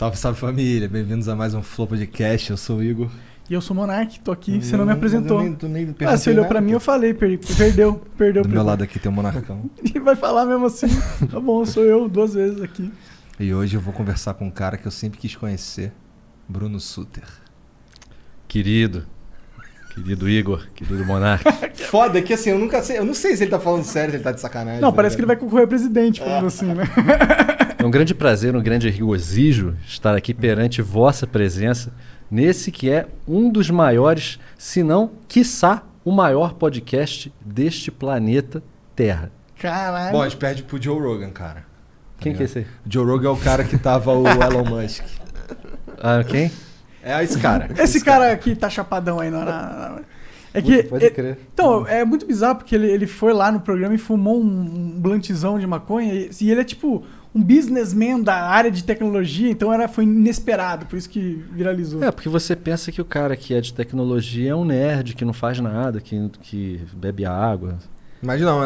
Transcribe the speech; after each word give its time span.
Salve, 0.00 0.16
salve 0.16 0.40
família, 0.40 0.88
bem-vindos 0.88 1.28
a 1.28 1.36
mais 1.36 1.52
um 1.52 1.62
Flow 1.62 1.86
Podcast. 1.86 2.48
Eu 2.48 2.56
sou 2.56 2.78
o 2.78 2.82
Igor. 2.82 3.10
E 3.50 3.52
eu 3.52 3.60
sou 3.60 3.76
o 3.76 3.80
Monark, 3.80 4.18
tô 4.20 4.32
aqui, 4.32 4.64
você 4.64 4.74
não 4.74 4.86
me 4.86 4.92
apresentou. 4.92 5.42
Nem, 5.42 5.54
nem 5.64 5.86
me 5.88 5.94
Ah, 6.06 6.16
você 6.16 6.30
olhou 6.30 6.46
pra 6.46 6.58
mim, 6.58 6.72
eu 6.72 6.80
falei, 6.80 7.12
per- 7.12 7.38
perdeu, 7.54 8.00
perdeu. 8.16 8.42
Do 8.42 8.48
meu 8.48 8.62
lado 8.62 8.82
aqui 8.82 8.98
tem 8.98 9.12
o 9.12 9.14
Monarcão. 9.14 9.68
E 9.94 10.00
vai 10.00 10.16
falar 10.16 10.46
mesmo 10.46 10.64
assim. 10.64 10.86
Tá 11.30 11.38
bom, 11.38 11.66
sou 11.66 11.84
eu 11.84 12.08
duas 12.08 12.32
vezes 12.32 12.62
aqui. 12.62 12.90
e 13.38 13.52
hoje 13.52 13.76
eu 13.76 13.80
vou 13.82 13.92
conversar 13.92 14.32
com 14.32 14.46
um 14.46 14.50
cara 14.50 14.78
que 14.78 14.86
eu 14.86 14.90
sempre 14.90 15.18
quis 15.18 15.36
conhecer, 15.36 15.92
Bruno 16.48 16.80
Suter. 16.80 17.24
Querido, 18.48 19.04
querido 19.94 20.30
Igor, 20.30 20.66
querido 20.74 21.04
Monark. 21.04 21.44
Foda 21.90 22.22
que 22.22 22.32
assim, 22.32 22.48
eu 22.48 22.58
nunca 22.58 22.82
sei, 22.82 22.96
eu 22.96 23.04
não 23.04 23.12
sei 23.12 23.36
se 23.36 23.44
ele 23.44 23.50
tá 23.50 23.60
falando 23.60 23.84
sério, 23.84 24.12
se 24.12 24.16
ele 24.16 24.24
tá 24.24 24.32
de 24.32 24.40
sacanagem. 24.40 24.80
Não, 24.80 24.94
parece 24.94 25.14
que 25.14 25.20
ele 25.20 25.26
vai 25.26 25.36
concorrer 25.36 25.66
a 25.66 25.68
presidente, 25.68 26.20
falando 26.20 26.46
assim, 26.46 26.72
né? 26.72 26.84
É 27.80 27.86
um 27.86 27.90
grande 27.90 28.14
prazer, 28.14 28.54
um 28.54 28.62
grande 28.62 28.90
regozijo 28.90 29.74
estar 29.86 30.14
aqui 30.14 30.34
perante 30.34 30.82
vossa 30.82 31.26
presença 31.26 31.90
nesse 32.30 32.70
que 32.70 32.90
é 32.90 33.06
um 33.26 33.50
dos 33.50 33.70
maiores, 33.70 34.38
se 34.58 34.82
não, 34.82 35.12
quiçá, 35.26 35.82
o 36.04 36.12
maior 36.12 36.52
podcast 36.54 37.32
deste 37.40 37.90
planeta 37.90 38.62
Terra. 38.94 39.32
Caralho. 39.58 40.12
Bom, 40.12 40.20
a 40.20 40.28
gente 40.28 40.38
perde 40.38 40.62
pro 40.62 40.80
Joe 40.80 41.00
Rogan, 41.00 41.30
cara. 41.30 41.64
Quem 42.18 42.34
que 42.34 42.42
é 42.42 42.44
esse 42.44 42.58
aí? 42.58 42.66
O 42.84 42.92
Joe 42.92 43.06
Rogan 43.06 43.28
é 43.28 43.32
o 43.32 43.36
cara 43.38 43.64
que 43.64 43.78
tava 43.78 44.12
o 44.12 44.26
Elon 44.28 44.64
Musk. 44.64 45.02
Ah, 45.98 46.22
quem? 46.22 46.52
É 47.02 47.24
esse 47.24 47.38
cara. 47.38 47.70
Esse 47.78 48.04
cara 48.04 48.30
aqui 48.30 48.54
tá 48.54 48.68
chapadão 48.68 49.20
aí 49.20 49.30
na. 49.30 50.00
É 50.52 50.60
que. 50.60 50.82
Pode 50.82 51.06
é- 51.06 51.10
crer. 51.10 51.38
Então, 51.54 51.86
é 51.86 52.04
muito 52.04 52.26
bizarro 52.26 52.56
porque 52.56 52.74
ele, 52.74 52.90
ele 52.90 53.06
foi 53.06 53.32
lá 53.32 53.50
no 53.50 53.60
programa 53.60 53.94
e 53.94 53.98
fumou 53.98 54.38
um, 54.38 54.44
um 54.44 55.00
blantzão 55.00 55.58
de 55.58 55.66
maconha. 55.66 56.12
E, 56.12 56.30
e 56.42 56.50
ele 56.50 56.60
é 56.60 56.64
tipo 56.64 57.04
um 57.34 57.42
businessman 57.42 58.20
da 58.20 58.42
área 58.42 58.70
de 58.70 58.82
tecnologia, 58.82 59.50
então 59.50 59.72
era, 59.72 59.86
foi 59.86 60.04
inesperado, 60.04 60.86
por 60.86 60.96
isso 60.96 61.08
que 61.08 61.44
viralizou. 61.52 62.02
É, 62.02 62.10
porque 62.10 62.28
você 62.28 62.56
pensa 62.56 62.90
que 62.90 63.00
o 63.00 63.04
cara 63.04 63.36
que 63.36 63.54
é 63.54 63.60
de 63.60 63.72
tecnologia 63.72 64.50
é 64.50 64.54
um 64.54 64.64
nerd, 64.64 65.14
que 65.14 65.24
não 65.24 65.32
faz 65.32 65.60
nada, 65.60 66.00
que, 66.00 66.28
que 66.42 66.80
bebe 66.92 67.24
água. 67.24 67.78
Mas 68.20 68.40
não, 68.40 68.60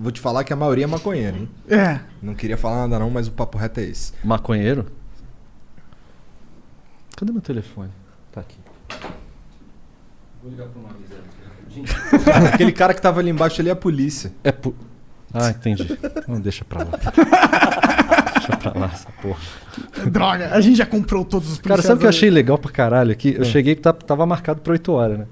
vou 0.00 0.12
te 0.12 0.20
falar 0.20 0.44
que 0.44 0.52
a 0.52 0.56
maioria 0.56 0.84
é 0.84 0.86
maconheiro, 0.86 1.36
hein? 1.38 1.48
É. 1.68 2.00
Não 2.20 2.34
queria 2.34 2.58
falar 2.58 2.88
nada 2.88 2.98
não, 2.98 3.08
mas 3.08 3.28
o 3.28 3.32
papo 3.32 3.56
reto 3.56 3.80
é 3.80 3.84
esse. 3.84 4.12
Maconheiro? 4.22 4.86
Cadê 7.16 7.32
meu 7.32 7.40
telefone? 7.40 7.90
Tá 8.30 8.42
aqui. 8.42 8.58
Vou 10.42 10.50
ligar 10.50 10.68
pro 10.68 10.82
Marisa 10.82 11.16
rapidinho. 11.68 11.86
Aquele 12.52 12.72
cara 12.72 12.94
que 12.94 13.02
tava 13.02 13.20
ali 13.20 13.30
embaixo 13.30 13.60
ali 13.60 13.68
é 13.68 13.72
a 13.72 13.76
polícia. 13.76 14.32
É 14.42 14.52
pu... 14.52 14.74
Ah, 15.32 15.50
entendi. 15.50 15.86
Não, 16.26 16.40
deixa 16.40 16.64
pra 16.64 16.80
lá. 16.84 16.90
deixa 18.34 18.56
pra 18.56 18.78
lá 18.80 18.90
essa 18.92 19.08
porra. 19.22 19.38
Droga, 20.10 20.48
a 20.54 20.60
gente 20.60 20.76
já 20.76 20.86
comprou 20.86 21.24
todos 21.24 21.52
os 21.52 21.58
Cara, 21.58 21.82
sabe 21.82 21.96
o 21.96 21.98
que 22.00 22.06
eu 22.06 22.10
achei 22.10 22.30
legal 22.30 22.56
pra 22.58 22.70
caralho 22.70 23.12
aqui? 23.12 23.34
É. 23.36 23.40
Eu 23.40 23.44
cheguei 23.44 23.74
que 23.74 23.80
tá- 23.82 23.92
tava 23.92 24.24
marcado 24.26 24.60
pra 24.60 24.72
8 24.72 24.90
horas, 24.92 25.18
né? 25.18 25.26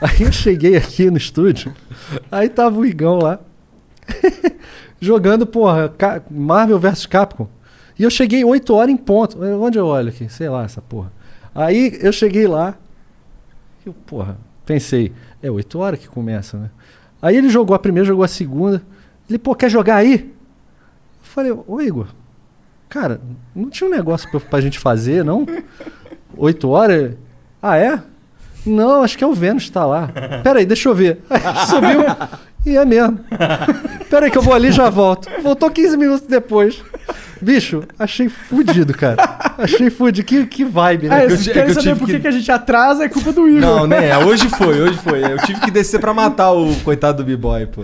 Aí 0.00 0.22
eu 0.22 0.32
cheguei 0.32 0.76
aqui 0.76 1.10
no 1.10 1.16
estúdio, 1.16 1.72
aí 2.30 2.48
tava 2.48 2.78
o 2.78 2.84
Igão 2.86 3.18
lá, 3.18 3.38
jogando, 5.00 5.46
porra, 5.46 5.92
Marvel 6.30 6.78
vs 6.78 7.06
Capcom. 7.06 7.48
E 7.98 8.02
eu 8.02 8.10
cheguei 8.10 8.44
8 8.44 8.74
horas 8.74 8.90
em 8.92 8.96
ponto. 8.96 9.38
Onde 9.42 9.78
eu 9.78 9.86
olho 9.86 10.08
aqui? 10.08 10.28
Sei 10.28 10.48
lá, 10.48 10.64
essa 10.64 10.80
porra. 10.82 11.12
Aí 11.54 11.96
eu 12.00 12.12
cheguei 12.12 12.46
lá, 12.48 12.74
eu, 13.86 13.92
porra, 14.06 14.36
pensei, 14.66 15.12
é 15.42 15.50
8 15.50 15.78
horas 15.78 16.00
que 16.00 16.08
começa, 16.08 16.58
né? 16.58 16.70
Aí 17.22 17.36
ele 17.36 17.48
jogou 17.48 17.74
a 17.76 17.78
primeira, 17.78 18.06
jogou 18.06 18.24
a 18.24 18.28
segunda. 18.28 18.82
Ele, 19.28 19.38
pô, 19.38 19.54
quer 19.54 19.70
jogar 19.70 19.96
aí? 19.96 20.14
Eu 20.14 20.30
falei, 21.22 21.52
ô 21.66 21.80
Igor, 21.80 22.08
cara, 22.88 23.20
não 23.54 23.70
tinha 23.70 23.88
um 23.88 23.92
negócio 23.92 24.30
pra, 24.30 24.40
pra 24.40 24.60
gente 24.60 24.78
fazer, 24.78 25.24
não? 25.24 25.46
8 26.36 26.68
horas? 26.68 27.14
Ah, 27.62 27.76
é? 27.76 28.00
Não, 28.66 29.02
acho 29.02 29.16
que 29.18 29.24
é 29.24 29.26
o 29.26 29.34
Vênus 29.34 29.64
que 29.64 29.72
tá 29.72 29.84
lá. 29.84 30.08
Pera 30.42 30.58
aí, 30.58 30.66
deixa 30.66 30.88
eu 30.88 30.94
ver. 30.94 31.20
Aí 31.28 31.40
subiu 31.66 32.00
e 32.64 32.76
é 32.76 32.84
mesmo. 32.84 33.20
Pera 34.08 34.26
aí 34.26 34.30
que 34.30 34.38
eu 34.38 34.42
vou 34.42 34.54
ali 34.54 34.68
e 34.68 34.72
já 34.72 34.88
volto. 34.88 35.28
Voltou 35.42 35.70
15 35.70 35.96
minutos 35.96 36.26
depois. 36.26 36.82
Bicho, 37.44 37.82
achei 37.98 38.28
fudido, 38.28 38.92
cara. 38.94 39.54
Achei 39.58 39.90
fudido. 39.90 40.26
Que, 40.26 40.46
que 40.46 40.64
vibe, 40.64 41.08
né? 41.08 41.16
Ah, 41.24 41.26
que 41.26 41.32
eu 41.32 41.36
é 41.36 41.42
querem 41.42 41.64
que 41.64 41.70
eu 41.78 41.82
saber 41.82 41.96
por 41.96 42.06
que, 42.08 42.18
que- 42.20 42.28
a 42.28 42.30
gente 42.30 42.50
atrasa, 42.50 43.04
é 43.04 43.08
culpa 43.08 43.32
do 43.32 43.48
Igor. 43.48 43.60
Não, 43.60 43.86
né? 43.86 44.16
Hoje 44.18 44.48
foi, 44.48 44.80
hoje 44.80 44.98
foi. 44.98 45.22
Eu 45.24 45.38
tive 45.38 45.60
que 45.60 45.70
descer 45.70 46.00
pra 46.00 46.12
matar 46.14 46.52
o 46.52 46.74
coitado 46.82 47.22
do 47.22 47.26
B-Boy, 47.26 47.66
pô. 47.66 47.82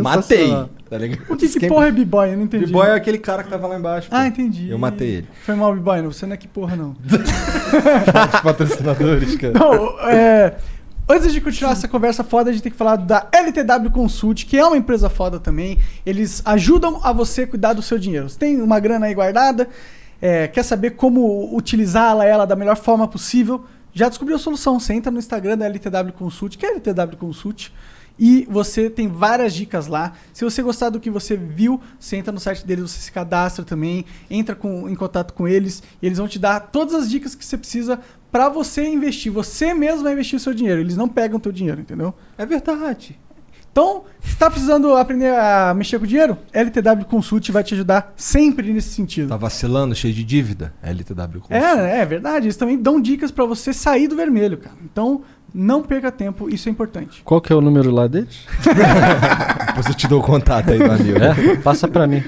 Matei, 0.00 0.50
tá 0.88 0.98
ligado? 0.98 1.22
O 1.28 1.36
que, 1.36 1.48
que 1.48 1.66
porra 1.68 1.88
é 1.88 1.92
B-Boy? 1.92 2.32
Eu 2.32 2.36
não 2.36 2.44
entendi. 2.44 2.66
B-Boy 2.66 2.88
é 2.88 2.94
aquele 2.94 3.18
cara 3.18 3.42
que 3.42 3.50
tava 3.50 3.66
lá 3.66 3.78
embaixo. 3.78 4.08
pô. 4.08 4.16
Ah, 4.16 4.26
entendi. 4.26 4.70
Eu 4.70 4.78
matei 4.78 5.08
ele. 5.08 5.28
Foi 5.44 5.54
mal, 5.54 5.74
B-Boy. 5.74 6.02
Você 6.02 6.24
não 6.26 6.34
é 6.34 6.36
que 6.36 6.48
porra, 6.48 6.76
não. 6.76 6.94
Os 8.34 8.40
patrocinadores, 8.40 9.36
cara. 9.36 9.54
Não, 9.58 9.98
é, 10.08 10.54
Antes 11.08 11.32
de 11.32 11.40
continuar 11.40 11.72
essa 11.72 11.88
conversa 11.88 12.22
foda, 12.24 12.48
a 12.48 12.52
gente 12.52 12.62
tem 12.62 12.72
que 12.72 12.78
falar 12.78 12.96
da 12.96 13.28
LTW 13.32 13.90
Consult, 13.90 14.46
que 14.46 14.56
é 14.56 14.64
uma 14.64 14.76
empresa 14.76 15.10
foda 15.10 15.38
também. 15.38 15.78
Eles 16.06 16.40
ajudam 16.44 17.00
a 17.02 17.12
você 17.12 17.46
cuidar 17.46 17.72
do 17.72 17.82
seu 17.82 17.98
dinheiro. 17.98 18.28
Você 18.28 18.38
tem 18.38 18.62
uma 18.62 18.78
grana 18.80 19.06
aí 19.06 19.14
guardada, 19.14 19.68
é, 20.20 20.46
quer 20.48 20.62
saber 20.62 20.92
como 20.92 21.54
utilizá-la 21.54 22.24
ela 22.24 22.46
da 22.46 22.54
melhor 22.56 22.76
forma 22.76 23.06
possível? 23.08 23.64
Já 23.92 24.08
descobriu 24.08 24.36
a 24.36 24.38
solução. 24.38 24.78
Você 24.80 24.94
entra 24.94 25.10
no 25.10 25.18
Instagram 25.18 25.58
da 25.58 25.66
LTW 25.66 26.12
Consult, 26.16 26.56
que 26.56 26.64
é 26.64 26.70
LTW 26.70 27.16
Consult, 27.18 27.70
e 28.18 28.46
você 28.48 28.88
tem 28.88 29.08
várias 29.08 29.52
dicas 29.52 29.88
lá. 29.88 30.12
Se 30.32 30.44
você 30.44 30.62
gostar 30.62 30.88
do 30.88 31.00
que 31.00 31.10
você 31.10 31.36
viu, 31.36 31.80
você 31.98 32.16
entra 32.16 32.32
no 32.32 32.38
site 32.40 32.64
deles, 32.64 32.90
você 32.90 33.00
se 33.00 33.12
cadastra 33.12 33.64
também, 33.64 34.04
entra 34.30 34.54
com- 34.54 34.88
em 34.88 34.94
contato 34.94 35.34
com 35.34 35.48
eles, 35.48 35.82
e 36.00 36.06
eles 36.06 36.16
vão 36.18 36.28
te 36.28 36.38
dar 36.38 36.60
todas 36.60 36.94
as 36.94 37.10
dicas 37.10 37.34
que 37.34 37.44
você 37.44 37.58
precisa 37.58 37.98
para 38.32 38.48
você 38.48 38.88
investir. 38.88 39.30
Você 39.30 39.74
mesmo 39.74 40.04
vai 40.04 40.14
investir 40.14 40.38
o 40.38 40.40
seu 40.40 40.54
dinheiro. 40.54 40.80
Eles 40.80 40.96
não 40.96 41.06
pegam 41.06 41.36
o 41.36 41.40
teu 41.40 41.52
dinheiro, 41.52 41.82
entendeu? 41.82 42.14
É 42.38 42.46
verdade. 42.46 43.20
Então, 43.70 44.04
se 44.20 44.36
tá 44.36 44.50
precisando 44.50 44.94
aprender 44.96 45.34
a 45.34 45.72
mexer 45.74 45.98
com 45.98 46.04
dinheiro, 46.04 46.36
LTW 46.52 47.06
Consult 47.06 47.50
vai 47.50 47.64
te 47.64 47.72
ajudar 47.72 48.12
sempre 48.16 48.70
nesse 48.70 48.90
sentido. 48.90 49.28
Tá 49.28 49.36
vacilando, 49.36 49.94
cheio 49.94 50.12
de 50.12 50.22
dívida? 50.22 50.74
LTW 50.82 51.40
Consult. 51.40 51.52
É, 51.52 52.00
é 52.00 52.04
verdade. 52.04 52.46
Eles 52.46 52.56
também 52.56 52.76
dão 52.76 53.00
dicas 53.00 53.30
para 53.30 53.46
você 53.46 53.72
sair 53.72 54.08
do 54.08 54.16
vermelho, 54.16 54.58
cara. 54.58 54.76
Então, 54.84 55.22
não 55.54 55.82
perca 55.82 56.12
tempo, 56.12 56.50
isso 56.50 56.68
é 56.68 56.72
importante. 56.72 57.22
Qual 57.24 57.40
que 57.40 57.50
é 57.50 57.56
o 57.56 57.62
número 57.62 57.90
lá 57.90 58.06
deles? 58.06 58.46
Depois 59.68 59.86
eu 59.86 59.94
te 59.94 60.06
dou 60.06 60.20
o 60.20 60.22
contato 60.22 60.70
aí 60.70 60.78
do 60.78 60.90
amigo. 60.90 61.18
É, 61.18 61.56
passa 61.56 61.88
pra 61.88 62.06
mim. 62.06 62.22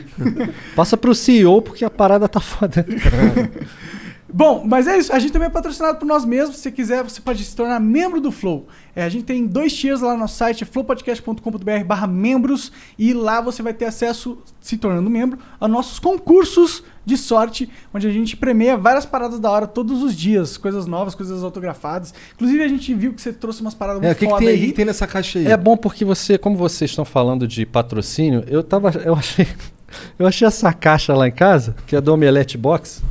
Passa 0.75 0.97
pro 0.97 1.15
CEO, 1.15 1.61
porque 1.61 1.85
a 1.85 1.91
parada 1.91 2.27
tá 2.27 2.41
foda. 2.41 2.87
Bom, 4.37 4.65
mas 4.67 4.89
é 4.89 4.99
isso. 4.99 5.13
A 5.13 5.19
gente 5.21 5.33
também 5.33 5.47
é 5.47 5.51
patrocinado 5.51 5.97
por 5.97 6.05
nós 6.05 6.25
mesmos. 6.25 6.57
Se 6.57 6.63
você 6.63 6.73
quiser, 6.73 7.05
você 7.05 7.21
pode 7.21 7.45
se 7.45 7.55
tornar 7.55 7.79
membro 7.79 8.21
do 8.21 8.33
Flow. 8.33 8.67
É, 8.97 9.05
a 9.05 9.09
gente 9.09 9.23
tem 9.25 9.47
dois 9.47 9.73
tiers 9.73 10.01
lá 10.01 10.15
no 10.15 10.19
nosso 10.19 10.37
site, 10.37 10.65
flowpodcast.com.br 10.65 11.85
barra 11.87 12.09
membros. 12.09 12.73
E 12.99 13.13
lá 13.13 13.41
você 13.41 13.63
vai 13.63 13.73
ter 13.73 13.85
acesso, 13.85 14.37
se 14.61 14.77
tornando 14.77 15.09
membro, 15.09 15.39
a 15.61 15.69
nossos 15.69 16.01
concursos 16.01 16.83
de 17.07 17.17
sorte, 17.17 17.71
onde 17.93 18.09
a 18.09 18.11
gente 18.11 18.37
premia 18.37 18.77
várias 18.77 19.07
paradas 19.07 19.39
da 19.39 19.49
hora 19.49 19.69
todos 19.69 20.03
os 20.03 20.17
dias. 20.17 20.57
Coisas 20.57 20.85
novas, 20.85 21.15
coisas 21.15 21.45
autografadas. 21.45 22.13
Inclusive, 22.35 22.61
a 22.61 22.69
gente 22.69 22.93
viu 22.93 23.13
que 23.15 23.23
você 23.23 23.33
trouxe 23.33 23.61
umas 23.61 23.75
paradas 23.75 24.03
É, 24.03 24.07
muito 24.07 24.17
o 24.17 24.19
que, 24.19 24.25
que, 24.27 24.31
foda 24.33 24.45
tem, 24.45 24.49
aí. 24.49 24.57
o 24.57 24.61
que 24.63 24.67
que 24.67 24.73
tem 24.73 24.85
nessa 24.85 25.07
caixa 25.07 25.39
aí? 25.39 25.47
É 25.47 25.57
bom 25.57 25.77
porque 25.77 26.05
você, 26.05 26.37
como 26.37 26.57
vocês 26.57 26.91
estão 26.91 27.05
falando 27.05 27.47
de 27.47 27.65
patrocínio, 27.65 28.43
eu 28.49 28.65
tava, 28.65 28.91
eu 29.05 29.15
achei, 29.15 29.47
Eu 30.19 30.27
achei 30.27 30.47
essa 30.47 30.73
caixa 30.73 31.15
lá 31.15 31.29
em 31.29 31.33
casa, 31.33 31.75
que 31.87 31.97
é 31.97 32.01
do 32.01 32.13
Omelete 32.13 32.59
Box. 32.59 33.03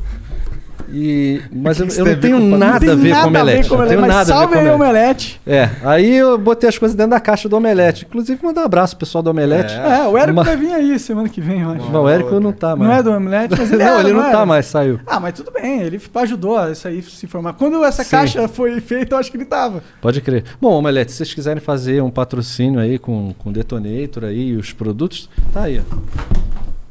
E, 0.94 1.42
mas 1.52 1.80
eu, 1.80 1.88
que 1.88 2.00
eu 2.00 2.06
não 2.06 2.16
tenho 2.20 2.38
com 2.40 2.58
nada 2.58 2.92
a 2.92 2.96
ver 2.96 3.16
com 3.16 3.28
omelete. 3.28 3.70
com 3.70 3.78
Não 3.78 3.88
tenho 3.88 4.02
mas 4.02 4.10
nada 4.10 4.22
a 4.22 4.24
ver 4.24 4.32
salve 4.32 4.54
com 4.54 4.60
aí, 4.60 4.70
omelete. 4.70 4.92
omelete. 4.94 5.42
É, 5.48 5.70
aí 5.84 6.16
eu 6.16 6.38
botei 6.38 6.70
as 6.70 6.78
coisas 6.78 6.96
dentro 6.96 7.10
da 7.12 7.20
caixa 7.20 7.50
do 7.50 7.58
omelete. 7.58 8.06
Inclusive, 8.08 8.40
mandar 8.46 8.62
um 8.62 8.66
abraço 8.66 8.96
pro 8.96 9.06
pessoal 9.06 9.24
do 9.24 9.32
omelete. 9.32 9.74
É, 9.74 10.08
o 10.08 10.16
Érico 10.18 10.36
Mas- 10.36 10.46
vai 10.46 10.56
vir 10.56 10.72
aí 10.72 11.00
semana 11.00 11.28
que 11.28 11.42
vem, 11.42 11.62
eu 11.62 11.72
acho. 11.72 11.90
Não, 11.92 12.04
o 12.04 12.10
Érico 12.10 12.40
não 12.40 12.52
tá 12.54 12.76
mais. 12.76 12.92
Não 12.92 12.98
é 12.98 13.02
do 13.04 13.12
omelete, 13.12 13.56
mas 13.58 13.72
ele 13.74 13.84
não, 13.84 13.90
era, 13.92 14.00
ele 14.02 14.14
não 14.14 14.24
era? 14.24 14.32
tá 14.32 14.46
mais, 14.46 14.66
saiu. 14.68 15.00
Ah, 15.08 15.20
mas 15.20 15.34
tudo 15.34 15.52
bem, 15.52 15.82
ele 15.82 16.00
ajudou 16.16 16.58
a 16.58 16.70
isso 16.72 16.88
aí 16.88 17.02
se 17.02 17.26
formar. 17.26 17.54
Quando 17.54 17.84
essa 17.84 18.04
Sim. 18.04 18.12
caixa 18.12 18.48
foi 18.48 18.80
feita, 18.80 19.16
eu 19.16 19.20
acho 19.20 19.32
que 19.32 19.38
ele 19.38 19.46
tava. 19.46 19.82
Pode 20.00 20.22
crer. 20.22 20.44
Bom, 20.62 20.74
Omelete, 20.74 21.12
se 21.12 21.18
vocês 21.18 21.34
quiserem 21.34 21.60
fazer 21.62 22.04
um 22.04 22.12
patrocínio 22.12 22.80
aí 22.80 23.00
com, 23.00 23.34
com 23.40 23.52
Detonator 23.52 24.26
aí 24.26 24.50
e 24.50 24.56
os 24.56 24.72
produtos, 24.74 25.28
tá 25.52 25.64
aí, 25.64 25.80
ó. 25.80 25.96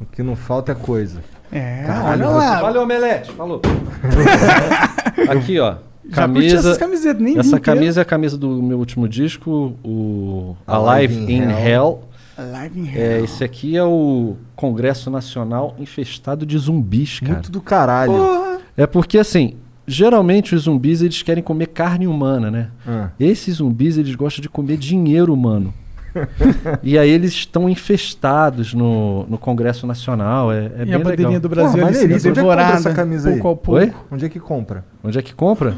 O 0.00 0.04
que 0.06 0.22
não 0.22 0.34
falta 0.34 0.72
é 0.72 0.74
coisa. 0.74 1.20
É, 1.52 1.84
Caralho, 1.86 2.26
olha 2.26 2.36
lá. 2.36 2.60
Valeu, 2.62 2.82
Omelete. 2.82 3.30
Falou. 3.32 3.60
Aqui, 5.28 5.58
ó. 5.58 5.74
Já 6.08 6.26
curti 6.26 6.40
Camisa. 6.48 6.56
essas 6.58 6.78
camisetas, 6.78 7.22
nem 7.22 7.38
Essa 7.38 7.48
inteiro. 7.48 7.64
camisa 7.64 8.00
é 8.00 8.02
a 8.02 8.04
camisa 8.04 8.36
do 8.36 8.62
meu 8.62 8.78
último 8.78 9.08
disco, 9.08 9.74
o 9.84 10.56
Alive 10.66 11.14
Alive 11.16 11.32
in 11.32 11.36
in 11.36 11.42
Hell. 11.50 12.02
Hell. 12.38 12.48
Live 12.52 12.80
in 12.80 12.88
É, 12.88 13.16
Hell. 13.18 13.24
esse 13.24 13.44
aqui 13.44 13.76
é 13.76 13.84
o 13.84 14.34
Congresso 14.56 15.10
Nacional 15.10 15.76
Infestado 15.78 16.44
de 16.44 16.58
Zumbis, 16.58 17.20
cara. 17.20 17.34
Muito 17.34 17.52
do 17.52 17.60
caralho. 17.60 18.12
Porra. 18.12 18.58
É 18.76 18.86
porque, 18.86 19.16
assim, 19.18 19.54
geralmente 19.86 20.54
os 20.54 20.62
zumbis 20.62 21.02
eles 21.02 21.22
querem 21.22 21.42
comer 21.42 21.66
carne 21.68 22.06
humana, 22.06 22.50
né? 22.50 22.68
Ah. 22.86 23.10
Esses 23.20 23.56
zumbis 23.56 23.96
eles 23.96 24.14
gostam 24.14 24.42
de 24.42 24.48
comer 24.48 24.78
dinheiro 24.78 25.32
humano. 25.32 25.72
e 26.82 26.98
aí 26.98 27.10
eles 27.10 27.32
estão 27.32 27.68
infestados 27.68 28.74
no, 28.74 29.24
no 29.26 29.38
Congresso 29.38 29.86
Nacional. 29.86 30.52
É, 30.52 30.66
é 30.76 30.82
e 30.82 30.84
bem 30.84 30.94
a 30.94 30.98
bandeirinha 30.98 31.28
legal. 31.28 31.40
do 31.40 31.48
Brasil 31.48 31.72
Porra, 31.72 31.86
ali 31.86 31.94
sendo 31.94 32.02
maneiríssimo. 32.04 32.30
Onde 32.30 32.38
é 32.38 32.42
que 32.42 32.48
compra 32.48 32.56
devorada. 32.56 32.78
essa 32.78 32.94
camisa 32.94 33.28
aí? 33.28 33.34
pouco 33.34 33.48
ao 33.48 33.56
pouco. 33.56 33.80
Oi? 33.80 33.92
Onde 34.10 34.26
é 34.26 34.28
que 34.28 34.40
compra? 34.40 34.84
Onde 35.02 35.18
é 35.18 35.22
que 35.22 35.34
compra? 35.34 35.74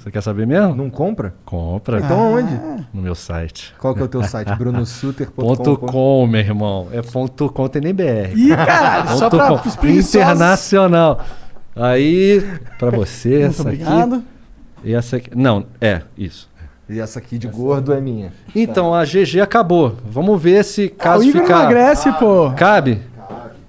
Você 0.00 0.10
quer 0.10 0.22
saber 0.22 0.46
mesmo? 0.46 0.74
Não 0.74 0.88
compra? 0.88 1.34
Compra. 1.44 1.98
Então 1.98 2.32
onde? 2.32 2.58
No 2.92 3.02
meu 3.02 3.14
site. 3.14 3.74
Qual 3.78 3.94
que 3.94 4.00
é 4.00 4.04
o 4.04 4.08
teu 4.08 4.22
site? 4.22 4.48
brunosuter.com. 4.56 5.42
Ponto 5.42 5.76
.com, 5.76 6.26
meu 6.26 6.40
irmão. 6.40 6.88
É 6.90 7.02
ponto 7.02 7.50
.com, 7.50 7.68
tem 7.68 7.82
nem 7.82 7.92
BR. 7.92 8.32
Ih, 8.34 8.56
caralho, 8.56 9.18
só 9.18 9.28
pra 9.28 9.52
os. 9.52 9.76
Internacional. 9.84 11.20
Aí, 11.76 12.42
pra 12.78 12.90
você, 12.90 13.28
Muito 13.28 13.44
essa 13.46 13.62
obrigado. 13.62 14.14
aqui. 14.14 14.24
E 14.84 14.94
essa 14.94 15.16
aqui. 15.16 15.30
Não, 15.36 15.66
é, 15.80 16.00
isso. 16.16 16.49
E 16.92 16.98
essa 16.98 17.18
aqui 17.20 17.38
de 17.38 17.46
gordo 17.46 17.92
é 17.92 18.00
minha. 18.00 18.32
Então, 18.54 18.92
a 18.92 19.04
GG 19.04 19.40
acabou. 19.40 19.96
Vamos 20.04 20.42
ver 20.42 20.64
se 20.64 20.92
Ah, 20.98 21.02
caso 21.02 21.24
o 21.24 21.28
Igor 21.28 21.42
ficar. 21.42 21.60
emagrece, 21.60 22.12
pô. 22.18 22.50
Cabe? 22.56 23.00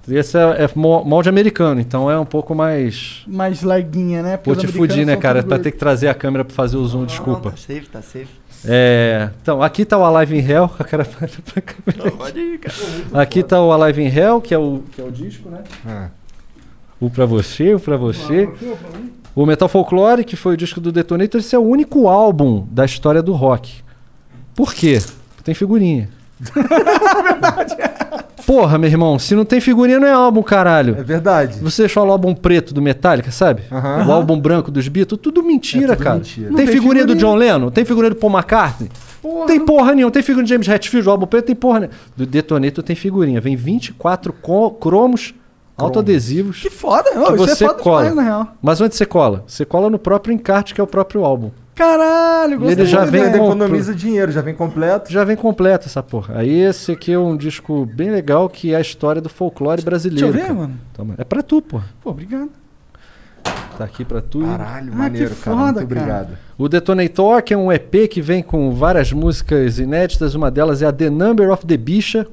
Esse 0.08 0.36
é, 0.36 0.64
é 0.64 0.70
mo- 0.74 1.04
molde 1.04 1.28
americano, 1.28 1.80
então 1.80 2.10
é 2.10 2.18
um 2.18 2.24
pouco 2.24 2.52
mais. 2.56 3.22
Mais 3.28 3.62
larguinha, 3.62 4.20
né? 4.20 4.40
Os 4.44 4.58
te 4.58 4.66
fudir, 4.66 5.06
né, 5.06 5.12
são 5.12 5.22
cara? 5.22 5.40
Pra 5.42 5.50
gordo. 5.50 5.62
ter 5.62 5.70
que 5.70 5.78
trazer 5.78 6.08
a 6.08 6.14
câmera 6.14 6.44
pra 6.44 6.52
fazer 6.52 6.76
o 6.76 6.84
zoom, 6.84 7.00
Não, 7.00 7.06
desculpa. 7.06 7.52
Tá 7.52 7.56
safe, 7.56 7.86
tá 7.86 8.02
safe. 8.02 8.26
É, 8.64 9.30
então, 9.40 9.62
aqui 9.62 9.84
tá 9.84 9.96
o 9.96 10.04
Alive 10.04 10.36
in 10.36 10.40
Hell. 10.44 10.68
Eu 10.78 10.84
quero 10.84 11.04
pra 11.04 11.62
câmera. 11.62 12.04
Não, 12.10 12.16
pode 12.16 12.38
ir, 12.40 12.58
cara. 12.58 12.74
Aqui 13.22 13.44
tá 13.44 13.62
o 13.62 13.72
Alive 13.72 14.02
in 14.02 14.08
Hell, 14.08 14.40
que 14.40 14.52
é 14.52 14.58
o, 14.58 14.82
que 14.90 15.00
é 15.00 15.04
o 15.04 15.10
disco, 15.12 15.48
né? 15.48 15.58
Ah. 15.86 16.08
O 17.00 17.08
pra 17.08 17.24
você, 17.24 17.72
o 17.74 17.78
pra 17.80 17.96
você. 17.96 18.48
O 19.34 19.46
Metal 19.46 19.68
Folklore, 19.68 20.24
que 20.24 20.36
foi 20.36 20.54
o 20.54 20.56
disco 20.56 20.80
do 20.80 20.92
Detonator, 20.92 21.40
esse 21.40 21.54
é 21.54 21.58
o 21.58 21.62
único 21.62 22.06
álbum 22.08 22.66
da 22.70 22.84
história 22.84 23.22
do 23.22 23.32
rock. 23.32 23.76
Por 24.54 24.74
quê? 24.74 24.98
Tem 25.42 25.54
figurinha. 25.54 26.08
Porra, 28.46 28.76
meu 28.76 28.90
irmão, 28.90 29.18
se 29.18 29.34
não 29.36 29.44
tem 29.44 29.60
figurinha 29.60 30.00
não 30.00 30.06
é 30.06 30.12
álbum, 30.12 30.42
caralho. 30.42 30.96
É 30.98 31.02
verdade. 31.02 31.58
Você 31.60 31.82
deixou 31.82 32.04
o 32.06 32.10
álbum 32.10 32.34
preto 32.34 32.74
do 32.74 32.82
Metallica, 32.82 33.30
sabe? 33.30 33.62
O 34.06 34.10
álbum 34.12 34.38
branco 34.38 34.70
dos 34.70 34.88
Beatles, 34.88 35.20
tudo 35.22 35.42
mentira, 35.42 35.92
É 35.92 35.96
tudo 35.96 36.04
cara. 36.04 36.16
mentira. 36.16 36.48
Tem, 36.48 36.50
Não 36.50 36.56
tem 36.56 36.66
figurinha 36.66 37.06
do 37.06 37.12
figurinha. 37.12 37.32
John 37.32 37.38
Lennon? 37.38 37.70
Tem 37.70 37.84
figurinha 37.84 38.10
do 38.10 38.16
Paul 38.16 38.32
McCartney? 38.32 38.90
Porra. 39.22 39.46
Tem 39.46 39.60
porra 39.64 39.94
nenhuma. 39.94 40.10
Tem 40.10 40.22
figurinha 40.22 40.44
do 40.44 40.48
James 40.48 40.68
Hetfield, 40.68 41.08
o 41.08 41.10
álbum 41.12 41.26
preto 41.26 41.46
tem 41.46 41.54
porra 41.54 41.80
nenhuma. 41.80 41.96
Do 42.16 42.26
Detonator 42.26 42.82
tem 42.82 42.96
figurinha. 42.96 43.40
Vem 43.40 43.54
24 43.54 44.32
co- 44.32 44.72
cromos 44.72 45.32
autoadesivos. 45.82 46.60
Que 46.60 46.70
foda. 46.70 47.10
Que 47.10 47.18
isso 47.18 47.36
você 47.36 47.64
é 47.64 47.68
foda 47.68 47.82
cola. 47.82 48.00
demais, 48.08 48.16
na 48.16 48.22
real. 48.22 48.48
Mas 48.62 48.80
onde 48.80 48.94
você 48.94 49.04
cola? 49.06 49.44
Você 49.46 49.64
cola 49.64 49.90
no 49.90 49.98
próprio 49.98 50.32
encarte, 50.34 50.74
que 50.74 50.80
é 50.80 50.84
o 50.84 50.86
próprio 50.86 51.24
álbum. 51.24 51.50
Caralho, 51.74 52.58
gostei. 52.58 52.74
ele 52.84 52.86
já 52.86 53.00
vem 53.04 53.08
ideia. 53.22 53.24
Ainda 53.26 53.38
com- 53.38 53.46
economiza 53.46 53.94
dinheiro, 53.94 54.30
já 54.30 54.42
vem 54.42 54.54
completo. 54.54 55.10
Já 55.10 55.24
vem 55.24 55.34
completo 55.36 55.86
essa 55.86 56.02
porra. 56.02 56.34
Aí 56.38 56.50
esse 56.60 56.92
aqui 56.92 57.12
é 57.12 57.18
um 57.18 57.34
disco 57.36 57.86
bem 57.86 58.10
legal, 58.10 58.48
que 58.48 58.72
é 58.74 58.76
a 58.76 58.80
história 58.80 59.22
do 59.22 59.28
folclore 59.30 59.76
Deixa 59.76 59.86
brasileiro. 59.90 60.26
eu 60.28 60.32
ver, 60.32 60.40
cara. 60.42 60.54
mano. 60.54 60.74
Toma. 60.92 61.14
É 61.16 61.24
pra 61.24 61.42
tu, 61.42 61.62
porra. 61.62 61.84
Pô, 62.02 62.10
obrigado. 62.10 62.50
Tá 63.78 63.84
aqui 63.84 64.04
pra 64.04 64.20
tu. 64.20 64.40
Caralho, 64.42 64.92
Ah, 64.92 64.96
maneiro, 64.96 65.30
que 65.34 65.40
cara. 65.40 65.56
foda, 65.56 65.72
Muito 65.80 65.88
cara. 65.94 66.00
obrigado. 66.02 66.38
O 66.58 66.68
Detonator, 66.68 67.42
que 67.42 67.54
é 67.54 67.56
um 67.56 67.72
EP 67.72 68.06
que 68.06 68.20
vem 68.20 68.42
com 68.42 68.70
várias 68.72 69.10
músicas 69.12 69.78
inéditas, 69.78 70.34
uma 70.34 70.50
delas 70.50 70.82
é 70.82 70.86
a 70.86 70.92
The 70.92 71.08
Number 71.08 71.50
of 71.50 71.66
the 71.66 71.76
Bicha. 71.78 72.26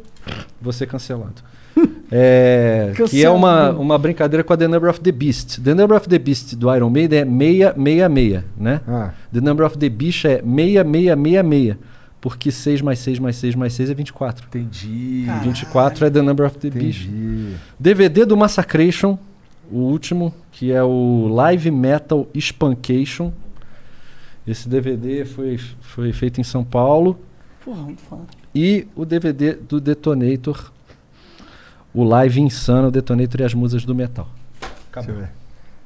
Você 0.61 0.85
cancelado. 0.85 1.41
É, 2.11 2.91
que 3.07 3.23
é 3.23 3.29
uma, 3.29 3.69
uma 3.69 3.95
brincadeira 3.95 4.43
com 4.43 4.51
a 4.51 4.57
The 4.57 4.67
Number 4.67 4.89
of 4.89 4.99
the 4.99 5.11
Beast. 5.11 5.61
The 5.61 5.75
Number 5.75 5.95
of 5.95 6.09
the 6.09 6.17
Beast 6.17 6.55
do 6.55 6.73
Iron 6.75 6.89
Maiden 6.89 7.19
é 7.19 7.23
666, 7.23 8.43
né? 8.57 8.81
Ah, 8.87 9.11
The 9.31 9.39
Number 9.39 9.63
of 9.63 9.77
the 9.77 9.89
Bicha 9.89 10.27
é 10.27 10.41
6666. 10.41 11.77
Porque 12.19 12.51
6 12.51 12.81
mais 12.81 12.99
6 12.99 13.19
mais 13.19 13.35
6 13.35 13.55
mais 13.55 13.73
6 13.73 13.91
é 13.91 13.93
24. 13.93 14.47
entendi. 14.47 15.23
Caralho. 15.25 15.43
24 15.43 16.05
é 16.05 16.09
The 16.09 16.21
Number 16.21 16.47
of 16.47 16.57
the 16.57 16.69
Beast. 16.71 17.05
Entendi. 17.05 17.55
DVD 17.79 18.25
do 18.25 18.35
Massacration, 18.35 19.17
o 19.71 19.77
último, 19.77 20.33
que 20.51 20.71
é 20.71 20.83
o 20.83 21.27
Live 21.31 21.69
Metal 21.69 22.27
Spankation. 22.37 23.31
Esse 24.45 24.67
DVD 24.67 25.25
foi, 25.25 25.59
foi 25.79 26.11
feito 26.11 26.41
em 26.41 26.43
São 26.43 26.63
Paulo. 26.63 27.19
Porra, 27.63 27.83
muito 27.83 28.01
foda. 28.01 28.23
E 28.53 28.87
o 28.95 29.05
DVD 29.05 29.53
do 29.53 29.79
Detonator, 29.79 30.71
o 32.01 32.03
Live 32.03 32.41
Insano, 32.41 32.89
Detonator 32.91 33.41
e 33.41 33.43
as 33.43 33.53
Musas 33.53 33.85
do 33.85 33.93
Metal. 33.95 34.27
Ver. 35.05 35.29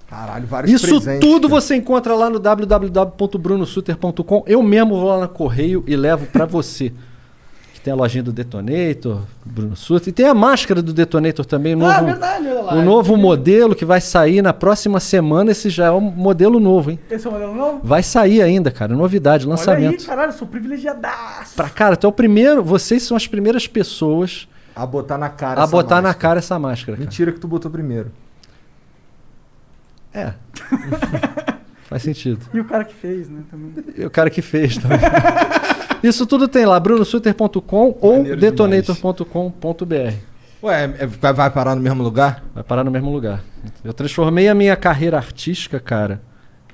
Caralho, 0.10 0.48
vários 0.48 0.71
Isso 0.71 0.88
presentes, 0.88 1.19
tudo 1.27 1.50
cara. 1.50 1.62
você 1.62 1.75
encontra 1.75 2.15
lá 2.15 2.30
no 2.30 2.39
www.brunosuter.com. 2.39 4.44
Eu 4.48 4.63
mesmo 4.63 4.95
vou 5.00 5.10
lá 5.10 5.19
no 5.21 5.30
correio 5.30 5.83
e 5.88 5.95
levo 5.95 6.25
pra 6.27 6.45
você. 6.45 6.92
Que 7.74 7.81
tem 7.83 7.92
a 7.92 7.98
lojinha 7.98 8.24
do 8.24 8.31
Detonator, 8.31 9.24
Bruno 9.44 9.75
Suter. 9.75 10.07
E 10.07 10.12
tem 10.13 10.25
a 10.25 10.33
máscara 10.33 10.81
do 10.81 10.94
Detonator 10.94 11.45
também, 11.45 11.75
o 11.75 11.83
Ah, 11.83 11.95
novo, 11.95 12.06
verdade, 12.06 12.48
olha 12.48 12.62
lá. 12.62 12.74
o 12.75 12.81
novo 12.81 13.18
modelo 13.18 13.75
que 13.75 13.83
vai 13.83 14.00
sair 14.00 14.42
na 14.42 14.54
próxima 14.54 15.01
semana. 15.01 15.51
Esse 15.51 15.69
já 15.69 15.88
é 15.88 15.91
um 15.91 16.00
modelo 16.00 16.62
novo, 16.62 16.91
hein? 16.91 17.00
Esse 17.12 17.27
é 17.27 17.29
o 17.29 17.34
modelo 17.34 17.53
novo? 17.53 17.82
Vai 17.84 18.01
sair 18.01 18.41
ainda, 18.41 18.72
cara. 18.72 18.96
Novidade, 18.96 19.46
Olha 19.46 19.53
aí, 19.53 19.58
lançamento. 19.60 20.05
caralho, 20.05 20.29
eu 20.32 20.38
sou 20.38 20.48
privilegiadaço. 20.48 21.55
Pra 21.58 21.67
cara, 21.67 21.98
tu 21.98 22.08
é 22.08 22.10
o 22.10 22.13
primeiro. 22.13 22.63
Vocês 22.63 23.03
são 23.03 23.17
as 23.17 23.27
primeiras 23.27 23.67
pessoas 23.67 24.48
A 24.75 24.86
botar 24.86 25.18
na 25.18 25.30
cara 25.30 25.62
a 25.62 25.63
essa 25.63 25.72
botar 25.72 25.96
na 25.98 26.01
máscara. 26.10 26.22
cara 26.22 26.39
essa 26.39 26.60
máscara. 26.60 26.98
Cara. 26.98 27.06
Mentira 27.06 27.32
que 27.32 27.39
tu 27.39 27.48
botou 27.48 27.70
primeiro. 27.70 28.12
É. 30.13 30.34
Faz 31.89 32.01
sentido. 32.03 32.46
E 32.53 32.60
o 32.60 32.65
cara 32.65 32.84
que 32.86 32.94
fez, 32.94 33.30
né, 33.30 33.42
também. 33.51 33.72
E 33.98 34.06
o 34.06 34.10
cara 34.10 34.30
que 34.30 34.42
fez 34.42 34.77
também. 34.77 34.98
Isso 36.03 36.25
tudo 36.25 36.48
tem 36.48 36.65
lá, 36.65 36.80
brunosuter.com 36.80 37.98
ou 38.01 38.18
Maneiro 38.18 38.39
detonator.com.br. 38.39 40.13
Ué, 40.63 40.84
é- 40.98 41.06
vai- 41.08 41.34
vai 41.34 41.50
parar 41.50 41.75
no 41.75 41.82
mesmo 41.82 42.01
lugar? 42.03 42.44
Vai 42.53 42.63
parar 42.63 42.84
no 42.84 42.92
mesmo 42.92 43.12
lugar. 43.12 43.44
Eu 43.84 43.94
transformei 43.94 44.48
a 44.48 44.56
minha 44.56 44.75
carreira 44.75 45.18
artística, 45.18 45.80
cara, 45.80 46.22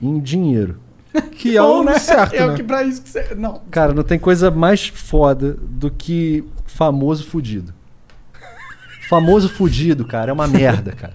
em 0.01 0.19
dinheiro. 0.19 0.77
Que 1.31 1.57
é 1.57 1.61
o 1.63 1.83
certo, 1.99 2.35
É 2.35 2.45
né? 2.47 2.53
o 2.53 2.55
que 2.55 2.63
pra 2.63 2.83
isso 2.83 3.01
que 3.01 3.09
você... 3.09 3.33
Não. 3.35 3.61
Cara, 3.71 3.93
não 3.93 4.03
tem 4.03 4.19
coisa 4.19 4.51
mais 4.51 4.87
foda 4.87 5.53
do 5.59 5.89
que 5.89 6.43
famoso 6.65 7.25
fudido. 7.25 7.73
Famoso 9.09 9.49
fudido, 9.49 10.05
cara, 10.05 10.29
é 10.29 10.33
uma 10.33 10.47
merda, 10.47 10.91
cara. 10.91 11.13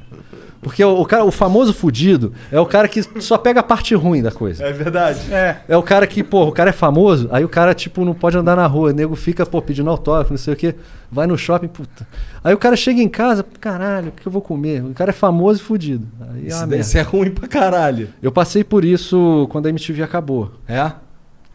Porque 0.60 0.82
o, 0.82 0.98
o 1.00 1.04
cara, 1.04 1.22
o 1.24 1.30
famoso 1.30 1.72
fudido 1.74 2.32
é 2.50 2.58
o 2.58 2.64
cara 2.66 2.88
que 2.88 3.02
só 3.20 3.36
pega 3.38 3.60
a 3.60 3.62
parte 3.62 3.94
ruim 3.94 4.20
da 4.22 4.32
coisa. 4.32 4.64
É 4.64 4.72
verdade. 4.72 5.32
É. 5.32 5.58
É 5.68 5.76
o 5.76 5.82
cara 5.82 6.04
que, 6.06 6.24
pô, 6.24 6.44
o 6.48 6.52
cara 6.52 6.70
é 6.70 6.72
famoso, 6.72 7.28
aí 7.30 7.44
o 7.44 7.48
cara, 7.48 7.72
tipo, 7.74 8.04
não 8.04 8.14
pode 8.14 8.36
andar 8.36 8.56
na 8.56 8.66
rua. 8.66 8.88
O 8.90 8.92
nego 8.92 9.14
fica, 9.14 9.44
pô, 9.46 9.60
pedindo 9.62 9.88
autógrafo, 9.90 10.32
não 10.32 10.38
sei 10.38 10.54
o 10.54 10.56
quê. 10.56 10.74
Vai 11.12 11.26
no 11.28 11.36
shopping, 11.38 11.68
puta. 11.68 12.04
Aí 12.42 12.52
o 12.52 12.58
cara 12.58 12.74
chega 12.76 13.00
em 13.00 13.08
casa, 13.08 13.44
caralho, 13.60 14.08
o 14.08 14.12
que 14.12 14.26
eu 14.26 14.32
vou 14.32 14.42
comer? 14.42 14.82
O 14.82 14.94
cara 14.94 15.10
é 15.10 15.12
famoso 15.12 15.60
e 15.60 15.62
fudido. 15.62 16.08
Aí 16.32 16.44
é 16.44 16.48
Isso, 16.48 16.58
daí- 16.60 16.68
merda. 16.70 16.76
isso 16.78 16.98
é 16.98 17.02
ruim 17.02 17.30
pra 17.30 17.46
caralho. 17.46 18.08
Eu 18.22 18.32
passei 18.32 18.64
por 18.64 18.84
isso 18.86 19.46
quando 19.52 19.66
a 19.66 19.68
MTV 19.68 20.02
acabou. 20.02 20.50
É? 20.66 20.90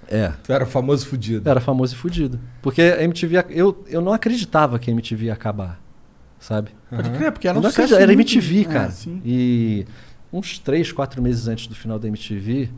É. 0.08 0.32
Tu 0.44 0.54
era 0.54 0.64
o 0.64 0.68
famoso 0.68 1.06
fudido. 1.08 1.50
Era 1.50 1.60
famoso 1.60 1.96
e 1.96 1.98
fudido. 1.98 2.40
Porque 2.62 2.82
a 2.82 3.04
MTV, 3.04 3.46
eu, 3.50 3.84
eu 3.90 4.02
não 4.02 4.14
acreditava 4.14 4.78
que 4.80 4.90
a 4.90 4.94
MTV 4.94 5.26
ia 5.26 5.34
acabar, 5.34 5.80
sabe? 6.40 6.70
Pode 6.90 7.10
crer, 7.12 7.32
porque 7.32 7.48
era 7.48 7.58
um 7.58 7.62
não 7.62 7.70
sucesso 7.70 7.96
era 7.96 8.12
MTV, 8.14 8.62
É, 8.62 8.64
cara. 8.66 8.92
sim. 8.92 9.22
E 9.26 9.86
uns 10.32 10.58
três, 10.60 10.92
quatro 10.92 11.22
meses 11.22 11.48
antes 11.48 11.68
do 11.68 11.76
final 11.76 12.00
da 12.00 12.08
MTV, 12.08 12.70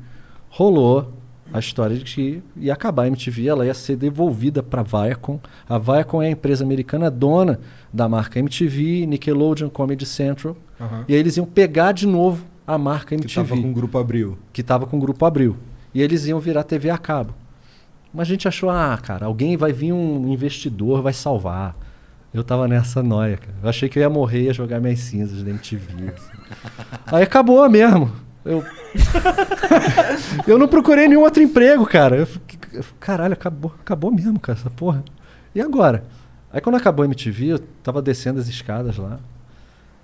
rolou 0.49 1.13
a 1.53 1.59
história 1.59 1.97
de 1.97 2.05
que 2.05 2.41
ia 2.55 2.71
acabar 2.73 3.03
a 3.03 3.07
MTV, 3.07 3.47
ela 3.47 3.65
ia 3.65 3.73
ser 3.73 3.97
devolvida 3.97 4.63
para 4.63 4.81
a 4.81 4.83
Viacom. 4.83 5.37
A 5.67 5.77
Viacom 5.77 6.21
é 6.21 6.27
a 6.27 6.31
empresa 6.31 6.63
americana 6.63 7.11
dona 7.11 7.59
da 7.91 8.07
marca 8.07 8.39
MTV, 8.39 9.05
Nickelodeon, 9.05 9.69
Comedy 9.69 10.05
Central. 10.05 10.55
Aham. 10.79 11.03
E 11.09 11.13
aí 11.13 11.19
eles 11.19 11.35
iam 11.35 11.45
pegar 11.45 11.91
de 11.91 12.07
novo 12.07 12.45
a 12.65 12.77
marca 12.77 13.09
Que 13.09 13.15
MTV, 13.23 13.35
tava 13.49 13.61
com 13.61 13.69
o 13.69 13.73
grupo 13.73 13.97
Abril. 13.97 14.37
que 14.53 14.61
estava 14.61 14.85
com 14.87 14.95
o 14.97 14.99
Grupo 14.99 15.25
Abril. 15.25 15.57
E 15.93 16.01
eles 16.01 16.25
iam 16.25 16.39
virar 16.39 16.63
TV 16.63 16.89
a 16.89 16.97
cabo. 16.97 17.33
Mas 18.13 18.27
a 18.27 18.31
gente 18.31 18.47
achou, 18.47 18.69
ah, 18.69 18.97
cara, 19.01 19.25
alguém 19.25 19.57
vai 19.57 19.73
vir 19.73 19.91
um 19.91 20.31
investidor, 20.31 21.01
vai 21.01 21.11
salvar. 21.13 21.75
Eu 22.33 22.43
tava 22.43 22.67
nessa 22.67 23.03
noia, 23.03 23.37
cara. 23.37 23.53
Eu 23.61 23.69
achei 23.69 23.89
que 23.89 23.99
eu 23.99 24.01
ia 24.01 24.09
morrer, 24.09 24.43
ia 24.43 24.53
jogar 24.53 24.79
minhas 24.79 24.99
cinzas 24.99 25.43
da 25.43 25.49
MTV. 25.49 26.09
assim. 26.09 26.31
Aí 27.07 27.23
acabou 27.23 27.69
mesmo. 27.69 28.11
Eu... 28.45 28.63
eu 30.47 30.57
não 30.57 30.67
procurei 30.67 31.07
nenhum 31.07 31.21
outro 31.21 31.43
emprego, 31.43 31.85
cara. 31.85 32.15
Eu 32.15 32.25
fiquei, 32.25 32.81
Caralho, 32.99 33.33
acabou, 33.33 33.73
acabou 33.79 34.11
mesmo, 34.11 34.39
cara, 34.39 34.57
essa 34.57 34.69
porra. 34.69 35.03
E 35.53 35.61
agora? 35.61 36.05
Aí 36.51 36.61
quando 36.61 36.75
acabou 36.75 37.03
a 37.03 37.05
MTV, 37.05 37.45
eu 37.47 37.59
tava 37.59 38.01
descendo 38.01 38.39
as 38.39 38.47
escadas 38.47 38.97
lá. 38.97 39.19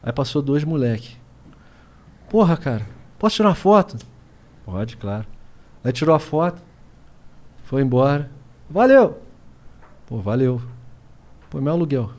Aí 0.04 0.12
passou 0.12 0.42
dois 0.42 0.64
moleque. 0.64 1.18
Porra, 2.30 2.58
cara, 2.58 2.86
posso 3.18 3.38
tirar 3.38 3.50
uma 3.50 3.56
foto? 3.56 3.98
Pode, 4.66 4.98
claro. 4.98 5.26
Aí 5.84 5.94
tirou 5.94 6.14
a 6.14 6.20
foto, 6.20 6.62
foi 7.64 7.82
embora. 7.82 8.30
Valeu! 8.70 9.22
Pô, 10.06 10.20
valeu. 10.20 10.62
Pô, 11.50 11.62
meu 11.62 11.74
aluguel. 11.74 12.12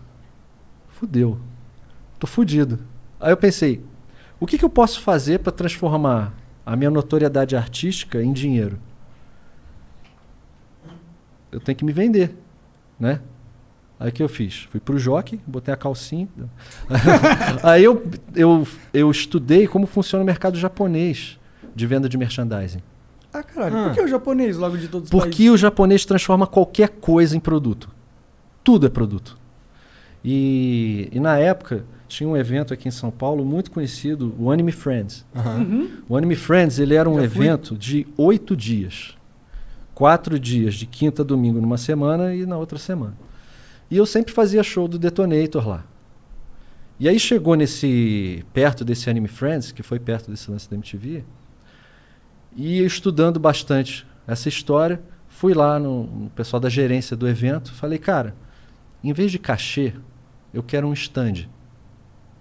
Fudeu. 0.89 1.39
Tô 2.19 2.27
fudido. 2.27 2.81
Aí 3.21 3.31
eu 3.33 3.37
pensei, 3.37 3.83
o 4.41 4.47
que, 4.47 4.59
que 4.59 4.65
eu 4.65 4.71
posso 4.71 5.01
fazer 5.01 5.39
para 5.41 5.53
transformar 5.53 6.33
a 6.65 6.75
minha 6.77 6.91
notoriedade 6.91 7.57
artística 7.57 8.23
em 8.23 8.33
dinheiro? 8.33 8.79
Eu 11.51 11.61
tenho 11.61 11.77
que 11.77 11.85
me 11.85 11.93
vender, 11.93 12.37
né? 12.99 13.21
Aí 13.99 14.11
o 14.11 14.13
que 14.13 14.23
eu 14.23 14.29
fiz? 14.29 14.69
Fui 14.71 14.79
pro 14.79 14.99
jockey, 14.99 15.41
botei 15.47 15.73
a 15.75 15.77
calcinha. 15.77 16.29
Aí 17.63 17.83
eu, 17.83 18.07
eu, 18.35 18.67
eu 18.93 19.11
estudei 19.11 19.67
como 19.67 19.87
funciona 19.87 20.23
o 20.23 20.27
mercado 20.27 20.57
japonês 20.57 21.39
de 21.75 21.87
venda 21.87 22.09
de 22.09 22.17
merchandising. 22.17 22.83
Ah, 23.33 23.43
caralho. 23.43 23.77
Ah. 23.77 23.85
Por 23.85 23.95
que 23.95 24.01
o 24.03 24.09
japonês 24.09 24.57
logo 24.57 24.77
de 24.77 24.89
todos 24.89 25.07
os 25.07 25.11
Porque 25.11 25.31
países? 25.39 25.51
o 25.53 25.57
japonês 25.57 26.05
transforma 26.05 26.47
qualquer 26.47 26.89
coisa 26.91 27.37
em 27.37 27.41
produto. 27.41 27.91
Tudo 28.63 28.87
é 28.87 28.91
produto. 28.91 29.39
E, 30.25 31.09
e 31.13 31.21
na 31.21 31.39
época 31.39 31.85
tinha 32.09 32.29
um 32.29 32.37
evento 32.37 32.73
aqui 32.73 32.89
em 32.89 32.91
São 32.91 33.11
Paulo 33.11 33.45
muito 33.45 33.71
conhecido, 33.71 34.35
o 34.39 34.51
Anime 34.51 34.73
Friends. 34.73 35.25
Uhum. 35.35 35.91
O 36.09 36.17
Anime 36.17 36.37
Friends 36.37 36.79
ele 36.79 36.95
era 36.95 37.09
um 37.09 37.21
Já 37.21 37.29
fui. 37.29 37.45
evento 37.45 37.77
de 37.77 38.07
oito 38.17 38.57
dias. 38.57 39.17
Quatro 39.95 40.39
dias, 40.39 40.75
de 40.75 40.87
quinta 40.87 41.23
a 41.23 41.25
domingo 41.25 41.61
numa 41.61 41.77
semana 41.77 42.35
e 42.35 42.47
na 42.47 42.57
outra 42.57 42.79
semana. 42.79 43.17
E 43.91 43.97
eu 43.97 44.07
sempre 44.07 44.33
fazia 44.33 44.63
show 44.63 44.87
do 44.87 44.99
Detonator 44.99 45.67
lá. 45.67 45.85
E 47.01 47.09
aí 47.09 47.19
chegou 47.19 47.55
nesse 47.55 48.45
perto 48.53 48.85
desse 48.85 49.09
Anime 49.09 49.29
Friends, 49.29 49.71
que 49.71 49.83
foi 49.83 49.99
perto 49.99 50.31
desse 50.31 50.51
lance 50.51 50.69
da 50.69 50.77
MTV, 50.77 51.25
e 52.57 52.85
estudando 52.85 53.39
bastante 53.39 54.07
essa 54.27 54.49
história, 54.49 55.01
fui 55.29 55.55
lá 55.55 55.79
no, 55.79 56.05
no 56.05 56.31
pessoal 56.31 56.59
da 56.59 56.69
gerência 56.69 57.17
do 57.17 57.29
evento, 57.29 57.73
falei, 57.73 57.99
cara, 57.99 58.35
em 59.03 59.13
vez 59.13 59.31
de 59.31 59.39
cachê, 59.39 59.93
eu 60.53 60.63
quero 60.63 60.87
um 60.89 60.93
stand 60.93 61.47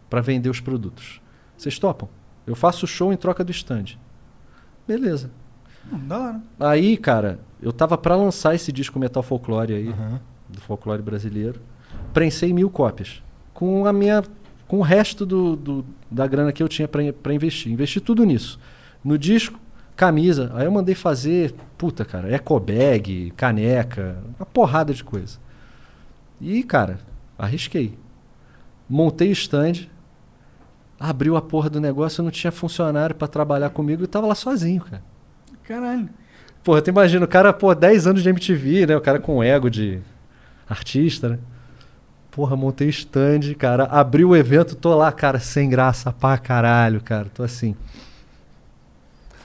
para 0.09 0.21
vender 0.21 0.49
os 0.49 0.59
produtos. 0.59 1.21
Vocês 1.57 1.77
topam? 1.77 2.07
Eu 2.45 2.55
faço 2.55 2.85
o 2.85 2.87
show 2.87 3.11
em 3.11 3.17
troca 3.17 3.43
do 3.43 3.51
stand. 3.51 3.97
Beleza. 4.87 5.29
Hum, 5.91 6.07
da 6.07 6.19
hora. 6.19 6.41
Aí, 6.59 6.97
cara, 6.97 7.39
eu 7.61 7.71
tava 7.73 7.97
para 7.97 8.15
lançar 8.15 8.55
esse 8.55 8.71
disco 8.71 8.99
Metal 8.99 9.21
Folklore 9.23 9.73
aí, 9.73 9.89
Aham. 9.89 10.19
do 10.47 10.59
folclore 10.61 11.01
brasileiro. 11.01 11.61
Prensei 12.13 12.53
mil 12.53 12.69
cópias. 12.69 13.21
Com 13.53 13.85
a 13.85 13.93
minha. 13.93 14.23
Com 14.67 14.79
o 14.79 14.81
resto 14.81 15.25
do, 15.25 15.55
do- 15.55 15.85
da 16.11 16.27
grana 16.27 16.51
que 16.51 16.61
eu 16.61 16.67
tinha 16.67 16.87
para 16.87 17.33
investir. 17.33 17.71
Investi 17.71 17.99
tudo 18.01 18.23
nisso. 18.25 18.59
No 19.03 19.17
disco, 19.17 19.59
camisa. 19.95 20.51
Aí 20.55 20.65
eu 20.65 20.71
mandei 20.71 20.93
fazer, 20.95 21.53
puta, 21.77 22.03
cara, 22.05 22.29
eco 22.29 22.59
bag, 22.59 23.31
caneca, 23.35 24.21
uma 24.39 24.45
porrada 24.45 24.93
de 24.93 25.03
coisa. 25.03 25.39
E, 26.39 26.63
cara, 26.63 26.99
arrisquei. 27.37 27.97
Montei 28.89 29.29
o 29.29 29.33
stand. 29.33 29.87
Abriu 30.99 31.35
a 31.35 31.41
porra 31.41 31.69
do 31.69 31.79
negócio, 31.79 32.21
eu 32.21 32.23
não 32.23 32.31
tinha 32.31 32.51
funcionário 32.51 33.15
para 33.15 33.27
trabalhar 33.27 33.69
comigo 33.69 34.03
e 34.03 34.07
tava 34.07 34.25
lá 34.25 34.35
sozinho, 34.35 34.81
cara. 34.81 35.03
Caralho. 35.63 36.09
Porra, 36.63 36.81
tu 36.81 36.89
imagina, 36.89 37.23
o 37.23 37.27
cara, 37.27 37.53
pô, 37.53 37.73
10 37.73 38.07
anos 38.07 38.23
de 38.23 38.29
MTV, 38.29 38.87
né? 38.87 38.97
O 38.97 39.01
cara 39.01 39.19
com 39.19 39.43
ego 39.43 39.69
de 39.69 39.99
artista, 40.67 41.29
né? 41.29 41.39
Porra, 42.31 42.55
montei 42.55 42.89
stand, 42.89 43.53
cara. 43.57 43.85
Abri 43.85 44.25
o 44.25 44.35
evento, 44.35 44.75
tô 44.75 44.95
lá, 44.95 45.11
cara, 45.11 45.39
sem 45.39 45.69
graça 45.69 46.11
pra 46.11 46.37
caralho, 46.37 47.01
cara. 47.01 47.27
Tô 47.33 47.43
assim. 47.43 47.75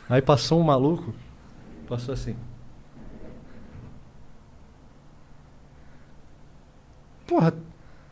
Aí 0.09 0.21
passou 0.21 0.61
um 0.61 0.65
maluco, 0.65 1.15
passou 1.89 2.13
assim. 2.13 2.37
Porra, 7.33 7.51
tu 7.51 7.59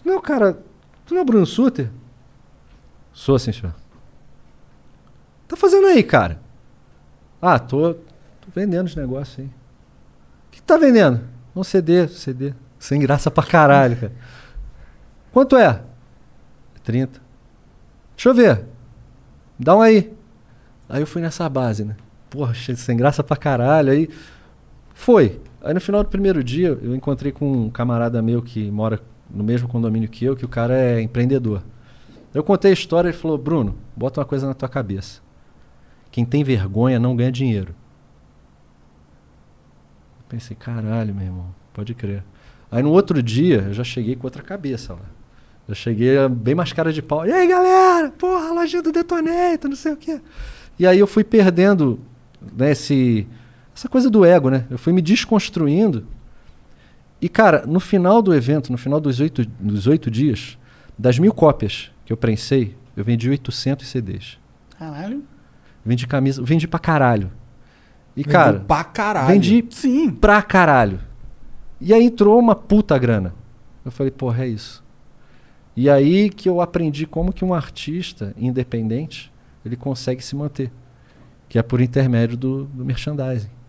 não 0.03 0.15
é 0.15 0.17
o 0.17 0.23
cara. 0.23 0.55
Tu 1.05 1.13
não 1.13 1.19
é 1.19 1.23
o 1.23 1.27
Bruno 1.27 1.45
Suter? 1.45 1.91
Sou 3.13 3.35
assim, 3.35 3.53
senhor. 3.53 3.75
Tá 5.47 5.59
fazendo 5.59 5.89
aí, 5.89 6.03
cara? 6.03 6.41
Ah, 7.43 7.59
tô, 7.59 7.93
tô 7.93 8.49
vendendo 8.55 8.87
os 8.87 8.97
negócios 8.97 9.41
aí. 9.41 9.45
O 9.45 9.51
que, 10.51 10.61
que 10.61 10.63
tá 10.63 10.79
vendendo? 10.79 11.21
Um 11.55 11.63
CD, 11.63 12.09
CD. 12.09 12.55
Sem 12.79 12.99
graça 12.99 13.31
pra 13.31 13.45
caralho, 13.45 13.95
cara. 13.95 14.13
Quanto 15.31 15.55
é? 15.55 15.83
30. 16.83 17.21
Deixa 18.17 18.31
eu 18.31 18.35
ver. 18.35 18.65
Dá 19.59 19.77
um 19.77 19.83
aí. 19.83 20.17
Aí 20.89 21.03
eu 21.03 21.07
fui 21.07 21.21
nessa 21.21 21.47
base, 21.47 21.85
né? 21.85 21.95
Porra, 22.31 22.55
sem 22.55 22.97
graça 22.97 23.23
pra 23.23 23.37
caralho. 23.37 23.93
Aí 23.93 24.09
foi. 24.95 25.43
Aí 25.63 25.75
no 25.75 25.81
final 25.81 26.03
do 26.03 26.09
primeiro 26.09 26.43
dia, 26.43 26.79
eu 26.83 26.95
encontrei 26.95 27.33
com 27.33 27.67
um 27.67 27.71
camarada 27.71 28.23
meu 28.23 28.41
que 28.41 28.71
mora 28.71 29.01
no 29.29 29.45
mesmo 29.45 29.69
condomínio 29.69 30.09
que 30.09 30.25
eu, 30.25 30.35
que 30.35 30.45
o 30.45 30.49
cara 30.49 30.77
é 30.77 31.01
empreendedor. 31.01 31.63
Eu 32.33 32.43
contei 32.43 32.71
a 32.71 32.75
história 32.75 33.09
e 33.09 33.11
ele 33.11 33.19
falou: 33.19 33.37
Bruno, 33.37 33.77
bota 33.97 34.21
uma 34.21 34.27
coisa 34.27 34.47
na 34.47 34.55
tua 34.55 34.69
cabeça. 34.69 35.21
Quem 36.11 36.25
tem 36.25 36.43
vergonha 36.43 36.99
não 36.99 37.15
ganha 37.15 37.31
dinheiro. 37.31 37.75
Eu 40.19 40.25
pensei, 40.29 40.57
caralho, 40.57 41.15
meu 41.15 41.27
irmão, 41.27 41.55
pode 41.73 41.95
crer. 41.95 42.25
Aí 42.71 42.83
no 42.83 42.91
outro 42.91 43.23
dia, 43.23 43.65
eu 43.69 43.75
já 43.75 43.85
cheguei 43.85 44.17
com 44.17 44.27
outra 44.27 44.43
cabeça 44.43 44.95
lá. 44.95 45.21
Eu 45.69 45.75
cheguei 45.75 46.17
eh, 46.17 46.29
bem 46.29 46.55
mais 46.55 46.73
cara 46.73 46.93
de 46.93 47.03
pau. 47.03 47.27
E 47.27 47.33
aí, 47.33 47.47
galera? 47.47 48.11
Porra, 48.11 48.53
lojinha 48.53 48.83
do 48.83 48.91
Detonator, 48.93 49.69
não 49.69 49.77
sei 49.77 49.93
o 49.93 49.97
quê. 49.97 50.21
E 50.79 50.87
aí 50.87 50.99
eu 50.99 51.07
fui 51.07 51.23
perdendo 51.23 52.01
né, 52.57 52.73
esse, 52.73 53.27
essa 53.81 53.89
coisa 53.89 54.11
do 54.11 54.27
ego, 54.27 54.51
né? 54.51 54.67
Eu 54.71 54.77
fui 54.77 54.93
me 54.93 55.01
desconstruindo. 55.01 56.07
E, 57.19 57.31
cara, 57.31 57.65
no 57.67 57.81
final 57.81 58.21
do 58.21 58.35
evento, 58.35 58.71
no 58.71 58.77
final 58.77 59.01
dos 59.01 59.21
oito, 59.21 59.43
dos 59.59 59.87
oito 59.87 60.11
dias, 60.11 60.59
das 60.99 61.19
mil 61.19 61.33
cópias 61.33 61.91
que 62.05 62.13
eu 62.13 62.17
prensei, 62.17 62.77
eu 62.95 63.03
vendi 63.03 63.31
800 63.31 63.89
CDs. 63.89 64.39
Caralho. 64.79 65.25
Vendi 65.83 66.07
camisa, 66.07 66.43
vendi 66.43 66.69
pra 66.69 66.79
caralho. 66.79 67.33
E, 68.15 68.23
Vendeu 68.23 68.33
cara, 68.33 68.61
pra 68.61 68.85
caralho. 68.85 69.29
vendi 69.29 69.65
Sim. 69.71 70.11
pra 70.11 70.43
caralho. 70.43 71.01
E 71.81 71.95
aí 71.95 72.05
entrou 72.05 72.39
uma 72.39 72.55
puta 72.55 72.99
grana. 72.99 73.35
Eu 73.83 73.91
falei, 73.91 74.11
porra, 74.11 74.45
é 74.45 74.49
isso. 74.49 74.85
E 75.75 75.89
aí 75.89 76.29
que 76.29 76.51
eu 76.51 76.61
aprendi 76.61 77.07
como 77.07 77.33
que 77.33 77.47
um 77.47 77.55
artista 77.55 78.35
independente, 78.37 79.33
ele 79.65 79.75
consegue 79.77 80.23
se 80.23 80.37
manter. 80.37 80.71
Que 81.49 81.59
é 81.59 81.63
por 81.63 81.81
intermédio 81.81 82.37
do, 82.37 82.65
do 82.67 82.85
merchandising. 82.85 83.60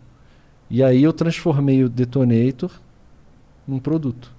E 0.71 0.81
aí 0.81 1.03
eu 1.03 1.11
transformei 1.11 1.83
o 1.83 1.89
Detonator 1.89 2.71
num 3.67 3.77
produto. 3.77 4.31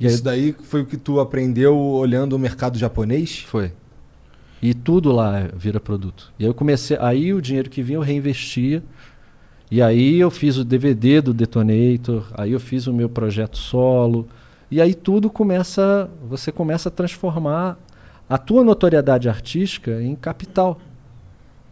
E 0.00 0.06
aí 0.06 0.14
Isso 0.14 0.24
daí 0.24 0.56
foi 0.62 0.80
o 0.80 0.86
que 0.86 0.96
tu 0.96 1.20
aprendeu 1.20 1.76
olhando 1.76 2.32
o 2.32 2.38
mercado 2.38 2.78
japonês? 2.78 3.40
Foi. 3.40 3.70
E 4.62 4.72
tudo 4.72 5.12
lá 5.12 5.50
vira 5.54 5.78
produto. 5.78 6.32
E 6.38 6.44
aí 6.44 6.48
eu 6.48 6.54
comecei, 6.54 6.96
aí 7.00 7.34
o 7.34 7.42
dinheiro 7.42 7.68
que 7.68 7.82
vinha 7.82 7.98
eu 7.98 8.02
reinvestia. 8.02 8.82
E 9.70 9.82
aí 9.82 10.18
eu 10.18 10.30
fiz 10.30 10.56
o 10.56 10.64
DVD 10.64 11.20
do 11.20 11.34
Detonator, 11.34 12.26
aí 12.32 12.52
eu 12.52 12.60
fiz 12.60 12.86
o 12.86 12.92
meu 12.92 13.10
projeto 13.10 13.58
solo. 13.58 14.26
E 14.70 14.80
aí 14.80 14.94
tudo 14.94 15.28
começa, 15.28 16.08
você 16.26 16.50
começa 16.50 16.88
a 16.88 16.92
transformar 16.92 17.78
a 18.26 18.38
tua 18.38 18.64
notoriedade 18.64 19.28
artística 19.28 20.02
em 20.02 20.16
capital. 20.16 20.80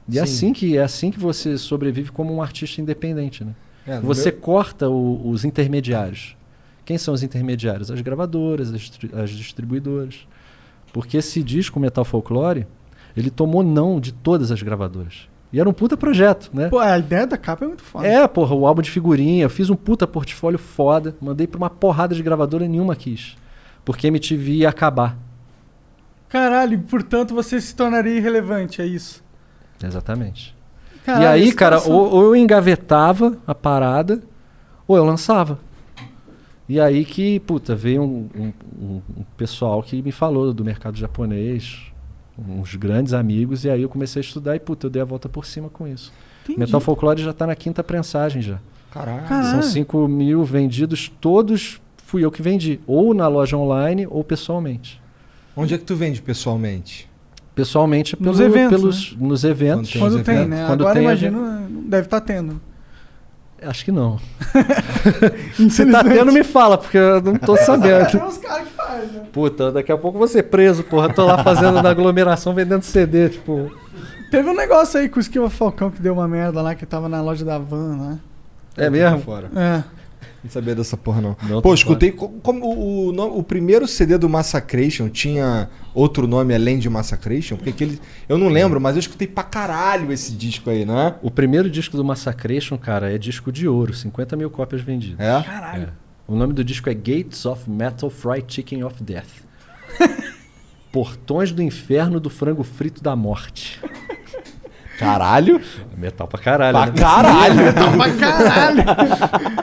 E 0.09 0.19
é 0.19 0.25
Sim. 0.27 0.33
assim 0.33 0.53
que 0.53 0.77
é 0.77 0.83
assim 0.83 1.11
que 1.11 1.19
você 1.19 1.59
sobrevive 1.59 2.11
como 2.13 2.33
um 2.35 2.41
artista 2.43 2.81
independente, 2.81 3.45
né? 3.45 3.53
É, 3.87 4.01
Você 4.01 4.31
meu- 4.31 4.41
corta 4.41 4.89
o- 4.89 5.29
os 5.29 5.45
intermediários. 5.45 6.37
Quem 6.85 6.97
são 6.99 7.13
os 7.15 7.23
intermediários? 7.23 7.91
As 7.91 8.01
gravadoras, 8.01 8.73
as, 8.73 8.91
as 9.15 9.31
distribuidoras. 9.31 10.27
Porque 10.93 11.17
esse 11.17 11.43
disco 11.43 11.79
Metal 11.81 12.05
Folklore, 12.05 12.67
ele 13.17 13.31
tomou 13.31 13.63
não 13.63 13.99
de 14.01 14.13
todas 14.13 14.51
as 14.53 14.63
gravadoras. 14.63 15.29
E 15.53 15.61
era 15.61 15.69
um 15.69 15.73
puta 15.73 15.97
projeto, 15.97 16.51
né? 16.53 16.69
Pô, 16.69 16.79
a 16.79 16.99
ideia 16.99 17.27
da 17.27 17.37
capa 17.37 17.65
é 17.65 17.69
muito 17.69 17.83
foda. 17.83 18.07
É, 18.07 18.27
porra, 18.29 18.55
o 18.55 18.67
álbum 18.67 18.83
de 18.83 18.91
figurinha. 18.91 19.45
Eu 19.45 19.51
fiz 19.51 19.71
um 19.71 19.77
puta 19.77 20.07
portfólio 20.07 20.59
foda. 20.59 21.15
Mandei 21.21 21.47
pra 21.47 21.59
uma 21.59 21.71
porrada 21.71 22.15
de 22.15 22.23
gravadora 22.23 22.65
e 22.65 22.69
nenhuma 22.69 22.95
quis. 22.97 23.37
Porque 23.85 24.07
MTV 24.09 24.51
ia 24.53 24.69
acabar. 24.69 25.17
Caralho, 26.29 26.79
portanto 26.81 27.35
você 27.35 27.61
se 27.61 27.75
tornaria 27.75 28.17
irrelevante, 28.17 28.83
é 28.83 28.87
isso. 28.87 29.23
Exatamente. 29.83 30.55
Caralho, 31.05 31.25
e 31.25 31.27
aí, 31.27 31.53
cara, 31.53 31.81
ou, 31.83 32.11
ou 32.11 32.23
eu 32.25 32.37
engavetava 32.37 33.37
a 33.47 33.55
parada, 33.55 34.23
ou 34.89 34.97
eu 34.97 35.05
lançava. 35.05 35.59
E 36.69 36.81
aí 36.81 37.05
que, 37.05 37.39
puta, 37.41 37.77
veio 37.77 38.03
um, 38.03 38.29
um- 38.35 38.53
um- 38.81 39.03
um 39.19 39.25
pessoal 39.37 39.83
que 39.83 40.03
me 40.03 40.11
falou 40.11 40.53
do 40.53 40.65
mercado 40.65 40.97
japonês, 40.99 41.81
uns 42.37 42.75
grandes 42.75 43.13
amigos, 43.13 43.65
e 43.65 43.71
aí 43.71 43.83
eu 43.83 43.89
comecei 43.89 44.21
a 44.21 44.25
estudar 44.25 44.57
e, 44.57 44.61
puta, 44.61 44.87
eu 44.87 44.91
dei 44.91 45.01
a 45.01 45.05
volta 45.05 45.29
por 45.29 45.47
cima 45.47 45.69
com 45.69 45.87
isso. 45.87 46.13
Entendi. 46.43 46.59
Metal 46.59 46.81
Folklore 46.81 47.23
já 47.23 47.33
tá 47.33 47.47
na 47.47 47.55
quinta 47.55 47.85
prensagem 47.85 48.43
já. 48.43 48.59
Caralho. 48.91 49.29
Caralho. 49.29 49.51
São 49.51 49.63
5 49.63 50.09
mil 50.09 50.43
vendidos, 50.45 51.11
todos 51.21 51.81
fui 51.99 52.25
eu 52.25 52.31
que 52.33 52.43
vendi. 52.43 52.81
Ou 52.87 53.15
na 53.15 53.29
loja 53.29 53.57
online, 53.57 54.07
ou 54.11 54.25
pessoalmente. 54.25 55.01
Onde 55.57 55.75
é 55.75 55.79
que 55.79 55.85
tu 55.85 55.95
vende 55.95 56.21
pessoalmente? 56.21 57.09
Pessoalmente 57.57 58.15
é 58.15 58.23
Nos 58.25 58.37
pelo- 58.37 58.49
eventos, 58.49 58.81
pelos, 58.81 59.17
nos 59.19 59.43
eventos. 59.43 59.93
Quando 59.95 60.17
os 60.19 60.23
tem, 60.23 60.47
né? 60.47 60.65
Quando 60.69 60.83
Agora 60.83 60.95
tem, 60.95 61.03
imagino, 61.03 61.41
não 61.69 61.83
deve 61.89 62.07
estar 62.07 62.21
tendo. 62.21 62.61
Acho 63.63 63.85
que 63.87 63.91
não. 63.91 64.21
Se 65.71 65.91
tá 65.91 66.05
tendo, 66.05 66.31
me 66.31 66.45
fala, 66.45 66.77
porque 66.77 66.99
eu 66.99 67.21
não 67.23 67.37
tô 67.37 67.57
sabendo. 67.57 68.11
Tem 68.11 68.23
uns 68.23 68.37
caras 68.39 68.69
que 68.69 68.75
fazem, 68.75 69.09
né? 69.09 69.23
Puta, 69.33 69.73
daqui 69.73 69.91
a 69.91 69.97
pouco 69.97 70.17
eu 70.17 70.19
vou 70.21 70.29
ser 70.29 70.43
preso, 70.45 70.85
porra. 70.85 71.13
Tô 71.13 71.25
lá 71.25 71.43
fazendo 71.43 71.83
na 71.83 71.89
aglomeração 71.91 72.53
vendendo 72.55 72.83
CD, 72.83 73.31
tipo. 73.31 73.73
Teve 74.31 74.51
um 74.51 74.55
negócio 74.55 75.01
aí 75.01 75.09
com 75.09 75.17
o 75.17 75.21
Esquiva 75.21 75.49
Falcão 75.49 75.91
que 75.91 76.03
deu 76.03 76.13
uma 76.13 76.29
merda 76.29 76.61
lá, 76.61 76.75
que 76.75 76.85
tava 76.85 77.09
na 77.09 77.23
loja 77.23 77.45
da 77.45 77.59
van, 77.59 77.97
né? 77.97 78.19
É 78.77 78.91
mesmo? 78.91 79.21
Fora. 79.21 79.51
É. 79.57 79.83
Não 80.45 80.51
sabia 80.51 80.75
dessa 80.75 80.97
porra, 80.97 81.21
não. 81.21 81.37
Não, 81.43 81.61
Pô, 81.63 81.69
tô 81.71 81.75
escutei 81.75 82.13
co- 82.13 82.29
como 82.43 82.65
o, 82.67 83.09
o, 83.15 83.39
o 83.39 83.43
primeiro 83.43 83.87
CD 83.89 84.17
do 84.19 84.29
Massacration 84.29 85.09
tinha 85.09 85.69
outro 85.95 86.27
nome 86.27 86.55
além 86.55 86.79
de 86.79 86.89
Massacration, 86.89 87.57
porque 87.57 87.71
aquele. 87.71 88.01
Eu 88.29 88.39
não 88.39 88.49
lembro, 88.49 88.81
mas 88.81 88.97
eu 88.97 89.01
escutei 89.01 89.27
pra 89.27 89.43
caralho 89.45 90.13
esse 90.13 90.33
disco 90.33 90.71
aí, 90.71 90.85
né? 90.85 91.15
O 91.23 91.31
primeiro 91.31 91.69
disco 91.71 91.97
do 91.97 92.05
Massacration, 92.05 92.77
cara, 92.79 93.13
é 93.13 93.19
disco 93.19 93.51
de 93.51 93.67
ouro, 93.67 93.93
50 93.95 94.37
mil 94.37 94.51
cópias 94.51 94.81
vendidas. 94.83 95.19
É? 95.21 95.43
Caralho. 95.43 95.83
É. 95.85 95.89
O 96.29 96.35
nome 96.35 96.53
do 96.53 96.65
disco 96.65 96.89
é 96.91 96.95
Gates 96.95 97.45
of 97.47 97.69
Metal 97.71 98.11
Fried 98.11 98.45
Chicken 98.53 98.83
of 98.85 99.03
Death. 99.03 99.45
Portões 100.93 101.53
do 101.53 101.63
Inferno 101.63 102.19
do 102.19 102.31
Frango 102.31 102.63
Frito 102.63 103.03
da 103.03 103.15
Morte. 103.15 103.81
Caralho? 104.99 105.61
Metal 105.97 106.27
pra 106.27 106.41
caralho. 106.41 106.73
Pra 106.77 106.87
né? 106.87 106.93
caralho! 106.93 107.57
Pra 107.97 108.13
caralho. 108.15 108.85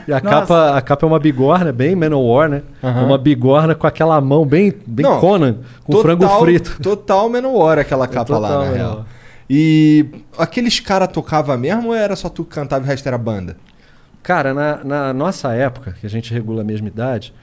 E 0.08 0.14
a 0.14 0.20
Nossa. 0.20 0.36
capa, 0.36 0.78
a 0.78 0.82
capa 0.82 1.06
é 1.06 1.10
uma 1.10 1.20
bigorna, 1.20 1.72
bem 1.72 1.96
Manowar, 1.96 2.50
né? 2.50 2.62
Aham. 2.84 3.06
Uma 3.06 3.18
bigorna 3.18 3.74
com 3.74 3.88
aquela 3.88 4.20
mão 4.22 4.46
bem, 4.46 4.74
bem 4.86 5.06
Não, 5.06 5.20
Conan, 5.20 5.58
com 5.84 6.02
frango 6.02 6.28
frito. 6.40 6.78
Total 6.82 7.28
Manowar 7.30 7.80
aquela 7.80 8.08
capa 8.08 8.38
lá, 8.38 8.50
total 8.50 8.66
na 8.66 8.72
real. 8.72 9.06
E 9.50 10.06
aqueles 10.38 10.80
caras 10.80 11.10
tocavam 11.10 11.58
mesmo 11.58 11.90
ou 11.90 11.96
era 11.96 12.16
só 12.16 12.30
tu 12.30 12.44
que 12.44 12.56
cantava 12.56 12.84
e 12.84 12.88
o 12.88 12.90
resto 12.90 13.08
era 13.08 13.18
banda? 13.18 13.58
Cara, 14.22 14.54
na, 14.54 14.84
na 14.84 15.14
nossa 15.14 15.54
época, 15.54 15.96
que 16.00 16.06
a 16.06 16.10
gente 16.10 16.34
regula 16.34 16.62
a 16.62 16.66
mesma 16.66 16.88
idade, 16.88 17.34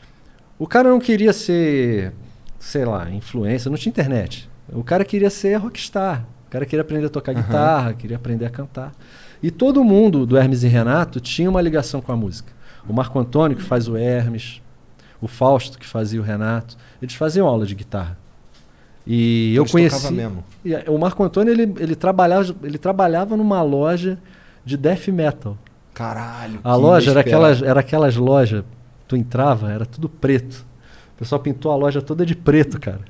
o 0.58 0.66
cara 0.66 0.88
não 0.88 0.98
queria 0.98 1.32
ser, 1.32 2.12
sei 2.58 2.84
lá, 2.84 3.10
influência, 3.10 3.70
não 3.70 3.76
tinha 3.76 3.90
internet. 3.90 4.48
O 4.72 4.82
cara 4.82 5.04
queria 5.04 5.30
ser 5.30 5.56
rockstar. 5.56 6.24
O 6.50 6.52
cara 6.52 6.66
queria 6.66 6.80
aprender 6.80 7.06
a 7.06 7.08
tocar 7.08 7.30
Aham. 7.30 7.42
guitarra, 7.42 7.92
queria 7.94 8.16
aprender 8.16 8.44
a 8.44 8.50
cantar. 8.50 8.92
E 9.40 9.52
todo 9.52 9.84
mundo 9.84 10.26
do 10.26 10.36
Hermes 10.36 10.64
e 10.64 10.66
Renato 10.66 11.20
tinha 11.20 11.48
uma 11.48 11.60
ligação 11.62 12.00
com 12.00 12.10
a 12.10 12.16
música. 12.16 12.52
O 12.88 12.92
Marco 12.92 13.16
Antônio, 13.20 13.56
que 13.56 13.62
faz 13.62 13.86
o 13.86 13.96
Hermes, 13.96 14.60
o 15.22 15.28
Fausto, 15.28 15.78
que 15.78 15.86
fazia 15.86 16.20
o 16.20 16.24
Renato, 16.24 16.76
eles 17.00 17.14
faziam 17.14 17.46
aula 17.46 17.64
de 17.64 17.76
guitarra. 17.76 18.18
E 19.06 19.54
eu 19.54 19.62
Eles 19.62 19.70
conheci. 19.70 19.96
tocavam 19.96 20.16
mesmo. 20.16 20.44
E, 20.64 20.74
o 20.90 20.98
Marco 20.98 21.22
Antônio 21.22 21.52
ele, 21.52 21.72
ele, 21.78 21.94
trabalhava, 21.94 22.52
ele 22.64 22.78
trabalhava 22.78 23.36
numa 23.36 23.62
loja 23.62 24.18
de 24.64 24.76
death 24.76 25.06
metal. 25.06 25.56
Caralho. 25.94 26.58
A 26.64 26.74
que 26.74 26.80
loja 26.80 27.10
era 27.12 27.20
aquelas, 27.20 27.62
era 27.62 27.78
aquelas 27.78 28.16
lojas, 28.16 28.64
tu 29.06 29.14
entrava, 29.14 29.70
era 29.70 29.86
tudo 29.86 30.08
preto. 30.08 30.66
O 31.14 31.18
pessoal 31.20 31.40
pintou 31.40 31.70
a 31.70 31.76
loja 31.76 32.02
toda 32.02 32.26
de 32.26 32.34
preto, 32.34 32.80
cara. 32.80 33.02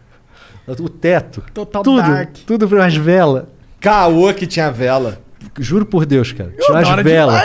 O 0.78 0.88
teto, 0.88 1.42
Total 1.52 1.83
tudo, 1.83 2.02
dark. 2.02 2.30
tudo 2.46 2.68
com 2.68 2.74
umas 2.76 2.94
velas. 2.96 3.44
Caô 3.80 4.33
que 4.35 4.46
tinha 4.46 4.70
vela. 4.70 5.18
Juro 5.59 5.87
por 5.87 6.04
Deus, 6.06 6.33
cara. 6.33 6.52
Tinha 6.59 6.78
umas 6.78 7.02
velas. 7.02 7.42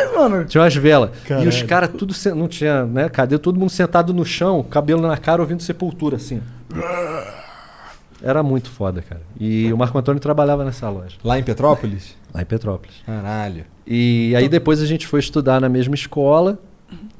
Tinha 0.49 0.61
umas 0.63 0.75
velas. 0.75 1.09
E 1.43 1.47
os 1.47 1.61
caras 1.63 1.89
tudo 1.97 2.13
não 2.35 2.47
tinha, 2.47 2.85
né? 2.85 3.09
Cadê 3.09 3.37
todo 3.37 3.59
mundo 3.59 3.69
sentado 3.69 4.13
no 4.13 4.25
chão, 4.25 4.61
cabelo 4.63 5.01
na 5.01 5.17
cara, 5.17 5.41
ouvindo 5.41 5.61
sepultura 5.63 6.17
assim. 6.17 6.41
Era 8.21 8.41
muito 8.41 8.69
foda, 8.69 9.01
cara. 9.01 9.21
E 9.39 9.71
o 9.71 9.77
Marco 9.77 9.97
Antônio 9.97 10.19
trabalhava 10.19 10.63
nessa 10.63 10.89
loja, 10.89 11.15
Lá 11.23 11.37
em 11.37 11.43
Petrópolis? 11.43 12.15
lá 12.33 12.41
em 12.41 12.45
Petrópolis. 12.45 12.95
Caralho. 13.05 13.65
E 13.87 14.33
aí 14.35 14.49
depois 14.49 14.81
a 14.81 14.85
gente 14.85 15.05
foi 15.07 15.19
estudar 15.19 15.61
na 15.61 15.69
mesma 15.69 15.95
escola 15.95 16.59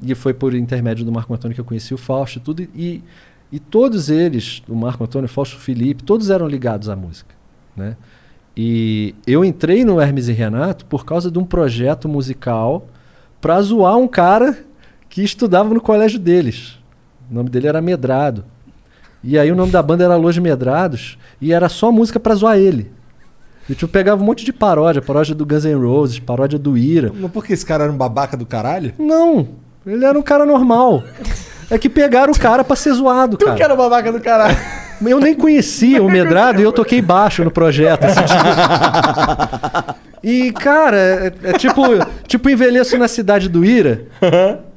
e 0.02 0.14
foi 0.14 0.34
por 0.34 0.54
intermédio 0.54 1.04
do 1.04 1.12
Marco 1.12 1.32
Antônio 1.32 1.54
que 1.54 1.60
eu 1.60 1.64
conheci 1.64 1.94
o 1.94 1.98
Fausto 1.98 2.38
e 2.38 2.40
tudo. 2.40 2.62
E, 2.74 3.02
e 3.50 3.58
todos 3.58 4.10
eles, 4.10 4.62
o 4.68 4.74
Marco 4.74 5.04
Antônio, 5.04 5.26
o 5.26 5.32
Fausto 5.32 5.56
Felipe, 5.58 6.02
todos 6.02 6.30
eram 6.30 6.48
ligados 6.48 6.88
à 6.88 6.96
música, 6.96 7.34
né? 7.76 7.96
E 8.56 9.14
eu 9.26 9.44
entrei 9.44 9.84
no 9.84 10.00
Hermes 10.00 10.28
e 10.28 10.32
Renato 10.32 10.86
por 10.86 11.04
causa 11.04 11.30
de 11.30 11.38
um 11.38 11.44
projeto 11.44 12.08
musical 12.08 12.86
pra 13.40 13.60
zoar 13.60 13.98
um 13.98 14.08
cara 14.08 14.56
que 15.10 15.22
estudava 15.22 15.72
no 15.72 15.80
colégio 15.80 16.18
deles. 16.18 16.78
O 17.30 17.34
nome 17.34 17.50
dele 17.50 17.66
era 17.66 17.82
Medrado. 17.82 18.44
E 19.22 19.38
aí 19.38 19.52
o 19.52 19.56
nome 19.56 19.70
da 19.70 19.82
banda 19.82 20.04
era 20.04 20.16
Los 20.16 20.38
Medrados 20.38 21.18
e 21.40 21.52
era 21.52 21.68
só 21.68 21.92
música 21.92 22.18
pra 22.18 22.34
zoar 22.34 22.56
ele. 22.56 22.90
E 23.68 23.74
tipo, 23.74 23.92
pegava 23.92 24.22
um 24.22 24.24
monte 24.24 24.44
de 24.44 24.52
paródia, 24.52 25.02
paródia 25.02 25.34
do 25.34 25.44
Guns 25.44 25.64
N' 25.64 25.74
Roses, 25.74 26.18
paródia 26.18 26.58
do 26.58 26.78
Ira. 26.78 27.12
Mas 27.14 27.30
por 27.30 27.44
que 27.44 27.52
esse 27.52 27.66
cara 27.66 27.84
era 27.84 27.92
um 27.92 27.96
babaca 27.96 28.36
do 28.36 28.46
caralho? 28.46 28.94
Não, 28.98 29.48
ele 29.84 30.04
era 30.04 30.18
um 30.18 30.22
cara 30.22 30.46
normal. 30.46 31.02
É 31.70 31.78
que 31.78 31.88
pegaram 31.88 32.32
o 32.32 32.38
cara 32.38 32.62
pra 32.62 32.76
ser 32.76 32.92
zoado, 32.92 33.36
Tu 33.36 33.44
cara. 33.44 33.56
que 33.56 33.62
era 33.62 33.74
o 33.74 33.76
babaca 33.76 34.12
do 34.12 34.20
caralho. 34.20 34.56
Eu 35.04 35.18
nem 35.20 35.34
conhecia 35.34 36.02
o 36.02 36.08
Medrado 36.10 36.60
e 36.60 36.64
eu 36.64 36.72
toquei 36.72 37.02
baixo 37.02 37.42
no 37.44 37.50
projeto. 37.50 38.04
assim, 38.04 38.20
tipo. 38.22 39.96
E, 40.22 40.52
cara, 40.52 40.96
é, 40.96 41.32
é 41.44 41.52
tipo, 41.52 41.82
tipo 42.26 42.48
envelheço 42.50 42.96
na 42.98 43.08
cidade 43.08 43.48
do 43.48 43.64
Ira. 43.64 44.06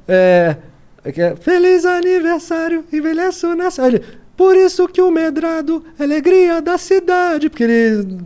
É, 0.07 0.55
é 1.03 1.11
que 1.11 1.21
é, 1.21 1.35
Feliz 1.35 1.85
aniversário, 1.85 2.83
envelheço 2.91 3.55
na 3.55 3.71
cidade. 3.71 4.01
Por 4.35 4.55
isso 4.55 4.87
que 4.87 5.01
o 5.01 5.11
Medrado 5.11 5.83
é 5.99 6.03
alegria 6.03 6.61
da 6.61 6.77
cidade. 6.77 7.49
Porque 7.49 7.63
ele. 7.63 8.17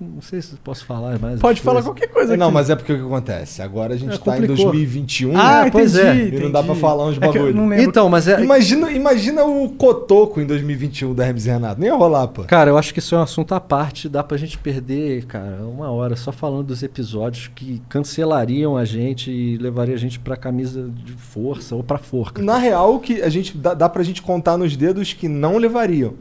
Não 0.00 0.20
sei 0.20 0.42
se 0.42 0.56
posso 0.56 0.84
falar 0.84 1.18
mais. 1.18 1.40
Pode 1.40 1.60
falar 1.60 1.82
coisas. 1.82 1.90
qualquer 1.90 2.08
coisa 2.12 2.36
Não, 2.36 2.46
aqui. 2.46 2.54
mas 2.54 2.70
é 2.70 2.76
porque 2.76 2.92
o 2.92 2.96
que 2.98 3.02
acontece? 3.04 3.62
Agora 3.62 3.94
a 3.94 3.96
gente 3.96 4.14
É, 4.14 4.18
tá 4.18 4.36
em 4.36 4.40
complicou. 4.40 4.72
2021. 4.72 5.36
Ah, 5.38 5.66
É, 5.66 5.70
pois 5.70 5.94
entendi, 5.94 6.08
é. 6.08 6.28
E 6.28 6.40
não 6.42 6.50
dá 6.50 6.60
entendi. 6.60 6.66
pra 6.66 6.74
falar 6.74 7.06
uns 7.06 7.16
É 7.16 7.20
que 7.20 7.26
eu 7.26 7.32
bagulho. 7.32 7.54
não 7.54 7.68
lembro. 7.68 7.84
Então, 7.84 8.08
mas 8.08 8.26
é. 8.26 8.42
Imagina, 8.42 8.90
imagina 8.90 9.44
o 9.44 9.68
Cotoco 9.70 10.40
em 10.40 10.46
2021 10.46 11.14
da 11.14 11.26
Hermes 11.26 11.46
e 11.46 11.50
Renato. 11.50 11.80
Nem 11.80 11.90
ia 11.90 11.96
rolar, 11.96 12.26
pô. 12.28 12.42
Cara, 12.44 12.70
eu 12.70 12.78
acho 12.78 12.92
que 12.92 12.98
isso 12.98 13.14
é 13.14 13.18
um 13.18 13.22
assunto 13.22 13.54
à 13.54 13.60
parte, 13.60 14.08
dá 14.08 14.22
pra 14.24 14.36
gente 14.36 14.58
perder, 14.58 15.24
cara, 15.26 15.62
uma 15.64 15.90
hora 15.90 16.16
só 16.16 16.32
falando 16.32 16.64
dos 16.66 16.82
episódios 16.82 17.48
que 17.54 17.80
cancelariam 17.88 18.76
a 18.76 18.84
gente 18.84 19.30
e 19.30 19.56
levaria 19.58 19.94
a 19.94 19.98
gente 19.98 20.18
pra 20.18 20.36
camisa 20.36 20.90
de 21.04 21.12
força 21.12 21.76
ou 21.76 21.84
pra 21.84 21.98
forca. 21.98 22.42
Na 22.42 22.58
real, 22.58 22.98
que 22.98 23.22
a 23.22 23.28
gente 23.28 23.56
dá, 23.56 23.74
dá 23.74 23.88
pra 23.88 24.02
gente 24.02 24.22
contar 24.22 24.56
nos 24.56 24.76
dedos 24.76 25.12
que 25.12 25.28
não 25.28 25.56
levariam, 25.56 26.14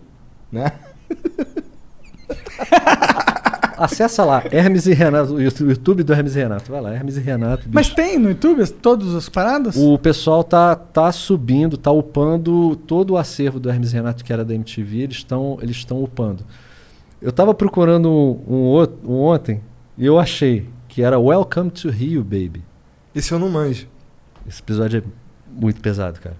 né? 0.51 0.71
Acessa 3.83 4.23
lá, 4.23 4.43
Hermes 4.51 4.85
e 4.85 4.93
Renato, 4.93 5.33
o 5.33 5.41
YouTube 5.41 6.03
do 6.03 6.13
Hermes 6.13 6.35
e 6.35 6.39
Renato. 6.39 6.71
Vai 6.71 6.81
lá, 6.81 6.93
Hermes 6.93 7.17
e 7.17 7.19
Renato. 7.19 7.63
bicho. 7.63 7.73
Mas 7.73 7.89
tem 7.89 8.17
no 8.19 8.29
YouTube 8.29 8.65
todas 8.73 9.15
as 9.15 9.27
paradas? 9.27 9.75
O 9.75 9.97
pessoal 9.97 10.43
tá, 10.43 10.75
tá 10.75 11.11
subindo, 11.11 11.77
tá 11.77 11.91
upando 11.91 12.75
todo 12.87 13.11
o 13.11 13.17
acervo 13.17 13.59
do 13.59 13.69
Hermes 13.69 13.91
e 13.91 13.95
Renato 13.95 14.23
que 14.23 14.31
era 14.31 14.45
da 14.45 14.53
MTV, 14.53 14.99
eles 14.99 15.15
estão 15.17 15.57
eles 15.61 15.75
estão 15.77 16.03
upando. 16.03 16.45
Eu 17.21 17.31
tava 17.31 17.53
procurando 17.53 18.09
um, 18.09 18.53
um, 18.55 18.61
outro- 18.65 18.97
um 19.09 19.15
ontem 19.19 19.61
e 19.97 20.05
eu 20.05 20.19
achei 20.19 20.67
que 20.87 21.01
era 21.01 21.19
Welcome 21.19 21.71
to 21.71 21.89
Rio, 21.89 22.23
Baby. 22.23 22.63
Esse 23.15 23.31
eu 23.31 23.39
não 23.39 23.49
manjo. 23.49 23.87
Esse 24.47 24.61
episódio 24.61 24.99
é 24.99 25.03
muito 25.59 25.79
pesado, 25.81 26.19
cara. 26.19 26.35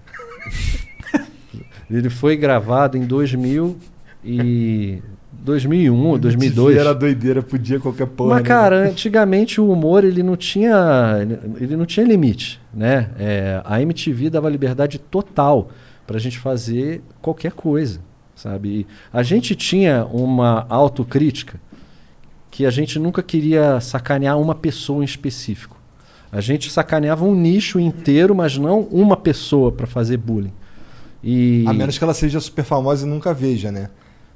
Ele 1.90 2.08
foi 2.08 2.36
gravado 2.36 2.96
em 2.96 3.04
2000 3.06 3.76
e 4.24 5.02
2001 5.42 6.06
ou 6.06 6.18
2002. 6.18 6.76
Era 6.76 6.94
doideira, 6.94 7.42
podia 7.42 7.80
qualquer 7.80 8.06
porra. 8.06 8.30
Mas 8.30 8.42
né? 8.42 8.48
cara, 8.48 8.88
antigamente 8.88 9.60
o 9.60 9.70
humor 9.70 10.04
ele 10.04 10.22
não 10.22 10.36
tinha 10.36 11.16
ele 11.60 11.76
não 11.76 11.84
tinha 11.84 12.06
limite, 12.06 12.60
né? 12.72 13.10
É, 13.18 13.60
a 13.64 13.82
MTV 13.82 14.30
dava 14.30 14.48
liberdade 14.48 14.98
total 14.98 15.70
pra 16.06 16.18
gente 16.18 16.38
fazer 16.38 17.02
qualquer 17.20 17.52
coisa, 17.52 18.00
sabe? 18.36 18.68
E 18.68 18.86
a 19.12 19.22
gente 19.22 19.56
tinha 19.56 20.06
uma 20.06 20.64
autocrítica 20.68 21.60
que 22.50 22.64
a 22.64 22.70
gente 22.70 22.98
nunca 22.98 23.22
queria 23.22 23.80
sacanear 23.80 24.38
uma 24.38 24.54
pessoa 24.54 25.02
em 25.02 25.04
específico. 25.04 25.76
A 26.30 26.40
gente 26.40 26.70
sacaneava 26.70 27.24
um 27.24 27.34
nicho 27.34 27.80
inteiro, 27.80 28.34
mas 28.34 28.56
não 28.56 28.80
uma 28.90 29.16
pessoa 29.16 29.72
para 29.72 29.86
fazer 29.86 30.18
bullying. 30.18 30.52
E 31.22 31.64
A 31.66 31.72
menos 31.72 31.98
que 31.98 32.04
ela 32.04 32.14
seja 32.14 32.40
super 32.40 32.64
famosa 32.64 33.06
e 33.06 33.08
nunca 33.08 33.34
veja, 33.34 33.70
né? 33.70 33.88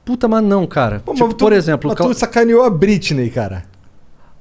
Puta, 0.07 0.27
mas 0.27 0.43
não, 0.43 0.67
cara. 0.67 1.03
Pô, 1.05 1.13
Tipo, 1.13 1.27
mas 1.27 1.35
tu- 1.35 1.45
por 1.45 1.53
exemplo, 1.53 1.91
mas 1.91 1.99
cal- 1.99 2.07
tu 2.09 2.15
sacaneou 2.15 2.65
a 2.65 2.71
Britney, 2.71 3.29
cara. 3.29 3.65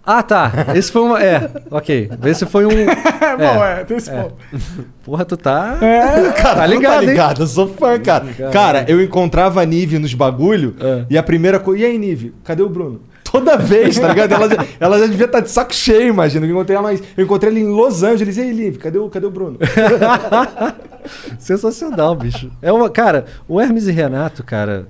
Ah, 0.08 0.22
tá. 0.22 0.52
Esse 0.76 0.92
foi 0.92 1.02
uma. 1.02 1.20
É, 1.22 1.50
ok. 1.72 2.12
Esse 2.26 2.46
foi 2.46 2.64
um. 2.66 2.70
É, 3.26 3.36
bom, 3.38 3.64
é, 3.66 3.84
tem 3.84 3.98
esse 3.98 4.10
é. 4.12 4.22
ponto. 4.22 4.36
Porra, 5.04 5.26
tu 5.26 5.36
tá. 5.36 5.78
É, 5.82 6.32
Cara, 6.32 6.58
Tá 6.58 6.68
ligado, 6.68 6.94
tá 6.98 7.02
hein? 7.02 7.10
ligado? 7.10 7.42
Eu 7.42 7.48
sou 7.48 7.68
fã, 7.68 8.00
cara. 8.00 8.24
ligado, 8.24 8.52
cara, 8.54 8.86
eu 8.88 9.02
encontrava 9.04 9.62
a 9.62 9.66
Nive 9.66 9.98
nos 9.98 10.14
bagulho 10.14 10.76
É. 10.80 11.06
e 11.10 11.18
a 11.18 11.24
primeira 11.24 11.60
coisa. 11.60 11.82
E 11.84 11.86
aí, 11.88 11.98
Nive, 11.98 12.34
cadê 12.44 12.62
o 12.62 12.70
Bruno? 12.70 13.02
Toda 13.24 13.58
vez, 13.58 13.98
tá 14.00 14.08
ligado? 14.10 14.32
Ela 14.32 14.48
já, 14.50 14.66
ela 14.80 15.00
já 15.00 15.08
devia 15.08 15.26
estar 15.26 15.40
de 15.40 15.50
saco 15.50 15.74
cheio, 15.74 16.10
imagina. 16.10 16.46
Eu 16.46 16.52
encontrei 16.52 16.78
ela, 16.78 16.94
eu 16.94 17.24
encontrei 17.26 17.52
ela 17.52 17.60
em 17.60 17.68
Los 17.68 18.04
Angeles. 18.04 18.38
E 18.38 18.42
aí, 18.42 18.54
Nive, 18.54 18.78
cadê 18.78 19.00
o, 19.00 19.10
cadê 19.10 19.26
o 19.26 19.32
Bruno? 19.32 19.58
Sensacional, 21.40 22.16
bicho. 22.16 22.52
É 22.62 22.72
uma, 22.72 22.90
cara, 22.90 23.26
o 23.48 23.60
Hermes 23.60 23.88
e 23.88 23.92
Renato, 23.92 24.44
cara, 24.44 24.88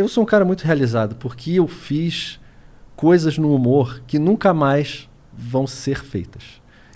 eu 0.00 0.08
sou 0.08 0.22
um 0.22 0.26
cara 0.26 0.44
muito 0.44 0.62
realizado 0.62 1.14
porque 1.16 1.52
eu 1.52 1.66
fiz 1.68 2.38
coisas 2.96 3.38
no 3.38 3.54
humor 3.54 4.02
que 4.06 4.18
nunca 4.18 4.52
mais 4.52 5.08
vão 5.32 5.66
ser 5.66 6.02
feitas. 6.04 6.42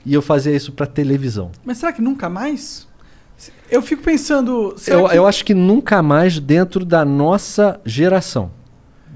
E 0.05 0.12
eu 0.12 0.21
fazia 0.21 0.55
isso 0.55 0.73
pra 0.73 0.87
televisão. 0.87 1.51
Mas 1.64 1.79
será 1.79 1.93
que 1.93 2.03
nunca 2.03 2.29
mais? 2.29 2.87
Eu 3.71 3.81
fico 3.83 4.03
pensando. 4.03 4.75
será 4.77 4.99
Eu, 5.01 5.09
que- 5.09 5.17
eu 5.17 5.27
acho 5.27 5.45
que 5.45 5.55
nunca 5.55 6.03
mais 6.03 6.38
dentro 6.38 6.85
da 6.85 7.05
nossa 7.05 7.81
geração. 7.85 8.51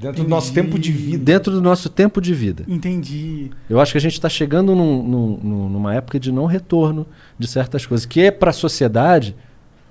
Dentro 0.00 0.22
do 0.22 0.28
nosso 0.28 0.52
tempo 0.52 0.78
de 0.78 0.92
vida. 0.92 1.24
Dentro 1.24 1.52
do 1.52 1.60
nosso 1.60 1.88
tempo 1.88 2.20
de 2.20 2.32
vida. 2.32 2.64
Entendi. 2.68 3.50
Eu 3.68 3.80
acho 3.80 3.92
que 3.92 3.98
a 3.98 4.00
gente 4.00 4.12
está 4.12 4.28
chegando 4.28 4.74
num- 4.74 5.02
num- 5.02 5.68
numa 5.68 5.92
época 5.94 6.18
de 6.20 6.30
não 6.32 6.46
retorno 6.46 7.04
de 7.38 7.46
certas 7.48 7.84
coisas. 7.84 8.06
Que 8.06 8.20
é 8.22 8.30
para 8.30 8.50
a 8.50 8.52
sociedade, 8.52 9.34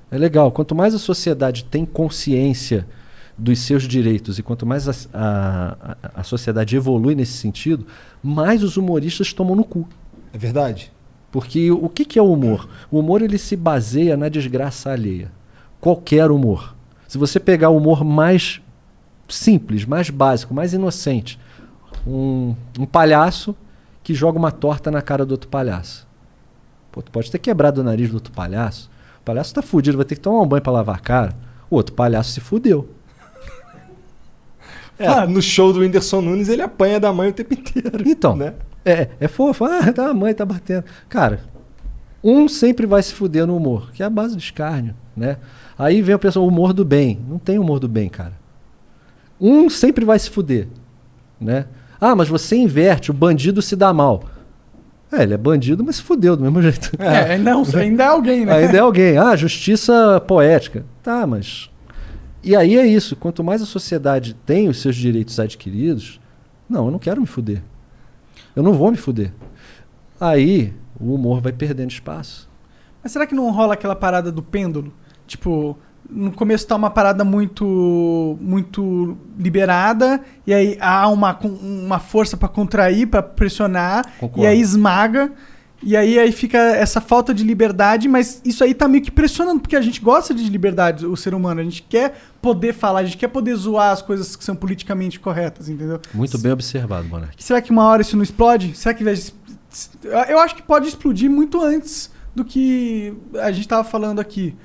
é 0.09 0.17
legal. 0.17 0.49
Quanto 0.51 0.73
mais 0.73 0.95
a 0.95 0.99
sociedade 0.99 1.65
tem 1.65 1.85
consciência 1.85 2.87
dos 3.37 3.59
seus 3.59 3.83
direitos 3.83 4.39
e 4.39 4.43
quanto 4.43 4.65
mais 4.65 4.87
a, 4.89 4.93
a- 5.13 5.97
a- 6.15 6.23
sociedade 6.23 6.75
evolui 6.75 7.13
nesse 7.13 7.33
sentido, 7.33 7.85
mais 8.23 8.63
os 8.63 8.77
humoristas 8.77 9.31
tomam 9.31 9.55
no 9.55 9.63
cu. 9.63 9.87
É 10.33 10.37
verdade? 10.37 10.91
Porque 11.31 11.69
o 11.71 11.87
que, 11.89 12.03
que 12.05 12.17
é 12.17 12.21
o 12.21 12.31
humor? 12.31 12.67
O 12.89 12.99
humor 12.99 13.21
ele 13.21 13.37
se 13.37 13.55
baseia 13.55 14.17
na 14.17 14.27
desgraça 14.29 14.89
alheia. 14.91 15.31
Qualquer 15.79 16.31
humor. 16.31 16.75
Se 17.07 17.17
você 17.17 17.39
pegar 17.39 17.69
o 17.69 17.77
humor 17.77 18.03
mais 18.03 18.59
simples, 19.29 19.85
mais 19.85 20.09
básico, 20.09 20.53
mais 20.53 20.73
inocente, 20.73 21.39
um, 22.07 22.55
um 22.79 22.85
palhaço 22.85 23.55
que 24.03 24.13
joga 24.13 24.39
uma 24.39 24.51
torta 24.51 24.89
na 24.89 25.01
cara 25.01 25.25
do 25.25 25.31
outro 25.31 25.49
palhaço. 25.49 26.07
Pô, 26.91 27.01
tu 27.01 27.11
pode 27.11 27.29
ter 27.29 27.37
quebrado 27.39 27.81
o 27.81 27.83
nariz 27.83 28.09
do 28.09 28.15
outro 28.15 28.31
palhaço. 28.33 28.89
O 29.21 29.23
palhaço 29.23 29.53
tá 29.53 29.61
fudido, 29.61 29.97
vai 29.97 30.05
ter 30.05 30.15
que 30.15 30.21
tomar 30.21 30.41
um 30.41 30.47
banho 30.47 30.63
pra 30.63 30.71
lavar 30.71 30.95
a 30.95 30.99
cara. 30.99 31.35
O 31.69 31.75
outro 31.75 31.93
palhaço 31.93 32.31
se 32.31 32.39
fudeu. 32.39 32.89
É, 34.99 35.27
no 35.27 35.41
show 35.41 35.71
do 35.71 35.79
Whindersson 35.79 36.21
Nunes 36.21 36.49
ele 36.49 36.61
apanha 36.61 36.99
da 36.99 37.13
mãe 37.13 37.29
o 37.29 37.33
tempo 37.33 37.53
inteiro. 37.53 38.03
Então, 38.05 38.35
né? 38.35 38.53
é, 38.87 39.09
é 39.19 39.27
fofo. 39.27 39.65
Ah, 39.65 39.91
tá, 39.91 40.09
a 40.09 40.13
mãe 40.13 40.33
tá 40.33 40.45
batendo. 40.45 40.85
Cara, 41.09 41.41
um 42.23 42.47
sempre 42.47 42.85
vai 42.85 43.03
se 43.03 43.13
fuder 43.13 43.45
no 43.45 43.55
humor, 43.55 43.91
que 43.91 44.01
é 44.01 44.05
a 44.05 44.09
base 44.09 44.35
do 44.35 44.41
escárnio, 44.41 44.95
né? 45.15 45.37
Aí 45.77 46.01
vem 46.01 46.15
o 46.15 46.19
pessoal, 46.19 46.45
o 46.45 46.47
humor 46.47 46.73
do 46.73 46.85
bem. 46.85 47.19
Não 47.27 47.37
tem 47.37 47.59
humor 47.59 47.79
do 47.79 47.87
bem, 47.87 48.09
cara. 48.09 48.33
Um 49.39 49.69
sempre 49.69 50.03
vai 50.03 50.17
se 50.17 50.29
fuder, 50.29 50.67
né? 51.39 51.65
Ah, 51.99 52.15
mas 52.15 52.27
você 52.27 52.55
inverte, 52.55 53.11
o 53.11 53.13
bandido 53.13 53.61
se 53.61 53.75
dá 53.75 53.93
mal. 53.93 54.23
É, 55.11 55.23
ele 55.23 55.33
é 55.33 55.37
bandido, 55.37 55.83
mas 55.83 55.97
se 55.97 56.03
fudeu 56.03 56.35
do 56.35 56.43
mesmo 56.43 56.61
jeito. 56.61 56.91
É, 56.99 57.33
ainda, 57.33 57.51
é 57.51 57.79
ainda 57.79 58.03
é 58.03 58.07
alguém, 58.07 58.45
né? 58.45 58.53
Ainda 58.53 58.77
é 58.77 58.79
alguém. 58.79 59.17
Ah, 59.17 59.35
justiça 59.35 60.21
poética. 60.27 60.85
Tá, 61.01 61.25
mas. 61.25 61.69
E 62.47 62.55
aí 62.55 62.77
é 62.77 62.87
isso. 62.87 63.15
Quanto 63.15 63.43
mais 63.43 63.61
a 63.61 63.65
sociedade 63.65 64.33
tem 64.33 64.69
os 64.69 64.79
seus 64.81 64.95
direitos 64.95 65.37
adquiridos, 65.37 66.17
não, 66.69 66.85
eu 66.85 66.91
não 66.91 66.97
quero 66.97 67.19
me 67.19 67.27
fuder. 67.27 67.61
Eu 68.55 68.63
não 68.63 68.71
vou 68.71 68.89
me 68.89 68.95
fuder. 68.95 69.33
Aí 70.19 70.73
o 70.97 71.13
humor 71.13 71.41
vai 71.41 71.51
perdendo 71.51 71.91
espaço. 71.91 72.49
Mas 73.03 73.11
será 73.11 73.27
que 73.27 73.35
não 73.35 73.51
rola 73.51 73.73
aquela 73.73 73.95
parada 73.95 74.31
do 74.31 74.41
pêndulo? 74.41 74.93
Tipo, 75.27 75.77
no 76.09 76.31
começo 76.31 76.65
tá 76.65 76.75
uma 76.75 76.89
parada 76.89 77.25
muito 77.25 78.37
muito 78.39 79.17
liberada 79.37 80.21
e 80.45 80.53
aí 80.53 80.77
há 80.79 81.09
uma, 81.09 81.37
uma 81.61 81.99
força 81.99 82.37
pra 82.37 82.47
contrair, 82.47 83.07
pra 83.07 83.21
pressionar 83.21 84.05
Concordo. 84.17 84.43
e 84.43 84.47
aí 84.47 84.59
esmaga. 84.61 85.33
E 85.81 85.95
aí, 85.95 86.17
aí 86.17 86.31
fica 86.31 86.57
essa 86.57 86.99
falta 86.99 87.33
de 87.33 87.43
liberdade, 87.43 88.07
mas 88.07 88.41
isso 88.43 88.63
aí 88.63 88.73
tá 88.73 88.87
meio 88.87 89.03
que 89.03 89.11
pressionando, 89.11 89.59
porque 89.59 89.75
a 89.75 89.81
gente 89.81 90.01
gosta 90.01 90.33
de 90.33 90.43
liberdade, 90.49 91.05
o 91.05 91.15
ser 91.15 91.33
humano. 91.33 91.61
A 91.61 91.63
gente 91.63 91.83
quer 91.83 92.19
poder 92.41 92.73
falar, 92.73 93.01
a 93.01 93.05
gente 93.05 93.17
quer 93.17 93.27
poder 93.27 93.55
zoar 93.55 93.91
as 93.91 94.01
coisas 94.01 94.35
que 94.35 94.43
são 94.43 94.55
politicamente 94.55 95.19
corretas, 95.19 95.69
entendeu? 95.69 95.99
Muito 96.13 96.37
bem 96.39 96.51
observado, 96.51 97.07
Monark. 97.07 97.43
Será 97.43 97.61
que 97.61 97.71
uma 97.71 97.83
hora 97.83 98.01
isso 98.01 98.15
não 98.15 98.23
explode? 98.23 98.75
Será 98.75 98.93
que 98.93 99.03
Eu 100.29 100.39
acho 100.39 100.55
que 100.55 100.63
pode 100.63 100.87
explodir 100.87 101.29
muito 101.29 101.61
antes 101.61 102.11
do 102.35 102.43
que 102.43 103.13
a 103.39 103.51
gente 103.51 103.67
tava 103.67 103.83
falando 103.83 104.19
aqui. 104.19 104.55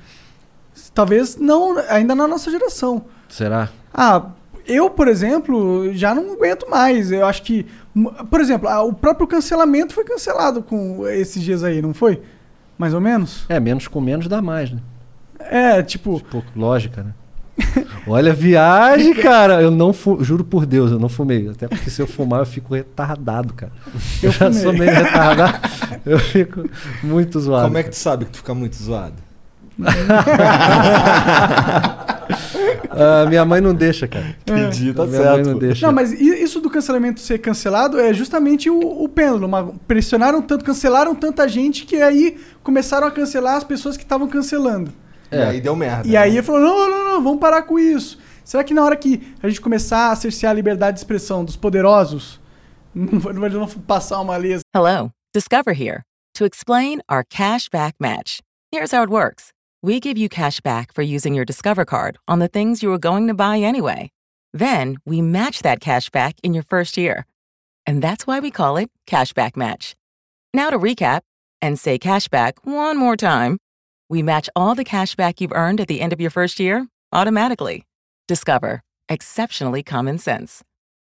Talvez 0.95 1.37
não, 1.37 1.77
ainda 1.89 2.15
na 2.15 2.27
nossa 2.27 2.51
geração. 2.51 3.05
Será? 3.29 3.69
Ah, 3.93 4.31
eu, 4.67 4.91
por 4.91 5.09
exemplo, 5.09 5.93
já 5.95 6.15
não 6.15 6.33
aguento 6.33 6.69
mais. 6.69 7.11
Eu 7.11 7.27
acho 7.27 7.43
que. 7.43 7.67
Por 8.31 8.41
exemplo, 8.41 8.69
o 8.87 8.93
próprio 8.93 9.27
cancelamento 9.27 9.93
foi 9.93 10.05
cancelado 10.05 10.63
com 10.63 11.07
esses 11.09 11.43
dias 11.43 11.63
aí, 11.63 11.83
não 11.83 11.93
foi? 11.93 12.23
Mais 12.79 12.95
ou 12.95 13.01
menos? 13.01 13.45
É, 13.49 13.61
menos 13.61 13.87
com 13.87 14.01
menos 14.01 14.29
dá 14.29 14.41
mais, 14.41 14.71
né? 14.71 14.79
É, 15.39 15.83
tipo. 15.83 16.21
Tipo, 16.21 16.45
lógica, 16.57 17.03
né? 17.03 17.13
Olha 18.07 18.33
a 18.33 18.35
viagem, 18.35 19.15
cara. 19.15 19.61
Eu 19.61 19.71
não 19.71 19.93
fu 19.93 20.23
juro 20.25 20.45
por 20.45 20.67
Deus, 20.67 20.91
eu 20.91 20.99
não 20.99 21.09
fumei. 21.09 21.49
Até 21.49 21.69
porque 21.69 21.91
se 21.91 22.01
eu 22.01 22.07
fumar, 22.07 22.41
eu 22.41 22.47
fico 22.47 22.75
retardado, 22.75 23.55
cara. 23.55 23.73
Eu, 24.23 24.31
já 24.31 24.47
fumei. 24.47 24.63
sou 24.63 24.73
meio 24.73 24.91
retardado. 24.91 25.61
Eu 26.05 26.19
fico 26.19 26.69
muito 27.03 27.39
zoado. 27.39 27.67
Como 27.67 27.79
é 27.79 27.83
que 27.83 27.91
tu 27.91 27.97
sabe 27.97 28.25
que 28.25 28.33
tu 28.33 28.39
fica 28.39 28.55
muito 28.55 28.77
zoado? 28.77 29.15
Ah, 32.97 33.27
minha 33.29 33.45
mãe 33.45 33.61
não 33.61 33.75
deixa, 33.75 34.07
cara. 34.07 34.37
Entendi, 34.41 34.93
tá 34.93 35.07
minha 35.07 35.19
mãe 35.19 35.35
certo. 35.35 35.51
não 35.51 35.59
deixa. 35.59 35.87
Não, 35.87 35.93
mas 35.93 36.13
isso 36.13 36.61
do 36.61 36.71
cancelamento 36.71 37.21
ser 37.21 37.39
cancelado 37.39 37.99
é 37.99 38.13
justamente 38.13 38.69
o, 38.71 38.79
o 38.79 39.09
pêndulo. 39.09 39.47
Uma- 39.47 39.73
pressionaram 39.87 40.43
tanto, 40.43 40.65
cancelaram 40.65 41.15
tanta 41.15 41.49
gente 41.49 41.85
que 41.85 42.01
aí 42.01 42.39
começaram 42.63 43.07
a 43.07 43.11
cancelar 43.11 43.57
as 43.57 43.65
pessoas 43.65 43.97
que 43.97 44.03
estavam 44.03 44.29
cancelando. 44.29 44.93
E 45.31 45.37
aí 45.37 45.61
deu 45.61 45.75
merda. 45.75 46.07
E 46.07 46.13
né? 46.13 46.19
aí 46.19 46.33
ele 46.33 46.43
falou: 46.43 46.61
não, 46.61 46.91
não, 46.91 47.05
não, 47.05 47.23
vamos 47.23 47.41
parar 47.41 47.63
com 47.63 47.79
isso. 47.79 48.19
Será 48.45 48.63
que 48.63 48.75
na 48.75 48.85
hora 48.85 48.97
que 48.97 49.35
a 49.43 49.49
gente 49.49 49.61
começar 49.61 50.11
a 50.11 50.17
cercear 50.17 50.51
a 50.51 50.55
liberdade 50.55 50.95
de 50.95 51.01
expressão 51.01 51.45
dos 51.45 51.57
poderosos, 51.57 52.41
não 52.95 53.19
vai- 53.19 53.51
passar 53.87 54.21
uma 54.21 54.37
assim? 54.37 54.61
Hello, 54.75 55.11
Discover 55.35 55.75
here 55.81 56.03
to 56.35 56.45
explain 56.45 57.01
our 57.11 57.25
cash 57.29 57.69
back 57.71 57.95
match. 58.01 58.41
Here's 58.75 58.93
how 58.93 59.03
it 59.03 59.11
works 59.11 59.53
we 59.83 59.99
give 59.99 60.17
you 60.17 60.29
cash 60.29 60.61
back 60.61 60.95
for 60.95 61.03
using 61.03 61.35
your 61.35 61.45
Discover 61.45 61.85
card 61.85 62.17
on 62.29 62.39
the 62.39 62.49
things 62.49 62.83
you 62.83 62.89
were 62.89 62.99
going 62.99 63.27
to 63.27 63.35
buy 63.35 63.59
anyway. 63.59 64.11
Then 64.53 64.97
we 65.05 65.21
match 65.21 65.63
that 65.63 65.81
cash 65.81 66.09
back 66.09 66.37
in 66.43 66.55
your 66.55 66.63
first 66.63 66.97
year. 66.97 67.27
And 67.85 68.01
that's 68.01 68.27
why 68.27 68.39
we 68.39 68.53
call 68.53 68.77
it 68.77 68.91
Cashback 69.09 69.57
Match. 69.57 69.97
Now 70.55 70.71
to 70.71 70.79
recap 70.79 71.23
and 71.61 71.79
say 71.81 71.99
cashback 71.99 72.53
one 72.63 72.97
more 72.97 73.17
time. 73.17 73.59
We 74.09 74.23
match 74.23 74.49
all 74.55 74.75
the 74.77 74.85
cash 74.85 75.17
back 75.17 75.41
you've 75.41 75.53
earned 75.53 75.81
at 75.81 75.89
the 75.89 76.01
end 76.01 76.13
of 76.13 76.21
your 76.21 76.31
first 76.31 76.61
year 76.61 76.87
automatically. 77.13 77.85
Discover. 78.29 78.83
Exceptionally 79.09 79.83
common 79.83 80.19
sense. 80.19 80.63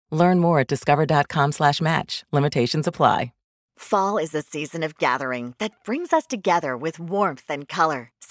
Learn 0.09 0.39
more 0.39 0.59
at 0.61 0.67
discover.com/match. 0.67 2.23
Limitations 2.31 2.87
apply. 2.87 3.33
Fall 3.77 4.17
is 4.17 4.33
a 4.33 4.41
season 4.41 4.83
of 4.83 4.97
gathering 4.97 5.55
that 5.57 5.71
brings 5.83 6.13
us 6.13 6.25
together 6.25 6.77
with 6.77 6.99
warmth 6.99 7.45
and 7.49 7.67
color. 7.67 8.12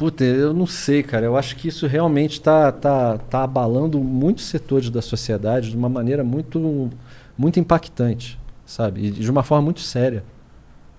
Puta, 0.00 0.24
eu 0.24 0.54
não 0.54 0.66
sei, 0.66 1.02
cara. 1.02 1.26
Eu 1.26 1.36
acho 1.36 1.54
que 1.56 1.68
isso 1.68 1.86
realmente 1.86 2.40
tá, 2.40 2.72
tá, 2.72 3.18
tá 3.18 3.44
abalando 3.44 4.00
muitos 4.00 4.46
setores 4.46 4.88
da 4.88 5.02
sociedade 5.02 5.68
de 5.68 5.76
uma 5.76 5.90
maneira 5.90 6.24
muito, 6.24 6.88
muito 7.36 7.60
impactante, 7.60 8.40
sabe? 8.64 9.08
E 9.08 9.10
de 9.10 9.30
uma 9.30 9.42
forma 9.42 9.62
muito 9.62 9.80
séria. 9.80 10.24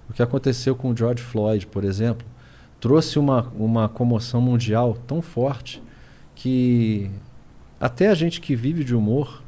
O 0.08 0.14
que 0.14 0.22
aconteceu 0.22 0.76
com 0.76 0.92
o 0.92 0.96
George 0.96 1.24
Floyd, 1.24 1.66
por 1.66 1.84
exemplo, 1.84 2.28
trouxe 2.80 3.18
uma, 3.18 3.52
uma 3.58 3.90
comoção 3.90 4.40
mundial 4.40 4.96
tão 5.08 5.20
forte 5.20 5.82
que 6.36 7.10
até 7.80 8.08
a 8.08 8.14
gente 8.14 8.40
que 8.40 8.56
vive 8.56 8.84
de 8.84 8.96
humor, 8.96 9.42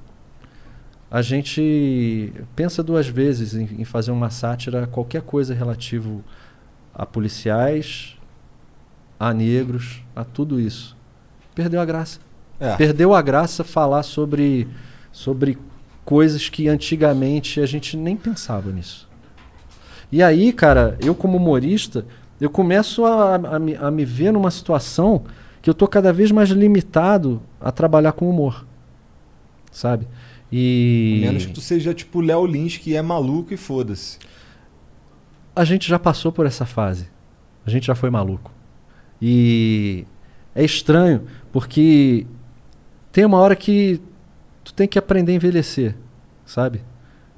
a 1.11 1.21
gente 1.21 2.33
pensa 2.55 2.81
duas 2.81 3.07
vezes 3.07 3.53
em, 3.53 3.81
em 3.81 3.85
fazer 3.85 4.09
uma 4.09 4.31
sátira 4.31 4.85
a 4.85 4.87
qualquer 4.87 5.21
coisa 5.21 5.53
relativo 5.53 6.23
a 6.91 7.05
policiais, 7.05 8.17
a 9.23 9.33
negros, 9.33 10.03
a 10.13 10.25
tudo 10.25 10.59
isso. 10.59 10.97
Perdeu 11.55 11.79
a 11.79 11.85
graça. 11.85 12.19
É. 12.59 12.75
Perdeu 12.75 13.13
a 13.13 13.21
graça 13.21 13.63
falar 13.63 14.03
sobre, 14.03 14.67
sobre 15.13 15.57
coisas 16.03 16.49
que 16.49 16.67
antigamente 16.67 17.61
a 17.61 17.65
gente 17.65 17.95
nem 17.95 18.17
pensava 18.17 18.69
nisso. 18.69 19.09
E 20.11 20.21
aí, 20.21 20.51
cara, 20.51 20.97
eu 21.01 21.15
como 21.15 21.37
humorista, 21.37 22.05
eu 22.39 22.49
começo 22.49 23.05
a, 23.05 23.35
a, 23.35 23.59
me, 23.59 23.75
a 23.77 23.89
me 23.89 24.03
ver 24.03 24.33
numa 24.33 24.51
situação 24.51 25.23
que 25.61 25.69
eu 25.69 25.73
tô 25.73 25.87
cada 25.87 26.11
vez 26.11 26.29
mais 26.29 26.49
limitado 26.49 27.41
a 27.61 27.71
trabalhar 27.71 28.11
com 28.11 28.29
humor. 28.29 28.65
Sabe? 29.71 30.05
E. 30.51 31.21
Menos 31.21 31.45
que 31.45 31.53
tu 31.53 31.61
seja 31.61 31.93
tipo 31.93 32.19
Léo 32.19 32.45
Lins, 32.45 32.75
que 32.75 32.93
é 32.93 33.01
maluco 33.01 33.53
e 33.53 33.57
foda-se. 33.57 34.17
a 35.55 35.63
gente 35.63 35.87
já 35.87 35.97
passou 35.97 36.29
por 36.29 36.45
essa 36.45 36.65
fase. 36.65 37.07
A 37.65 37.69
gente 37.69 37.87
já 37.87 37.95
foi 37.95 38.09
maluco. 38.09 38.51
E 39.25 40.05
é 40.53 40.65
estranho, 40.65 41.25
porque 41.49 42.27
tem 43.09 43.23
uma 43.23 43.37
hora 43.37 43.55
que 43.55 44.01
tu 44.65 44.73
tem 44.73 44.85
que 44.85 44.99
aprender 44.99 45.31
a 45.31 45.35
envelhecer, 45.35 45.95
sabe? 46.45 46.83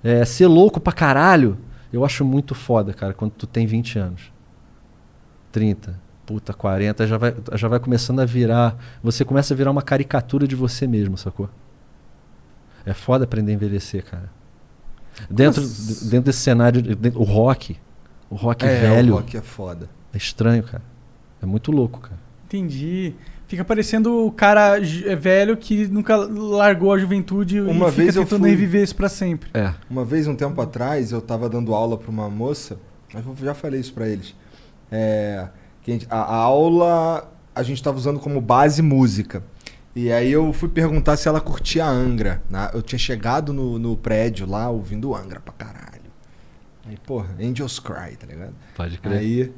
É, 0.03 0.25
ser 0.25 0.47
louco 0.47 0.79
pra 0.79 0.91
caralho, 0.91 1.59
eu 1.93 2.03
acho 2.03 2.25
muito 2.25 2.55
foda, 2.55 2.91
cara, 2.91 3.13
quando 3.13 3.33
tu 3.33 3.45
tem 3.45 3.67
20 3.67 3.99
anos. 3.99 4.33
30, 5.51 6.01
puta, 6.25 6.55
40, 6.55 7.05
já 7.05 7.19
vai, 7.19 7.35
já 7.53 7.67
vai 7.67 7.79
começando 7.79 8.19
a 8.19 8.25
virar. 8.25 8.75
Você 9.03 9.23
começa 9.23 9.53
a 9.53 9.57
virar 9.57 9.69
uma 9.69 9.83
caricatura 9.83 10.47
de 10.47 10.55
você 10.55 10.87
mesmo, 10.87 11.15
sacou? 11.19 11.51
É 12.83 12.95
foda 12.95 13.25
aprender 13.25 13.51
a 13.51 13.55
envelhecer, 13.55 14.03
cara. 14.03 14.31
Dentro, 15.29 15.61
dentro 15.61 16.21
desse 16.25 16.39
cenário, 16.39 16.81
o 17.13 17.23
rock, 17.23 17.77
o 18.27 18.33
rock 18.33 18.65
é, 18.65 18.79
velho, 18.81 19.13
o 19.13 19.17
rock 19.17 19.37
é 19.37 19.41
foda. 19.41 19.87
é 20.11 20.17
estranho, 20.17 20.63
cara. 20.63 20.94
É 21.45 21.49
muito 21.49 21.71
louco, 21.71 21.99
cara. 21.99 22.19
Entendi. 22.45 23.13
Fica 23.47 23.63
parecendo 23.63 24.25
o 24.25 24.31
cara 24.31 24.77
é, 24.79 25.15
velho 25.15 25.55
que 25.55 25.87
nunca 25.87 26.15
largou 26.17 26.91
a 26.91 26.97
juventude 26.97 27.61
Uma 27.61 27.71
e 27.87 27.91
fica 27.91 27.91
vez 27.91 28.15
eu 28.15 28.23
tentando 28.23 28.41
fui- 28.41 28.49
reviver 28.49 28.83
isso 28.83 28.95
pra 28.95 29.07
sempre. 29.07 29.49
É. 29.53 29.71
Uma 29.89 30.03
vez, 30.03 30.27
um 30.27 30.35
tempo 30.35 30.59
atrás, 30.59 31.11
eu 31.11 31.21
tava 31.21 31.47
dando 31.47 31.73
aula 31.75 31.95
pra 31.97 32.09
uma 32.09 32.27
moça, 32.29 32.79
eu 33.13 33.35
já 33.45 33.53
falei 33.53 33.79
isso 33.79 33.93
pra 33.93 34.07
eles. 34.07 34.35
É, 34.91 35.47
que 35.83 35.91
a, 35.91 35.93
gente- 35.93 36.07
a- 36.09 36.15
a 36.21 36.35
aula 36.35 37.31
a 37.53 37.61
gente 37.63 37.81
tava 37.83 37.97
usando 37.97 38.19
como 38.19 38.41
base 38.41 38.81
música. 38.81 39.43
E 39.95 40.11
aí 40.11 40.31
eu 40.31 40.51
fui 40.51 40.67
perguntar 40.67 41.15
se 41.15 41.27
ela 41.27 41.39
curtia 41.39 41.85
Angra. 41.85 42.41
né? 42.49 42.69
Eu 42.73 42.81
tinha 42.81 42.99
chegado 42.99 43.53
no, 43.53 43.77
no 43.79 43.95
prédio 43.95 44.45
lá 44.49 44.69
ouvindo 44.69 45.15
Angra 45.15 45.39
pra 45.39 45.53
caralho. 45.53 45.85
Aí, 46.87 46.97
porra, 46.97 47.29
Angels 47.39 47.79
Cry, 47.79 48.15
tá 48.19 48.27
ligado? 48.27 48.53
Pode 48.75 48.99
Aí, 49.03 49.51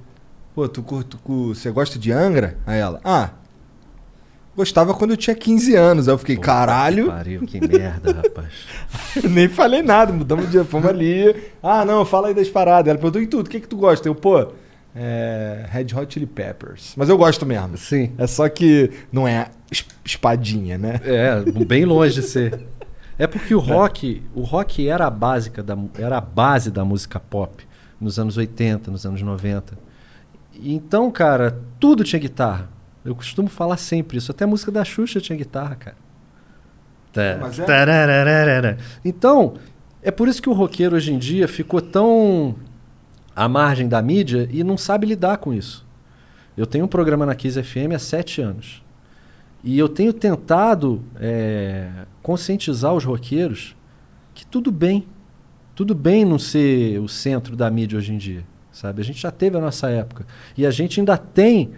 pô, 0.58 1.04
tu 1.04 1.18
cu- 1.20 1.54
você 1.54 1.70
gosta 1.70 2.00
de 2.00 2.12
Angra? 2.12 2.58
Aí 2.66 2.80
ela, 2.80 3.00
ah, 3.04 3.30
gostava 4.56 4.92
quando 4.96 5.12
eu 5.12 5.18
tinha 5.18 5.36
15 5.36 5.76
anos. 5.76 6.08
Aí 6.08 6.14
eu 6.14 6.18
fiquei, 6.18 6.36
caralho. 6.36 7.08
Pariu, 7.08 7.42
que 7.46 7.60
merda, 7.66 8.12
rapaz. 8.12 8.48
Eu 9.24 9.30
nem 9.30 9.48
falei 9.48 9.84
nada, 9.84 10.12
mudamos 10.12 10.50
de 10.50 10.64
fomos 10.64 10.90
ali. 10.90 11.36
Ah, 11.62 11.86
não, 11.86 12.04
fala 12.04 12.30
aí 12.30 12.34
das 12.34 12.50
paradas. 12.50 12.90
Ela 12.90 12.98
perguntou, 12.98 13.22
e 13.22 13.28
tudo, 13.28 13.46
o 13.46 13.50
que 13.50 13.60
que 13.60 13.68
tu 13.68 13.78
gosta? 13.78 14.08
Eu, 14.08 14.16
pô, 14.16 14.48
é, 14.96 15.66
Red 15.70 15.88
Hot 15.96 16.12
Chili 16.12 16.26
Peppers. 16.26 16.94
Mas 16.98 17.08
eu 17.08 17.18
gosto 17.20 17.46
mesmo. 17.46 17.78
Sim. 17.78 18.12
É 18.18 18.26
só 18.26 18.50
que 18.50 18.90
não 19.12 19.28
é 19.28 19.50
es- 19.72 19.86
espadinha, 20.04 20.76
né? 20.78 21.00
É, 21.04 21.40
bem 21.66 21.86
longe 21.86 22.16
de 22.16 22.24
ser. 22.24 22.60
É 23.20 23.26
porque 23.26 23.56
o 23.56 23.60
rock, 23.60 24.22
o 24.36 24.42
rock 24.42 24.88
era 24.88 25.08
a 25.08 25.10
básica 25.10 25.64
da, 25.64 25.76
era 25.98 26.20
a 26.20 26.22
base 26.22 26.70
da 26.70 26.86
música 26.86 27.20
pop 27.20 27.66
nos 28.00 28.20
anos 28.20 28.38
80, 28.38 28.92
nos 28.92 29.08
anos 29.08 29.24
90. 29.24 29.76
Então, 30.64 31.10
cara, 31.12 31.60
tudo 31.80 32.04
tinha 32.04 32.20
guitarra. 32.20 32.70
Eu 33.04 33.16
costumo 33.16 33.48
falar 33.48 33.78
sempre 33.78 34.18
isso. 34.18 34.32
Até 34.32 34.44
a 34.44 34.48
música 34.48 34.72
da 34.72 34.84
Xuxa 34.84 35.22
tinha 35.22 35.38
guitarra, 35.38 35.76
cara. 35.76 35.98
Tá. 37.14 37.38
Mas 37.42 37.60
é- 37.60 37.64
Tarararara. 37.66 38.78
Então, 39.04 39.56
é 40.02 40.12
por 40.12 40.28
isso 40.28 40.42
que 40.42 40.50
o 40.50 40.54
roqueiro 40.54 40.96
hoje 40.96 41.14
em 41.14 41.18
dia 41.18 41.48
ficou 41.48 41.82
tão 41.82 42.56
à 43.36 43.48
margem 43.48 43.88
da 43.88 44.02
mídia 44.02 44.48
e 44.52 44.64
não 44.64 44.78
sabe 44.78 45.06
lidar 45.08 45.38
com 45.38 45.54
isso. 45.54 45.86
Eu 46.56 46.66
tenho 46.66 46.86
um 46.86 46.88
programa 46.88 47.26
na 47.26 47.36
Kiss 47.36 47.62
FM 47.62 47.94
há 47.96 48.00
sete 48.00 48.42
anos. 48.42 48.84
E 49.64 49.78
eu 49.78 49.88
tenho 49.90 50.12
tentado 50.14 51.04
é, 51.20 51.90
conscientizar 52.22 52.94
os 52.94 53.04
roqueiros 53.04 53.76
que 54.34 54.46
tudo 54.46 54.72
bem. 54.72 55.08
Tudo 55.76 55.94
bem 55.94 56.26
não 56.26 56.40
ser 56.40 57.00
o 57.00 57.08
centro 57.08 57.56
da 57.56 57.70
mídia 57.70 57.98
hoje 57.98 58.14
em 58.14 58.18
dia. 58.18 58.44
Sabe? 58.78 59.02
A 59.02 59.04
gente 59.04 59.20
já 59.20 59.32
teve 59.32 59.58
a 59.58 59.60
nossa 59.60 59.90
época. 59.90 60.24
E 60.56 60.64
a 60.64 60.70
gente 60.70 61.00
ainda 61.00 61.18
tem 61.18 61.72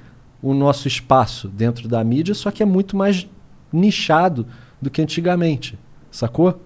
o 0.44 0.54
nosso 0.54 0.86
espaço 0.86 1.48
dentro 1.48 1.88
da 1.88 2.04
mídia, 2.04 2.36
só 2.36 2.52
que 2.52 2.62
é 2.62 2.66
muito 2.66 2.98
mais 2.98 3.26
nichado 3.72 4.46
do 4.82 4.90
que 4.90 5.02
antigamente. 5.02 5.80
Sacou? 6.12 6.62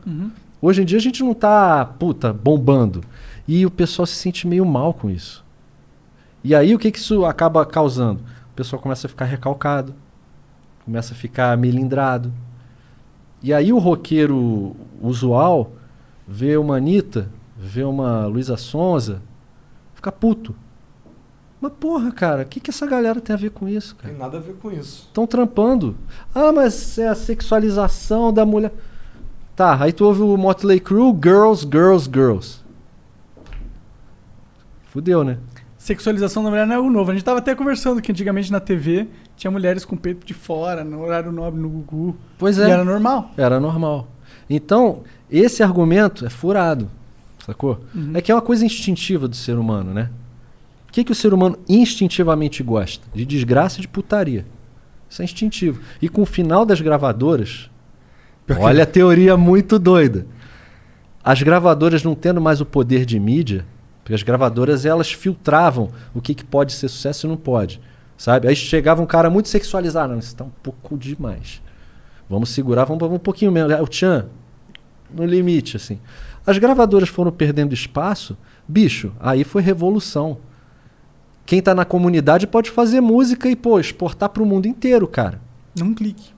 Hoje 0.60 0.82
em 0.82 0.86
dia 0.86 0.98
a 0.98 1.02
gente 1.02 1.22
não 1.22 1.36
tá, 1.36 1.86
puta, 1.86 2.34
bombando. 2.34 3.04
E 3.48 3.64
o 3.64 3.70
pessoal 3.70 4.08
se 4.08 4.16
sente 4.16 4.48
meio 4.48 4.66
mal 4.66 4.92
com 4.92 5.08
isso. 5.08 5.46
E 6.44 6.56
aí 6.56 6.74
o 6.74 6.80
que, 6.80 6.92
que 6.92 6.98
isso 6.98 7.26
acaba 7.26 7.64
causando? 7.64 8.24
O 8.52 8.56
pessoal 8.56 8.82
começa 8.82 9.06
a 9.06 9.10
ficar 9.10 9.26
recalcado, 9.26 9.94
começa 10.84 11.14
a 11.14 11.16
ficar 11.16 11.56
melindrado. 11.60 12.34
E 13.40 13.54
aí 13.54 13.72
o 13.72 13.78
roqueiro 13.78 14.76
usual 15.00 15.74
vê 16.28 16.58
uma 16.58 16.78
Anitta, 16.78 17.30
vê 17.56 17.84
uma 17.84 18.26
Luísa 18.26 18.58
Sonza, 18.58 19.22
fica 20.04 20.12
puto. 20.12 20.54
Mas 21.62 21.72
porra, 21.80 22.12
cara, 22.12 22.44
o 22.44 22.46
que, 22.46 22.60
que 22.60 22.70
essa 22.70 22.86
galera 22.86 23.22
tem 23.22 23.34
a 23.34 23.40
ver 23.40 23.52
com 23.52 23.70
isso, 23.70 23.96
cara? 23.96 24.10
Tem 24.10 24.22
nada 24.22 24.38
a 24.38 24.42
ver 24.42 24.56
com 24.56 24.70
isso. 24.70 25.06
Estão 25.08 25.26
trampando. 25.26 25.96
Ah, 26.36 26.52
mas 26.52 26.98
é 26.98 27.08
a 27.08 27.16
sexualização 27.16 28.34
da 28.34 28.46
mulher. 28.46 28.74
Tá, 29.56 29.82
aí 29.82 29.94
tu 29.94 30.04
ouve 30.04 30.22
o 30.22 30.36
Motley 30.36 30.82
Crue, 30.82 31.14
Girls, 31.24 31.66
Girls, 31.72 32.10
Girls. 32.14 32.60
Fudeu, 34.92 35.24
né? 35.24 35.38
Sexualização 35.78 36.44
da 36.44 36.50
mulher 36.50 36.68
não 36.68 36.74
é 36.74 36.78
algo 36.78 36.90
novo. 36.90 37.12
A 37.12 37.14
gente 37.14 37.24
tava 37.24 37.40
até 37.40 37.56
conversando 37.56 38.02
que 38.02 38.12
antigamente 38.12 38.52
na 38.52 38.60
TV 38.60 39.08
tinha 39.38 39.50
mulheres 39.52 39.86
com 39.86 39.96
peito 39.96 40.26
de 40.26 40.34
fora, 40.34 40.84
no 40.84 41.02
horário 41.02 41.32
nobre, 41.32 41.62
no 41.62 41.70
Gugu. 41.70 42.16
Pois 42.38 42.58
E 42.58 42.62
é. 42.62 42.70
era 42.70 42.84
normal. 42.84 43.32
Era 43.38 43.60
normal. 43.60 44.08
Então, 44.50 45.04
esse 45.30 45.64
argumento 45.64 46.26
é 46.26 46.30
furado. 46.30 46.90
Sacou? 47.46 47.84
É 48.14 48.22
que 48.22 48.32
é 48.32 48.36
uma 48.36 48.42
coisa 48.42 48.66
instintiva 48.66 49.28
do 49.28 49.36
ser 49.36 49.58
humano, 49.58 49.94
né? 49.94 50.10
O 50.88 50.92
que, 50.94 51.04
que 51.04 51.12
o 51.12 51.16
ser 51.16 51.34
humano 51.34 51.58
instintivamente 51.68 52.62
gosta? 52.64 53.06
De 53.14 53.26
desgraça 53.26 53.80
e 53.80 53.82
de 53.82 53.88
putaria. 53.88 54.46
Isso 55.10 55.22
é 55.22 55.26
instintivo. 55.26 55.82
E 56.02 56.08
com 56.08 56.22
o 56.22 56.26
final 56.26 56.66
das 56.66 56.80
gravadoras, 56.82 57.70
Pior 58.46 58.58
que- 58.58 58.64
olha 58.64 58.84
a 58.84 58.86
teoria 58.86 59.36
muito 59.36 59.78
doida. 59.80 60.26
As 61.24 61.42
gravadoras 61.42 62.04
não 62.04 62.16
tendo 62.16 62.40
mais 62.42 62.62
o 62.62 62.66
poder 62.66 63.06
de 63.06 63.20
mídia, 63.20 63.66
porque 64.04 64.14
as 64.14 64.24
gravadoras 64.24 64.86
elas 64.86 65.12
filtravam 65.12 65.90
o 66.14 66.22
que, 66.22 66.36
que 66.36 66.44
pode 66.44 66.74
ser 66.74 66.88
sucesso 66.90 67.26
e 67.26 67.30
não 67.30 67.38
pode. 67.38 67.80
Sabe? 68.18 68.48
Aí 68.48 68.56
chegava 68.56 69.02
um 69.02 69.06
cara 69.06 69.30
muito 69.30 69.50
sexualizado. 69.50 70.14
Não, 70.14 70.20
isso 70.20 70.36
tá 70.36 70.44
um 70.44 70.52
pouco 70.62 70.98
demais. 70.98 71.62
Vamos 72.30 72.50
segurar, 72.50 72.86
vamos, 72.86 73.00
vamos 73.02 73.16
um 73.16 73.20
pouquinho 73.20 73.52
menos. 73.52 73.72
É, 73.72 73.82
O 73.82 73.88
Tchan, 73.88 74.28
no 75.14 75.26
limite, 75.26 75.78
assim. 75.78 76.00
As 76.46 76.58
gravadoras 76.58 77.10
foram 77.10 77.32
perdendo 77.32 77.74
espaço, 77.74 78.38
bicho, 78.68 79.14
aí 79.20 79.44
foi 79.44 79.62
revolução. 79.62 80.38
Quem 81.46 81.62
tá 81.62 81.74
na 81.74 81.86
comunidade 81.86 82.48
pode 82.48 82.70
fazer 82.70 83.02
música 83.02 83.50
e, 83.50 83.56
pô, 83.56 83.80
exportar 83.80 84.30
pro 84.30 84.46
mundo 84.46 84.66
inteiro, 84.66 85.08
cara. 85.08 85.42
Num 85.78 85.94
clique. 85.94 86.32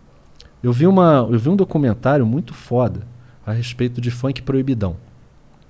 Eu 0.61 0.71
vi, 0.71 0.87
uma, 0.87 1.27
eu 1.29 1.37
vi 1.37 1.49
um 1.49 1.55
documentário 1.55 2.25
muito 2.25 2.53
foda 2.53 3.05
a 3.45 3.51
respeito 3.51 4.01
de 4.01 4.09
funk 4.09 4.41
proibidão. 4.41 4.97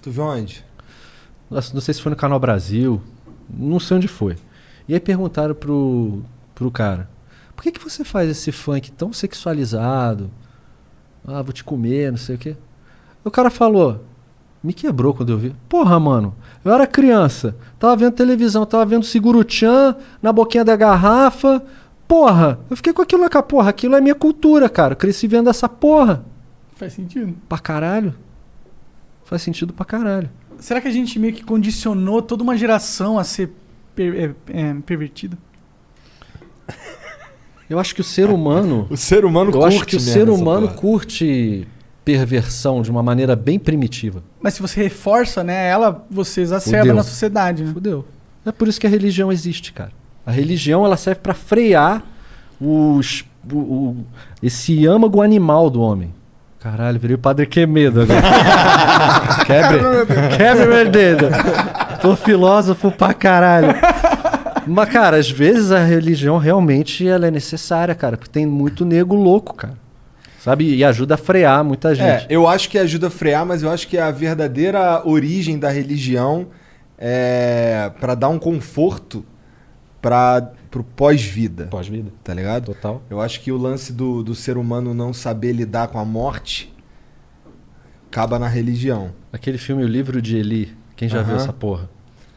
Tu 0.01 0.11
viu 0.11 0.23
onde? 0.23 0.65
Nossa, 1.49 1.73
Não 1.73 1.81
sei 1.81 1.93
se 1.93 2.01
foi 2.01 2.09
no 2.09 2.15
Canal 2.15 2.39
Brasil, 2.39 3.01
não 3.49 3.79
sei 3.79 3.97
onde 3.97 4.07
foi. 4.07 4.37
E 4.87 4.93
aí 4.93 4.99
perguntaram 4.99 5.53
pro, 5.53 6.23
pro 6.53 6.71
cara: 6.71 7.09
por 7.55 7.63
que, 7.63 7.71
que 7.71 7.83
você 7.83 8.03
faz 8.03 8.29
esse 8.29 8.51
funk 8.51 8.91
tão 8.91 9.11
sexualizado? 9.11 10.29
Ah, 11.27 11.41
vou 11.41 11.51
te 11.51 11.63
comer, 11.63 12.11
não 12.11 12.17
sei 12.17 12.35
o 12.35 12.37
quê. 12.37 12.55
O 13.23 13.31
cara 13.31 13.49
falou: 13.49 14.03
me 14.65 14.73
quebrou 14.73 15.13
quando 15.13 15.31
eu 15.31 15.37
vi. 15.37 15.55
Porra, 15.69 15.99
mano, 15.99 16.35
eu 16.63 16.73
era 16.73 16.85
criança, 16.87 17.55
tava 17.79 17.95
vendo 17.95 18.13
televisão, 18.13 18.65
tava 18.65 18.85
vendo 18.85 19.05
Seguro-chan 19.05 19.95
na 20.21 20.33
boquinha 20.33 20.65
da 20.65 20.75
garrafa. 20.75 21.63
Porra, 22.07 22.59
eu 22.69 22.75
fiquei 22.75 22.91
com 22.93 23.01
aquilo 23.01 23.21
na. 23.23 23.29
Porra, 23.43 23.69
aquilo 23.69 23.95
é 23.95 24.01
minha 24.01 24.13
cultura, 24.15 24.67
cara. 24.69 24.93
Eu 24.93 24.97
cresci 24.97 25.27
vendo 25.27 25.49
essa 25.49 25.67
porra. 25.69 26.23
Faz 26.75 26.93
sentido. 26.93 27.33
Pra 27.47 27.57
caralho. 27.57 28.13
Faz 29.23 29.41
sentido 29.41 29.73
pra 29.73 29.85
caralho. 29.85 30.29
Será 30.59 30.79
que 30.81 30.87
a 30.87 30.91
gente 30.91 31.17
meio 31.17 31.33
que 31.33 31.43
condicionou 31.43 32.21
toda 32.21 32.43
uma 32.43 32.55
geração 32.55 33.17
a 33.17 33.23
ser 33.23 33.51
per- 33.95 34.35
é, 34.49 34.59
é, 34.59 34.73
pervertida? 34.85 35.37
Eu 37.69 37.79
acho 37.79 37.95
que 37.95 38.01
o 38.01 38.03
ser 38.03 38.29
humano. 38.29 38.85
O 38.91 38.97
ser 38.97 39.25
humano 39.25 39.49
eu 39.49 39.59
curte 39.59 39.75
acho 39.75 39.85
que 39.85 39.95
o 39.95 39.99
ser 39.99 40.29
humano 40.29 40.67
porra. 40.67 40.79
curte 40.79 41.67
perversão 42.05 42.81
de 42.83 42.91
uma 42.91 43.01
maneira 43.03 43.35
bem 43.35 43.57
primitiva. 43.59 44.21
Mas 44.39 44.53
se 44.53 44.61
você 44.61 44.81
reforça, 44.83 45.43
né, 45.43 45.67
ela, 45.67 46.05
você 46.09 46.41
exacerba 46.41 46.81
Fudeu. 46.81 46.95
na 46.95 47.03
sociedade, 47.03 47.63
né? 47.63 47.73
Fudeu. 47.73 48.05
É 48.45 48.51
por 48.51 48.67
isso 48.67 48.79
que 48.79 48.85
a 48.85 48.89
religião 48.89 49.31
existe, 49.31 49.73
cara. 49.73 49.91
A 50.25 50.31
religião 50.31 50.85
ela 50.85 50.95
serve 50.97 51.19
pra 51.21 51.33
frear 51.33 52.03
os, 52.61 53.25
o, 53.51 53.57
o- 53.57 54.05
esse 54.41 54.85
âmago 54.85 55.21
animal 55.21 55.69
do 55.69 55.81
homem. 55.81 56.13
Caralho, 56.59 56.99
virei 56.99 57.15
o 57.15 57.19
padre 57.19 57.45
Quemedo 57.45 58.01
agora. 58.01 58.21
quebre, 59.45 59.79
quebre 60.37 60.65
meu 60.67 60.89
dedo. 60.89 61.25
Tô 62.01 62.15
filósofo 62.15 62.91
pra 62.91 63.13
caralho. 63.13 63.67
Mas, 64.67 64.89
cara, 64.89 65.17
às 65.17 65.29
vezes 65.29 65.71
a 65.71 65.83
religião 65.83 66.37
realmente 66.39 67.07
ela 67.07 67.27
é 67.27 67.31
necessária, 67.31 67.93
cara. 67.93 68.17
Porque 68.17 68.31
tem 68.31 68.45
muito 68.47 68.83
nego 68.83 69.15
louco, 69.15 69.53
cara. 69.53 69.75
Sabe? 70.45 70.75
E 70.75 70.83
ajuda 70.83 71.15
a 71.15 71.17
frear 71.17 71.63
muita 71.63 71.91
É, 71.93 71.95
gente. 71.95 72.27
eu 72.29 72.47
acho 72.47 72.69
que 72.69 72.77
ajuda 72.77 73.07
a 73.07 73.09
frear, 73.09 73.43
mas 73.43 73.63
eu 73.63 73.71
acho 73.71 73.87
que 73.87 73.97
a 73.97 74.11
verdadeira 74.11 75.01
origem 75.03 75.57
da 75.57 75.71
religião 75.71 76.45
é 76.99 77.91
para 77.99 78.13
dar 78.13 78.29
um 78.29 78.37
conforto 78.37 79.25
para 79.99 80.51
pro 80.69 80.83
pós-vida, 80.83 81.65
Pós-vida. 81.65 82.11
tá 82.23 82.31
ligado? 82.31 82.65
Total. 82.65 83.01
Eu 83.09 83.19
acho 83.21 83.41
que 83.41 83.51
o 83.51 83.57
lance 83.57 83.91
do, 83.91 84.21
do 84.23 84.35
ser 84.35 84.55
humano 84.55 84.93
não 84.93 85.11
saber 85.13 85.51
lidar 85.51 85.87
com 85.87 85.97
a 85.97 86.05
morte 86.05 86.71
acaba 88.11 88.37
na 88.37 88.47
religião. 88.47 89.11
Aquele 89.33 89.57
filme 89.57 89.83
O 89.83 89.87
Livro 89.87 90.21
de 90.21 90.37
Eli. 90.37 90.77
Quem 90.95 91.09
já 91.09 91.23
viu 91.23 91.33
Aham. 91.33 91.43
essa 91.43 91.53
porra? 91.53 91.89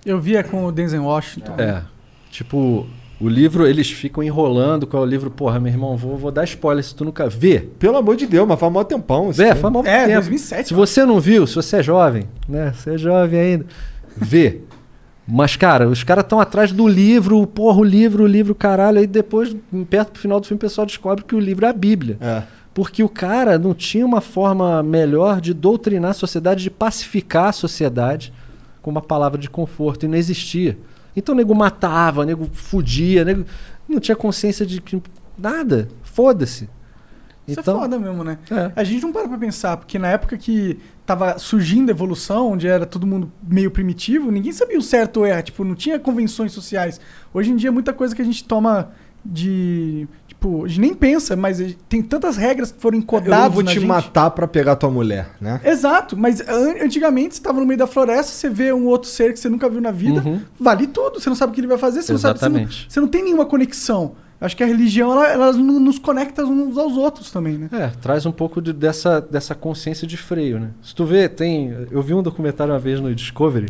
Eu 0.06 0.18
via 0.18 0.42
com 0.42 0.64
o 0.64 0.72
Denzel 0.72 1.04
Washington. 1.04 1.54
É. 1.58 1.82
Tipo, 2.30 2.86
o 3.20 3.28
livro, 3.28 3.66
eles 3.66 3.90
ficam 3.90 4.22
enrolando 4.22 4.86
qual 4.86 5.02
é 5.02 5.06
o 5.06 5.08
livro. 5.08 5.30
Porra, 5.30 5.58
meu 5.58 5.72
irmão, 5.72 5.96
vou, 5.96 6.16
vou 6.16 6.30
dar 6.30 6.44
spoiler 6.44 6.84
se 6.84 6.94
tu 6.94 7.04
nunca 7.04 7.28
vê. 7.28 7.60
Pelo 7.78 7.96
amor 7.96 8.16
de 8.16 8.26
Deus, 8.26 8.46
mas 8.46 8.58
faz 8.60 8.72
mó 8.72 8.84
tempão. 8.84 9.32
Vê, 9.32 9.46
filme. 9.46 9.60
faz 9.60 9.72
mal 9.74 9.84
É, 9.86 10.00
tempo. 10.06 10.14
2007, 10.14 10.68
Se 10.68 10.74
mano. 10.74 10.86
você 10.86 11.04
não 11.04 11.20
viu, 11.20 11.46
se 11.46 11.54
você 11.56 11.78
é 11.78 11.82
jovem, 11.82 12.24
né? 12.48 12.72
Você 12.76 12.94
é 12.94 12.98
jovem 12.98 13.40
ainda, 13.40 13.66
vê. 14.16 14.60
Mas, 15.30 15.56
cara, 15.56 15.86
os 15.88 16.02
caras 16.02 16.24
estão 16.24 16.40
atrás 16.40 16.72
do 16.72 16.88
livro, 16.88 17.46
porra, 17.46 17.80
o 17.80 17.84
livro, 17.84 18.24
o 18.24 18.26
livro, 18.26 18.54
caralho. 18.54 18.98
Aí 18.98 19.06
depois, 19.06 19.54
perto 19.90 20.12
do 20.14 20.18
final 20.18 20.40
do 20.40 20.46
filme, 20.46 20.56
o 20.56 20.60
pessoal 20.60 20.86
descobre 20.86 21.22
que 21.22 21.34
o 21.34 21.38
livro 21.40 21.66
é 21.66 21.68
a 21.68 21.72
Bíblia. 21.72 22.16
É. 22.20 22.42
Porque 22.72 23.02
o 23.02 23.08
cara 23.10 23.58
não 23.58 23.74
tinha 23.74 24.06
uma 24.06 24.20
forma 24.22 24.82
melhor 24.82 25.40
de 25.40 25.52
doutrinar 25.52 26.12
a 26.12 26.14
sociedade, 26.14 26.62
de 26.62 26.70
pacificar 26.70 27.46
a 27.48 27.52
sociedade 27.52 28.32
com 28.80 28.90
uma 28.90 29.02
palavra 29.02 29.38
de 29.38 29.50
conforto. 29.50 30.04
E 30.06 30.08
não 30.08 30.16
existia. 30.16 30.78
Então 31.18 31.34
o 31.34 31.38
nego 31.38 31.54
matava, 31.54 32.22
o 32.22 32.24
nego 32.24 32.48
fudia, 32.52 33.22
o 33.22 33.24
nego 33.24 33.44
não 33.88 34.00
tinha 34.00 34.16
consciência 34.16 34.64
de 34.64 34.80
que 34.80 35.02
nada. 35.36 35.88
Foda-se. 36.02 36.68
Isso 37.46 37.60
Então, 37.60 37.78
é 37.78 37.80
foda 37.80 37.98
mesmo, 37.98 38.22
né? 38.22 38.38
é. 38.50 38.72
A 38.76 38.84
gente 38.84 39.02
não 39.02 39.12
para 39.12 39.26
pra 39.26 39.38
pensar, 39.38 39.76
porque 39.78 39.98
na 39.98 40.08
época 40.08 40.36
que 40.36 40.78
tava 41.06 41.38
surgindo 41.38 41.88
a 41.88 41.92
evolução, 41.92 42.52
onde 42.52 42.66
era 42.68 42.84
todo 42.84 43.06
mundo 43.06 43.32
meio 43.42 43.70
primitivo, 43.70 44.30
ninguém 44.30 44.52
sabia 44.52 44.78
o 44.78 44.82
certo 44.82 45.18
ou 45.18 45.26
erro, 45.26 45.42
tipo, 45.42 45.64
não 45.64 45.74
tinha 45.74 45.98
convenções 45.98 46.52
sociais. 46.52 47.00
Hoje 47.32 47.50
em 47.50 47.56
dia, 47.56 47.72
muita 47.72 47.92
coisa 47.94 48.14
que 48.14 48.20
a 48.20 48.24
gente 48.24 48.44
toma 48.44 48.90
de. 49.24 50.06
Tipo, 50.40 50.64
a 50.64 50.68
gente 50.68 50.80
nem 50.80 50.94
pensa, 50.94 51.34
mas 51.34 51.60
tem 51.88 52.00
tantas 52.00 52.36
regras 52.36 52.70
que 52.70 52.80
foram 52.80 52.96
Eu 52.96 53.02
encodadas. 53.02 53.44
não 53.46 53.50
vou 53.50 53.64
te 53.64 53.74
gente. 53.74 53.86
matar 53.86 54.30
pra 54.30 54.46
pegar 54.46 54.76
tua 54.76 54.88
mulher, 54.88 55.30
né? 55.40 55.60
Exato, 55.64 56.16
mas 56.16 56.40
an- 56.42 56.76
antigamente 56.84 57.34
você 57.34 57.40
estava 57.40 57.58
no 57.58 57.66
meio 57.66 57.76
da 57.76 57.88
floresta, 57.88 58.30
você 58.30 58.48
vê 58.48 58.72
um 58.72 58.86
outro 58.86 59.08
ser 59.10 59.32
que 59.32 59.40
você 59.40 59.48
nunca 59.48 59.68
viu 59.68 59.80
na 59.80 59.90
vida, 59.90 60.22
Uhum. 60.24 60.40
vale 60.58 60.86
tudo, 60.86 61.18
você 61.20 61.28
não 61.28 61.34
sabe 61.34 61.50
o 61.50 61.54
que 61.56 61.60
ele 61.60 61.66
vai 61.66 61.76
fazer, 61.76 62.02
você 62.02 62.12
não 62.12 62.20
sabe, 62.20 62.38
você 62.38 62.48
não, 62.48 62.56
Exatamente. 62.56 62.86
você 62.88 63.00
não 63.00 63.08
tem 63.08 63.24
nenhuma 63.24 63.46
conexão. 63.46 64.12
Acho 64.40 64.56
que 64.56 64.62
a 64.62 64.66
religião, 64.66 65.10
ela, 65.12 65.26
ela 65.28 65.52
nos 65.52 65.80
nos 65.80 65.98
conecta 65.98 66.44
uns 66.44 66.78
aos 66.78 66.96
outros 66.96 67.30
também, 67.30 67.58
né? 67.58 67.68
É, 67.72 67.88
traz 68.00 68.24
um 68.24 68.30
pouco 68.30 68.62
de- 68.62 68.72
dessa, 68.72 69.20
dessa 69.20 69.54
consciência 69.54 70.06
de 70.06 70.16
freio, 70.16 70.60
né? 70.60 70.70
Se 70.82 70.94
tu 70.94 71.04
vê, 71.04 71.28
tem. 71.28 71.74
Eu 71.90 72.00
vi 72.02 72.14
um 72.14 72.22
documentário 72.22 72.72
uma 72.72 72.78
vez 72.78 73.00
no 73.00 73.12
Discovery 73.14 73.66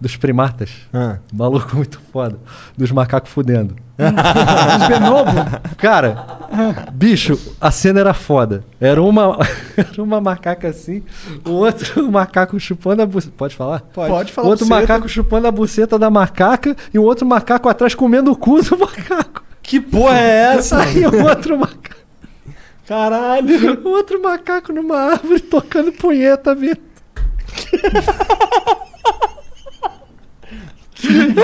dos 0.00 0.16
primatas. 0.16 0.70
Ah. 0.92 1.16
Maluco 1.32 1.74
muito 1.76 2.00
foda. 2.12 2.38
Dos 2.76 2.92
macacos 2.92 3.30
fudendo. 3.32 3.74
Os 4.02 4.88
Benobo, 4.88 5.30
Cara, 5.76 6.24
bicho, 6.92 7.38
a 7.60 7.70
cena 7.70 8.00
era 8.00 8.14
foda. 8.14 8.64
Era 8.80 9.02
uma, 9.02 9.38
era 9.76 10.02
uma 10.02 10.20
macaca 10.20 10.68
assim, 10.68 11.02
o 11.44 11.50
outro 11.50 12.06
macaco 12.10 12.58
chupando 12.58 13.02
a 13.02 13.06
buceta. 13.06 13.34
Pode 13.36 13.54
falar? 13.54 13.80
pode, 13.92 14.30
O 14.30 14.34
falar 14.34 14.48
outro 14.48 14.66
buceta. 14.66 14.80
macaco 14.80 15.08
chupando 15.08 15.46
a 15.46 15.50
buceta 15.50 15.98
da 15.98 16.10
macaca 16.10 16.76
e 16.92 16.98
o 16.98 17.02
outro 17.02 17.26
macaco 17.26 17.68
atrás 17.68 17.94
comendo 17.94 18.30
o 18.32 18.36
cu 18.36 18.62
do 18.62 18.78
macaco. 18.78 19.42
Que 19.72 19.80
porra 19.80 20.20
é 20.20 20.54
essa? 20.56 20.82
Aí 20.82 21.06
o 21.06 21.24
outro 21.26 21.58
macaco. 21.58 21.96
Caralho! 22.86 23.80
O 23.82 23.88
outro 23.88 24.20
macaco 24.20 24.70
numa 24.70 24.98
árvore 25.12 25.40
tocando 25.40 25.90
punheta, 25.92 26.54
Vitor. 26.54 26.84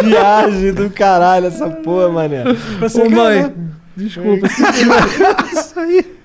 Viagem 0.04 0.74
do 0.74 0.90
caralho 0.90 1.46
essa 1.46 1.70
porra, 1.70 2.10
mané. 2.10 2.44
Ô 2.44 3.10
mãe, 3.10 3.44
né? 3.44 3.54
desculpa. 3.96 4.46
Isso 4.46 5.80
aí. 5.80 6.18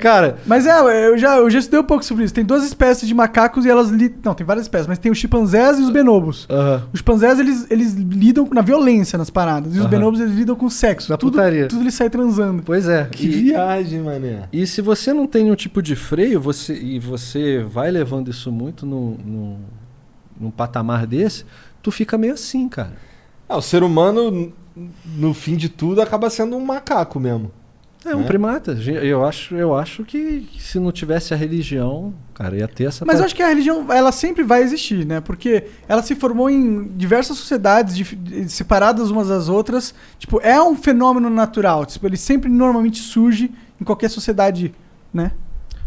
Cara, 0.00 0.36
Mas 0.46 0.66
é, 0.66 1.06
eu 1.08 1.16
já, 1.16 1.36
eu 1.36 1.48
já 1.48 1.58
estudei 1.58 1.80
um 1.80 1.84
pouco 1.84 2.04
sobre 2.04 2.24
isso. 2.24 2.34
Tem 2.34 2.44
duas 2.44 2.64
espécies 2.64 3.06
de 3.06 3.14
macacos 3.14 3.64
e 3.64 3.70
elas 3.70 3.88
lidam. 3.90 4.18
Não, 4.24 4.34
tem 4.34 4.44
várias 4.46 4.64
espécies, 4.66 4.86
mas 4.86 4.98
tem 4.98 5.10
os 5.12 5.18
chimpanzés 5.18 5.78
e 5.78 5.82
os 5.82 5.90
bonobos. 5.90 6.46
Os 6.92 6.98
chimpanzés, 7.00 7.38
eles, 7.38 7.66
eles 7.70 7.94
lidam 7.94 8.48
na 8.52 8.60
violência 8.62 9.16
nas 9.16 9.30
paradas. 9.30 9.74
E 9.76 9.78
os 9.78 9.86
bonobos, 9.86 10.20
eles 10.20 10.34
lidam 10.34 10.56
com 10.56 10.68
sexo. 10.68 11.10
Na 11.10 11.16
tudo, 11.16 11.32
putaria. 11.32 11.68
tudo 11.68 11.82
eles 11.82 11.94
saem 11.94 12.10
transando. 12.10 12.62
pois 12.64 12.88
é. 12.88 13.04
Que 13.10 13.26
E- 13.26 13.42
viagem, 13.44 14.00
mané. 14.00 14.48
E 14.52 14.66
se 14.66 14.80
você 14.82 15.12
não 15.12 15.26
tem 15.26 15.44
nenhum 15.44 15.54
tipo 15.56 15.80
de 15.82 15.94
freio, 15.96 16.40
você, 16.40 16.74
e 16.74 16.98
você 16.98 17.62
vai 17.62 17.90
levando 17.90 18.30
isso 18.30 18.50
muito 18.50 18.84
num, 18.84 19.16
num, 19.24 19.56
num 20.40 20.50
patamar 20.50 21.06
desse, 21.06 21.44
tu 21.82 21.90
fica 21.90 22.18
meio 22.18 22.34
assim, 22.34 22.68
cara. 22.68 22.92
Ah, 23.48 23.56
o 23.58 23.62
ser 23.62 23.82
humano, 23.82 24.52
no 25.16 25.32
fim 25.34 25.56
de 25.56 25.68
tudo, 25.68 26.00
acaba 26.02 26.28
sendo 26.30 26.56
um 26.56 26.64
macaco 26.64 27.20
mesmo. 27.20 27.50
É 28.04 28.14
um 28.14 28.20
Né? 28.20 28.26
primata. 28.26 28.72
Eu 28.72 29.24
acho, 29.24 29.54
eu 29.54 29.74
acho 29.74 30.04
que 30.04 30.46
se 30.58 30.78
não 30.78 30.92
tivesse 30.92 31.32
a 31.32 31.36
religião, 31.36 32.12
cara, 32.34 32.56
ia 32.56 32.68
ter 32.68 32.84
essa. 32.84 33.04
Mas 33.04 33.14
eu 33.16 33.20
pa- 33.20 33.26
acho 33.26 33.34
que 33.34 33.42
a 33.42 33.48
religião, 33.48 33.90
ela 33.90 34.12
sempre 34.12 34.42
vai 34.42 34.62
existir, 34.62 35.06
né? 35.06 35.20
Porque 35.20 35.64
ela 35.88 36.02
se 36.02 36.14
formou 36.14 36.50
em 36.50 36.84
diversas 36.96 37.36
sociedades 37.38 37.96
separadas 38.48 39.10
umas 39.10 39.28
das 39.28 39.48
outras. 39.48 39.94
Tipo, 40.18 40.40
é 40.42 40.60
um 40.62 40.76
fenômeno 40.76 41.30
natural. 41.30 41.86
Tipo, 41.86 42.06
ele 42.06 42.16
sempre 42.16 42.50
normalmente 42.50 42.98
surge 42.98 43.50
em 43.80 43.84
qualquer 43.84 44.10
sociedade, 44.10 44.74
né? 45.12 45.32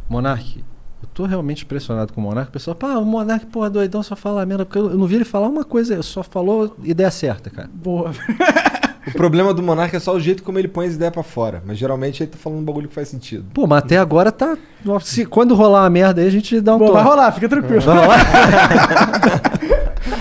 Monark, 0.09 0.63
eu 1.03 1.09
tô 1.13 1.25
realmente 1.25 1.63
impressionado 1.65 2.13
com 2.13 2.19
o 2.21 2.23
Monark. 2.23 2.49
O 2.49 2.53
pessoal, 2.53 2.75
pá, 2.75 2.97
o 2.97 3.05
Monark, 3.05 3.45
porra, 3.47 3.69
doidão, 3.69 4.01
só 4.01 4.15
fala 4.15 4.45
merda. 4.45 4.65
Porque 4.65 4.79
eu 4.79 4.89
eu 4.91 4.97
não 4.97 5.05
vi 5.05 5.15
ele 5.15 5.25
falar 5.25 5.47
uma 5.47 5.63
coisa, 5.63 6.01
só 6.01 6.23
falou 6.23 6.75
ideia 6.83 7.11
certa, 7.11 7.49
cara. 7.49 7.69
Boa. 7.71 8.11
O 9.07 9.11
problema 9.13 9.53
do 9.53 9.63
monarca 9.63 9.97
é 9.97 9.99
só 9.99 10.13
o 10.13 10.19
jeito 10.19 10.43
como 10.43 10.59
ele 10.59 10.67
põe 10.67 10.87
as 10.87 10.95
ideias 10.95 11.13
pra 11.13 11.23
fora. 11.23 11.63
Mas 11.65 11.77
geralmente 11.77 12.21
ele 12.23 12.29
tá 12.31 12.37
falando 12.37 12.59
um 12.59 12.63
bagulho 12.63 12.87
que 12.87 12.93
faz 12.93 13.07
sentido. 13.07 13.45
Pô, 13.53 13.65
mas 13.65 13.79
até 13.79 13.97
agora 13.97 14.31
tá. 14.31 14.57
Se, 15.01 15.25
quando 15.25 15.55
rolar 15.55 15.83
uma 15.83 15.89
merda 15.89 16.21
aí, 16.21 16.27
a 16.27 16.31
gente 16.31 16.59
dá 16.59 16.75
um 16.75 16.79
Boa, 16.79 16.91
vai 16.93 17.03
rolar, 17.03 17.31
fica 17.31 17.47
tranquilo. 17.47 17.81
Vai 17.81 17.97
rolar? 17.97 18.19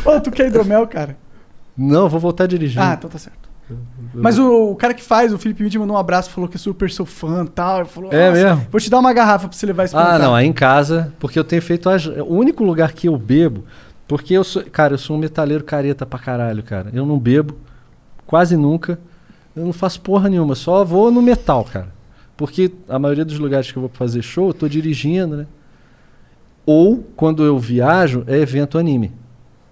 Ô, 0.05 0.21
tu 0.21 0.31
quer 0.31 0.47
hidromel, 0.49 0.87
cara? 0.87 1.17
Não, 1.77 2.09
vou 2.09 2.21
voltar 2.21 2.47
dirigindo. 2.47 2.83
Ah, 2.85 2.95
então 2.97 3.11
tá 3.11 3.19
certo. 3.19 3.47
Mas 4.15 4.39
o, 4.39 4.71
o 4.71 4.77
cara 4.77 4.95
que 4.95 5.03
faz, 5.03 5.33
o 5.33 5.39
Felipe 5.39 5.65
Witt, 5.65 5.77
mandou 5.79 5.97
um 5.97 5.99
abraço, 5.99 6.31
falou 6.31 6.49
que 6.49 6.57
é 6.57 6.59
super 6.59 6.89
seu 6.91 7.05
fã 7.05 7.45
e 7.45 7.49
tal. 7.49 7.81
Ele 7.81 7.89
falou, 7.89 8.13
É 8.13 8.31
"Nossa, 8.31 8.45
mesmo? 8.45 8.67
Vou 8.71 8.81
te 8.81 8.89
dar 8.89 9.01
uma 9.01 9.13
garrafa 9.13 9.49
pra 9.49 9.57
você 9.57 9.67
levar 9.67 9.85
esse 9.85 9.97
Ah, 9.97 10.19
não, 10.19 10.35
aí 10.35 10.47
em 10.47 10.53
casa, 10.53 11.13
porque 11.19 11.39
eu 11.39 11.45
tenho 11.45 11.61
feito 11.61 11.91
as, 11.91 12.07
o 12.07 12.25
único 12.33 12.63
lugar 12.63 12.93
que 12.93 13.09
eu 13.09 13.17
bebo, 13.17 13.65
porque 14.07 14.35
eu 14.35 14.45
sou, 14.45 14.63
cara, 14.65 14.95
eu 14.95 14.99
sou 14.99 15.17
um 15.17 15.19
metaleiro 15.19 15.65
careta 15.65 16.07
pra 16.07 16.19
caralho, 16.19 16.63
cara. 16.63 16.91
Eu 16.93 17.05
não 17.05 17.19
bebo 17.19 17.57
quase 18.27 18.57
nunca. 18.57 18.99
Eu 19.55 19.65
não 19.65 19.73
faço 19.73 20.01
porra 20.01 20.29
nenhuma, 20.29 20.55
só 20.55 20.85
vou 20.85 21.11
no 21.11 21.23
metal, 21.23 21.65
cara. 21.65 21.89
Porque 22.37 22.71
a 22.89 22.99
maioria 22.99 23.25
dos 23.25 23.39
lugares 23.39 23.71
que 23.73 23.79
eu 23.79 23.81
vou 23.83 23.91
fazer 23.93 24.21
show, 24.23 24.49
eu 24.49 24.55
tô 24.55 24.69
dirigindo, 24.69 25.37
né? 25.37 25.47
Ou 26.67 27.05
quando 27.17 27.45
eu 27.45 27.59
viajo, 27.59 28.25
é 28.27 28.37
evento 28.39 28.77
anime. 28.77 29.13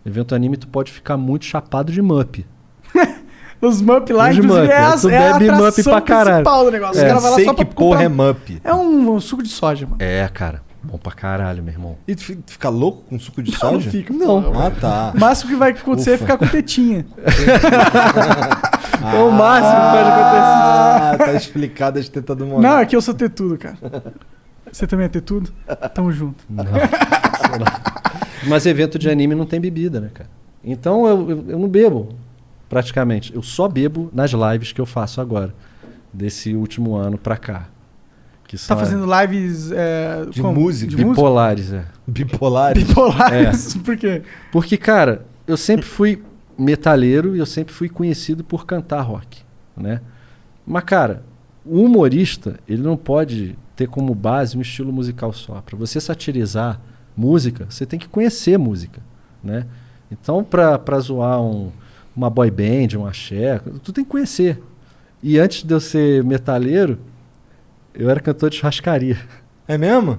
Evento 0.06 0.34
anime 0.34 0.56
tu 0.56 0.68
pode 0.68 0.90
ficar 0.92 1.16
muito 1.16 1.44
chapado 1.44 1.92
de 1.92 2.00
mup. 2.00 2.46
Os 3.60 3.80
Mup 3.80 4.10
lá, 4.10 4.28
Os 4.30 4.36
inclusive, 4.36 4.66
Mup, 4.66 4.70
é, 4.72 4.96
tu 5.00 5.08
é 5.08 5.28
a 5.28 5.32
bebe 5.38 5.50
Mup 5.50 5.60
atração 5.68 5.92
pra 5.92 6.00
caralho. 6.02 6.44
principal 6.44 6.64
do 6.66 6.70
negócio. 6.70 6.96
Os 6.96 7.02
É, 7.02 7.34
sei 7.34 7.44
só 7.46 7.54
que 7.54 7.64
porra 7.64 8.02
é 8.02 8.08
comprar- 8.08 8.26
mup. 8.26 8.60
É 8.62 8.74
um, 8.74 9.14
um 9.14 9.20
suco 9.20 9.42
de 9.42 9.48
soja, 9.48 9.86
mano. 9.86 9.96
É, 10.00 10.28
cara. 10.28 10.60
Bom 10.84 10.98
pra 10.98 11.12
caralho, 11.12 11.62
meu 11.62 11.72
irmão. 11.72 11.96
E 12.06 12.14
tu 12.14 12.22
fi- 12.24 12.36
tu 12.36 12.52
fica 12.52 12.68
louco 12.68 13.02
com 13.08 13.18
suco 13.18 13.42
de 13.42 13.50
Não, 13.52 13.58
soja? 13.58 13.84
não 13.86 13.92
fica. 13.92 14.12
Não. 14.12 14.60
Ah, 14.60 14.70
tá. 14.70 15.12
O 15.14 15.18
máximo 15.20 15.50
que 15.50 15.56
vai 15.56 15.70
acontecer 15.72 16.10
é 16.10 16.14
Ufa. 16.14 16.24
ficar 16.24 16.38
com 16.38 16.46
tetinha. 16.46 17.06
É 19.04 19.18
o 19.18 19.30
máximo 19.30 19.74
que 19.74 19.90
pode 19.90 20.08
acontecer. 20.08 20.40
Ah, 20.40 21.16
tá 21.18 21.32
explicado 21.34 21.98
as 21.98 22.08
tetas 22.08 22.36
do 22.36 22.46
monarca. 22.46 22.68
Não, 22.76 22.82
aqui 22.82 22.96
eu 22.96 23.02
sou 23.02 23.12
tetudo, 23.12 23.58
cara. 23.58 23.76
Você 24.72 24.86
também 24.86 25.04
é 25.06 25.08
tetudo? 25.08 25.52
Tamo 25.94 26.10
junto. 26.10 26.42
Não. 26.48 26.64
Mas 28.48 28.64
evento 28.66 28.98
de 28.98 29.10
anime 29.10 29.34
não 29.34 29.44
tem 29.46 29.60
bebida, 29.60 30.00
né, 30.00 30.10
cara? 30.12 30.28
Então 30.62 31.06
eu, 31.06 31.30
eu, 31.30 31.44
eu 31.50 31.58
não 31.58 31.68
bebo, 31.68 32.14
praticamente. 32.68 33.34
Eu 33.34 33.42
só 33.42 33.68
bebo 33.68 34.10
nas 34.12 34.30
lives 34.32 34.72
que 34.72 34.80
eu 34.80 34.86
faço 34.86 35.20
agora, 35.20 35.54
desse 36.12 36.54
último 36.54 36.94
ano 36.96 37.18
pra 37.18 37.36
cá. 37.36 37.66
Que 38.46 38.56
Tá 38.56 38.62
são 38.62 38.78
fazendo 38.78 39.06
lives 39.20 39.70
é, 39.72 40.26
De 40.30 40.40
como? 40.42 40.60
música. 40.60 40.90
De 40.90 40.96
música? 40.96 41.10
bipolares, 41.14 41.72
é. 41.72 41.84
Bipolar. 42.06 42.74
Bipolares. 42.74 43.74
Por 43.76 43.96
quê? 43.96 44.22
Porque, 44.52 44.76
cara, 44.76 45.24
eu 45.46 45.56
sempre 45.56 45.86
fui 45.86 46.22
metalheiro 46.58 47.34
e 47.34 47.38
eu 47.38 47.46
sempre 47.46 47.74
fui 47.74 47.88
conhecido 47.88 48.44
por 48.44 48.64
cantar 48.66 49.00
rock, 49.02 49.42
né? 49.76 50.00
Mas, 50.66 50.84
cara, 50.84 51.22
o 51.64 51.82
humorista, 51.82 52.58
ele 52.68 52.82
não 52.82 52.96
pode 52.96 53.56
ter 53.74 53.88
como 53.88 54.14
base 54.14 54.56
um 54.56 54.60
estilo 54.60 54.92
musical 54.92 55.32
só. 55.32 55.60
Para 55.62 55.76
você 55.76 56.00
satirizar 56.00 56.80
música, 57.16 57.66
você 57.68 57.84
tem 57.84 57.98
que 57.98 58.08
conhecer 58.08 58.58
música, 58.58 59.00
né? 59.42 59.66
Então, 60.10 60.44
pra, 60.44 60.78
pra 60.78 61.00
zoar 61.00 61.40
um, 61.42 61.72
uma 62.14 62.30
boy 62.30 62.50
band, 62.50 62.96
um 62.98 63.06
axé, 63.06 63.58
tu 63.82 63.92
tem 63.92 64.04
que 64.04 64.10
conhecer. 64.10 64.62
E 65.22 65.38
antes 65.38 65.64
de 65.64 65.72
eu 65.74 65.80
ser 65.80 66.22
metalheiro, 66.22 66.98
eu 67.94 68.10
era 68.10 68.20
cantor 68.20 68.50
de 68.50 68.56
churrascaria. 68.56 69.16
É 69.66 69.78
mesmo? 69.78 70.18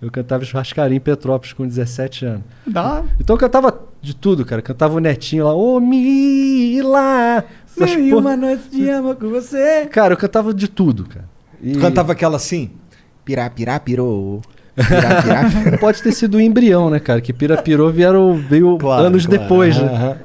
Eu 0.00 0.10
cantava 0.10 0.42
churrascaria 0.44 0.96
em 0.96 1.00
Petrópolis 1.00 1.52
com 1.52 1.66
17 1.66 2.24
anos. 2.24 2.42
Dá. 2.66 3.04
Então 3.20 3.34
eu 3.36 3.40
cantava 3.40 3.78
de 4.00 4.16
tudo, 4.16 4.44
cara. 4.44 4.62
Cantava 4.62 4.94
o 4.94 5.00
netinho 5.00 5.44
lá, 5.44 5.54
ô 5.54 5.78
Mila! 5.80 7.44
Mil 7.78 7.88
e 8.06 8.10
porra- 8.10 8.20
uma 8.22 8.36
noite 8.36 8.70
de 8.70 8.88
amor 8.90 9.16
com 9.16 9.28
você. 9.28 9.86
Cara, 9.90 10.14
eu 10.14 10.16
cantava 10.18 10.54
de 10.54 10.66
tudo, 10.68 11.04
cara. 11.04 11.28
E 11.62 11.72
Tu 11.72 11.78
cantava 11.80 12.12
aquela 12.12 12.36
assim? 12.36 12.70
Pirá, 13.24 13.50
pirá, 13.50 13.78
pirou. 13.78 14.40
Pirá, 14.74 15.22
pirá, 15.22 15.44
pirou. 15.64 15.78
Pode 15.78 16.02
ter 16.02 16.12
sido 16.12 16.36
o 16.36 16.40
embrião, 16.40 16.88
né, 16.88 16.98
cara? 16.98 17.20
Que 17.20 17.32
Pirapirou 17.32 17.90
vieram, 17.92 18.34
veio 18.34 18.78
Claro, 18.78 19.04
anos 19.06 19.26
claro. 19.26 19.42
depois, 19.42 19.76
né? 19.76 19.88
Aham. 19.92 20.16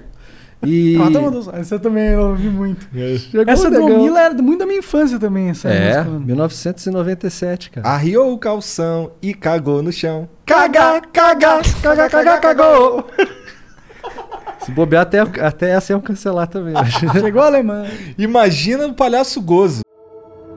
E... 0.63 0.95
Ah, 1.01 1.11
tá 1.11 1.19
mandando- 1.21 1.55
Essa 1.55 1.75
eu 1.75 1.79
também 1.79 2.15
ouvi 2.15 2.47
muito. 2.49 2.87
Chegou 3.31 3.45
Essa 3.51 3.69
do. 3.69 3.85
Mila 3.87 4.21
era 4.21 4.33
muito 4.35 4.59
da 4.59 4.65
minha 4.65 4.79
infância 4.79 5.17
também, 5.19 5.49
essa 5.49 5.69
É, 5.69 6.03
música. 6.03 6.25
1997, 6.25 7.71
cara. 7.71 7.87
Arriou 7.87 8.31
o 8.33 8.37
calção 8.37 9.11
e 9.21 9.33
cagou 9.33 9.81
no 9.81 9.91
chão. 9.91 10.29
Caga, 10.45 11.01
caga, 11.11 11.61
caga, 11.81 12.09
caga, 12.09 12.37
cagou. 12.39 13.07
Se 14.63 14.71
bobear, 14.71 15.01
até, 15.01 15.19
até 15.21 15.71
essa 15.71 15.91
iam 15.93 15.99
cancelar 16.01 16.47
também. 16.47 16.75
eu. 16.75 16.85
Chegou 17.19 17.41
a 17.41 17.47
alemã. 17.47 17.85
Imagina 18.17 18.85
o 18.85 18.93
palhaço 18.93 19.41
gozo. 19.41 19.81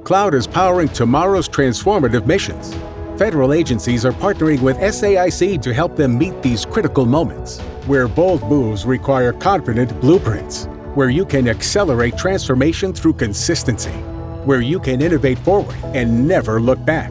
Cloud 0.05 0.37
is 0.37 0.47
powering 0.47 0.89
tomorrow's 0.89 1.49
transformative 1.49 2.27
missions. 2.27 2.73
Federal 3.17 3.51
agencies 3.53 4.05
are 4.05 4.15
partnering 4.15 4.61
with 4.61 4.77
SAIC 4.79 5.59
to 5.63 5.71
help 5.73 5.97
them 5.97 6.19
meet 6.19 6.35
these 6.43 6.67
critical 6.67 7.07
moments, 7.07 7.61
where 7.87 8.09
bold 8.09 8.43
moves 8.49 8.85
require 8.85 9.33
confident 9.33 10.01
blueprints, 10.01 10.67
where 10.95 11.11
you 11.11 11.25
can 11.25 11.49
accelerate 11.49 12.17
transformation 12.17 12.93
through 12.93 13.15
consistency, 13.15 13.91
where 14.45 14.61
you 14.61 14.79
can 14.79 15.01
innovate 15.01 15.39
forward 15.39 15.77
and 15.95 16.27
never 16.27 16.61
look 16.61 16.85
back. 16.85 17.11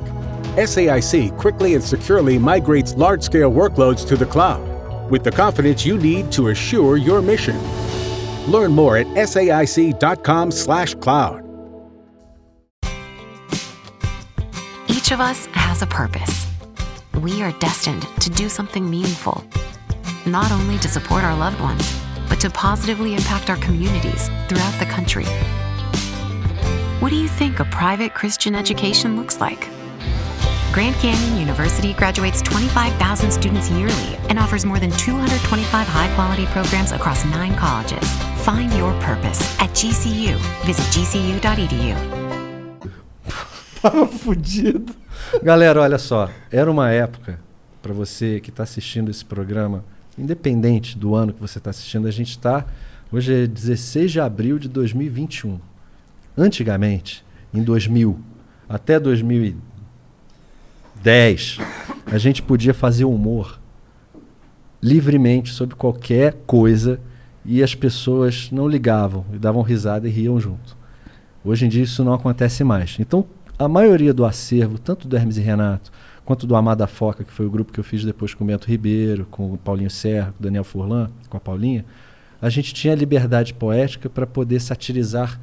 SAIC 0.56 1.38
quickly 1.38 1.76
and 1.76 1.84
securely 1.84 2.38
migrates 2.38 2.96
large 2.96 3.24
scale 3.24 3.52
workloads 3.52 4.08
to 4.08 4.16
the 4.16 4.26
cloud 4.26 4.74
with 5.10 5.24
the 5.24 5.32
confidence 5.32 5.86
you 5.86 5.98
need 5.98 6.32
to 6.32 6.50
assure 6.50 6.98
your 6.98 7.22
mission. 7.22 7.58
Learn 8.52 8.72
more 8.72 8.98
at 8.98 9.08
saic.com/slash 9.08 10.96
cloud. 10.96 11.40
Each 14.88 15.12
of 15.12 15.20
us 15.20 15.48
has 15.48 15.82
a 15.82 15.88
purpose. 15.88 16.48
We 17.22 17.42
are 17.42 17.52
destined 17.60 18.08
to 18.22 18.30
do 18.30 18.50
something 18.50 18.90
meaningful, 18.90 19.44
not 20.26 20.52
only 20.52 20.78
to 20.80 20.88
support 20.88 21.24
our 21.24 21.36
loved 21.36 21.60
ones, 21.60 22.00
but 22.30 22.40
to 22.40 22.50
positively 22.50 23.14
impact 23.14 23.50
our 23.50 23.58
communities 23.58 24.30
throughout 24.48 24.78
the 24.80 24.86
country. 24.86 25.26
What 27.00 27.10
do 27.10 27.16
you 27.16 27.28
think 27.28 27.60
a 27.60 27.66
private 27.66 28.14
Christian 28.14 28.56
education 28.56 29.18
looks 29.18 29.42
like? 29.42 29.70
Grand 30.72 30.96
Canyon 30.96 31.38
University 31.38 31.94
graduates 31.94 32.42
25,000 32.42 33.32
students 33.32 33.70
yearly 33.70 34.18
and 34.30 34.40
offers 34.40 34.66
more 34.66 34.80
than 34.80 34.90
225 34.92 35.88
high 35.88 36.16
quality 36.16 36.46
programs 36.48 36.92
across 36.92 37.24
nine 37.26 37.56
colleges. 37.56 38.04
Find 38.44 38.74
your 38.74 38.94
purpose 39.02 39.42
at 39.60 39.70
GCU. 39.72 40.36
Visit 40.66 40.86
gcu.edu. 40.86 41.96
Tava 43.82 44.08
fudido. 44.08 44.96
Galera, 45.44 45.82
olha 45.82 45.98
só. 45.98 46.30
Era 46.52 46.72
uma 46.72 46.90
época, 46.90 47.40
para 47.82 47.94
você 47.94 48.40
que 48.40 48.50
está 48.50 48.64
assistindo 48.64 49.12
esse 49.12 49.26
programa, 49.26 49.84
independente 50.18 50.98
do 50.98 51.16
ano 51.16 51.34
que 51.34 51.42
você 51.42 51.58
está 51.58 51.70
assistindo, 51.70 52.08
a 52.08 52.12
gente 52.12 52.32
está. 52.32 52.66
Hoje 53.12 53.44
é 53.44 53.48
16 53.48 54.12
de 54.12 54.20
abril 54.20 54.60
de 54.60 54.68
2021. 54.68 55.60
Antigamente, 56.38 57.24
em 57.54 57.62
2000 57.62 58.20
até 58.68 59.00
2010, 59.00 61.60
a 62.12 62.18
gente 62.18 62.42
podia 62.42 62.74
fazer 62.74 63.06
humor 63.06 63.60
livremente 64.82 65.52
sobre 65.52 65.76
qualquer 65.76 66.34
coisa 66.46 67.00
e 67.46 67.62
as 67.62 67.76
pessoas 67.76 68.50
não 68.52 68.68
ligavam 68.68 69.26
e 69.34 69.38
davam 69.38 69.62
risada 69.62 70.08
e 70.08 70.12
riam 70.12 70.40
junto. 70.40 70.78
Hoje 71.44 71.66
em 71.66 71.70
dia 71.70 71.84
isso 71.84 72.04
não 72.04 72.14
acontece 72.14 72.64
mais. 72.64 72.96
Então, 73.00 73.26
a 73.60 73.68
maioria 73.68 74.14
do 74.14 74.26
acervo, 74.26 74.80
tanto 74.80 75.08
do 75.08 75.16
Hermes 75.16 75.38
e 75.38 75.42
Renato, 75.42 75.92
quanto 76.26 76.48
do 76.48 76.56
Amada 76.56 76.88
Foca, 76.88 77.24
que 77.24 77.32
foi 77.32 77.46
o 77.46 77.50
grupo 77.50 77.72
que 77.72 77.80
eu 77.80 77.84
fiz 77.84 78.04
depois 78.04 78.34
com 78.34 78.44
o 78.44 78.48
Bento 78.48 78.68
Ribeiro, 78.68 79.28
com 79.30 79.54
o 79.54 79.58
Paulinho 79.58 79.90
Serra, 79.90 80.32
com 80.32 80.40
o 80.40 80.44
Daniel 80.44 80.64
Furlan, 80.64 81.10
com 81.30 81.38
a 81.38 81.40
Paulinha, 81.40 81.86
a 82.42 82.50
gente 82.50 82.74
tinha 82.74 82.94
liberdade 82.96 83.54
poética 83.54 84.10
para 84.10 84.28
poder 84.28 84.60
satirizar 84.60 85.40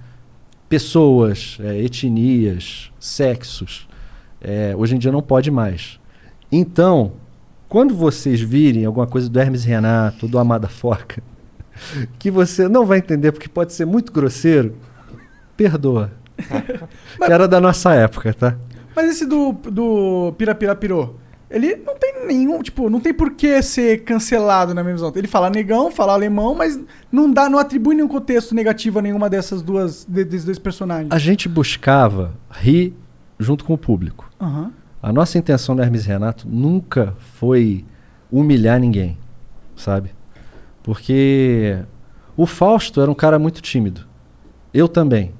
pessoas, 0.68 1.58
eh, 1.60 1.82
etnias, 1.82 2.92
sexos. 3.00 3.88
Eh, 4.40 4.74
hoje 4.76 4.96
em 4.96 4.98
dia 4.98 5.10
não 5.10 5.22
pode 5.22 5.50
mais. 5.50 5.98
Então, 6.52 7.12
quando 7.68 7.94
vocês 7.94 8.40
virem 8.40 8.84
alguma 8.84 9.06
coisa 9.06 9.28
do 9.28 9.40
Hermes 9.40 9.64
Renato, 9.64 10.28
do 10.28 10.38
Amada 10.38 10.68
Foca, 10.68 11.22
que 12.18 12.30
você 12.30 12.68
não 12.68 12.84
vai 12.84 12.98
entender 12.98 13.32
porque 13.32 13.48
pode 13.48 13.72
ser 13.72 13.86
muito 13.86 14.12
grosseiro, 14.12 14.76
perdoa. 15.56 16.12
que 17.16 17.32
era 17.32 17.46
da 17.46 17.60
nossa 17.60 17.94
época, 17.94 18.32
tá? 18.32 18.56
Mas 18.94 19.10
esse 19.10 19.26
do, 19.26 19.52
do 19.52 20.32
Pirapirapirô, 20.38 21.14
ele 21.50 21.76
não 21.76 21.96
tem 21.98 22.26
nenhum, 22.26 22.62
tipo, 22.62 22.88
não 22.90 23.00
tem 23.00 23.12
por 23.14 23.32
que 23.32 23.60
ser 23.62 24.04
cancelado 24.04 24.72
na 24.74 24.82
minha 24.82 24.94
visão. 24.94 25.12
Ele 25.14 25.26
fala 25.26 25.50
negão, 25.50 25.90
fala 25.90 26.12
alemão, 26.12 26.54
mas 26.54 26.78
não 27.10 27.32
dá, 27.32 27.48
não 27.48 27.58
atribui 27.58 27.94
nenhum 27.94 28.06
contexto 28.08 28.54
negativo 28.54 28.98
a 28.98 29.02
nenhuma 29.02 29.28
dessas 29.28 29.60
duas, 29.62 30.04
de- 30.08 30.24
desses 30.24 30.44
dois 30.44 30.58
personagens. 30.58 31.08
A 31.10 31.18
gente 31.18 31.48
buscava 31.48 32.34
rir 32.50 32.94
junto 33.38 33.64
com 33.64 33.74
o 33.74 33.78
público. 33.78 34.30
Aham. 34.40 34.72
A 35.02 35.12
nossa 35.12 35.38
intenção 35.38 35.74
no 35.74 35.82
Hermes 35.82 36.04
Renato 36.04 36.46
nunca 36.48 37.14
foi 37.18 37.84
humilhar 38.30 38.78
ninguém, 38.78 39.16
sabe? 39.74 40.10
Porque 40.82 41.78
o 42.36 42.46
Fausto 42.46 43.00
era 43.00 43.10
um 43.10 43.14
cara 43.14 43.38
muito 43.38 43.60
tímido. 43.60 44.06
Eu 44.72 44.86
também. 44.88 45.32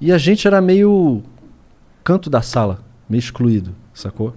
E 0.00 0.12
a 0.12 0.18
gente 0.18 0.46
era 0.46 0.60
meio 0.60 1.22
canto 2.04 2.28
da 2.28 2.42
sala, 2.42 2.84
meio 3.08 3.20
excluído, 3.20 3.74
sacou? 3.94 4.34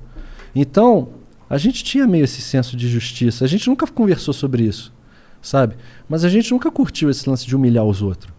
Então, 0.55 1.09
a 1.49 1.57
gente 1.57 1.84
tinha 1.84 2.07
meio 2.07 2.24
esse 2.24 2.41
senso 2.41 2.76
de 2.76 2.88
justiça. 2.88 3.45
A 3.45 3.47
gente 3.47 3.68
nunca 3.70 3.86
conversou 3.88 4.34
sobre 4.34 4.63
isso, 4.63 4.93
sabe? 5.41 5.76
Mas 6.09 6.24
a 6.24 6.30
gente 6.30 6.51
nunca 6.51 6.72
curtiu 6.72 7.09
esse 7.09 7.30
lance 7.30 7.45
de 7.45 7.55
humilhar 7.55 7.86
os 7.86 8.01
outros, 8.01 8.34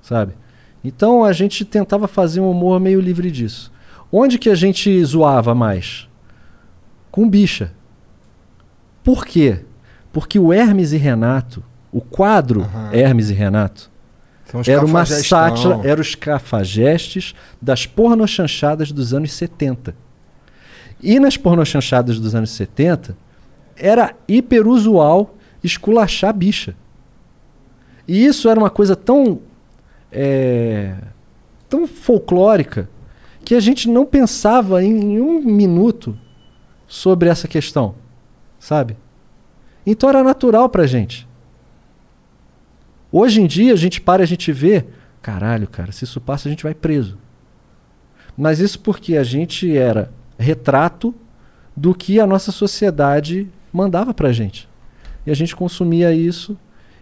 sabe? 0.00 0.34
Então 0.82 1.24
a 1.24 1.32
gente 1.32 1.64
tentava 1.64 2.08
fazer 2.08 2.40
um 2.40 2.50
humor 2.50 2.80
meio 2.80 3.00
livre 3.00 3.30
disso. 3.30 3.72
Onde 4.10 4.38
que 4.38 4.48
a 4.48 4.54
gente 4.54 5.04
zoava 5.04 5.54
mais? 5.54 6.08
Com 7.10 7.28
bicha. 7.28 7.72
Por 9.04 9.26
quê? 9.26 9.64
Porque 10.12 10.38
o 10.38 10.52
Hermes 10.52 10.92
e 10.92 10.96
Renato, 10.96 11.62
o 11.92 12.00
quadro 12.00 12.62
Aham. 12.62 12.90
Hermes 12.92 13.30
e 13.30 13.34
Renato, 13.34 13.89
era 14.66 14.84
uma 14.84 15.04
sátira, 15.04 15.80
era 15.84 16.00
os 16.00 16.14
cafajestes 16.14 17.34
das 17.60 17.86
pornochanchadas 17.86 18.90
dos 18.92 19.14
anos 19.14 19.32
70. 19.32 19.94
E 21.02 21.18
nas 21.18 21.36
pornochanchadas 21.36 22.18
dos 22.18 22.34
anos 22.34 22.50
70, 22.50 23.16
era 23.76 24.14
hiperusual 24.28 25.34
esculachar 25.62 26.34
bicha. 26.34 26.74
E 28.06 28.24
isso 28.24 28.48
era 28.48 28.58
uma 28.58 28.70
coisa 28.70 28.96
tão 28.96 29.40
é, 30.12 30.94
tão 31.68 31.86
folclórica 31.86 32.88
que 33.44 33.54
a 33.54 33.60
gente 33.60 33.88
não 33.88 34.04
pensava 34.04 34.82
em, 34.82 35.14
em 35.14 35.20
um 35.20 35.40
minuto 35.40 36.18
sobre 36.86 37.28
essa 37.28 37.46
questão, 37.46 37.94
sabe? 38.58 38.96
Então 39.86 40.08
era 40.08 40.22
natural 40.22 40.68
pra 40.68 40.86
gente. 40.86 41.29
Hoje 43.12 43.40
em 43.40 43.46
dia 43.46 43.72
a 43.72 43.76
gente 43.76 44.00
para 44.00 44.22
e 44.22 44.24
a 44.24 44.26
gente 44.26 44.52
vê, 44.52 44.84
caralho, 45.20 45.66
cara, 45.68 45.92
se 45.92 46.04
isso 46.04 46.20
passa 46.20 46.48
a 46.48 46.50
gente 46.50 46.62
vai 46.62 46.74
preso. 46.74 47.18
Mas 48.36 48.60
isso 48.60 48.78
porque 48.80 49.16
a 49.16 49.22
gente 49.24 49.76
era 49.76 50.10
retrato 50.38 51.14
do 51.76 51.94
que 51.94 52.20
a 52.20 52.26
nossa 52.26 52.52
sociedade 52.52 53.48
mandava 53.72 54.14
pra 54.14 54.32
gente. 54.32 54.68
E 55.26 55.30
a 55.30 55.34
gente 55.34 55.54
consumia 55.54 56.12
isso 56.12 56.56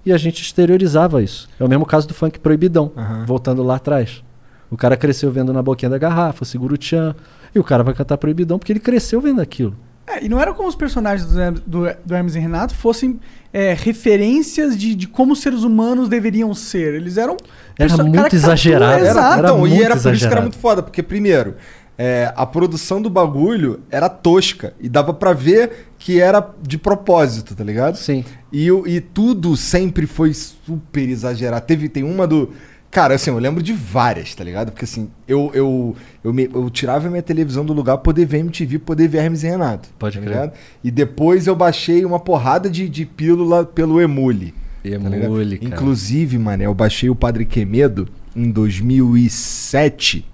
e 0.04 0.12
a 0.12 0.16
gente 0.16 0.42
exteriorizava 0.42 1.22
isso. 1.22 1.48
É 1.60 1.64
o 1.64 1.68
mesmo 1.68 1.84
caso 1.86 2.08
do 2.08 2.14
funk 2.14 2.38
proibidão, 2.38 2.92
Aham. 2.96 3.24
voltando 3.26 3.62
lá 3.62 3.76
atrás. 3.76 4.22
O 4.70 4.76
cara 4.76 4.96
cresceu 4.96 5.30
vendo 5.30 5.52
na 5.52 5.62
boquinha 5.62 5.90
da 5.90 5.98
garrafa, 5.98 6.44
segura 6.44 6.74
o 6.74 6.78
tchan, 6.78 7.14
e 7.54 7.58
o 7.58 7.64
cara 7.64 7.82
vai 7.82 7.94
cantar 7.94 8.18
proibidão 8.18 8.58
porque 8.58 8.72
ele 8.72 8.80
cresceu 8.80 9.20
vendo 9.20 9.40
aquilo. 9.40 9.76
É, 10.08 10.24
e 10.24 10.28
não 10.28 10.40
era 10.40 10.54
como 10.54 10.68
os 10.68 10.74
personagens 10.74 11.30
do, 11.30 11.40
Hermes- 11.40 11.62
do, 11.66 11.84
do 12.04 12.14
Hermes 12.14 12.34
e 12.34 12.38
Renato 12.38 12.74
fossem 12.74 13.20
é, 13.52 13.74
referências 13.74 14.76
de, 14.78 14.94
de 14.94 15.06
como 15.08 15.32
os 15.32 15.40
seres 15.40 15.62
humanos 15.62 16.08
deveriam 16.08 16.54
ser. 16.54 16.94
Eles 16.94 17.16
eram. 17.18 17.36
Era 17.78 18.02
muito 18.02 18.34
exagerado. 18.34 19.04
Exato. 19.04 19.38
Era 19.38 19.48
então, 19.48 19.66
e 19.66 19.70
muito 19.70 19.84
era 19.84 19.94
por 19.94 19.98
isso 19.98 20.02
que 20.02 20.08
era 20.08 20.16
exagerado. 20.16 20.42
muito 20.42 20.58
foda, 20.58 20.82
porque 20.82 21.02
primeiro, 21.02 21.56
é, 21.96 22.32
a 22.36 22.46
produção 22.46 23.02
do 23.02 23.10
bagulho 23.10 23.80
era 23.90 24.08
tosca 24.08 24.72
e 24.80 24.88
dava 24.88 25.12
pra 25.12 25.32
ver 25.32 25.88
que 25.98 26.20
era 26.20 26.48
de 26.62 26.78
propósito, 26.78 27.54
tá 27.54 27.64
ligado? 27.64 27.96
Sim. 27.96 28.24
E, 28.52 28.68
e 28.86 29.00
tudo 29.00 29.56
sempre 29.56 30.06
foi 30.06 30.32
super 30.32 31.08
exagerado. 31.08 31.66
Teve, 31.66 31.88
tem 31.88 32.02
uma 32.02 32.26
do. 32.26 32.52
Cara, 32.90 33.14
assim, 33.16 33.30
eu 33.30 33.38
lembro 33.38 33.62
de 33.62 33.72
várias, 33.74 34.34
tá 34.34 34.42
ligado? 34.42 34.72
Porque 34.72 34.84
assim, 34.86 35.10
eu, 35.26 35.50
eu, 35.54 35.94
eu, 36.24 36.32
me- 36.32 36.48
eu 36.52 36.70
tirava 36.70 37.08
minha 37.10 37.22
televisão 37.22 37.64
do 37.64 37.72
lugar 37.74 37.96
pra 37.98 38.04
poder 38.04 38.24
ver 38.24 38.38
MTV, 38.38 38.78
poder 38.78 39.08
ver 39.08 39.18
Hermes 39.18 39.42
e 39.42 39.46
Renato. 39.48 39.90
Pode 39.98 40.16
tá 40.18 40.22
crer. 40.24 40.34
ligado? 40.34 40.52
E 40.82 40.90
depois 40.90 41.46
eu 41.46 41.54
baixei 41.54 42.04
uma 42.04 42.18
porrada 42.18 42.70
de, 42.70 42.88
de 42.88 43.04
pílula 43.04 43.64
pelo 43.64 44.00
Emule. 44.00 44.54
tá? 44.82 44.88
Emule, 44.88 45.58
cara. 45.58 45.74
Inclusive, 45.74 46.38
mano, 46.38 46.62
eu 46.62 46.72
baixei 46.74 47.10
o 47.10 47.14
Padre 47.14 47.44
Quemedo 47.44 48.08
em 48.34 48.50
2007. 48.50 50.24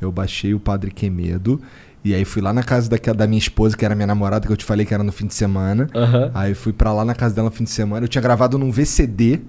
Eu 0.00 0.10
baixei 0.10 0.54
o 0.54 0.60
Padre 0.60 0.90
Quemedo. 0.90 1.60
E 2.04 2.14
aí 2.14 2.24
fui 2.24 2.42
lá 2.42 2.52
na 2.52 2.62
casa 2.62 2.88
da, 2.90 2.96
da 3.14 3.26
minha 3.26 3.38
esposa, 3.38 3.76
que 3.76 3.84
era 3.84 3.94
minha 3.94 4.06
namorada, 4.06 4.46
que 4.46 4.52
eu 4.52 4.56
te 4.56 4.64
falei 4.64 4.84
que 4.84 4.92
era 4.92 5.02
no 5.02 5.10
fim 5.12 5.26
de 5.26 5.34
semana. 5.34 5.88
Aham. 5.94 6.30
Aí 6.34 6.54
fui 6.54 6.72
pra 6.72 6.92
lá 6.92 7.04
na 7.04 7.14
casa 7.14 7.34
dela 7.34 7.48
no 7.48 7.54
fim 7.54 7.64
de 7.64 7.70
semana. 7.70 8.04
Eu 8.04 8.08
tinha 8.08 8.20
gravado 8.20 8.58
num 8.58 8.70
VCD, 8.70 9.40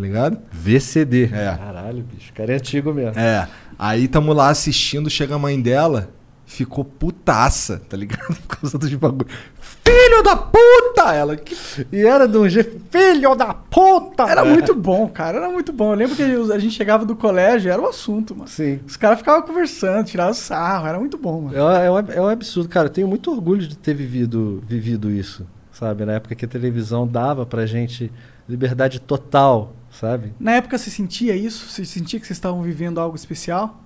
tá 0.00 0.06
ligado? 0.06 0.38
VCD. 0.50 1.24
É. 1.32 1.56
Caralho, 1.56 2.02
bicho. 2.02 2.30
O 2.30 2.34
cara 2.34 2.52
é 2.52 2.56
antigo 2.56 2.92
mesmo. 2.94 3.18
É. 3.20 3.46
Aí 3.78 4.08
tamo 4.08 4.32
lá 4.32 4.48
assistindo, 4.48 5.08
chega 5.10 5.34
a 5.34 5.38
mãe 5.38 5.60
dela, 5.60 6.08
ficou 6.46 6.84
putaça, 6.84 7.80
tá 7.88 7.96
ligado? 7.96 8.34
Por 8.48 8.56
causa 8.58 8.78
dos 8.78 8.92
bagulho. 8.94 9.28
Filho 9.60 10.22
da 10.22 10.36
puta! 10.36 11.12
Ela, 11.14 11.36
que 11.36 11.56
E 11.92 12.00
era 12.06 12.26
de 12.28 12.36
um 12.38 12.48
jeito. 12.48 12.80
Filho 12.90 13.34
da 13.34 13.52
puta! 13.54 14.22
Era 14.24 14.44
muito 14.44 14.74
bom, 14.74 15.08
cara. 15.08 15.38
Era 15.38 15.48
muito 15.50 15.72
bom. 15.72 15.92
Eu 15.92 15.96
lembro 15.96 16.14
que 16.16 16.22
os- 16.22 16.50
a 16.50 16.58
gente 16.58 16.74
chegava 16.74 17.04
do 17.04 17.16
colégio, 17.16 17.70
era 17.72 17.80
o 17.80 17.86
assunto, 17.88 18.34
mano. 18.34 18.48
Sim. 18.48 18.80
Os 18.86 18.96
caras 18.96 19.18
ficavam 19.18 19.42
conversando, 19.42 20.04
tiravam 20.06 20.34
sarro. 20.34 20.86
Era 20.86 20.98
muito 20.98 21.18
bom, 21.18 21.42
mano. 21.42 21.56
É, 21.56 21.86
é, 21.86 21.90
um, 21.90 21.98
é 21.98 22.20
um 22.20 22.28
absurdo, 22.28 22.68
cara. 22.68 22.86
Eu 22.86 22.92
tenho 22.92 23.08
muito 23.08 23.30
orgulho 23.30 23.66
de 23.66 23.76
ter 23.76 23.94
vivido, 23.94 24.62
vivido 24.66 25.10
isso, 25.10 25.46
sabe? 25.72 26.04
Na 26.04 26.12
época 26.12 26.34
que 26.34 26.44
a 26.44 26.48
televisão 26.48 27.06
dava 27.06 27.44
pra 27.46 27.66
gente 27.66 28.12
liberdade 28.48 29.00
total, 29.00 29.72
sabe? 30.00 30.32
Na 30.40 30.52
época 30.52 30.78
você 30.78 30.90
sentia 30.90 31.36
isso? 31.36 31.68
Você 31.68 31.84
sentia 31.84 32.18
que 32.18 32.26
vocês 32.26 32.36
estavam 32.38 32.62
vivendo 32.62 32.98
algo 32.98 33.14
especial? 33.14 33.82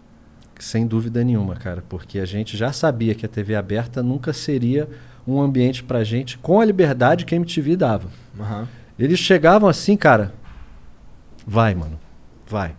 Sem 0.59 0.87
dúvida 0.87 1.25
nenhuma, 1.25 1.57
cara. 1.57 1.83
Porque 1.89 2.21
a 2.21 2.25
gente 2.25 2.57
já 2.57 2.73
sabia 2.73 3.15
que 3.15 3.27
a 3.27 3.29
TV 3.29 3.57
aberta 3.57 4.03
nunca 4.03 4.33
seria 4.33 4.89
um 5.27 5.41
ambiente 5.41 5.83
pra 5.83 6.05
gente 6.05 6.39
com 6.39 6.61
a 6.61 6.65
liberdade 6.65 7.25
que 7.25 7.35
a 7.35 7.37
MTV 7.37 7.77
dava. 7.77 8.09
Aham. 8.39 8.69
Eles 8.97 9.19
chegavam 9.19 9.69
assim, 9.69 9.97
cara. 9.97 10.33
Vai, 11.45 11.75
mano. 11.75 11.99
Vai. 12.47 12.77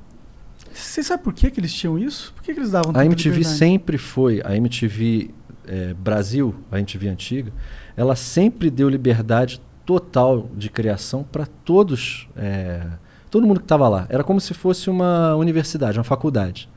Você 0.74 1.04
sabe 1.04 1.24
por 1.24 1.34
que, 1.34 1.52
que 1.52 1.60
eles 1.60 1.74
tinham 1.74 2.00
isso? 2.00 2.34
Por 2.34 2.44
que, 2.44 2.54
que 2.54 2.60
eles 2.60 2.72
davam 2.72 2.92
A 2.96 3.06
MTV 3.06 3.30
liberdade? 3.38 3.58
sempre 3.58 3.98
foi, 3.98 4.42
a 4.44 4.56
MTV 4.56 5.32
eh, 5.68 5.94
Brasil, 5.94 6.56
a 6.72 6.78
MTV 6.80 7.08
antiga, 7.08 7.52
ela 7.96 8.16
sempre 8.16 8.70
deu 8.70 8.90
liberdade 8.90 9.62
total 9.86 10.50
de 10.56 10.70
criação 10.70 11.24
para 11.24 11.46
todos, 11.46 12.28
eh, 12.36 12.88
todo 13.36 13.46
mundo 13.46 13.60
que 13.60 13.66
estava 13.66 13.90
lá. 13.90 14.06
Era 14.08 14.24
como 14.24 14.40
se 14.40 14.54
fosse 14.54 14.90
uma 14.90 15.36
universidade, 15.36 15.98
uma 15.98 16.06
faculdade. 16.06 16.70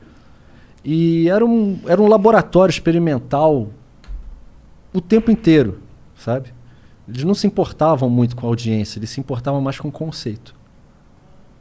E 0.83 1.29
era 1.29 1.45
um, 1.45 1.79
era 1.87 2.01
um 2.01 2.07
laboratório 2.07 2.69
experimental 2.69 3.69
o 4.93 4.99
tempo 4.99 5.31
inteiro, 5.31 5.79
sabe? 6.17 6.53
Eles 7.07 7.23
não 7.23 7.33
se 7.33 7.47
importavam 7.47 8.09
muito 8.09 8.35
com 8.35 8.45
a 8.45 8.49
audiência, 8.49 8.99
eles 8.99 9.09
se 9.09 9.21
importavam 9.21 9.61
mais 9.61 9.79
com 9.79 9.87
o 9.87 9.91
conceito. 9.91 10.53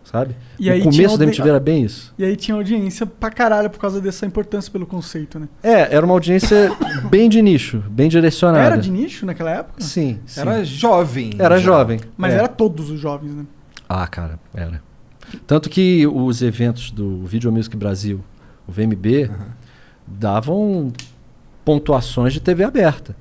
Sabe? 0.03 0.35
E 0.59 0.69
aí 0.69 0.81
o 0.81 0.85
começo 0.85 1.17
da 1.17 1.27
MTV 1.27 1.49
era 1.49 1.61
bem 1.61 1.85
isso. 1.85 2.13
E 2.19 2.25
aí 2.25 2.35
tinha 2.35 2.57
audiência 2.57 3.07
pra 3.07 3.31
caralho 3.31 3.71
por 3.71 3.79
causa 3.79 4.01
dessa 4.01 4.27
importância 4.27 4.73
pelo 4.73 4.87
conceito, 4.87 5.39
né? 5.39 5.49
É, 5.63 5.95
era 5.95 6.05
uma 6.05 6.15
audiência 6.15 6.73
bem 7.09 7.29
de 7.29 7.41
nicho, 7.41 7.85
bem 7.89 8.09
direcionada. 8.09 8.65
Era 8.65 8.77
de 8.77 8.91
nicho 8.91 9.25
naquela 9.25 9.51
época? 9.51 9.81
Sim, 9.81 10.19
sim. 10.27 10.41
Era 10.41 10.65
jovem. 10.65 11.35
Era 11.39 11.61
jovem. 11.61 12.01
Mas 12.17 12.33
é. 12.33 12.39
era 12.39 12.49
todos 12.49 12.91
os 12.91 12.99
jovens, 12.99 13.33
né? 13.33 13.45
Ah, 13.89 14.07
cara, 14.07 14.39
era. 14.55 14.83
Tanto 15.47 15.69
que 15.71 16.07
os 16.07 16.43
eventos 16.43 16.91
do 16.91 17.25
Video 17.27 17.51
Music 17.53 17.77
Brasil, 17.77 18.21
o 18.67 18.73
VMB, 18.73 19.31
davam 20.07 20.93
pontuações 21.65 22.33
de 22.33 22.41
TV 22.41 22.65
aberta. 22.65 23.15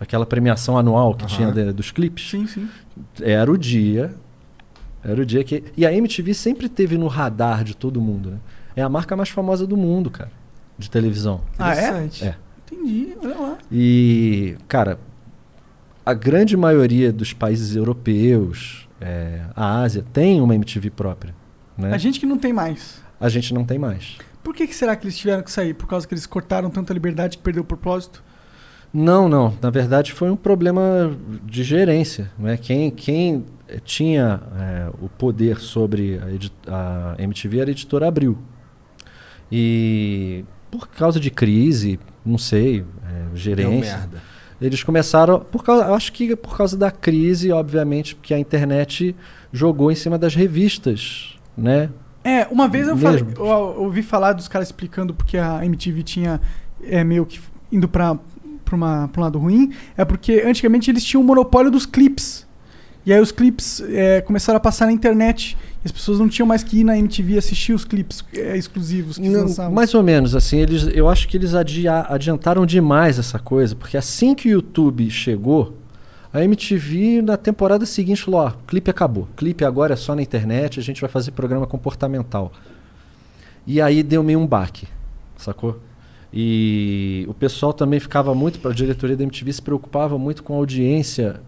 Aquela 0.00 0.26
premiação 0.26 0.76
anual 0.76 1.14
que 1.14 1.24
Aham. 1.24 1.34
tinha 1.34 1.52
de- 1.52 1.72
dos 1.72 1.90
clipes. 1.90 2.28
Sim, 2.28 2.46
sim. 2.46 2.68
Era 3.22 3.50
o 3.50 3.56
dia. 3.56 4.14
Era 5.02 5.20
o 5.22 5.26
dia 5.26 5.44
que. 5.44 5.62
E 5.76 5.86
a 5.86 5.92
MTV 5.92 6.34
sempre 6.34 6.68
teve 6.68 6.98
no 6.98 7.06
radar 7.06 7.62
de 7.62 7.76
todo 7.76 8.00
mundo, 8.00 8.30
né? 8.32 8.38
É 8.76 8.82
a 8.82 8.88
marca 8.88 9.14
mais 9.14 9.28
famosa 9.28 9.66
do 9.66 9.76
mundo, 9.76 10.10
cara, 10.10 10.32
de 10.76 10.90
televisão. 10.90 11.42
Ah, 11.58 11.74
é? 11.74 12.08
É. 12.22 12.34
Entendi, 12.66 13.14
olha 13.22 13.38
lá. 13.38 13.58
E, 13.70 14.56
cara, 14.66 14.98
a 16.04 16.12
grande 16.12 16.56
maioria 16.56 17.12
dos 17.12 17.32
países 17.32 17.76
europeus, 17.76 18.83
é, 19.04 19.42
a 19.54 19.82
Ásia, 19.82 20.02
tem 20.14 20.40
uma 20.40 20.54
MTV 20.54 20.88
própria. 20.88 21.34
Né? 21.76 21.92
A 21.92 21.98
gente 21.98 22.18
que 22.18 22.24
não 22.24 22.38
tem 22.38 22.54
mais. 22.54 23.02
A 23.20 23.28
gente 23.28 23.52
não 23.52 23.62
tem 23.62 23.78
mais. 23.78 24.16
Por 24.42 24.54
que, 24.54 24.66
que 24.66 24.74
será 24.74 24.96
que 24.96 25.04
eles 25.04 25.18
tiveram 25.18 25.42
que 25.42 25.50
sair? 25.50 25.74
Por 25.74 25.86
causa 25.86 26.08
que 26.08 26.14
eles 26.14 26.24
cortaram 26.24 26.70
tanta 26.70 26.94
liberdade 26.94 27.36
que 27.36 27.42
perdeu 27.42 27.62
o 27.62 27.66
propósito? 27.66 28.24
Não, 28.92 29.28
não. 29.28 29.54
Na 29.60 29.68
verdade, 29.68 30.12
foi 30.12 30.30
um 30.30 30.36
problema 30.36 31.14
de 31.44 31.62
gerência. 31.62 32.30
Né? 32.38 32.56
Quem, 32.56 32.90
quem 32.90 33.44
tinha 33.84 34.40
eh, 34.56 34.90
o 35.02 35.08
poder 35.08 35.58
sobre 35.58 36.18
a, 36.66 37.14
a 37.18 37.22
MTV 37.22 37.58
era 37.58 37.70
a 37.70 37.72
editora 37.72 38.08
Abril. 38.08 38.38
E 39.50 40.44
por 40.70 40.88
causa 40.88 41.20
de 41.20 41.30
crise, 41.30 41.98
não 42.24 42.38
sei, 42.38 42.80
Deu 42.82 43.36
gerência. 43.36 43.98
merda. 43.98 44.33
Eles 44.66 44.82
começaram, 44.82 45.40
por 45.40 45.62
causa, 45.62 45.92
acho 45.94 46.12
que 46.12 46.34
por 46.34 46.56
causa 46.56 46.76
da 46.76 46.90
crise, 46.90 47.52
obviamente, 47.52 48.14
porque 48.14 48.32
a 48.32 48.38
internet 48.38 49.14
jogou 49.52 49.92
em 49.92 49.94
cima 49.94 50.18
das 50.18 50.34
revistas, 50.34 51.38
né? 51.56 51.90
É, 52.24 52.46
uma 52.50 52.66
vez 52.66 52.88
eu, 52.88 52.96
falei, 52.96 53.22
eu, 53.36 53.46
eu 53.46 53.82
ouvi 53.82 54.02
falar 54.02 54.32
dos 54.32 54.48
caras 54.48 54.68
explicando 54.68 55.12
porque 55.12 55.36
a 55.36 55.64
MTV 55.66 56.02
tinha 56.02 56.40
é, 56.82 57.04
meio 57.04 57.26
que 57.26 57.38
indo 57.70 57.86
pra, 57.86 58.18
uma, 58.72 59.08
pra 59.08 59.20
um 59.20 59.24
lado 59.24 59.38
ruim. 59.38 59.72
É 59.96 60.04
porque 60.04 60.42
antigamente 60.46 60.90
eles 60.90 61.04
tinham 61.04 61.22
o 61.22 61.24
monopólio 61.24 61.70
dos 61.70 61.84
clipes. 61.84 62.43
E 63.06 63.12
aí 63.12 63.20
os 63.20 63.30
clipes 63.30 63.80
é, 63.88 64.20
começaram 64.22 64.56
a 64.56 64.60
passar 64.60 64.86
na 64.86 64.92
internet. 64.92 65.56
E 65.84 65.86
as 65.86 65.92
pessoas 65.92 66.18
não 66.18 66.28
tinham 66.28 66.46
mais 66.46 66.62
que 66.62 66.80
ir 66.80 66.84
na 66.84 66.96
MTV 66.98 67.36
assistir 67.36 67.72
os 67.74 67.84
clipes 67.84 68.24
é, 68.32 68.56
exclusivos 68.56 69.18
que 69.18 69.28
Não, 69.28 69.42
lançavam. 69.42 69.72
mais 69.74 69.92
ou 69.94 70.02
menos, 70.02 70.34
assim, 70.34 70.58
eles, 70.58 70.88
eu 70.94 71.08
acho 71.08 71.28
que 71.28 71.36
eles 71.36 71.54
adia- 71.54 72.06
adiantaram 72.08 72.64
demais 72.64 73.18
essa 73.18 73.38
coisa, 73.38 73.76
porque 73.76 73.96
assim 73.98 74.34
que 74.34 74.48
o 74.48 74.52
YouTube 74.52 75.10
chegou, 75.10 75.76
a 76.32 76.42
MTV 76.42 77.20
na 77.22 77.36
temporada 77.36 77.84
seguinte 77.84 78.22
falou, 78.22 78.40
ó, 78.40 78.52
clipe 78.66 78.90
acabou, 78.90 79.28
clipe 79.36 79.64
agora 79.64 79.92
é 79.92 79.96
só 79.96 80.14
na 80.14 80.22
internet, 80.22 80.80
a 80.80 80.82
gente 80.82 81.00
vai 81.02 81.10
fazer 81.10 81.32
programa 81.32 81.66
comportamental. 81.66 82.50
E 83.66 83.80
aí 83.82 84.02
deu 84.02 84.22
meio 84.22 84.38
um 84.40 84.46
baque, 84.46 84.88
sacou? 85.36 85.78
E 86.32 87.24
o 87.28 87.34
pessoal 87.34 87.72
também 87.74 88.00
ficava 88.00 88.34
muito, 88.34 88.66
a 88.66 88.72
diretoria 88.72 89.16
da 89.16 89.22
MTV 89.22 89.52
se 89.52 89.62
preocupava 89.62 90.18
muito 90.18 90.42
com 90.42 90.54
a 90.54 90.56
audiência 90.56 91.40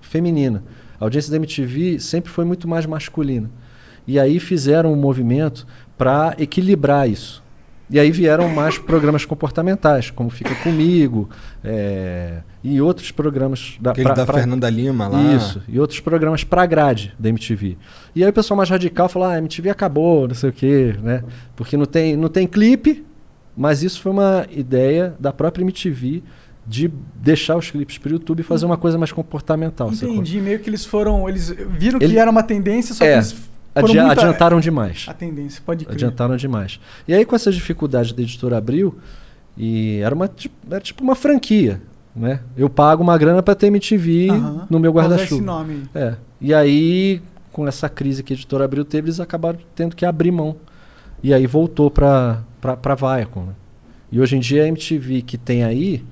feminina. 0.00 0.62
A 1.00 1.04
audiência 1.04 1.30
da 1.30 1.36
MTV 1.36 1.98
sempre 2.00 2.30
foi 2.30 2.44
muito 2.44 2.66
mais 2.68 2.86
masculina. 2.86 3.50
E 4.06 4.18
aí 4.18 4.38
fizeram 4.38 4.92
um 4.92 4.96
movimento 4.96 5.66
para 5.96 6.34
equilibrar 6.38 7.08
isso. 7.08 7.42
E 7.90 8.00
aí 8.00 8.10
vieram 8.10 8.48
mais 8.48 8.78
programas 8.78 9.24
comportamentais, 9.26 10.10
como 10.10 10.30
Fica 10.30 10.54
Comigo, 10.56 11.28
é, 11.62 12.38
e 12.62 12.80
outros 12.80 13.10
programas 13.10 13.76
da, 13.78 13.90
Aquele 13.90 14.06
pra- 14.06 14.14
da 14.14 14.24
pra- 14.26 14.34
Fernanda 14.34 14.68
Lima 14.70 15.06
lá. 15.06 15.34
Isso, 15.34 15.62
e 15.68 15.78
outros 15.78 16.00
programas 16.00 16.42
pra 16.42 16.64
grade 16.64 17.14
da 17.18 17.28
MTV. 17.28 17.76
E 18.16 18.24
aí 18.24 18.30
o 18.30 18.32
pessoal 18.32 18.56
mais 18.56 18.70
radical 18.70 19.08
falou: 19.08 19.28
ah, 19.28 19.32
a 19.34 19.38
MTV 19.38 19.68
acabou, 19.68 20.26
não 20.26 20.34
sei 20.34 20.48
o 20.50 20.52
quê, 20.52 20.96
né? 21.02 21.22
Porque 21.54 21.76
não 21.76 21.84
tem, 21.86 22.16
não 22.16 22.28
tem 22.30 22.46
clipe, 22.46 23.04
mas 23.56 23.82
isso 23.82 24.00
foi 24.00 24.12
uma 24.12 24.46
ideia 24.50 25.14
da 25.20 25.32
própria 25.32 25.62
MTV 25.62 26.22
de 26.66 26.90
deixar 27.16 27.56
os 27.56 27.70
clipes 27.70 27.98
pro 27.98 28.10
YouTube 28.12 28.40
e 28.40 28.42
fazer 28.42 28.64
uma 28.66 28.76
coisa 28.76 28.96
mais 28.98 29.12
comportamental. 29.12 29.92
Entendi, 29.92 30.40
meio 30.40 30.58
que 30.60 30.70
eles 30.70 30.84
foram. 30.84 31.28
Eles 31.28 31.50
viram 31.50 31.98
que 31.98 32.04
Ele- 32.04 32.18
era 32.18 32.30
uma 32.30 32.42
tendência, 32.42 32.94
só 32.94 33.04
É, 33.04 33.08
que 33.08 33.14
eles 33.16 33.32
foram 33.32 33.88
Adia- 33.90 34.04
muito 34.06 34.18
a- 34.18 34.22
adiantaram 34.22 34.60
demais. 34.60 35.04
A 35.08 35.12
tendência, 35.14 35.62
pode 35.64 35.84
crer. 35.84 35.94
Adiantaram 35.94 36.36
demais. 36.36 36.80
E 37.06 37.12
aí, 37.14 37.24
com 37.24 37.34
essas 37.36 37.54
dificuldades 37.54 38.12
da 38.12 38.22
editora 38.22 38.56
Abril, 38.56 38.96
e 39.56 39.98
era, 40.02 40.14
uma, 40.14 40.26
tipo- 40.28 40.54
era 40.70 40.80
tipo 40.80 41.02
uma 41.04 41.14
franquia. 41.14 41.80
né? 42.16 42.38
Eu 42.56 42.70
pago 42.70 43.02
uma 43.02 43.18
grana 43.18 43.42
pra 43.42 43.56
ter 43.56 43.66
MTV 43.66 44.28
no 44.70 44.78
meu 44.78 44.92
guarda-chuva. 44.92 45.66
É. 45.92 46.14
E 46.40 46.54
aí, 46.54 47.20
com 47.50 47.66
essa 47.66 47.88
crise 47.88 48.22
que 48.22 48.32
a 48.32 48.36
editora 48.36 48.64
Abril 48.64 48.84
teve, 48.84 49.08
eles 49.08 49.18
acabaram 49.18 49.58
tendo 49.74 49.96
que 49.96 50.06
abrir 50.06 50.30
mão. 50.30 50.54
E 51.24 51.34
aí 51.34 51.44
voltou 51.44 51.90
pra, 51.90 52.44
pra, 52.60 52.76
pra 52.76 52.94
Viacom. 52.94 53.46
Né? 53.46 53.52
E 54.12 54.20
hoje 54.20 54.36
em 54.36 54.38
dia 54.38 54.62
a 54.62 54.68
MTV 54.68 55.22
que 55.22 55.36
tem 55.36 55.64
aí 55.64 56.04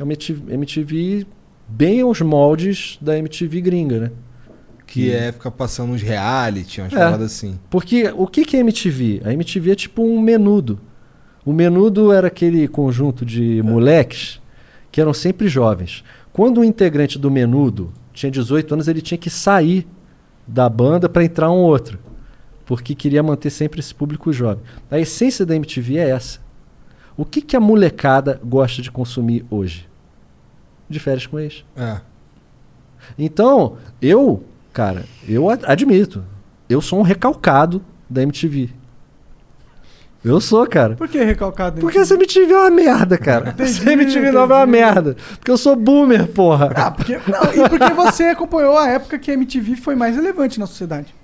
é 0.00 0.02
uma 0.02 0.12
MTV, 0.14 0.54
MTV 0.54 1.26
bem 1.68 2.00
aos 2.00 2.20
moldes 2.22 2.98
da 3.00 3.18
MTV 3.18 3.60
gringa, 3.60 4.00
né? 4.00 4.10
Que 4.86 5.12
é 5.12 5.30
ficar 5.30 5.50
passando 5.52 5.92
uns 5.92 6.02
reality, 6.02 6.80
umas 6.80 6.92
É. 6.92 6.96
paradas 6.96 7.32
assim. 7.32 7.58
Porque 7.68 8.10
o 8.16 8.26
que, 8.26 8.44
que 8.44 8.56
é 8.56 8.60
MTV? 8.60 9.20
A 9.24 9.32
MTV 9.32 9.70
é 9.72 9.74
tipo 9.74 10.02
um 10.02 10.20
menudo. 10.20 10.80
O 11.44 11.52
menudo 11.52 12.12
era 12.12 12.26
aquele 12.28 12.66
conjunto 12.66 13.24
de 13.24 13.62
moleques 13.62 14.40
que 14.90 15.00
eram 15.00 15.12
sempre 15.14 15.48
jovens. 15.48 16.02
Quando 16.32 16.60
um 16.60 16.64
integrante 16.64 17.18
do 17.18 17.30
menudo 17.30 17.92
tinha 18.12 18.30
18 18.32 18.72
anos, 18.74 18.88
ele 18.88 19.00
tinha 19.00 19.18
que 19.18 19.30
sair 19.30 19.86
da 20.46 20.68
banda 20.68 21.08
para 21.08 21.22
entrar 21.24 21.50
um 21.50 21.58
outro. 21.58 21.98
Porque 22.64 22.94
queria 22.94 23.22
manter 23.22 23.50
sempre 23.50 23.80
esse 23.80 23.94
público 23.94 24.32
jovem. 24.32 24.62
A 24.90 24.98
essência 24.98 25.44
da 25.44 25.54
MTV 25.54 25.98
é 25.98 26.10
essa. 26.10 26.40
O 27.16 27.24
que, 27.24 27.42
que 27.42 27.54
a 27.56 27.60
molecada 27.60 28.40
gosta 28.44 28.80
de 28.80 28.90
consumir 28.90 29.44
hoje? 29.50 29.89
De 30.90 30.98
férias 31.00 31.26
com 31.26 31.38
ex. 31.38 31.64
É. 31.76 32.00
Então, 33.18 33.76
eu, 34.02 34.42
cara, 34.72 35.04
eu 35.28 35.48
ad- 35.48 35.64
admito, 35.66 36.22
eu 36.68 36.80
sou 36.82 36.98
um 36.98 37.02
recalcado 37.02 37.82
da 38.08 38.22
MTV. 38.22 38.70
Eu 40.22 40.38
sou, 40.38 40.66
cara. 40.66 40.96
Por 40.96 41.08
que 41.08 41.22
recalcado? 41.24 41.80
Porque 41.80 41.96
essa 41.96 42.12
MTV 42.14 42.52
é 42.52 42.58
uma 42.58 42.70
merda, 42.70 43.16
cara. 43.16 43.54
Essa 43.58 43.90
MTV 43.90 44.30
nova 44.32 44.52
é 44.54 44.56
uma 44.58 44.62
entendi. 44.64 44.78
merda. 44.84 45.16
Porque 45.38 45.50
eu 45.50 45.56
sou 45.56 45.74
boomer, 45.74 46.26
porra. 46.28 46.70
Ah, 46.76 46.90
porque, 46.90 47.14
não, 47.26 47.64
e 47.64 47.68
porque 47.70 47.94
você 47.94 48.24
acompanhou 48.24 48.76
a 48.76 48.86
época 48.88 49.18
que 49.18 49.30
a 49.30 49.34
MTV 49.34 49.76
foi 49.76 49.94
mais 49.94 50.16
relevante 50.16 50.60
na 50.60 50.66
sociedade. 50.66 51.14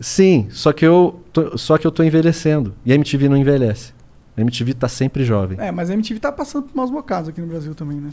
Sim, 0.00 0.48
só 0.50 0.72
que 0.72 0.84
eu 0.84 1.20
tô, 1.32 1.56
só 1.56 1.78
que 1.78 1.86
eu 1.86 1.90
tô 1.92 2.02
envelhecendo. 2.02 2.74
E 2.84 2.90
a 2.92 2.96
MTV 2.96 3.28
não 3.28 3.36
envelhece. 3.36 3.94
A 4.36 4.40
MTV 4.40 4.74
tá 4.74 4.88
sempre 4.88 5.24
jovem. 5.24 5.56
É, 5.60 5.70
mas 5.70 5.88
a 5.88 5.94
MTV 5.94 6.18
tá 6.18 6.32
passando 6.32 6.64
por 6.64 6.76
maus 6.76 6.90
bocados 6.90 7.28
aqui 7.28 7.40
no 7.40 7.46
Brasil 7.46 7.74
também, 7.76 7.98
né? 7.98 8.10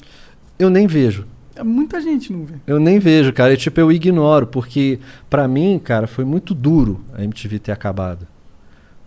Eu 0.58 0.70
nem 0.70 0.88
vejo. 0.88 1.26
É, 1.56 1.64
Muita 1.64 2.01
gente 2.01 2.32
não 2.32 2.45
vê. 2.45 2.56
Eu 2.66 2.80
nem 2.80 2.99
vejo, 2.99 3.32
cara. 3.34 3.54
E, 3.54 3.58
tipo, 3.58 3.80
eu 3.80 3.91
ignoro, 3.91 4.47
porque 4.47 4.99
pra 5.30 5.47
mim, 5.47 5.80
cara, 5.80 6.08
foi 6.08 6.26
muito 6.26 6.54
duro 6.54 7.04
a 7.14 7.24
MTV 7.24 7.60
ter 7.60 7.72
acabado. 7.72 8.28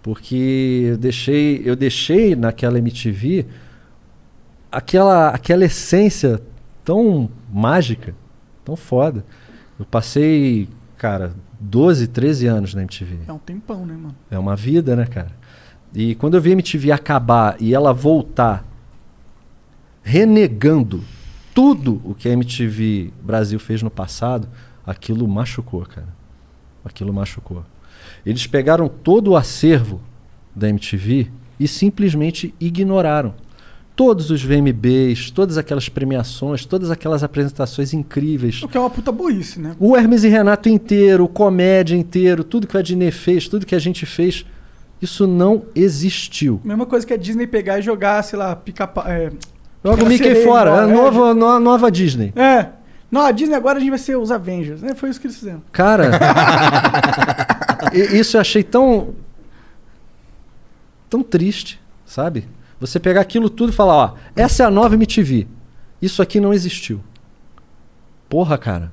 Porque 0.02 0.84
eu 0.90 0.96
deixei, 0.96 1.62
eu 1.64 1.74
deixei 1.74 2.36
naquela 2.36 2.78
MTV 2.78 3.46
aquela, 4.70 5.30
aquela 5.30 5.64
essência 5.64 6.40
tão 6.84 7.28
mágica, 7.52 8.14
tão 8.64 8.76
foda. 8.76 9.24
Eu 9.78 9.84
passei, 9.84 10.68
cara, 10.96 11.32
12, 11.58 12.08
13 12.08 12.46
anos 12.46 12.74
na 12.74 12.82
MTV. 12.82 13.18
É 13.26 13.32
um 13.32 13.38
tempão, 13.38 13.84
né, 13.84 13.94
mano? 13.94 14.14
É 14.30 14.38
uma 14.38 14.54
vida, 14.54 14.94
né, 14.94 15.06
cara? 15.06 15.32
E 15.94 16.14
quando 16.14 16.34
eu 16.34 16.40
vi 16.40 16.50
a 16.50 16.52
MTV 16.52 16.92
acabar 16.92 17.56
e 17.58 17.74
ela 17.74 17.92
voltar 17.92 18.64
renegando 20.02 21.02
tudo 21.56 22.02
o 22.04 22.14
que 22.14 22.28
a 22.28 22.32
MTV 22.32 23.14
Brasil 23.22 23.58
fez 23.58 23.80
no 23.80 23.88
passado, 23.88 24.46
aquilo 24.86 25.26
machucou, 25.26 25.86
cara. 25.86 26.08
Aquilo 26.84 27.14
machucou. 27.14 27.64
Eles 28.26 28.46
pegaram 28.46 28.88
todo 28.88 29.28
o 29.28 29.36
acervo 29.36 30.02
da 30.54 30.68
MTV 30.68 31.30
e 31.58 31.66
simplesmente 31.66 32.54
ignoraram. 32.60 33.34
Todos 33.96 34.30
os 34.30 34.42
VMBs, 34.42 35.30
todas 35.30 35.56
aquelas 35.56 35.88
premiações, 35.88 36.66
todas 36.66 36.90
aquelas 36.90 37.24
apresentações 37.24 37.94
incríveis. 37.94 38.62
O 38.62 38.68
que 38.68 38.76
é 38.76 38.80
uma 38.80 38.90
puta 38.90 39.10
burrice, 39.10 39.58
né? 39.58 39.74
O 39.80 39.96
Hermes 39.96 40.24
e 40.24 40.28
Renato 40.28 40.68
inteiro, 40.68 41.24
o 41.24 41.28
comédia 41.28 41.96
inteiro, 41.96 42.44
tudo 42.44 42.66
que 42.66 42.76
a 42.76 42.82
Disney 42.82 43.10
fez, 43.10 43.48
tudo 43.48 43.64
que 43.64 43.74
a 43.74 43.78
gente 43.78 44.04
fez, 44.04 44.44
isso 45.00 45.26
não 45.26 45.64
existiu. 45.74 46.60
Mesma 46.62 46.84
coisa 46.84 47.06
que 47.06 47.14
a 47.14 47.16
Disney 47.16 47.46
pegar 47.46 47.78
e 47.78 47.82
jogar, 47.82 48.22
sei 48.22 48.38
lá, 48.38 48.54
pica 48.54 48.92
é, 49.06 49.30
Logo 49.86 50.04
o 50.04 50.06
Mickey 50.08 50.34
fora, 50.44 50.70
igual, 50.70 50.80
é 50.80 50.84
a 50.84 50.86
nova, 50.86 51.34
no- 51.34 51.58
nova 51.60 51.90
Disney. 51.90 52.32
é. 52.36 52.68
Não, 53.08 53.20
a 53.22 53.30
Disney 53.30 53.54
agora 53.54 53.78
a 53.78 53.80
gente 53.80 53.90
vai 53.90 53.98
ser 54.00 54.16
os 54.16 54.32
Avengers. 54.32 54.82
né? 54.82 54.92
Foi 54.94 55.08
isso 55.08 55.20
que 55.20 55.28
eles 55.28 55.38
fizeram. 55.38 55.62
Cara, 55.70 56.10
isso 57.94 58.36
eu 58.36 58.40
achei 58.40 58.64
tão. 58.64 59.14
tão 61.08 61.22
triste, 61.22 61.80
sabe? 62.04 62.48
Você 62.80 62.98
pegar 62.98 63.20
aquilo 63.20 63.48
tudo 63.48 63.70
e 63.70 63.74
falar, 63.74 63.94
ó, 63.96 64.14
essa 64.34 64.64
é 64.64 64.66
a 64.66 64.70
nova 64.70 64.94
MTV. 64.96 65.46
Isso 66.02 66.20
aqui 66.20 66.40
não 66.40 66.52
existiu. 66.52 67.00
Porra, 68.28 68.58
cara. 68.58 68.92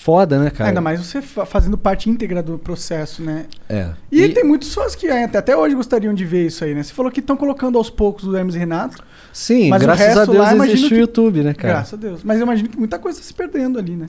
Foda, 0.00 0.38
né, 0.38 0.48
cara? 0.50 0.70
Ainda 0.70 0.80
mais 0.80 1.00
você 1.04 1.20
fa- 1.20 1.44
fazendo 1.44 1.76
parte 1.76 2.08
íntegra 2.08 2.40
do 2.40 2.56
processo, 2.56 3.20
né? 3.20 3.46
É. 3.68 3.90
E, 4.12 4.28
tem 4.28 4.44
muitos 4.44 4.72
fãs 4.72 4.94
que 4.94 5.08
até, 5.08 5.56
hoje 5.56 5.74
gostariam 5.74 6.14
de 6.14 6.24
ver 6.24 6.46
isso 6.46 6.62
aí, 6.64 6.72
né? 6.72 6.82
Você 6.84 6.92
falou 6.94 7.10
que 7.10 7.18
estão 7.18 7.36
colocando 7.36 7.76
aos 7.76 7.90
poucos 7.90 8.24
o 8.24 8.36
Hermes 8.36 8.54
e 8.54 8.58
Renato. 8.58 8.96
Sim, 9.32 9.70
Mas 9.70 9.82
graças 9.82 10.16
a 10.16 10.24
Deus 10.24 10.38
lá, 10.38 10.66
existe 10.68 10.88
que- 10.88 10.94
o 10.94 10.98
YouTube, 10.98 11.42
né, 11.42 11.52
cara? 11.52 11.74
Graças 11.74 11.94
a 11.94 11.96
Deus. 11.96 12.22
Mas 12.22 12.38
eu 12.38 12.44
imagino 12.44 12.68
que 12.68 12.78
muita 12.78 12.96
coisa 12.98 13.18
tá 13.18 13.24
se 13.24 13.34
perdendo 13.34 13.76
ali, 13.78 13.96
né? 13.96 14.06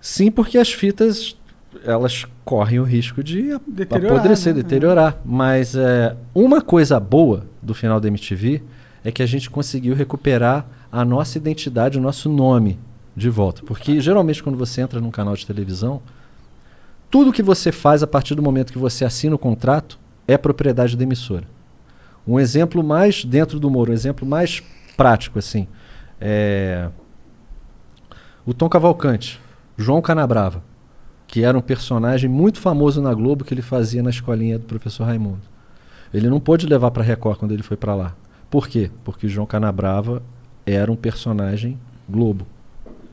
Sim, 0.00 0.30
porque 0.30 0.56
as 0.56 0.72
fitas 0.72 1.36
elas 1.84 2.24
correm 2.44 2.80
o 2.80 2.84
risco 2.84 3.22
de 3.22 3.58
Deteriorar, 3.66 4.16
apodrecer, 4.18 4.54
né? 4.54 4.62
deteriorar. 4.62 5.20
Mas 5.24 5.74
é, 5.76 6.16
uma 6.34 6.62
coisa 6.62 6.98
boa 6.98 7.46
do 7.62 7.74
final 7.74 8.00
da 8.00 8.08
MTV 8.08 8.62
é 9.04 9.12
que 9.12 9.22
a 9.22 9.26
gente 9.26 9.50
conseguiu 9.50 9.94
recuperar 9.94 10.66
a 10.90 11.04
nossa 11.04 11.36
identidade, 11.36 11.98
o 11.98 12.00
nosso 12.00 12.28
nome 12.30 12.78
de 13.16 13.28
volta. 13.28 13.62
Porque 13.64 14.00
geralmente 14.00 14.42
quando 14.42 14.58
você 14.58 14.80
entra 14.80 15.00
num 15.00 15.10
canal 15.10 15.34
de 15.34 15.46
televisão, 15.46 16.02
tudo 17.10 17.32
que 17.32 17.42
você 17.42 17.70
faz 17.70 18.02
a 18.02 18.06
partir 18.06 18.34
do 18.34 18.42
momento 18.42 18.72
que 18.72 18.78
você 18.78 19.04
assina 19.04 19.34
o 19.34 19.38
contrato 19.38 19.98
é 20.26 20.36
propriedade 20.36 20.96
da 20.96 21.02
emissora. 21.02 21.44
Um 22.26 22.40
exemplo 22.40 22.82
mais 22.82 23.24
dentro 23.24 23.60
do 23.60 23.68
humor, 23.68 23.90
um 23.90 23.92
exemplo 23.92 24.26
mais 24.26 24.62
prático 24.96 25.38
assim, 25.38 25.68
é 26.20 26.88
o 28.46 28.52
Tom 28.52 28.68
Cavalcante, 28.68 29.40
João 29.76 30.02
Canabrava, 30.02 30.62
que 31.26 31.42
era 31.42 31.56
um 31.56 31.62
personagem 31.62 32.28
muito 32.28 32.60
famoso 32.60 33.00
na 33.00 33.14
Globo 33.14 33.42
que 33.42 33.54
ele 33.54 33.62
fazia 33.62 34.02
na 34.02 34.10
escolinha 34.10 34.58
do 34.58 34.66
professor 34.66 35.04
Raimundo. 35.04 35.40
Ele 36.12 36.28
não 36.28 36.38
pôde 36.38 36.66
levar 36.66 36.90
para 36.90 37.02
Record 37.02 37.38
quando 37.38 37.52
ele 37.52 37.62
foi 37.62 37.76
para 37.76 37.94
lá. 37.94 38.14
Por 38.50 38.68
quê? 38.68 38.90
Porque 39.02 39.28
João 39.28 39.46
Canabrava 39.46 40.22
era 40.66 40.92
um 40.92 40.96
personagem 40.96 41.78
Globo. 42.08 42.46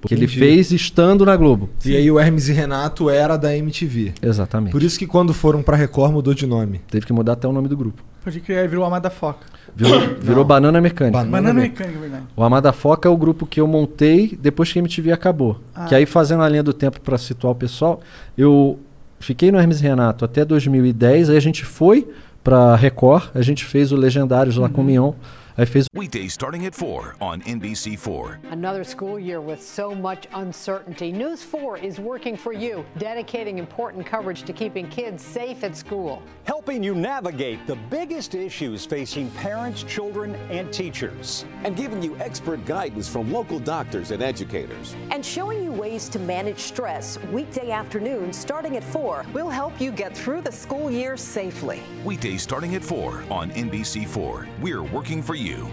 Que 0.07 0.13
ele 0.15 0.25
Entendi. 0.25 0.39
fez 0.39 0.71
estando 0.71 1.23
na 1.25 1.35
Globo. 1.35 1.69
E 1.85 1.95
aí 1.95 2.09
o 2.09 2.19
Hermes 2.19 2.49
e 2.49 2.53
Renato 2.53 3.09
era 3.09 3.37
da 3.37 3.55
MTV. 3.55 4.13
Exatamente. 4.21 4.71
Por 4.71 4.81
isso 4.81 4.97
que 4.97 5.05
quando 5.05 5.33
foram 5.33 5.61
pra 5.61 5.77
Record 5.77 6.11
mudou 6.11 6.33
de 6.33 6.47
nome. 6.47 6.81
Teve 6.89 7.05
que 7.05 7.13
mudar 7.13 7.33
até 7.33 7.47
o 7.47 7.51
nome 7.51 7.67
do 7.67 7.77
grupo. 7.77 8.01
Pode 8.23 8.39
criar 8.39 8.63
e 8.63 8.67
virou 8.67 8.83
Amada 8.83 9.09
Foca. 9.11 9.45
Virou, 9.75 9.99
virou 10.21 10.43
Banana 10.43 10.81
Mecânica. 10.81 11.17
Banana 11.19 11.31
Banana 11.31 11.53
Me- 11.53 11.61
mecânica, 11.69 11.97
é 11.97 12.01
verdade. 12.01 12.23
O 12.35 12.43
Amada 12.43 12.73
Foca 12.73 13.07
é 13.07 13.11
o 13.11 13.17
grupo 13.17 13.45
que 13.45 13.59
eu 13.61 13.67
montei 13.67 14.37
depois 14.41 14.71
que 14.73 14.79
a 14.79 14.81
MTV 14.81 15.11
acabou. 15.11 15.59
Ah. 15.73 15.85
Que 15.85 15.95
aí, 15.95 16.05
fazendo 16.05 16.41
a 16.43 16.49
linha 16.49 16.63
do 16.63 16.73
tempo 16.73 16.99
para 17.01 17.17
situar 17.17 17.51
o 17.53 17.55
pessoal, 17.55 18.01
eu 18.37 18.79
fiquei 19.19 19.51
no 19.51 19.59
Hermes 19.59 19.79
e 19.79 19.83
Renato 19.83 20.25
até 20.25 20.43
2010, 20.43 21.29
aí 21.29 21.37
a 21.37 21.39
gente 21.41 21.63
foi 21.63 22.07
pra 22.43 22.75
Record, 22.75 23.25
a 23.35 23.41
gente 23.43 23.63
fez 23.65 23.91
o 23.91 23.95
Legendários 23.95 24.57
lá 24.57 24.65
Uhum. 24.67 24.73
com 24.73 24.81
o 24.81 24.83
Mion, 24.85 25.13
aí 25.61 25.65
fez 25.67 25.85
Weekdays 25.93 26.33
starting 26.33 26.65
at 26.65 26.73
4 26.73 27.17
on 27.21 27.39
NBC4. 27.43 28.39
Another 28.51 28.83
school 28.83 29.19
year 29.19 29.39
with 29.39 29.61
so 29.61 29.93
much 29.93 30.25
uncertainty. 30.33 31.11
News 31.11 31.43
4 31.43 31.77
is 31.77 31.99
working 31.99 32.35
for 32.35 32.51
you, 32.51 32.83
dedicating 32.97 33.59
important 33.59 34.03
coverage 34.03 34.41
to 34.43 34.53
keeping 34.53 34.89
kids 34.89 35.23
safe 35.23 35.63
at 35.63 35.75
school. 35.77 36.23
helping 36.45 36.81
you 36.83 36.95
navigate 36.95 37.65
the 37.67 37.75
biggest 37.91 38.33
issues 38.33 38.85
facing 38.87 39.29
parents, 39.31 39.83
children, 39.83 40.35
and 40.49 40.73
teachers. 40.73 41.45
and 41.63 41.75
giving 41.75 42.01
you 42.01 42.15
expert 42.17 42.65
guidance 42.65 43.07
from 43.07 43.31
local 43.31 43.59
doctors 43.59 44.09
and 44.09 44.23
educators. 44.23 44.95
and 45.11 45.23
showing 45.23 45.63
you 45.63 45.71
ways 45.71 46.09
to 46.09 46.17
manage 46.17 46.57
stress 46.59 47.19
weekday 47.31 47.69
afternoons 47.69 48.35
starting 48.35 48.77
at 48.77 48.83
4. 48.83 49.25
We'll 49.31 49.49
help 49.49 49.79
you 49.79 49.91
get 49.91 50.17
through 50.17 50.41
the 50.41 50.51
school 50.51 50.89
year 50.89 51.15
safely. 51.17 51.81
Weekdays 52.03 52.41
starting 52.41 52.73
at 52.73 52.83
4 52.83 53.23
on 53.29 53.51
NBC4. 53.51 54.47
We're 54.59 54.83
working 54.83 55.21
for 55.21 55.35
you. 55.51 55.71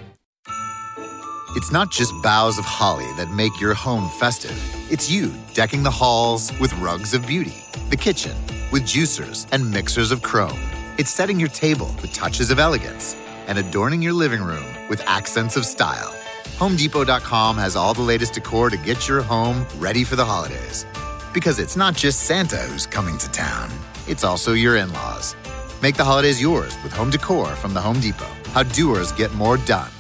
It's 1.57 1.73
not 1.73 1.91
just 1.91 2.13
boughs 2.23 2.59
of 2.59 2.65
holly 2.65 3.11
that 3.17 3.31
make 3.31 3.61
your 3.61 3.75
home 3.75 4.09
festive. 4.11 4.59
It's 4.93 5.11
you 5.11 5.33
decking 5.55 5.83
the 5.83 5.91
halls 5.91 6.53
with 6.61 6.73
rugs 6.75 7.15
of 7.15 7.27
beauty, 7.27 7.65
the 7.91 7.97
kitchen 7.97 8.37
with 8.71 8.83
juicers 8.83 9.47
and 9.53 9.71
mixers 9.71 10.13
of 10.13 10.23
chrome. 10.23 10.61
It's 10.99 11.11
setting 11.11 11.41
your 11.41 11.49
table 11.49 11.91
with 12.03 12.13
touches 12.13 12.51
of 12.51 12.59
elegance 12.59 13.17
and 13.47 13.59
adorning 13.59 14.03
your 14.03 14.13
living 14.13 14.43
room 14.43 14.67
with 14.91 15.03
accents 15.07 15.57
of 15.57 15.65
style. 15.65 16.15
HomeDepot.com 16.59 17.57
has 17.57 17.77
all 17.77 17.95
the 17.95 18.03
latest 18.13 18.35
decor 18.35 18.69
to 18.71 18.77
get 18.77 19.09
your 19.09 19.23
home 19.23 19.67
ready 19.79 20.05
for 20.05 20.17
the 20.17 20.25
holidays. 20.25 20.85
Because 21.33 21.59
it's 21.59 21.77
not 21.77 21.95
just 21.95 22.21
Santa 22.21 22.59
who's 22.69 22.87
coming 22.87 23.17
to 23.19 23.31
town, 23.31 23.71
it's 24.07 24.25
also 24.25 24.53
your 24.53 24.77
in 24.77 24.93
laws. 24.93 25.35
Make 25.83 25.97
the 25.97 26.05
holidays 26.05 26.43
yours 26.43 26.77
with 26.83 26.93
home 26.93 27.11
decor 27.11 27.49
from 27.57 27.75
the 27.75 27.81
Home 27.81 28.01
Depot. 28.01 28.38
How 28.55 28.65
doers 28.65 29.13
get 29.17 29.31
more 29.35 29.61
done. 29.67 29.91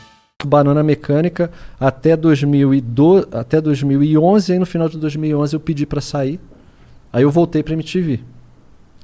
Banana 0.45 0.83
Mecânica 0.83 1.51
até, 1.79 2.17
2012, 2.17 3.29
até 3.33 3.61
2011. 3.61 4.53
Aí 4.53 4.59
no 4.59 4.67
final 4.67 4.89
de 4.89 4.99
2011 4.99 5.55
eu 5.55 5.61
pedi 5.61 5.85
pra 5.85 6.01
sair. 6.01 6.41
Aí 7.13 7.23
eu 7.23 7.31
voltei 7.31 7.63
pra 7.63 7.75
MTV. 7.75 8.21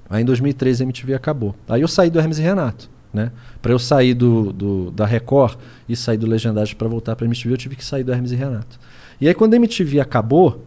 Aí 0.09 0.22
em 0.22 0.24
2013 0.24 0.82
a 0.82 0.86
MTV 0.86 1.14
acabou. 1.14 1.55
Aí 1.68 1.82
eu 1.82 1.88
saí 1.88 2.11
do 2.11 2.18
Hermes 2.18 2.38
e 2.38 2.42
Renato. 2.42 2.90
Né? 3.12 3.30
Para 3.62 3.72
eu 3.72 3.78
sair 3.78 4.14
do, 4.14 4.53
do, 4.53 4.90
da 4.90 5.07
Record 5.07 5.57
e 5.88 5.95
sair 5.95 6.16
do 6.16 6.26
Legendários 6.26 6.74
para 6.74 6.88
voltar 6.88 7.14
para 7.14 7.26
MTV, 7.26 7.55
eu 7.55 7.59
tive 7.59 7.76
que 7.76 7.84
sair 7.84 8.03
do 8.03 8.12
Hermes 8.12 8.32
e 8.32 8.36
Renato. 8.36 8.78
E 9.20 9.28
aí 9.28 9.34
quando 9.34 9.55
a 9.55 9.57
MTV 9.57 10.01
acabou, 10.01 10.64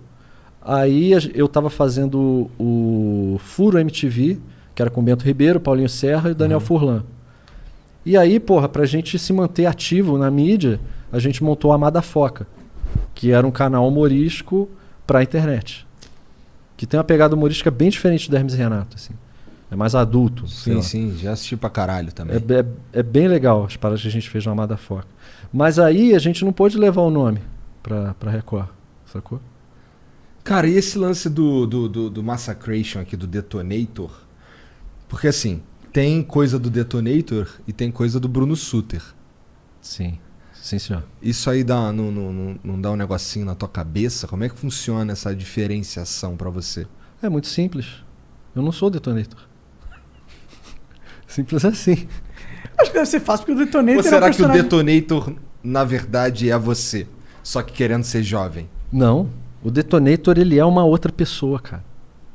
aí 0.61 1.11
eu 1.33 1.47
tava 1.47 1.69
fazendo 1.69 2.49
o 2.57 3.37
Furo 3.43 3.79
MTV, 3.79 4.39
que 4.73 4.81
era 4.81 4.89
com 4.89 5.03
Bento 5.03 5.25
Ribeiro, 5.25 5.59
Paulinho 5.59 5.89
Serra 5.89 6.29
e 6.29 6.33
Daniel 6.33 6.59
Furlan. 6.59 7.03
E 8.07 8.15
aí, 8.15 8.39
porra, 8.39 8.69
pra 8.69 8.85
gente 8.85 9.19
se 9.19 9.33
manter 9.33 9.65
ativo 9.65 10.17
na 10.17 10.31
mídia, 10.31 10.79
a 11.11 11.19
gente 11.19 11.43
montou 11.43 11.73
a 11.73 11.75
Amada 11.75 12.01
Foca, 12.01 12.47
que 13.13 13.33
era 13.33 13.45
um 13.45 13.51
canal 13.51 13.85
humorístico 13.85 14.69
pra 15.05 15.21
internet. 15.21 15.85
Que 16.77 16.87
tem 16.87 16.97
uma 16.97 17.03
pegada 17.03 17.35
humorística 17.35 17.69
bem 17.69 17.89
diferente 17.89 18.29
do 18.29 18.37
Hermes 18.37 18.53
e 18.53 18.57
Renato, 18.57 18.95
assim. 18.95 19.13
É 19.69 19.75
mais 19.75 19.93
adulto. 19.93 20.47
Sim, 20.47 20.81
sim, 20.81 21.17
já 21.17 21.33
assisti 21.33 21.57
pra 21.57 21.69
caralho 21.69 22.13
também. 22.13 22.37
É, 22.37 22.59
é, 22.59 22.65
é 22.99 23.03
bem 23.03 23.27
legal 23.27 23.65
as 23.65 23.75
paradas 23.75 24.01
que 24.01 24.07
a 24.07 24.11
gente 24.11 24.29
fez 24.29 24.45
no 24.45 24.53
Amada 24.53 24.77
Foca. 24.77 25.07
Mas 25.51 25.77
aí 25.77 26.15
a 26.15 26.19
gente 26.19 26.45
não 26.45 26.53
pôde 26.53 26.77
levar 26.77 27.01
o 27.01 27.09
nome 27.09 27.41
pra, 27.83 28.13
pra 28.13 28.31
Record, 28.31 28.69
sacou? 29.05 29.41
Cara, 30.45 30.65
e 30.65 30.77
esse 30.77 30.97
lance 30.97 31.29
do, 31.29 31.67
do, 31.67 31.89
do, 31.89 32.09
do 32.09 32.23
Massacration 32.23 33.01
aqui, 33.01 33.17
do 33.17 33.27
Detonator? 33.27 34.11
Porque 35.09 35.27
assim, 35.27 35.61
tem 35.97 36.21
coisa 36.21 36.59
do 36.59 36.69
Detonator 36.69 37.47
e 37.67 37.73
tem 37.73 37.89
coisa 37.89 38.19
do 38.19 38.29
Bruno 38.29 38.55
Suter. 38.55 39.01
Sim, 39.81 40.19
sim 40.53 40.77
senhor. 40.77 41.03
Isso 41.19 41.49
aí 41.49 41.63
dá, 41.63 41.91
não, 41.91 42.11
não, 42.11 42.31
não, 42.31 42.59
não 42.63 42.79
dá 42.79 42.91
um 42.91 42.95
negocinho 42.95 43.43
na 43.43 43.55
tua 43.55 43.67
cabeça? 43.67 44.27
Como 44.27 44.43
é 44.43 44.49
que 44.49 44.55
funciona 44.55 45.13
essa 45.13 45.35
diferenciação 45.35 46.37
pra 46.37 46.51
você? 46.51 46.85
É 47.19 47.27
muito 47.27 47.47
simples. 47.47 47.87
Eu 48.55 48.61
não 48.61 48.71
sou 48.71 48.91
detonator. 48.91 49.39
Simples 51.27 51.65
assim. 51.65 52.07
Acho 52.77 52.91
que 52.91 52.97
deve 52.97 53.07
ser 53.07 53.19
fácil, 53.19 53.47
porque 53.47 53.59
o 53.59 53.65
Detonator 53.65 53.97
Ou 53.97 54.03
é 54.03 54.07
um 54.07 54.09
será 54.11 54.29
que 54.29 54.35
o 54.35 54.37
personagem... 54.37 54.61
Detonator, 54.61 55.33
na 55.63 55.83
verdade, 55.83 56.51
é 56.51 56.57
você? 56.59 57.07
Só 57.41 57.63
que 57.63 57.73
querendo 57.73 58.03
ser 58.03 58.21
jovem? 58.21 58.69
Não. 58.91 59.31
O 59.63 59.71
detonator, 59.71 60.37
ele 60.37 60.59
é 60.59 60.63
uma 60.63 60.83
outra 60.83 61.11
pessoa, 61.11 61.59
cara. 61.59 61.83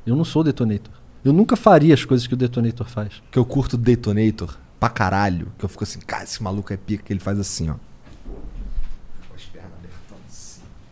Eu 0.05 0.17
não 0.17 0.25
sou 0.25 0.43
o 0.43 0.45
detonator. 0.45 1.02
Eu 1.25 1.33
nunca 1.33 1.57
faria 1.57 1.95
as 1.95 2.05
coisas 2.05 2.27
que 2.27 2.35
o 2.35 2.37
detonator 2.37 2.89
faz. 2.89 3.23
Que 3.31 3.39
eu 3.39 3.45
curto 3.45 3.77
Detonator 3.77 4.57
pra 4.81 4.89
caralho. 4.89 5.53
Que 5.57 5.65
eu 5.65 5.69
fico 5.69 5.85
assim, 5.85 6.01
cara, 6.01 6.25
esse 6.25 6.43
maluco 6.43 6.73
é 6.73 6.77
pica, 6.77 7.05
que 7.05 7.13
ele 7.13 7.21
faz 7.21 7.39
assim, 7.39 7.71
ó. 7.71 7.75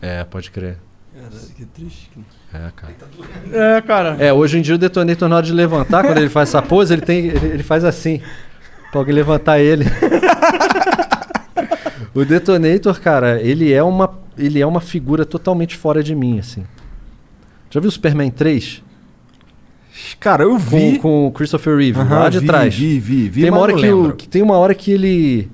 É, 0.01 0.23
pode 0.23 0.49
crer. 0.49 0.77
Caralho, 1.13 1.47
que 1.55 1.65
triste. 1.65 2.09
É, 2.53 2.71
cara. 2.75 2.95
É, 3.51 3.81
cara. 3.81 4.17
É, 4.19 4.33
hoje 4.33 4.57
em 4.57 4.61
dia 4.61 4.75
o 4.75 4.77
detonator, 4.77 5.29
na 5.29 5.35
hora 5.35 5.45
de 5.45 5.53
levantar, 5.53 6.03
quando 6.03 6.17
ele 6.17 6.29
faz 6.29 6.49
essa 6.49 6.61
pose, 6.61 6.93
ele, 6.93 7.01
tem, 7.01 7.27
ele, 7.27 7.45
ele 7.47 7.63
faz 7.63 7.83
assim. 7.83 8.21
Pra 8.89 9.01
alguém 9.01 9.13
levantar 9.13 9.59
ele. 9.59 9.85
o 12.15 12.25
detonator, 12.25 12.99
cara, 12.99 13.41
ele 13.41 13.71
é, 13.71 13.83
uma, 13.83 14.19
ele 14.37 14.59
é 14.59 14.65
uma 14.65 14.81
figura 14.81 15.25
totalmente 15.25 15.77
fora 15.77 16.01
de 16.01 16.15
mim, 16.15 16.39
assim. 16.39 16.65
Já 17.69 17.79
viu 17.79 17.89
o 17.89 17.91
Superman 17.91 18.31
3? 18.31 18.83
Cara, 20.19 20.43
eu 20.43 20.57
vi. 20.57 20.93
Com, 20.97 20.99
com 21.01 21.27
o 21.27 21.31
Christopher 21.31 21.77
Reeve, 21.77 22.03
lá 22.03 22.29
de 22.29 22.39
vi, 22.39 22.45
trás. 22.45 22.73
vi, 22.75 22.99
vi, 22.99 23.29
vi, 23.29 23.41
tem 23.41 23.49
uma 23.51 23.59
hora 23.59 23.73
que, 23.75 23.91
o, 23.91 24.13
que 24.13 24.27
tem 24.27 24.41
uma 24.41 24.57
hora 24.57 24.73
que 24.73 24.91
ele. 24.91 25.49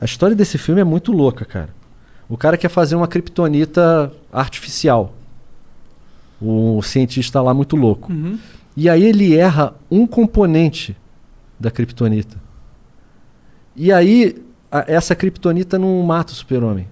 A 0.00 0.04
história 0.04 0.34
desse 0.34 0.58
filme 0.58 0.80
é 0.80 0.84
muito 0.84 1.12
louca, 1.12 1.44
cara. 1.44 1.70
O 2.28 2.36
cara 2.36 2.56
quer 2.56 2.68
fazer 2.68 2.94
uma 2.96 3.08
kryptonita 3.08 4.12
artificial. 4.32 5.14
O 6.40 6.80
cientista 6.82 7.40
lá 7.40 7.52
muito 7.54 7.74
louco. 7.74 8.12
Uhum. 8.12 8.38
E 8.76 8.88
aí 8.88 9.04
ele 9.04 9.36
erra 9.36 9.74
um 9.90 10.06
componente 10.06 10.96
da 11.58 11.70
kryptonita. 11.70 12.36
E 13.74 13.92
aí 13.92 14.36
a- 14.70 14.84
essa 14.86 15.14
kryptonita 15.16 15.78
não 15.78 16.00
mata 16.02 16.32
o 16.32 16.36
super-homem, 16.36 16.86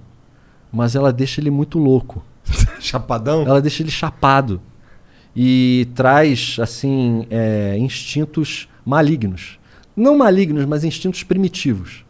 mas 0.73 0.97
ela 0.97 1.13
deixa 1.13 1.41
ele 1.41 1.51
muito 1.51 1.79
louco. 1.79 2.25
Chapadão? 2.81 3.43
Ela 3.43 3.61
deixa 3.61 3.83
ele 3.83 3.91
chapado 3.91 4.61
e 5.37 5.87
traz 5.95 6.57
assim 6.59 7.27
é, 7.29 7.77
instintos 7.79 8.69
malignos, 8.85 9.59
não 9.95 10.17
malignos, 10.17 10.65
mas 10.65 10.83
instintos 10.83 11.23
primitivos. 11.23 12.05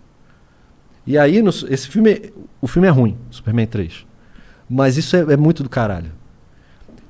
E 1.04 1.18
aí 1.18 1.42
no- 1.42 1.50
esse 1.50 1.88
filme, 1.88 2.32
o 2.60 2.68
filme 2.68 2.86
é 2.86 2.90
ruim, 2.90 3.16
Superman 3.30 3.66
3, 3.66 4.06
mas 4.70 4.96
isso 4.96 5.16
é, 5.16 5.20
é 5.32 5.36
muito 5.36 5.62
do 5.64 5.68
caralho. 5.68 6.12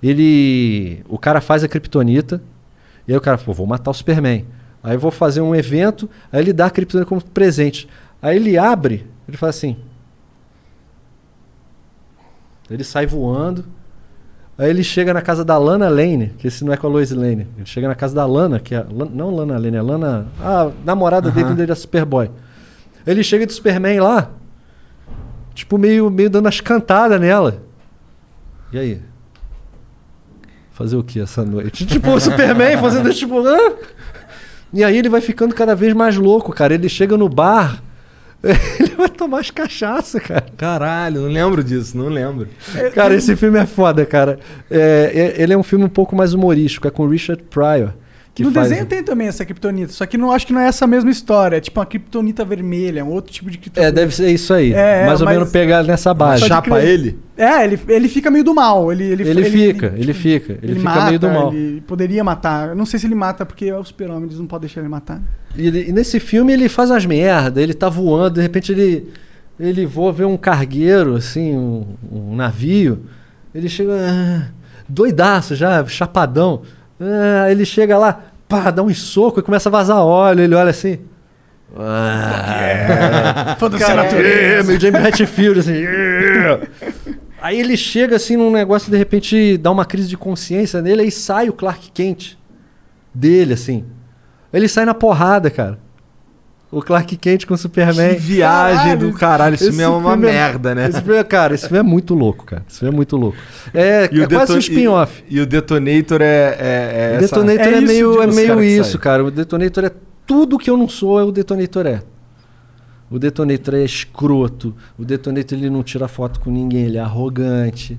Ele, 0.03 1.03
o 1.09 1.19
cara 1.19 1.41
faz 1.41 1.63
a 1.65 1.69
kryptonita 1.69 2.43
e 3.07 3.13
aí 3.13 3.19
o 3.19 3.21
cara, 3.21 3.39
pô, 3.39 3.53
vou 3.53 3.67
matar 3.67 3.91
o 3.91 3.95
Superman. 3.95 4.47
Aí 4.83 4.97
vou 4.97 5.11
fazer 5.11 5.41
um 5.41 5.55
evento, 5.55 6.09
aí 6.31 6.41
ele 6.41 6.53
dá 6.53 6.67
a 6.67 6.71
kryptonita 6.71 7.09
como 7.09 7.23
presente. 7.23 7.89
Aí 8.23 8.37
ele 8.37 8.57
abre, 8.57 9.07
ele 9.27 9.37
faz 9.37 9.57
assim. 9.57 9.77
Ele 12.71 12.85
sai 12.85 13.07
voando. 13.07 13.65
Aí 14.59 14.71
ele 14.71 14.83
chega 14.83 15.13
na 15.13 15.21
casa 15.21 15.45
da 15.45 15.59
Lana 15.59 15.89
Lane, 15.89 16.33
que 16.39 16.47
esse 16.47 16.65
não 16.65 16.73
é 16.73 16.77
com 16.77 16.87
a 16.87 16.91
Lois 16.91 17.11
Lane. 17.11 17.47
Ele 17.57 17.67
chega 17.67 17.89
na 17.89 17.95
casa 17.95 18.15
da 18.15 18.25
Lana, 18.25 18.59
que 18.59 18.75
é. 18.75 18.87
Não 18.91 19.35
Lana 19.35 19.59
Lane, 19.59 19.77
é 19.77 19.83
Lana. 19.83 20.27
A 20.41 20.71
namorada 20.85 21.31
dele 21.31 21.43
Aham. 21.45 21.53
quando 21.53 21.61
ele 21.61 21.71
era 21.71 21.75
Superboy. 21.75 22.31
Ele 23.07 23.23
chega 23.23 23.47
de 23.47 23.53
Superman 23.53 24.01
lá, 24.01 24.31
tipo, 25.55 25.79
meio, 25.79 26.11
meio 26.11 26.29
dando 26.29 26.49
as 26.49 26.61
cantadas 26.61 27.21
nela. 27.21 27.63
E 28.73 28.79
aí? 28.79 29.03
Fazer 30.73 30.97
o 30.97 31.05
que 31.05 31.21
essa 31.21 31.45
noite? 31.45 31.85
tipo, 31.87 32.11
o 32.11 32.21
Superman 32.21 32.79
fazendo 32.79 33.13
tipo. 33.13 33.47
Hã? 33.47 33.59
E 34.73 34.83
aí 34.83 34.97
ele 34.99 35.09
vai 35.09 35.21
ficando 35.21 35.55
cada 35.55 35.75
vez 35.75 35.95
mais 35.95 36.17
louco, 36.17 36.53
cara. 36.53 36.75
Ele 36.75 36.89
chega 36.89 37.17
no 37.17 37.29
bar, 37.29 37.83
ele 38.81 38.95
vai 38.97 39.09
tomar 39.09 39.41
as 39.41 39.51
cachaça, 39.51 40.21
cara. 40.21 40.47
Caralho, 40.57 41.23
não 41.23 41.29
lembro 41.29 41.63
disso, 41.63 41.97
não 41.97 42.09
lembro. 42.09 42.49
Cara, 42.95 43.15
esse 43.15 43.35
filme 43.37 43.59
é 43.59 43.67
foda, 43.67 44.05
cara. 44.05 44.39
É, 44.71 45.35
é- 45.37 45.43
ele 45.43 45.53
é 45.53 45.57
um 45.57 45.63
filme 45.63 45.85
um 45.85 45.89
pouco 45.89 46.15
mais 46.15 46.35
humorístico, 46.35 46.87
é 46.87 46.91
com 46.91 47.05
o 47.05 47.09
Richard 47.09 47.43
Pryor. 47.45 47.93
Que 48.37 48.43
no 48.43 48.53
faz... 48.53 48.69
desenho 48.69 48.87
tem 48.87 49.03
também 49.03 49.29
essa 49.29 49.47
kryptonita, 49.47 49.91
só 49.95 50.05
que 50.05 50.19
não 50.19 50.31
acho 50.31 50.47
que 50.47 50.53
não 50.53 50.61
é 50.61 50.67
essa 50.67 50.87
mesma 50.87 51.11
história. 51.11 51.57
É 51.57 51.61
tipo 51.61 51.81
uma 51.81 51.87
kryptonita 51.87 52.45
vermelha, 52.45 53.03
um 53.03 53.09
outro 53.09 53.33
tipo 53.33 53.51
de 53.51 53.57
kryptonita. 53.57 53.89
É, 53.89 53.91
deve 53.91 54.15
ser 54.15 54.31
isso 54.31 54.53
aí. 54.53 54.75
É, 54.75 55.07
mais 55.07 55.23
ou 55.23 55.27
menos 55.27 55.51
pegar 55.51 55.83
nessa 55.83 56.13
base. 56.13 56.47
Pode 56.47 56.69
crer. 56.69 57.17
É, 57.35 57.65
ele, 57.65 57.81
ele 57.89 58.09
fica 58.09 58.31
meio 58.31 58.45
do 58.45 58.55
mal. 58.55 58.93
Ele, 58.93 59.05
ele, 59.05 59.27
Ele 59.27 59.45
fica, 59.45 59.95
ele 59.97 60.13
fica. 60.13 60.59
Ele, 60.63 60.75
fica 60.75 60.85
mata, 60.85 61.07
meio 61.07 61.19
do 61.19 61.29
mal. 61.31 61.51
Ele 61.51 61.81
poderia 61.81 62.23
matar. 62.23 62.69
Eu 62.69 62.75
não 62.75 62.85
sei 62.85 63.01
se 63.01 63.07
ele 63.07 63.15
mata, 63.15 63.47
porque 63.47 63.65
é 63.65 63.75
o 63.75 63.83
super-homem, 63.83 64.25
eles 64.25 64.39
não 64.39 64.47
podem 64.47 64.67
deixar 64.67 64.83
ele 64.83 64.91
matar. 64.91 65.23
E, 65.57 65.67
ele- 65.67 65.89
e 65.89 65.93
nesse 65.93 66.21
filme 66.21 66.53
ele 66.53 66.69
faz 66.69 66.91
umas 66.91 67.07
merda, 67.07 67.61
ele 67.63 67.75
tá 67.75 67.89
voando, 67.89 68.35
de 68.35 68.41
repente 68.43 68.73
ele 68.73 69.09
ele 69.59 69.87
voa 69.87 70.13
ver 70.13 70.27
um 70.27 70.37
cargueiro, 70.37 71.15
assim, 71.17 71.57
um, 71.57 71.87
um 72.13 72.37
navio. 72.37 73.07
Ele 73.55 73.71
chega 73.71 73.93
ah, 73.99 74.49
doidaço 74.87 75.55
já, 75.55 75.83
chapadão. 75.87 76.61
Ah, 77.01 77.51
ele 77.51 77.65
chega 77.65 77.97
lá, 77.97 78.21
pá, 78.47 78.71
dá 78.71 78.83
um 78.83 78.93
soco 78.93 79.41
e 79.41 79.43
começa 79.43 79.71
a 79.71 79.73
vazar 79.73 79.97
óleo. 80.05 80.43
Ele 80.43 80.55
olha 80.55 80.69
assim. 80.71 80.99
Ah, 81.79 83.57
Foda-se 83.59 83.85
a 83.85 83.95
natureza. 83.95 84.61
é, 84.61 84.63
meio 84.63 84.79
James 84.81 85.05
Hetfield, 85.21 85.61
assim. 85.61 85.73
Aí 87.41 87.59
ele 87.61 87.77
chega 87.77 88.17
assim 88.17 88.37
num 88.37 88.51
negócio, 88.51 88.91
de 88.91 88.97
repente 88.99 89.57
dá 89.57 89.71
uma 89.71 89.85
crise 89.85 90.09
de 90.09 90.17
consciência 90.17 90.83
nele, 90.83 91.03
aí 91.03 91.11
sai 91.11 91.49
o 91.49 91.53
Clark 91.53 91.91
Kent 91.93 92.37
dele, 93.15 93.55
assim. 93.55 93.85
Ele 94.57 94.69
sai 94.69 94.87
na 94.87 94.95
porrada, 94.95 95.51
cara. 95.51 95.79
O 96.71 96.83
Clark 96.83 97.17
Kent 97.17 97.45
com 97.45 97.55
o 97.55 97.59
Superman. 97.59 98.15
Que 98.15 98.21
viagem 98.21 98.97
do 98.97 99.13
caralho, 99.13 99.55
esse 99.55 99.67
filme 99.67 99.83
é 99.83 99.89
uma 99.89 100.17
merda, 100.17 100.75
né? 100.75 100.89
Esse 100.89 101.01
filme, 101.01 101.19
é- 101.19 101.25
cara, 101.25 101.55
esse 101.55 101.65
filme 101.69 101.79
é 101.79 101.83
muito 101.83 102.15
louco, 102.15 102.45
cara. 102.45 102.65
Esse 102.69 102.81
filme 102.81 102.93
é 102.93 102.97
muito 102.97 103.17
louco. 103.17 103.37
É, 103.73 104.09
E 104.11 104.19
o 104.19 104.25
é 104.25 104.27
quase 104.27 104.55
um 104.55 104.59
spin-off. 104.59 105.23
E, 105.29 105.37
e 105.37 105.41
o 105.41 105.47
Detonator 105.47 106.23
é. 106.23 106.57
é, 106.59 107.13
é 107.13 107.17
O 107.17 107.21
Detonator 107.21 107.67
é, 107.67 107.79
isso 107.79 107.87
meio, 107.87 108.23
é 108.23 108.27
meio 108.27 108.49
caras 108.49 108.65
que 108.65 108.71
isso, 108.71 108.99
cara. 108.99 109.25
O 109.25 109.31
Detonator 109.31 109.85
é 109.85 109.91
tudo 110.27 110.59
que 110.59 110.69
eu 110.69 110.77
não 110.77 110.89
sou, 110.89 111.21
é 111.21 111.23
o 111.23 111.31
Detonator 111.31 111.87
é. 111.87 112.03
O 113.11 113.19
Detonator 113.19 113.75
é 113.75 113.85
escroto. 113.85 114.75
O 114.99 115.05
Detonator 115.05 115.57
ele 115.57 115.71
não 115.71 115.83
tira 115.83 116.09
foto 116.09 116.41
com 116.41 116.51
ninguém, 116.51 116.87
ele 116.87 116.97
é 116.97 117.01
arrogante. 117.01 117.99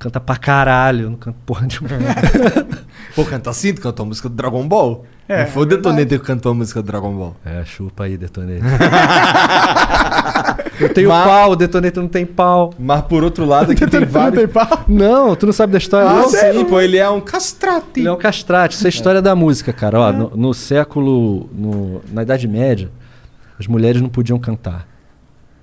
Canta 0.00 0.18
pra 0.18 0.34
caralho, 0.36 1.10
não 1.10 1.16
canta 1.16 1.36
porra 1.44 1.66
de 1.66 1.78
Pô, 3.14 3.22
canta 3.24 3.50
assim, 3.50 3.74
tu 3.74 3.82
cantou 3.82 4.04
a 4.04 4.08
música 4.08 4.28
do 4.30 4.34
Dragon 4.34 4.66
Ball. 4.66 5.04
É, 5.28 5.44
não 5.44 5.50
foi 5.50 5.62
o 5.62 5.66
Detonator 5.66 6.18
que 6.18 6.24
cantou 6.24 6.52
a 6.52 6.54
música 6.54 6.80
do 6.82 6.86
Dragon 6.86 7.14
Ball. 7.14 7.36
É, 7.44 7.62
chupa 7.66 8.04
aí, 8.04 8.16
Detonator. 8.16 8.64
eu 10.80 10.88
tenho 10.94 11.08
pau, 11.10 11.50
o 11.52 11.56
Detonator 11.56 12.02
não 12.02 12.08
tem 12.08 12.24
pau. 12.24 12.72
Mas 12.78 13.02
por 13.02 13.22
outro 13.22 13.44
lado, 13.44 13.72
aqui 13.72 13.84
tem 13.86 14.04
vários. 14.06 14.48
Não, 14.88 15.36
tu 15.36 15.44
não 15.46 15.52
sabe 15.52 15.72
da 15.72 15.78
história, 15.78 16.08
Ah, 16.08 16.14
não? 16.14 16.28
sim, 16.30 16.64
pô, 16.64 16.80
ele 16.80 16.96
é 16.96 17.08
um 17.10 17.20
castrate. 17.20 18.00
Ele 18.00 18.08
é 18.08 18.12
um 18.12 18.16
castrate. 18.16 18.76
Isso 18.76 18.86
é 18.86 18.88
a 18.88 18.90
história 18.90 19.20
da 19.22 19.34
música, 19.34 19.70
cara. 19.72 20.00
Ó, 20.00 20.12
no, 20.12 20.30
no 20.34 20.54
século. 20.54 21.48
no- 21.52 22.00
na 22.10 22.22
Idade 22.22 22.48
Média, 22.48 22.90
as 23.58 23.66
mulheres 23.66 24.00
não 24.00 24.08
podiam 24.08 24.38
cantar. 24.38 24.86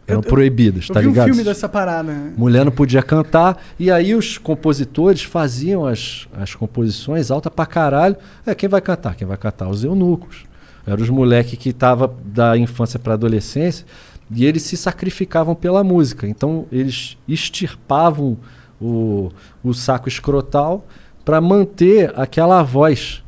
Eram 0.08 0.22
Eu- 0.22 0.24
eu- 0.24 0.30
proibidas, 0.30 0.88
eu 0.88 0.94
tá 0.94 1.02
vi 1.02 1.08
ligado? 1.08 1.26
um 1.26 1.30
filme 1.30 1.44
dessa 1.44 1.68
parada. 1.68 2.14
Mulher 2.38 2.64
não 2.64 2.72
podia 2.72 3.04
cantar. 3.04 3.62
E 3.78 3.92
aí 3.92 4.16
os 4.16 4.38
compositores 4.38 5.22
faziam 5.24 5.86
as, 5.86 6.28
as 6.34 6.56
composições 6.56 7.30
alta 7.30 7.52
pra 7.52 7.66
caralho. 7.66 8.16
É, 8.46 8.56
quem 8.56 8.70
vai 8.70 8.80
cantar? 8.80 9.16
Quem 9.16 9.28
vai 9.28 9.36
cantar? 9.38 9.68
Os 9.70 9.84
eunucos. 9.84 10.46
Eram 10.86 11.04
os 11.04 11.10
moleques 11.10 11.60
que 11.60 11.70
estavam 11.70 12.16
da 12.24 12.58
infância 12.58 12.98
pra 12.98 13.14
adolescência. 13.16 13.86
E 14.32 14.46
eles 14.46 14.64
se 14.64 14.78
sacrificavam 14.78 15.54
pela 15.56 15.84
música. 15.84 16.26
Então 16.28 16.66
eles 16.72 17.18
extirpavam 17.28 18.38
o, 18.80 19.30
o 19.64 19.74
saco 19.74 20.08
escrotal 20.08 20.86
para 21.26 21.42
manter 21.42 22.14
aquela 22.16 22.64
voz. 22.64 23.22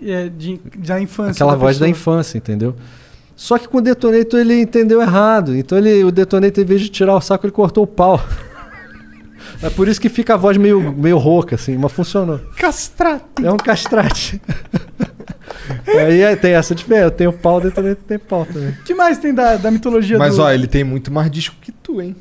É, 0.00 0.28
de, 0.28 0.60
da 0.78 1.00
infância. 1.00 1.32
Aquela 1.32 1.56
voz 1.56 1.78
da 1.78 1.86
pessoa. 1.86 1.90
infância, 1.90 2.38
entendeu? 2.38 2.74
Só 3.42 3.58
que 3.58 3.66
com 3.66 3.78
o 3.78 3.80
Detonator 3.80 4.38
ele 4.38 4.60
entendeu 4.60 5.02
errado. 5.02 5.56
Então 5.56 5.76
ele, 5.76 6.04
o 6.04 6.12
Detonator, 6.12 6.62
em 6.62 6.64
vez 6.66 6.80
de 6.80 6.88
tirar 6.88 7.16
o 7.16 7.20
saco, 7.20 7.44
ele 7.44 7.52
cortou 7.52 7.82
o 7.82 7.86
pau. 7.88 8.24
É 9.60 9.70
por 9.70 9.86
isso 9.86 10.00
que 10.00 10.08
fica 10.08 10.34
a 10.34 10.36
voz 10.36 10.56
meio, 10.56 10.92
meio 10.92 11.18
rouca, 11.18 11.54
assim, 11.54 11.76
mas 11.76 11.92
funcionou. 11.92 12.38
Castrate. 12.56 13.44
É 13.44 13.50
um 13.50 13.56
castrate. 13.56 14.40
Aí 15.86 16.20
é, 16.20 16.34
tem 16.34 16.54
essa 16.54 16.74
diferença. 16.74 17.06
Eu 17.06 17.10
tenho 17.10 17.32
pau, 17.32 17.58
o 17.58 17.60
Detonator 17.60 18.04
tem 18.06 18.18
pau 18.18 18.44
também. 18.44 18.70
O 18.70 18.82
que 18.84 18.94
mais 18.94 19.18
tem 19.18 19.32
da, 19.32 19.56
da 19.56 19.70
mitologia 19.70 20.18
Mas 20.18 20.36
do... 20.36 20.42
ó, 20.42 20.50
ele 20.50 20.66
tem 20.66 20.82
muito 20.82 21.12
mais 21.12 21.30
disco 21.30 21.54
que 21.60 21.70
tu, 21.70 22.00
hein? 22.00 22.16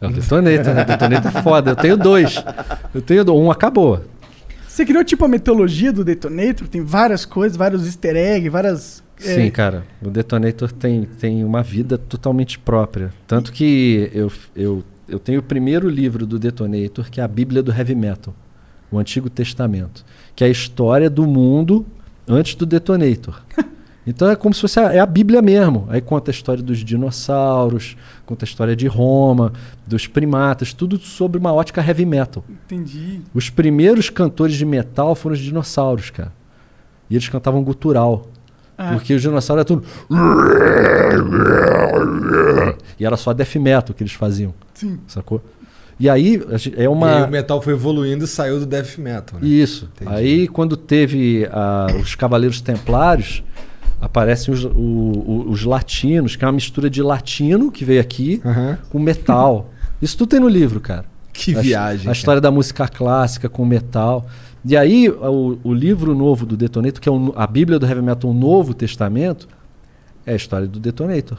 É 0.00 0.06
o 0.06 0.10
Detonator, 0.10 0.74
né? 0.74 0.82
O 0.82 0.86
Detonator 0.86 1.32
é 1.36 1.42
foda. 1.42 1.70
Eu 1.72 1.76
tenho 1.76 1.96
dois. 1.96 2.42
Eu 2.94 3.02
tenho 3.02 3.24
do- 3.24 3.36
um, 3.36 3.50
acabou. 3.50 4.04
Você 4.66 4.84
criou 4.84 5.04
tipo 5.04 5.24
a 5.24 5.28
mitologia 5.28 5.92
do 5.92 6.04
Detonator? 6.04 6.66
Tem 6.68 6.82
várias 6.84 7.24
coisas, 7.24 7.56
vários 7.56 7.84
easter 7.86 8.16
eggs, 8.16 8.48
várias... 8.48 9.07
é, 9.20 9.34
Sim, 9.34 9.50
cara. 9.50 9.84
O 10.02 10.10
Detonator 10.10 10.70
tem, 10.72 11.04
tem 11.04 11.44
uma 11.44 11.62
vida 11.62 11.98
totalmente 11.98 12.58
própria. 12.58 13.12
Tanto 13.26 13.52
que 13.52 14.10
eu, 14.12 14.30
eu, 14.54 14.84
eu 15.08 15.18
tenho 15.18 15.40
o 15.40 15.42
primeiro 15.42 15.88
livro 15.88 16.26
do 16.26 16.38
Detonator, 16.38 17.10
que 17.10 17.20
é 17.20 17.24
a 17.24 17.28
Bíblia 17.28 17.62
do 17.62 17.72
Heavy 17.72 17.94
Metal, 17.94 18.34
o 18.90 18.98
Antigo 18.98 19.28
Testamento, 19.28 20.04
que 20.34 20.44
é 20.44 20.46
a 20.46 20.50
história 20.50 21.10
do 21.10 21.26
mundo 21.26 21.86
antes 22.26 22.54
do 22.54 22.66
Detonator. 22.66 23.42
Então 24.08 24.30
é 24.30 24.34
como 24.34 24.54
se 24.54 24.62
fosse 24.62 24.80
a, 24.80 24.94
é 24.94 25.00
a 25.00 25.04
Bíblia 25.04 25.42
mesmo. 25.42 25.86
Aí 25.90 26.00
conta 26.00 26.30
a 26.30 26.32
história 26.32 26.62
dos 26.62 26.78
dinossauros, 26.78 27.94
conta 28.24 28.46
a 28.46 28.48
história 28.48 28.74
de 28.74 28.86
Roma, 28.86 29.52
dos 29.86 30.06
primatas, 30.06 30.72
tudo 30.72 30.98
sobre 30.98 31.38
uma 31.38 31.52
ótica 31.52 31.86
heavy 31.86 32.06
metal. 32.06 32.42
Entendi. 32.48 33.20
Os 33.34 33.50
primeiros 33.50 34.08
cantores 34.08 34.56
de 34.56 34.64
metal 34.64 35.14
foram 35.14 35.34
os 35.34 35.40
dinossauros, 35.40 36.08
cara. 36.08 36.32
E 37.10 37.16
eles 37.16 37.28
cantavam 37.28 37.62
gutural. 37.62 38.26
Ah. 38.80 38.92
Porque 38.92 39.12
os 39.12 39.20
dinossauros 39.20 39.60
era 39.60 39.64
tudo. 39.64 39.84
E 42.98 43.04
era 43.04 43.16
só 43.16 43.32
death 43.32 43.56
metal 43.56 43.94
que 43.94 44.02
eles 44.02 44.12
faziam. 44.12 44.54
Sim. 44.74 44.98
Sacou? 45.06 45.42
E 46.00 46.08
aí 46.08 46.36
é 46.50 46.78
E 46.78 46.80
aí 46.82 46.88
uma. 46.88 47.26
o 47.26 47.30
metal 47.30 47.60
foi 47.60 47.72
evoluindo 47.72 48.24
e 48.24 48.28
saiu 48.28 48.60
do 48.60 48.66
death 48.66 48.98
metal, 48.98 49.40
né? 49.40 49.48
Isso. 49.48 49.88
Aí 50.06 50.46
quando 50.46 50.76
teve 50.76 51.48
ah, 51.50 51.88
os 52.00 52.14
Cavaleiros 52.14 52.60
Templários, 52.60 53.42
aparecem 54.00 54.54
os, 54.54 54.64
o- 54.64 54.70
o- 54.70 55.46
os 55.50 55.64
latinos, 55.64 56.36
que 56.36 56.44
é 56.44 56.46
uma 56.46 56.52
mistura 56.52 56.88
de 56.88 57.02
latino, 57.02 57.70
que 57.72 57.84
veio 57.84 58.00
aqui, 58.00 58.40
com 58.90 58.98
metal. 59.00 59.70
Isso 60.00 60.16
tudo 60.16 60.28
tem 60.30 60.40
no 60.40 60.48
livro, 60.48 60.80
cara. 60.80 61.04
Que 61.32 61.56
A 61.56 61.60
viagem, 61.60 62.00
A 62.02 62.04
cara. 62.04 62.16
história 62.16 62.40
da 62.40 62.50
música 62.50 62.86
clássica 62.88 63.48
com 63.48 63.64
metal. 63.64 64.26
E 64.64 64.76
aí, 64.76 65.08
o, 65.08 65.58
o 65.62 65.72
livro 65.72 66.14
novo 66.14 66.44
do 66.44 66.56
Detonator, 66.56 67.00
que 67.00 67.08
é 67.08 67.12
o- 67.12 67.32
a 67.36 67.46
Bíblia 67.46 67.78
do 67.78 67.86
Heavy 67.86 68.02
Metal, 68.02 68.30
o 68.30 68.34
Novo 68.34 68.74
Testamento, 68.74 69.48
é 70.26 70.32
a 70.32 70.36
história 70.36 70.66
do 70.66 70.78
Detonator. 70.80 71.38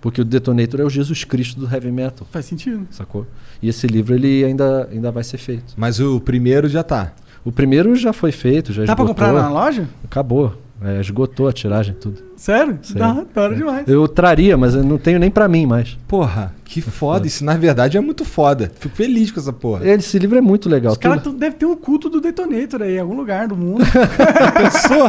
Porque 0.00 0.20
o 0.20 0.24
Detonator 0.24 0.80
é 0.80 0.84
o 0.84 0.90
Jesus 0.90 1.24
Cristo 1.24 1.58
do 1.60 1.72
Heavy 1.72 1.90
Metal. 1.90 2.26
Faz 2.30 2.46
sentido. 2.46 2.86
Sacou? 2.90 3.26
E 3.62 3.68
esse 3.68 3.86
livro 3.86 4.14
ele 4.14 4.44
ainda, 4.44 4.88
ainda 4.90 5.10
vai 5.10 5.24
ser 5.24 5.38
feito. 5.38 5.74
Mas 5.76 5.98
o 6.00 6.20
primeiro 6.20 6.68
já 6.68 6.82
tá. 6.82 7.12
O 7.44 7.50
primeiro 7.52 7.94
já 7.96 8.12
foi 8.12 8.32
feito, 8.32 8.72
já 8.72 8.84
Dá 8.84 8.94
pra 8.96 9.04
esgotou. 9.04 9.26
comprar 9.26 9.32
na 9.42 9.48
loja? 9.50 9.88
Acabou. 10.04 10.54
É, 10.82 11.00
esgotou 11.00 11.48
a 11.48 11.52
tiragem 11.52 11.94
tudo. 11.94 12.22
Sério? 12.36 12.78
Sério. 12.82 12.98
Dá, 13.00 13.24
da 13.34 13.42
hora 13.42 13.54
demais. 13.54 13.88
Eu 13.88 14.06
traria, 14.06 14.58
mas 14.58 14.74
eu 14.74 14.84
não 14.84 14.98
tenho 14.98 15.18
nem 15.18 15.30
pra 15.30 15.48
mim 15.48 15.64
mais. 15.64 15.96
Porra, 16.06 16.54
que 16.66 16.82
foda. 16.82 17.26
Isso 17.26 17.42
na 17.44 17.56
verdade 17.56 17.96
é 17.96 18.00
muito 18.00 18.26
foda. 18.26 18.70
Fico 18.78 18.94
feliz 18.94 19.30
com 19.30 19.40
essa 19.40 19.52
porra. 19.54 19.88
Esse 19.88 20.18
livro 20.18 20.36
é 20.36 20.40
muito 20.42 20.68
legal. 20.68 20.92
Os 20.92 20.98
caras 20.98 21.22
devem 21.34 21.58
ter 21.58 21.64
um 21.64 21.74
culto 21.76 22.10
do 22.10 22.20
Detonator 22.20 22.82
aí, 22.82 22.96
em 22.96 23.00
algum 23.00 23.16
lugar 23.16 23.48
do 23.48 23.56
mundo. 23.56 23.82
Pensou? 24.54 25.08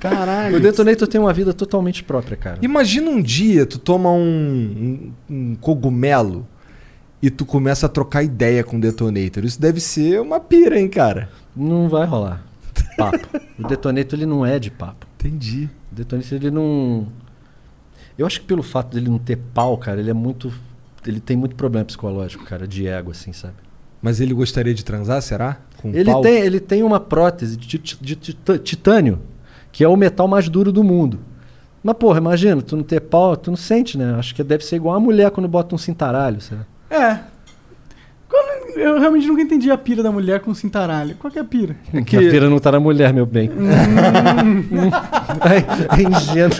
Caralho. 0.00 0.56
O 0.56 0.60
Detonator 0.60 1.06
tem 1.08 1.20
uma 1.20 1.32
vida 1.32 1.54
totalmente 1.54 2.02
própria, 2.02 2.36
cara. 2.36 2.58
Imagina 2.60 3.08
um 3.10 3.22
dia 3.22 3.64
tu 3.64 3.78
toma 3.78 4.10
um, 4.10 5.12
um- 5.30 5.34
um 5.34 5.54
cogumelo 5.54 6.46
e 7.22 7.30
tu 7.30 7.46
começa 7.46 7.86
a 7.86 7.88
trocar 7.88 8.22
ideia 8.22 8.62
com 8.64 8.76
o 8.76 8.80
detonator. 8.80 9.44
Isso 9.44 9.60
deve 9.60 9.80
ser 9.80 10.20
uma 10.20 10.38
pira, 10.40 10.78
hein, 10.78 10.88
cara? 10.88 11.28
Não 11.56 11.88
vai 11.88 12.04
rolar. 12.04 12.42
Papo. 12.96 13.28
o 13.58 13.66
Detonator 13.66 14.18
ele 14.18 14.26
não 14.26 14.44
é 14.44 14.58
de 14.58 14.70
papo. 14.70 15.06
Entendi. 15.18 15.68
O 15.90 15.94
Detonator 15.94 16.32
ele 16.36 16.50
não. 16.50 17.06
Eu 18.16 18.26
acho 18.26 18.40
que 18.40 18.46
pelo 18.46 18.62
fato 18.62 18.94
dele 18.94 19.08
não 19.10 19.18
ter 19.18 19.36
pau, 19.36 19.76
cara, 19.78 20.00
ele 20.00 20.10
é 20.10 20.14
muito. 20.14 20.52
Ele 21.06 21.20
tem 21.20 21.36
muito 21.36 21.54
problema 21.56 21.84
psicológico, 21.84 22.44
cara, 22.44 22.66
de 22.66 22.86
ego, 22.86 23.10
assim, 23.10 23.32
sabe? 23.32 23.54
Mas 24.00 24.20
ele 24.20 24.32
gostaria 24.34 24.72
de 24.74 24.84
transar, 24.84 25.20
será? 25.22 25.58
Com 25.78 25.88
Ele 25.94 26.10
pau? 26.10 26.20
tem, 26.22 26.34
ele 26.40 26.60
tem 26.60 26.82
uma 26.82 27.00
prótese 27.00 27.56
de, 27.56 27.78
ti- 27.78 27.98
de 28.00 28.16
tita- 28.16 28.58
titânio, 28.58 29.18
que 29.72 29.82
é 29.84 29.88
o 29.88 29.96
metal 29.96 30.28
mais 30.28 30.48
duro 30.48 30.70
do 30.72 30.82
mundo. 30.84 31.18
Mas, 31.82 31.96
porra, 31.96 32.18
imagina, 32.18 32.62
tu 32.62 32.76
não 32.76 32.82
ter 32.82 33.00
pau, 33.00 33.36
tu 33.36 33.50
não 33.50 33.56
sente, 33.56 33.98
né? 33.98 34.14
Acho 34.18 34.34
que 34.34 34.42
deve 34.42 34.64
ser 34.64 34.76
igual 34.76 34.94
a 34.94 35.00
mulher 35.00 35.30
quando 35.30 35.48
bota 35.48 35.74
um 35.74 35.78
cintaralho, 35.78 36.40
sabe? 36.40 36.62
é. 36.90 37.20
Eu 38.76 38.98
realmente 38.98 39.26
nunca 39.26 39.42
entendi 39.42 39.70
a 39.70 39.78
pira 39.78 40.02
da 40.02 40.10
mulher 40.10 40.40
com 40.40 40.52
cintaralho. 40.54 41.14
Qual 41.16 41.30
que 41.30 41.38
é 41.38 41.42
a 41.42 41.44
pira? 41.44 41.76
A 41.92 42.02
pira 42.02 42.50
não 42.50 42.58
tá 42.58 42.72
na 42.72 42.80
mulher, 42.80 43.12
meu 43.12 43.26
bem. 43.26 43.50
é, 45.44 46.00
é 46.00 46.02
ingênuo. 46.02 46.58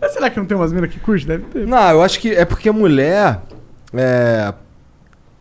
Mas 0.00 0.12
será 0.12 0.30
que 0.30 0.38
não 0.38 0.46
tem 0.46 0.56
umas 0.56 0.72
minas 0.72 0.90
que 0.90 0.98
curte? 0.98 1.26
Deve 1.26 1.44
ter. 1.44 1.66
Não, 1.66 1.90
eu 1.90 2.02
acho 2.02 2.18
que 2.20 2.30
é 2.30 2.44
porque 2.44 2.68
a 2.68 2.72
mulher 2.72 3.40
é, 3.94 4.52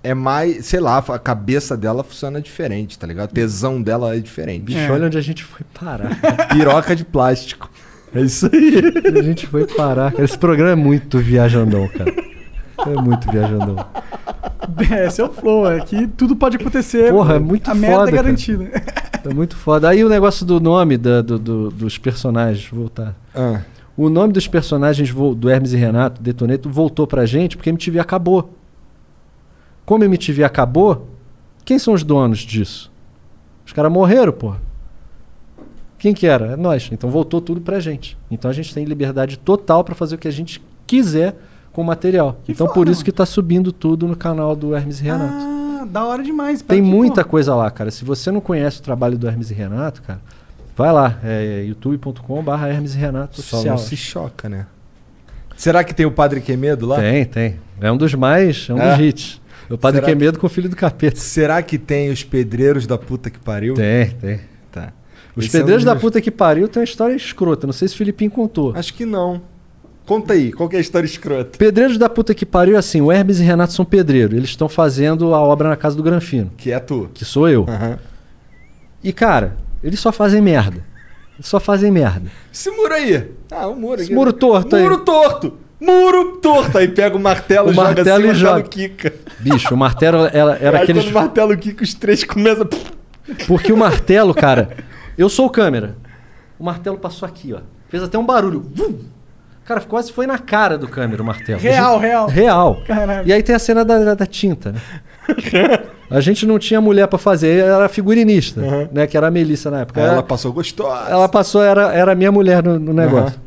é 0.03 0.13
mais, 0.13 0.65
sei 0.65 0.79
lá, 0.79 0.97
a 0.97 1.19
cabeça 1.19 1.75
dela 1.75 2.03
funciona 2.03 2.39
diferente, 2.41 2.97
tá 2.97 3.07
ligado? 3.07 3.31
O 3.31 3.33
tesão 3.33 3.81
dela 3.81 4.15
é 4.15 4.19
diferente. 4.19 4.63
Bicho, 4.63 4.91
olha 4.91 5.07
onde 5.07 5.17
a 5.17 5.21
gente 5.21 5.43
foi 5.43 5.61
parar. 5.73 6.09
Piroca 6.53 6.95
de 6.95 7.03
plástico. 7.03 7.69
É 8.13 8.21
isso 8.21 8.49
aí. 8.51 9.19
a 9.19 9.21
gente 9.21 9.47
foi 9.47 9.65
parar. 9.65 10.13
Esse 10.19 10.38
programa 10.38 10.71
é 10.71 10.75
muito 10.75 11.17
viajandão, 11.17 11.88
cara. 11.89 12.13
É 12.80 12.95
muito 13.01 13.30
viajandão. 13.32 13.76
Esse 15.07 15.21
é 15.21 15.23
o 15.23 15.30
flow, 15.32 15.69
é 15.71 15.80
que 15.82 16.07
tudo 16.07 16.36
pode 16.36 16.57
acontecer. 16.57 17.11
Porra, 17.11 17.36
é 17.36 17.39
muito 17.39 17.69
A 17.69 17.76
foda. 17.76 17.80
merda 17.88 18.01
é 18.03 18.05
cara. 18.11 18.15
garantida. 18.23 18.71
É 19.23 19.34
muito 19.34 19.55
foda. 19.55 19.89
Aí 19.89 20.03
o 20.03 20.09
negócio 20.09 20.45
do 20.45 20.59
nome 20.59 20.97
da- 20.97 21.21
do- 21.21 21.39
do- 21.39 21.69
dos 21.71 21.97
personagens, 21.97 22.67
vou 22.69 22.82
voltar. 22.82 23.15
Ah. 23.34 23.61
O 23.97 24.09
nome 24.09 24.34
dos 24.34 24.47
personagens 24.47 25.11
do 25.13 25.49
Hermes 25.49 25.71
e 25.73 25.78
Renato, 25.78 26.21
Detoneto, 26.21 26.69
voltou 26.69 27.07
pra 27.07 27.26
gente 27.26 27.55
porque 27.55 27.69
a 27.69 27.71
MTV 27.71 27.99
acabou. 27.99 28.53
Como 29.86 30.03
a 30.03 30.05
MTV 30.05 30.43
acabou, 30.43 31.07
quem 31.63 31.80
são 31.80 31.93
os 31.93 32.03
donos 32.03 32.39
disso? 32.39 32.91
Os 33.65 33.71
caras 33.71 33.91
morreram, 33.91 34.34
porra. 34.34 34.61
Quem 35.97 36.13
que 36.13 36.28
era? 36.28 36.47
É 36.53 36.55
nós. 36.55 36.89
Então 36.91 37.09
voltou 37.09 37.39
tudo 37.39 37.61
pra 37.61 37.80
gente. 37.80 38.17
Então 38.30 38.49
a 38.51 38.53
gente 38.53 38.73
tem 38.73 38.84
liberdade 38.86 39.38
total 39.39 39.84
pra 39.84 39.95
fazer 39.95 40.15
o 40.15 40.17
que 40.17 40.28
a 40.28 40.32
gente 40.32 40.61
quiser 40.86 41.36
com 41.76 41.84
material. 41.84 42.39
então 42.47 42.67
por 42.67 42.88
isso 42.88 43.03
que 43.03 43.11
tá 43.11 43.26
subindo 43.26 43.71
tudo 43.71 44.07
no 44.07 44.15
canal 44.15 44.55
do 44.55 44.73
Hermes 44.76 44.99
e 45.01 45.03
Renato. 45.03 45.34
Ah, 45.34 45.86
da 45.86 46.05
hora 46.05 46.23
demais. 46.23 46.61
Tem 46.61 46.82
que, 46.82 46.89
muita 46.89 47.23
pô, 47.23 47.32
coisa 47.32 47.53
lá, 47.53 47.69
cara. 47.69 47.91
Se 47.91 48.05
você 48.05 48.32
não 48.32 48.39
conhece 48.41 48.80
o 48.80 48.84
trabalho 48.84 49.17
do 49.17 49.28
Hermes 49.28 49.51
e 49.51 49.53
Renato, 49.53 50.01
cara, 50.01 50.21
vai 50.76 50.91
lá. 50.91 51.19
É 51.23 51.63
youtube.com.br 51.67 52.51
Hermes 52.65 52.95
e 52.95 52.97
Renato 52.97 53.41
Só 53.41 53.57
oficial. 53.57 53.76
não 53.78 53.84
se 53.84 53.97
choca, 53.97 54.47
né? 54.49 54.65
Será 55.57 55.84
que 55.84 55.93
tem 55.93 56.05
o 56.05 56.11
Padre 56.11 56.41
Quemedo 56.41 56.86
lá? 56.86 56.97
Tem, 56.99 57.26
tem. 57.26 57.55
É 57.80 57.91
um 57.91 57.97
dos 57.97 58.13
mais, 58.13 58.67
é 58.69 58.73
um 58.73 58.80
É? 58.82 58.95
dos 58.97 59.05
hits. 59.05 59.41
O 59.69 59.78
Padre 59.78 59.97
Será 59.99 60.05
que- 60.07 60.17
Quemedo 60.17 60.39
com 60.39 60.47
o 60.47 60.49
Filho 60.49 60.69
do 60.69 60.76
Capeta. 60.76 61.19
Será 61.19 61.61
que 61.61 61.78
tem 61.78 62.09
os 62.09 62.23
pedreiros 62.23 62.86
da 62.88 62.97
puta 62.97 63.30
que 63.30 63.39
pariu? 63.39 63.73
Tem, 63.73 64.09
tem. 64.11 64.39
Tá. 64.71 64.91
Os 65.36 65.45
Esse 65.45 65.55
é 65.55 65.59
um 65.59 65.61
Pedreiros 65.63 65.84
da 65.84 65.95
Puta 65.95 66.21
que 66.21 66.32
Pariu 66.32 66.67
tem 66.69 66.80
uma 66.80 66.86
história 66.86 67.13
escrota. 67.15 67.67
Não 67.67 67.73
sei 67.73 67.88
se 67.89 67.93
o 67.95 67.97
Filipinho 67.97 68.32
contou. 68.32 68.73
Acho 68.76 68.93
que 68.93 69.05
não. 69.05 69.41
Conta 70.06 70.34
aí, 70.34 70.51
qual 70.51 70.70
que 70.70 70.76
é 70.76 70.80
a 70.80 70.82
história 70.82 71.06
escrota? 71.08 71.58
Pedreiros 71.58 71.97
da 71.97 72.08
Puta 72.08 72.34
que 72.36 72.45
Pariu 72.45 72.76
é 72.76 72.78
assim, 72.80 73.01
o 73.01 73.12
Hermes 73.12 73.39
e 73.39 73.43
Renato 73.43 73.74
são 73.74 73.84
pedreiros. 73.84 74.36
Eles 74.38 74.49
estão 74.49 74.70
fazendo 74.70 75.34
a 75.34 75.39
obra 75.39 75.68
na 75.70 75.76
casa 75.76 75.95
do 75.95 76.03
Granfino. 76.03 76.51
Que 76.58 76.72
é 76.72 76.80
tu. 76.80 77.10
Que 77.14 77.26
sou 77.26 77.49
eu. 77.49 77.66
Aham. 77.68 77.97
E, 79.03 79.12
cara, 79.12 79.58
eles 79.84 79.99
só 79.99 80.12
fazem 80.12 80.41
merda. 80.41 80.78
Eles 81.36 81.47
só 81.47 81.60
fazem 81.60 81.91
merda. 81.91 82.30
Esse 82.53 82.70
muro 82.70 82.93
aí. 82.93 83.32
Ah, 83.51 83.68
o 83.68 83.76
muro 83.76 83.95
Esse 83.95 84.06
aqui. 84.06 84.14
muro 84.14 84.32
torto 84.32 84.76
aí. 84.76 84.84
Muro 84.84 84.97
torto! 84.99 85.58
Muro 85.80 86.38
torto! 86.38 86.78
Aí 86.78 86.88
pega 86.88 87.18
o 87.18 87.20
martelo, 87.20 87.70
O 87.70 87.74
joga 87.74 87.88
martelo 87.88 88.10
assim, 88.10 88.24
e 88.24 88.28
martelo 88.28 88.36
joga. 88.58 88.64
quica. 88.64 89.14
Bicho, 89.39 89.74
o 89.74 89.78
martelo 89.78 90.30
ela, 90.32 90.58
era 90.62 90.78
aí 90.80 90.84
aqueles... 90.84 91.03
quando 91.03 91.12
o 91.12 91.14
martelo 91.16 91.58
quica, 91.58 91.84
os 91.84 91.93
três 91.93 92.24
começam... 92.24 92.68
Porque 93.47 93.74
o 93.74 93.78
martelo, 93.78 94.34
cara, 94.36 94.70
eu 95.18 95.28
sou 95.30 95.47
o 95.47 95.49
câmera. 95.49 95.95
O 96.60 96.64
martelo 96.64 96.97
passou 96.97 97.28
aqui, 97.28 97.53
ó. 97.53 97.60
Fez 97.89 98.01
até 98.03 98.18
um 98.18 98.26
barulho. 98.26 98.66
Vum! 98.74 98.99
Cara, 99.66 99.82
quase 99.82 100.11
foi 100.11 100.28
na 100.28 100.38
cara 100.38 100.78
do 100.78 100.88
câmera 100.88 101.22
o 101.22 101.26
martelo. 101.26 101.59
Real, 101.59 101.93
A 101.93 101.99
gente- 101.99 102.05
real. 102.07 102.28
Real. 102.28 102.82
Caralho. 102.86 103.28
E 103.28 103.34
aí 103.34 103.41
tem 103.41 103.55
a 103.55 103.59
cena 103.59 103.84
da, 103.84 103.97
da- 103.99 104.13
da 104.13 104.26
tinta, 104.26 104.72
né? 104.72 104.82
A 106.07 106.22
gente 106.22 106.45
não 106.45 106.59
tinha 106.59 106.80
mulher 106.80 107.07
pra 107.07 107.18
fazer, 107.18 107.63
era 107.63 107.89
figurinista, 107.89 108.61
né? 108.91 109.07
Que 109.07 109.18
era 109.18 109.26
a 109.28 109.32
Melissa 109.32 109.72
na 109.72 109.80
época. 109.80 109.99
Ela 109.99 110.13
Ela, 110.13 110.24
passou 110.24 110.53
gostosa. 110.53 111.09
ela 111.09 111.28
passou, 111.28 111.63
era, 111.63 111.91
era 111.91 112.11
a 112.11 112.16
minha 112.16 112.32
mulher 112.32 112.61
no, 112.63 112.78
no 112.78 112.93
negócio. 112.93 113.39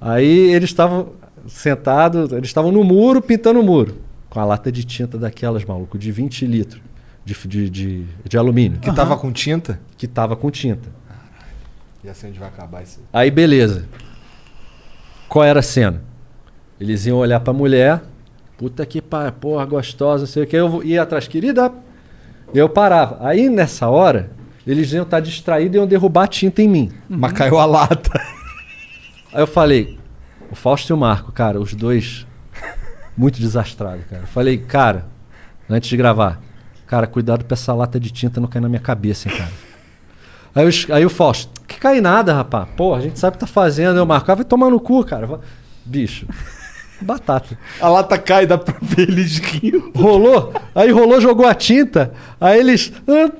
Aí 0.00 0.50
eles 0.54 0.70
estavam 0.70 1.10
sentados, 1.46 2.32
eles 2.32 2.48
estavam 2.48 2.72
no 2.72 2.82
muro, 2.82 3.20
pintando 3.20 3.60
o 3.60 3.62
muro. 3.62 3.98
Com 4.30 4.40
a 4.40 4.46
lata 4.46 4.72
de 4.72 4.82
tinta 4.82 5.18
daquelas, 5.18 5.62
maluco, 5.62 5.98
de 5.98 6.10
20 6.10 6.46
litros 6.46 6.80
de, 7.22 7.34
de, 7.46 7.68
de, 7.70 8.04
de 8.26 8.38
alumínio. 8.38 8.78
Que 8.80 8.90
tava 8.90 9.14
com 9.18 9.30
tinta? 9.30 9.78
Que 9.98 10.06
tava 10.08 10.34
com 10.36 10.50
tinta. 10.50 10.88
E 12.02 12.08
assim 12.08 12.28
onde 12.28 12.38
vai 12.38 12.48
acabar 12.48 12.82
isso 12.82 12.98
aí. 13.12 13.24
Aí, 13.24 13.30
beleza. 13.30 13.84
Qual 15.34 15.44
era 15.44 15.58
a 15.58 15.62
cena? 15.64 16.00
Eles 16.78 17.06
iam 17.06 17.18
olhar 17.18 17.40
pra 17.40 17.52
mulher. 17.52 18.04
Puta 18.56 18.86
que 18.86 19.02
pariu, 19.02 19.32
porra, 19.32 19.64
gostosa, 19.64 20.20
não 20.20 20.28
sei 20.28 20.44
o 20.44 20.46
que. 20.46 20.54
Eu 20.54 20.80
ia 20.84 21.02
atrás, 21.02 21.26
querida. 21.26 21.72
Eu 22.54 22.68
parava. 22.68 23.18
Aí, 23.18 23.48
nessa 23.48 23.88
hora, 23.88 24.30
eles 24.64 24.92
iam 24.92 25.02
estar 25.02 25.18
distraídos 25.18 25.74
e 25.74 25.78
iam 25.80 25.88
derrubar 25.88 26.22
a 26.22 26.28
tinta 26.28 26.62
em 26.62 26.68
mim. 26.68 26.92
Mas 27.08 27.32
caiu 27.32 27.58
a 27.58 27.64
lata. 27.64 28.12
Aí 29.32 29.42
eu 29.42 29.46
falei, 29.48 29.98
o 30.52 30.54
Fausto 30.54 30.92
e 30.92 30.94
o 30.94 30.96
Marco, 30.96 31.32
cara, 31.32 31.60
os 31.60 31.74
dois 31.74 32.24
muito 33.16 33.40
desastrados, 33.40 34.04
cara. 34.08 34.22
Eu 34.22 34.28
falei, 34.28 34.56
cara, 34.56 35.06
antes 35.68 35.88
de 35.88 35.96
gravar, 35.96 36.40
cara, 36.86 37.08
cuidado 37.08 37.44
pra 37.44 37.54
essa 37.54 37.74
lata 37.74 37.98
de 37.98 38.12
tinta 38.12 38.40
não 38.40 38.46
cair 38.46 38.62
na 38.62 38.68
minha 38.68 38.80
cabeça, 38.80 39.28
hein, 39.28 39.36
cara. 39.36 39.50
Aí, 40.54 40.66
os- 40.66 40.86
aí 40.90 41.04
o 41.04 41.10
Fausto, 41.10 41.50
que 41.66 41.78
cai 41.78 42.00
nada, 42.00 42.32
rapaz. 42.34 42.68
Pô, 42.76 42.94
a 42.94 43.00
gente 43.00 43.18
sabe 43.18 43.34
o 43.34 43.38
que 43.38 43.44
tá 43.44 43.46
fazendo. 43.46 43.96
Eu 43.98 44.06
marco, 44.06 44.30
ah, 44.30 44.34
vai 44.36 44.44
tomar 44.44 44.70
no 44.70 44.78
cu, 44.80 45.04
cara. 45.04 45.40
Bicho, 45.84 46.26
batata. 47.00 47.58
A 47.80 47.88
lata 47.88 48.16
cai, 48.18 48.46
dá 48.46 48.56
pra 48.56 48.74
ver 48.80 49.08
eles 49.08 49.38
rindo. 49.38 49.90
Rolou, 49.94 50.52
aí 50.74 50.90
rolou, 50.90 51.20
jogou 51.20 51.46
a 51.46 51.54
tinta, 51.54 52.12
aí 52.40 52.58
eles, 52.60 52.92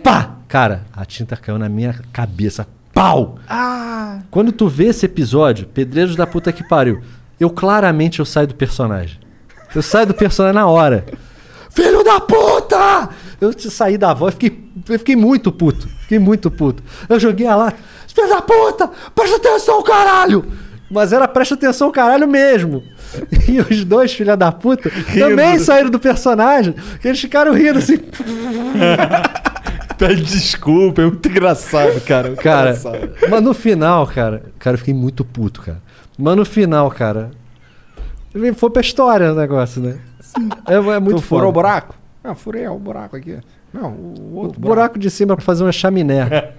pá! 0.03 0.31
Cara, 0.49 0.83
a 0.95 1.05
tinta 1.05 1.37
caiu 1.37 1.59
na 1.59 1.69
minha 1.69 1.95
cabeça, 2.13 2.67
pau! 2.93 3.39
Ah! 3.49 4.19
Quando 4.31 4.53
tu 4.53 4.69
vê 4.69 4.87
esse 4.87 5.07
episódio, 5.07 5.67
Pedreiros 5.67 6.17
da 6.17 6.27
puta 6.27 6.53
que 6.53 6.63
pariu, 6.63 7.01
eu 7.41 7.51
claramente 7.51 8.21
eu 8.21 8.25
saio 8.25 8.47
do 8.49 8.55
personagem. 8.55 9.19
Eu 9.75 9.83
saio 9.83 10.07
do 10.07 10.15
personagem 10.15 10.55
na 10.55 10.67
hora. 10.67 11.05
Filho 11.71 12.05
da 12.05 12.21
puta! 12.21 13.09
Eu 13.41 13.53
te 13.53 13.69
saí 13.71 13.99
da 13.99 14.15
voz, 14.15 14.35
fiquei, 14.35 14.65
eu 14.89 14.99
fiquei 14.99 15.17
muito 15.17 15.51
puto. 15.51 15.89
Fiquei 16.05 16.19
muito 16.19 16.51
puto. 16.51 16.83
Eu 17.09 17.19
joguei 17.19 17.47
a 17.47 17.57
lata. 17.57 17.79
Filho 18.07 18.29
da 18.29 18.41
puta! 18.43 18.91
Presta 19.15 19.37
atenção, 19.37 19.83
caralho! 19.83 20.45
Mas 20.91 21.13
era 21.13 21.27
presta 21.27 21.55
atenção, 21.55 21.91
caralho 21.91 22.29
mesmo. 22.29 22.83
E 23.49 23.61
os 23.61 23.85
dois, 23.85 24.13
filha 24.13 24.37
da 24.37 24.51
puta, 24.51 24.91
também 25.17 25.59
saíram 25.59 25.89
do 25.89 25.99
personagem. 26.01 26.75
Que 27.01 27.09
eles 27.09 27.21
ficaram 27.21 27.53
rindo 27.53 27.79
assim. 27.79 27.99
Pede 29.97 30.23
desculpa, 30.23 31.03
é 31.03 31.05
muito 31.07 31.29
engraçado, 31.29 32.01
cara. 32.01 32.29
muito 32.29 32.43
Cara, 32.43 32.71
engraçado. 32.71 33.11
mas 33.31 33.43
no 33.43 33.55
final, 33.55 34.07
cara, 34.09 34.43
cara, 34.59 34.75
eu 34.75 34.79
fiquei 34.79 34.95
muito 34.95 35.25
puto, 35.25 35.63
cara. 35.63 35.81
Mas 36.19 36.37
no 36.37 36.45
final, 36.45 36.91
cara, 36.91 37.31
foi 38.57 38.71
pra 38.71 38.81
história 38.83 39.33
o 39.33 39.37
negócio, 39.37 39.81
né? 39.81 39.99
É, 40.67 40.75
é 40.75 40.99
muito 40.99 41.17
tu 41.19 41.23
furou 41.23 41.43
foda. 41.43 41.49
o 41.49 41.53
buraco? 41.53 41.95
Não, 42.25 42.35
furei 42.35 42.67
o 42.67 42.79
buraco 42.79 43.17
aqui. 43.17 43.39
Não, 43.75 43.91
o 43.91 44.15
O 44.33 44.37
outro 44.37 44.61
buraco 44.61 44.99
de 44.99 45.11
cima 45.11 45.35
pra 45.37 45.45
fazer 45.45 45.65
uma 45.65 45.73
chaminé. 45.73 46.53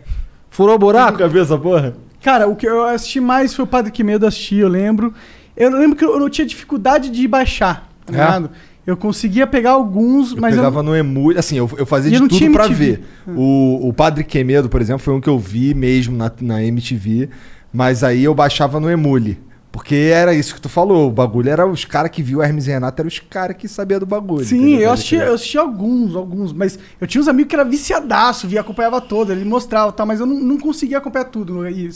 Furou 0.49 0.75
o 0.75 0.79
buraco? 0.79 1.23
Nunca 1.23 1.39
essa 1.39 1.57
porra? 1.57 1.93
Cara, 2.21 2.47
o 2.47 2.55
que 2.55 2.67
eu 2.67 2.83
assisti 2.85 3.19
mais 3.19 3.53
foi 3.53 3.63
o 3.63 3.67
Padre 3.67 3.91
Que 3.91 4.03
Medo 4.03 4.25
assisti, 4.27 4.57
eu 4.57 4.67
lembro. 4.67 5.13
Eu 5.55 5.69
lembro 5.71 5.95
que 5.95 6.03
eu 6.03 6.19
não 6.19 6.29
tinha 6.29 6.45
dificuldade 6.45 7.09
de 7.09 7.27
baixar, 7.27 7.89
tá 8.05 8.13
É? 8.13 8.17
ligado? 8.17 8.49
Eu 8.85 8.95
conseguia 8.95 9.47
pegar 9.47 9.71
alguns, 9.71 10.31
Eu 10.33 10.37
mas 10.41 10.55
pegava 10.55 10.79
eu... 10.79 10.83
no 10.83 10.95
Emule, 10.95 11.39
assim, 11.39 11.57
eu, 11.57 11.69
eu 11.77 11.85
fazia 11.85 12.11
E 12.11 12.13
eu 12.13 12.17
de 12.17 12.21
não 12.21 12.27
tudo 12.27 12.51
pra 12.51 12.67
ver. 12.67 13.03
O, 13.27 13.87
o 13.89 13.93
Padre 13.93 14.23
Quemedo, 14.23 14.69
por 14.69 14.79
exemplo, 14.81 14.99
foi 15.01 15.13
um 15.13 15.19
que 15.21 15.29
eu 15.29 15.39
vi 15.39 15.73
mesmo 15.73 16.15
na, 16.15 16.31
na 16.41 16.63
MTV, 16.63 17.29
mas 17.73 18.03
aí 18.03 18.23
eu 18.23 18.35
baixava 18.35 18.79
no 18.79 18.89
Emule. 18.89 19.39
Porque 19.75 20.09
era 20.13 20.33
isso 20.33 20.55
que 20.55 20.61
tu 20.61 20.69
falou, 20.69 21.09
o 21.09 21.11
bagulho 21.11 21.49
era 21.49 21.67
os 21.67 21.83
caras 21.83 22.09
que 22.09 22.23
viu 22.23 22.41
Hermes 22.41 22.65
e 22.65 22.71
Renato, 22.71 23.01
eram 23.01 23.09
os 23.09 23.19
caras 23.19 23.57
que 23.57 23.67
sabiam 23.67 23.99
do 23.99 24.05
bagulho. 24.05 24.45
Sim, 24.45 24.77
eu 24.77 24.89
assisti, 24.89 25.15
eu 25.15 25.33
assisti 25.33 25.57
alguns, 25.57 26.15
alguns, 26.15 26.53
mas 26.53 26.79
eu 26.99 27.05
tinha 27.05 27.21
uns 27.21 27.27
amigos 27.27 27.49
que 27.49 27.55
era 27.57 27.65
viciadaço, 27.65 28.47
via, 28.47 28.61
acompanhava 28.61 29.01
todo, 29.01 29.33
ele 29.33 29.43
mostrava, 29.43 29.91
tá, 29.91 30.05
mas 30.05 30.21
eu 30.21 30.25
não, 30.25 30.39
não 30.39 30.57
conseguia 30.57 30.97
acompanhar 30.97 31.25
tudo. 31.25 31.67
E. 31.67 31.91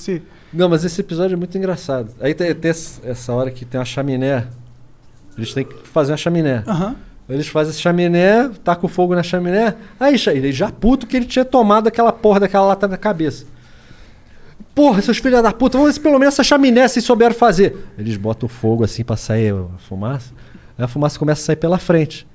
Não, 0.51 0.67
mas 0.67 0.83
esse 0.83 0.99
episódio 0.99 1.35
é 1.35 1.37
muito 1.37 1.57
engraçado. 1.57 2.11
Aí 2.19 2.33
tem, 2.33 2.53
tem 2.53 2.69
essa 2.69 2.99
essa 3.01 3.31
hora 3.31 3.49
que 3.49 3.63
tem 3.63 3.79
uma 3.79 3.85
chaminé. 3.85 4.47
Eles 5.37 5.53
têm 5.53 5.63
que 5.63 5.87
fazer 5.87 6.11
uma 6.11 6.17
chaminé. 6.17 6.65
Aham. 6.67 6.97
Eles 7.29 7.47
fazem 7.47 7.69
essa 7.69 7.79
chaminé, 7.79 8.49
tacam 8.61 8.89
fogo 8.89 9.15
na 9.15 9.23
chaminé. 9.23 9.75
Aí 9.97 10.15
ele 10.33 10.51
já 10.51 10.69
puto 10.69 11.07
que 11.07 11.15
ele 11.15 11.25
tinha 11.25 11.45
tomado 11.45 11.87
aquela 11.87 12.11
porra 12.11 12.41
daquela 12.41 12.65
lata 12.65 12.89
na 12.89 12.97
cabeça. 12.97 13.45
Porra, 14.75 15.01
seus 15.01 15.17
filhos 15.17 15.41
da 15.41 15.51
puta, 15.51 15.77
vamos 15.77 15.91
ver 15.91 15.93
se 15.95 15.99
pelo 15.99 16.17
menos 16.19 16.33
essa 16.35 16.43
chaminé 16.43 16.87
vocês 16.87 17.03
souberam 17.03 17.35
fazer. 17.35 17.75
Eles 17.97 18.15
botam 18.17 18.47
fogo 18.47 18.83
assim 18.83 19.03
pra 19.03 19.15
sair 19.17 19.53
a 19.53 19.77
fumaça. 19.79 20.31
Aí 20.77 20.85
a 20.85 20.87
fumaça 20.87 21.19
começa 21.19 21.41
a 21.41 21.45
sair 21.45 21.55
pela 21.57 21.77
frente. 21.77 22.25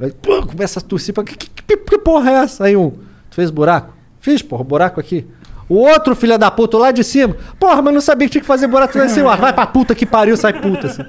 Aí, 0.00 0.12
pô, 0.12 0.44
começa 0.46 0.78
a 0.80 0.82
tossir. 0.82 1.14
pra- 1.14 1.24
Que, 1.24 1.36
que, 1.36 1.48
que, 1.50 1.76
que 1.76 1.98
porra 1.98 2.30
é 2.30 2.34
essa? 2.34 2.64
Aí 2.64 2.76
um, 2.76 2.90
tu 2.90 3.34
fez 3.36 3.50
buraco? 3.50 3.94
Fiz, 4.20 4.42
porra, 4.42 4.64
buraco 4.64 4.98
aqui. 5.00 5.26
O 5.68 5.76
outro 5.76 6.14
filho 6.14 6.36
da 6.36 6.50
puta 6.50 6.76
lá 6.76 6.90
de 6.90 7.02
cima. 7.02 7.36
Porra, 7.58 7.80
mas 7.80 7.94
não 7.94 8.00
sabia 8.00 8.26
que 8.26 8.32
tinha 8.32 8.42
que 8.42 8.46
fazer 8.46 8.66
buraco 8.66 8.98
lá 8.98 9.06
em 9.06 9.08
cima. 9.08 9.34
Vai 9.36 9.52
pra 9.52 9.66
puta 9.66 9.94
que 9.94 10.04
pariu, 10.04 10.36
sai 10.36 10.52
puta. 10.60 10.86
Assim. 10.88 11.02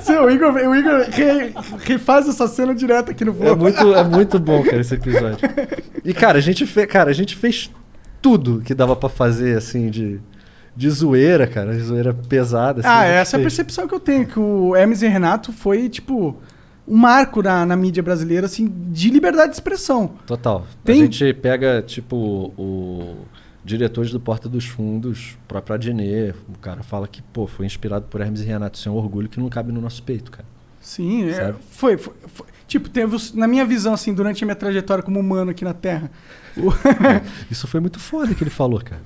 Sim, 0.00 0.16
o 0.16 0.30
Igor, 0.30 0.54
o 0.54 0.74
Igor 0.74 1.06
re- 1.10 1.52
refaz 1.84 2.28
essa 2.28 2.46
cena 2.48 2.74
direto 2.74 3.10
aqui 3.10 3.24
no 3.24 3.34
Flow. 3.34 3.52
É 3.52 3.54
muito, 3.54 3.94
é 3.94 4.04
muito 4.04 4.38
bom, 4.38 4.62
cara, 4.62 4.80
esse 4.80 4.94
episódio. 4.94 5.38
E, 6.04 6.14
cara, 6.14 6.38
a 6.38 6.40
gente, 6.40 6.64
fe, 6.66 6.86
cara, 6.86 7.10
a 7.10 7.12
gente 7.12 7.36
fez 7.36 7.70
tudo 8.26 8.60
que 8.64 8.74
dava 8.74 8.96
pra 8.96 9.08
fazer, 9.08 9.56
assim, 9.56 9.88
de, 9.88 10.20
de 10.74 10.90
zoeira, 10.90 11.46
cara. 11.46 11.72
De 11.72 11.80
zoeira 11.80 12.12
pesada. 12.12 12.80
Assim, 12.80 12.88
Ah, 12.90 13.04
essa 13.04 13.36
é 13.36 13.38
a 13.38 13.42
percepção 13.42 13.86
que 13.86 13.94
eu 13.94 14.00
tenho, 14.00 14.26
que 14.26 14.38
o 14.38 14.74
Hermes 14.74 15.00
e 15.02 15.06
Renato 15.06 15.52
foi, 15.52 15.88
tipo, 15.88 16.36
um 16.88 16.96
marco 16.96 17.40
na, 17.40 17.64
na 17.64 17.76
mídia 17.76 18.02
brasileira, 18.02 18.46
assim, 18.46 18.66
de 18.90 19.10
liberdade 19.10 19.50
de 19.50 19.54
expressão. 19.56 20.10
Total. 20.26 20.66
Tem- 20.84 21.02
A 21.02 21.04
gente 21.04 21.32
pega, 21.34 21.82
tipo, 21.86 22.52
o 22.58 23.14
diretores 23.64 24.10
do 24.10 24.18
Porta 24.20 24.48
dos 24.48 24.64
Fundos, 24.64 25.36
o 25.44 25.48
próprio 25.48 25.74
Adnet, 25.74 26.34
o 26.48 26.58
cara 26.58 26.82
fala 26.82 27.06
que, 27.08 27.20
pô, 27.22 27.46
foi 27.46 27.64
inspirado 27.66 28.06
por 28.10 28.20
Hermes 28.20 28.40
e 28.40 28.44
Renato. 28.44 28.76
Isso 28.78 28.88
é 28.88 28.92
um 28.92 28.96
orgulho 28.96 29.28
que 29.28 29.38
não 29.40 29.48
cabe 29.48 29.70
no 29.72 29.80
nosso 29.80 30.02
peito, 30.02 30.30
cara. 30.32 30.44
Sim, 30.80 31.28
é, 31.30 31.54
foi, 31.70 31.96
foi, 31.96 32.14
foi- 32.26 32.46
Tipo, 32.68 32.88
teve, 32.88 33.16
na 33.34 33.46
minha 33.46 33.64
visão, 33.64 33.94
assim, 33.94 34.12
durante 34.12 34.42
a 34.42 34.46
minha 34.46 34.56
trajetória 34.56 35.00
como 35.02 35.20
humano 35.20 35.52
aqui 35.52 35.64
na 35.64 35.72
Terra. 35.74 36.10
Isso 37.50 37.66
foi 37.66 37.80
muito 37.80 37.98
foda 37.98 38.34
que 38.34 38.42
ele 38.42 38.50
falou, 38.50 38.80
cara. 38.80 39.02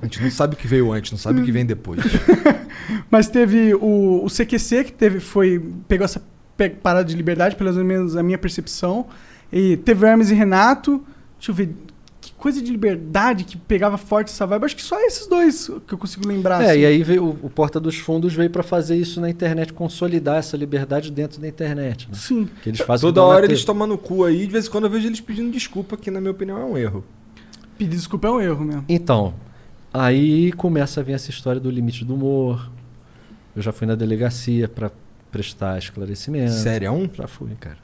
A 0.00 0.04
gente 0.04 0.22
não 0.22 0.30
sabe 0.30 0.54
o 0.54 0.56
que 0.56 0.66
veio 0.66 0.92
antes, 0.92 1.10
não 1.10 1.18
sabe 1.18 1.40
o 1.40 1.44
que 1.44 1.52
vem 1.52 1.64
depois. 1.64 2.00
Mas 3.10 3.28
teve 3.28 3.74
o, 3.74 4.24
o 4.24 4.28
CQC, 4.28 4.84
que 4.84 4.92
teve, 4.92 5.18
foi, 5.20 5.62
pegou 5.88 6.04
essa 6.04 6.22
parada 6.82 7.04
de 7.04 7.16
liberdade, 7.16 7.56
pelo 7.56 7.72
menos 7.84 8.16
a 8.16 8.22
minha 8.22 8.38
percepção. 8.38 9.06
E 9.52 9.76
teve 9.78 10.06
Hermes 10.06 10.30
e 10.30 10.34
Renato. 10.34 11.02
Deixa 11.38 11.52
eu 11.52 11.54
ver. 11.54 11.74
Coisa 12.44 12.60
de 12.60 12.70
liberdade 12.70 13.42
que 13.42 13.56
pegava 13.56 13.96
forte 13.96 14.28
essa 14.28 14.46
vibe. 14.46 14.66
Acho 14.66 14.76
que 14.76 14.82
só 14.82 15.00
esses 15.00 15.26
dois 15.26 15.70
que 15.86 15.94
eu 15.94 15.96
consigo 15.96 16.28
lembrar. 16.28 16.60
É, 16.60 16.72
assim. 16.72 16.80
e 16.80 16.84
aí 16.84 17.02
veio, 17.02 17.26
o, 17.42 17.48
Porta 17.48 17.80
dos 17.80 17.96
Fundos 17.96 18.34
veio 18.34 18.50
pra 18.50 18.62
fazer 18.62 18.96
isso 18.96 19.18
na 19.18 19.30
internet, 19.30 19.72
consolidar 19.72 20.36
essa 20.36 20.54
liberdade 20.54 21.10
dentro 21.10 21.40
da 21.40 21.48
internet. 21.48 22.06
Né? 22.06 22.14
Sim. 22.14 22.46
Que 22.62 22.68
eles 22.68 22.82
fazem 22.82 23.08
Toda 23.08 23.22
hora 23.22 23.46
eles 23.46 23.64
tomam 23.64 23.86
no 23.86 23.96
cu 23.96 24.24
aí, 24.24 24.46
de 24.46 24.52
vez 24.52 24.66
em 24.66 24.70
quando 24.70 24.84
eu 24.84 24.90
vejo 24.90 25.06
eles 25.06 25.22
pedindo 25.22 25.50
desculpa, 25.50 25.96
que 25.96 26.10
na 26.10 26.20
minha 26.20 26.32
opinião 26.32 26.58
é 26.58 26.64
um 26.66 26.76
erro. 26.76 27.02
Pedir 27.78 27.96
desculpa 27.96 28.28
é 28.28 28.30
um 28.30 28.40
erro 28.42 28.62
mesmo. 28.62 28.84
Então, 28.90 29.32
aí 29.90 30.52
começa 30.52 31.00
a 31.00 31.02
vir 31.02 31.14
essa 31.14 31.30
história 31.30 31.58
do 31.58 31.70
limite 31.70 32.04
do 32.04 32.12
humor. 32.14 32.70
Eu 33.56 33.62
já 33.62 33.72
fui 33.72 33.86
na 33.86 33.94
delegacia 33.94 34.68
pra 34.68 34.90
prestar 35.32 35.78
esclarecimento. 35.78 36.52
Sério? 36.52 37.10
Já 37.14 37.26
fui, 37.26 37.52
cara. 37.58 37.78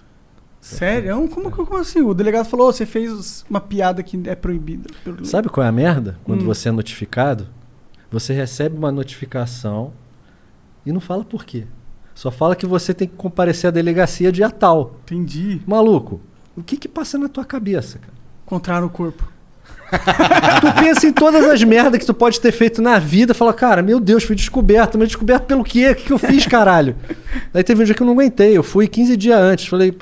Sério? 0.61 1.27
Como, 1.29 1.51
como 1.51 1.77
assim? 1.79 2.01
O 2.03 2.13
delegado 2.13 2.45
falou, 2.47 2.69
"Ô, 2.69 2.73
você 2.73 2.85
fez 2.85 3.45
uma 3.49 3.61
piada 3.61 4.03
que 4.03 4.21
é 4.29 4.35
proibida. 4.35 4.91
pelo- 5.03 5.25
Sabe 5.25 5.49
qual 5.49 5.65
é 5.65 5.69
a 5.69 5.73
merda? 5.73 6.19
Quando 6.25 6.43
Hum. 6.43 6.47
você 6.47 6.69
é 6.69 6.73
notificado, 6.73 7.49
você 8.11 8.33
recebe 8.35 8.77
uma 8.77 8.93
notificação 8.93 9.93
e 10.85 10.93
não 10.93 11.01
fala 11.01 11.25
por 11.25 11.45
quê. 11.45 11.65
Só 12.15 12.31
fala 12.31 12.55
que 12.55 12.67
você 12.67 12.93
tem 12.93 13.09
que 13.09 13.15
comparecer 13.17 13.69
à 13.69 13.71
delegacia 13.71 14.31
dia 14.31 14.51
tal. 14.51 14.97
Entendi. 15.05 15.63
Maluco, 15.67 16.21
o 16.55 16.63
que 16.63 16.77
que 16.77 16.89
passa 16.89 17.17
na 17.17 17.29
tua 17.29 17.45
cabeça, 17.45 17.99
cara? 17.99 18.13
Encontraram 18.47 18.87
o 18.87 18.91
corpo. 18.91 19.27
tu 20.61 20.73
pensa 20.81 21.07
em 21.07 21.13
todas 21.13 21.45
as 21.49 21.63
merdas 21.65 21.99
que 21.99 22.07
tu 22.07 22.13
pode 22.15 22.39
ter 22.41 22.53
feito 22.53 22.83
na 22.83 22.99
vida, 22.99 23.33
fala, 23.35 23.53
cara, 23.55 23.83
meu 23.83 23.99
Deus, 23.99 24.23
fui 24.25 24.37
descoberto, 24.37 24.99
mas 24.99 25.09
descoberto 25.09 25.45
pelo 25.47 25.65
quê? 25.65 25.91
O 25.91 25.97
que, 25.97 26.03
que 26.05 26.13
eu 26.13 26.19
fiz, 26.19 26.47
caralho? 26.47 26.95
Aí 27.55 27.63
teve 27.65 27.83
um 27.83 27.85
dia 27.87 27.95
que 27.95 28.03
eu 28.03 28.07
não 28.07 28.13
aguentei, 28.13 28.57
eu 28.57 28.63
fui 28.63 28.87
15 28.87 29.17
dias 29.17 29.39
antes, 29.41 29.67
falei, 29.67 29.97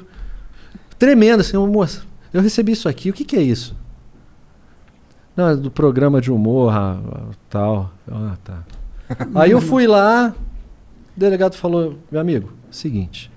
tremendo 0.98 1.40
assim, 1.40 1.56
moça, 1.56 2.02
eu 2.32 2.42
recebi 2.42 2.72
isso 2.72 2.88
aqui, 2.88 3.10
o 3.10 3.12
que, 3.12 3.24
que 3.24 3.36
é 3.36 3.42
isso? 3.42 3.76
Não, 5.36 5.50
é 5.50 5.56
do 5.56 5.70
programa 5.70 6.20
de 6.20 6.32
humor, 6.32 6.72
ah, 6.74 6.98
tal. 7.48 7.92
Ah, 8.10 8.36
tá. 8.42 8.64
Aí 9.36 9.52
eu 9.52 9.60
fui 9.60 9.86
lá, 9.86 10.34
O 11.16 11.20
delegado 11.20 11.54
falou: 11.54 11.96
meu 12.10 12.20
amigo, 12.20 12.52
seguinte, 12.70 13.30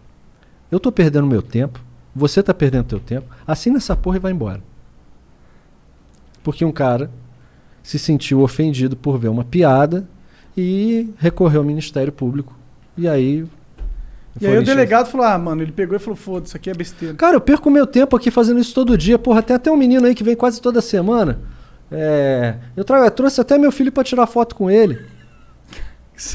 eu 0.72 0.80
tô 0.80 0.92
perdendo 0.92 1.28
meu 1.28 1.44
tempo, 1.44 1.80
você 2.16 2.42
tá 2.42 2.54
perdendo 2.54 2.86
teu 2.86 3.00
tempo, 3.00 3.28
assina 3.46 3.78
essa 3.78 3.96
porra 3.96 4.18
e 4.18 4.20
vai 4.20 4.32
embora. 4.32 4.64
Porque 6.44 6.66
um 6.66 6.72
cara 6.72 7.12
se 7.84 8.00
sentiu 8.00 8.42
ofendido 8.42 8.96
por 8.96 9.18
ver 9.18 9.28
uma 9.28 9.44
piada 9.44 10.08
e 10.58 11.14
recorreu 11.18 11.62
ao 11.62 11.68
Ministério 11.68 12.12
Público. 12.12 12.58
E 12.98 13.08
aí. 13.08 13.46
E 14.40 14.48
aí 14.48 14.58
o 14.58 14.64
delegado 14.64 15.08
falou: 15.08 15.26
ah, 15.26 15.38
mano, 15.38 15.62
ele 15.62 15.72
pegou 15.72 15.96
e 15.96 16.00
falou: 16.00 16.16
foda, 16.16 16.46
isso 16.48 16.56
aqui 16.56 16.70
é 16.70 16.74
besteira. 16.74 17.14
Cara, 17.16 17.36
eu 17.36 17.42
perco 17.42 17.70
meu 17.70 17.86
tempo 17.86 18.16
aqui 18.16 18.32
fazendo 18.32 18.60
isso 18.60 18.74
todo 18.74 18.98
dia. 18.98 19.20
Porra, 19.20 19.44
tem 19.44 19.56
até 19.56 19.70
um 19.72 19.78
menino 19.78 20.06
aí 20.08 20.16
que 20.16 20.24
vem 20.24 20.36
quase 20.36 20.62
toda 20.62 20.82
semana. 20.82 21.40
É, 21.92 22.56
eu, 22.78 22.84
trago, 22.86 23.06
eu 23.06 23.12
trouxe 23.12 23.42
até 23.42 23.58
meu 23.58 23.72
filho 23.72 23.92
pra 23.92 24.04
tirar 24.04 24.26
foto 24.28 24.56
com 24.56 24.70
ele. 24.72 25.00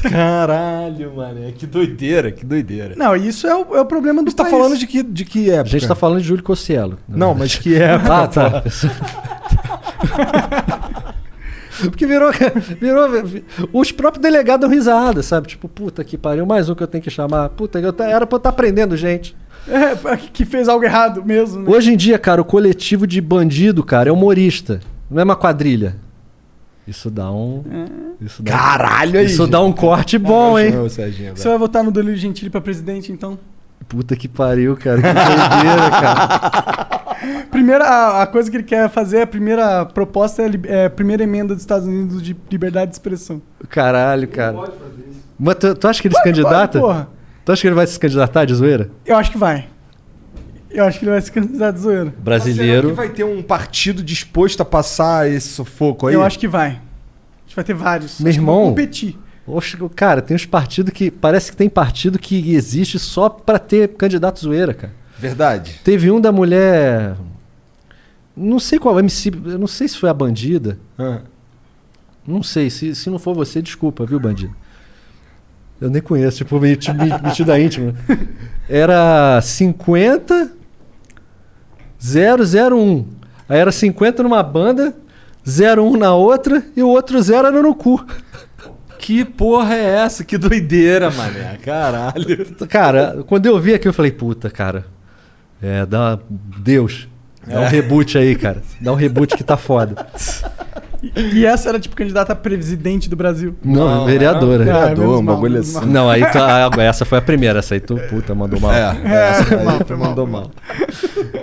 Caralho, 0.03 1.15
mano. 1.15 1.51
Que 1.53 1.65
doideira, 1.65 2.31
que 2.31 2.45
doideira. 2.45 2.93
Não, 2.95 3.15
isso 3.15 3.47
é 3.47 3.55
o, 3.55 3.75
é 3.75 3.81
o 3.81 3.85
problema 3.85 4.21
do 4.21 4.29
Você 4.29 4.35
tá 4.35 4.43
país. 4.43 4.55
falando 4.55 4.77
de 4.77 4.85
que, 4.85 5.01
de 5.01 5.25
que 5.25 5.49
A 5.49 5.55
época? 5.55 5.69
gente 5.69 5.87
tá 5.87 5.95
falando 5.95 6.21
de 6.21 6.27
Júlio 6.27 6.43
Cossielo. 6.43 6.99
Não, 7.07 7.33
mas 7.33 7.55
que 7.55 7.73
época? 7.81 8.13
Ah, 8.13 8.27
tá. 8.27 8.63
Porque 11.85 12.05
virou, 12.05 12.31
virou. 12.79 13.09
Os 13.73 13.91
próprios 13.91 14.21
delegados 14.21 14.61
dão 14.67 14.69
risada, 14.75 15.21
sabe? 15.23 15.47
Tipo, 15.47 15.67
puta 15.67 16.03
que 16.03 16.17
pariu, 16.17 16.45
mais 16.45 16.69
um 16.69 16.75
que 16.75 16.83
eu 16.83 16.87
tenho 16.87 17.03
que 17.03 17.09
chamar. 17.09 17.49
Puta, 17.49 17.79
eu 17.79 17.93
tá- 17.93 18.07
era 18.07 18.25
pra 18.25 18.35
eu 18.35 18.39
estar 18.39 18.51
prendendo 18.51 18.95
gente. 18.97 19.35
É, 19.67 19.95
que 20.31 20.45
fez 20.45 20.69
algo 20.69 20.85
errado 20.85 21.23
mesmo. 21.25 21.63
Né? 21.63 21.69
Hoje 21.69 21.93
em 21.93 21.97
dia, 21.97 22.17
cara, 22.17 22.41
o 22.41 22.45
coletivo 22.45 23.05
de 23.05 23.19
bandido, 23.19 23.83
cara, 23.83 24.09
é 24.09 24.11
humorista. 24.11 24.79
Não 25.11 25.19
é 25.19 25.23
uma 25.23 25.35
quadrilha. 25.35 25.97
Isso 26.87 27.09
dá 27.11 27.29
um. 27.29 27.63
Isso 28.21 28.41
dá 28.41 28.51
Caralho, 28.51 29.19
aí. 29.19 29.25
Isso 29.25 29.45
dá 29.45 29.61
um 29.61 29.73
corte 29.73 30.17
bom, 30.17 30.57
hein? 30.57 30.71
Você 30.71 31.49
vai 31.49 31.57
votar 31.57 31.83
no 31.83 31.91
Danilo 31.91 32.15
Gentili 32.15 32.49
pra 32.49 32.61
presidente, 32.61 33.11
então? 33.11 33.37
Puta 33.87 34.15
que 34.15 34.27
pariu, 34.27 34.75
cara. 34.75 34.97
Que 35.01 35.13
doideira, 35.13 35.89
cara. 35.91 36.87
Primeira, 37.51 37.85
a, 37.85 38.23
a 38.23 38.27
coisa 38.27 38.49
que 38.51 38.57
ele 38.57 38.63
quer 38.63 38.89
fazer, 38.89 39.21
a 39.21 39.27
primeira 39.27 39.85
proposta 39.85 40.43
é 40.43 40.51
é 40.67 40.85
a 40.85 40.89
primeira 40.89 41.23
emenda 41.23 41.53
dos 41.53 41.63
Estados 41.63 41.87
Unidos 41.87 42.21
de 42.21 42.35
liberdade 42.51 42.91
de 42.91 42.95
expressão. 42.95 43.41
Caralho, 43.69 44.27
cara. 44.27 44.55
Mas 45.39 45.55
tu, 45.55 45.73
tu 45.75 45.87
acha 45.87 46.01
que 46.01 46.07
ele 46.07 46.15
se 46.15 46.21
Pode, 46.21 46.33
candidata? 46.35 46.79
pode, 46.79 46.93
porra. 46.93 47.09
Tu 47.45 47.51
acha 47.51 47.61
que 47.61 47.67
ele 47.67 47.75
vai 47.75 47.87
se 47.87 47.99
candidatar 47.99 48.45
de 48.45 48.53
zoeira? 48.53 48.89
Eu 49.05 49.15
acho 49.17 49.31
que 49.31 49.37
vai. 49.37 49.67
Eu 50.69 50.83
acho 50.85 50.99
que 50.99 51.05
ele 51.05 51.11
vai 51.11 51.21
se 51.21 51.31
candidatar 51.31 51.71
de 51.71 51.79
zoeira. 51.79 52.03
Será 52.09 52.21
Brasileiro. 52.21 52.89
que 52.89 52.93
vai 52.95 53.09
ter 53.09 53.23
um 53.23 53.41
partido 53.41 54.03
disposto 54.03 54.61
a 54.61 54.65
passar 54.65 55.29
esse 55.29 55.47
sufoco 55.49 56.07
aí? 56.07 56.13
Eu 56.13 56.23
acho 56.23 56.37
que 56.37 56.47
vai. 56.47 56.69
A 56.71 57.47
gente 57.47 57.55
vai 57.55 57.63
ter 57.63 57.73
vários. 57.73 58.19
Meu 58.19 58.29
Acho 58.29 58.39
que 58.39 58.45
vão 58.45 58.55
irmão. 58.55 58.69
competir. 58.69 59.17
Oxe, 59.47 59.77
cara, 59.95 60.21
tem 60.21 60.35
uns 60.35 60.45
partidos 60.45 60.91
que. 60.93 61.09
Parece 61.09 61.51
que 61.51 61.57
tem 61.57 61.69
partido 61.69 62.19
que 62.19 62.53
existe 62.53 62.99
só 62.99 63.29
pra 63.29 63.57
ter 63.57 63.89
candidato 63.95 64.39
zoeira, 64.41 64.73
cara. 64.73 64.93
Verdade. 65.17 65.79
Teve 65.83 66.11
um 66.11 66.19
da 66.19 66.31
mulher. 66.31 67.15
Não 68.35 68.59
sei 68.59 68.77
qual 68.77 68.99
MC. 68.99 69.31
Eu 69.45 69.57
não 69.57 69.67
sei 69.67 69.87
se 69.87 69.97
foi 69.97 70.09
a 70.09 70.13
bandida. 70.13 70.77
Ah. 70.99 71.21
Não 72.27 72.43
sei. 72.43 72.69
Se, 72.69 72.93
se 72.93 73.09
não 73.09 73.17
for 73.17 73.33
você, 73.33 73.61
desculpa, 73.61 74.05
viu, 74.05 74.19
bandido? 74.19 74.53
Eu 75.79 75.89
nem 75.89 76.01
conheço, 76.01 76.37
tipo, 76.39 76.59
meti- 76.59 76.91
me- 76.91 77.17
metida 77.23 77.57
íntima. 77.59 77.95
Era 78.67 79.39
50 79.41 80.51
001. 81.99 83.05
Aí 83.49 83.59
era 83.59 83.71
50 83.71 84.23
numa 84.23 84.43
banda, 84.43 84.93
01 85.45 85.95
na 85.97 86.13
outra 86.13 86.63
e 86.75 86.83
o 86.83 86.87
outro 86.89 87.21
zero 87.21 87.47
era 87.47 87.61
no 87.61 87.73
cu. 87.73 88.05
Que 88.99 89.23
porra 89.23 89.75
é 89.75 89.85
essa? 90.03 90.23
Que 90.23 90.37
doideira, 90.37 91.09
mané. 91.11 91.57
Caralho. 91.63 92.45
Cara, 92.67 93.23
quando 93.27 93.45
eu 93.45 93.59
vi 93.59 93.73
aqui, 93.73 93.87
eu 93.87 93.93
falei, 93.93 94.11
puta, 94.11 94.49
cara. 94.49 94.85
É, 95.61 95.85
dá. 95.85 96.19
Deus. 96.29 97.07
Dá 97.45 97.61
um 97.61 97.63
É. 97.63 97.67
reboot 97.69 98.17
aí, 98.17 98.35
cara. 98.35 98.61
Dá 98.81 98.91
um 98.91 98.95
reboot 98.95 99.35
que 99.37 99.43
tá 99.43 99.55
foda. 99.57 100.05
E, 101.01 101.37
e 101.39 101.45
essa 101.45 101.69
era 101.69 101.79
tipo 101.79 101.95
candidata 101.95 102.33
a 102.33 102.35
presidente 102.35 103.07
do 103.09 103.15
Brasil. 103.15 103.55
Não, 103.63 104.05
vereadora. 104.05 104.63
Ah, 104.63 104.65
Vereador, 104.65 104.97
menos 105.05 105.19
um 105.19 105.21
mal, 105.23 105.35
bagulho 105.35 105.59
assim. 105.59 105.73
mal. 105.75 105.85
Não, 105.85 106.09
aí 106.09 106.21
tá, 106.31 106.67
ah, 106.75 106.81
essa 106.83 107.05
foi 107.05 107.19
a 107.19 107.21
primeira. 107.21 107.59
Essa 107.59 107.75
aí 107.75 107.79
tu, 107.79 107.95
puta, 108.09 108.33
mandou 108.35 108.59
mal. 108.59 108.73
É, 108.73 109.29
essa 109.29 109.55
aí 109.55 109.83
tu 109.85 109.97
mandou 109.97 110.25
mal. 110.27 110.51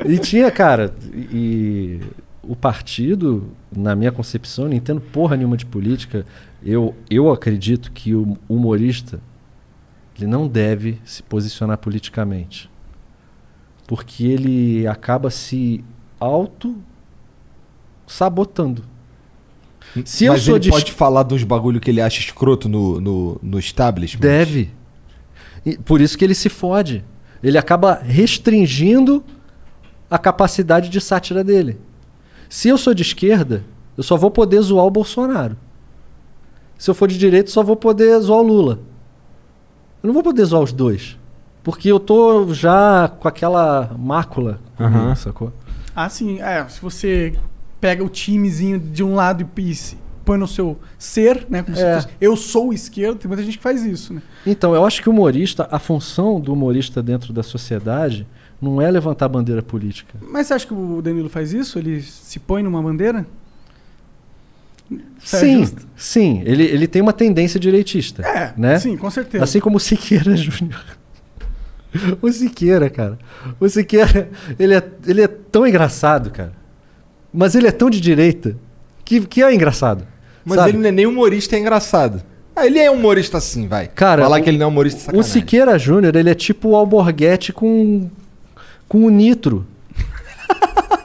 E 0.05 0.19
tinha, 0.19 0.51
cara, 0.51 0.93
e 1.15 2.01
o 2.43 2.55
partido, 2.55 3.49
na 3.75 3.95
minha 3.95 4.13
concepção, 4.13 4.67
não 4.67 4.75
entendo 4.75 5.01
porra 5.01 5.37
nenhuma 5.37 5.57
de 5.57 5.65
política. 5.65 6.27
Eu, 6.65 6.95
eu 7.11 7.31
acredito 7.31 7.93
que 7.93 8.15
o 8.15 8.39
humorista 8.49 9.21
ele 10.17 10.27
não 10.27 10.47
deve 10.47 11.01
se 11.05 11.23
posicionar 11.23 11.79
politicamente. 11.79 12.71
Porque 13.87 14.25
ele 14.25 14.87
acaba 14.87 15.29
se 15.29 15.85
auto 16.19 16.77
sabotando. 18.07 18.85
Se 20.05 20.25
eu 20.25 20.33
Mas 20.33 20.43
sou 20.43 20.55
ele 20.55 20.65
de 20.65 20.71
pode 20.71 20.93
falar 20.93 21.23
dos 21.23 21.43
bagulho 21.45 21.81
que 21.81 21.91
ele 21.91 22.01
acha 22.01 22.21
escroto 22.21 22.69
no, 22.69 23.01
no, 23.01 23.39
no 23.43 23.59
establishment? 23.59 24.21
Deve. 24.21 24.71
E 25.67 25.77
por 25.77 26.01
isso 26.01 26.17
que 26.17 26.25
ele 26.25 26.35
se 26.35 26.49
fode. 26.49 27.05
Ele 27.43 27.59
acaba 27.59 28.01
restringindo 28.03 29.23
a 30.11 30.19
capacidade 30.19 30.89
de 30.89 31.01
sátira 31.01 31.45
dele. 31.45 31.79
Se 32.49 32.69
eu 32.69 32.79
sou 32.79 32.95
de 32.95 33.03
esquerda, 33.03 33.65
eu 33.97 34.03
só 34.03 34.17
vou 34.17 34.31
poder 34.31 34.61
zoar 34.63 34.87
o 34.87 34.91
Bolsonaro. 34.91 35.57
Se 36.85 36.91
eu 36.91 36.95
for 36.95 37.09
de 37.09 37.17
direita, 37.17 37.51
só 37.51 37.63
vou 37.63 37.77
poder 37.77 38.21
zoar 38.21 38.41
o 38.41 38.43
Lula. 38.43 38.79
Eu 40.03 40.09
não 40.09 40.13
vou 40.13 40.23
poder 40.23 40.45
zoar 40.45 40.63
os 40.63 40.71
dois. 40.71 41.17
Porque 41.63 41.91
eu 41.91 41.99
tô 41.99 42.53
já 42.53 43.09
com 43.09 43.27
aquela 43.27 43.97
mácula, 43.99 44.61
Aham. 44.79 45.15
sacou? 45.15 45.51
Ah, 45.97 46.11
sim. 46.11 46.43
É, 46.43 46.63
se 46.69 46.83
você 46.83 47.33
pega 47.81 48.05
o 48.05 48.09
timezinho 48.11 48.79
de 48.79 49.03
um 49.03 49.15
lado 49.15 49.49
e, 49.57 49.71
e 49.71 49.75
põe 50.27 50.37
no 50.37 50.47
seu 50.47 50.79
ser, 50.99 51.47
né? 51.49 51.63
Como 51.63 51.75
É. 51.75 51.81
se 52.01 52.03
fosse, 52.07 52.17
eu 52.21 52.37
sou 52.37 52.69
o 52.69 52.73
esquerdo, 52.75 53.17
tem 53.17 53.29
muita 53.29 53.43
gente 53.43 53.57
que 53.57 53.63
faz 53.65 53.83
isso, 53.83 54.13
né? 54.13 54.21
Então, 54.47 54.75
eu 54.75 54.85
acho 54.85 55.01
que 55.01 55.09
o 55.09 55.13
humorista, 55.13 55.67
a 55.71 55.79
função 55.79 56.39
do 56.39 56.53
humorista 56.53 57.03
dentro 57.03 57.33
da 57.33 57.43
sociedade 57.43 58.27
não 58.61 58.79
é 58.79 58.91
levantar 58.91 59.27
bandeira 59.31 59.63
política. 59.63 60.19
Mas 60.21 60.49
você 60.49 60.53
acha 60.53 60.67
que 60.67 60.75
o 60.75 61.01
Danilo 61.01 61.31
faz 61.31 61.55
isso? 61.55 61.79
Ele 61.79 62.03
se 62.03 62.39
põe 62.39 62.63
numa 62.63 62.83
bandeira? 62.83 63.25
Isso 65.23 65.37
é 65.37 65.41
Sim, 65.41 65.59
justo? 65.61 65.87
sim. 65.97 66.43
Ele, 66.45 66.63
ele 66.65 66.87
tem 66.87 67.01
uma 67.01 67.13
tendência 67.13 67.59
direitista. 67.59 68.23
É, 68.27 68.53
né? 68.57 68.79
sim, 68.79 68.97
com 68.97 69.11
certeza. 69.11 69.43
Assim 69.45 69.61
como 69.61 69.77
o 69.77 69.81
Siqueira 69.81 70.37
Júnior. 70.37 70.85
O 72.21 72.31
Siqueira, 72.31 72.91
cara. 72.91 73.19
O 73.61 73.69
Siqueira, 73.69 74.29
ele 74.59 74.75
é, 74.75 74.83
ele 75.07 75.23
é 75.23 75.29
tão 75.29 75.67
engraçado, 75.67 76.31
cara. 76.31 76.53
Mas 77.33 77.55
ele 77.55 77.67
é 77.67 77.73
tão 77.73 77.89
de 77.89 78.01
direita 78.01 78.57
que, 79.05 79.21
que 79.21 79.43
é 79.43 79.55
engraçado. 79.55 80.07
Mas 80.45 80.57
sabe? 80.59 80.71
ele 80.71 80.79
não 80.79 80.89
é 80.89 80.93
nem 80.93 81.07
humorista, 81.07 81.57
é 81.57 81.59
engraçado. 81.61 82.23
Ah, 82.57 82.67
ele 82.67 82.79
é 82.79 82.91
humorista 82.91 83.41
sim, 83.41 83.67
vai. 83.67 83.89
Cara, 83.89 84.23
Falar 84.23 84.41
o- 84.41 84.43
que 84.43 84.51
ele 84.51 84.59
não 84.59 84.67
é 84.67 84.69
humorista 84.69 84.99
é 84.99 85.01
O 85.01 85.05
sacanagem. 85.23 85.33
Siqueira 85.33 85.79
Júnior, 85.79 86.15
ele 86.15 86.31
é 86.31 86.35
tipo 86.35 86.69
o 86.71 86.77
Alborguete 86.77 87.53
com, 87.53 88.09
com 88.89 89.05
o 89.07 89.11
Nitro. 89.11 89.67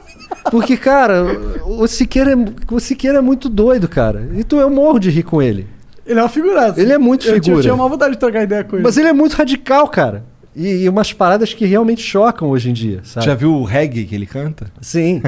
Porque, 0.50 0.76
cara, 0.76 1.24
o 1.66 1.86
Siqueira, 1.86 2.32
é, 2.32 2.36
o 2.72 2.78
Siqueira 2.80 3.18
é 3.18 3.20
muito 3.20 3.48
doido, 3.48 3.88
cara. 3.88 4.28
Então 4.34 4.58
eu 4.60 4.70
morro 4.70 4.98
de 4.98 5.10
rir 5.10 5.22
com 5.22 5.42
ele. 5.42 5.66
Ele 6.06 6.18
é 6.18 6.22
uma 6.22 6.28
figuraça. 6.28 6.80
Ele 6.80 6.92
é 6.92 6.98
muito 6.98 7.26
eu, 7.26 7.32
tinha- 7.32 7.34
figura. 7.42 7.58
Eu 7.58 7.62
tinha 7.62 7.74
uma 7.74 7.88
vontade 7.88 8.12
de 8.14 8.18
trocar 8.18 8.42
ideia 8.42 8.64
com 8.64 8.76
ele. 8.76 8.84
Mas 8.84 8.96
ele 8.96 9.08
é 9.08 9.12
muito 9.12 9.34
radical, 9.34 9.86
cara. 9.88 10.24
E, 10.56 10.82
e 10.84 10.88
umas 10.88 11.12
paradas 11.12 11.54
que 11.54 11.64
realmente 11.66 12.02
chocam 12.02 12.48
hoje 12.48 12.70
em 12.70 12.72
dia, 12.72 13.00
sabe? 13.04 13.26
Já 13.26 13.34
viu 13.34 13.52
o 13.54 13.64
reggae 13.64 14.04
que 14.04 14.14
ele 14.14 14.26
canta? 14.26 14.70
Sim. 14.80 15.22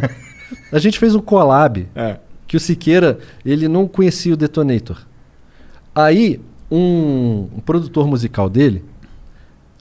A 0.72 0.78
gente 0.78 0.98
fez 0.98 1.14
um 1.14 1.20
collab 1.20 1.86
É. 1.94 2.16
que 2.48 2.56
o 2.56 2.60
Siqueira, 2.60 3.18
ele 3.44 3.68
não 3.68 3.86
conhecia 3.86 4.32
o 4.34 4.36
Detonator. 4.36 4.98
Aí, 5.94 6.40
um, 6.70 7.48
um 7.56 7.60
produtor 7.64 8.08
musical 8.08 8.48
dele 8.50 8.82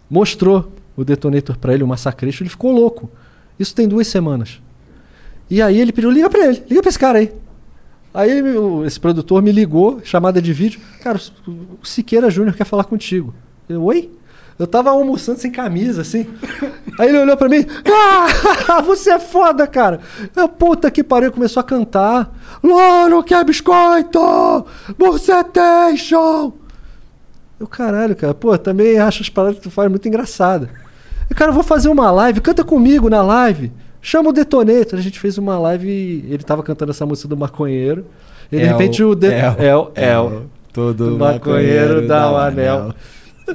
mostrou 0.09 0.71
o 0.95 1.03
Detonator 1.03 1.57
pra 1.57 1.73
ele, 1.73 1.83
o 1.83 1.87
Massacration, 1.87 2.43
ele 2.43 2.49
ficou 2.49 2.71
louco. 2.71 3.09
Isso 3.57 3.73
tem 3.73 3.87
duas 3.87 4.07
semanas. 4.07 4.61
E 5.51 5.61
aí 5.61 5.79
ele 5.79 5.91
pediu, 5.91 6.09
liga 6.09 6.29
pra 6.29 6.45
ele, 6.47 6.63
liga 6.69 6.81
pra 6.81 6.89
esse 6.89 6.97
cara 6.97 7.19
aí. 7.19 7.31
Aí 8.13 8.41
o- 8.41 8.85
esse 8.85 8.99
produtor 8.99 9.41
me 9.41 9.51
ligou, 9.51 9.99
chamada 10.03 10.41
de 10.41 10.51
vídeo. 10.53 10.79
Cara, 11.03 11.19
o 11.47 11.85
Siqueira 11.85 12.29
Júnior 12.29 12.55
quer 12.55 12.63
falar 12.65 12.85
contigo. 12.85 13.33
Eu, 13.69 13.83
oi? 13.83 14.09
Eu 14.59 14.67
tava 14.67 14.91
almoçando 14.91 15.39
sem 15.39 15.51
camisa, 15.51 16.01
assim. 16.01 16.27
Aí 16.99 17.09
ele 17.09 17.17
olhou 17.19 17.35
pra 17.35 17.49
mim. 17.49 17.65
Ah, 18.69 18.81
você 18.85 19.11
é 19.11 19.19
foda, 19.19 19.65
cara. 19.67 19.99
Eu, 20.35 20.47
puta 20.47 20.89
que 20.91 21.03
pariu, 21.03 21.31
começou 21.31 21.61
a 21.61 21.63
cantar. 21.63 22.31
Louro 22.63 23.23
quer 23.23 23.43
biscoito! 23.43 24.19
Bucetation! 24.97 26.53
Eu, 27.59 27.67
caralho, 27.67 28.15
cara, 28.15 28.33
pô, 28.33 28.57
também 28.57 28.99
acho 28.99 29.21
as 29.21 29.29
paradas 29.29 29.57
que 29.57 29.63
tu 29.63 29.71
faz 29.71 29.89
muito 29.89 30.07
engraçada. 30.07 30.69
Eu, 31.29 31.35
cara, 31.35 31.49
eu 31.51 31.55
vou 31.55 31.63
fazer 31.63 31.89
uma 31.89 32.09
live, 32.11 32.41
canta 32.41 32.63
comigo 32.63 33.09
na 33.09 33.21
live. 33.21 33.71
Chama 34.01 34.29
o 34.29 34.33
Detonator. 34.33 34.97
A 34.97 35.01
gente 35.01 35.19
fez 35.19 35.37
uma 35.37 35.59
live 35.59 35.87
e 35.89 36.25
ele 36.33 36.43
tava 36.43 36.63
cantando 36.63 36.91
essa 36.91 37.05
música 37.05 37.27
do 37.27 37.37
maconheiro. 37.37 38.05
E 38.51 38.57
de 38.57 38.63
É 38.63 38.67
repente 38.67 39.03
o- 39.03 39.09
o, 39.11 39.15
de... 39.15 39.27
é 39.27 39.75
o- 39.75 39.91
é 39.95 40.17
o, 40.17 40.21
o, 40.23 40.27
o- 40.37 40.49
todo 40.73 41.11
do 41.11 41.17
maconheiro 41.17 42.07
dá 42.07 42.31
o 42.31 42.37
anel. 42.37 42.93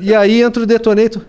E 0.01 0.15
aí 0.15 0.43
entra 0.43 0.63
o 0.63 0.67
detonator. 0.67 1.23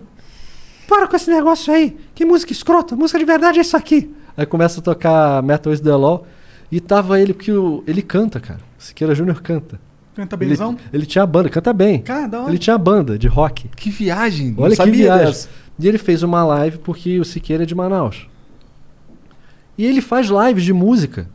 Para 0.88 1.06
com 1.06 1.16
esse 1.16 1.30
negócio 1.30 1.72
aí. 1.72 1.96
Que 2.14 2.24
música 2.24 2.52
escrota. 2.52 2.94
Música 2.96 3.18
de 3.18 3.24
verdade 3.24 3.58
é 3.58 3.60
isso 3.62 3.76
aqui. 3.76 4.10
Aí 4.36 4.46
começa 4.46 4.80
a 4.80 4.82
tocar 4.82 5.42
Metal 5.42 5.72
is 5.72 5.80
the 5.80 5.94
Law. 5.94 6.26
E 6.70 6.80
tava 6.80 7.20
ele, 7.20 7.32
porque 7.34 7.50
o, 7.52 7.82
ele 7.86 8.02
canta, 8.02 8.38
cara. 8.40 8.60
Siqueira 8.78 9.14
Júnior 9.14 9.40
canta. 9.42 9.80
Canta 10.14 10.36
Ele, 10.36 10.50
benzão? 10.50 10.76
ele 10.92 11.06
tinha 11.06 11.22
a 11.22 11.26
banda, 11.26 11.48
canta 11.48 11.72
bem. 11.72 12.00
Cara, 12.02 12.26
da 12.26 12.40
hora. 12.40 12.50
Ele 12.50 12.58
tinha 12.58 12.74
a 12.74 12.78
banda 12.78 13.16
de 13.18 13.26
rock. 13.28 13.68
Que 13.76 13.88
viagem. 13.90 14.50
não 14.52 14.64
Olha 14.64 14.70
que 14.72 14.76
sabia 14.76 14.92
viagem. 15.04 15.26
dessa. 15.26 15.48
E 15.78 15.86
ele 15.88 15.96
fez 15.98 16.22
uma 16.24 16.44
live 16.44 16.78
porque 16.78 17.18
o 17.20 17.24
Siqueira 17.24 17.62
é 17.62 17.66
de 17.66 17.74
Manaus. 17.74 18.28
E 19.78 19.86
ele 19.86 20.00
faz 20.00 20.26
lives 20.28 20.64
de 20.64 20.72
música. 20.72 21.28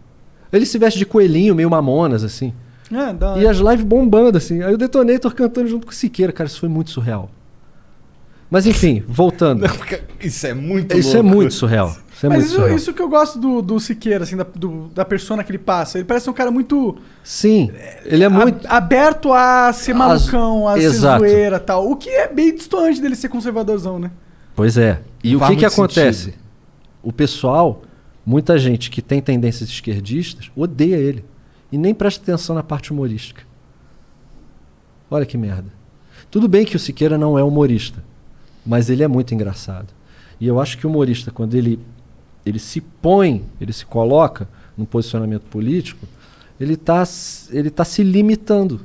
Ele 0.52 0.65
se 0.65 0.78
veste 0.78 0.99
de 0.99 1.06
coelhinho, 1.06 1.56
meio 1.56 1.70
mamonas, 1.70 2.24
assim. 2.24 2.53
É, 2.91 3.26
hora. 3.26 3.41
E 3.41 3.48
as 3.48 3.57
lives 3.57 3.84
bombando, 3.86 4.38
assim. 4.38 4.61
Aí 4.61 4.74
o 4.74 4.78
Detonator 4.78 5.34
cantando 5.34 5.68
junto 5.68 5.88
com 5.88 5.91
o 5.91 5.95
Siqueira. 5.95 6.32
Cara, 6.34 6.48
isso 6.48 6.60
foi 6.60 6.70
muito 6.70 6.91
surreal. 6.91 7.32
Mas 8.52 8.68
enfim, 8.68 9.03
voltando. 9.07 9.65
Isso 10.22 10.45
é 10.45 10.53
muito 10.53 10.95
Isso 10.95 11.18
é 11.18 11.22
louco. 11.22 11.36
muito 11.38 11.53
surreal. 11.56 11.88
Isso 12.15 12.26
é 12.26 12.30
Mas 12.30 12.38
muito 12.38 12.45
isso, 12.49 12.56
surreal. 12.56 12.76
isso 12.78 12.94
que 12.94 13.02
eu 13.02 13.10
gosto 13.10 13.40
do, 13.40 13.61
do 13.64 13.80
Siqueira, 13.80 14.24
assim, 14.24 14.38
da, 14.38 14.44
do- 14.44 14.90
da 14.94 15.03
persona 15.03 15.44
que 15.44 15.49
ele 15.52 15.57
passa. 15.57 15.98
Ele 15.98 16.06
parece 16.06 16.30
um 16.30 16.34
cara 16.34 16.52
muito 16.52 16.95
Sim, 17.24 17.72
ele 18.06 18.24
é 18.24 18.28
a- 18.28 18.30
muito. 18.30 18.68
aberto 18.68 19.34
a 19.34 19.74
ser 19.74 19.95
malucão, 19.95 20.68
a 20.68 20.74
ser 20.76 20.84
Exato. 20.84 21.20
zoeira 21.24 21.56
e 21.56 21.60
tal. 21.60 21.90
O 21.90 21.95
que 21.95 22.10
é 22.10 22.28
bem 22.28 22.53
distante 22.53 23.02
dele 23.02 23.15
ser 23.15 23.30
conservadorzão, 23.30 23.98
né? 23.98 24.11
Pois 24.56 24.78
é. 24.78 25.02
E 25.24 25.36
o 25.36 25.40
que, 25.40 25.56
que 25.56 25.65
acontece? 25.65 26.26
sentido. 26.26 26.44
O 27.02 27.11
pessoal, 27.11 27.82
muita 28.25 28.57
gente 28.57 28.89
que 28.89 29.01
tem 29.01 29.21
tendências 29.21 29.69
esquerdistas, 29.69 30.51
odeia 30.55 30.97
ele. 30.97 31.23
E 31.71 31.77
nem 31.77 31.93
presta 31.93 32.21
atenção 32.21 32.55
na 32.55 32.63
parte 32.63 32.91
humorística. 32.91 33.43
Olha 35.09 35.25
que 35.25 35.37
merda. 35.37 35.71
Tudo 36.29 36.47
bem 36.47 36.65
que 36.65 36.75
o 36.75 36.79
Siqueira 36.79 37.17
não 37.17 37.37
é 37.37 37.43
humorista, 37.43 38.03
mas 38.65 38.89
ele 38.89 39.03
é 39.03 39.07
muito 39.07 39.33
engraçado. 39.33 39.87
E 40.39 40.47
eu 40.47 40.59
acho 40.59 40.77
que 40.77 40.85
o 40.85 40.89
humorista, 40.89 41.31
quando 41.31 41.55
ele, 41.55 41.79
ele 42.45 42.59
se 42.59 42.81
põe, 42.81 43.45
ele 43.59 43.73
se 43.73 43.85
coloca 43.85 44.47
num 44.77 44.85
posicionamento 44.85 45.43
político, 45.43 46.07
ele 46.59 46.73
está 46.73 47.03
ele 47.51 47.69
tá 47.69 47.85
se 47.85 48.03
limitando. 48.03 48.81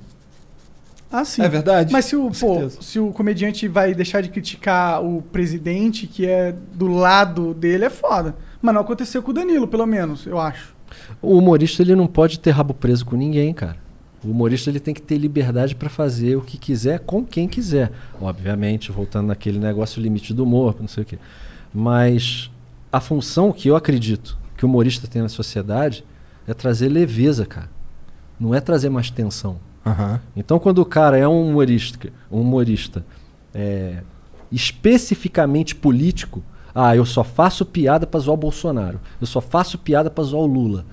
Ah, 1.11 1.25
sim. 1.25 1.43
É 1.43 1.49
verdade. 1.49 1.93
Mas 1.93 2.05
se 2.05 2.17
o, 2.17 2.31
pô, 2.31 2.69
se 2.69 2.99
o 2.99 3.13
comediante 3.13 3.67
vai 3.67 3.95
deixar 3.95 4.21
de 4.21 4.29
criticar 4.29 5.03
o 5.03 5.23
presidente, 5.23 6.07
que 6.07 6.27
é 6.27 6.55
do 6.75 6.87
lado 6.89 7.55
dele, 7.55 7.87
é 7.87 7.91
foda. 7.91 8.37
Mas 8.61 8.75
não 8.75 8.83
aconteceu 8.83 9.23
com 9.23 9.31
o 9.31 9.35
Danilo, 9.35 9.69
pelo 9.69 9.87
menos, 9.87 10.27
eu 10.27 10.39
acho. 10.39 10.75
O 11.23 11.37
humorista 11.37 11.83
ele 11.83 11.95
não 11.95 12.07
pode 12.07 12.41
ter 12.41 12.51
rabo 12.51 12.75
preso 12.75 13.05
com 13.05 13.17
ninguém, 13.17 13.53
cara. 13.53 13.77
O 14.25 14.31
humorista 14.31 14.69
ele 14.69 14.81
tem 14.81 14.93
que 14.93 15.03
ter 15.03 15.17
liberdade 15.17 15.77
para 15.77 15.89
fazer 15.89 16.37
o 16.37 16.41
que 16.41 16.59
quiser 16.59 17.01
com 17.01 17.25
quem 17.25 17.47
quiser. 17.47 17.93
Obviamente, 18.21 18.91
voltando 18.91 19.29
naquele 19.29 19.59
negócio 19.59 20.03
limite 20.03 20.35
do 20.35 20.43
humor, 20.43 20.77
não 20.81 20.89
sei 20.89 21.05
o 21.05 21.07
quê. 21.07 21.19
Mas 21.73 22.51
a 22.91 23.01
função 23.01 23.53
que 23.53 23.69
eu 23.69 23.77
acredito 23.77 24.37
que 24.57 24.65
o 24.65 24.69
humorista 24.69 25.07
tem 25.07 25.23
na 25.23 25.29
sociedade 25.29 26.05
é 26.47 26.55
trazer 26.55 26.89
leveza, 26.89 27.47
cara. 27.47 27.71
Não 28.41 28.55
é 28.55 28.61
trazer 28.61 28.89
mais 28.89 29.11
tensão. 29.11 29.59
Aham. 29.87 30.21
Então, 30.37 30.59
quando 30.59 30.79
o 30.79 30.85
cara 30.85 31.17
é 31.17 31.29
um 31.29 31.49
humorista, 31.49 32.11
um 32.31 32.41
humorista 32.41 33.05
é, 33.55 34.03
especificamente 34.51 35.75
político, 35.75 36.43
ah, 36.81 36.95
eu 36.97 37.05
só 37.05 37.25
faço 37.25 37.65
piada 37.67 38.07
pra 38.07 38.21
zoar 38.21 38.35
o 38.35 38.41
Bolsonaro, 38.41 39.01
eu 39.21 39.27
só 39.27 39.41
faço 39.41 39.77
piada 39.79 40.09
pra 40.11 40.23
zoar 40.25 40.43
o 40.43 40.47
Lula. 40.47 40.85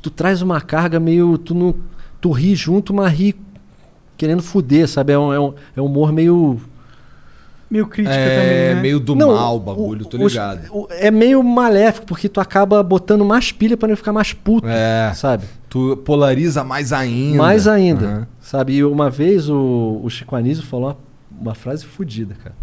Tu 0.00 0.10
traz 0.10 0.42
uma 0.42 0.60
carga 0.60 1.00
meio. 1.00 1.36
Tu, 1.38 1.54
não, 1.54 1.74
tu 2.20 2.30
ri 2.30 2.54
junto, 2.54 2.94
mas 2.94 3.12
ri 3.12 3.34
querendo 4.16 4.42
fuder, 4.42 4.86
sabe? 4.88 5.12
É 5.12 5.18
um, 5.18 5.32
é 5.32 5.40
um, 5.40 5.54
é 5.76 5.80
um 5.80 5.86
humor 5.86 6.12
meio. 6.12 6.60
Meio 7.70 7.86
crítica 7.86 8.14
É 8.14 8.28
também, 8.38 8.74
né? 8.76 8.80
meio 8.80 8.98
do 9.00 9.14
Não, 9.14 9.34
mal 9.34 9.56
o 9.56 9.60
bagulho, 9.60 10.06
tô 10.06 10.16
ligado. 10.16 10.68
o- 10.70 10.86
é 10.90 11.10
meio 11.10 11.42
maléfico, 11.42 12.06
porque 12.06 12.26
tu 12.26 12.40
acaba 12.40 12.82
botando 12.82 13.26
mais 13.26 13.52
pilha 13.52 13.76
pra 13.76 13.86
não 13.88 13.96
ficar 13.96 14.10
mais 14.12 14.32
puto, 14.32 14.66
É. 14.66 15.12
sabe? 15.14 15.44
Tu 15.68 15.94
polariza 15.98 16.64
mais 16.64 16.94
ainda. 16.94 17.36
Mais 17.36 17.66
ainda. 17.68 18.06
Aham. 18.06 18.26
Sabe? 18.40 18.72
E 18.76 18.84
uma 18.84 19.10
vez 19.10 19.50
o, 19.50 20.00
o 20.02 20.08
Chico 20.08 20.34
Anísio 20.34 20.64
falou 20.64 20.86
uma, 20.86 20.96
uma 21.42 21.54
frase 21.54 21.84
fodida, 21.84 22.34
cara. 22.42 22.54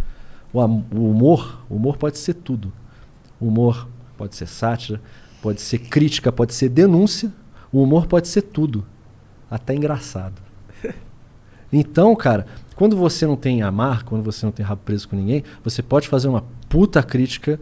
O, 0.55 0.59
o 0.95 1.09
humor, 1.11 1.59
o 1.69 1.75
humor 1.75 1.97
pode 1.97 2.17
ser 2.17 2.35
tudo. 2.35 2.71
O 3.39 3.47
humor 3.47 3.89
pode 4.17 4.35
ser 4.35 4.47
sátira, 4.47 5.01
pode 5.41 5.59
ser 5.59 5.79
crítica, 5.79 6.31
pode 6.31 6.53
ser 6.53 6.69
denúncia. 6.69 7.29
O 7.73 7.83
humor 7.83 8.07
pode 8.07 8.29
ser 8.29 8.41
tudo. 8.41 8.85
Até 9.51 9.75
engraçado. 9.75 10.41
Então, 11.73 12.15
cara, 12.15 12.45
quando 12.75 12.95
você 12.95 13.25
não 13.25 13.35
tem 13.35 13.61
amar, 13.61 14.03
quando 14.03 14.23
você 14.23 14.45
não 14.45 14.53
tem 14.53 14.65
rabo 14.65 14.81
preso 14.85 15.09
com 15.09 15.15
ninguém, 15.15 15.43
você 15.61 15.81
pode 15.81 16.07
fazer 16.07 16.29
uma 16.29 16.45
puta 16.69 17.03
crítica 17.03 17.59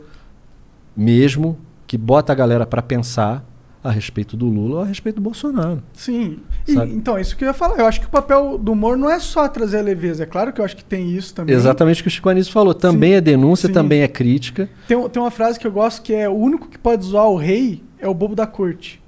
mesmo 0.96 1.58
que 1.88 1.98
bota 1.98 2.32
a 2.32 2.36
galera 2.36 2.66
pra 2.66 2.82
pensar 2.82 3.44
a 3.84 3.92
respeito 3.92 4.38
do 4.38 4.46
Lula 4.46 4.78
ou 4.78 4.82
a 4.84 4.86
respeito 4.86 5.18
do 5.18 5.22
Bolsonaro. 5.22 5.84
Sim. 5.94 6.40
E, 6.68 6.74
então, 6.74 7.20
isso 7.20 7.36
que 7.36 7.44
eu 7.44 7.48
ia 7.48 7.54
falar. 7.54 7.78
Eu 7.78 7.86
acho 7.86 8.00
que 8.00 8.06
o 8.06 8.10
papel 8.10 8.58
do 8.58 8.72
humor 8.72 8.98
não 8.98 9.10
é 9.10 9.20
só 9.20 9.48
trazer 9.48 9.80
a 9.80 9.82
leveza. 9.82 10.24
É 10.24 10.26
claro 10.26 10.54
que 10.54 10.62
eu 10.62 10.66
acho 10.66 10.76
que 10.76 10.84
tem 10.84 11.10
isso 11.12 11.34
também. 11.34 11.54
Exatamente 11.54 12.00
o 12.00 12.04
que 12.04 12.08
o 12.08 12.12
Chico 12.12 12.30
Anísio 12.30 12.54
falou. 12.54 12.74
Também 12.74 13.12
Sim, 13.12 13.18
é 13.18 13.22
denúncia, 13.22 13.68
sim. 13.68 13.74
também 13.74 14.02
é 14.02 14.08
crítica. 14.08 14.70
Tem, 14.88 15.10
tem 15.10 15.22
uma 15.22 15.32
frase 15.32 15.60
que 15.60 15.68
eu 15.68 15.72
gosto 15.72 16.02
que 16.02 16.14
é: 16.14 16.30
o 16.30 16.34
único 16.34 16.68
que 16.70 16.78
pode 16.78 17.06
zoar 17.06 17.28
o 17.28 17.36
rei 17.36 17.84
é 18.00 18.08
o 18.08 18.14
bobo 18.14 18.36
da 18.36 18.48
corte. 18.48 19.04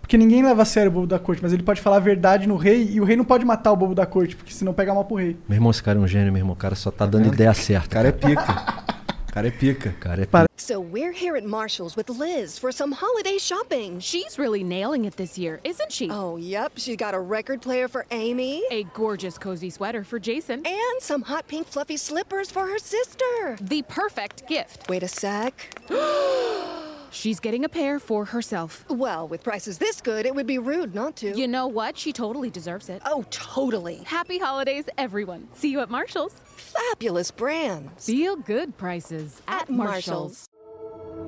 Porque 0.00 0.16
ninguém 0.16 0.40
leva 0.40 0.62
a 0.62 0.64
sério 0.64 0.88
o 0.88 0.94
bobo 0.94 1.06
da 1.08 1.18
corte, 1.18 1.42
mas 1.42 1.52
ele 1.52 1.64
pode 1.64 1.80
falar 1.80 1.96
a 1.96 2.00
verdade 2.00 2.46
no 2.46 2.56
rei 2.56 2.90
e 2.92 3.00
o 3.00 3.04
rei 3.04 3.16
não 3.16 3.24
pode 3.24 3.44
matar 3.44 3.72
o 3.72 3.76
bobo 3.76 3.92
da 3.92 4.06
corte, 4.06 4.36
porque 4.36 4.52
senão 4.52 4.72
pega 4.72 4.94
mal 4.94 5.04
pro 5.04 5.16
rei. 5.16 5.36
Meu 5.48 5.56
irmão, 5.56 5.72
esse 5.72 5.82
cara 5.82 5.98
é 5.98 6.02
um 6.02 6.06
gênio, 6.06 6.32
meu 6.32 6.40
irmão. 6.40 6.52
O 6.52 6.56
cara 6.56 6.76
só 6.76 6.92
tá 6.92 7.06
dando 7.06 7.26
ideia 7.26 7.52
certa. 7.52 7.86
O 7.86 7.90
cara 7.90 8.08
é 8.08 8.12
pica. 8.12 8.86
O 9.36 9.38
cara 9.38 9.48
é 9.48 9.50
pica. 9.50 9.92
Cara 10.00 10.22
é 10.22 10.24
pica. 10.24 10.46
So 10.56 10.80
we're 10.80 11.12
here 11.12 11.36
at 11.36 11.44
Marshall's 11.44 11.94
with 11.94 12.08
Liz 12.08 12.58
for 12.58 12.72
some 12.72 12.90
holiday 12.90 13.36
shopping. 13.36 14.00
She's 14.00 14.38
really 14.38 14.64
nailing 14.64 15.04
it 15.04 15.18
this 15.18 15.36
year, 15.36 15.60
isn't 15.62 15.92
she? 15.92 16.08
Oh, 16.10 16.38
yep. 16.38 16.72
She's 16.76 16.96
got 16.96 17.12
a 17.12 17.20
record 17.20 17.60
player 17.60 17.86
for 17.86 18.06
Amy. 18.12 18.64
A 18.70 18.84
gorgeous 18.94 19.36
cozy 19.36 19.68
sweater 19.68 20.04
for 20.04 20.18
Jason. 20.18 20.66
And 20.66 21.00
some 21.00 21.20
hot 21.20 21.46
pink 21.48 21.66
fluffy 21.66 21.98
slippers 21.98 22.50
for 22.50 22.66
her 22.66 22.78
sister. 22.78 23.58
The 23.60 23.82
perfect 23.82 24.48
gift. 24.48 24.88
Wait 24.88 25.02
a 25.02 25.08
sec. 25.08 25.52
She's 27.10 27.38
getting 27.38 27.66
a 27.66 27.68
pair 27.68 28.00
for 28.00 28.24
herself. 28.24 28.86
Well, 28.88 29.28
with 29.28 29.42
prices 29.42 29.76
this 29.76 30.00
good, 30.00 30.24
it 30.24 30.34
would 30.34 30.46
be 30.46 30.58
rude 30.58 30.94
not 30.94 31.14
to. 31.16 31.36
You 31.36 31.46
know 31.46 31.66
what? 31.66 31.98
She 31.98 32.10
totally 32.10 32.48
deserves 32.48 32.88
it. 32.88 33.02
Oh, 33.04 33.22
totally. 33.28 33.96
Happy 34.06 34.38
holidays, 34.38 34.84
everyone. 34.96 35.46
See 35.52 35.70
you 35.70 35.80
at 35.80 35.90
Marshall's. 35.90 36.32
Fabulous 36.76 37.30
brands. 37.30 38.06
Feel 38.06 38.36
good 38.36 38.76
prices 38.76 39.40
at, 39.48 39.62
At 39.62 39.70
Marshall's. 39.70 40.48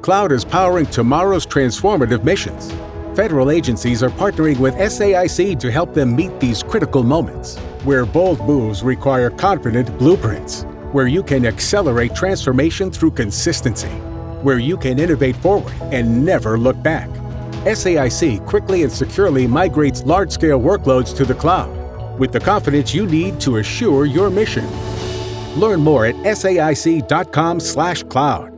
Cloud 0.03 0.33
is 0.33 0.45
powering 0.45 0.87
tomorrow's 0.87 1.47
transformative 1.47 2.23
missions. 2.23 2.73
Federal 3.17 3.51
agencies 3.51 4.03
are 4.03 4.11
partnering 4.11 4.59
with 4.59 4.75
SAIC 4.75 5.59
to 5.59 5.71
help 5.71 5.95
them 5.95 6.15
meet 6.15 6.39
these 6.39 6.63
critical 6.63 7.03
moments, 7.03 7.57
where 7.85 8.05
bold 8.07 8.41
moves 8.47 8.83
require 8.83 9.31
confident 9.31 9.97
blueprints, 9.99 10.63
where 10.93 11.09
you 11.09 11.23
can 11.23 11.47
accelerate 11.47 12.15
transformation 12.15 12.91
through 12.91 13.11
consistency, 13.11 13.89
where 14.43 14.59
you 14.59 14.77
can 14.77 14.99
innovate 14.99 15.37
forward 15.37 15.73
and 15.93 16.25
never 16.25 16.59
look 16.59 16.81
back. 16.83 17.09
SAIC 17.65 18.47
quickly 18.47 18.83
and 18.85 18.93
securely 18.93 19.47
migrates 19.47 20.05
large 20.05 20.31
scale 20.31 20.61
workloads 20.61 21.17
to 21.17 21.25
the 21.25 21.35
cloud 21.35 21.79
with 22.19 22.33
the 22.33 22.41
confidence 22.41 22.93
you 22.93 23.07
need 23.07 23.41
to 23.41 23.59
assure 23.59 24.05
your 24.05 24.29
mission. 24.29 24.67
Learn 25.57 25.83
more 25.83 26.09
at 26.09 26.15
saic.com/cloud. 26.37 28.53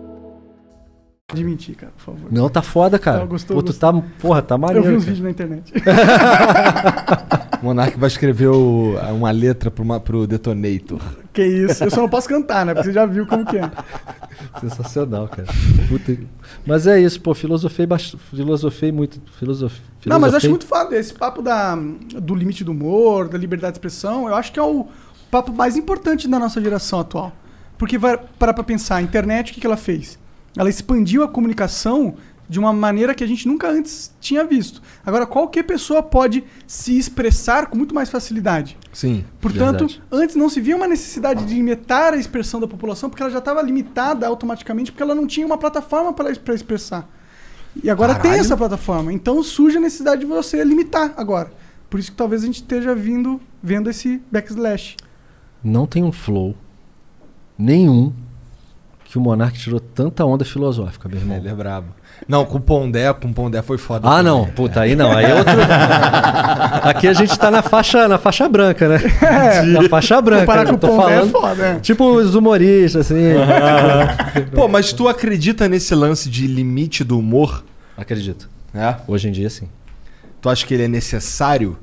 De 1.33 1.45
mentir, 1.45 1.77
cara, 1.77 1.93
por 1.97 2.03
favor. 2.07 2.27
Não, 2.33 2.49
tá 2.49 2.61
foda, 2.61 2.99
cara. 2.99 3.21
Tá, 3.21 3.25
gostou, 3.25 3.57
Pô, 3.57 3.63
tu 3.63 3.67
gostou. 3.69 3.93
tá. 3.93 4.03
Porra, 4.19 4.43
tá 4.43 4.57
Eu 4.57 4.59
maneiro. 4.59 4.91
vi 4.91 4.97
uns 4.97 5.05
vídeos 5.05 5.23
na 5.23 5.31
internet. 5.31 5.73
O 7.63 7.65
Monark 7.67 7.97
vai 7.97 8.09
escrever 8.09 8.49
o- 8.49 8.97
uma 9.15 9.31
letra 9.31 9.71
pro, 9.71 9.85
ma- 9.85 10.01
pro 10.01 10.27
Detonator. 10.27 10.99
que 11.33 11.45
isso. 11.45 11.85
Eu 11.85 11.91
só 11.91 12.01
não 12.01 12.09
posso 12.09 12.29
cantar, 12.29 12.67
né? 12.67 12.75
Porque 12.75 12.89
você 12.89 12.93
já 12.93 13.07
viu 13.07 13.25
como 13.29 13.47
que 13.47 13.59
é. 13.59 13.71
Sensacional, 14.61 15.29
cara. 15.29 15.47
Puta 15.89 16.19
Mas 16.67 16.89
é 16.89 17.01
isso, 17.01 17.21
pô. 17.21 17.33
Filosofei, 17.33 17.87
bast... 17.87 18.17
filosofei 18.35 18.91
muito. 18.91 19.21
Filosof... 19.39 19.79
Não, 20.05 20.19
mas 20.19 20.33
eu 20.33 20.39
acho 20.39 20.49
filosofei- 20.49 20.51
muito 20.51 20.67
foda. 20.67 20.97
Esse 20.99 21.15
papo 21.15 21.43
da, 21.43 21.77
do 22.21 22.35
limite 22.35 22.65
do 22.65 22.73
humor, 22.73 23.29
da 23.29 23.39
liberdade 23.39 23.75
de 23.75 23.79
expressão, 23.79 24.27
eu 24.27 24.35
acho 24.35 24.51
que 24.51 24.59
é 24.59 24.63
o 24.65 24.89
papo 25.31 25.53
mais 25.53 25.77
importante 25.77 26.29
da 26.29 26.39
nossa 26.39 26.61
geração 26.61 27.01
atual. 27.01 27.33
Porque 27.79 27.97
vai 27.97 28.19
parar 28.39 28.53
pra 28.53 28.65
pensar, 28.65 28.97
a 28.97 29.03
internet, 29.03 29.51
o 29.51 29.55
que, 29.55 29.61
que 29.61 29.67
ela 29.67 29.77
fez? 29.77 30.19
Ela 30.57 30.69
expandiu 30.69 31.23
a 31.23 31.29
comunicação 31.29 32.15
de 32.49 32.59
uma 32.59 32.73
maneira 32.73 33.15
que 33.15 33.23
a 33.23 33.27
gente 33.27 33.47
nunca 33.47 33.71
antes 33.71 34.13
tinha 34.21 34.45
visto. 34.45 34.83
Agora, 35.07 35.25
qualquer 35.25 35.63
pessoa 35.63 36.03
pode 36.03 36.43
se 36.67 36.99
expressar 36.99 37.67
com 37.67 37.79
muito 37.79 37.95
mais 37.95 38.11
facilidade. 38.11 38.77
Sim. 38.93 39.25
Portanto, 39.41 39.87
Verdade. 39.87 40.03
antes 40.11 40.35
não 40.35 40.49
se 40.49 40.61
via 40.61 40.75
uma 40.75 40.89
necessidade 40.89 41.45
de 41.45 41.55
limitar 41.55 42.13
a 42.13 42.17
expressão 42.17 42.59
da 42.59 42.67
população, 42.67 43.09
porque 43.09 43.23
ela 43.23 43.31
já 43.31 43.39
estava 43.39 43.63
limitada 43.63 44.27
automaticamente, 44.27 44.91
porque 44.91 45.03
ela 45.03 45.15
não 45.15 45.29
tinha 45.29 45.47
uma 45.47 45.57
plataforma 45.57 46.13
para 46.13 46.33
expressar. 46.53 47.09
E 47.85 47.89
agora 47.89 48.15
tem 48.15 48.23
Caralho. 48.23 48.41
essa 48.41 48.57
plataforma. 48.57 49.13
Então 49.13 49.41
surge 49.45 49.77
a 49.77 49.81
necessidade 49.81 50.23
de 50.23 50.27
você 50.27 50.63
limitar 50.65 51.15
agora. 51.17 51.53
Por 51.89 52.01
isso 52.01 52.11
que 52.11 52.17
talvez 52.17 52.43
a 52.43 52.47
gente 52.47 52.57
esteja 52.57 52.97
vindo, 52.97 53.41
vendo 53.63 53.89
esse 53.89 54.21
backslash. 54.31 54.97
Não 55.63 55.87
tem 55.87 56.03
um 56.03 56.13
flow 56.13 56.55
nenhum 57.59 58.13
que 59.05 59.19
o 59.19 59.21
Monark 59.21 59.59
tirou 59.59 59.81
tanta 59.81 60.25
onda 60.25 60.45
filosófica, 60.45 61.09
meu 61.09 61.19
irmão. 61.19 61.37
Ele 61.37 61.49
é 61.49 61.55
brabo. 61.55 61.89
Não, 62.29 62.45
com 62.45 62.59
o 62.59 62.61
Pondé, 62.61 63.13
com 63.13 63.27
o 63.27 63.35
Pondé 63.35 63.61
foi 63.61 63.77
foda. 63.77 64.07
Ah, 64.07 64.19
também. 64.19 64.25
não. 64.25 64.47
Puta, 64.47 64.83
aí 64.83 64.95
não. 64.95 65.11
Aí 65.11 65.25
é 65.25 65.35
outro. 65.35 65.53
Aqui 66.89 67.09
a 67.09 67.13
gente 67.13 67.37
tá 67.37 67.51
na 67.51 67.61
faixa, 67.61 68.07
na 68.07 68.19
faixa 68.19 68.49
branca, 68.49 68.89
né? 68.89 69.01
na 69.67 69.89
faixa 69.89 70.21
branca. 70.21 70.43
Comparar 70.43 70.65
né? 70.65 70.71
com 70.71 70.77
o 70.77 70.79
Tô 70.79 70.89
Pondé 70.89 71.03
é 71.03 71.17
falando. 71.17 71.33
foda, 71.33 71.67
é. 71.67 71.81
Tipo 71.81 72.05
os 72.05 72.37
humoristas, 72.37 73.11
assim. 73.11 73.35
Pô, 74.55 74.69
mas 74.69 74.93
tu 74.93 75.09
acredita 75.09 75.69
nesse 75.69 75.93
lance 75.93 76.31
de 76.31 76.47
limite 76.47 77.03
do 77.03 77.19
humor? 77.19 77.65
Acredito. 77.97 78.49
É? 78.73 78.95
Hoje 79.09 79.29
em 79.29 79.33
dia, 79.33 79.51
sim. 79.51 79.69
Tu 80.41 80.49
acha 80.49 80.65
que 80.65 80.73
ele 80.73 80.85
é 80.85 80.89
necessário? 80.89 81.77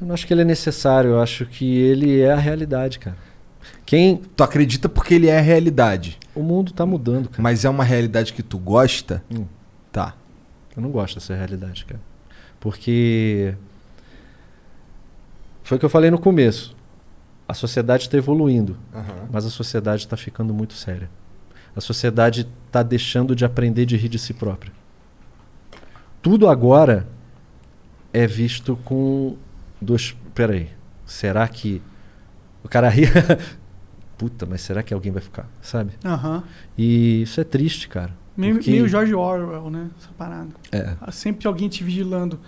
Eu 0.00 0.06
não 0.06 0.14
acho 0.14 0.26
que 0.26 0.32
ele 0.32 0.42
é 0.42 0.44
necessário. 0.44 1.10
Eu 1.10 1.20
acho 1.20 1.44
que 1.46 1.76
ele 1.78 2.20
é 2.20 2.32
a 2.32 2.36
realidade, 2.36 2.98
cara. 2.98 3.16
Quem. 3.84 4.16
Tu 4.16 4.42
acredita 4.42 4.88
porque 4.88 5.14
ele 5.14 5.26
é 5.26 5.38
a 5.38 5.42
realidade. 5.42 6.18
O 6.34 6.42
mundo 6.42 6.72
tá 6.72 6.86
mudando, 6.86 7.28
cara. 7.28 7.42
Mas 7.42 7.64
é 7.64 7.68
uma 7.68 7.84
realidade 7.84 8.32
que 8.32 8.42
tu 8.42 8.58
gosta? 8.58 9.22
Hum. 9.30 9.44
Tá. 9.92 10.14
Eu 10.76 10.82
não 10.82 10.90
gosto 10.90 11.16
dessa 11.16 11.34
realidade, 11.34 11.84
cara. 11.84 12.00
Porque. 12.58 13.54
Foi 15.62 15.76
o 15.76 15.78
que 15.78 15.84
eu 15.84 15.90
falei 15.90 16.10
no 16.10 16.18
começo. 16.18 16.74
A 17.46 17.54
sociedade 17.54 18.04
está 18.04 18.16
evoluindo, 18.16 18.76
Aham. 18.94 19.28
mas 19.30 19.44
a 19.44 19.50
sociedade 19.50 20.02
está 20.02 20.16
ficando 20.16 20.54
muito 20.54 20.74
séria. 20.74 21.10
A 21.74 21.80
sociedade 21.80 22.48
está 22.66 22.82
deixando 22.82 23.34
de 23.34 23.44
aprender 23.44 23.86
de 23.86 23.96
rir 23.96 24.08
de 24.08 24.20
si 24.20 24.32
própria. 24.32 24.72
Tudo 26.22 26.48
agora 26.48 27.08
é 28.12 28.26
visto 28.26 28.76
com 28.84 29.36
dois. 29.80 30.16
Peraí, 30.34 30.68
será 31.06 31.46
que 31.48 31.80
o 32.62 32.68
cara 32.68 32.88
ri? 32.88 33.02
Puta, 34.16 34.44
mas 34.46 34.60
será 34.60 34.82
que 34.82 34.92
alguém 34.92 35.10
vai 35.10 35.22
ficar? 35.22 35.48
Sabe? 35.62 35.92
Aham. 36.04 36.42
E 36.76 37.22
isso 37.22 37.40
é 37.40 37.44
triste, 37.44 37.88
cara. 37.88 38.14
Meio, 38.36 38.54
porque- 38.56 38.70
meio 38.70 38.86
George 38.88 39.14
Orwell, 39.14 39.70
né? 39.70 39.88
Essa 39.98 40.10
parada. 40.16 40.50
É. 40.70 40.94
Ah, 41.00 41.10
Sempre 41.10 41.46
alguém 41.48 41.68
te 41.68 41.82
vigilando. 41.82 42.38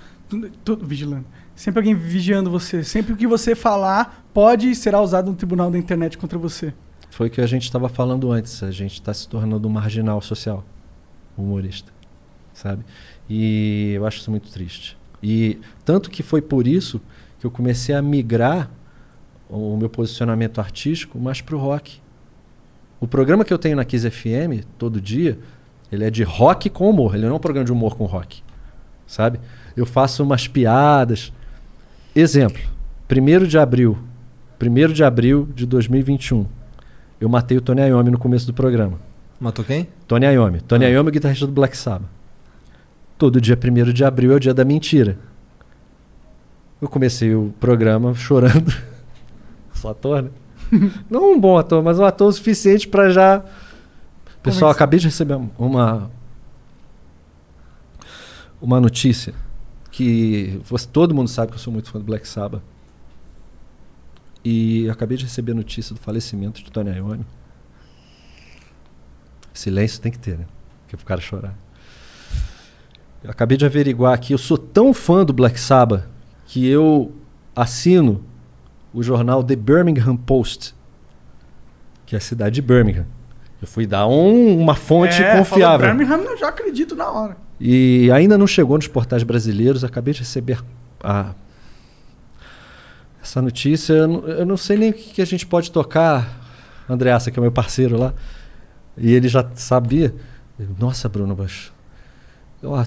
Tudo, 0.64 0.86
vigilando. 0.86 1.24
Sempre 1.54 1.80
alguém 1.80 1.94
vigiando 1.94 2.50
você. 2.50 2.82
Sempre 2.84 3.12
o 3.12 3.16
que 3.16 3.26
você 3.26 3.54
falar 3.54 4.24
pode 4.32 4.74
será 4.74 5.00
usado 5.00 5.30
no 5.30 5.36
tribunal 5.36 5.70
da 5.70 5.78
internet 5.78 6.16
contra 6.18 6.38
você. 6.38 6.72
Foi 7.10 7.28
o 7.28 7.30
que 7.30 7.40
a 7.42 7.46
gente 7.46 7.64
estava 7.64 7.88
falando 7.88 8.30
antes. 8.32 8.62
A 8.62 8.70
gente 8.70 8.94
está 8.94 9.12
se 9.12 9.28
tornando 9.28 9.66
um 9.68 9.70
marginal 9.70 10.20
social, 10.22 10.64
humorista, 11.36 11.92
sabe? 12.54 12.84
E 13.28 13.92
eu 13.94 14.06
acho 14.06 14.18
isso 14.18 14.30
muito 14.30 14.50
triste. 14.50 14.96
E 15.22 15.58
tanto 15.84 16.10
que 16.10 16.22
foi 16.22 16.40
por 16.40 16.66
isso 16.66 17.00
que 17.42 17.46
eu 17.46 17.50
comecei 17.50 17.92
a 17.92 18.00
migrar 18.00 18.70
o 19.50 19.76
meu 19.76 19.90
posicionamento 19.90 20.60
artístico 20.60 21.18
mais 21.18 21.40
pro 21.40 21.58
rock. 21.58 22.00
O 23.00 23.08
programa 23.08 23.44
que 23.44 23.52
eu 23.52 23.58
tenho 23.58 23.74
na 23.74 23.84
Kiss 23.84 24.08
FM 24.08 24.64
todo 24.78 25.00
dia, 25.00 25.36
ele 25.90 26.04
é 26.04 26.10
de 26.10 26.22
rock 26.22 26.70
com 26.70 26.88
humor. 26.88 27.16
Ele 27.16 27.24
não 27.24 27.32
é 27.32 27.34
um 27.34 27.40
programa 27.40 27.64
de 27.64 27.72
humor 27.72 27.96
com 27.96 28.04
rock, 28.04 28.44
sabe? 29.08 29.40
Eu 29.76 29.84
faço 29.84 30.22
umas 30.22 30.46
piadas. 30.46 31.32
Exemplo, 32.14 32.62
1 33.10 33.48
de 33.48 33.58
abril, 33.58 33.98
1 34.62 34.92
de 34.92 35.02
abril 35.02 35.48
de 35.52 35.66
2021, 35.66 36.46
eu 37.20 37.28
matei 37.28 37.58
o 37.58 37.60
Tony 37.60 37.82
Iommi 37.82 38.12
no 38.12 38.18
começo 38.18 38.46
do 38.46 38.54
programa. 38.54 39.00
Matou 39.40 39.64
quem? 39.64 39.88
Tony 40.06 40.26
Iommi. 40.26 40.60
Tony 40.60 40.84
Iommi 40.84 41.08
é 41.08 41.10
o 41.10 41.12
guitarrista 41.12 41.48
do 41.48 41.52
Black 41.52 41.76
Sabbath. 41.76 42.08
Todo 43.18 43.40
dia 43.40 43.58
1 43.58 43.92
de 43.92 44.04
abril 44.04 44.32
é 44.32 44.36
o 44.36 44.40
dia 44.40 44.54
da 44.54 44.64
mentira. 44.64 45.18
Eu 46.82 46.88
comecei 46.88 47.32
o 47.32 47.54
programa 47.60 48.12
chorando. 48.16 48.74
Sou 49.72 49.92
ator, 49.92 50.24
né? 50.24 50.30
Não 51.08 51.32
um 51.32 51.40
bom 51.40 51.56
ator, 51.56 51.80
mas 51.80 52.00
um 52.00 52.04
ator 52.04 52.28
o 52.28 52.32
suficiente 52.32 52.88
para 52.88 53.08
já. 53.08 53.38
Pessoal, 54.42 54.42
Convencer. 54.42 54.68
acabei 54.70 54.98
de 54.98 55.06
receber 55.06 55.38
uma 55.56 56.10
uma 58.60 58.80
notícia 58.80 59.32
que 59.90 60.60
você, 60.64 60.88
todo 60.88 61.14
mundo 61.14 61.28
sabe 61.28 61.52
que 61.52 61.56
eu 61.56 61.60
sou 61.60 61.72
muito 61.72 61.88
fã 61.88 62.00
do 62.00 62.04
Black 62.04 62.26
Sabbath. 62.26 62.62
E 64.44 64.86
eu 64.86 64.92
acabei 64.92 65.16
de 65.16 65.24
receber 65.24 65.52
a 65.52 65.54
notícia 65.54 65.94
do 65.94 66.00
falecimento 66.00 66.62
de 66.64 66.70
Tony 66.70 66.90
Iommi. 66.90 67.24
Silêncio 69.54 70.00
tem 70.00 70.10
que 70.10 70.18
ter, 70.18 70.36
né? 70.36 70.46
Porque 70.82 70.96
pro 70.96 71.06
cara 71.06 71.20
chorar. 71.20 71.54
Eu 73.22 73.30
acabei 73.30 73.56
de 73.56 73.64
averiguar 73.64 74.14
aqui, 74.14 74.32
eu 74.32 74.38
sou 74.38 74.58
tão 74.58 74.92
fã 74.92 75.24
do 75.24 75.32
Black 75.32 75.60
Sabbath 75.60 76.11
que 76.52 76.66
eu 76.68 77.10
assino 77.56 78.22
o 78.92 79.02
jornal 79.02 79.42
The 79.42 79.56
Birmingham 79.56 80.16
Post, 80.18 80.74
que 82.04 82.14
é 82.14 82.18
a 82.18 82.20
cidade 82.20 82.56
de 82.56 82.60
Birmingham. 82.62 83.06
Eu 83.60 83.66
fui 83.66 83.86
dar 83.86 84.06
um- 84.06 84.60
uma 84.60 84.74
fonte 84.74 85.22
É, 85.22 85.38
confiável. 85.38 85.86
falou 85.88 85.96
Birmingham, 85.96 86.30
eu 86.30 86.36
já 86.36 86.48
acredito 86.48 86.94
na 86.94 87.10
hora. 87.10 87.38
E 87.58 88.10
ainda 88.12 88.36
não 88.36 88.46
chegou 88.46 88.76
nos 88.76 88.86
portais 88.86 89.22
brasileiros. 89.22 89.82
Acabei 89.82 90.12
de 90.12 90.20
receber 90.20 90.62
a- 91.02 91.32
essa 93.22 93.40
notícia. 93.40 93.94
Eu 93.94 94.08
não, 94.08 94.28
eu 94.28 94.44
não 94.44 94.56
sei 94.58 94.76
nem 94.76 94.90
o 94.90 94.92
que, 94.92 95.14
que 95.14 95.22
a 95.22 95.24
gente 95.24 95.46
pode 95.46 95.70
tocar. 95.70 96.40
Andreassa, 96.86 97.30
que 97.30 97.38
é 97.38 97.42
meu 97.42 97.52
parceiro 97.52 97.98
lá. 97.98 98.12
E 98.98 99.12
ele 99.12 99.28
já 99.28 99.48
sabia. 99.54 100.14
Eu, 100.58 100.66
Nossa, 100.78 101.08
Bruno, 101.08 101.34
mas. 101.38 101.72
Ó, 102.62 102.84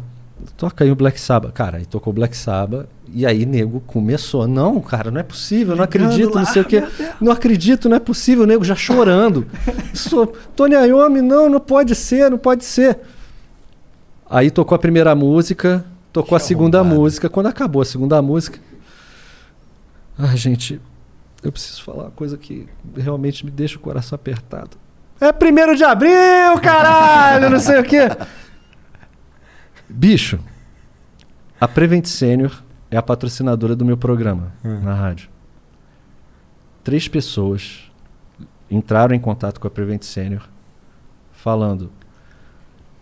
toca 0.58 0.84
aí 0.84 0.92
o 0.92 0.96
Black 0.96 1.20
Sabbath. 1.20 1.52
Cara, 1.54 1.78
aí 1.78 1.86
tocou 1.86 2.12
o 2.12 2.14
Black 2.14 2.36
Sabbath. 2.36 2.88
E 3.14 3.26
aí, 3.26 3.46
nego, 3.46 3.80
começou. 3.82 4.48
Não, 4.48 4.82
cara, 4.82 5.12
não 5.12 5.20
é 5.20 5.24
possível, 5.24 5.76
não 5.76 5.84
acredito, 5.84 6.36
não 6.36 6.46
sei 6.46 6.62
o 6.62 6.66
quê. 6.66 6.84
Não 7.22 7.32
acredito, 7.32 7.88
não 7.88 7.98
é 7.98 8.00
possível, 8.00 8.44
o 8.44 8.48
nego 8.48 8.64
já 8.64 8.76
chorando. 8.76 9.48
Sou, 9.94 10.28
Tony 10.56 10.76
Iommi, 10.76 11.22
não, 11.22 11.50
não 11.50 11.60
pode 11.60 11.96
ser, 11.96 12.30
não 12.30 12.38
pode 12.38 12.66
ser. 12.66 13.00
Aí 14.30 14.50
tocou 14.50 14.76
a 14.76 14.80
primeira 14.80 15.14
música, 15.14 15.86
tocou 16.12 16.36
a 16.36 16.40
segunda 16.40 16.84
música. 16.84 17.30
Quando 17.30 17.48
acabou 17.48 17.82
a 17.82 17.86
segunda 17.86 18.22
música. 18.22 18.60
Ai, 20.18 20.36
gente, 20.36 20.82
eu 21.44 21.52
preciso 21.52 21.84
falar 21.84 22.06
uma 22.06 22.12
coisa 22.12 22.38
que 22.38 22.68
realmente 22.96 23.46
me 23.46 23.52
deixa 23.52 23.78
o 23.78 23.80
coração 23.80 24.16
apertado. 24.16 24.78
É 25.20 25.32
primeiro 25.32 25.76
de 25.76 25.84
abril, 25.84 26.60
caralho, 26.62 27.50
não 27.50 27.60
sei 27.60 27.80
o 27.80 27.84
quê. 27.84 28.10
Bicho, 29.90 30.40
a 31.60 31.68
Prevent 31.68 32.06
Senior 32.06 32.64
é 32.90 32.98
a 32.98 33.02
patrocinadora 33.02 33.76
do 33.76 33.86
meu 33.86 33.98
programa 33.98 34.54
na 34.64 34.94
rádio. 34.94 35.30
Três 36.84 37.08
pessoas 37.08 37.92
entraram 38.70 39.16
em 39.16 39.20
contato 39.20 39.60
com 39.60 39.68
a 39.68 39.72
Prevent 39.72 40.04
Senior 40.04 40.48
falando: 41.32 41.92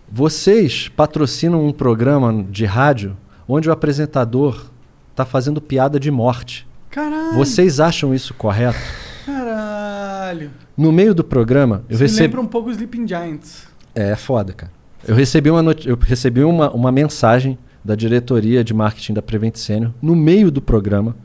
vocês 0.09 0.89
patrocinam 0.89 1.65
um 1.65 1.71
programa 1.71 2.43
de 2.49 2.65
rádio 2.65 3.17
onde 3.47 3.69
o 3.69 3.71
apresentador 3.71 4.69
está 5.11 5.25
fazendo 5.25 5.61
piada 5.61 5.99
de 5.99 6.11
morte. 6.11 6.67
Caralho. 6.89 7.33
Vocês 7.33 7.79
acham 7.79 8.13
isso 8.13 8.33
correto? 8.33 8.77
Caralho. 9.25 10.51
No 10.77 10.91
meio 10.91 11.13
do 11.13 11.23
programa, 11.23 11.83
eu 11.89 11.97
recebi. 11.97 12.23
lembra 12.23 12.41
um 12.41 12.47
pouco 12.47 12.69
os 12.69 12.75
Sleeping 12.75 13.07
Giants. 13.07 13.67
É, 13.95 14.11
é 14.11 14.15
foda, 14.15 14.53
cara. 14.53 14.71
Eu 15.07 15.15
recebi 15.15 15.49
uma, 15.49 15.61
noti- 15.61 15.87
eu 15.87 15.97
recebi 15.99 16.43
uma, 16.43 16.69
uma 16.71 16.91
mensagem 16.91 17.57
da 17.83 17.95
diretoria 17.95 18.63
de 18.63 18.73
marketing 18.73 19.13
da 19.13 19.21
Prevent 19.21 19.55
Senior 19.57 19.91
no 20.01 20.15
meio 20.15 20.49
do 20.49 20.61
programa 20.61 21.15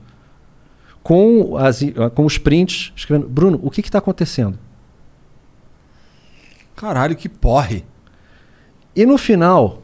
com, 1.03 1.57
as, 1.57 1.81
com 2.15 2.25
os 2.25 2.39
prints 2.39 2.93
escrevendo: 2.97 3.29
Bruno, 3.29 3.59
o 3.63 3.71
que 3.71 3.81
está 3.81 3.99
acontecendo? 3.99 4.59
Caralho, 6.77 7.17
que 7.17 7.29
porre. 7.29 7.85
E 8.95 9.05
no 9.07 9.19
final, 9.19 9.83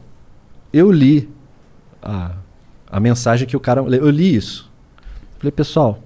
eu 0.71 0.91
li 0.91 1.29
a, 2.01 2.33
a 2.89 2.99
mensagem 2.99 3.47
que 3.47 3.55
o 3.55 3.59
cara. 3.59 3.81
Eu 3.81 4.09
li 4.09 4.35
isso. 4.35 4.71
Falei, 5.37 5.51
pessoal, 5.51 5.99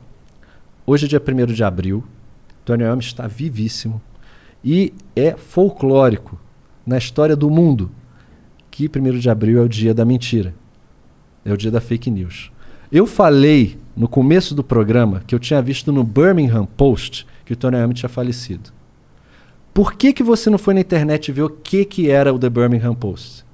hoje 0.85 1.05
é 1.05 1.09
dia 1.09 1.21
1 1.21 1.45
de 1.53 1.63
abril. 1.63 2.03
Tony 2.65 2.83
Iommi 2.83 3.01
está 3.01 3.27
vivíssimo. 3.27 4.01
E 4.63 4.93
é 5.15 5.31
folclórico 5.35 6.39
na 6.85 6.97
história 6.97 7.35
do 7.35 7.49
mundo 7.49 7.91
que 8.69 8.89
1 8.89 9.19
de 9.19 9.29
abril 9.29 9.59
é 9.59 9.63
o 9.63 9.69
dia 9.69 9.93
da 9.93 10.05
mentira. 10.05 10.53
É 11.43 11.51
o 11.51 11.57
dia 11.57 11.71
da 11.71 11.81
fake 11.81 12.09
news. 12.09 12.51
Eu 12.91 13.05
falei 13.05 13.77
no 13.95 14.07
começo 14.07 14.55
do 14.55 14.63
programa 14.63 15.21
que 15.27 15.35
eu 15.35 15.39
tinha 15.39 15.61
visto 15.61 15.91
no 15.91 16.03
Birmingham 16.03 16.65
Post 16.65 17.27
que 17.45 17.53
o 17.53 17.55
Tony 17.55 17.77
Iommi 17.77 17.93
tinha 17.93 18.09
falecido. 18.09 18.71
Por 19.73 19.93
que, 19.93 20.13
que 20.13 20.23
você 20.23 20.49
não 20.49 20.57
foi 20.57 20.73
na 20.73 20.79
internet 20.79 21.31
ver 21.31 21.43
o 21.43 21.49
que, 21.49 21.85
que 21.85 22.09
era 22.09 22.33
o 22.33 22.39
The 22.39 22.49
Birmingham 22.49 22.95
Post? 22.95 23.45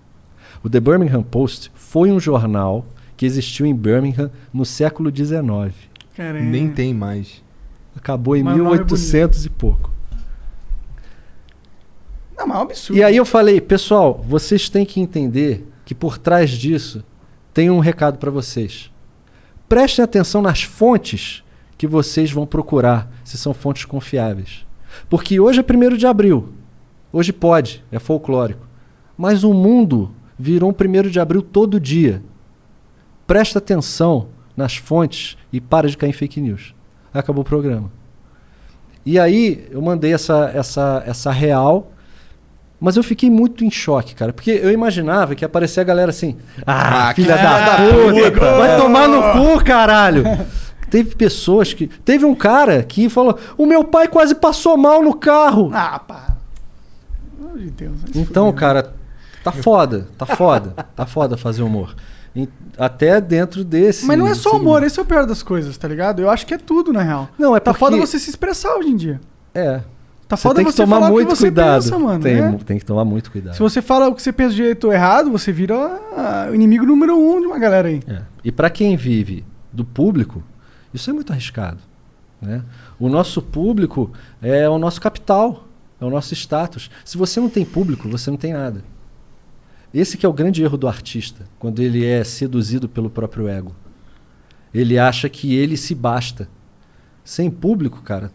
O 0.63 0.69
The 0.69 0.79
Birmingham 0.79 1.23
Post 1.23 1.71
foi 1.75 2.11
um 2.11 2.19
jornal 2.19 2.85
que 3.17 3.25
existiu 3.25 3.65
em 3.65 3.75
Birmingham 3.75 4.31
no 4.53 4.65
século 4.65 5.15
XIX. 5.15 5.73
Caramba. 6.15 6.45
Nem 6.45 6.69
tem 6.69 6.93
mais. 6.93 7.43
Acabou 7.95 8.35
em 8.35 8.43
Mas 8.43 8.55
o 8.55 8.57
nome 8.57 8.69
é 8.69 8.79
1800 8.79 9.45
e 9.45 9.49
pouco. 9.49 9.94
Não, 12.37 12.47
mas 12.47 12.55
é 12.55 12.59
um 12.59 12.63
absurdo. 12.63 12.99
E 12.99 13.03
aí 13.03 13.17
eu 13.17 13.25
falei, 13.25 13.61
pessoal, 13.61 14.21
vocês 14.27 14.69
têm 14.69 14.85
que 14.85 14.99
entender 14.99 15.67
que 15.85 15.95
por 15.95 16.17
trás 16.17 16.51
disso 16.51 17.03
tem 17.53 17.69
um 17.69 17.79
recado 17.79 18.17
para 18.17 18.31
vocês. 18.31 18.91
Prestem 19.69 20.03
atenção 20.03 20.41
nas 20.41 20.63
fontes 20.63 21.43
que 21.77 21.87
vocês 21.87 22.31
vão 22.31 22.45
procurar, 22.45 23.11
se 23.23 23.37
são 23.37 23.53
fontes 23.53 23.85
confiáveis. 23.85 24.65
Porque 25.09 25.39
hoje 25.39 25.59
é 25.59 25.63
1 25.63 25.97
de 25.97 26.07
abril. 26.07 26.53
Hoje 27.11 27.31
pode, 27.33 27.83
é 27.91 27.99
folclórico. 27.99 28.67
Mas 29.17 29.43
o 29.43 29.53
mundo 29.53 30.11
virou 30.37 30.69
um 30.69 30.73
1 30.73 31.09
de 31.09 31.19
abril 31.19 31.41
todo 31.41 31.79
dia. 31.79 32.21
Presta 33.25 33.59
atenção 33.59 34.27
nas 34.55 34.75
fontes 34.75 35.37
e 35.51 35.59
para 35.59 35.89
de 35.89 35.97
cair 35.97 36.09
em 36.09 36.13
fake 36.13 36.39
news. 36.39 36.75
Acabou 37.13 37.41
o 37.41 37.45
programa. 37.45 37.91
E 39.05 39.19
aí 39.19 39.67
eu 39.71 39.81
mandei 39.81 40.13
essa, 40.13 40.51
essa, 40.53 41.03
essa 41.05 41.31
real, 41.31 41.91
mas 42.79 42.95
eu 42.97 43.03
fiquei 43.03 43.29
muito 43.29 43.63
em 43.63 43.71
choque, 43.71 44.13
cara, 44.15 44.31
porque 44.33 44.51
eu 44.51 44.71
imaginava 44.71 45.33
que 45.35 45.43
ia 45.43 45.47
aparecer 45.47 45.79
a 45.79 45.83
galera 45.83 46.09
assim, 46.09 46.37
ah, 46.65 47.09
Ah, 47.09 47.13
que 47.13 47.21
filha 47.23 47.35
da, 47.35 47.59
da 47.59 47.75
puta, 47.77 48.31
puta. 48.31 48.57
vai 48.57 48.77
tomar 48.77 49.07
no 49.07 49.21
cu, 49.57 49.63
caralho. 49.65 50.23
Teve 50.89 51.15
pessoas 51.15 51.73
que. 51.73 51.87
Teve 51.87 52.25
um 52.25 52.35
cara 52.35 52.83
que 52.83 53.09
falou: 53.09 53.37
o 53.57 53.65
meu 53.65 53.83
pai 53.83 54.07
quase 54.07 54.35
passou 54.35 54.77
mal 54.77 55.01
no 55.01 55.13
carro. 55.15 55.71
Ah, 55.73 55.99
pá. 55.99 56.37
Pelo 57.35 57.47
amor 57.49 57.59
de 57.59 57.71
Deus. 57.71 57.93
Então, 58.13 58.45
fuder. 58.47 58.59
cara, 58.59 58.93
tá 59.43 59.51
foda, 59.51 60.07
tá 60.17 60.25
foda, 60.25 60.73
tá 60.95 61.05
foda 61.05 61.35
fazer 61.37 61.63
humor. 61.63 61.95
Até 62.77 63.19
dentro 63.19 63.63
desse. 63.63 64.05
Mas 64.05 64.17
não 64.17 64.27
é 64.27 64.33
só 64.35 64.51
segmento. 64.51 64.61
humor, 64.61 64.83
esse 64.83 64.99
é 64.99 65.01
o 65.01 65.05
pior 65.05 65.25
das 65.25 65.41
coisas, 65.41 65.75
tá 65.77 65.87
ligado? 65.87 66.21
Eu 66.21 66.29
acho 66.29 66.45
que 66.45 66.53
é 66.53 66.57
tudo, 66.57 66.91
na 66.93 67.01
real. 67.01 67.29
Não, 67.39 67.55
é 67.55 67.59
Tá 67.59 67.71
porque- 67.73 67.79
foda 67.79 67.97
você 67.97 68.19
se 68.19 68.29
expressar 68.29 68.75
hoje 68.75 68.89
em 68.89 68.95
dia. 68.95 69.19
É. 69.53 69.79
Tá 70.27 70.35
Você 70.35 70.53
tem 70.55 70.65
que 70.65 70.71
você 70.71 70.83
tomar 70.83 71.05
que 71.05 71.11
muito 71.11 71.35
você 71.35 71.43
cuidado. 71.43 71.83
pensa, 71.83 71.99
mano, 71.99 72.23
tem, 72.23 72.41
né? 72.41 72.59
tem 72.65 72.79
que 72.79 72.85
tomar 72.85 73.05
muito 73.05 73.31
cuidado. 73.31 73.53
Se 73.53 73.59
você 73.59 73.79
fala 73.79 74.07
o 74.07 74.15
que 74.15 74.21
você 74.21 74.33
pensa 74.33 74.51
de 74.51 74.57
jeito 74.57 74.91
errado, 74.91 75.29
você 75.29 75.51
vira 75.51 75.75
ah, 75.75 76.47
o 76.49 76.55
inimigo 76.55 76.83
número 76.83 77.15
um 77.15 77.39
de 77.39 77.45
uma 77.45 77.59
galera 77.59 77.89
aí. 77.89 78.01
É. 78.07 78.21
E 78.43 78.51
para 78.51 78.71
quem 78.71 78.97
vive 78.97 79.45
do 79.71 79.85
público, 79.85 80.43
isso 80.91 81.09
é 81.11 81.13
muito 81.13 81.31
arriscado. 81.31 81.77
Né? 82.41 82.63
O 82.99 83.07
nosso 83.07 83.39
público 83.39 84.11
é 84.41 84.67
o 84.67 84.79
nosso 84.79 84.99
capital, 84.99 85.67
é 86.01 86.05
o 86.05 86.09
nosso 86.09 86.33
status. 86.33 86.89
Se 87.03 87.17
você 87.17 87.39
não 87.39 87.49
tem 87.49 87.63
público, 87.63 88.09
você 88.09 88.31
não 88.31 88.37
tem 88.37 88.53
nada. 88.53 88.83
Esse 89.93 90.17
que 90.17 90.25
é 90.25 90.29
o 90.29 90.33
grande 90.33 90.63
erro 90.63 90.77
do 90.77 90.87
artista, 90.87 91.45
quando 91.59 91.81
ele 91.81 92.03
é 92.03 92.23
seduzido 92.23 92.89
pelo 92.89 93.09
próprio 93.11 93.47
ego. 93.47 93.75
Ele 94.73 94.97
acha 94.99 95.29
que 95.29 95.55
ele 95.55 95.77
se 95.77 95.93
basta. 95.95 96.49
Sem 97.23 97.49
público, 97.49 98.01
cara, 98.01 98.31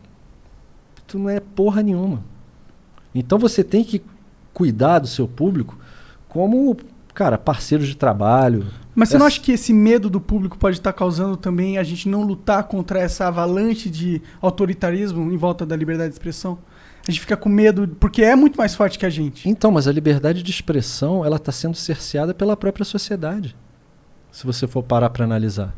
tu 1.11 1.19
não 1.19 1.29
é 1.29 1.41
porra 1.41 1.83
nenhuma. 1.83 2.23
Então 3.15 3.39
você 3.39 3.65
tem 3.65 3.83
que 3.85 4.03
cuidar 4.55 5.01
do 5.01 5.07
seu 5.09 5.27
público 5.27 5.77
como, 6.29 6.77
cara, 7.13 7.37
parceiros 7.37 7.89
de 7.89 7.97
trabalho. 7.97 8.67
Mas 8.95 9.09
você 9.09 9.19
não 9.19 9.27
Essa- 9.27 9.37
acha 9.37 9.45
que 9.45 9.53
esse 9.53 9.73
medo 9.73 10.09
do 10.09 10.21
público 10.21 10.57
pode 10.59 10.77
estar 10.79 10.93
causando 10.93 11.37
também 11.37 11.79
a 11.79 11.83
gente 11.83 12.09
não 12.09 12.23
lutar 12.23 12.65
contra 12.65 13.01
essa 13.01 13.27
avalanche 13.27 13.89
de 13.91 14.23
autoritarismo 14.41 15.33
em 15.33 15.37
volta 15.37 15.65
da 15.67 15.75
liberdade 15.77 16.11
de 16.11 16.15
expressão? 16.15 16.59
A 17.07 17.11
gente 17.11 17.21
fica 17.21 17.37
com 17.37 17.49
medo, 17.49 17.89
porque 17.99 18.23
é 18.23 18.37
muito 18.37 18.57
mais 18.57 18.75
forte 18.75 18.99
que 18.99 19.07
a 19.07 19.11
gente. 19.11 19.49
Então, 19.49 19.71
mas 19.73 19.89
a 19.89 19.93
liberdade 19.93 20.43
de 20.43 20.51
expressão 20.51 21.25
ela 21.25 21.37
está 21.37 21.51
sendo 21.51 21.75
cerceada 21.77 22.33
pela 22.35 22.57
própria 22.57 22.85
sociedade. 22.85 23.57
Se 24.31 24.47
você 24.47 24.67
for 24.69 24.83
parar 24.83 25.11
para 25.11 25.25
analisar. 25.25 25.75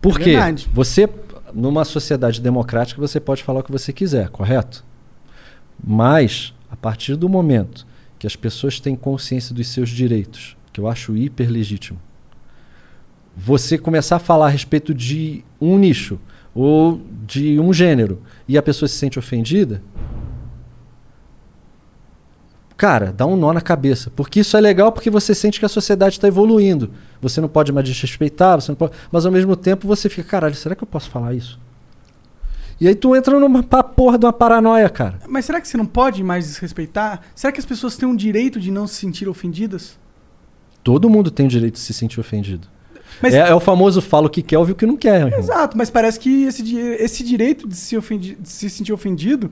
Por 0.00 0.20
É 0.20 0.24
quê? 0.24 0.36
Você, 0.72 1.08
numa 1.56 1.86
sociedade 1.86 2.40
democrática, 2.40 3.00
você 3.00 3.18
pode 3.18 3.42
falar 3.42 3.60
o 3.60 3.62
que 3.62 3.72
você 3.72 3.90
quiser, 3.90 4.28
correto? 4.28 4.84
Mas, 5.82 6.52
a 6.70 6.76
partir 6.76 7.16
do 7.16 7.30
momento 7.30 7.86
que 8.18 8.26
as 8.26 8.36
pessoas 8.36 8.78
têm 8.78 8.94
consciência 8.94 9.54
dos 9.54 9.68
seus 9.68 9.88
direitos, 9.88 10.54
que 10.70 10.78
eu 10.78 10.86
acho 10.86 11.16
hiper 11.16 11.50
legítimo, 11.50 11.98
você 13.34 13.78
começar 13.78 14.16
a 14.16 14.18
falar 14.20 14.46
a 14.46 14.50
respeito 14.50 14.92
de 14.92 15.42
um 15.58 15.78
nicho 15.78 16.18
ou 16.54 17.00
de 17.26 17.58
um 17.58 17.72
gênero 17.72 18.20
e 18.46 18.58
a 18.58 18.62
pessoa 18.62 18.88
se 18.88 18.96
sente 18.96 19.18
ofendida, 19.18 19.82
cara, 22.76 23.12
dá 23.12 23.24
um 23.26 23.36
nó 23.36 23.52
na 23.52 23.60
cabeça. 23.60 24.10
Porque 24.14 24.40
isso 24.40 24.56
é 24.56 24.60
legal 24.60 24.92
porque 24.92 25.10
você 25.10 25.34
sente 25.34 25.58
que 25.58 25.64
a 25.66 25.68
sociedade 25.68 26.16
está 26.16 26.28
evoluindo. 26.28 26.90
Você 27.20 27.40
não 27.40 27.48
pode 27.48 27.72
mais 27.72 27.86
desrespeitar, 27.88 28.60
você 28.60 28.70
não 28.70 28.76
pode, 28.76 28.92
mas 29.10 29.24
ao 29.26 29.32
mesmo 29.32 29.56
tempo 29.56 29.86
você 29.88 30.08
fica, 30.08 30.28
caralho, 30.28 30.54
será 30.54 30.74
que 30.74 30.82
eu 30.82 30.88
posso 30.88 31.08
falar 31.10 31.34
isso? 31.34 31.58
E 32.78 32.86
aí 32.86 32.94
tu 32.94 33.16
entra 33.16 33.40
numa 33.40 33.62
porra 33.62 34.18
de 34.18 34.26
uma 34.26 34.32
paranoia, 34.34 34.88
cara. 34.90 35.18
Mas 35.26 35.46
será 35.46 35.60
que 35.62 35.66
você 35.68 35.78
não 35.78 35.86
pode 35.86 36.22
mais 36.22 36.44
desrespeitar? 36.46 37.22
Será 37.34 37.50
que 37.50 37.58
as 37.58 37.64
pessoas 37.64 37.96
têm 37.96 38.06
um 38.06 38.14
direito 38.14 38.60
de 38.60 38.70
não 38.70 38.86
se 38.86 38.96
sentir 38.96 39.26
ofendidas? 39.28 39.98
Todo 40.84 41.08
mundo 41.08 41.30
tem 41.30 41.46
o 41.46 41.48
direito 41.48 41.74
de 41.74 41.80
se 41.80 41.94
sentir 41.94 42.20
ofendido. 42.20 42.68
Mas- 43.22 43.32
É, 43.32 43.48
é 43.48 43.54
o 43.54 43.60
famoso 43.60 44.02
fala 44.02 44.26
o 44.26 44.30
que 44.30 44.42
quer, 44.42 44.58
ouve 44.58 44.72
o 44.72 44.74
que 44.74 44.84
não 44.84 44.96
quer. 44.96 45.22
irmão. 45.22 45.38
Exato, 45.38 45.76
mas 45.78 45.88
parece 45.88 46.20
que 46.20 46.44
esse, 46.44 46.76
esse 46.76 47.24
direito 47.24 47.66
de 47.66 47.74
se, 47.76 47.96
ofendi- 47.96 48.36
de 48.38 48.48
se 48.48 48.68
sentir 48.68 48.92
ofendido 48.92 49.50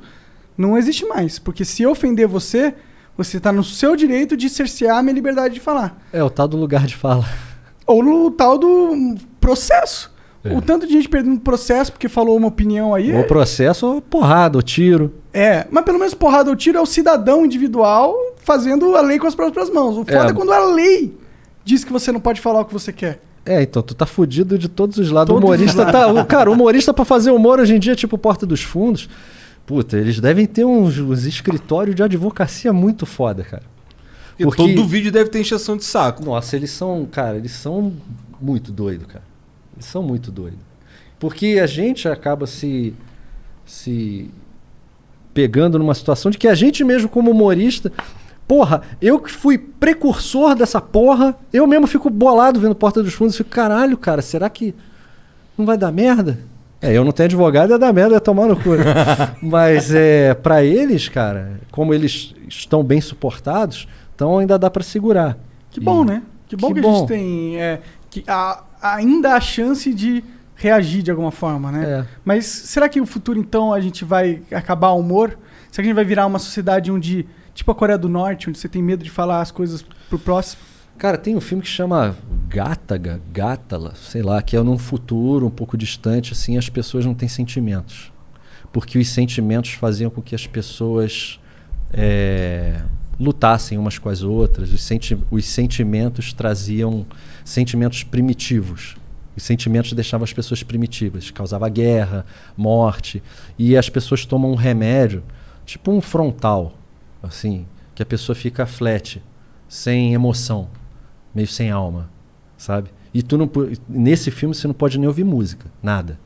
não 0.56 0.76
existe 0.76 1.06
mais. 1.06 1.38
Porque 1.38 1.64
se 1.64 1.82
eu 1.82 1.90
ofender 1.92 2.28
você, 2.28 2.74
você 3.16 3.36
está 3.36 3.52
no 3.52 3.62
seu 3.64 3.94
direito 3.96 4.36
de 4.36 4.48
cercear 4.48 4.98
a 4.98 5.02
minha 5.02 5.14
liberdade 5.14 5.54
de 5.54 5.60
falar. 5.60 6.00
É 6.12 6.22
o 6.22 6.30
tal 6.30 6.48
do 6.48 6.56
lugar 6.56 6.86
de 6.86 6.96
fala. 6.96 7.24
Ou 7.86 8.02
no 8.02 8.30
tal 8.30 8.58
do 8.58 9.14
processo. 9.40 10.12
É. 10.42 10.54
O 10.54 10.60
tanto 10.60 10.86
de 10.86 10.92
gente 10.92 11.08
perdendo 11.08 11.40
processo 11.40 11.90
porque 11.92 12.08
falou 12.08 12.36
uma 12.36 12.48
opinião 12.48 12.94
aí. 12.94 13.12
Ou 13.14 13.20
é- 13.20 13.22
processo, 13.22 13.86
ou 13.86 14.00
porrada, 14.02 14.58
ou 14.58 14.62
tiro. 14.62 15.14
É, 15.32 15.66
mas 15.70 15.84
pelo 15.84 15.98
menos 15.98 16.12
porrada 16.14 16.50
ou 16.50 16.56
tiro 16.56 16.76
é 16.76 16.80
o 16.80 16.86
cidadão 16.86 17.44
individual 17.46 18.14
fazendo 18.42 18.94
a 18.94 19.00
lei 19.00 19.18
com 19.18 19.26
as 19.26 19.34
próprias 19.34 19.70
mãos. 19.70 19.96
O 19.96 20.04
foda 20.04 20.26
é, 20.26 20.30
É. 20.30 20.32
quando 20.32 20.52
a 20.52 20.66
lei 20.66 21.16
diz 21.64 21.82
que 21.82 21.92
você 21.92 22.12
não 22.12 22.20
pode 22.20 22.40
falar 22.42 22.60
o 22.60 22.64
que 22.66 22.72
você 22.74 22.92
quer. 22.92 23.20
É, 23.46 23.62
então, 23.62 23.82
tu 23.82 23.94
tá 23.94 24.06
fudido 24.06 24.58
de 24.58 24.68
todos 24.68 24.96
os 24.98 25.10
lados. 25.10 25.28
Todos 25.28 25.42
o 25.42 25.46
humorista 25.46 25.84
os 25.86 25.92
tá. 25.92 26.06
O, 26.12 26.24
cara, 26.24 26.50
o 26.50 26.54
humorista 26.54 26.94
pra 26.94 27.04
fazer 27.04 27.30
humor 27.30 27.60
hoje 27.60 27.74
em 27.74 27.78
dia 27.78 27.92
é 27.92 27.96
tipo 27.96 28.16
Porta 28.16 28.44
dos 28.46 28.62
Fundos. 28.62 29.08
Puta, 29.66 29.96
eles 29.96 30.20
devem 30.20 30.46
ter 30.46 30.64
uns, 30.64 30.98
uns 30.98 31.24
escritórios 31.24 31.96
de 31.96 32.02
advocacia 32.02 32.72
muito 32.72 33.06
foda, 33.06 33.42
cara. 33.42 33.62
E 34.38 34.44
todo 34.44 34.84
vídeo 34.84 35.12
deve 35.12 35.30
ter 35.30 35.40
encheção 35.40 35.76
de 35.76 35.84
saco. 35.84 36.24
Nossa, 36.24 36.56
eles 36.56 36.70
são, 36.70 37.06
cara, 37.10 37.36
eles 37.36 37.52
são 37.52 37.92
muito 38.40 38.72
doidos, 38.72 39.06
cara. 39.06 39.24
Eles 39.74 39.86
são 39.86 40.02
muito 40.02 40.30
doidos. 40.30 40.58
Porque 41.18 41.58
a 41.62 41.66
gente 41.66 42.08
acaba 42.08 42.46
se 42.46 42.94
se 43.64 44.30
pegando 45.32 45.78
numa 45.78 45.94
situação 45.94 46.30
de 46.30 46.38
que 46.38 46.46
a 46.46 46.54
gente 46.54 46.84
mesmo 46.84 47.08
como 47.08 47.30
humorista, 47.30 47.90
porra, 48.46 48.82
eu 49.00 49.18
que 49.18 49.30
fui 49.30 49.56
precursor 49.58 50.54
dessa 50.54 50.80
porra, 50.80 51.36
eu 51.52 51.66
mesmo 51.66 51.86
fico 51.86 52.10
bolado 52.10 52.60
vendo 52.60 52.74
Porta 52.74 53.02
dos 53.02 53.14
Fundos, 53.14 53.36
fico, 53.36 53.50
caralho, 53.50 53.96
cara, 53.96 54.22
será 54.22 54.48
que 54.48 54.74
não 55.56 55.64
vai 55.64 55.76
dar 55.76 55.90
merda? 55.90 56.38
É, 56.84 56.92
eu 56.92 57.04
não 57.04 57.12
tenho 57.12 57.26
advogado, 57.26 57.70
ia 57.70 57.78
dar 57.78 57.92
merda, 57.92 58.14
ia 58.14 58.20
tomar 58.20 58.46
no 58.46 58.56
cu. 58.56 58.74
né? 58.74 58.84
Mas 59.40 59.94
é, 59.94 60.34
para 60.34 60.62
eles, 60.62 61.08
cara, 61.08 61.58
como 61.70 61.94
eles 61.94 62.34
estão 62.46 62.84
bem 62.84 63.00
suportados, 63.00 63.88
então 64.14 64.38
ainda 64.38 64.58
dá 64.58 64.70
para 64.70 64.82
segurar. 64.82 65.38
Que 65.70 65.80
bom, 65.80 66.04
né? 66.04 66.22
Que 66.46 66.56
bom 66.56 66.68
que, 66.68 66.74
Que 66.74 66.80
a 66.80 66.82
bom. 66.82 66.98
gente 66.98 67.08
tem 67.08 67.60
é, 67.60 67.80
que 68.10 68.22
há 68.28 68.62
ainda 68.82 69.34
a 69.34 69.40
chance 69.40 69.92
de 69.94 70.22
reagir 70.54 71.02
de 71.02 71.10
alguma 71.10 71.30
forma, 71.30 71.72
né? 71.72 71.84
É. 71.84 72.04
Mas 72.24 72.44
será 72.44 72.88
que 72.88 73.00
o 73.00 73.06
futuro, 73.06 73.38
então, 73.38 73.72
a 73.72 73.80
gente 73.80 74.04
vai 74.04 74.42
acabar 74.52 74.90
o 74.90 75.00
humor? 75.00 75.38
Será 75.70 75.76
que 75.76 75.80
a 75.80 75.84
gente 75.84 75.94
vai 75.94 76.04
virar 76.04 76.26
uma 76.26 76.38
sociedade 76.38 76.92
onde, 76.92 77.26
tipo 77.54 77.70
a 77.70 77.74
Coreia 77.74 77.98
do 77.98 78.08
Norte, 78.08 78.48
onde 78.48 78.58
você 78.58 78.68
tem 78.68 78.82
medo 78.82 79.02
de 79.02 79.10
falar 79.10 79.40
as 79.40 79.50
coisas 79.50 79.82
pro 80.08 80.18
próximo? 80.18 80.62
Cara, 80.96 81.18
tem 81.18 81.36
um 81.36 81.40
filme 81.40 81.62
que 81.62 81.68
chama 81.68 82.16
Gataga, 82.48 83.20
Gátala, 83.32 83.94
sei 83.96 84.22
lá, 84.22 84.40
que 84.40 84.56
é 84.56 84.62
num 84.62 84.78
futuro 84.78 85.46
um 85.46 85.50
pouco 85.50 85.76
distante, 85.76 86.32
assim, 86.32 86.56
as 86.56 86.68
pessoas 86.68 87.04
não 87.04 87.14
têm 87.14 87.28
sentimentos. 87.28 88.12
Porque 88.72 88.98
os 88.98 89.08
sentimentos 89.08 89.72
faziam 89.72 90.10
com 90.10 90.22
que 90.22 90.34
as 90.34 90.46
pessoas 90.46 91.40
é, 91.92 92.80
lutassem 93.18 93.76
umas 93.76 93.98
com 93.98 94.08
as 94.08 94.22
outras. 94.22 94.72
Os, 94.72 94.82
senti 94.82 95.18
os 95.30 95.44
sentimentos 95.46 96.32
traziam 96.32 97.04
sentimentos 97.44 98.02
primitivos. 98.04 98.96
Os 99.36 99.42
sentimentos 99.42 99.92
deixavam 99.92 100.24
as 100.24 100.32
pessoas 100.32 100.62
primitivas. 100.62 101.30
Causava 101.30 101.68
guerra, 101.68 102.24
morte. 102.56 103.22
E 103.58 103.76
as 103.76 103.88
pessoas 103.88 104.24
tomam 104.24 104.52
um 104.52 104.56
remédio, 104.56 105.24
tipo 105.66 105.90
um 105.90 106.00
frontal, 106.00 106.72
assim, 107.22 107.66
que 107.94 108.02
a 108.02 108.06
pessoa 108.06 108.34
fica 108.36 108.64
flat, 108.64 109.20
sem 109.68 110.14
emoção, 110.14 110.68
meio 111.34 111.48
sem 111.48 111.70
alma, 111.70 112.08
sabe? 112.56 112.90
E 113.12 113.22
tu 113.22 113.38
não, 113.38 113.50
nesse 113.88 114.30
filme 114.30 114.54
você 114.54 114.66
não 114.66 114.74
pode 114.74 114.98
nem 114.98 115.06
ouvir 115.06 115.24
música, 115.24 115.70
nada. 115.82 116.18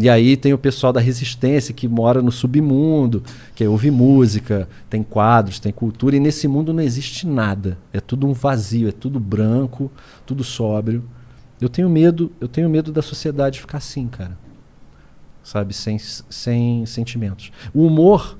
E 0.00 0.08
aí 0.08 0.36
tem 0.36 0.52
o 0.52 0.58
pessoal 0.58 0.92
da 0.92 1.00
resistência 1.00 1.74
que 1.74 1.88
mora 1.88 2.22
no 2.22 2.30
submundo, 2.30 3.20
que 3.52 3.66
ouve 3.66 3.90
música, 3.90 4.68
tem 4.88 5.02
quadros, 5.02 5.58
tem 5.58 5.72
cultura, 5.72 6.14
e 6.14 6.20
nesse 6.20 6.46
mundo 6.46 6.72
não 6.72 6.82
existe 6.82 7.26
nada. 7.26 7.76
É 7.92 7.98
tudo 7.98 8.24
um 8.24 8.32
vazio, 8.32 8.88
é 8.88 8.92
tudo 8.92 9.18
branco, 9.18 9.90
tudo 10.24 10.44
sóbrio. 10.44 11.02
Eu 11.60 11.68
tenho 11.68 11.88
medo, 11.88 12.30
eu 12.40 12.46
tenho 12.46 12.70
medo 12.70 12.92
da 12.92 13.02
sociedade 13.02 13.58
ficar 13.60 13.78
assim, 13.78 14.06
cara. 14.06 14.38
Sabe, 15.42 15.74
sem, 15.74 15.98
sem 15.98 16.86
sentimentos. 16.86 17.50
O 17.74 17.84
humor, 17.84 18.38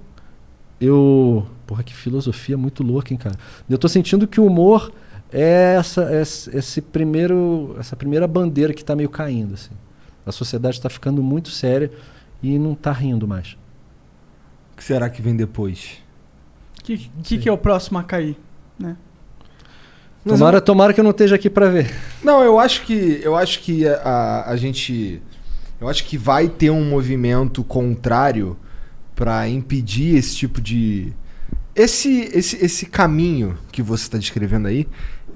eu. 0.81 1.45
Porra, 1.67 1.83
que 1.83 1.93
filosofia 1.93 2.57
muito 2.57 2.85
louca, 2.85 3.13
hein, 3.13 3.19
cara. 3.19 3.37
Eu 3.69 3.79
tô 3.79 3.89
sentindo 3.89 4.29
que 4.29 4.41
o 4.41 4.47
humor 4.47 4.93
é 5.33 5.77
essa, 5.79 6.15
esse, 6.21 6.57
esse 6.57 6.81
primeiro, 6.81 7.77
essa 7.79 7.95
primeira 7.95 8.27
bandeira 8.27 8.73
que 8.73 8.85
tá 8.85 8.97
meio 8.97 9.09
caindo, 9.09 9.55
assim. 9.55 9.75
A 10.25 10.33
sociedade 10.33 10.81
tá 10.81 10.89
ficando 10.89 11.23
muito 11.23 11.51
séria 11.51 11.91
e 12.43 12.59
não 12.59 12.75
tá 12.75 12.93
rindo 12.93 13.27
mais. 13.27 13.57
O 14.73 14.77
que 14.77 14.85
será 14.85 15.09
que 15.09 15.23
vem 15.23 15.35
depois? 15.35 16.03
O 16.81 16.85
que, 16.85 17.11
que, 17.23 17.39
que 17.39 17.49
é 17.49 17.53
o 17.53 17.59
próximo 17.59 17.99
a 17.99 18.03
cair? 18.03 18.37
Né? 18.79 18.97
Tomara, 20.25 20.61
tomara 20.61 20.93
que 20.93 21.01
eu 21.01 21.05
não 21.05 21.11
esteja 21.11 21.37
aqui 21.37 21.49
pra 21.49 21.69
ver. 21.69 21.95
Não, 22.23 22.43
eu 22.43 22.59
acho 22.59 22.85
que 22.85 23.21
eu 23.23 23.35
acho 23.37 23.61
que 23.61 23.87
a, 23.89 23.95
a, 23.95 24.51
a 24.51 24.57
gente 24.57 25.23
eu 25.81 25.89
acho 25.89 26.05
que 26.05 26.19
vai 26.19 26.49
ter 26.49 26.71
um 26.71 26.85
movimento 26.85 27.63
contrário 27.65 28.57
pra 29.15 29.49
impedir 29.49 30.17
esse 30.17 30.37
tipo 30.37 30.61
de 30.61 31.13
esse 31.75 32.31
esse, 32.35 32.63
esse 32.65 32.87
caminho 32.87 33.57
que 33.73 33.83
você 33.83 34.05
está 34.05 34.19
descrevendo 34.19 34.69
aí. 34.69 34.87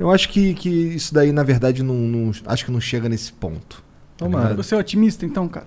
Eu 0.02 0.10
acho 0.10 0.28
que, 0.30 0.52
que 0.54 0.68
isso 0.68 1.14
daí 1.14 1.30
na 1.32 1.42
verdade 1.44 1.82
não, 1.82 1.94
não- 1.94 2.32
acho 2.46 2.64
que 2.64 2.70
não 2.72 2.80
chega 2.80 3.08
nesse 3.08 3.32
ponto. 3.32 3.82
tá 4.16 4.26
ligado? 4.26 4.56
Você 4.56 4.74
é 4.74 4.78
otimista, 4.78 5.24
então, 5.24 5.46
cara? 5.48 5.66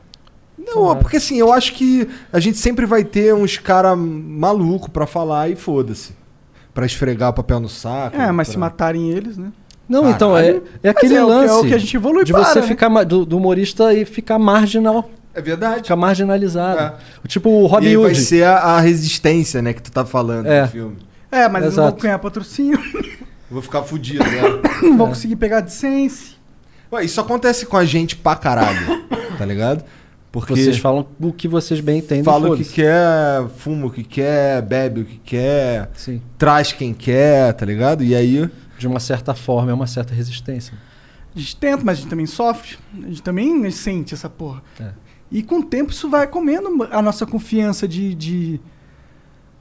Não, 0.57 0.95
porque 0.98 1.18
assim, 1.18 1.38
eu 1.38 1.53
acho 1.53 1.74
que 1.74 2.07
a 2.34 2.40
gente 2.40 2.57
sempre 2.57 2.86
vai 2.86 3.03
ter 3.03 3.34
uns 3.34 3.57
cara 3.57 3.95
maluco 3.95 4.90
pra 4.91 5.06
falar 5.06 5.49
e 5.49 5.56
foda-se. 5.56 6.14
Pra 6.74 6.86
esfregar 6.86 7.30
o 7.30 7.34
papel 7.34 7.60
no 7.60 7.70
saco. 7.70 8.18
É, 8.20 8.32
mas 8.32 8.48
se 8.49 8.53
pra- 8.56 8.62
matarem 8.62 9.10
eles, 9.12 9.38
né? 9.38 9.52
Não, 9.88 10.10
então, 10.10 10.36
é, 10.38 10.60
é 10.84 10.90
aquele 10.90 11.16
é 11.16 11.24
o 11.24 11.28
que- 11.28 11.32
é 11.32 11.36
lance. 11.36 11.53
o 11.66 11.68
que 11.70 11.74
a 11.74 11.78
gente 11.78 11.95
evolui 11.95 12.24
De 12.26 12.34
para, 12.34 12.44
você 12.44 12.60
né? 12.62 12.68
ficar 12.68 12.90
do, 13.03 13.26
do 13.26 13.38
humorista 13.38 13.94
e 13.94 14.03
ficar 14.03 14.38
marginal. 14.40 15.10
É 15.34 15.41
verdade. 15.41 15.84
Ficar 15.84 15.95
marginalizado. 15.95 16.98
Tipo 17.28 17.49
o 17.49 17.66
Robin 17.68 17.86
E 17.86 17.90
aí 17.90 17.98
vai 17.98 18.06
Hood. 18.12 18.22
ser 18.22 18.44
a, 18.45 18.57
a 18.57 18.80
resistência, 18.80 19.62
né, 19.62 19.74
que 19.74 19.82
tu 19.82 19.91
tá 19.91 20.03
falando 20.06 20.48
É. 20.48 20.64
no 20.64 20.68
filme. 20.70 20.98
É, 21.32 21.48
mas 21.48 21.64
eles 21.64 21.76
não 21.76 21.84
vão 21.84 21.90
Exato. 21.91 22.02
ganhar 22.03 22.20
patrocínio, 22.20 22.80
Vou 23.50 23.62
ficar 23.62 23.84
fudido, 23.84 24.24
né? 24.24 24.42
não 24.82 24.98
vão 24.98 25.08
conseguir 25.10 25.36
pegar 25.36 25.60
AdSense. 25.60 26.36
Ué, 26.92 27.04
isso 27.06 27.20
acontece 27.20 27.66
com 27.66 27.78
a 27.78 27.86
gente 27.86 28.16
pra 28.16 28.36
caralho, 28.36 29.06
tá 29.38 29.46
ligado? 29.46 29.84
Porque 30.32 30.54
Vocês 30.54 30.78
falam 30.78 31.08
o 31.20 31.32
que 31.32 31.48
vocês 31.48 31.80
bem 31.80 32.00
entendem. 32.00 32.24
fala 32.24 32.50
o 32.50 32.58
que 32.58 32.66
quer, 32.66 33.48
fuma 33.58 33.88
o 33.88 33.92
que 33.92 34.04
quer, 34.04 34.62
bebe 34.62 35.02
o 35.02 35.06
que 35.06 35.18
quer, 35.18 35.90
Sim. 35.94 36.22
traz 36.38 36.74
quem 36.74 36.94
quer, 36.94 37.54
tá 37.54 37.66
ligado? 37.66 38.04
E 38.04 38.16
aí... 38.16 38.50
De 38.78 38.88
uma 38.88 39.00
certa 39.00 39.34
forma, 39.34 39.72
é 39.72 39.74
uma 39.74 39.88
certa 39.88 40.14
resistência. 40.14 40.74
A 41.36 41.40
gente 41.40 41.56
tenta, 41.56 41.84
mas 41.84 41.98
a 41.98 42.02
gente 42.02 42.10
também 42.10 42.26
sofre. 42.26 42.78
A 43.02 43.08
gente 43.08 43.22
também 43.22 43.72
sente 43.72 44.14
essa 44.14 44.30
porra. 44.30 44.62
É. 44.80 44.90
E 45.32 45.44
com 45.44 45.60
o 45.60 45.64
tempo 45.64 45.92
isso 45.92 46.10
vai 46.10 46.28
comendo 46.28 46.88
a 46.92 47.02
nossa 47.02 47.26
confiança 47.26 47.88
de. 47.88 48.16
de, 48.16 48.60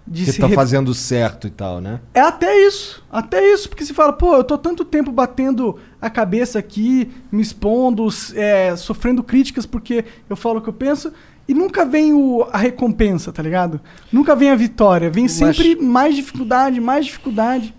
de 0.06 0.24
Que 0.26 0.32
se 0.32 0.38
tá 0.38 0.46
re- 0.46 0.54
fazendo 0.54 0.92
certo 0.92 1.46
e 1.46 1.50
tal, 1.50 1.80
né? 1.80 2.00
É 2.12 2.20
até 2.20 2.66
isso. 2.66 3.02
Até 3.10 3.52
isso. 3.52 3.68
Porque 3.68 3.84
se 3.84 3.94
fala, 3.94 4.12
pô, 4.12 4.36
eu 4.36 4.44
tô 4.44 4.58
tanto 4.58 4.84
tempo 4.84 5.10
batendo 5.10 5.78
a 6.00 6.10
cabeça 6.10 6.58
aqui, 6.58 7.10
me 7.32 7.40
expondo, 7.40 8.06
é, 8.34 8.76
sofrendo 8.76 9.22
críticas 9.22 9.64
porque 9.64 10.04
eu 10.28 10.36
falo 10.36 10.58
o 10.58 10.62
que 10.62 10.68
eu 10.68 10.72
penso. 10.74 11.10
E 11.48 11.54
nunca 11.54 11.84
vem 11.84 12.12
o, 12.12 12.46
a 12.52 12.58
recompensa, 12.58 13.32
tá 13.32 13.42
ligado? 13.42 13.80
Nunca 14.12 14.34
vem 14.36 14.50
a 14.50 14.54
vitória. 14.56 15.10
Vem 15.10 15.24
Mas- 15.24 15.32
sempre 15.32 15.76
mais 15.76 16.14
dificuldade, 16.14 16.80
mais 16.80 17.06
dificuldade. 17.06 17.74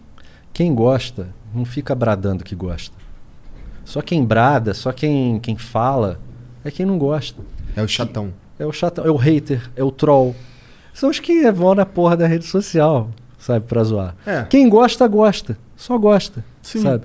Quem 0.53 0.73
gosta, 0.73 1.33
não 1.53 1.65
fica 1.65 1.93
bradando 1.93 2.43
que 2.43 2.55
gosta. 2.55 2.95
Só 3.83 4.01
quem 4.01 4.23
brada, 4.25 4.73
só 4.73 4.91
quem, 4.91 5.39
quem 5.39 5.57
fala, 5.57 6.19
é 6.63 6.71
quem 6.71 6.85
não 6.87 6.97
gosta. 6.97 7.39
É 7.75 7.83
o 7.83 7.87
chatão. 7.87 8.33
É 8.57 8.65
o 8.65 8.71
chatão, 8.71 9.05
é 9.05 9.11
o 9.11 9.15
hater, 9.15 9.69
é 9.75 9.83
o 9.83 9.91
troll. 9.91 10.35
São 10.95 11.09
os 11.09 11.19
que 11.19 11.51
vão 11.51 11.75
na 11.75 11.85
porra 11.85 12.15
da 12.15 12.25
rede 12.25 12.45
social, 12.45 13.11
sabe, 13.37 13.65
pra 13.67 13.83
zoar. 13.83 14.15
É. 14.25 14.43
Quem 14.49 14.69
gosta, 14.69 15.05
gosta. 15.07 15.57
Só 15.75 15.97
gosta, 15.97 16.43
Sim. 16.61 16.79
sabe? 16.81 17.03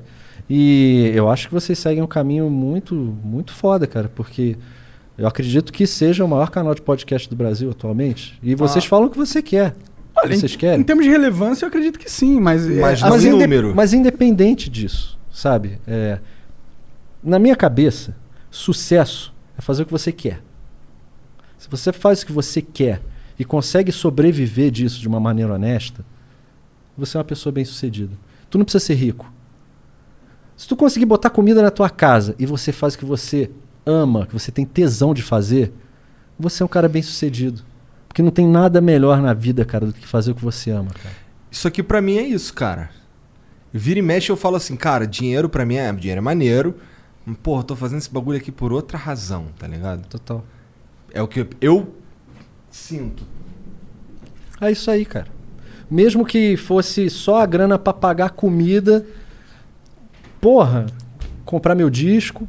E 0.48 1.10
eu 1.14 1.28
acho 1.28 1.48
que 1.48 1.54
vocês 1.54 1.76
seguem 1.78 2.00
um 2.02 2.06
caminho 2.06 2.48
muito, 2.48 2.94
muito 2.94 3.52
foda, 3.52 3.86
cara, 3.86 4.08
porque 4.14 4.56
eu 5.18 5.26
acredito 5.26 5.72
que 5.72 5.86
seja 5.88 6.24
o 6.24 6.28
maior 6.28 6.50
canal 6.50 6.72
de 6.74 6.80
podcast 6.82 7.28
do 7.28 7.34
Brasil 7.34 7.68
atualmente. 7.70 8.38
E 8.42 8.54
vocês 8.54 8.84
Ah. 8.84 8.88
falam 8.88 9.08
o 9.08 9.10
que 9.10 9.18
você 9.18 9.42
quer. 9.42 9.74
Olha, 10.16 10.36
vocês 10.36 10.54
em, 10.54 10.58
querem. 10.58 10.80
em 10.80 10.84
termos 10.84 11.04
de 11.04 11.10
relevância, 11.10 11.64
eu 11.64 11.68
acredito 11.68 11.98
que 11.98 12.10
sim, 12.10 12.38
mas. 12.40 12.68
é, 12.68 12.80
Mas 12.80 13.02
assim, 13.02 13.10
mas, 13.10 13.24
inde- 13.24 13.42
número. 13.42 13.74
mas 13.74 13.92
independente 13.92 14.70
disso, 14.70 15.18
sabe? 15.32 15.80
É, 15.86 16.18
na 17.22 17.38
minha 17.40 17.56
cabeça, 17.56 18.14
sucesso 18.50 19.32
é 19.58 19.62
fazer 19.62 19.82
o 19.82 19.86
que 19.86 19.92
você 19.92 20.12
quer. 20.12 20.40
Se 21.58 21.68
você 21.68 21.92
faz 21.92 22.22
o 22.22 22.26
que 22.26 22.32
você 22.32 22.60
quer 22.62 23.00
e 23.40 23.44
consegue 23.46 23.90
sobreviver 23.90 24.70
disso 24.70 25.00
de 25.00 25.08
uma 25.08 25.18
maneira 25.18 25.54
honesta, 25.54 26.04
você 26.94 27.16
é 27.16 27.18
uma 27.18 27.24
pessoa 27.24 27.50
bem-sucedida. 27.50 28.12
Tu 28.50 28.58
não 28.58 28.66
precisa 28.66 28.84
ser 28.84 28.92
rico. 28.92 29.32
Se 30.54 30.68
tu 30.68 30.76
conseguir 30.76 31.06
botar 31.06 31.30
comida 31.30 31.62
na 31.62 31.70
tua 31.70 31.88
casa 31.88 32.34
e 32.38 32.44
você 32.44 32.70
faz 32.70 32.92
o 32.92 32.98
que 32.98 33.04
você 33.06 33.50
ama, 33.86 34.26
que 34.26 34.34
você 34.34 34.52
tem 34.52 34.66
tesão 34.66 35.14
de 35.14 35.22
fazer, 35.22 35.72
você 36.38 36.62
é 36.62 36.66
um 36.66 36.68
cara 36.68 36.86
bem-sucedido. 36.86 37.62
Porque 38.06 38.22
não 38.22 38.30
tem 38.30 38.46
nada 38.46 38.78
melhor 38.78 39.22
na 39.22 39.32
vida, 39.32 39.64
cara, 39.64 39.86
do 39.86 39.94
que 39.94 40.06
fazer 40.06 40.32
o 40.32 40.34
que 40.34 40.44
você 40.44 40.70
ama, 40.70 40.90
cara. 40.90 41.14
Isso 41.50 41.66
aqui 41.66 41.82
pra 41.82 42.02
mim 42.02 42.18
é 42.18 42.22
isso, 42.22 42.52
cara. 42.52 42.90
Vira 43.72 44.00
e 44.00 44.02
mexe 44.02 44.30
eu 44.30 44.36
falo 44.36 44.56
assim, 44.56 44.76
cara, 44.76 45.06
dinheiro 45.06 45.48
pra 45.48 45.64
mim 45.64 45.76
é, 45.76 45.90
dinheiro 45.94 46.18
é 46.18 46.20
maneiro. 46.20 46.76
Porra, 47.42 47.60
eu 47.60 47.64
tô 47.64 47.74
fazendo 47.74 48.00
esse 48.00 48.12
bagulho 48.12 48.36
aqui 48.36 48.52
por 48.52 48.70
outra 48.70 48.98
razão, 48.98 49.46
tá 49.58 49.66
ligado? 49.66 50.06
Total. 50.08 50.44
É 51.10 51.22
o 51.22 51.26
que 51.26 51.46
eu 51.58 51.94
sinto. 52.70 53.22
É 54.60 54.70
isso 54.70 54.90
aí, 54.90 55.04
cara. 55.04 55.26
Mesmo 55.90 56.24
que 56.24 56.56
fosse 56.56 57.10
só 57.10 57.40
a 57.40 57.46
grana 57.46 57.78
pra 57.78 57.92
pagar 57.92 58.30
comida, 58.30 59.04
porra, 60.40 60.86
comprar 61.44 61.74
meu 61.74 61.90
disco, 61.90 62.46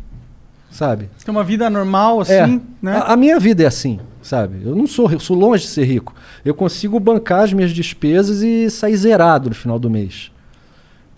sabe? 0.69 1.09
Tem 1.23 1.31
uma 1.33 1.43
vida 1.43 1.69
normal, 1.69 2.21
assim, 2.21 2.33
É. 2.33 2.47
né? 2.81 2.97
A, 2.97 3.13
a 3.13 3.17
minha 3.17 3.39
vida 3.39 3.63
é 3.63 3.65
assim, 3.65 3.99
sabe? 4.21 4.61
Eu 4.63 4.75
não 4.75 4.85
sou, 4.87 5.05
ri- 5.07 5.19
sou 5.19 5.35
longe 5.37 5.63
de 5.63 5.69
ser 5.69 5.85
rico. 5.85 6.13
Eu 6.45 6.53
consigo 6.53 6.99
bancar 6.99 7.43
as 7.43 7.53
minhas 7.53 7.71
despesas 7.71 8.41
e 8.41 8.69
sair 8.69 8.95
zerado 8.97 9.49
no 9.49 9.55
final 9.55 9.79
do 9.79 9.89
mês. 9.89 10.31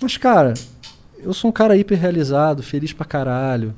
Mas, 0.01 0.17
cara, 0.17 0.53
eu 1.19 1.33
sou 1.33 1.49
um 1.49 1.53
cara 1.53 1.75
hiper 1.77 1.99
realizado, 1.99 2.63
feliz 2.63 2.93
pra 2.93 3.05
caralho, 3.05 3.73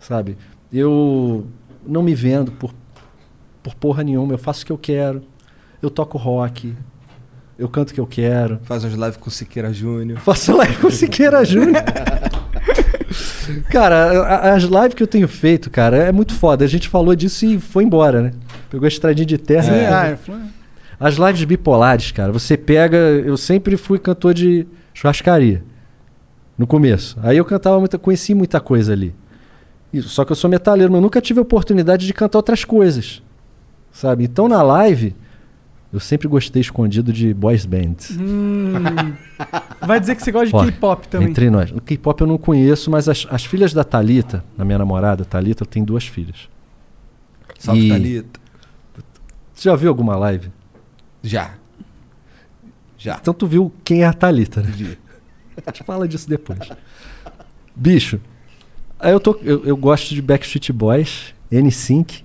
sabe? 0.00 0.36
Eu 0.72 1.46
não 1.86 2.02
me 2.02 2.14
vendo 2.14 2.50
por, 2.52 2.72
por 3.64 3.74
porra 3.74 4.04
nenhuma, 4.04 4.34
eu 4.34 4.38
faço 4.38 4.62
o 4.62 4.66
que 4.66 4.72
eu 4.72 4.78
quero. 4.78 5.22
Eu 5.80 5.88
toco 5.88 6.18
rock, 6.18 6.74
eu 7.58 7.66
canto 7.68 7.90
o 7.90 7.94
que 7.94 8.00
eu 8.00 8.06
quero. 8.06 8.60
Faz 8.64 8.84
umas 8.84 8.92
lives 8.94 9.16
com 9.16 9.28
o 9.28 9.32
Siqueira 9.32 9.72
Júnior. 9.72 10.20
Faço 10.22 10.54
live 10.54 10.76
com 10.76 10.88
o 10.88 10.90
Siqueira 10.90 11.42
Júnior. 11.44 11.82
cara, 13.72 14.54
as 14.54 14.64
lives 14.64 14.94
que 14.94 15.02
eu 15.02 15.06
tenho 15.06 15.26
feito, 15.26 15.70
cara, 15.70 15.96
é 15.96 16.12
muito 16.12 16.34
foda. 16.34 16.62
A 16.62 16.68
gente 16.68 16.90
falou 16.90 17.16
disso 17.16 17.46
e 17.46 17.58
foi 17.58 17.84
embora, 17.84 18.20
né? 18.20 18.32
Pegou 18.68 18.84
a 18.84 18.88
estradinha 18.88 19.24
de 19.24 19.38
terra. 19.38 19.62
Sim, 19.62 19.70
né? 19.70 19.88
ah, 19.88 20.06
é, 20.08 20.18
As 21.00 21.14
lives 21.14 21.44
bipolares, 21.44 22.12
cara, 22.12 22.32
você 22.32 22.58
pega. 22.58 22.98
Eu 22.98 23.38
sempre 23.38 23.78
fui 23.78 23.98
cantor 23.98 24.34
de 24.34 24.66
churrascaria. 24.92 25.64
No 26.56 26.66
começo. 26.66 27.18
Aí 27.22 27.38
eu 27.38 27.44
cantava 27.46 27.78
muita. 27.78 27.98
Conheci 27.98 28.34
muita 28.34 28.60
coisa 28.60 28.92
ali. 28.92 29.14
Isso, 29.92 30.08
só 30.08 30.24
que 30.24 30.32
eu 30.32 30.36
sou 30.36 30.50
metaleiro, 30.50 30.92
mas 30.92 30.98
eu 30.98 31.02
nunca 31.02 31.20
tive 31.20 31.38
a 31.38 31.42
oportunidade 31.42 32.06
de 32.06 32.12
cantar 32.12 32.38
outras 32.38 32.64
coisas. 32.64 33.22
Sabe? 33.94 34.24
Então 34.24 34.48
na 34.48 34.60
live, 34.60 35.14
eu 35.92 36.00
sempre 36.00 36.26
gostei 36.26 36.60
escondido 36.60 37.12
de 37.12 37.32
boys 37.32 37.64
bands. 37.64 38.10
Hum. 38.10 38.72
Vai 39.80 40.00
dizer 40.00 40.16
que 40.16 40.22
você 40.22 40.32
gosta 40.32 40.48
de 40.66 40.72
K-pop 40.72 41.06
também. 41.06 41.28
Entre 41.28 41.48
nós. 41.48 41.70
O 41.70 41.80
K-pop 41.80 42.20
eu 42.20 42.26
não 42.26 42.36
conheço, 42.36 42.90
mas 42.90 43.08
as, 43.08 43.24
as 43.30 43.44
filhas 43.44 43.72
da 43.72 43.84
Thalita, 43.84 44.44
da 44.58 44.64
minha 44.64 44.78
namorada, 44.78 45.24
Thalita, 45.24 45.62
eu 45.62 45.66
tenho 45.66 45.86
duas 45.86 46.04
filhas. 46.04 46.48
Salve, 47.56 47.86
E- 47.86 47.88
Thalita. 47.88 48.40
Você 49.54 49.68
já 49.68 49.76
viu 49.76 49.88
alguma 49.88 50.16
live? 50.16 50.50
Já. 51.22 51.54
Já. 52.98 53.16
Então 53.20 53.32
tu 53.32 53.46
viu 53.46 53.72
quem 53.84 54.02
é 54.02 54.06
a 54.06 54.12
Thalita, 54.12 54.60
né? 54.60 54.72
Vi. 54.74 54.98
A 55.64 55.70
gente 55.70 55.84
fala 55.84 56.08
disso 56.08 56.28
depois. 56.28 56.58
Bicho, 57.76 58.20
aí 58.98 59.12
eu, 59.12 59.20
tô, 59.20 59.38
eu, 59.42 59.64
eu 59.64 59.76
gosto 59.76 60.12
de 60.12 60.20
Backstreet 60.20 60.70
Boys, 60.72 61.32
N5. 61.52 62.23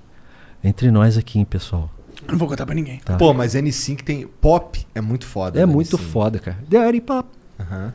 Entre 0.64 0.92
nós 0.92 1.18
aqui, 1.18 1.40
hein, 1.40 1.46
pessoal. 1.46 1.90
Não 2.28 2.38
vou 2.38 2.48
contar 2.48 2.66
pra 2.66 2.76
ninguém. 2.76 3.00
Tá. 3.00 3.18
Pô, 3.18 3.34
mas 3.34 3.56
N5 3.56 4.02
tem. 4.02 4.28
Pop 4.42 4.86
é 4.94 5.02
muito 5.02 5.26
foda. 5.26 5.60
É 5.60 5.66
né, 5.66 5.72
muito 5.72 5.98
N5. 5.98 6.02
foda, 6.02 6.40
cara. 6.40 6.58
Daddy 6.68 7.02
Pop. 7.02 7.28
Aham. 7.60 7.94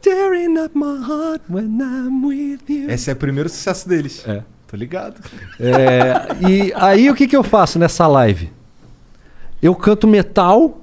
Tearing 0.00 0.58
up 0.58 0.76
my 0.76 0.98
heart 0.98 1.42
when 1.48 1.78
I'm 1.80 2.24
with 2.24 2.60
you. 2.68 2.90
Esse 2.90 3.10
é 3.10 3.12
o 3.14 3.16
primeiro 3.16 3.48
sucesso 3.48 3.88
deles. 3.88 4.22
É. 4.26 4.42
Tô 4.68 4.76
ligado. 4.76 5.20
É, 5.58 6.48
e 6.48 6.72
aí 6.74 7.08
o 7.08 7.14
que, 7.14 7.26
que 7.26 7.36
eu 7.36 7.42
faço 7.42 7.78
nessa 7.78 8.06
live? 8.06 8.52
Eu 9.62 9.74
canto 9.74 10.06
metal 10.06 10.80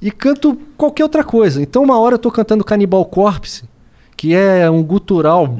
e 0.00 0.10
canto 0.10 0.58
qualquer 0.76 1.02
outra 1.02 1.22
coisa. 1.22 1.62
Então 1.62 1.82
uma 1.82 1.98
hora 1.98 2.14
eu 2.14 2.18
tô 2.18 2.30
cantando 2.30 2.64
Cannibal 2.64 3.04
Corpse, 3.04 3.64
que 4.16 4.34
é 4.34 4.70
um 4.70 4.82
gutural. 4.82 5.56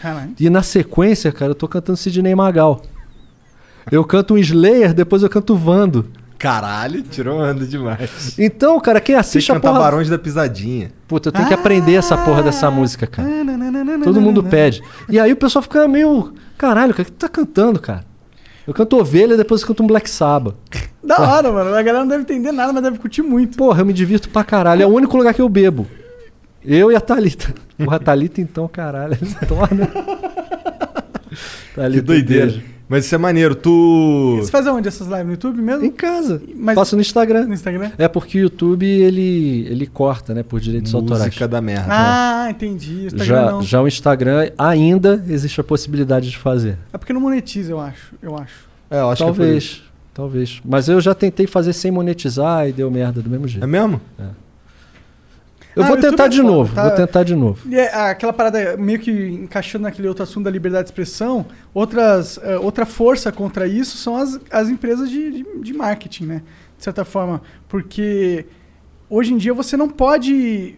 Caralho. 0.00 0.32
E 0.38 0.48
na 0.50 0.62
sequência, 0.62 1.32
cara, 1.32 1.52
eu 1.52 1.54
tô 1.54 1.66
cantando 1.68 1.96
Sidney 1.96 2.34
Magal. 2.34 2.82
Eu 3.90 4.04
canto 4.04 4.34
um 4.34 4.38
Slayer, 4.38 4.92
depois 4.92 5.22
eu 5.22 5.30
canto 5.30 5.56
Vando. 5.56 6.06
Caralho, 6.38 7.02
tirou 7.02 7.40
onda 7.40 7.66
demais. 7.66 8.38
Então, 8.38 8.78
cara, 8.78 9.00
quem 9.00 9.16
Você 9.16 9.20
assiste 9.20 9.50
a 9.50 9.56
cantar 9.56 9.70
porra... 9.70 9.80
Barões 9.80 10.08
da 10.08 10.16
Pisadinha. 10.16 10.92
Puta, 11.08 11.28
eu 11.30 11.32
tenho 11.32 11.48
que 11.48 11.54
aprender 11.54 11.94
essa 11.94 12.16
porra 12.16 12.42
dessa 12.44 12.70
música, 12.70 13.08
cara. 13.08 13.28
Todo 14.04 14.20
mundo 14.20 14.44
pede. 14.44 14.80
E 15.08 15.18
aí 15.18 15.32
o 15.32 15.36
pessoal 15.36 15.62
fica 15.62 15.88
meio. 15.88 16.32
Caralho, 16.56 16.92
cara, 16.92 17.02
o 17.02 17.06
que 17.06 17.12
tu 17.12 17.18
tá 17.18 17.28
cantando, 17.28 17.80
cara? 17.80 18.04
Eu 18.64 18.72
canto 18.74 18.98
ovelha 18.98 19.36
depois 19.36 19.62
eu 19.62 19.66
canto 19.66 19.82
um 19.82 19.86
Black 19.86 20.08
Sabbath. 20.08 20.54
Da 21.02 21.18
hora, 21.18 21.50
mano. 21.50 21.70
A 21.74 21.82
galera 21.82 22.00
não 22.00 22.08
deve 22.08 22.22
entender 22.22 22.52
nada, 22.52 22.72
mas 22.72 22.82
deve 22.82 22.98
curtir 22.98 23.22
muito. 23.22 23.56
Porra, 23.56 23.80
eu 23.80 23.86
me 23.86 23.92
divirto 23.92 24.28
pra 24.28 24.44
caralho. 24.44 24.82
É 24.82 24.86
o 24.86 24.90
único 24.90 25.16
lugar 25.16 25.34
que 25.34 25.40
eu 25.40 25.48
bebo. 25.48 25.86
Eu 26.64 26.90
e 26.92 26.96
a 26.96 27.00
Thalita. 27.00 27.54
Porra, 27.76 27.96
a 27.96 27.98
Thalita 28.00 28.40
então, 28.40 28.66
caralho. 28.68 29.16
Torna. 29.46 29.88
Que 31.92 32.00
doideira. 32.00 32.60
Mas 32.88 33.04
isso 33.04 33.14
é 33.14 33.18
maneiro. 33.18 33.54
Tu. 33.54 34.38
Você 34.40 34.50
faz 34.50 34.66
aonde 34.66 34.88
essas 34.88 35.06
lives? 35.06 35.24
No 35.26 35.30
YouTube 35.32 35.60
mesmo? 35.60 35.84
Em 35.84 35.90
casa. 35.92 36.42
Mas- 36.56 36.74
Faço 36.74 36.96
no 36.96 37.02
Instagram. 37.02 37.44
No 37.46 37.54
Instagram? 37.54 37.92
É 37.98 38.08
porque 38.08 38.38
o 38.38 38.40
YouTube 38.40 38.84
ele, 38.86 39.66
ele 39.70 39.86
corta, 39.86 40.34
né? 40.34 40.42
Por 40.42 40.58
direitos 40.58 40.92
autorais. 40.94 41.26
Música 41.26 41.46
da 41.46 41.60
merda. 41.60 41.86
Ah, 41.88 42.48
entendi. 42.50 42.94
O 43.02 43.06
Instagram 43.06 43.24
Já, 43.26 43.50
não. 43.52 43.62
já 43.62 43.82
o 43.82 43.86
Instagram 43.86 44.50
ainda 44.58 45.22
existe 45.28 45.60
a 45.60 45.64
possibilidade 45.64 46.30
de 46.30 46.38
fazer. 46.38 46.78
É 46.92 46.98
porque 46.98 47.12
não 47.12 47.20
monetiza, 47.20 47.70
eu 47.70 47.78
acho. 47.78 48.14
Eu 48.22 48.34
acho. 48.36 48.66
É, 48.90 48.98
eu 49.00 49.10
acho 49.10 49.18
que 49.18 49.22
é 49.22 49.26
talvez, 49.26 49.62
isso. 49.64 49.84
talvez. 50.14 50.60
Mas 50.64 50.88
eu 50.88 51.00
já 51.00 51.14
tentei 51.14 51.46
fazer 51.46 51.74
sem 51.74 51.90
monetizar 51.92 52.66
e 52.68 52.72
deu 52.72 52.90
merda 52.90 53.20
do 53.20 53.28
mesmo 53.30 53.46
jeito. 53.46 53.62
É 53.62 53.66
mesmo? 53.66 54.00
Eu 55.76 55.84
Ah, 55.84 55.88
vou 55.88 55.96
tentar 55.96 56.24
é 56.24 56.28
de 56.28 56.38
foda, 56.38 56.48
novo, 56.50 56.74
tá? 56.74 56.82
vou 56.88 56.96
tentar 56.96 57.22
de 57.22 57.34
novo. 57.36 57.68
E 57.68 57.76
é, 57.76 57.94
aquela 57.94 58.32
parada, 58.32 58.76
meio 58.76 58.98
que 58.98 59.10
encaixando 59.10 59.84
naquele 59.84 60.08
outro 60.08 60.22
assunto 60.24 60.44
da 60.44 60.50
liberdade 60.50 60.84
de 60.84 60.90
expressão, 60.90 61.46
outras, 61.72 62.38
eh, 62.42 62.58
outra 62.58 62.84
força 62.84 63.30
contra 63.30 63.66
isso 63.68 63.96
são 63.96 64.16
as, 64.16 64.40
as 64.50 64.68
empresas 64.68 65.08
de, 65.08 65.30
de, 65.30 65.46
de 65.60 65.72
marketing, 65.72 66.24
né? 66.26 66.42
De 66.76 66.82
certa 66.84 67.04
forma. 67.04 67.42
Porque 67.68 68.46
hoje 69.08 69.32
em 69.32 69.36
dia 69.36 69.54
você 69.54 69.76
não 69.76 69.88
pode. 69.88 70.74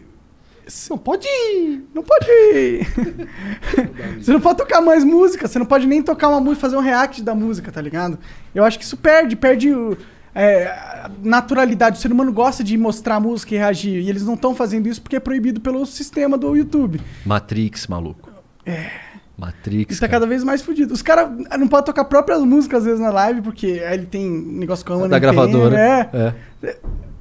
Não 0.89 0.99
pode. 0.99 1.27
Não 1.95 2.03
pode. 2.03 2.27
você 4.21 4.33
não 4.33 4.41
pode 4.41 4.59
tocar 4.59 4.81
mais 4.81 5.03
música, 5.03 5.49
você 5.49 5.59
não 5.59 5.67
pode 5.67 5.87
nem 5.87 6.03
tocar 6.03 6.29
uma 6.29 6.41
música, 6.41 6.61
fazer 6.61 6.77
um 6.77 6.81
react 6.81 7.23
da 7.23 7.35
música, 7.35 7.73
tá 7.73 7.81
ligado? 7.81 8.19
Eu 8.55 8.65
acho 8.65 8.79
que 8.79 8.85
isso 8.85 8.97
perde, 8.97 9.35
perde 9.35 9.73
o. 9.73 9.97
é, 10.35 11.09
naturalidade. 11.23 11.99
O 11.99 12.01
ser 12.01 12.13
humano 12.13 12.33
gosta 12.33 12.63
de 12.63 12.77
mostrar 12.77 13.21
música 13.21 13.55
e 13.55 13.59
reagir. 13.59 14.03
E 14.03 14.09
eles 14.09 14.25
não 14.25 14.35
estão 14.35 14.55
fazendo 14.55 14.89
isso 14.89 15.01
porque 15.03 15.17
é 15.17 15.21
proibido 15.21 15.61
pelo 15.61 15.85
sistema 15.87 16.39
do 16.39 16.57
YouTube. 16.57 17.01
Matrix, 17.25 17.87
maluco. 17.87 18.31
É. 18.65 18.91
Matrix. 19.37 19.93
Isso 19.93 20.01
tá 20.01 20.07
cara. 20.07 20.21
cada 20.21 20.27
vez 20.27 20.45
mais 20.45 20.63
fudido. 20.63 20.93
Os 20.93 21.03
caras 21.03 21.31
não 21.59 21.67
podem 21.67 21.87
tocar 21.87 22.05
próprias 22.05 22.43
músicas 22.43 22.81
às 22.81 22.85
vezes 22.85 23.01
na 23.01 23.11
live, 23.11 23.41
porque 23.41 23.83
aí 23.87 23.95
ele 23.95 24.07
tem 24.07 24.29
negócio 24.29 24.85
com 24.85 25.05
a 25.05 25.09
da 25.09 25.19
gravadora. 25.19 25.79
É. 25.79 26.35
É. 26.63 26.77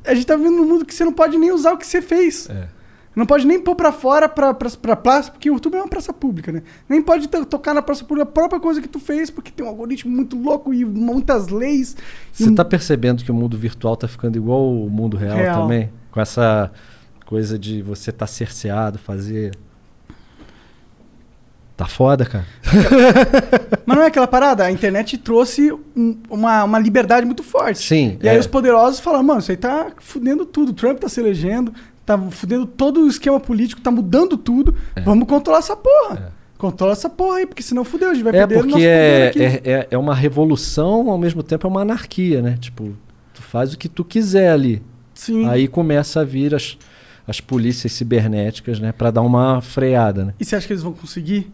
A 0.06 0.14
gente 0.14 0.26
tá 0.26 0.36
vivendo 0.36 0.57
num 0.57 0.65
mundo 0.65 0.86
que 0.86 0.94
você 0.94 1.06
não 1.06 1.14
pode 1.14 1.38
nem 1.38 1.52
usar 1.52 1.73
o 1.73 1.77
que 1.77 1.88
você 1.88 2.02
fez. 2.02 2.49
É. 2.49 2.78
Não 3.19 3.25
pode 3.25 3.45
nem 3.45 3.59
pôr 3.59 3.75
pra 3.75 3.91
fora 3.91 4.29
pra, 4.29 4.53
pra, 4.53 4.69
pra 4.69 4.95
praça, 4.95 5.29
porque 5.31 5.49
o 5.49 5.53
YouTube 5.53 5.75
é 5.75 5.79
uma 5.81 5.87
praça 5.87 6.13
pública, 6.13 6.51
né? 6.51 6.63
Nem 6.87 7.01
pode 7.01 7.27
to- 7.27 7.45
tocar 7.45 7.73
na 7.73 7.81
praça 7.81 8.03
pública 8.05 8.23
a 8.29 8.31
própria 8.31 8.59
coisa 8.59 8.81
que 8.81 8.87
tu 8.87 8.99
fez, 8.99 9.29
porque 9.29 9.51
tem 9.51 9.65
um 9.65 9.69
algoritmo 9.69 10.15
muito 10.15 10.37
louco 10.41 10.73
e 10.73 10.85
muitas 10.85 11.49
leis. 11.49 11.95
Você 12.31 12.49
E- 12.49 12.55
tá 12.55 12.63
percebendo 12.63 13.23
que 13.23 13.29
o 13.31 13.33
mundo 13.35 13.57
virtual 13.57 13.97
tá 13.97 14.07
ficando 14.07 14.37
igual 14.37 14.71
o 14.71 14.89
mundo 14.89 15.17
real, 15.17 15.37
Real. 15.37 15.61
também? 15.61 15.89
Com 16.11 16.21
essa 16.21 16.71
coisa 17.25 17.59
de 17.59 17.81
você 17.81 18.11
tá 18.11 18.25
cerceado, 18.25 18.97
fazer. 18.97 19.51
Tá 21.75 21.85
foda, 21.85 22.25
cara. 22.25 22.45
Mas 23.85 23.97
não 23.97 24.03
é 24.03 24.07
aquela 24.07 24.27
parada? 24.27 24.65
A 24.65 24.71
internet 24.71 25.17
trouxe 25.17 25.71
um- 25.95 26.17
uma, 26.29 26.63
uma 26.65 26.77
liberdade 26.79 27.25
muito 27.25 27.41
forte. 27.41 27.79
Sim. 27.87 28.17
E 28.21 28.27
aí 28.27 28.35
é. 28.35 28.39
os 28.39 28.47
poderosos 28.47 28.99
falam, 28.99 29.23
mano, 29.23 29.39
isso 29.39 29.51
aí 29.51 29.55
tá 29.57 29.87
fudendo 29.97 30.45
tudo. 30.45 30.73
Trump 30.73 30.99
tá 30.99 31.07
se 31.07 31.21
elegendo, 31.21 31.73
tá 32.10 32.18
fudendo 32.31 32.65
todo 32.65 33.02
o 33.02 33.07
esquema 33.07 33.40
político, 33.40 33.81
tá 33.81 33.91
mudando 33.91 34.36
tudo. 34.36 34.73
Vamos 35.06 35.27
controlar 35.27 35.60
essa 35.60 35.76
porra. 35.76 36.34
Controla 36.57 36.91
essa 36.91 37.10
porra 37.10 37.38
aí, 37.38 37.45
porque 37.45 37.61
senão 37.61 37.86
fudeu, 37.86 38.10
a 38.10 38.14
gente 38.14 38.23
vai 38.23 38.36
É 38.36 38.48
perder 38.48 38.56
o 38.56 38.57
nosso 38.57 38.72
porque 38.72 38.80
poder 38.80 38.88
é, 38.88 39.27
aqui. 39.27 39.41
é, 39.44 39.72
é, 39.72 39.88
é 39.91 39.98
uma 39.98 40.14
revolução, 40.15 41.10
ao 41.10 41.18
mesmo 41.18 41.41
tempo 41.44 41.65
é 41.65 41.69
uma 41.69 41.81
anarquia, 41.81 42.41
né? 42.41 42.57
Tipo, 42.60 42.94
tu 43.34 43.41
faz 43.41 43.73
o 43.73 43.77
que 43.77 43.88
tu 43.88 44.03
quiser 44.03 44.52
ali. 44.52 44.81
Sim. 45.14 45.48
Aí 45.48 45.68
começa 45.68 46.19
a 46.19 46.23
vir 46.26 46.53
as, 46.56 46.77
as 47.26 47.40
polícias 47.40 47.94
cibernéticas, 47.94 48.80
né? 48.80 48.91
Pra 48.91 49.11
dar 49.11 49.22
uma 49.22 49.61
freada, 49.61 50.26
né? 50.26 50.34
E 50.40 50.44
você 50.44 50.56
acha 50.56 50.68
que 50.68 50.73
eles 50.73 50.84
vão 50.84 50.94
conseguir? 50.94 51.49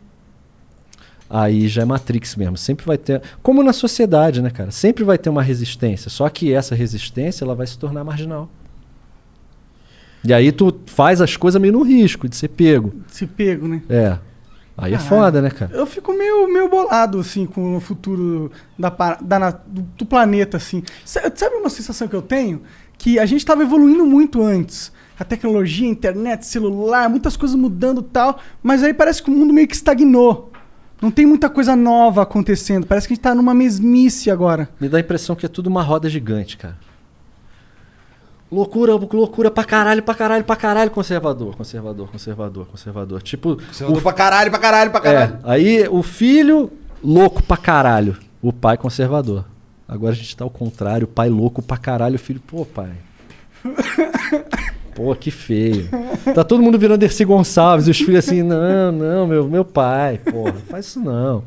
Aí 1.30 1.68
já 1.68 1.82
é 1.82 1.86
Matrix 1.86 2.36
mesmo. 2.36 2.58
Sempre 2.58 2.86
vai 2.86 2.98
ter. 2.98 3.22
Como 3.44 3.62
na 3.62 3.74
sociedade, 3.74 4.42
né, 4.42 4.50
cara? 4.50 4.72
Sempre 4.72 5.04
vai 5.04 5.18
ter 5.18 5.30
uma 5.30 5.44
resistência. 5.44 6.10
Só 6.10 6.30
que 6.30 6.54
essa 6.54 6.74
resistência 6.74 7.44
ela 7.44 7.54
vai 7.56 7.68
se 7.68 7.78
tornar 7.78 8.04
marginal. 8.04 8.50
E 10.26 10.34
aí 10.34 10.52
tu 10.52 10.76
faz 10.88 11.22
as 11.22 11.38
coisas 11.38 11.62
meio 11.62 11.74
no 11.74 11.84
risco 11.84 12.28
de 12.28 12.36
ser 12.36 12.48
pego. 12.50 12.94
Se 13.08 13.28
pego, 13.28 13.68
né? 13.68 13.82
É. 13.90 14.18
Aí 14.78 14.94
é 14.94 15.00
foda, 15.00 15.42
né, 15.42 15.50
cara? 15.50 15.72
Eu 15.74 15.86
fico 15.86 16.12
meio, 16.12 16.52
meio 16.52 16.68
bolado, 16.68 17.20
assim, 17.20 17.46
com 17.46 17.78
o 17.78 17.80
futuro 17.80 18.52
da, 18.78 18.90
da 19.22 19.52
do, 19.52 19.82
do 19.98 20.06
planeta, 20.06 20.58
assim. 20.58 20.84
Sa- 21.06 21.32
Sabe 21.34 21.56
uma 21.56 21.70
sensação 21.70 22.08
que 22.10 22.16
eu 22.16 22.22
tenho? 22.22 22.62
Que 22.98 23.18
a 23.20 23.26
gente 23.26 23.40
estava 23.40 23.64
evoluindo 23.64 24.06
muito 24.06 24.44
antes. 24.44 24.92
A 25.18 25.24
tecnologia, 25.24 25.88
a 25.88 25.92
internet, 25.92 26.46
celular, 26.46 27.08
muitas 27.10 27.38
coisas 27.38 27.56
mudando 27.56 28.02
e 28.02 28.04
tal. 28.12 28.40
Mas 28.62 28.84
aí 28.84 28.94
parece 28.94 29.24
que 29.24 29.30
o 29.30 29.34
mundo 29.34 29.54
meio 29.54 29.68
que 29.68 29.76
estagnou. 29.76 30.52
Não 31.02 31.12
tem 31.12 31.26
muita 31.26 31.50
coisa 31.50 31.74
nova 31.76 32.24
acontecendo. 32.24 32.86
Parece 32.86 33.08
que 33.08 33.14
a 33.14 33.16
gente 33.16 33.24
tá 33.24 33.34
numa 33.36 33.54
mesmice 33.54 34.30
agora. 34.32 34.68
Me 34.80 34.90
dá 34.90 34.98
a 34.98 35.02
impressão 35.02 35.36
que 35.38 35.46
é 35.46 35.50
tudo 35.50 35.68
uma 35.68 35.84
roda 35.84 36.10
gigante, 36.10 36.58
cara. 36.58 36.78
Loucura, 38.52 38.94
loucura 38.94 39.50
pra 39.50 39.64
caralho, 39.64 40.04
pra 40.04 40.14
caralho, 40.14 40.44
pra 40.44 40.56
caralho, 40.56 40.92
conservador, 40.92 41.56
conservador, 41.56 42.10
conservador, 42.10 42.68
conservador. 42.68 43.22
Tipo. 43.22 43.56
Conservador 43.58 44.02
pra 44.02 44.14
caralho, 44.14 44.52
pra 44.52 44.60
caralho, 44.60 44.92
pra 44.92 45.02
caralho. 45.02 45.34
É, 45.44 45.52
aí 45.52 45.88
o 45.90 46.04
filho, 46.04 46.72
louco 47.04 47.42
pra 47.42 47.58
caralho. 47.58 48.16
O 48.42 48.54
pai, 48.54 48.78
conservador. 48.78 49.46
Agora 49.88 50.14
a 50.14 50.16
gente 50.16 50.36
tá 50.38 50.44
ao 50.44 50.50
contrário, 50.50 51.06
o 51.06 51.08
pai 51.08 51.30
louco 51.30 51.62
pra 51.62 51.78
caralho, 51.78 52.16
o 52.16 52.20
filho, 52.20 52.40
pô, 52.40 52.66
pai. 52.66 52.92
Pô, 54.96 55.14
que 55.16 55.32
feio. 55.32 55.90
Tá 56.34 56.44
todo 56.44 56.62
mundo 56.64 56.80
virando 56.80 57.00
Dercy 57.00 57.26
Gonçalves, 57.26 57.88
e 57.88 57.92
os 57.92 57.98
filhos 57.98 58.26
assim, 58.26 58.42
não, 58.42 58.92
não, 58.92 59.28
meu, 59.28 59.48
meu 59.48 59.66
pai, 59.66 60.20
porra, 60.20 60.56
faz 60.70 60.86
isso 60.86 61.00
não. 61.00 61.44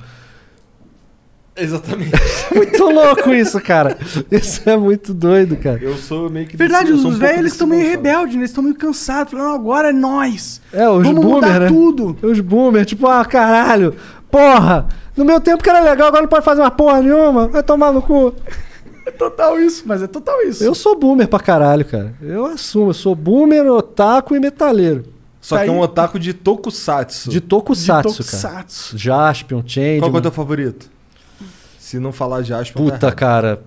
Exatamente. 1.58 2.12
Muito 2.54 2.84
louco 2.84 3.30
isso, 3.32 3.60
cara. 3.60 3.96
Isso 4.30 4.68
é 4.68 4.76
muito 4.76 5.12
doido, 5.12 5.56
cara. 5.56 5.78
Eu 5.82 5.96
sou 5.96 6.30
meio 6.30 6.46
que. 6.46 6.56
Verdade, 6.56 6.92
desse- 6.92 7.06
os 7.06 7.14
um 7.16 7.18
velhos 7.18 7.52
estão 7.52 7.66
meio 7.66 7.88
rebeldes, 7.88 8.34
né? 8.34 8.40
eles 8.42 8.50
estão 8.50 8.62
meio 8.62 8.76
cansados. 8.76 9.32
Falando, 9.32 9.48
"Não, 9.48 9.54
agora 9.54 9.88
é 9.90 9.92
nós. 9.92 10.60
É, 10.72 10.88
os 10.88 11.02
Vamos 11.04 11.20
boomer, 11.24 11.34
mudar 11.42 11.60
né? 11.60 11.68
tudo. 11.68 12.16
Os 12.22 12.40
boomer, 12.40 12.84
tipo, 12.86 13.06
ah, 13.06 13.24
caralho, 13.24 13.94
porra, 14.30 14.86
no 15.16 15.24
meu 15.24 15.40
tempo 15.40 15.62
que 15.62 15.68
era 15.70 15.80
legal, 15.80 16.08
agora 16.08 16.22
não 16.22 16.28
pode 16.28 16.44
fazer 16.44 16.60
uma 16.60 16.70
porra 16.70 17.00
nenhuma, 17.02 17.48
vai 17.48 17.62
tomar 17.62 17.92
no 17.92 18.00
cu. 18.02 18.32
É 19.04 19.10
total 19.10 19.58
isso, 19.58 19.84
mas 19.86 20.02
é 20.02 20.06
total 20.06 20.42
isso. 20.42 20.62
Eu 20.62 20.74
sou 20.74 20.94
boomer 20.98 21.26
pra 21.28 21.40
caralho, 21.40 21.84
cara. 21.84 22.14
Eu 22.22 22.44
assumo, 22.46 22.90
eu 22.90 22.94
sou 22.94 23.14
boomer, 23.14 23.66
otaku 23.66 24.36
e 24.36 24.40
metaleiro. 24.40 25.04
Só 25.40 25.56
Tá 25.56 25.64
que 25.64 25.70
é 25.70 25.72
um 25.72 25.80
otaku 25.80 26.18
de 26.18 26.34
tokusatsu. 26.34 27.30
De 27.30 27.40
tokusatsu, 27.40 28.22
De 28.22 28.30
cara. 28.30 28.42
tokusatsu. 28.42 28.98
Jaspion, 28.98 29.62
Change. 29.66 30.00
Qual 30.00 30.10
que 30.10 30.16
é 30.16 30.18
o 30.18 30.22
teu 30.22 30.32
favorito? 30.32 30.90
Se 31.88 31.98
não 31.98 32.12
falar 32.12 32.44
tá 32.44 32.64
Puta, 32.74 33.06
errado. 33.06 33.14
cara, 33.16 33.62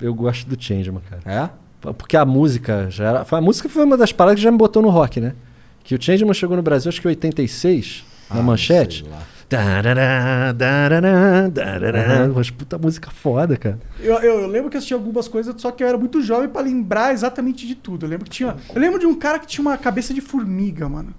eu 0.00 0.14
gosto 0.14 0.48
do 0.48 0.62
Changeman, 0.62 1.02
cara. 1.10 1.22
É? 1.26 1.50
Porque 1.94 2.16
a 2.16 2.24
música 2.24 2.86
já 2.90 3.08
era. 3.08 3.26
A 3.28 3.40
música 3.40 3.68
foi 3.68 3.82
uma 3.84 3.96
das 3.96 4.12
paradas 4.12 4.36
que 4.38 4.44
já 4.44 4.52
me 4.52 4.56
botou 4.58 4.80
no 4.80 4.88
rock, 4.88 5.20
né? 5.20 5.34
Que 5.82 5.96
o 5.96 6.00
Changeman 6.00 6.32
chegou 6.32 6.56
no 6.56 6.62
Brasil, 6.62 6.88
acho 6.88 7.00
que 7.00 7.08
em 7.08 7.10
86, 7.10 8.04
na 8.30 8.38
Ah, 8.38 8.42
manchete. 8.44 9.02
sei 9.02 9.10
lá. 9.12 9.18
Tarará, 9.48 10.54
tarará, 10.56 11.50
tarará. 11.52 12.28
Mas 12.32 12.50
puta 12.50 12.78
música 12.78 13.10
foda, 13.10 13.56
cara. 13.56 13.80
Eu, 13.98 14.14
eu, 14.20 14.40
eu 14.42 14.46
lembro 14.46 14.70
que 14.70 14.76
eu 14.76 14.78
assisti 14.78 14.94
algumas 14.94 15.26
coisas, 15.26 15.52
só 15.60 15.72
que 15.72 15.82
eu 15.82 15.88
era 15.88 15.98
muito 15.98 16.22
jovem 16.22 16.48
pra 16.48 16.60
lembrar 16.62 17.12
exatamente 17.12 17.66
de 17.66 17.74
tudo. 17.74 18.06
Eu 18.06 18.10
lembro 18.10 18.26
que 18.26 18.30
tinha. 18.30 18.54
Eu 18.72 18.80
lembro 18.80 19.00
de 19.00 19.06
um 19.06 19.14
cara 19.16 19.40
que 19.40 19.46
tinha 19.48 19.62
uma 19.62 19.76
cabeça 19.76 20.14
de 20.14 20.20
formiga, 20.20 20.88
mano. 20.88 21.12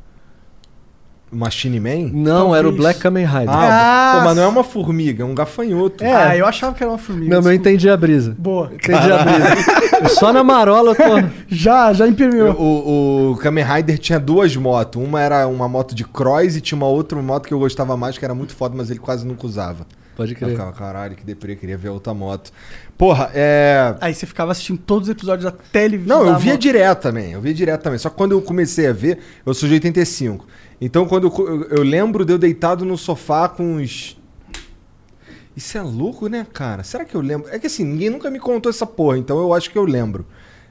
Machine 1.31 1.79
Man? 1.79 2.09
Não, 2.11 2.53
era 2.55 2.67
o 2.67 2.71
Talvez. 2.71 2.75
Black 2.77 2.99
Kamen 2.99 3.25
Rider. 3.25 3.49
Ah, 3.49 4.11
Ah, 4.13 4.17
pô, 4.19 4.25
mas 4.25 4.35
não 4.35 4.43
é 4.43 4.47
uma 4.47 4.63
formiga, 4.63 5.23
é 5.23 5.25
um 5.25 5.33
gafanhoto. 5.33 6.03
É. 6.03 6.13
Ah, 6.13 6.37
eu 6.37 6.45
achava 6.45 6.75
que 6.75 6.83
era 6.83 6.91
uma 6.91 6.97
formiga. 6.97 7.29
Não, 7.29 7.37
mas 7.37 7.45
eu 7.45 7.51
desculpa. 7.51 7.69
entendi 7.69 7.89
a 7.89 7.95
brisa. 7.97 8.35
Boa. 8.37 8.71
Entendi 8.73 9.11
a 9.11 9.17
brisa. 9.23 10.09
Só 10.09 10.33
na 10.33 10.43
marola 10.43 10.91
eu 10.91 10.95
tô. 10.95 11.27
Já, 11.47 11.93
já 11.93 12.07
impermeou. 12.07 12.53
O, 12.53 13.31
o 13.31 13.37
Kamen 13.37 13.63
Rider 13.63 13.97
tinha 13.97 14.19
duas 14.19 14.55
motos. 14.55 15.01
Uma 15.01 15.21
era 15.21 15.47
uma 15.47 15.67
moto 15.69 15.93
de 15.95 16.03
cross 16.03 16.55
e 16.55 16.61
tinha 16.61 16.75
uma 16.75 16.87
outra 16.87 17.21
moto 17.21 17.47
que 17.47 17.53
eu 17.53 17.59
gostava 17.59 17.95
mais, 17.95 18.17
que 18.17 18.25
era 18.25 18.33
muito 18.35 18.53
foda, 18.55 18.75
mas 18.75 18.89
ele 18.89 18.99
quase 18.99 19.25
nunca 19.25 19.45
usava. 19.45 19.85
Pode 20.15 20.33
Eu 20.33 20.37
crer. 20.37 20.51
ficava, 20.51 20.71
caralho, 20.73 21.15
que 21.15 21.23
deprê, 21.23 21.55
queria 21.55 21.77
ver 21.77 21.89
outra 21.89 22.13
moto. 22.13 22.51
Porra, 22.97 23.31
é. 23.33 23.95
Aí 24.01 24.13
você 24.13 24.25
ficava 24.25 24.51
assistindo 24.51 24.77
todos 24.79 25.07
os 25.07 25.11
episódios 25.15 25.45
até 25.45 25.85
ele 25.85 25.97
Não, 25.97 26.25
eu 26.25 26.37
via 26.37 26.51
uma- 26.53 26.57
direto 26.57 27.01
também, 27.01 27.31
eu 27.31 27.39
via 27.41 27.53
direto 27.53 27.81
também. 27.81 27.97
Só 27.97 28.09
que 28.09 28.15
quando 28.17 28.33
eu 28.33 28.41
comecei 28.41 28.87
a 28.87 28.93
ver, 28.93 29.19
eu 29.45 29.53
sou 29.53 29.67
de 29.69 29.75
85. 29.75 30.45
Então 30.81 31.07
quando 31.07 31.27
eu, 31.27 31.47
eu, 31.47 31.63
eu 31.77 31.83
lembro 31.83 32.25
de 32.25 32.33
eu 32.33 32.39
deitado 32.39 32.83
no 32.83 32.97
sofá 32.97 33.47
com 33.47 33.75
uns. 33.75 34.19
Isso 35.55 35.77
é 35.77 35.81
louco, 35.81 36.27
né, 36.27 36.45
cara? 36.51 36.83
Será 36.83 37.05
que 37.05 37.13
eu 37.13 37.21
lembro? 37.21 37.47
É 37.49 37.59
que 37.59 37.67
assim, 37.67 37.85
ninguém 37.85 38.09
nunca 38.09 38.31
me 38.31 38.39
contou 38.39 38.69
essa 38.69 38.85
porra, 38.85 39.17
então 39.17 39.37
eu 39.37 39.53
acho 39.53 39.69
que 39.69 39.77
eu 39.77 39.85
lembro. 39.85 40.25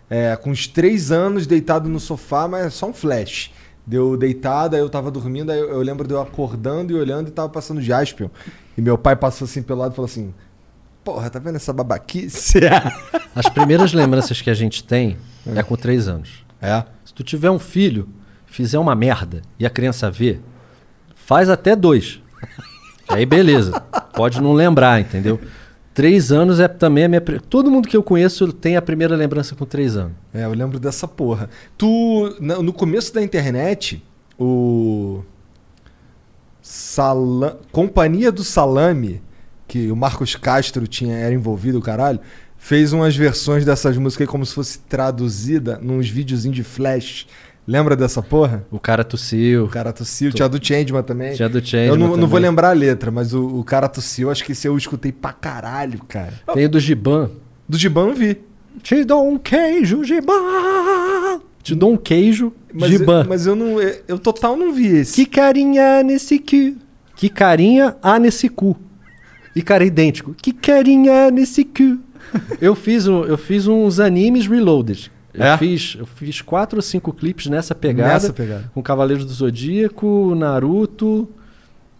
É, 0.09 0.35
com 0.35 0.51
uns 0.51 0.67
três 0.67 1.13
anos 1.13 1.47
deitado 1.47 1.89
no 1.89 2.01
sofá, 2.01 2.49
mas 2.49 2.67
é 2.67 2.71
só 2.71 2.89
um 2.89 2.93
flash. 2.93 3.53
Deu 3.87 4.17
deitado, 4.17 4.75
aí 4.75 4.83
eu 4.83 4.91
tava 4.91 5.11
dormindo, 5.11 5.53
aí 5.53 5.59
eu, 5.59 5.71
eu 5.71 5.83
lembro 5.83 6.07
de 6.07 6.13
eu 6.13 6.21
acordando 6.21 6.93
e 6.93 6.97
olhando 6.97 7.29
e 7.29 7.31
tava 7.31 7.49
passando 7.49 7.81
Jaspion. 7.81 8.29
E 8.77 8.83
meu 8.83 8.99
pai 8.99 9.15
passou 9.15 9.45
assim 9.45 9.63
pelo 9.63 9.81
lado 9.81 9.93
e 9.93 9.95
falou 9.95 10.07
assim: 10.07 10.35
Porra, 11.05 11.31
tá 11.31 11.39
vendo 11.39 11.57
essa 11.57 11.73
babaquice? 11.73 12.61
As 13.35 13.49
primeiras 13.49 13.93
lembranças 13.93 14.43
que 14.43 14.51
a 14.51 14.55
gente 14.55 14.85
tem 14.85 15.17
é 15.47 15.63
com 15.63 15.77
três 15.77 16.09
anos. 16.09 16.45
É. 16.61 16.85
Se 17.05 17.15
tu 17.15 17.23
tiver 17.25 17.51
um 17.51 17.59
filho, 17.59 18.09
fizer 18.51 18.79
uma 18.79 18.95
merda 18.95 19.43
e 19.59 19.65
a 19.65 19.71
criança 19.71 20.11
vê, 20.11 20.39
faz 21.15 21.49
até 21.49 21.75
dois. 21.75 22.21
Aí 23.09 23.25
beleza. 23.25 23.81
Pode 24.15 24.41
não 24.41 24.53
lembrar, 24.53 25.01
entendeu? 25.01 25.41
Três 25.95 26.31
anos 26.31 26.61
é 26.61 26.69
também 26.69 27.05
a 27.05 27.09
minha. 27.09 27.21
Todo 27.49 27.71
mundo 27.71 27.89
que 27.89 27.97
eu 27.97 28.03
conheço 28.03 28.53
tem 28.53 28.77
a 28.77 28.83
primeira 28.83 29.17
lembrança 29.17 29.55
com 29.55 29.65
três 29.65 29.97
anos. 29.97 30.13
É, 30.33 30.45
eu 30.45 30.53
lembro 30.53 30.79
dessa 30.79 31.09
porra. 31.09 31.51
Tu, 31.77 32.37
no 32.41 32.73
começo 32.73 33.13
da 33.13 33.23
internet, 33.23 34.03
o. 34.39 35.23
Sala... 36.63 37.61
Companhia 37.73 38.31
do 38.31 38.45
Salame, 38.45 39.21
que 39.67 39.91
o 39.91 39.97
Marcos 39.97 40.37
Castro 40.37 40.87
tinha, 40.87 41.17
era 41.17 41.35
envolvido, 41.35 41.79
o 41.79 41.83
caralho, 41.83 42.21
fez 42.57 42.93
umas 42.93 43.17
versões 43.17 43.65
dessas 43.65 43.97
músicas 43.97 44.29
como 44.29 44.47
se 44.47 44.55
fosse 44.55 44.79
traduzida 44.81 45.79
nos 45.83 46.09
videozinhos 46.09 46.57
de 46.57 46.63
flash. 46.63 47.27
Lembra 47.67 47.95
dessa 47.95 48.23
porra? 48.23 48.65
O 48.71 48.79
cara 48.81 49.05
tossiu. 49.05 49.65
O 49.65 49.69
cara 49.69 49.93
tossiu. 49.93 50.33
Tinha 50.33 50.49
do 50.49 50.65
Changeman 50.65 51.03
também. 51.03 51.35
Tinha 51.35 51.49
do 51.49 51.59
Eu 51.59 51.65
Changeman 51.65 51.99
não, 51.99 52.17
não 52.17 52.27
vou 52.27 52.41
lembrar 52.41 52.71
a 52.71 52.73
letra, 52.73 53.11
mas 53.11 53.33
o, 53.33 53.47
o 53.47 53.65
cara 53.65 53.89
tossiu. 53.89 54.31
Acho 54.31 54.45
que 54.45 54.53
esse 54.53 54.67
eu 54.67 54.77
escutei 54.77 55.13
pra 55.13 55.33
caralho, 55.33 56.01
cara. 56.09 56.33
Tem 56.53 56.67
o 56.67 56.69
do 56.69 56.81
Giban. 56.81 57.31
Do 57.69 57.79
Giban 57.79 58.09
eu 58.09 58.15
vi. 58.15 58.39
Te 58.83 59.05
dou 59.05 59.29
um 59.29 59.39
queijo, 59.39 60.03
Giban. 60.05 60.33
Te 61.63 61.75
dou 61.75 61.93
um 61.93 61.97
queijo, 61.97 62.53
Mas, 62.73 62.91
Giban. 62.91 63.23
eu, 63.23 63.29
mas 63.29 63.47
eu 63.47 63.55
não. 63.55 63.81
Eu, 63.81 64.03
eu 64.09 64.19
total 64.19 64.57
não 64.57 64.73
vi 64.73 64.87
esse. 64.87 65.15
Que 65.15 65.27
carinha 65.27 66.03
nesse 66.03 66.39
cu. 66.39 66.77
Que 67.15 67.29
carinha 67.29 67.97
há 68.03 68.19
nesse 68.19 68.49
cu. 68.49 68.77
E 69.55 69.63
cara 69.63 69.85
idêntico. 69.85 70.35
Que 70.35 70.53
carinha 70.53 71.31
nesse 71.31 71.65
cu. 71.65 71.99
eu, 72.61 72.75
fiz 72.75 73.07
um, 73.07 73.25
eu 73.25 73.37
fiz 73.37 73.67
uns 73.67 74.01
animes 74.01 74.47
reloaded. 74.47 75.11
Eu, 75.33 75.45
É? 75.45 75.57
fiz, 75.57 75.97
eu 75.99 76.07
fiz 76.07 76.41
quatro 76.43 76.79
ou 76.79 76.83
cinco 76.83 77.13
clipes 77.13 77.47
nessa 77.47 77.75
pegada. 77.75 78.13
Nessa 78.15 78.33
pegada. 78.33 78.71
Com 78.75 78.83
Cavaleiros 78.83 79.25
do 79.25 79.33
Zodíaco, 79.33 80.35
Naruto. 80.35 81.29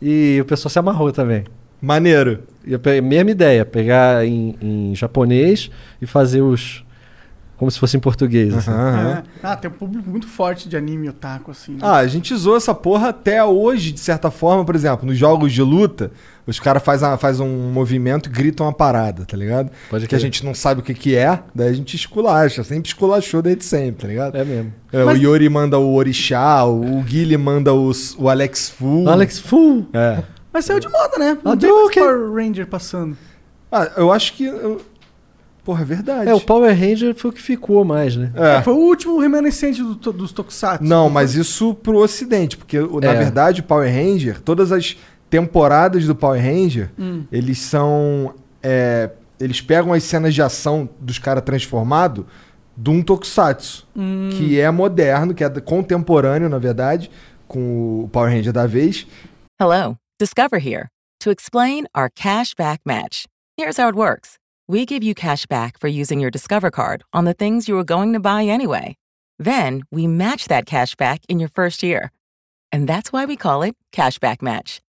E 0.03 0.39
o 0.41 0.45
pessoal 0.45 0.71
se 0.71 0.79
amarrou 0.79 1.13
também. 1.13 1.45
Maneiro. 1.81 2.41
E 2.67 2.75
mesma 3.01 3.31
ideia, 3.31 3.65
pegar 3.65 4.27
em, 4.27 4.57
em 4.61 4.95
japonês 4.95 5.71
e 6.01 6.07
fazer 6.07 6.43
os. 6.43 6.85
Como 7.61 7.71
se 7.71 7.79
fosse 7.79 7.95
em 7.95 8.01
português. 8.01 8.55
assim. 8.55 8.71
É. 8.71 9.23
Ah, 9.43 9.55
tem 9.55 9.71
um 9.71 9.75
público 9.75 10.09
muito 10.09 10.27
forte 10.27 10.67
de 10.67 10.79
anime 10.79 11.11
otaku, 11.11 11.51
assim. 11.51 11.73
né? 11.73 11.79
Ah, 11.83 11.97
a 11.99 12.07
gente 12.07 12.33
usou 12.33 12.57
essa 12.57 12.75
porra 12.75 13.11
até 13.11 13.45
hoje, 13.45 13.93
de 13.93 14.01
certa 14.01 14.31
forma, 14.31 14.65
por 14.65 14.75
exemplo, 14.75 15.05
nos 15.07 15.19
jogos 15.19 15.53
de 15.53 15.61
luta, 15.63 16.11
os 16.47 16.59
caras 16.59 16.83
fazem 16.83 17.15
faz 17.19 17.39
um 17.39 17.71
movimento 17.71 18.31
e 18.31 18.33
gritam 18.33 18.65
uma 18.65 18.73
parada, 18.73 19.27
tá 19.27 19.37
ligado? 19.37 19.71
Pode 19.91 20.09
que 20.09 20.15
a 20.15 20.19
gente 20.19 20.43
não 20.43 20.55
sabe 20.55 20.81
o 20.81 20.83
que, 20.83 20.95
que 20.95 21.15
é, 21.15 21.39
daí 21.55 21.69
a 21.69 21.73
gente 21.75 21.95
esculacha, 21.95 22.65
sempre 22.65 22.89
esculachou 22.89 23.43
desde 23.43 23.63
sempre, 23.63 24.01
tá 24.03 24.09
ligado? 24.09 24.37
É 24.39 24.43
mesmo. 24.45 24.73
É, 24.91 25.05
Mas- 25.05 25.19
O 25.19 25.23
Yori 25.23 25.49
manda 25.51 25.79
o 25.79 25.93
Orixá, 25.95 26.65
o, 26.65 26.99
o 26.99 27.03
Guile 27.03 27.37
manda 27.37 27.75
os- 27.75 28.17
o 28.19 28.31
Alex 28.31 28.71
Fu. 28.71 29.07
Alex 29.07 29.39
Fu! 29.39 29.87
É. 29.93 30.23
Mas 30.51 30.65
saiu 30.65 30.81
de 30.81 30.89
moda, 30.89 31.19
né? 31.19 31.37
Não 31.45 31.53
Ah, 31.53 31.57
tem. 31.59 31.69
Power 31.69 32.33
Ranger 32.33 32.67
passando. 32.67 33.19
Ah, 33.71 33.91
eu 33.99 34.11
acho 34.11 34.33
que. 34.33 34.45
eu- 34.47 34.81
Porra, 35.65 35.83
é 35.83 35.85
verdade. 35.85 36.31
É, 36.31 36.35
o 36.35 36.41
Power 36.41 36.75
Ranger 36.79 37.15
foi 37.15 37.31
o 37.31 37.33
que 37.35 37.41
ficou 37.43 37.85
mais, 37.85 38.17
né? 38.17 38.33
É. 38.35 38.63
Foi 38.63 38.73
o 38.73 38.79
último 38.79 39.19
remanescente 39.19 39.83
do 39.83 39.95
dos 40.13 40.33
Tokusatsu. 40.33 40.83
Não, 40.85 41.11
mas 41.11 41.35
isso 41.35 41.75
pro 41.75 41.99
ocidente, 41.99 42.57
porque 42.57 42.79
na 42.79 43.13
É. 43.13 43.15
verdade 43.17 43.61
o 43.61 43.65
Power 43.65 43.93
Ranger, 43.93 44.41
todas 44.41 44.73
as 44.73 44.97
temporadas 45.29 46.07
do 46.07 46.15
Power 46.15 46.43
Ranger, 46.43 46.91
Hum. 46.99 47.25
eles 47.31 47.59
são. 47.59 48.35
é, 48.63 49.11
eles 49.39 49.61
pegam 49.63 49.93
as 49.95 50.03
cenas 50.05 50.35
de 50.35 50.43
ação 50.43 50.87
dos 51.01 51.19
caras 51.19 51.43
transformados 51.43 52.27
de 52.77 52.91
um 52.91 53.01
Tokusatsu, 53.03 53.87
Hum. 53.97 54.29
que 54.33 54.61
é 54.61 54.71
moderno, 54.71 55.33
que 55.35 55.43
é 55.43 55.49
contemporâneo, 55.61 56.47
na 56.49 56.59
verdade, 56.59 57.11
com 57.49 58.05
o 58.05 58.09
Power 58.13 58.31
Ranger 58.31 58.53
da 58.53 58.67
vez. 58.67 59.07
Hello, 59.59 59.97
Discover 60.21 60.59
here 60.61 60.89
to 61.23 61.31
explain 61.31 61.85
our 61.97 62.11
cash 62.15 62.53
back 62.55 62.81
match. 62.87 63.25
Here's 63.59 63.79
how 63.81 63.89
it 63.89 63.97
works 63.97 64.37
we 64.71 64.87
give 64.87 65.03
you 65.03 65.17
cash 65.17 65.47
back 65.47 65.81
for 65.81 65.89
using 65.89 66.21
your 66.21 66.31
Discover 66.31 66.71
card 66.71 67.03
on 67.13 67.25
the 67.25 67.35
things 67.35 67.67
you 67.67 67.75
were 67.75 67.83
going 67.83 68.13
to 68.13 68.21
buy 68.21 68.45
anyway. 68.45 68.97
Then 69.37 69.83
we 69.91 70.07
match 70.07 70.47
that 70.47 70.65
cash 70.65 70.95
back 70.95 71.23
in 71.29 71.41
your 71.41 71.49
first 71.49 71.83
year. 71.83 72.13
And 72.71 72.89
that's 72.89 73.13
why 73.13 73.25
we 73.25 73.37
call 73.37 73.63
it 73.63 73.75
Cashback 73.93 74.43
Match. 74.43 74.81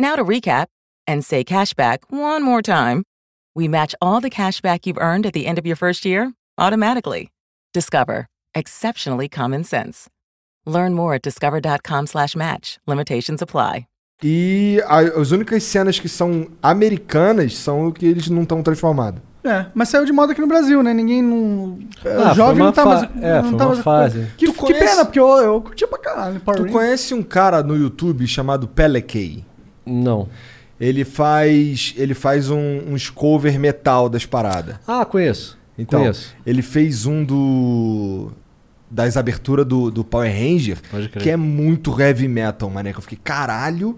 Now 0.00 0.16
to 0.16 0.24
recap 0.24 0.66
and 1.06 1.24
say 1.24 1.44
cashback 1.44 1.98
one 2.08 2.42
more 2.42 2.60
time. 2.60 3.04
We 3.54 3.68
match 3.68 3.94
all 4.02 4.20
the 4.20 4.30
cash 4.30 4.60
back 4.60 4.84
you've 4.84 4.98
earned 4.98 5.26
at 5.26 5.32
the 5.32 5.46
end 5.46 5.58
of 5.58 5.66
your 5.66 5.76
first 5.76 6.04
year 6.04 6.32
automatically. 6.58 7.30
Discover. 7.72 8.26
Exceptionally 8.56 9.28
common 9.28 9.62
sense. 9.62 10.08
Learn 10.66 10.92
more 10.92 11.14
at 11.14 11.22
discover.com/match. 11.22 12.78
Limitations 12.84 13.42
apply. 13.42 13.86
E 14.22 14.82
a- 14.86 15.20
as 15.20 15.30
únicas 15.30 15.62
cenas 15.62 15.98
que 15.98 16.08
são 16.08 16.48
americanas 16.62 17.56
são 17.56 17.88
o 17.88 17.92
que 17.92 18.04
eles 18.06 18.28
não 18.28 18.42
estão 18.42 18.62
transformados. 18.62 19.20
É, 19.42 19.66
mas 19.74 19.88
saiu 19.88 20.04
de 20.04 20.12
moda 20.12 20.32
aqui 20.32 20.40
no 20.42 20.46
Brasil, 20.46 20.82
né? 20.82 20.92
Ninguém 20.92 21.22
não. 21.22 21.78
Ah, 22.04 22.32
o 22.32 22.34
jovem 22.34 22.62
não 22.62 22.72
tá 22.72 22.84
mais. 22.84 23.02
é, 23.22 23.40
não 23.40 23.48
foi 23.50 23.58
tá 23.58 23.64
uma 23.64 23.72
mais- 23.72 23.78
fase. 23.84 24.26
Que, 24.36 24.44
Tu 24.46 24.52
que 24.52 24.58
conhece- 24.58 24.84
pena, 24.84 25.04
porque 25.06 25.18
eu, 25.18 25.26
eu 25.38 25.60
curtia 25.62 25.88
pra 25.88 25.98
caralho 25.98 26.40
Power 26.40 26.58
Tu 26.58 26.62
Ranger. 26.64 26.72
conhece 26.78 27.14
um 27.14 27.22
cara 27.22 27.62
no 27.62 27.74
YouTube 27.74 28.26
chamado 28.26 28.68
Pelekey? 28.68 29.42
Não. 29.86 30.28
Ele 30.78 31.04
faz, 31.06 31.94
ele 31.96 32.12
faz 32.12 32.50
um, 32.50 32.80
uns 32.92 33.08
cover 33.08 33.58
metal 33.58 34.10
das 34.10 34.26
paradas. 34.26 34.76
Ah, 34.86 35.06
conheço. 35.06 35.58
Então, 35.78 36.00
Conheço. 36.00 36.34
ele 36.44 36.60
fez 36.60 37.06
um 37.06 37.24
do. 37.24 38.30
Das 38.90 39.16
aberturas 39.16 39.64
do, 39.64 39.90
do 39.90 40.02
Power 40.02 40.30
Ranger, 40.32 40.76
que 41.20 41.30
é 41.30 41.36
muito 41.36 41.98
heavy 42.00 42.26
metal, 42.26 42.68
mané. 42.68 42.92
que 42.92 42.98
Eu 42.98 43.02
fiquei, 43.02 43.18
caralho. 43.22 43.96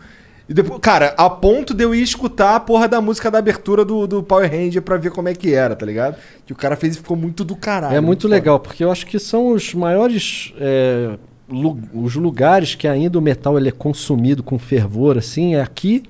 E 0.48 0.52
depois, 0.52 0.78
cara, 0.82 1.14
a 1.16 1.30
ponto 1.30 1.72
de 1.72 1.82
eu 1.82 1.94
ir 1.94 2.02
escutar 2.02 2.56
a 2.56 2.60
porra 2.60 2.86
da 2.88 3.00
música 3.00 3.30
da 3.30 3.38
abertura 3.38 3.84
do, 3.86 4.06
do 4.06 4.22
Power 4.22 4.50
Ranger 4.50 4.82
pra 4.82 4.98
ver 4.98 5.10
como 5.10 5.28
é 5.28 5.34
que 5.34 5.54
era, 5.54 5.74
tá 5.74 5.86
ligado? 5.86 6.16
Que 6.44 6.52
o 6.52 6.56
cara 6.56 6.76
fez 6.76 6.94
e 6.94 6.98
ficou 6.98 7.16
muito 7.16 7.42
do 7.42 7.56
caralho. 7.56 7.96
É 7.96 8.00
muito 8.00 8.22
foda. 8.22 8.34
legal, 8.34 8.60
porque 8.60 8.84
eu 8.84 8.90
acho 8.92 9.06
que 9.06 9.18
são 9.18 9.52
os 9.52 9.72
maiores 9.72 10.52
é, 10.58 11.16
lu- 11.48 11.80
os 11.94 12.14
lugares 12.16 12.74
que 12.74 12.86
ainda 12.86 13.18
o 13.18 13.22
metal 13.22 13.56
ele 13.56 13.68
é 13.68 13.72
consumido 13.72 14.42
com 14.42 14.58
fervor, 14.58 15.16
assim, 15.16 15.54
é 15.54 15.62
aqui, 15.62 16.02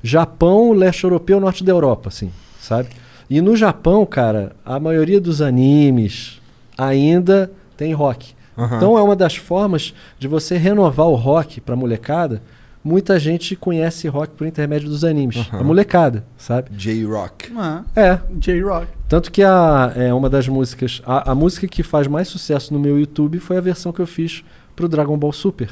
Japão, 0.00 0.72
leste 0.72 1.02
europeu, 1.02 1.40
norte 1.40 1.64
da 1.64 1.72
Europa, 1.72 2.08
assim, 2.08 2.30
sabe? 2.60 2.90
E 3.28 3.40
no 3.40 3.56
Japão, 3.56 4.06
cara, 4.06 4.52
a 4.64 4.78
maioria 4.78 5.20
dos 5.20 5.42
animes 5.42 6.40
ainda 6.76 7.50
tem 7.78 7.94
rock. 7.94 8.34
Aham. 8.58 8.76
Então 8.76 8.98
é 8.98 9.02
uma 9.02 9.16
das 9.16 9.36
formas 9.36 9.94
de 10.18 10.28
você 10.28 10.58
renovar 10.58 11.06
o 11.06 11.14
rock 11.14 11.60
pra 11.60 11.74
molecada. 11.76 12.42
Muita 12.82 13.18
gente 13.18 13.54
conhece 13.56 14.08
rock 14.08 14.34
por 14.34 14.46
intermédio 14.46 14.88
dos 14.88 15.04
animes. 15.04 15.36
Aham. 15.36 15.60
A 15.60 15.64
molecada, 15.64 16.24
sabe? 16.36 16.70
J-Rock. 16.72 17.52
Ah, 17.56 17.82
É, 17.94 18.18
J-Rock. 18.38 18.86
tanto 19.08 19.30
que 19.32 19.42
a, 19.42 19.92
é 19.96 20.12
uma 20.12 20.28
das 20.28 20.46
músicas. 20.48 21.00
A, 21.06 21.30
a 21.32 21.34
música 21.34 21.66
que 21.66 21.82
faz 21.82 22.06
mais 22.06 22.28
sucesso 22.28 22.72
no 22.74 22.80
meu 22.80 22.98
YouTube 22.98 23.38
foi 23.38 23.56
a 23.56 23.60
versão 23.60 23.92
que 23.92 24.00
eu 24.00 24.06
fiz 24.06 24.44
pro 24.76 24.88
Dragon 24.88 25.16
Ball 25.16 25.32
Super. 25.32 25.70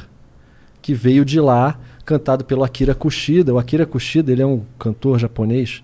Que 0.82 0.94
veio 0.94 1.24
de 1.24 1.40
lá, 1.40 1.78
cantado 2.04 2.44
pelo 2.44 2.62
Akira 2.62 2.94
Kushida. 2.94 3.52
O 3.54 3.58
Akira 3.58 3.84
Kushida 3.86 4.30
ele 4.30 4.42
é 4.42 4.46
um 4.46 4.62
cantor 4.78 5.18
japonês 5.18 5.82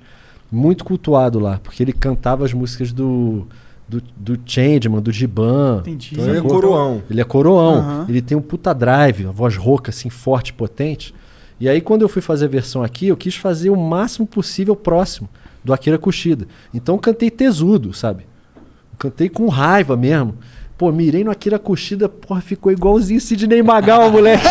muito 0.50 0.84
cultuado 0.84 1.38
lá, 1.40 1.58
porque 1.62 1.82
ele 1.82 1.92
cantava 1.92 2.44
as 2.44 2.52
músicas 2.52 2.92
do. 2.92 3.46
Do, 3.88 4.02
do 4.16 4.40
Changeman, 4.46 5.02
do 5.02 5.12
Giban. 5.12 5.80
Entendi. 5.80 6.10
Então 6.12 6.24
ele 6.24 6.32
é 6.32 6.36
sacou? 6.36 6.50
coroão. 6.50 7.02
Ele 7.10 7.20
é 7.20 7.24
coroão. 7.24 7.74
Aham. 7.74 8.06
Ele 8.08 8.22
tem 8.22 8.36
um 8.36 8.40
puta 8.40 8.72
drive, 8.72 9.24
uma 9.24 9.32
voz 9.32 9.56
rouca, 9.56 9.90
assim, 9.90 10.08
forte, 10.08 10.52
potente. 10.52 11.14
E 11.60 11.68
aí, 11.68 11.80
quando 11.80 12.02
eu 12.02 12.08
fui 12.08 12.22
fazer 12.22 12.46
a 12.46 12.48
versão 12.48 12.82
aqui, 12.82 13.08
eu 13.08 13.16
quis 13.16 13.36
fazer 13.36 13.70
o 13.70 13.76
máximo 13.76 14.26
possível 14.26 14.74
próximo 14.74 15.28
do 15.62 15.72
Akira 15.72 15.98
Kushida. 15.98 16.46
Então 16.72 16.94
eu 16.94 16.98
cantei 16.98 17.30
tesudo, 17.30 17.92
sabe? 17.92 18.26
Eu 18.56 18.98
cantei 18.98 19.28
com 19.28 19.46
raiva 19.48 19.96
mesmo. 19.96 20.34
Pô, 20.76 20.90
mirei 20.90 21.22
no 21.22 21.30
Akira 21.30 21.58
Kushida, 21.58 22.08
porra, 22.08 22.40
ficou 22.40 22.72
igualzinho 22.72 23.20
Sidney 23.20 23.62
Magal, 23.62 24.10
moleque. 24.10 24.44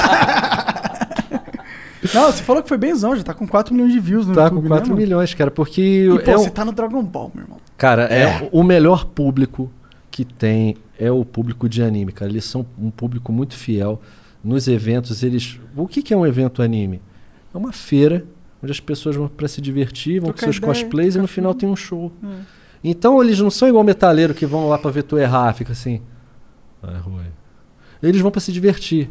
Não, 2.13 2.31
você 2.31 2.41
falou 2.41 2.63
que 2.63 2.69
foi 2.69 2.77
benzão, 2.77 3.15
já 3.15 3.23
tá 3.23 3.33
com 3.33 3.47
4 3.47 3.73
milhões 3.73 3.93
de 3.93 3.99
views 3.99 4.25
no 4.25 4.33
tá 4.33 4.43
YouTube, 4.45 4.63
com 4.63 4.67
4 4.69 4.89
né, 4.89 4.95
milhões, 4.95 5.33
cara, 5.33 5.51
porque... 5.51 6.05
E, 6.05 6.19
pô, 6.23 6.31
é 6.31 6.37
um- 6.37 6.43
você 6.43 6.49
tá 6.49 6.65
no 6.65 6.71
Dragon 6.71 7.03
Ball, 7.03 7.31
meu 7.33 7.43
irmão. 7.43 7.57
Cara, 7.81 8.03
é. 8.03 8.47
o 8.51 8.61
melhor 8.61 9.05
público 9.05 9.71
que 10.11 10.23
tem 10.23 10.77
é 10.99 11.09
o 11.09 11.25
público 11.25 11.67
de 11.67 11.81
anime, 11.81 12.11
cara. 12.11 12.29
Eles 12.29 12.45
são 12.45 12.63
um 12.77 12.91
público 12.91 13.31
muito 13.31 13.55
fiel. 13.55 13.99
Nos 14.43 14.67
eventos, 14.67 15.23
eles. 15.23 15.59
O 15.75 15.87
que, 15.87 16.03
que 16.03 16.13
é 16.13 16.17
um 16.17 16.23
evento 16.23 16.61
anime? 16.61 17.01
É 17.51 17.57
uma 17.57 17.71
feira 17.71 18.23
onde 18.61 18.71
as 18.71 18.79
pessoas 18.79 19.15
vão 19.15 19.27
para 19.27 19.47
se 19.47 19.59
divertir, 19.59 20.21
vão 20.21 20.31
com 20.31 20.37
seus 20.37 20.57
ideia, 20.57 20.71
cosplays 20.71 21.15
e 21.15 21.17
no 21.17 21.27
final 21.27 21.53
filme. 21.53 21.59
tem 21.59 21.69
um 21.69 21.75
show. 21.75 22.11
É. 22.23 22.27
Então 22.83 23.19
eles 23.19 23.39
não 23.39 23.49
são 23.49 23.67
igual 23.67 23.83
metaleiro 23.83 24.35
que 24.35 24.45
vão 24.45 24.69
lá 24.69 24.77
pra 24.77 24.91
ver 24.91 25.01
tu 25.01 25.17
errar, 25.17 25.51
fica 25.55 25.71
assim. 25.71 26.03
Ah, 26.83 26.99
ruim. 26.99 27.31
Eles 28.03 28.21
vão 28.21 28.29
pra 28.29 28.41
se 28.41 28.51
divertir. 28.51 29.09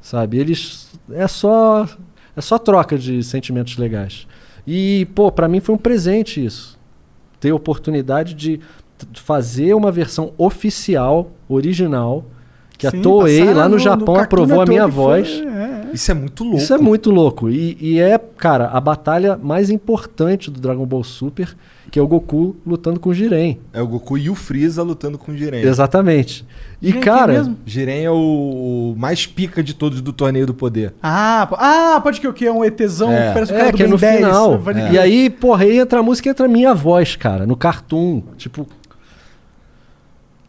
Sabe? 0.00 0.38
Eles. 0.38 0.96
É 1.10 1.26
só. 1.26 1.88
É 2.36 2.40
só 2.40 2.56
troca 2.56 2.96
de 2.96 3.20
sentimentos 3.24 3.76
legais. 3.76 4.28
E, 4.64 5.08
pô, 5.12 5.32
pra 5.32 5.48
mim 5.48 5.58
foi 5.58 5.74
um 5.74 5.78
presente 5.78 6.44
isso. 6.44 6.80
Ter 7.42 7.50
a 7.50 7.54
oportunidade 7.56 8.34
de 8.34 8.60
fazer 9.14 9.74
uma 9.74 9.90
versão 9.90 10.32
oficial, 10.38 11.32
original, 11.48 12.24
que 12.78 12.88
Sim, 12.88 13.00
a 13.00 13.02
Toei 13.02 13.44
lá 13.52 13.64
no, 13.64 13.70
no- 13.70 13.74
no 13.74 13.78
Japão 13.80 14.14
Cartoon 14.14 14.22
aprovou 14.44 14.60
a 14.60 14.66
minha 14.66 14.86
voz. 14.86 15.28
foi- 15.28 15.46
é, 15.48 15.71
Isso 15.92 16.10
é 16.10 16.14
muito 16.14 16.42
louco. 16.44 16.58
Isso 16.58 16.74
é 16.74 16.78
muito 16.78 17.10
louco. 17.10 17.50
E, 17.50 17.76
e 17.80 18.00
é, 18.00 18.18
cara, 18.18 18.68
a 18.68 18.80
batalha 18.80 19.38
mais 19.40 19.70
importante 19.70 20.50
do 20.50 20.60
Dragon 20.60 20.86
Ball 20.86 21.04
Super, 21.04 21.54
que 21.90 21.98
é 21.98 22.02
o 22.02 22.06
Goku 22.06 22.56
lutando 22.66 22.98
com 22.98 23.10
o 23.10 23.14
Jiren. 23.14 23.58
É 23.72 23.82
o 23.82 23.86
Goku 23.86 24.16
e 24.16 24.30
o 24.30 24.34
Freeza 24.34 24.82
lutando 24.82 25.18
com 25.18 25.32
o 25.32 25.36
Jiren. 25.36 25.60
Exatamente. 25.62 26.44
E, 26.80 26.86
Jiren 26.88 27.00
cara, 27.02 27.32
mesmo? 27.34 27.56
Jiren 27.66 28.04
é 28.04 28.10
o, 28.10 28.14
o 28.94 28.94
mais 28.98 29.26
pica 29.26 29.62
de 29.62 29.74
todos 29.74 30.00
do 30.00 30.12
Torneio 30.12 30.46
do 30.46 30.54
Poder. 30.54 30.94
Ah, 31.02 31.48
ah, 31.96 32.00
pode 32.00 32.20
que 32.20 32.26
o 32.26 32.32
que? 32.32 32.46
É 32.46 32.52
um 32.52 32.64
ETzão 32.64 33.12
É. 33.12 33.28
que 33.28 33.34
parece 33.34 33.52
o 33.52 33.56
cara 33.56 33.68
é 33.68 33.72
do 33.72 33.76
que 33.76 33.82
é 33.82 33.86
no 33.88 33.98
10. 33.98 34.16
final. 34.16 34.58
Vai- 34.58 34.92
E 34.92 34.98
aí, 34.98 35.28
porra, 35.30 35.64
aí 35.64 35.78
entra 35.78 36.00
a 36.00 36.02
música 36.02 36.30
entra 36.30 36.46
a 36.46 36.48
minha 36.48 36.74
voz, 36.74 37.14
cara, 37.16 37.46
no 37.46 37.56
cartoon. 37.56 38.22
Tipo. 38.36 38.66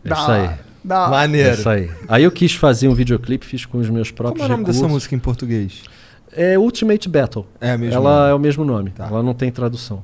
É 0.06 0.14
isso 0.14 0.32
aí. 0.32 0.49
Da 0.84 1.01
hora. 1.03 1.07
É 1.07 1.10
Maneiro. 1.19 1.53
isso 1.53 1.69
aí. 1.69 1.91
Aí 2.07 2.23
eu 2.23 2.31
quis 2.31 2.53
fazer 2.53 2.88
um 2.88 2.93
videoclipe, 2.93 3.45
fiz 3.45 3.65
com 3.65 3.77
os 3.77 3.89
meus 3.89 4.11
próprios 4.11 4.41
Como 4.41 4.43
é 4.43 4.47
o 4.47 4.49
nome 4.57 4.61
recursos. 4.64 4.81
dessa 4.81 4.93
música 4.93 5.15
em 5.15 5.19
português? 5.19 5.84
É 6.31 6.57
Ultimate 6.57 7.07
Battle. 7.07 7.45
É 7.61 7.77
mesmo 7.77 7.95
Ela 7.95 8.19
nome. 8.19 8.31
é 8.31 8.34
o 8.34 8.39
mesmo 8.39 8.65
nome. 8.65 8.89
Tá. 8.91 9.07
Ela 9.07 9.22
não 9.23 9.34
tem 9.34 9.51
tradução. 9.51 10.03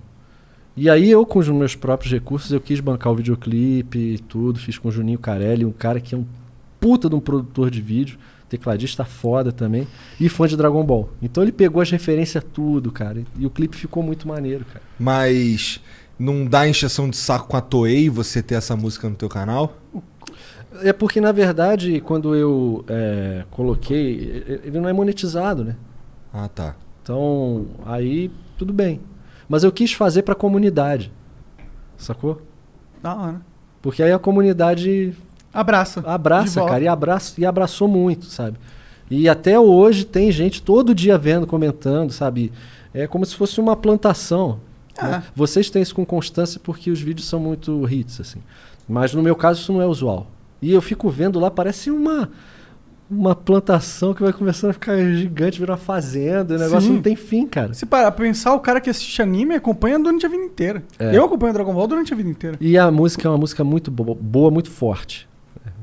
E 0.77 0.89
aí 0.89 1.09
eu, 1.09 1.25
com 1.25 1.39
os 1.39 1.49
meus 1.49 1.75
próprios 1.75 2.13
recursos, 2.13 2.51
eu 2.51 2.61
quis 2.61 2.79
bancar 2.79 3.11
o 3.11 3.15
videoclipe 3.15 3.97
e 3.97 4.19
tudo. 4.19 4.59
Fiz 4.59 4.77
com 4.77 4.87
o 4.87 4.91
Juninho 4.91 5.19
Carelli, 5.19 5.65
um 5.65 5.71
cara 5.71 5.99
que 5.99 6.15
é 6.15 6.17
um 6.17 6.25
puta 6.79 7.09
de 7.09 7.15
um 7.15 7.19
produtor 7.19 7.69
de 7.69 7.81
vídeo, 7.81 8.17
tecladista 8.47 9.03
foda 9.03 9.51
também, 9.51 9.85
e 10.19 10.29
fã 10.29 10.47
de 10.47 10.55
Dragon 10.55 10.83
Ball. 10.83 11.09
Então 11.21 11.43
ele 11.43 11.51
pegou 11.51 11.81
as 11.81 11.91
referências 11.91 12.43
tudo, 12.53 12.91
cara. 12.91 13.23
E 13.37 13.45
o 13.45 13.49
clipe 13.49 13.75
ficou 13.75 14.01
muito 14.01 14.27
maneiro, 14.27 14.63
cara. 14.65 14.81
Mas 14.97 15.81
não 16.17 16.45
dá 16.45 16.67
encheção 16.67 17.09
de 17.09 17.17
saco 17.17 17.47
com 17.47 17.57
a 17.57 17.61
Toei 17.61 18.09
você 18.09 18.41
ter 18.41 18.55
essa 18.55 18.75
música 18.75 19.09
no 19.09 19.15
teu 19.15 19.27
canal? 19.27 19.77
É 20.83 20.93
porque, 20.93 21.19
na 21.19 21.31
verdade, 21.31 21.99
quando 22.01 22.35
eu 22.35 22.85
é, 22.87 23.43
coloquei, 23.51 24.61
ele 24.63 24.79
não 24.79 24.87
é 24.87 24.93
monetizado, 24.93 25.63
né? 25.63 25.75
Ah, 26.33 26.47
tá. 26.47 26.75
Então, 27.01 27.65
aí 27.85 28.31
tudo 28.57 28.71
bem. 28.71 29.01
Mas 29.47 29.63
eu 29.63 29.71
quis 29.71 29.93
fazer 29.93 30.21
pra 30.21 30.35
comunidade. 30.35 31.11
Sacou? 31.97 32.41
Da 33.01 33.15
hora. 33.15 33.41
Porque 33.81 34.03
aí 34.03 34.11
a 34.11 34.19
comunidade 34.19 35.15
Abraça. 35.53 36.01
Abraça, 36.05 36.63
cara, 36.63 36.83
e, 36.83 36.87
abraça, 36.87 37.41
e 37.41 37.45
abraçou 37.45 37.87
muito, 37.87 38.25
sabe? 38.25 38.57
E 39.09 39.27
até 39.27 39.59
hoje 39.59 40.05
tem 40.05 40.31
gente 40.31 40.61
todo 40.61 40.93
dia 40.93 41.17
vendo, 41.17 41.47
comentando, 41.47 42.11
sabe? 42.11 42.51
É 42.93 43.07
como 43.07 43.25
se 43.25 43.35
fosse 43.35 43.59
uma 43.59 43.75
plantação. 43.75 44.59
né? 45.01 45.23
É. 45.25 45.31
Vocês 45.35 45.69
têm 45.69 45.81
isso 45.81 45.95
com 45.95 46.05
constância 46.05 46.59
porque 46.63 46.91
os 46.91 47.01
vídeos 47.01 47.27
são 47.27 47.39
muito 47.39 47.87
hits, 47.89 48.21
assim. 48.21 48.39
Mas 48.87 49.13
no 49.13 49.23
meu 49.23 49.35
caso 49.35 49.61
isso 49.61 49.73
não 49.73 49.81
é 49.81 49.87
usual. 49.87 50.27
E 50.61 50.71
eu 50.73 50.81
fico 50.81 51.09
vendo 51.09 51.39
lá, 51.39 51.49
parece 51.51 51.89
uma 51.91 52.29
uma 53.11 53.33
plantação 53.35 54.13
que 54.13 54.21
vai 54.21 54.31
começando 54.31 54.69
a 54.69 54.73
ficar 54.73 54.95
gigante, 55.15 55.59
virar 55.59 55.71
uma 55.73 55.77
fazenda, 55.79 56.55
o 56.55 56.59
negócio 56.59 56.81
Sim. 56.89 56.93
não 56.93 57.01
tem 57.01 57.15
fim, 57.15 57.47
cara. 57.47 57.73
Se 57.73 57.83
parar 57.87 58.11
pra 58.11 58.23
pensar, 58.23 58.53
o 58.53 58.59
cara 58.59 58.79
que 58.79 58.87
assiste 58.87 59.19
anime 59.19 59.55
acompanha 59.55 59.97
durante 59.97 60.27
a 60.27 60.29
vida 60.29 60.43
inteira. 60.43 60.83
É. 60.99 61.17
Eu 61.17 61.25
acompanho 61.25 61.51
Dragon 61.51 61.73
Ball 61.73 61.87
durante 61.87 62.13
a 62.13 62.15
vida 62.15 62.29
inteira. 62.29 62.55
E 62.61 62.77
a 62.77 62.91
música 62.91 63.27
é 63.27 63.31
uma 63.31 63.37
música 63.39 63.63
muito 63.63 63.89
bo- 63.89 64.13
boa, 64.13 64.51
muito 64.51 64.69
forte. 64.69 65.27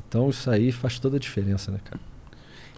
Então 0.08 0.30
isso 0.30 0.48
aí 0.48 0.70
faz 0.70 1.00
toda 1.00 1.16
a 1.16 1.18
diferença, 1.18 1.72
né, 1.72 1.78
cara? 1.84 2.00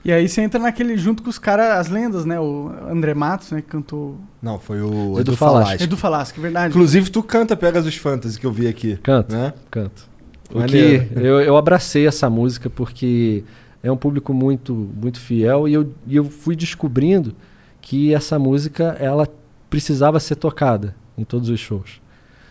E 0.02 0.10
aí 0.10 0.26
você 0.26 0.40
entra 0.40 0.58
naquele 0.58 0.96
junto 0.96 1.22
com 1.22 1.28
os 1.28 1.38
caras, 1.38 1.66
as 1.80 1.88
lendas, 1.90 2.24
né? 2.24 2.40
O 2.40 2.72
André 2.90 3.12
Matos, 3.12 3.50
né? 3.50 3.60
Que 3.60 3.68
cantou. 3.68 4.16
Não, 4.40 4.58
foi 4.58 4.80
o 4.80 5.12
Edu 5.12 5.20
Edu. 5.32 5.36
Falaschi. 5.36 5.84
Edu 5.84 5.96
Falaschi, 5.98 6.40
verdade. 6.40 6.72
Inclusive, 6.72 7.10
tu 7.10 7.22
canta 7.22 7.54
Pegasus 7.54 7.96
Fantasy 7.96 8.40
que 8.40 8.46
eu 8.46 8.52
vi 8.52 8.66
aqui. 8.66 8.96
Canto, 9.02 9.30
Né? 9.34 9.52
canto. 9.70 10.08
O 10.52 10.58
Maneiro. 10.58 11.06
que 11.06 11.18
eu, 11.18 11.40
eu 11.40 11.56
abracei 11.56 12.06
essa 12.06 12.30
música 12.30 12.70
porque 12.70 13.44
é 13.82 13.92
um 13.92 13.96
público 13.96 14.32
muito 14.32 14.74
muito 14.74 15.20
fiel 15.20 15.68
e 15.68 15.74
eu, 15.74 15.92
e 16.06 16.16
eu 16.16 16.24
fui 16.24 16.56
descobrindo 16.56 17.34
que 17.80 18.14
essa 18.14 18.38
música 18.38 18.96
ela 18.98 19.28
precisava 19.68 20.18
ser 20.18 20.36
tocada 20.36 20.94
em 21.16 21.24
todos 21.24 21.48
os 21.48 21.60
shows. 21.60 22.00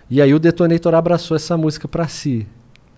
E 0.09 0.21
aí 0.21 0.33
o 0.33 0.39
Detonator 0.39 0.93
abraçou 0.93 1.35
essa 1.35 1.57
música 1.57 1.87
pra 1.87 2.07
si, 2.07 2.47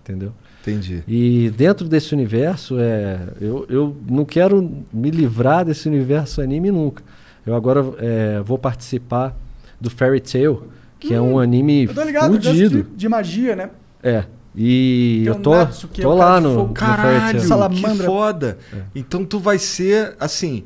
entendeu? 0.01 0.31
Entendi. 0.61 1.03
E 1.07 1.49
dentro 1.55 1.87
desse 1.87 2.13
universo, 2.13 2.77
é, 2.79 3.29
eu, 3.39 3.65
eu 3.69 3.97
não 4.07 4.25
quero 4.25 4.83
me 4.91 5.09
livrar 5.09 5.65
desse 5.65 5.87
universo 5.87 6.41
anime 6.41 6.69
nunca. 6.69 7.01
Eu 7.45 7.55
agora 7.55 7.83
é, 7.97 8.41
vou 8.41 8.59
participar 8.59 9.35
do 9.79 9.89
Fairy 9.89 10.19
Tail, 10.19 10.67
que 10.99 11.13
é 11.13 11.21
um 11.21 11.39
anime 11.39 11.85
Eu 11.85 11.93
tô 11.93 12.03
ligado, 12.03 12.33
fudido. 12.33 12.83
de, 12.83 12.89
de 12.95 13.09
magia, 13.09 13.55
né? 13.55 13.69
É. 14.03 14.25
E 14.61 15.23
eu 15.25 15.35
tô, 15.35 15.51
Natsu, 15.55 15.87
que 15.87 16.01
é 16.01 16.03
tô 16.03 16.17
cara 16.17 16.29
lá 16.31 16.41
no, 16.41 16.67
no 16.67 16.73
Caralho, 16.73 17.19
Tail. 17.21 17.39
que 17.41 17.47
Salamandra. 17.47 18.05
foda. 18.05 18.57
Então 18.93 19.23
tu 19.23 19.39
vai 19.39 19.57
ser, 19.57 20.15
assim, 20.19 20.65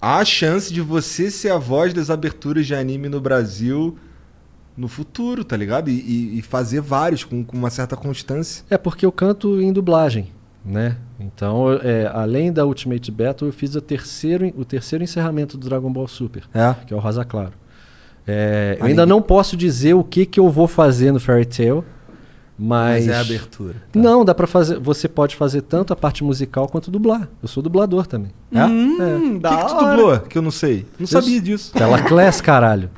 há 0.00 0.18
a 0.20 0.24
chance 0.24 0.72
de 0.72 0.80
você 0.80 1.30
ser 1.30 1.50
a 1.50 1.58
voz 1.58 1.92
das 1.92 2.08
aberturas 2.08 2.66
de 2.66 2.74
anime 2.74 3.10
no 3.10 3.20
Brasil 3.20 3.98
no 4.76 4.88
futuro, 4.88 5.44
tá 5.44 5.54
ligado? 5.56 5.88
E, 5.90 5.92
e- 5.92 6.38
e 6.38 6.42
fazer 6.42 6.80
vários 6.80 7.22
com, 7.24 7.44
com 7.44 7.56
uma 7.56 7.68
certa 7.70 7.94
constância. 7.94 8.64
É 8.70 8.78
porque 8.78 9.04
eu 9.04 9.12
canto 9.12 9.60
em 9.60 9.70
dublagem, 9.72 10.30
né? 10.64 10.96
Então, 11.20 11.66
é, 11.82 12.10
além 12.12 12.50
da 12.52 12.64
Ultimate 12.66 13.10
Battle, 13.12 13.48
eu 13.48 13.52
fiz 13.52 13.74
o 13.76 13.80
terceiro, 13.82 14.50
o 14.56 14.64
terceiro 14.64 15.04
encerramento 15.04 15.56
do 15.58 15.68
Dragon 15.68 15.92
Ball 15.92 16.08
Super, 16.08 16.44
É? 16.54 16.74
que 16.86 16.92
é 16.94 16.96
o 16.96 17.00
Rosa 17.00 17.24
Claro. 17.24 17.52
É, 18.26 18.78
eu 18.80 18.86
ainda 18.86 19.04
não 19.04 19.20
posso 19.20 19.56
dizer 19.56 19.92
o 19.94 20.02
que, 20.02 20.24
que 20.24 20.40
eu 20.40 20.48
vou 20.50 20.66
fazer 20.66 21.12
no 21.12 21.20
Fairy 21.20 21.44
Tail, 21.44 21.84
mas... 22.58 23.06
Mas 23.06 23.08
é 23.08 23.16
a 23.16 23.20
abertura. 23.20 23.74
tá? 23.92 23.98
Não, 23.98 24.24
dá 24.24 24.34
pra 24.34 24.46
fazer. 24.46 24.78
Você 24.78 25.08
pode 25.08 25.34
fazer 25.36 25.62
tanto 25.62 25.92
a 25.92 25.96
parte 25.96 26.22
musical 26.22 26.68
quanto 26.68 26.90
dublar. 26.90 27.28
Eu 27.42 27.48
sou 27.48 27.62
dublador 27.62 28.06
também. 28.06 28.30
É? 28.52 28.64
Hum, 28.64 29.36
O 29.36 29.40
da 29.40 29.50
que, 29.50 29.56
que 29.64 29.68
tu 29.70 29.84
dublou? 29.84 30.18
Que 30.20 30.38
eu 30.38 30.42
não 30.42 30.50
sei. 30.50 30.86
Não 30.98 31.02
Eu 31.04 31.06
sabia 31.06 31.40
disso. 31.40 31.72
Tela 31.72 32.00
Class, 32.02 32.40
caralho. 32.40 32.90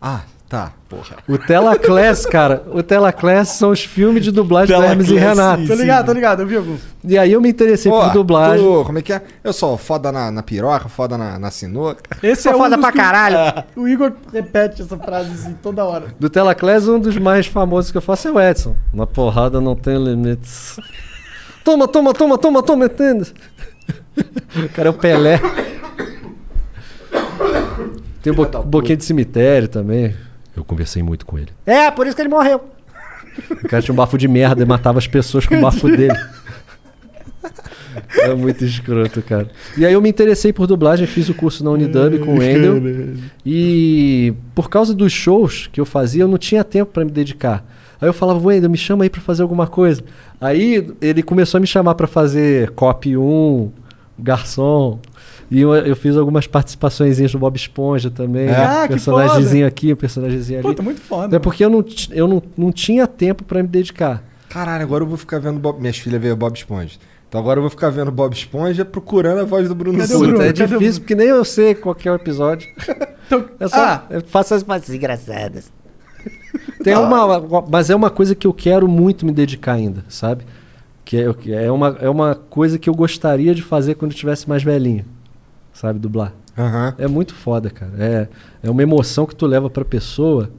Ah, 0.00 0.22
tá. 0.48 0.72
Porra. 0.94 1.16
O 1.28 1.38
Tela 1.38 1.76
Class, 1.78 2.24
cara. 2.26 2.62
O 2.72 2.82
Tela 2.82 3.12
Class 3.12 3.48
são 3.50 3.70
os 3.70 3.84
filmes 3.84 4.22
de 4.24 4.30
dublagem 4.30 4.76
do 4.76 4.82
Hermes 4.82 5.08
e 5.08 5.14
Renato. 5.16 5.62
sim. 5.62 5.68
Tô 5.68 5.74
ligado, 5.74 6.06
tô 6.06 6.12
ligado, 6.12 6.40
eu 6.42 6.46
vi 6.46 6.56
alguns. 6.56 6.80
E 7.04 7.18
aí 7.18 7.32
eu 7.32 7.40
me 7.40 7.48
interessei 7.50 7.90
Ó, 7.90 8.04
por 8.04 8.12
dublagem. 8.12 8.64
tu- 8.64 8.84
como 8.84 8.98
é 8.98 9.02
que 9.02 9.12
é? 9.12 9.22
Eu 9.42 9.52
sou 9.52 9.76
foda 9.76 10.10
na, 10.12 10.30
na 10.30 10.42
piroca, 10.42 10.88
foda 10.88 11.18
na, 11.18 11.38
na 11.38 11.50
sinuca. 11.50 12.02
Esse 12.22 12.48
é 12.48 12.52
Sou 12.52 12.54
um 12.60 12.62
foda 12.64 12.76
dos 12.76 12.84
pra 12.84 12.92
que- 12.92 12.98
caralho. 12.98 13.64
O 13.76 13.88
Igor 13.88 14.12
repete 14.32 14.82
essa 14.82 14.96
frase 14.96 15.30
assim 15.32 15.54
toda 15.62 15.84
hora. 15.84 16.06
Do 16.18 16.30
Tela 16.30 16.54
Class, 16.54 16.86
um 16.88 16.98
dos 16.98 17.16
mais 17.18 17.46
famosos 17.46 17.90
que 17.90 17.98
eu 17.98 18.02
faço 18.02 18.28
é 18.28 18.32
o 18.32 18.40
Edson. 18.40 18.74
Na 18.92 19.06
porrada 19.06 19.60
não 19.60 19.74
tem 19.76 19.96
limites. 20.02 20.78
Toma, 21.64 21.88
toma, 21.88 22.12
toma, 22.14 22.38
toma, 22.38 22.62
toma, 22.62 22.84
entende? 22.86 23.32
O 24.56 24.68
cara 24.68 24.88
é 24.88 24.90
o 24.90 24.94
Pelé. 24.94 25.40
Tem 28.22 28.32
o 28.32 28.36
bo 28.36 28.46
Boquinha 28.64 28.96
de 28.96 29.04
Cemitério 29.04 29.68
também. 29.68 30.14
Eu 30.56 30.64
conversei 30.64 31.02
muito 31.02 31.26
com 31.26 31.38
ele. 31.38 31.50
É, 31.66 31.90
por 31.90 32.06
isso 32.06 32.14
que 32.14 32.22
ele 32.22 32.28
morreu. 32.28 32.62
O 33.50 33.68
cara 33.68 33.82
tinha 33.82 33.92
um 33.92 33.96
bafo 33.96 34.16
de 34.16 34.28
merda 34.28 34.62
e 34.62 34.66
matava 34.66 34.98
as 34.98 35.06
pessoas 35.06 35.46
com 35.46 35.56
o 35.56 35.60
bafo 35.60 35.88
dele. 35.88 36.16
É 38.18 38.34
muito 38.34 38.64
escroto, 38.64 39.22
cara. 39.22 39.48
E 39.76 39.84
aí 39.84 39.92
eu 39.92 40.00
me 40.00 40.08
interessei 40.08 40.52
por 40.52 40.66
dublagem, 40.66 41.06
fiz 41.06 41.28
o 41.28 41.34
curso 41.34 41.62
na 41.64 41.70
Unidub 41.70 42.18
com 42.20 42.34
o 42.34 42.38
Wendel. 42.38 42.80
E 43.44 44.32
por 44.54 44.68
causa 44.68 44.94
dos 44.94 45.12
shows 45.12 45.68
que 45.72 45.80
eu 45.80 45.84
fazia, 45.84 46.22
eu 46.22 46.28
não 46.28 46.38
tinha 46.38 46.64
tempo 46.64 46.92
pra 46.92 47.04
me 47.04 47.10
dedicar. 47.10 47.64
Aí 48.00 48.08
eu 48.08 48.12
falava, 48.12 48.38
Wendel, 48.38 48.70
me 48.70 48.76
chama 48.76 49.04
aí 49.04 49.10
pra 49.10 49.20
fazer 49.20 49.42
alguma 49.42 49.66
coisa. 49.66 50.02
Aí 50.40 50.92
ele 51.00 51.22
começou 51.22 51.58
a 51.58 51.60
me 51.60 51.66
chamar 51.66 51.94
pra 51.94 52.06
fazer 52.06 52.70
copy 52.70 53.16
1, 53.16 53.70
garçom. 54.18 54.98
E 55.54 55.60
eu, 55.60 55.72
eu 55.72 55.94
fiz 55.94 56.16
algumas 56.16 56.48
participações 56.48 57.32
no 57.32 57.38
Bob 57.38 57.56
Esponja 57.56 58.10
também. 58.10 58.48
É? 58.48 58.56
Ah, 58.56 58.80
um 58.80 58.82
que 58.82 58.88
personagemzinho 58.94 59.66
aqui, 59.66 59.92
um 59.92 59.96
personagemzinho 59.96 60.58
ali. 60.58 60.68
Puta, 60.68 60.82
muito 60.82 61.00
foda. 61.00 61.36
É 61.36 61.38
porque 61.38 61.64
eu 61.64 61.70
não, 61.70 61.84
eu 62.10 62.26
não, 62.26 62.42
não 62.56 62.72
tinha 62.72 63.06
tempo 63.06 63.44
pra 63.44 63.62
me 63.62 63.68
dedicar. 63.68 64.22
Caralho, 64.48 64.82
agora 64.82 65.04
eu 65.04 65.08
vou 65.08 65.16
ficar 65.16 65.38
vendo 65.38 65.60
Bob... 65.60 65.80
Minhas 65.80 65.96
filhas 65.96 66.20
veem 66.20 66.34
Bob 66.34 66.56
Esponja. 66.56 66.98
Então 67.28 67.40
agora 67.40 67.58
eu 67.58 67.62
vou 67.62 67.70
ficar 67.70 67.90
vendo 67.90 68.10
Bob 68.10 68.32
Esponja 68.34 68.84
procurando 68.84 69.40
a 69.40 69.44
voz 69.44 69.68
do 69.68 69.74
Bruno 69.76 69.98
Cadê. 69.98 70.16
Bruno? 70.16 70.42
é 70.42 70.52
Cadê 70.52 70.66
difícil, 70.66 71.00
porque 71.02 71.14
nem 71.14 71.28
eu 71.28 71.44
sei 71.44 71.74
qual 71.74 71.94
que 71.94 72.08
é 72.08 72.12
o 72.12 72.16
episódio. 72.16 72.68
Então, 73.26 73.42
É 73.58 73.66
só, 73.66 73.76
ah, 73.76 74.04
eu 74.10 74.20
faço 74.20 74.52
as 74.52 74.62
partes 74.62 74.90
engraçadas. 74.90 75.72
Tem 76.84 76.94
uma, 76.94 77.40
mas 77.70 77.88
é 77.88 77.94
uma 77.96 78.10
coisa 78.10 78.34
que 78.34 78.46
eu 78.46 78.52
quero 78.52 78.86
muito 78.86 79.24
me 79.24 79.32
dedicar 79.32 79.72
ainda, 79.72 80.04
sabe? 80.10 80.44
Que 81.06 81.22
é, 81.22 81.32
que 81.32 81.54
é, 81.54 81.72
uma, 81.72 81.96
é 82.02 82.10
uma 82.10 82.34
coisa 82.34 82.78
que 82.78 82.86
eu 82.86 82.94
gostaria 82.94 83.54
de 83.54 83.62
fazer 83.62 83.94
quando 83.94 84.10
eu 84.10 84.16
tivesse 84.16 84.46
mais 84.46 84.62
velhinho, 84.62 85.06
sabe? 85.74 85.98
Dublar. 85.98 86.32
Aham. 86.56 86.94
É 86.96 87.06
muito 87.06 87.34
foda, 87.34 87.68
cara. 87.68 87.92
É, 87.98 88.28
é 88.62 88.70
uma 88.70 88.82
emoção 88.82 89.26
que 89.26 89.34
tu 89.36 89.44
leva 89.44 89.68
pra 89.68 89.84
pessoa. 89.84 90.50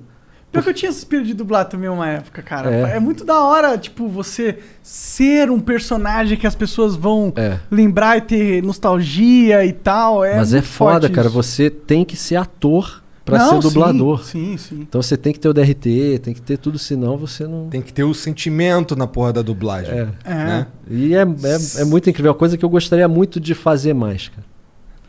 Pior 0.51 0.63
que 0.63 0.69
eu 0.69 0.73
tinha 0.73 0.89
esse 0.89 0.99
espírito 0.99 1.27
de 1.27 1.33
dublar 1.33 1.65
também 1.65 1.89
uma 1.89 2.07
época, 2.07 2.41
cara. 2.41 2.73
É. 2.73 2.95
É. 2.95 2.99
muito 2.99 3.25
da 3.25 3.41
hora, 3.41 3.77
tipo, 3.77 4.07
você 4.07 4.59
ser 4.83 5.49
um 5.51 5.59
personagem 5.59 6.37
que 6.37 6.47
as 6.47 6.55
pessoas 6.55 6.95
vão 6.95 7.33
É. 7.35 7.57
lembrar 7.71 8.17
e 8.17 8.21
ter 8.21 8.63
nostalgia 8.63 9.65
e 9.65 9.73
tal. 9.73 10.23
É 10.23 10.37
Mas 10.37 10.53
é 10.53 10.61
foda, 10.61 11.09
cara. 11.09 11.27
isso. 11.27 11.35
Você 11.35 11.69
tem 11.69 12.05
que 12.05 12.15
ser 12.15 12.37
ator 12.37 13.03
pra 13.25 13.37
Não, 13.39 13.61
ser 13.61 13.67
dublador. 13.67 14.23
Sim, 14.23 14.55
sim, 14.55 14.57
sim. 14.57 14.81
Então 14.81 15.01
você 15.01 15.17
tem 15.17 15.33
que 15.33 15.39
ter 15.39 15.49
o 15.49 15.53
DRT, 15.53 16.19
tem 16.23 16.33
que 16.33 16.41
ter 16.41 16.57
tudo, 16.57 16.77
senão 16.79 17.17
você 17.17 17.45
não. 17.45 17.67
Tem 17.67 17.81
que 17.81 17.91
ter 17.91 18.03
o 18.05 18.13
sentimento 18.13 18.95
na 18.95 19.07
porra 19.07 19.33
da 19.33 19.41
dublagem. 19.41 19.93
É. 19.93 20.05
Né? 20.25 20.67
E 20.89 21.15
é, 21.15 21.21
é, 21.21 21.81
é 21.81 21.85
muito 21.85 22.09
incrível. 22.09 22.29
É 22.29 22.31
uma 22.31 22.37
coisa 22.39 22.57
que 22.57 22.63
eu 22.63 22.69
gostaria 22.69 23.07
muito 23.09 23.39
de 23.41 23.53
fazer 23.53 23.93
mais, 23.93 24.29
cara. 24.29 24.45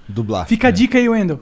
Dublar. 0.08 0.46
Fica 0.46 0.68
a 0.68 0.70
dica 0.70 0.98
aí, 0.98 1.08
Wendel. 1.08 1.40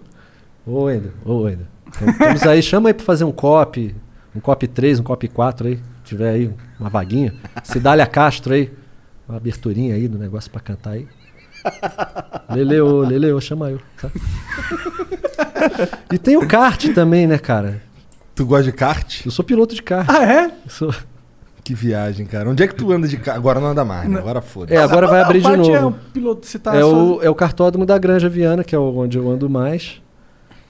Ô, 0.66 0.84
Wendel, 0.84 1.12
ô, 1.24 1.42
Wendel. 1.42 1.66
Então, 1.88 2.08
Estamos 2.08 2.42
aí, 2.44 2.62
chama 2.62 2.88
aí 2.88 2.94
pra 2.94 3.04
fazer 3.04 3.24
um 3.24 3.32
cop, 3.32 3.94
um 4.34 4.40
cop 4.40 4.66
3, 4.66 5.00
um 5.00 5.02
cop 5.02 5.28
4 5.28 5.68
aí. 5.68 5.76
Se 5.76 5.82
tiver 6.04 6.30
aí 6.30 6.50
uma 6.80 6.88
vaguinha. 6.90 7.34
Cidália 7.62 8.06
Castro 8.06 8.54
aí. 8.54 8.72
Uma 9.28 9.36
aberturinha 9.38 9.94
aí 9.94 10.06
do 10.08 10.18
negócio 10.18 10.50
pra 10.50 10.60
cantar 10.60 10.90
aí. 10.92 11.06
Leleu, 12.50 12.98
Leleu, 13.00 13.40
chama 13.40 13.70
eu. 13.70 13.80
tá? 14.00 14.10
E 16.12 16.18
tem 16.18 16.36
o 16.36 16.46
kart 16.46 16.84
também, 16.94 17.26
né, 17.26 17.38
cara? 17.38 17.80
Tu 18.34 18.44
gosta 18.44 18.64
de 18.64 18.72
kart? 18.72 19.24
Eu 19.24 19.30
sou 19.30 19.44
piloto 19.44 19.74
de 19.74 19.82
kart. 19.82 20.08
Ah, 20.10 20.24
é? 20.24 20.44
Eu 20.46 20.52
sou- 20.70 20.94
Que 21.64 21.72
viagem, 21.74 22.26
cara. 22.26 22.50
Onde 22.50 22.62
é 22.62 22.68
que 22.68 22.74
tu 22.74 22.92
anda 22.92 23.08
de 23.08 23.16
kart? 23.16 23.38
Agora 23.38 23.58
não 23.58 23.68
anda 23.68 23.84
mais, 23.86 24.06
né? 24.08 24.18
Agora 24.18 24.42
foda-se. 24.42 24.74
É, 24.74 24.82
agora 24.82 25.06
vai 25.06 25.22
abrir 25.22 25.40
de 25.40 25.46
é 25.48 25.56
novo. 25.56 25.88
o 25.88 26.12
piloto, 26.12 26.46
você 26.46 26.58
tá 26.58 26.76
É 26.76 26.84
o, 26.84 27.22
é 27.22 27.30
o 27.30 27.34
cartódromo 27.34 27.86
da 27.86 27.96
Granja 27.96 28.28
Viana, 28.28 28.62
que 28.62 28.74
é 28.74 28.78
o- 28.78 28.98
onde 28.98 29.16
eu 29.16 29.30
ando 29.30 29.48
mais. 29.48 30.02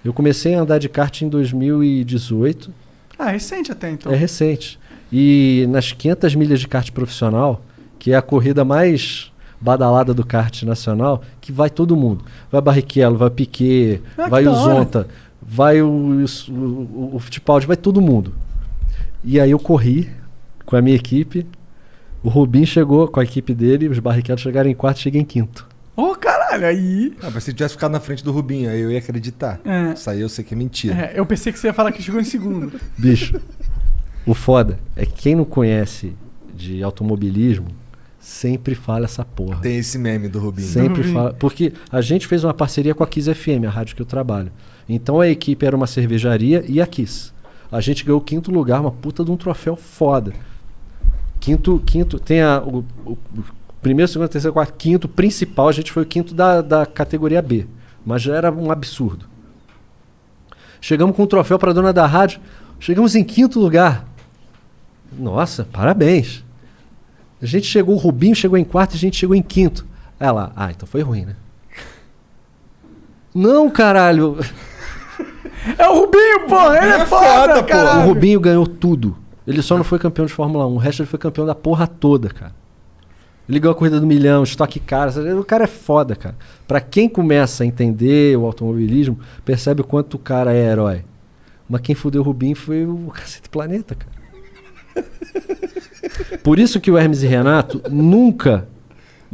Eu 0.05 0.13
comecei 0.13 0.55
a 0.55 0.61
andar 0.61 0.79
de 0.79 0.89
kart 0.89 1.21
em 1.23 1.29
2018. 1.29 2.73
Ah, 3.19 3.31
recente 3.31 3.73
até 3.73 3.91
então. 3.91 4.13
É 4.13 4.17
recente. 4.17 4.79
E 5.13 5.67
nas 5.69 5.91
500 5.93 6.35
milhas 6.37 6.61
de 6.61 6.69
kart 6.69 6.89
profissional, 6.93 7.61
que 7.99 8.13
é 8.13 8.17
a 8.17 8.23
corrida 8.23 8.65
mais 8.65 9.33
badalada 9.61 10.15
do 10.15 10.25
kart 10.25 10.63
nacional, 10.63 11.23
que 11.41 11.51
vai 11.51 11.71
todo 11.71 11.97
mundo. 11.97 12.25
Vai 12.53 12.61
Barrichello, 12.61 13.17
vai 13.17 13.31
Piquet, 13.31 14.01
Ah, 14.17 14.29
vai 14.29 14.47
o. 14.47 14.55
Zonta, 14.55 15.09
vai 15.43 15.83
o, 15.83 15.89
o, 15.89 16.25
o, 16.53 17.11
o 17.15 17.19
Fittipaldi, 17.19 17.67
vai 17.67 17.77
todo 17.77 18.01
mundo. 18.01 18.33
E 19.25 19.41
aí 19.41 19.51
eu 19.51 19.59
corri 19.59 20.09
com 20.65 20.77
a 20.77 20.83
minha 20.83 20.97
equipe. 20.97 21.47
O 22.23 22.29
Rubinho 22.29 22.67
chegou 22.67 23.07
com 23.09 23.21
a 23.21 23.25
equipe 23.25 23.55
dele, 23.55 23.89
os 23.89 23.99
Barrichello 23.99 24.39
chegaram 24.39 24.71
em 24.71 24.75
quarto, 24.75 25.01
cheguei 25.01 25.21
em 25.21 25.25
quinto. 25.25 25.67
Ô, 25.97 26.15
caralho, 26.15 26.67
aí. 26.67 27.15
Ah, 27.23 27.31
mas 27.33 27.45
se 27.45 27.53
tivesse 27.53 27.75
ficado 27.75 27.93
na 27.93 28.01
frente 28.01 28.25
do 28.25 28.33
Rubinho, 28.33 28.69
aí 28.69 28.81
eu 28.81 28.91
ia 28.91 28.99
acreditar. 28.99 29.61
É. 29.65 29.93
Isso 29.93 30.11
aí 30.11 30.21
eu 30.21 30.29
sei 30.29 30.45
que 30.45 30.55
é 30.55 30.57
mentira. 30.57 30.95
É, 30.95 31.13
eu 31.19 31.25
pensei 31.27 31.53
que 31.53 31.59
você 31.59 31.69
ia 31.69 31.75
falar 31.75 31.93
que 31.93 32.03
chegou 32.03 32.21
em 32.21 32.25
segundo. 32.25 32.81
Bicho, 32.99 33.41
o 34.27 34.35
foda 34.35 34.79
é 34.97 35.07
que 35.07 35.13
quem 35.13 35.37
não 35.37 35.45
conhece 35.45 36.15
de 36.55 36.83
automobilismo 36.83 37.69
sempre 38.19 38.75
fala 38.75 39.05
essa 39.05 39.25
porra. 39.25 39.61
Tem 39.61 39.77
esse 39.77 39.99
meme 39.99 40.29
do 40.29 40.39
Rubinho. 40.39 40.67
Sempre 40.67 41.03
Rubinho. 41.03 41.15
fala. 41.15 41.35
Porque 41.35 41.73
a 41.93 42.01
gente 42.01 42.27
fez 42.27 42.43
uma 42.43 42.55
parceria 42.55 42.95
com 42.95 43.05
a 43.05 43.07
Kiss 43.07 43.33
FM, 43.33 43.67
a 43.67 43.71
rádio 43.71 43.95
que 43.95 44.03
eu 44.03 44.07
trabalho. 44.07 44.51
Então 44.89 45.21
a 45.21 45.29
equipe 45.29 45.65
era 45.65 45.77
uma 45.77 45.87
cervejaria 45.87 46.65
e 46.67 46.81
a 46.81 46.87
Kiss. 46.87 47.33
A 47.71 47.81
gente 47.81 48.05
ganhou 48.05 48.21
o 48.21 48.25
quinto 48.25 48.51
lugar, 48.51 48.81
uma 48.81 48.91
puta 48.91 49.25
de 49.25 49.31
um 49.31 49.37
troféu 49.37 49.77
foda. 49.77 50.33
Quinto, 51.45 51.83
quinto, 51.85 52.19
tem 52.19 52.41
a, 52.41 52.59
o, 52.63 52.83
o- 53.05 53.19
o 53.37 53.45
primeiro, 53.83 54.11
segundo, 54.11 54.29
terceiro, 54.31 54.55
quarto, 54.55 54.73
quinto 54.79 55.07
principal, 55.07 55.69
a 55.69 55.73
gente 55.73 55.93
foi 55.93 56.03
o 56.03 56.07
quinto 56.07 56.35
da, 56.35 56.63
da 56.63 56.87
categoria 56.87 57.43
B. 57.43 57.67
Mas 58.05 58.23
já 58.23 58.35
era 58.35 58.51
um 58.51 58.71
absurdo. 58.71 59.27
Chegamos 60.81 61.15
com 61.15 61.25
um 61.25 61.27
troféu 61.27 61.59
para 61.59 61.75
dona 61.75 61.93
da 61.93 62.07
rádio, 62.07 62.41
chegamos 62.81 63.15
em 63.15 63.23
quinto 63.23 63.61
lugar. 63.61 64.07
Nossa, 65.19 65.65
parabéns. 65.71 66.43
A 67.43 67.47
gente 67.47 67.67
chegou, 67.67 67.95
o 67.95 67.99
Rubinho 67.99 68.35
chegou 68.35 68.57
em 68.57 68.65
quarto 68.65 68.95
e 68.95 68.97
a 68.97 68.99
gente 69.01 69.19
chegou 69.19 69.37
em 69.37 69.43
quinto. 69.43 69.85
Ela, 70.19 70.51
ah, 70.57 70.71
então 70.71 70.89
foi 70.89 71.03
ruim, 71.03 71.27
né? 71.27 71.37
Não, 73.35 73.69
caralho. 73.69 74.39
É 75.79 75.89
o 75.89 76.01
Rubinho, 76.01 76.47
porra! 76.47 76.77
Ele 76.77 76.93
é, 76.93 77.07
foda, 77.07 77.63
cara! 77.63 78.01
O 78.01 78.09
Rubinho 78.09 78.39
ganhou 78.39 78.67
tudo. 78.67 79.17
Ele 79.47 79.61
só 79.61 79.77
não 79.77 79.85
foi 79.85 79.99
campeão 79.99 80.27
de 80.27 80.33
Fórmula 80.33 80.67
1. 80.67 80.75
O 80.75 80.79
resto 80.79 81.03
ele 81.03 81.09
foi 81.09 81.19
campeão 81.19 81.45
da 81.47 81.55
porra 81.55 81.87
toda, 81.87 82.29
cara. 82.31 82.55
Ele 83.49 83.61
ganhou 83.61 83.73
a 83.73 83.79
corrida 83.79 84.01
do 84.01 84.07
milhão, 84.07 84.43
estoque 84.43 84.81
cara. 84.81 85.11
O 85.39 85.45
cara 85.45 85.65
é 85.65 85.67
foda, 85.67 86.17
cara. 86.17 86.37
Pra 86.67 86.81
quem 86.81 87.09
começa 87.09 87.63
a 87.63 87.67
entender 87.67 88.39
o 88.39 88.47
automobilismo, 88.47 89.19
percebe 89.45 89.83
o 89.83 89.85
quanto 89.85 90.15
o 90.15 90.19
cara 90.19 90.55
é 90.55 90.71
herói. 90.71 91.05
Mas 91.69 91.83
quem 91.83 91.95
fudeu 91.95 92.23
o 92.23 92.25
Rubinho 92.25 92.57
foi 92.57 92.87
o 92.87 93.11
Cacete 93.13 93.49
Planeta, 93.51 93.95
cara. 93.95 94.15
Por 96.43 96.59
isso 96.59 96.81
que 96.81 96.91
o 96.91 96.97
Hermes 96.97 97.23
e 97.23 97.27
Renato 97.27 97.83
nunca 97.91 98.69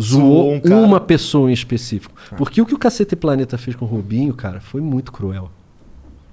zoou 0.01 0.61
um 0.65 0.85
uma 0.85 1.01
pessoa 1.01 1.51
em 1.51 1.53
específico. 1.53 2.15
Porque 2.37 2.61
o 2.61 2.67
que 2.67 2.75
o 2.75 2.79
Cacete 2.79 3.15
Planeta 3.15 3.59
fez 3.59 3.77
com 3.77 3.85
o 3.85 3.89
Rubinho, 3.89 4.35
cara, 4.35 4.61
foi 4.61 4.81
muito 4.81 5.13
cruel. 5.13 5.51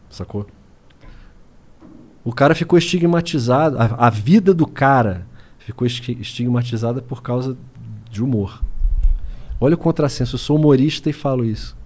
Sacou? 0.09 0.47
O 2.27 2.33
cara 2.33 2.53
ficou 2.53 2.77
estigmatizado. 2.77 3.77
A, 3.79 4.07
a 4.07 4.09
vida 4.09 4.53
do 4.53 4.67
cara 4.67 5.25
ficou 5.59 5.85
esti- 5.87 6.17
estigmatizada 6.19 7.01
por 7.01 7.21
causa 7.21 7.55
de 8.11 8.21
humor. 8.21 8.61
Olha 9.61 9.75
o 9.75 9.77
contrassenso. 9.77 10.35
Eu 10.35 10.39
sou 10.39 10.57
humorista 10.57 11.09
e 11.09 11.13
falo 11.13 11.45
isso. 11.45 11.77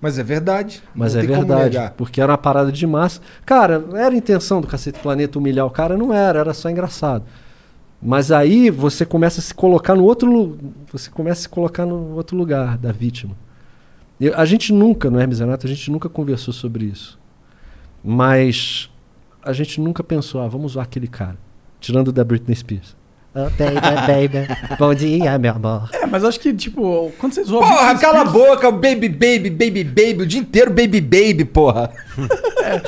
Mas 0.00 0.18
é 0.18 0.22
verdade. 0.22 0.82
Mas 0.94 1.14
Não 1.14 1.20
é 1.20 1.26
verdade. 1.26 1.92
Porque 1.98 2.18
era 2.20 2.32
uma 2.32 2.38
parada 2.38 2.72
de 2.72 2.86
massa. 2.86 3.20
Cara, 3.44 3.84
era 3.94 4.14
a 4.14 4.16
intenção 4.16 4.62
do 4.62 4.66
Cacete 4.66 4.98
Planeta 5.00 5.38
humilhar 5.38 5.66
o 5.66 5.70
cara? 5.70 5.98
Não 5.98 6.14
era, 6.14 6.38
era 6.38 6.54
só 6.54 6.70
engraçado. 6.70 7.24
Mas 8.00 8.32
aí 8.32 8.70
você 8.70 9.04
começa 9.04 9.40
a 9.40 9.42
se 9.42 9.52
colocar 9.54 9.94
no 9.94 10.04
outro 10.04 10.58
você 10.92 11.10
começa 11.10 11.40
a 11.40 11.42
se 11.42 11.48
colocar 11.48 11.84
no 11.84 12.14
outro 12.14 12.36
lugar 12.38 12.78
da 12.78 12.90
vítima. 12.92 13.34
Eu- 14.18 14.34
a 14.38 14.46
gente 14.46 14.72
nunca, 14.72 15.10
no 15.10 15.20
Hermes 15.20 15.38
e 15.38 15.42
Renato, 15.42 15.66
a 15.66 15.68
gente 15.68 15.90
nunca 15.90 16.08
conversou 16.08 16.54
sobre 16.54 16.86
isso. 16.86 17.18
Mas 18.04 18.90
a 19.46 19.52
gente 19.52 19.80
nunca 19.80 20.02
pensou, 20.02 20.40
ah, 20.42 20.48
vamos 20.48 20.72
usar 20.72 20.82
aquele 20.82 21.06
cara. 21.06 21.36
Tirando 21.80 22.10
da 22.12 22.24
Britney 22.24 22.56
Spears. 22.56 22.96
Oh, 23.38 23.50
baby, 23.50 24.28
baby, 24.30 24.76
bom 24.78 24.94
dia, 24.94 25.38
meu 25.38 25.52
amor. 25.52 25.90
É, 25.92 26.06
mas 26.06 26.24
acho 26.24 26.40
que, 26.40 26.54
tipo, 26.54 27.12
quando 27.18 27.34
você 27.34 27.44
zoa 27.44 27.60
Porra, 27.60 27.88
Britney 27.88 28.00
cala 28.00 28.20
a 28.22 28.24
boca, 28.24 28.70
baby, 28.70 29.10
baby, 29.10 29.50
baby, 29.50 29.84
baby, 29.84 30.22
o 30.22 30.26
dia 30.26 30.40
inteiro 30.40 30.70
baby, 30.70 31.02
baby, 31.02 31.44
porra. 31.44 31.90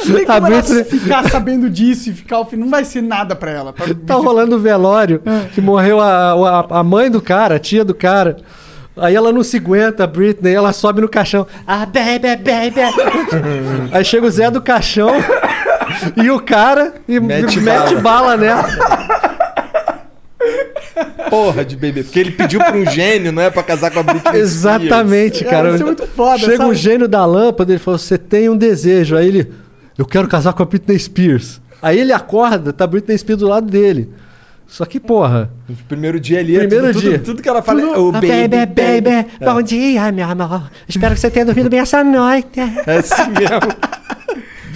Tem 0.07 0.25
A 0.27 0.41
Britney- 0.41 0.85
ficar 0.85 1.29
sabendo 1.29 1.69
disso 1.69 2.09
e 2.09 2.15
ficar 2.15 2.37
ao 2.37 2.47
fim. 2.47 2.57
Não 2.57 2.71
vai 2.71 2.83
ser 2.83 3.03
nada 3.03 3.37
pra 3.37 3.51
ela. 3.51 3.73
Pra... 3.75 3.95
Tá 4.07 4.15
rolando 4.15 4.57
o 4.57 4.59
velório, 4.59 5.21
que 5.55 5.61
morreu 5.61 6.01
a, 6.01 6.33
a, 6.33 6.79
a 6.81 6.83
mãe 6.83 7.11
do 7.11 7.21
cara, 7.21 7.57
a 7.57 7.59
tia 7.59 7.85
do 7.85 7.95
cara. 7.95 8.39
Aí 8.97 9.15
ela 9.15 9.31
não 9.31 9.45
se 9.45 9.59
aguenta, 9.59 10.05
a 10.05 10.07
Britney, 10.07 10.55
ela 10.55 10.73
sobe 10.73 11.03
no 11.03 11.09
caixão. 11.11 11.47
Ah, 11.67 11.85
baby, 11.87 12.37
baby. 12.37 12.81
Aí 13.93 14.05
chega 14.05 14.27
o 14.27 14.31
Zé 14.31 14.51
do 14.51 14.61
caixão 14.63 15.11
e 16.17 16.31
o 16.31 16.41
cara 16.41 16.95
e 17.09 17.19
Mete 17.21 17.61
mete, 17.61 17.95
bala. 17.97 18.01
bala 18.01 18.37
nela. 18.37 18.65
Porra 21.31 21.65
de 21.65 21.77
baby. 21.77 22.03
Porque 22.03 22.19
ele 22.19 22.31
pediu 22.33 22.59
pra 22.61 22.75
um 22.77 22.87
gênio, 22.87 23.31
não 23.33 23.43
é 23.43 23.51
pra 23.51 23.63
casar 23.63 23.91
com 23.91 24.01
a 24.01 24.03
Britney 24.03 24.31
Spears. 24.33 24.41
Exatamente, 24.51 25.45
cara. 25.45 25.71
isso 25.75 25.83
é 25.83 25.87
muito 25.87 26.07
foda, 26.07 26.39
Chega 26.39 26.57
sabe? 26.59 26.71
um 26.71 26.75
gênio 26.75 27.07
da 27.09 27.25
lâmpada, 27.25 27.73
ele 27.73 27.79
falou: 27.79 27.99
Você 27.99 28.17
tem 28.17 28.49
um 28.49 28.57
desejo. 28.57 29.17
Aí 29.17 29.29
ele, 29.29 29.53
eu 29.97 30.07
quero 30.07 30.27
casar 30.27 30.53
com 30.55 30.63
a 30.63 30.67
Britney 30.67 30.99
Spears. 30.99 31.61
Aí 31.83 31.99
ele 32.01 32.13
acorda, 32.13 32.73
tá 32.73 32.85
a 32.85 32.87
Britney 32.87 33.17
Spears 33.19 33.41
do 33.41 33.49
lado 33.49 33.67
dele. 33.67 34.11
Só 34.67 34.85
que, 34.85 34.99
porra. 35.01 35.51
No 35.69 35.77
primeiro 35.89 36.19
dia 36.21 36.41
ali, 36.41 36.59
Primeiro 36.59 36.87
é 36.87 36.93
tudo, 36.93 37.01
dia. 37.01 37.13
Tudo, 37.19 37.25
tudo 37.25 37.43
que 37.43 37.49
ela 37.49 37.63
fala 37.63 37.81
é 37.81 37.85
o 37.99 38.09
Ah, 38.09 38.13
baby, 38.13 38.67
baby. 38.67 39.27
Bom 39.43 39.63
dia, 39.63 40.13
meu 40.13 40.27
amor. 40.29 40.71
Espero 40.87 41.15
que 41.15 41.21
você 41.21 41.31
tenha 41.31 41.47
dormido 41.47 41.71
bem 41.71 41.81
essa 41.81 42.03
noite. 42.05 42.61
É 42.87 42.97
assim 42.99 43.31
mesmo. 43.31 43.98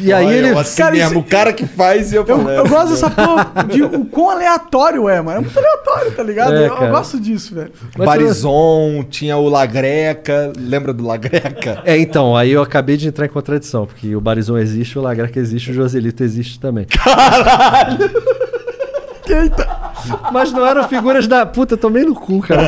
E 0.03 0.13
aí 0.13 0.27
Olha, 0.27 0.35
ele. 0.35 0.49
Assim 0.59 0.83
Cara, 0.83 0.91
mesmo, 0.93 1.11
isso- 1.11 1.19
o 1.21 1.25
cara 1.25 1.53
que 1.53 1.67
faz 1.67 2.13
e 2.13 2.17
eu 2.17 2.23
Eu, 2.29 2.37
falo. 2.39 2.51
eu 2.51 2.69
gosto 2.69 2.91
dessa 2.91 3.11
porra 3.11 3.53
de 3.69 3.83
o 3.83 4.05
quão 4.07 4.31
aleatório 4.31 5.09
é, 5.09 5.21
mano. 5.21 5.39
É 5.39 5.41
muito 5.41 5.59
aleatório, 5.59 6.13
tá 6.13 6.23
ligado? 6.23 6.55
É, 6.55 6.69
eu, 6.69 6.77
eu 6.77 6.91
gosto 6.91 7.21
disso, 7.21 7.55
velho. 7.55 7.71
Barizon, 7.97 9.05
tinha 9.09 9.37
o 9.37 9.49
Lagreca. 9.49 10.53
Lembra 10.59 10.93
do 10.93 11.07
Lagreca? 11.07 11.83
É, 11.85 11.97
então, 11.99 12.37
aí 12.37 12.51
eu 12.53 12.63
acabei 12.63 12.97
de 12.97 13.09
entrar 13.09 13.27
em 13.27 13.29
contradição, 13.29 13.87
porque 13.87 14.15
o 14.15 14.21
Barizon 14.21 14.57
existe, 14.59 14.99
o 14.99 15.03
Lagreca 15.03 15.39
existe, 15.39 15.71
o 15.71 15.75
Joselito 15.75 16.23
existe 16.23 16.59
também. 16.61 16.87
Eita. 19.29 19.82
Mas 20.33 20.53
não 20.53 20.65
eram 20.67 20.89
figuras 20.89 21.27
da. 21.27 21.45
Puta, 21.47 21.77
tomei 21.77 22.05
no 22.05 22.15
cu, 22.15 22.41
cara. 22.41 22.63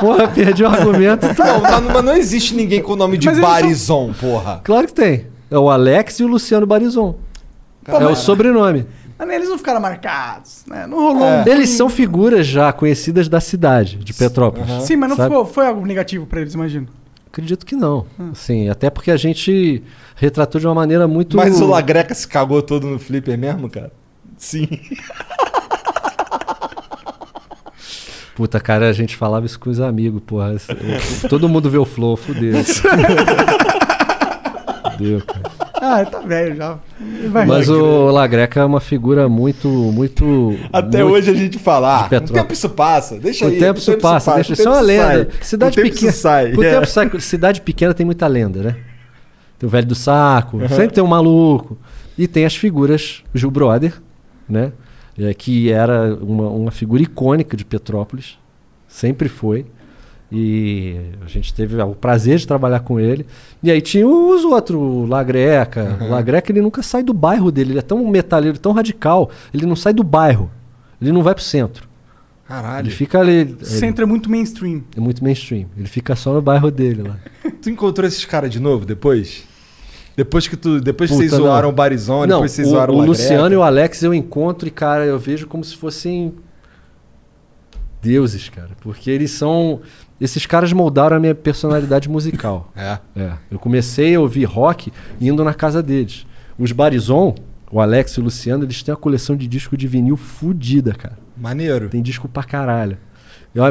Porra, 0.00 0.28
perdi 0.28 0.62
o 0.64 0.68
argumento. 0.68 1.26
Não, 1.26 1.60
mas, 1.60 1.84
mas 1.92 2.04
não 2.04 2.14
existe 2.16 2.54
ninguém 2.54 2.82
com 2.82 2.92
o 2.92 2.96
nome 2.96 3.18
de 3.18 3.26
Mas 3.26 3.36
eles 3.38 3.44
são- 3.80 4.06
Barizon, 4.06 4.12
porra. 4.18 4.60
Claro 4.64 4.86
que 4.86 4.94
tem. 4.94 5.26
É 5.50 5.58
o 5.58 5.68
Alex 5.68 6.20
e 6.20 6.24
o 6.24 6.26
Luciano 6.28 6.66
Barizon. 6.66 7.16
é 7.86 8.06
o 8.06 8.14
sobrenome. 8.14 8.86
Mas 9.18 9.28
eles 9.30 9.48
não 9.50 9.58
ficaram 9.58 9.80
marcados, 9.80 10.64
né? 10.66 10.86
Não 10.86 10.98
rolou 10.98 11.24
É. 11.26 11.42
um... 11.42 11.48
Eles 11.52 11.68
são 11.70 11.90
figuras 11.90 12.46
já 12.46 12.72
conhecidas 12.72 13.28
da 13.28 13.38
cidade, 13.38 13.96
de 13.98 14.14
Petrópolis. 14.14 14.84
Sim, 14.84 14.96
mas 14.96 15.10
não 15.10 15.16
ficou, 15.16 15.44
foi 15.44 15.66
algo 15.66 15.84
negativo 15.84 16.24
pra 16.24 16.40
eles, 16.40 16.54
imagino. 16.54 16.86
Acredito 17.26 17.66
que 17.66 17.76
não. 17.76 18.06
Assim, 18.32 18.70
até 18.70 18.88
porque 18.88 19.10
a 19.10 19.16
gente 19.18 19.82
retratou 20.16 20.58
de 20.60 20.66
uma 20.66 20.74
maneira 20.74 21.06
muito. 21.06 21.36
Mas 21.36 21.60
o 21.60 21.66
Lagreca 21.66 22.14
se 22.14 22.26
cagou 22.26 22.62
todo 22.62 22.86
no 22.86 22.98
flipper 22.98 23.36
mesmo, 23.38 23.68
cara? 23.68 23.92
Sim. 24.40 24.66
Puta, 28.34 28.58
cara, 28.58 28.88
a 28.88 28.92
gente 28.92 29.16
falava 29.16 29.44
isso 29.44 29.60
com 29.60 29.68
os 29.68 29.80
amigos, 29.80 30.22
porra. 30.26 30.56
Todo 31.28 31.46
mundo 31.48 31.68
vê 31.68 31.76
o 31.76 31.84
Flow, 31.84 32.16
fudeu. 32.16 32.54
fudeu, 34.92 35.20
cara. 35.26 35.42
Ah, 35.82 36.04
tá 36.04 36.20
velho 36.20 36.56
já. 36.56 36.78
Vai 37.30 37.46
Mas 37.46 37.66
rir. 37.68 37.72
o 37.74 38.10
Lagreca 38.10 38.60
é 38.60 38.64
uma 38.64 38.80
figura 38.80 39.28
muito, 39.28 39.68
muito. 39.68 40.56
Até 40.72 41.02
muito 41.02 41.16
hoje 41.16 41.30
a 41.30 41.34
gente 41.34 41.58
fala, 41.58 42.02
ah, 42.02 42.06
o 42.16 42.20
tempo 42.32 42.52
isso 42.52 42.68
passa, 42.70 43.18
deixa 43.18 43.44
o 43.44 43.48
aí. 43.48 43.58
tempo 43.58 43.78
isso 43.78 43.96
passa, 43.98 44.34
deixa, 44.34 44.50
o 44.50 44.52
isso 44.54 44.62
é 44.62 44.64
tempo 44.64 44.76
uma 44.76 44.82
lenda. 44.82 45.04
sai. 45.04 45.28
Cidade 45.42 45.72
o 45.72 45.82
tempo 45.82 45.94
pequena. 45.94 46.10
isso 46.10 46.20
sai. 46.20 46.52
O 46.54 46.64
é. 46.64 46.70
tempo 46.70 46.86
sai. 46.86 47.10
Cidade 47.20 47.60
pequena 47.60 47.92
tem 47.94 48.06
muita 48.06 48.26
lenda, 48.26 48.62
né? 48.62 48.76
Tem 49.58 49.66
o 49.66 49.70
velho 49.70 49.86
do 49.86 49.94
saco, 49.94 50.56
Uhum. 50.58 50.68
sempre 50.68 50.92
tem 50.94 51.04
um 51.04 51.06
maluco. 51.06 51.76
E 52.16 52.26
tem 52.26 52.44
as 52.46 52.54
figuras, 52.56 53.22
o 53.34 53.38
Gil 53.38 53.50
Brother, 53.50 53.94
né? 54.50 54.72
É, 55.18 55.34
que 55.34 55.70
era 55.70 56.14
uma, 56.14 56.48
uma 56.48 56.70
figura 56.70 57.02
icônica 57.02 57.56
de 57.56 57.64
Petrópolis. 57.64 58.38
Sempre 58.88 59.28
foi. 59.28 59.66
E 60.32 60.96
a 61.24 61.26
gente 61.26 61.52
teve 61.52 61.80
o 61.82 61.94
prazer 61.94 62.38
de 62.38 62.46
trabalhar 62.46 62.80
com 62.80 63.00
ele. 63.00 63.26
E 63.62 63.70
aí 63.70 63.80
tinha 63.80 64.06
os 64.06 64.44
outros, 64.44 64.78
o 64.80 65.04
Lagreca. 65.04 65.98
O 66.00 66.08
Lagreca 66.08 66.52
ele 66.52 66.60
nunca 66.60 66.82
sai 66.82 67.02
do 67.02 67.12
bairro 67.12 67.50
dele. 67.50 67.72
Ele 67.72 67.78
é 67.80 67.82
tão 67.82 68.04
metaleiro, 68.06 68.58
tão 68.58 68.72
radical. 68.72 69.30
Ele 69.52 69.66
não 69.66 69.74
sai 69.74 69.92
do 69.92 70.04
bairro. 70.04 70.50
Ele 71.02 71.10
não 71.10 71.22
vai 71.22 71.34
pro 71.34 71.42
centro. 71.42 71.88
Caralho. 72.46 72.86
Ele 72.86 72.94
fica 72.94 73.18
ali. 73.18 73.56
O 73.60 73.64
centro 73.64 74.04
é 74.04 74.06
muito 74.06 74.30
mainstream. 74.30 74.82
É 74.96 75.00
muito 75.00 75.22
mainstream. 75.22 75.66
Ele 75.76 75.88
fica 75.88 76.14
só 76.14 76.32
no 76.32 76.42
bairro 76.42 76.70
dele 76.70 77.02
lá. 77.02 77.18
Tu 77.62 77.70
encontrou 77.70 78.06
esses 78.06 78.24
caras 78.24 78.50
de 78.50 78.60
novo 78.60 78.86
depois? 78.86 79.44
Depois 80.20 80.46
que 80.46 80.54
tu. 80.54 80.82
Depois 80.82 81.08
Puta, 81.08 81.22
vocês 81.22 81.32
não. 81.32 81.38
zoaram 81.38 81.70
o 81.70 81.72
Barizone, 81.72 82.28
Não, 82.28 82.36
depois 82.36 82.52
vocês 82.52 82.68
o, 82.68 82.72
zoaram 82.72 82.92
o 82.92 82.98
o 82.98 83.06
Luciano 83.06 83.54
e 83.54 83.56
o. 83.56 83.62
Alex 83.62 84.02
eu 84.02 84.12
encontro 84.12 84.68
e, 84.68 84.70
cara, 84.70 85.06
eu 85.06 85.18
vejo 85.18 85.46
como 85.46 85.64
se 85.64 85.74
fossem 85.74 86.34
deuses, 88.02 88.50
cara. 88.50 88.68
Porque 88.82 89.10
eles 89.10 89.30
são. 89.30 89.80
Esses 90.20 90.44
caras 90.44 90.74
moldaram 90.74 91.16
a 91.16 91.20
minha 91.20 91.34
personalidade 91.34 92.06
musical. 92.06 92.70
É. 92.76 92.98
É. 93.16 93.32
Eu 93.50 93.58
comecei 93.58 94.14
a 94.14 94.20
ouvir 94.20 94.44
rock 94.44 94.92
indo 95.18 95.42
na 95.42 95.54
casa 95.54 95.82
deles. 95.82 96.26
Os 96.58 96.70
Barizon, 96.70 97.34
o 97.72 97.80
Alex 97.80 98.12
e 98.12 98.20
o 98.20 98.24
Luciano, 98.24 98.64
eles 98.64 98.82
têm 98.82 98.92
uma 98.92 99.00
coleção 99.00 99.34
de 99.34 99.46
disco 99.48 99.74
de 99.74 99.86
vinil 99.86 100.18
fudida, 100.18 100.92
cara. 100.92 101.16
Maneiro. 101.34 101.88
Tem 101.88 102.02
disco 102.02 102.28
pra 102.28 102.42
caralho. 102.42 102.98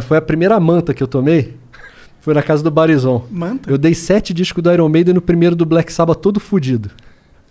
Foi 0.01 0.17
a 0.17 0.21
primeira 0.21 0.59
manta 0.59 0.95
que 0.95 1.03
eu 1.03 1.07
tomei. 1.07 1.59
Foi 2.29 2.35
na 2.35 2.43
casa 2.43 2.61
do 2.61 2.69
Barizon. 2.69 3.25
Manta? 3.31 3.71
Eu 3.71 3.75
dei 3.75 3.95
sete 3.95 4.35
discos 4.35 4.61
do 4.63 4.71
Iron 4.71 4.87
Maiden 4.87 5.15
no 5.15 5.21
primeiro 5.21 5.55
do 5.55 5.65
Black 5.65 5.91
Sabbath 5.91 6.19
todo 6.19 6.39
fudido. 6.39 6.91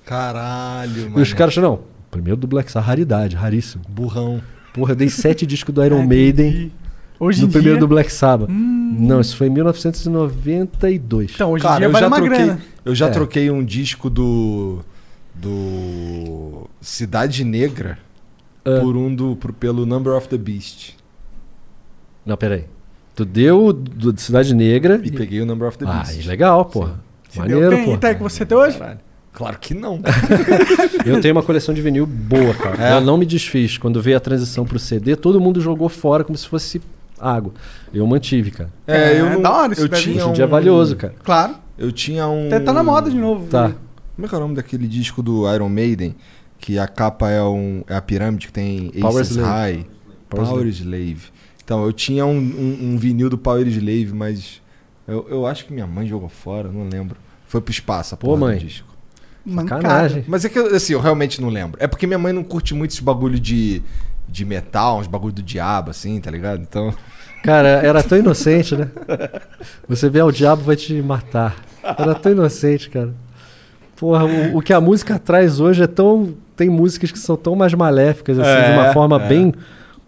Caralho, 0.06 0.96
E 0.96 1.06
os 1.06 1.10
mano. 1.12 1.34
caras 1.36 1.56
não, 1.56 1.80
primeiro 2.12 2.36
do 2.38 2.46
Black 2.46 2.70
Sabbath, 2.70 2.86
raridade, 2.86 3.34
raríssimo. 3.34 3.82
Burrão. 3.88 4.40
Porra, 4.72 4.92
eu 4.92 4.96
dei 4.96 5.08
sete 5.08 5.44
discos 5.46 5.74
do 5.74 5.84
Iron 5.84 6.06
Maiden 6.06 6.70
Hoje 7.18 7.40
no 7.42 7.48
em 7.48 7.50
primeiro 7.50 7.74
dia- 7.76 7.80
do 7.80 7.88
Black 7.88 8.12
Sabbath. 8.12 8.48
Não, 8.48 9.20
isso 9.20 9.36
foi 9.36 9.48
em 9.48 9.50
1992. 9.50 11.32
Então, 11.34 11.50
hoje 11.50 11.64
em 11.64 11.66
Cara, 11.68 11.78
dia 11.78 11.86
eu 11.88 11.90
vale 11.90 12.02
já 12.04 12.06
uma 12.06 12.16
troquei, 12.18 12.36
grana. 12.44 12.60
eu 12.84 12.94
já 12.94 13.06
É. 13.08 13.10
troquei 13.10 13.50
um 13.50 13.64
disco 13.64 14.08
do 14.08 14.78
do 15.34 16.70
Cidade 16.80 17.42
Negra 17.42 17.98
Ah. 18.64 18.78
por 18.80 18.96
um 18.96 19.12
do 19.12 19.34
por- 19.34 19.52
pelo 19.52 19.84
Number 19.84 20.12
of 20.14 20.28
the 20.28 20.38
Beast 20.38 20.92
Não, 22.24 22.36
peraí. 22.36 22.64
Tu 23.18 23.24
deu 23.24 23.64
o 23.66 23.72
do 23.72 24.12
de 24.12 24.22
Cidade 24.22 24.54
Negra 24.54 25.00
e 25.02 25.10
peguei 25.10 25.40
o 25.40 25.44
Number 25.44 25.66
of 25.66 25.76
the 25.76 25.84
Ah, 25.88 26.04
Beast. 26.06 26.24
legal, 26.24 26.64
porra. 26.66 27.00
Você 27.28 27.40
Maneiro, 27.40 27.68
deu 27.68 27.84
pô. 27.84 27.94
Ita, 27.94 28.14
que 28.14 28.22
você 28.22 28.46
tem 28.46 28.56
hoje? 28.56 28.78
Caralho. 28.78 29.00
Claro 29.32 29.58
que 29.58 29.74
não. 29.74 30.00
Eu 31.04 31.20
tenho 31.20 31.34
uma 31.34 31.42
coleção 31.42 31.74
de 31.74 31.82
vinil 31.82 32.06
boa, 32.06 32.54
cara. 32.54 32.90
É? 32.90 32.96
Eu 32.96 33.00
não 33.00 33.18
me 33.18 33.26
desfiz. 33.26 33.76
Quando 33.76 34.00
veio 34.00 34.16
a 34.16 34.20
transição 34.20 34.64
pro 34.64 34.78
CD, 34.78 35.16
todo 35.16 35.40
mundo 35.40 35.60
jogou 35.60 35.88
fora 35.88 36.22
como 36.22 36.38
se 36.38 36.46
fosse 36.46 36.80
água. 37.18 37.52
Eu 37.92 38.06
mantive, 38.06 38.52
cara. 38.52 38.70
É, 38.86 39.18
eu 39.20 39.26
É 39.26 39.30
não, 39.34 39.42
da 39.42 39.50
hora 39.52 39.72
isso 39.72 39.82
eu 39.82 39.88
tinha 39.88 40.14
Hoje 40.22 40.28
em 40.30 40.32
dia 40.34 40.44
é 40.44 40.46
um- 40.46 40.50
valioso, 40.50 40.94
cara. 40.94 41.14
Claro. 41.24 41.54
Eu 41.76 41.90
tinha 41.90 42.28
um 42.28 42.46
Até 42.46 42.60
tá 42.60 42.72
na 42.72 42.84
moda 42.84 43.10
de 43.10 43.16
novo. 43.16 43.48
Tá. 43.48 43.72
Como 44.14 44.26
é 44.26 44.28
que 44.28 44.34
é 44.36 44.38
o 44.38 44.40
nome 44.40 44.54
daquele 44.54 44.86
disco 44.86 45.24
do 45.24 45.52
Iron 45.52 45.68
Maiden 45.68 46.14
que 46.60 46.78
a 46.78 46.86
capa 46.86 47.28
é 47.28 47.42
um 47.42 47.82
é 47.88 47.96
a 47.96 48.00
pirâmide 48.00 48.46
que 48.46 48.52
tem 48.52 48.92
Power 49.00 49.22
Aces 49.22 49.36
Slave. 49.36 49.48
High, 49.76 49.86
Power 50.28 50.46
Power, 50.46 50.66
Slave. 50.68 51.18
Então, 51.68 51.84
eu 51.84 51.92
tinha 51.92 52.24
um, 52.24 52.38
um- 52.38 52.78
um 52.92 52.96
vinil 52.96 53.28
do 53.28 53.36
Power 53.36 53.66
Slave, 53.68 54.10
mas 54.14 54.62
eu, 55.06 55.26
eu 55.28 55.46
acho 55.46 55.66
que 55.66 55.72
minha 55.74 55.86
mãe 55.86 56.06
jogou 56.06 56.30
fora, 56.30 56.70
não 56.72 56.88
lembro. 56.88 57.18
Foi 57.46 57.60
pro 57.60 57.70
espaço, 57.70 58.14
a 58.14 58.16
Pô, 58.16 58.28
porra 58.28 58.38
do 58.38 58.46
mãe. 58.46 58.56
disco. 58.58 58.88
Sacanagem. 59.54 60.24
Mas 60.26 60.46
é 60.46 60.48
que, 60.48 60.58
assim, 60.58 60.94
eu 60.94 61.00
realmente 61.00 61.42
não 61.42 61.50
lembro. 61.50 61.78
É 61.78 61.86
porque 61.86 62.06
minha 62.06 62.18
mãe 62.18 62.32
não 62.32 62.42
curte 62.42 62.72
muito 62.74 62.92
esse 62.92 63.02
bagulho 63.02 63.38
de, 63.38 63.82
de 64.26 64.46
metal, 64.46 64.98
uns 64.98 65.06
bagulho 65.06 65.34
do 65.34 65.42
diabo, 65.42 65.90
assim, 65.90 66.18
tá 66.22 66.30
ligado? 66.30 66.62
Então. 66.62 66.94
Cara, 67.44 67.68
era 67.68 68.02
tão 68.02 68.16
inocente, 68.16 68.74
né? 68.74 68.88
Você 69.86 70.08
vê, 70.08 70.22
o 70.22 70.32
diabo 70.32 70.62
vai 70.62 70.74
te 70.74 70.94
matar. 71.02 71.54
Era 71.82 72.14
tão 72.14 72.32
inocente, 72.32 72.88
cara. 72.88 73.12
Porra, 73.94 74.24
o, 74.24 74.56
o 74.56 74.62
que 74.62 74.72
a 74.72 74.80
música 74.80 75.18
traz 75.18 75.60
hoje 75.60 75.82
é 75.82 75.86
tão. 75.86 76.34
Tem 76.56 76.68
músicas 76.70 77.12
que 77.12 77.18
são 77.18 77.36
tão 77.36 77.54
mais 77.54 77.74
maléficas, 77.74 78.38
assim, 78.38 78.64
de 78.66 78.72
uma 78.72 78.86
É, 78.88 78.92
forma 78.94 79.22
é. 79.22 79.28
bem 79.28 79.52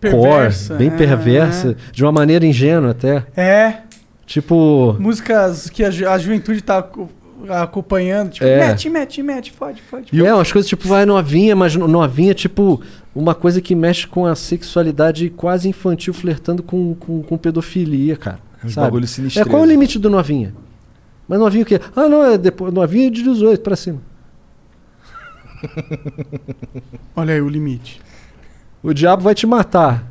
Perversa, 0.01 0.75
core, 0.75 0.79
bem 0.79 0.89
é. 0.89 0.97
perversa, 0.97 1.77
de 1.93 2.03
uma 2.05 2.13
maneira 2.13 2.47
ingênua 2.47 2.91
até. 2.93 3.27
É, 3.37 3.79
Tipo. 4.27 4.97
músicas 4.99 5.69
que 5.69 5.83
a, 5.85 5.91
ju- 5.91 6.09
a 6.09 6.17
juventude 6.19 6.63
tá 6.63 6.79
aco- 6.79 7.09
acompanhando. 7.49 8.31
Tipo, 8.31 8.47
É. 8.47 8.69
mete, 8.69 8.89
mete, 8.89 9.23
mete, 9.23 9.51
fode, 9.53 9.83
fode. 9.83 10.09
E 10.13 10.25
é, 10.25 10.33
umas 10.33 10.51
coisas 10.53 10.69
tipo, 10.69 10.87
vai 10.89 11.05
novinha, 11.05 11.55
mas 11.57 11.75
no- 11.75 11.89
novinha, 11.89 12.33
tipo, 12.33 12.81
uma 13.15 13.35
coisa 13.35 13.61
que 13.61 13.75
mexe 13.75 14.07
com 14.07 14.25
a 14.27 14.35
sexualidade 14.37 15.31
quase 15.31 15.69
infantil, 15.69 16.15
flertando 16.15 16.63
com, 16.63 16.95
com, 16.95 17.23
com 17.23 17.37
pedofilia, 17.37 18.17
cara. 18.17 18.39
Uns 18.65 18.75
sabe? 18.75 18.87
bagulho 18.87 19.05
É, 19.05 19.09
sinistreiro. 19.09 19.51
qual 19.51 19.63
é 19.63 19.67
o 19.67 19.69
limite 19.69 19.99
do 19.99 20.09
novinha? 20.09 20.55
Mas 21.27 21.39
novinho 21.39 21.63
o 21.65 21.67
quê? 21.67 21.81
Ah, 21.97 22.09
não, 22.09 22.23
é 22.25 22.39
depois, 22.39 22.73
novinha 22.73 23.11
de 23.11 23.23
18 23.23 23.63
pra 23.63 23.75
cima. 23.77 23.99
Olha 27.17 27.35
aí 27.35 27.41
o 27.41 27.49
limite. 27.49 28.01
O 28.83 28.93
diabo 28.95 29.23
vai 29.23 29.35
te 29.35 29.47
matar. 29.47 30.05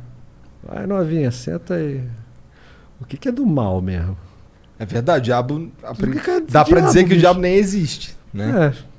Vai, 0.62 0.86
novinha, 0.86 1.30
senta 1.30 1.74
aí. 1.74 2.02
O 3.00 3.04
que, 3.04 3.16
que 3.16 3.28
é 3.28 3.32
do 3.32 3.44
mal 3.46 3.80
mesmo? 3.80 4.16
É 4.78 4.84
verdade, 4.86 5.20
o 5.20 5.24
diabo. 5.24 5.70
que 5.96 6.20
que 6.20 6.30
é 6.30 6.40
Dá 6.40 6.64
pra 6.64 6.74
diabo, 6.76 6.86
dizer 6.86 7.00
que 7.00 7.06
o 7.06 7.08
bicho? 7.08 7.20
diabo 7.20 7.40
nem 7.40 7.54
existe, 7.56 8.16
né? 8.32 8.72
É. 8.76 8.90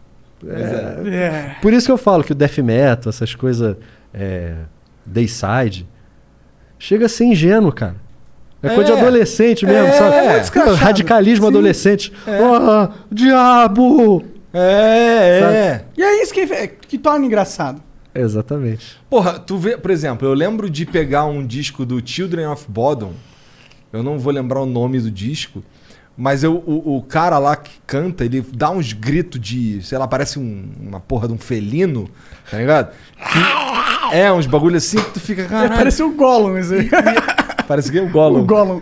Mas 0.43 0.61
é. 0.61 1.15
É. 1.15 1.56
Por 1.61 1.72
isso 1.73 1.85
que 1.85 1.91
eu 1.91 1.98
falo 1.98 2.23
que 2.23 2.31
o 2.31 2.35
death 2.35 2.57
metal, 2.60 3.10
essas 3.10 3.34
coisas, 3.35 3.76
é, 4.14 4.56
dayside, 5.06 5.88
chega 6.77 7.06
a 7.06 7.10
ser 7.10 7.26
ingênuo, 7.26 7.72
cara. 7.72 7.95
É, 8.64 8.69
coisa 8.76 8.91
de 8.93 8.98
É. 8.98 9.02
adolescente 9.02 9.65
mesmo, 9.65 9.88
É, 9.88 9.91
sabe? 10.43 10.69
é. 10.69 10.73
Radicalismo 10.73 11.45
Sim. 11.45 11.49
adolescente. 11.52 12.14
Ah, 12.27 12.89
diabo! 13.11 14.23
É, 14.53 15.39
é. 15.39 15.85
E 15.98 16.03
é 16.03 16.22
isso 16.22 16.34
que, 16.34 16.45
que 16.88 16.98
torna 16.98 17.26
engraçado. 17.26 17.81
Exatamente. 18.13 18.97
Porra, 19.09 19.39
tu 19.39 19.57
vê, 19.57 19.77
por 19.77 19.91
exemplo, 19.91 20.27
eu 20.27 20.33
lembro 20.33 20.69
de 20.69 20.85
pegar 20.85 21.25
um 21.25 21.45
disco 21.45 21.85
do 21.85 22.01
Children 22.05 22.47
of 22.47 22.65
Bodom. 22.67 23.13
Eu 23.93 24.03
não 24.03 24.19
vou 24.19 24.31
lembrar 24.33 24.61
o 24.61 24.65
nome 24.65 24.99
do 24.99 25.09
disco. 25.11 25.63
Mas 26.17 26.43
eu, 26.43 26.55
o, 26.67 26.97
o 26.97 27.01
cara 27.03 27.39
lá 27.39 27.55
que 27.55 27.71
canta, 27.88 28.25
ele 28.25 28.45
dá 28.53 28.69
uns 28.69 28.91
gritos 28.91 29.39
de, 29.39 29.81
sei 29.81 29.97
lá, 29.97 30.05
parece 30.07 30.38
um- 30.38 30.69
uma 30.79 30.99
porra 30.99 31.25
de 31.27 31.33
um 31.33 31.38
felino, 31.38 32.09
tá 32.49 32.57
ligado? 32.57 32.91
Que- 34.11 34.15
é, 34.17 34.31
uns 34.31 34.45
bagulho 34.45 34.75
assim 34.75 34.97
que 34.97 35.11
tu 35.11 35.19
fica, 35.21 35.45
caralho. 35.45 35.69
Parece 35.77 36.03
o 36.03 36.11
Gollum 36.11 36.59
isso 36.59 36.73
aí. 36.73 36.89
Parece 37.65 37.89
que 37.89 37.97
é 37.97 38.01
o 38.01 38.09
Gollum. 38.09 38.41
o 38.41 38.45
Gollum. 38.45 38.81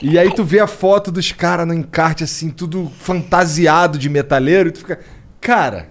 E 0.00 0.18
aí 0.18 0.34
tu 0.34 0.42
vê 0.42 0.60
a 0.60 0.66
foto 0.66 1.12
dos 1.12 1.30
caras 1.30 1.66
no 1.66 1.74
encarte, 1.74 2.24
assim, 2.24 2.48
tudo 2.48 2.90
fantasiado 2.98 3.98
de 3.98 4.08
metaleiro, 4.08 4.70
e 4.70 4.72
tu 4.72 4.78
fica, 4.80 4.98
cara, 5.40 5.88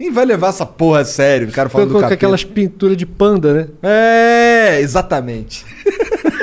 quem 0.00 0.10
vai 0.10 0.24
levar 0.24 0.48
essa 0.48 0.64
porra 0.64 1.00
a 1.00 1.04
sério? 1.04 1.46
O 1.46 1.52
cara 1.52 1.68
falando 1.68 1.88
do 1.88 1.92
Com 1.92 2.00
capeta. 2.00 2.14
aquelas 2.14 2.42
pinturas 2.42 2.96
de 2.96 3.04
panda, 3.04 3.52
né? 3.52 3.68
É, 3.82 4.80
exatamente. 4.80 5.66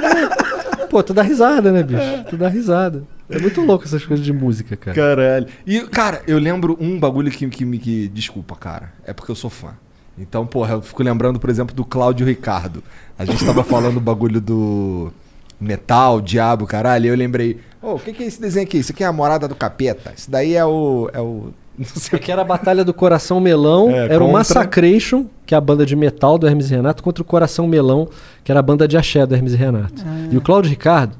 Pô, 0.92 1.02
tu 1.02 1.12
dá 1.12 1.24
risada, 1.24 1.72
né, 1.72 1.82
bicho? 1.82 2.24
Tu 2.30 2.38
dá 2.38 2.48
risada. 2.48 3.04
É 3.28 3.40
muito 3.40 3.60
louco 3.62 3.84
essas 3.84 4.06
coisas 4.06 4.24
de 4.24 4.32
música, 4.32 4.78
cara. 4.78 4.96
Caralho. 4.96 5.48
E, 5.66 5.82
cara, 5.88 6.22
eu 6.28 6.38
lembro 6.38 6.78
um 6.80 7.00
bagulho 7.00 7.32
que, 7.32 7.48
que 7.50 7.66
me. 7.66 7.80
Que, 7.80 8.08
desculpa, 8.08 8.56
cara. 8.56 8.94
É 9.04 9.12
porque 9.12 9.32
eu 9.32 9.36
sou 9.36 9.50
fã. 9.50 9.74
Então, 10.16 10.46
porra, 10.46 10.76
eu 10.76 10.82
fico 10.84 11.02
lembrando, 11.02 11.40
por 11.40 11.50
exemplo, 11.50 11.76
do 11.76 11.84
Cláudio 11.84 12.28
Ricardo. 12.28 12.84
A 13.18 13.26
gente 13.26 13.44
tava 13.44 13.64
falando 13.66 13.98
o 13.98 14.02
bagulho 14.02 14.40
do 14.40 15.12
metal, 15.60 16.22
diabo, 16.22 16.68
caralho. 16.68 17.06
E 17.06 17.10
eu 17.10 17.16
lembrei, 17.16 17.60
ô, 17.82 17.96
o 17.96 18.00
que, 18.00 18.14
que 18.14 18.24
é 18.24 18.28
esse 18.28 18.40
desenho 18.40 18.68
aqui? 18.68 18.78
Isso 18.78 18.92
aqui 18.92 19.04
é 19.04 19.08
a 19.08 19.12
morada 19.12 19.48
do 19.48 19.56
capeta. 19.56 20.14
Isso 20.16 20.30
daí 20.30 20.54
é 20.54 20.64
o. 20.64 21.10
É 21.12 21.20
o. 21.20 21.52
Não 21.80 21.86
sei 21.86 22.18
o 22.18 22.22
Que 22.22 22.32
era 22.32 22.41
a 22.41 22.45
Batalha 22.45 22.84
do 22.84 22.94
Coração 22.94 23.40
Melão, 23.40 23.90
É, 23.91 24.06
era 24.06 24.16
o 24.18 24.28
contra- 24.28 24.34
Massacration, 24.34 25.26
que 25.45 25.54
é 25.54 25.58
a 25.58 25.62
banda 25.62 25.86
de 25.86 25.95
metal 25.95 26.38
do 26.38 26.48
Hermes 26.48 26.72
e 26.72 26.76
Renato, 26.76 27.04
contra 27.04 27.22
o 27.22 27.26
Coração 27.26 27.68
Melão, 27.68 28.08
que 28.44 28.52
era 28.52 28.60
a 28.60 28.64
banda 28.64 28.88
de 28.88 28.98
axé 28.98 29.26
do 29.26 29.36
Hermes 29.36 29.54
e 29.54 29.58
Renato. 29.58 30.04
E 30.32 30.38
o 30.38 30.41
Cláudio 30.41 30.70
Ricardo, 30.70 31.14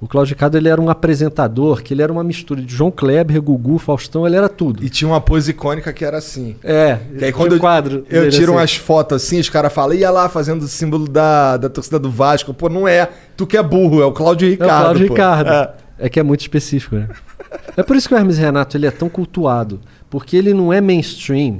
O 0.00 0.08
Cláudio 0.08 0.34
Ricardo 0.34 0.56
ele 0.58 0.68
era 0.68 0.80
um 0.80 0.90
apresentador, 0.90 1.80
que 1.80 1.94
ele 1.94 2.02
era 2.02 2.12
uma 2.12 2.24
mistura 2.24 2.60
de 2.60 2.74
João 2.74 2.90
Kleber, 2.90 3.40
Gugu, 3.40 3.78
Faustão, 3.78 4.26
ele 4.26 4.34
era 4.34 4.48
tudo. 4.48 4.84
E 4.84 4.90
tinha 4.90 5.06
uma 5.08 5.20
pose 5.20 5.52
icônica 5.52 5.92
que 5.92 6.04
era 6.04 6.18
assim. 6.18 6.56
É, 6.64 6.98
Que 7.16 7.24
aí 7.26 7.32
quando 7.32 7.52
o 7.52 7.54
eu, 7.54 7.60
quadro 7.60 8.04
eu 8.10 8.28
tiro 8.28 8.50
assim. 8.52 8.58
umas 8.60 8.74
fotos 8.74 9.22
assim, 9.22 9.38
os 9.38 9.48
caras 9.48 9.72
falam, 9.72 9.94
ia 9.94 10.10
lá 10.10 10.28
fazendo 10.28 10.62
o 10.62 10.66
símbolo 10.66 11.06
da, 11.08 11.56
da 11.56 11.68
torcida 11.68 12.00
do 12.00 12.10
Vasco. 12.10 12.52
Pô, 12.52 12.68
não 12.68 12.88
é. 12.88 13.08
Tu 13.36 13.46
que 13.46 13.56
é 13.56 13.62
burro, 13.62 14.02
é 14.02 14.04
o 14.04 14.10
Cláudio 14.10 14.46
É 14.46 14.48
o 14.48 14.50
Ricardo. 14.54 14.82
Cláudio 14.82 15.06
pô. 15.06 15.14
Ricardo. 15.14 15.48
É. 15.50 15.70
É. 16.06 16.08
que 16.08 16.20
é 16.20 16.22
muito 16.22 16.40
específico, 16.40 16.96
né? 16.96 17.08
É 17.76 17.82
por 17.82 17.96
isso 17.96 18.08
que 18.08 18.14
o 18.14 18.18
Hermes 18.18 18.38
Renato 18.38 18.76
ele 18.76 18.86
é 18.86 18.90
tão 18.90 19.08
cultuado. 19.08 19.80
Porque 20.10 20.36
ele 20.36 20.52
não 20.52 20.72
é 20.72 20.80
mainstream, 20.80 21.58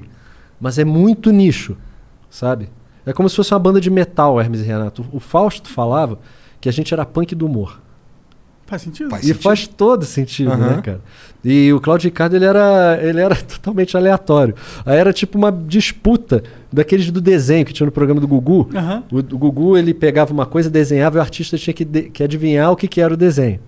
mas 0.60 0.78
é 0.78 0.84
muito 0.84 1.30
nicho, 1.30 1.76
sabe? 2.28 2.68
É 3.06 3.12
como 3.12 3.28
se 3.28 3.36
fosse 3.36 3.52
uma 3.52 3.58
banda 3.58 3.80
de 3.80 3.90
metal, 3.90 4.34
o 4.34 4.40
Hermes 4.40 4.60
e 4.60 4.64
Renato. 4.64 5.04
O 5.12 5.18
Fausto 5.18 5.68
falava 5.70 6.18
que 6.60 6.68
a 6.68 6.72
gente 6.72 6.92
era 6.92 7.04
punk 7.06 7.34
do 7.34 7.46
humor. 7.46 7.80
Faz 8.66 8.82
sentido? 8.82 9.14
e 9.22 9.34
faz 9.34 9.66
todo 9.66 10.04
sentido, 10.04 10.52
Aham. 10.52 10.76
né, 10.76 10.82
cara? 10.82 11.00
E 11.44 11.70
o 11.74 11.80
Claudio 11.80 12.06
Ricardo, 12.08 12.36
ele 12.36 12.44
era, 12.46 12.98
ele 13.02 13.20
era 13.20 13.34
totalmente 13.42 13.96
aleatório. 13.96 14.54
Aí 14.86 14.96
era 14.98 15.12
tipo 15.12 15.36
uma 15.36 15.50
disputa 15.52 16.42
daqueles 16.72 17.10
do 17.10 17.20
desenho 17.20 17.66
que 17.66 17.72
tinha 17.72 17.84
no 17.84 17.92
programa 17.92 18.20
do 18.20 18.26
Gugu. 18.28 18.70
Aham. 18.74 19.02
O, 19.12 19.18
o 19.18 19.22
Gugu, 19.38 19.76
ele 19.76 19.92
pegava 19.92 20.32
uma 20.32 20.46
coisa, 20.46 20.70
desenhava 20.70 21.16
e 21.16 21.18
o 21.18 21.20
artista 21.22 21.58
tinha 21.58 21.74
que, 21.74 21.84
de- 21.84 22.02
que 22.04 22.22
adivinhar 22.22 22.70
o 22.70 22.76
que, 22.76 22.88
que 22.88 23.00
era 23.00 23.12
o 23.12 23.16
desenho. 23.16 23.60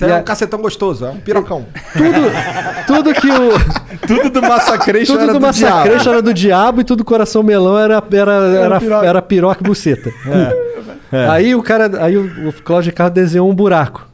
E 0.00 0.04
é 0.04 0.16
a- 0.16 0.20
um 0.20 0.22
cacetão 0.22 0.60
gostoso, 0.60 1.04
é 1.04 1.10
um 1.10 1.18
pirocão. 1.18 1.66
Tudo 2.86 3.12
que 3.14 3.28
o... 3.30 3.50
Tudo 4.06 4.30
do 4.30 4.40
Massacration 4.42 5.12
Tudo 5.14 5.22
era 5.24 5.32
do 5.32 5.38
do 5.38 5.46
Massacration 5.46 5.96
diabo. 5.98 6.10
era 6.10 6.22
do 6.22 6.34
diabo 6.34 6.80
e 6.80 6.84
tudo 6.84 7.04
coração 7.04 7.42
melão 7.42 7.76
era, 7.78 8.02
era, 8.12 8.32
era, 8.32 8.80
piroca. 8.80 9.06
era 9.06 9.22
piroca 9.22 9.60
e 9.62 9.64
buceta. 9.64 10.12
É. 11.10 11.26
Aí 11.26 11.54
o 11.54 11.62
cara, 11.62 12.04
aí 12.04 12.18
o, 12.18 12.50
o 12.50 12.52
Cláudio 12.62 12.90
Ricardo 12.90 13.14
desenhou 13.14 13.48
um 13.50 13.54
buraco, 13.54 14.06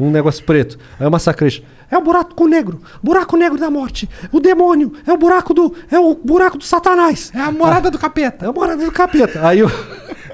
um 0.00 0.10
negócio 0.10 0.42
preto. 0.42 0.76
Aí 0.98 1.06
o 1.06 1.10
Massacration, 1.10 1.62
é 1.88 1.96
o 1.96 2.00
buraco 2.00 2.48
negro, 2.48 2.80
buraco 3.00 3.36
negro 3.36 3.56
da 3.56 3.70
morte, 3.70 4.10
o 4.32 4.40
demônio, 4.40 4.92
é 5.06 5.12
o 5.12 5.16
buraco 5.16 5.54
do, 5.54 5.72
é 5.88 5.96
o 6.00 6.12
buraco 6.16 6.58
do 6.58 6.64
satanás. 6.64 7.30
É 7.32 7.38
a 7.40 7.52
morada 7.52 7.88
do 7.88 7.96
capeta. 8.00 8.46
É 8.46 8.48
a 8.48 8.52
morada 8.52 8.84
do 8.84 8.90
capeta. 8.90 9.46
Aí 9.46 9.62
o, 9.62 9.70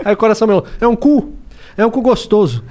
aí 0.02 0.14
o 0.14 0.16
coração 0.16 0.48
melão, 0.48 0.64
é 0.80 0.86
um 0.88 0.96
cu, 0.96 1.34
é 1.76 1.84
um 1.84 1.90
cu 1.90 2.00
gostoso. 2.00 2.64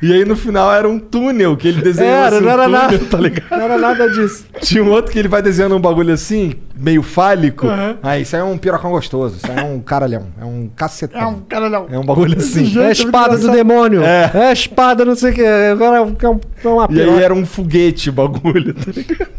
E 0.00 0.12
aí 0.12 0.24
no 0.24 0.36
final 0.36 0.72
era 0.72 0.88
um 0.88 0.98
túnel 0.98 1.56
que 1.56 1.68
ele 1.68 1.82
desenhou 1.82 2.12
Era, 2.12 2.36
assim, 2.36 2.44
não 2.44 2.48
um 2.48 2.52
era 2.52 2.64
túnel, 2.64 2.80
nada, 2.82 2.98
tá 3.10 3.18
ligado? 3.18 3.50
não 3.50 3.60
era 3.60 3.78
nada 3.78 4.08
disso. 4.10 4.44
Tinha 4.60 4.82
um 4.82 4.90
outro 4.90 5.12
que 5.12 5.18
ele 5.18 5.28
vai 5.28 5.42
desenhando 5.42 5.76
um 5.76 5.80
bagulho 5.80 6.12
assim, 6.12 6.54
meio 6.76 7.02
fálico. 7.02 7.66
Aham. 7.66 7.96
Ah, 8.02 8.18
isso 8.18 8.34
aí 8.36 8.42
é 8.42 8.44
um 8.44 8.56
pirocão 8.58 8.90
gostoso, 8.90 9.36
isso 9.36 9.50
aí 9.50 9.58
é 9.58 9.62
um 9.64 9.80
caralhão, 9.80 10.26
é 10.40 10.44
um 10.44 10.68
cacetão. 10.74 11.20
É 11.20 11.26
um 11.26 11.40
caralhão. 11.40 11.86
É 11.90 11.98
um 11.98 12.04
bagulho 12.04 12.36
assim. 12.38 12.78
É 12.80 12.86
a 12.86 12.92
espada 12.92 13.36
do 13.38 13.50
demônio. 13.50 14.02
É. 14.02 14.30
É. 14.34 14.46
a 14.48 14.52
espada, 14.52 15.04
não 15.04 15.14
sei 15.14 15.32
o 15.32 15.34
que. 15.34 15.44
Agora 15.44 15.96
é 15.98 16.00
um- 16.00 16.16
é 16.64 16.68
uma 16.68 16.86
E 16.90 17.00
aí 17.00 17.06
piroca. 17.06 17.20
era 17.24 17.34
um 17.34 17.44
foguete 17.46 18.10
o 18.10 18.12
bagulho, 18.12 18.74
tá 18.74 18.90
ligado? 18.94 19.30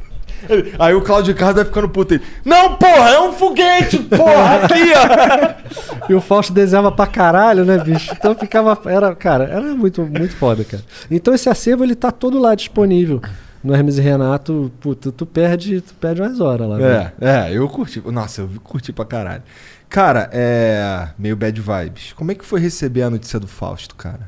Aí 0.80 0.94
o 0.94 1.02
Claudio 1.02 1.34
Ricardo 1.34 1.56
vai 1.58 1.66
ficando 1.66 1.90
puto. 1.90 2.14
Ele, 2.14 2.24
Não, 2.44 2.76
porra, 2.76 3.10
é 3.10 3.20
um 3.20 3.34
foguete, 3.34 3.98
porra, 4.00 4.64
aqui, 4.64 4.92
ó. 4.96 6.10
E 6.10 6.14
o 6.14 6.20
Fausto 6.20 6.52
desenhava 6.52 6.92
pra 6.92 7.08
caralho, 7.08 7.64
né, 7.64 7.78
bicho? 7.78 8.12
Então 8.12 8.36
ficava. 8.36 8.78
Era, 8.86 9.16
cara, 9.16 9.46
era 9.46 9.62
muito, 9.62 10.02
muito 10.02 10.36
foda, 10.36 10.64
cara. 10.64 10.84
Então 11.10 11.34
esse 11.34 11.50
acervo 11.50 11.84
ele 11.84 11.96
tá 11.96 12.12
todo 12.12 12.40
lá 12.40 12.56
disponível. 12.56 13.22
No 13.64 13.74
Hermes 13.74 13.98
e 13.98 14.02
Renato, 14.02 14.70
puta, 14.82 15.10
tu 15.10 15.26
perde, 15.26 15.80
tu 15.80 15.94
perde 15.94 16.22
umas 16.22 16.42
horas 16.42 16.68
lá. 16.68 16.82
É, 16.82 17.14
é, 17.22 17.52
eu 17.54 17.68
curti. 17.70 18.04
Nossa, 18.06 18.42
eu 18.42 18.50
curti 18.62 18.92
pra 18.92 19.06
caralho. 19.06 19.44
Cara, 19.88 20.30
é. 20.34 21.08
Meio 21.18 21.38
bad 21.38 21.62
vibes. 21.62 22.12
Como 22.14 22.32
é 22.32 22.36
que 22.36 22.44
foi 22.44 22.60
receber 22.60 23.04
a 23.04 23.10
notícia 23.10 23.40
do 23.40 23.48
Fausto, 23.48 23.96
cara? 23.96 24.28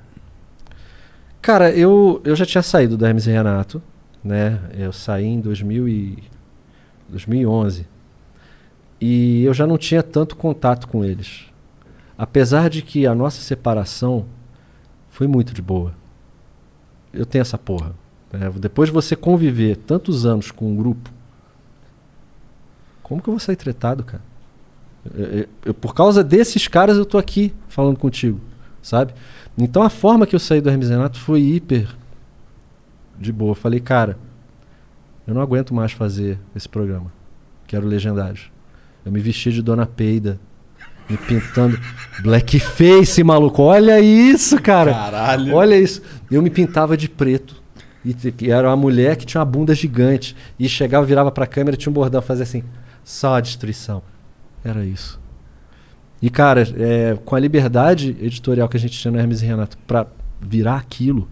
Cara, 1.42 1.70
eu, 1.72 2.22
eu 2.24 2.36
já 2.36 2.46
tinha 2.46 2.62
saído 2.64 2.96
do 2.96 3.06
Hermes 3.06 3.28
e 3.28 3.32
Renato, 3.32 3.82
né? 4.26 4.60
Eu 4.73 4.91
saí 4.91 5.26
em 5.26 5.39
2000 5.39 5.88
e 5.88 6.23
2011. 7.07 7.88
E 8.99 9.43
eu 9.43 9.53
já 9.53 9.68
não 9.68 9.77
tinha 9.77 10.02
tanto 10.02 10.35
contato 10.35 10.88
com 10.88 11.06
eles. 11.06 11.45
Apesar 12.18 12.69
de 12.69 12.81
que 12.81 13.06
a 13.06 13.14
nossa 13.14 13.39
separação 13.41 14.26
foi 15.10 15.27
muito 15.27 15.53
de 15.53 15.61
boa. 15.61 15.93
Eu 17.14 17.26
tenho 17.26 17.41
essa 17.43 17.57
porra. 17.57 17.93
né? 18.34 18.49
Depois 18.60 18.89
de 18.89 18.93
você 18.93 19.15
conviver 19.15 19.77
tantos 19.77 20.26
anos 20.26 20.49
com 20.52 20.69
um 20.72 20.76
grupo, 20.76 21.10
como 23.03 23.22
que 23.22 23.30
eu 23.30 23.34
vou 23.34 23.39
sair 23.39 23.56
tretado, 23.56 24.03
cara? 24.03 24.23
Eu- 25.14 25.47
eu- 25.65 25.73
por 25.73 25.93
causa 25.93 26.23
desses 26.23 26.68
caras 26.68 26.97
eu 26.97 27.06
tô 27.06 27.18
aqui 27.18 27.53
falando 27.69 27.97
contigo, 27.97 28.41
sabe? 28.81 29.14
Então 29.57 29.84
a 29.84 29.89
forma 29.89 30.26
que 30.26 30.35
eu 30.35 30.39
saí 30.39 30.60
do 30.60 30.69
Hermes 30.69 30.89
Renato 30.89 31.19
foi 31.19 31.41
hiper 31.41 31.88
de 33.20 33.32
boa. 33.32 33.56
Falei, 33.56 33.80
cara, 33.80 34.18
eu 35.28 35.34
não 35.34 35.42
aguento 35.42 35.74
mais 35.74 35.92
fazer 35.92 36.40
esse 36.56 36.68
programa. 36.68 37.12
Quero 37.68 37.88
legendários. 37.88 38.52
Eu 39.06 39.12
me 39.12 39.20
vesti 39.20 39.52
de 39.52 39.62
Dona 39.62 39.86
Peida, 39.86 40.40
me 41.10 41.18
pintando 41.18 41.80
blackface, 42.22 43.24
maluco. 43.24 43.62
Olha 43.62 44.00
isso, 44.00 44.62
cara. 44.62 44.94
Caralho. 44.94 45.54
Olha 45.54 45.78
isso. 45.78 46.02
Eu 46.30 46.42
me 46.42 46.50
pintava 46.50 46.98
de 46.98 47.10
preto. 47.10 47.64
E 48.04 48.14
que 48.14 48.52
era 48.52 48.70
uma 48.70 48.76
mulher 48.76 49.16
que 49.16 49.26
tinha 49.26 49.40
uma 49.40 49.46
bunda 49.46 49.74
gigante. 49.74 50.36
E 50.60 50.70
chegava, 50.70 51.06
virava 51.06 51.32
pra 51.32 51.48
câmera, 51.48 51.76
tinha 51.76 51.90
um 51.90 51.94
bordão, 51.94 52.22
fazia 52.22 52.44
assim: 52.44 52.64
só 53.04 53.36
a 53.36 53.42
destruição. 53.42 54.04
Era 54.64 54.86
isso. 54.86 55.20
E, 56.22 56.30
cara, 56.30 56.68
é, 56.78 57.18
com 57.24 57.36
a 57.36 57.40
liberdade 57.40 58.16
editorial 58.22 58.70
que 58.70 58.78
a 58.78 58.80
gente 58.80 58.98
tinha 58.98 59.12
no 59.12 59.20
Hermes 59.20 59.42
e 59.42 59.46
Renato 59.46 59.78
pra 59.86 60.08
virar 60.40 60.78
aquilo, 60.78 61.28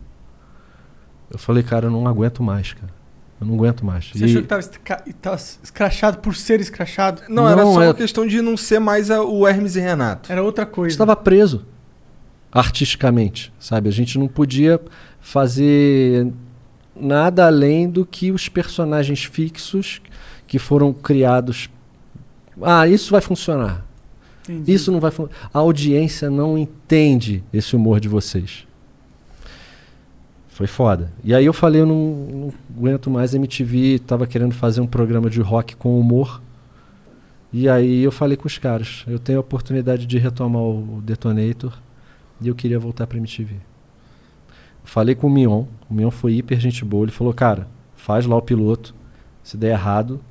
eu 1.34 1.40
falei, 1.40 1.64
cara, 1.64 1.88
eu 1.88 1.92
não 1.92 2.08
aguento 2.08 2.42
mais, 2.42 2.72
cara. 2.74 2.94
Eu 3.42 3.48
não 3.48 3.56
aguento 3.56 3.84
mais. 3.84 4.10
Você 4.14 4.20
E- 4.20 4.26
achou 4.26 4.42
que 4.42 4.48
tava, 4.48 5.36
escrachado 5.62 6.20
por 6.20 6.34
ser 6.36 6.62
escrachado? 6.62 7.24
Não, 7.28 7.46
era 7.50 7.62
Não, 7.64 7.74
só 7.74 7.82
é- 7.82 7.88
uma 7.88 7.94
questão 7.94 8.26
de 8.26 8.42
não 8.42 8.56
ser 8.56 8.80
mais 8.80 9.12
a- 9.12 9.22
o 9.24 9.46
Hermes 9.46 9.76
e 9.76 9.82
Renato. 9.82 10.32
Era 10.32 10.42
outra 10.42 10.66
coisa. 10.66 10.94
estava 10.94 11.16
preso 11.16 11.66
artisticamente, 12.52 13.52
sabe? 13.60 13.90
A 13.90 13.92
gente 13.92 14.18
não 14.18 14.28
podia 14.28 14.80
fazer 15.20 16.32
nada 16.96 17.48
além 17.48 17.90
do 17.90 18.06
que 18.06 18.32
os 18.32 18.48
personagens 18.48 19.24
fixos 19.24 20.02
que 20.46 20.60
foram 20.60 20.94
criados. 20.94 21.70
Ah, 22.62 22.88
isso 22.88 23.12
vai 23.12 23.22
funcionar. 23.22 23.84
Entendi. 24.48 24.72
Isso 24.72 24.92
não 24.92 25.00
vai 25.00 25.10
funcionar. 25.10 25.50
A 25.54 25.60
audiência 25.60 26.30
não 26.30 26.58
entende 26.58 27.44
esse 27.52 27.76
humor 27.76 28.00
de 28.00 28.08
vocês. 28.08 28.68
Foi 30.54 30.68
foda. 30.68 31.12
E 31.24 31.34
aí 31.34 31.46
eu 31.46 31.52
falei, 31.52 31.82
eu 31.82 31.86
não, 31.86 31.96
não 31.96 32.54
aguento 32.78 33.10
mais 33.10 33.34
MTV, 33.34 33.98
tava 34.06 34.28
querendo 34.28 34.54
fazer 34.54 34.82
um 34.82 34.86
programa 34.86 35.28
de 35.28 35.42
rock 35.42 35.76
com 35.76 36.00
humor. 36.00 36.44
E 37.52 37.68
aí 37.68 38.04
eu 38.04 38.12
falei 38.12 38.38
com 38.38 38.46
os 38.46 38.60
caras, 38.60 39.04
eu 39.08 39.18
tenho 39.18 39.40
a 39.40 39.42
oportunidade 39.42 40.06
de 40.06 40.18
retomar 40.20 40.62
o 40.62 41.02
Detonator 41.04 41.74
e 42.40 42.48
eu 42.48 42.54
queria 42.54 42.78
voltar 42.78 43.08
pra 43.08 43.18
MTV. 43.18 43.56
Falei 44.84 45.16
com 45.16 45.26
o 45.26 45.30
Mion, 45.30 45.66
o 45.90 45.94
Mion 45.94 46.12
foi 46.12 46.34
hiper 46.34 46.60
gente 46.60 46.86
boa, 46.86 47.06
ele 47.06 47.12
falou, 47.12 47.34
cara, 47.34 47.68
faz 47.96 48.28
lá 48.28 48.36
o 48.36 48.42
piloto, 48.42 48.94
se 49.42 49.58
der 49.58 49.72
errado, 49.72 50.22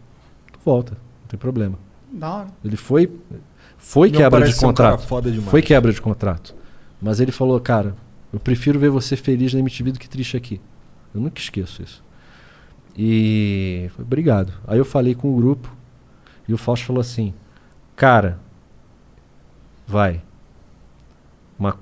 tu 0.52 0.60
volta, 0.64 0.92
não 0.92 1.28
tem 1.28 1.38
problema. 1.38 1.76
Da 2.12 2.32
hora. 2.32 2.48
Ele 2.64 2.76
foi 2.76 3.10
foi 3.76 4.08
Mion 4.08 4.18
quebra 4.18 4.48
de 4.48 4.54
um 4.54 4.60
contrato. 4.60 5.02
foda 5.04 5.30
demais. 5.32 5.50
foi 5.50 5.62
quebra 5.62 5.92
de 5.92 6.00
contrato. 6.00 6.54
Mas 7.00 7.18
ele 7.18 7.32
falou, 7.32 7.58
cara, 7.58 7.96
eu 8.32 8.40
prefiro 8.40 8.78
ver 8.78 8.88
você 8.88 9.16
feliz 9.16 9.52
na 9.52 9.60
MTV 9.60 9.92
do 9.92 9.98
que 9.98 10.08
triste 10.08 10.36
aqui. 10.36 10.60
Eu 11.14 11.20
nunca 11.20 11.40
esqueço 11.40 11.82
isso. 11.82 12.02
E 12.96 13.90
foi, 13.94 14.04
obrigado. 14.04 14.52
Aí 14.66 14.78
eu 14.78 14.84
falei 14.84 15.14
com 15.14 15.32
o 15.32 15.36
grupo 15.36 15.70
e 16.48 16.54
o 16.54 16.58
Fausto 16.58 16.86
falou 16.86 17.00
assim: 17.00 17.34
"Cara, 17.94 18.38
vai. 19.86 20.22
Mas 21.58 21.74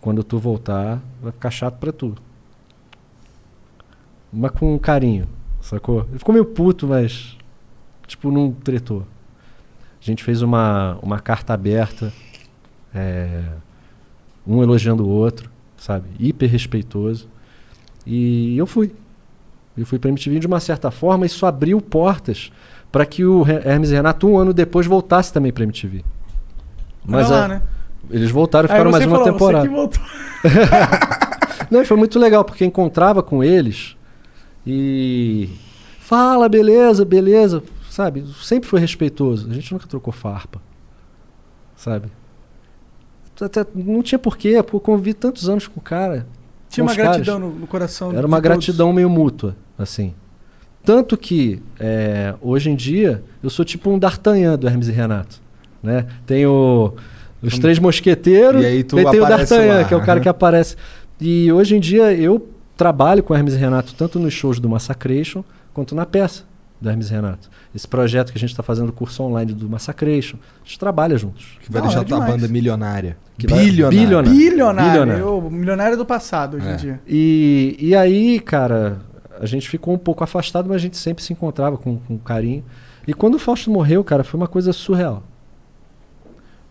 quando 0.00 0.24
tu 0.24 0.38
voltar, 0.38 1.00
vai 1.20 1.32
ficar 1.32 1.50
chato 1.50 1.78
pra 1.78 1.92
tu." 1.92 2.16
Mas 4.32 4.50
com 4.52 4.78
carinho, 4.78 5.28
sacou? 5.60 6.06
Ele 6.08 6.18
ficou 6.18 6.32
meio 6.32 6.46
puto, 6.46 6.88
mas 6.88 7.36
tipo 8.06 8.30
não 8.30 8.52
tretou. 8.52 9.06
A 10.00 10.04
gente 10.04 10.24
fez 10.24 10.42
uma, 10.42 10.98
uma 11.02 11.20
carta 11.20 11.54
aberta, 11.54 12.12
é, 12.94 13.44
um 14.44 14.62
elogiando 14.62 15.04
o 15.06 15.08
outro, 15.08 15.51
sabe? 15.82 16.06
Hiper 16.20 16.48
respeitoso. 16.48 17.28
E 18.06 18.56
eu 18.56 18.66
fui. 18.66 18.92
Eu 19.76 19.84
fui 19.86 19.98
pra 19.98 20.10
MTV 20.10 20.38
de 20.38 20.46
uma 20.46 20.60
certa 20.60 20.90
forma, 20.90 21.24
isso 21.26 21.44
abriu 21.46 21.80
portas 21.80 22.52
para 22.92 23.04
que 23.06 23.24
o 23.24 23.42
Hermes 23.48 23.90
e 23.90 23.94
Renato, 23.94 24.28
um 24.28 24.36
ano 24.38 24.52
depois, 24.52 24.86
voltasse 24.86 25.32
também 25.32 25.50
pra 25.52 25.64
MTV. 25.64 26.04
Mas 27.04 27.30
lá, 27.30 27.44
a- 27.46 27.48
né? 27.48 27.62
eles 28.10 28.30
voltaram 28.30 28.66
e 28.66 28.68
ficaram 28.68 28.90
mais 28.90 29.04
uma 29.06 29.18
falou, 29.18 29.32
temporada. 29.32 29.64
Você 29.64 29.68
que 29.68 29.74
voltou. 29.74 30.02
Não, 31.70 31.84
foi 31.84 31.96
muito 31.96 32.18
legal, 32.18 32.44
porque 32.44 32.64
encontrava 32.64 33.22
com 33.22 33.42
eles 33.42 33.96
e. 34.66 35.48
Fala, 36.00 36.48
beleza, 36.48 37.04
beleza. 37.04 37.62
Sabe? 37.88 38.24
Sempre 38.42 38.68
foi 38.68 38.78
respeitoso. 38.80 39.50
A 39.50 39.54
gente 39.54 39.72
nunca 39.72 39.86
trocou 39.86 40.12
farpa. 40.12 40.60
Sabe? 41.74 42.08
Até- 43.40 43.66
não 43.74 44.02
tinha 44.02 44.18
porquê, 44.18 44.62
pô, 44.62 44.78
convivi 44.78 45.14
tantos 45.14 45.48
anos 45.48 45.66
com 45.66 45.80
o 45.80 45.82
cara. 45.82 46.26
Tinha 46.68 46.84
uma 46.84 46.94
gratidão 46.94 47.38
no, 47.38 47.50
no 47.50 47.66
coração. 47.66 48.10
Era 48.12 48.26
uma 48.26 48.36
todos. 48.38 48.42
gratidão 48.50 48.92
meio 48.92 49.10
mútua, 49.10 49.56
assim. 49.78 50.14
Tanto 50.84 51.16
que, 51.16 51.62
é, 51.78 52.34
hoje 52.40 52.70
em 52.70 52.74
dia, 52.74 53.22
eu 53.42 53.50
sou 53.50 53.64
tipo 53.64 53.90
um 53.90 53.98
D'Artagnan 53.98 54.56
do 54.58 54.66
Hermes 54.66 54.88
e 54.88 54.92
Renato. 54.92 55.40
Né? 55.82 56.06
Tem 56.26 56.46
o- 56.46 56.92
os 57.42 57.58
três 57.58 57.78
mosqueteiros 57.78 58.62
E 58.62 58.66
aí 58.66 58.84
tu 58.84 58.96
tem 58.96 59.06
o 59.06 59.26
D'Artagnan, 59.26 59.78
lá. 59.78 59.84
que 59.84 59.94
é 59.94 59.96
o 59.96 60.04
cara 60.04 60.20
que 60.20 60.28
aparece. 60.28 60.76
E 61.20 61.50
hoje 61.52 61.76
em 61.76 61.80
dia 61.80 62.12
eu 62.12 62.48
trabalho 62.76 63.22
com 63.22 63.32
o 63.32 63.36
Hermes 63.36 63.54
e 63.54 63.56
Renato 63.58 63.94
tanto 63.94 64.18
nos 64.18 64.32
shows 64.32 64.58
do 64.58 64.68
Massacration 64.68 65.44
quanto 65.74 65.94
na 65.94 66.04
peça 66.06 66.44
do 66.82 66.90
Hermes 66.90 67.08
Renato. 67.08 67.48
Esse 67.74 67.86
projeto 67.88 68.32
que 68.32 68.38
a 68.38 68.40
gente 68.40 68.50
está 68.50 68.62
fazendo, 68.62 68.88
o 68.90 68.92
curso 68.92 69.22
online 69.22 69.52
do 69.52 69.68
Massacration, 69.70 70.36
a 70.62 70.66
gente 70.66 70.78
trabalha 70.78 71.16
juntos. 71.16 71.56
Que 71.62 71.70
vai 71.72 71.80
Não, 71.80 71.88
deixar 71.88 72.02
é 72.02 72.04
tua 72.04 72.18
demais. 72.18 72.34
banda 72.40 72.48
milionária. 72.52 73.16
Que 73.38 73.46
bilionária. 73.46 73.98
bilionária. 73.98 74.30
Bilionário. 74.38 74.90
Bilionário. 74.90 75.20
Eu, 75.24 75.50
milionário 75.50 75.96
do 75.96 76.04
passado 76.04 76.56
hoje 76.56 76.66
É. 76.68 76.72
em 76.72 76.76
dia. 76.76 77.00
E, 77.06 77.76
e 77.78 77.94
aí, 77.96 78.40
cara, 78.40 79.00
a 79.40 79.46
gente 79.46 79.68
ficou 79.68 79.94
um 79.94 79.98
pouco 79.98 80.22
afastado, 80.24 80.66
mas 80.68 80.76
a 80.76 80.80
gente 80.80 80.96
sempre 80.96 81.22
se 81.24 81.32
encontrava 81.32 81.78
com, 81.78 81.96
com 81.98 82.18
carinho. 82.18 82.64
E 83.06 83.14
quando 83.14 83.36
o 83.36 83.38
Fausto 83.38 83.70
morreu, 83.70 84.02
cara, 84.04 84.22
foi 84.24 84.38
uma 84.38 84.48
coisa 84.48 84.72
surreal. 84.72 85.22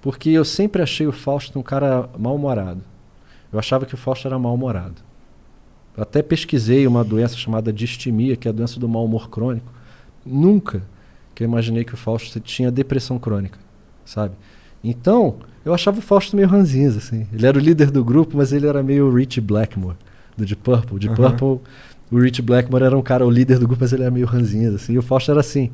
Porque 0.01 0.29
eu 0.29 0.43
sempre 0.43 0.81
achei 0.81 1.05
o 1.07 1.11
Fausto 1.11 1.57
um 1.59 1.63
cara 1.63 2.09
mal-humorado. 2.17 2.81
Eu 3.51 3.59
achava 3.59 3.85
que 3.85 3.93
o 3.93 3.97
Fausto 3.97 4.27
era 4.27 4.37
mal-humorado. 4.39 4.95
Eu 5.95 6.03
até 6.03 6.21
pesquisei 6.23 6.87
uma 6.87 7.03
doença 7.03 7.35
chamada 7.35 7.71
distimia, 7.71 8.35
que 8.37 8.47
é 8.47 8.51
a 8.51 8.53
doença 8.53 8.79
do 8.79 8.87
mau 8.87 9.03
humor 9.05 9.29
crônico. 9.29 9.71
Nunca 10.25 10.83
que 11.33 11.43
eu 11.43 11.47
imaginei 11.47 11.83
que 11.83 11.93
o 11.93 11.97
Fausto 11.97 12.39
tinha 12.39 12.71
depressão 12.71 13.17
crônica, 13.17 13.59
sabe? 14.05 14.35
Então, 14.83 15.37
eu 15.63 15.73
achava 15.73 15.99
o 15.99 16.01
Fausto 16.01 16.35
meio 16.35 16.47
ranzinza, 16.47 16.97
assim. 16.97 17.27
Ele 17.31 17.45
era 17.45 17.57
o 17.57 17.61
líder 17.61 17.91
do 17.91 18.03
grupo, 18.03 18.37
mas 18.37 18.51
ele 18.51 18.67
era 18.67 18.81
meio 18.81 19.13
Rich 19.13 19.39
Blackmore, 19.41 19.97
do 20.35 20.45
Deep 20.45 20.61
Purple. 20.61 20.99
Deep 20.99 21.19
Aham. 21.19 21.35
Purple, 21.35 21.71
o 22.11 22.19
Rich 22.19 22.41
Blackmore 22.41 22.83
era 22.83 22.97
um 22.97 23.01
cara, 23.01 23.25
o 23.25 23.29
líder 23.29 23.59
do 23.59 23.67
grupo, 23.67 23.83
mas 23.83 23.93
ele 23.93 24.03
era 24.03 24.11
meio 24.11 24.25
ranzinza, 24.25 24.75
assim. 24.75 24.93
E 24.93 24.97
o 24.97 25.01
Fausto 25.01 25.31
era 25.31 25.39
assim. 25.39 25.71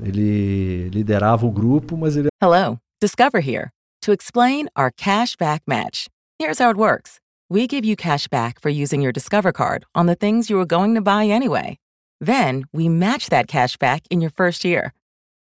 Ele 0.00 0.88
liderava 0.90 1.46
o 1.46 1.50
grupo, 1.50 1.96
mas 1.96 2.16
ele 2.16 2.28
Hello, 2.42 2.78
Discover 3.00 3.40
here 3.46 3.70
to 4.00 4.12
explain 4.12 4.66
our 4.76 4.90
cash 4.96 5.36
back 5.36 5.62
match. 5.66 6.06
Here's 6.40 6.58
how 6.58 6.70
it 6.70 6.78
works 6.78 7.20
we 7.50 7.66
give 7.66 7.84
you 7.84 7.96
cash 7.96 8.28
back 8.28 8.60
for 8.60 8.70
using 8.70 9.02
your 9.02 9.12
Discover 9.12 9.52
card 9.52 9.84
on 9.94 10.06
the 10.06 10.14
things 10.14 10.48
you 10.48 10.56
were 10.56 10.66
going 10.66 10.94
to 10.94 11.02
buy 11.02 11.26
anyway. 11.26 11.78
Then 12.22 12.64
we 12.72 12.88
match 12.88 13.28
that 13.30 13.48
cash 13.48 13.76
back 13.76 14.04
in 14.08 14.20
your 14.20 14.30
first 14.30 14.64
year. 14.64 14.94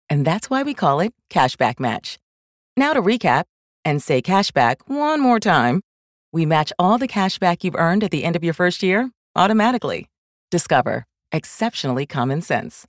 And 0.08 0.24
that's 0.24 0.48
why 0.48 0.62
we 0.62 0.72
call 0.72 1.00
it 1.00 1.12
Cashback 1.28 1.80
Match. 1.80 2.18
Now 2.76 2.94
to 2.94 3.02
recap 3.02 3.44
and 3.84 4.00
say 4.00 4.22
cashback 4.22 4.76
one 4.86 5.20
more 5.20 5.40
time. 5.40 5.82
We 6.32 6.46
match 6.46 6.72
all 6.78 6.96
the 6.96 7.08
cash 7.08 7.38
back 7.38 7.64
you've 7.64 7.74
earned 7.74 8.04
at 8.04 8.12
the 8.12 8.22
end 8.24 8.36
of 8.36 8.44
your 8.44 8.54
first 8.54 8.82
year 8.82 9.10
automatically. 9.34 10.06
Discover. 10.50 11.04
Exceptionally 11.32 12.06
common 12.06 12.40
sense. 12.42 12.86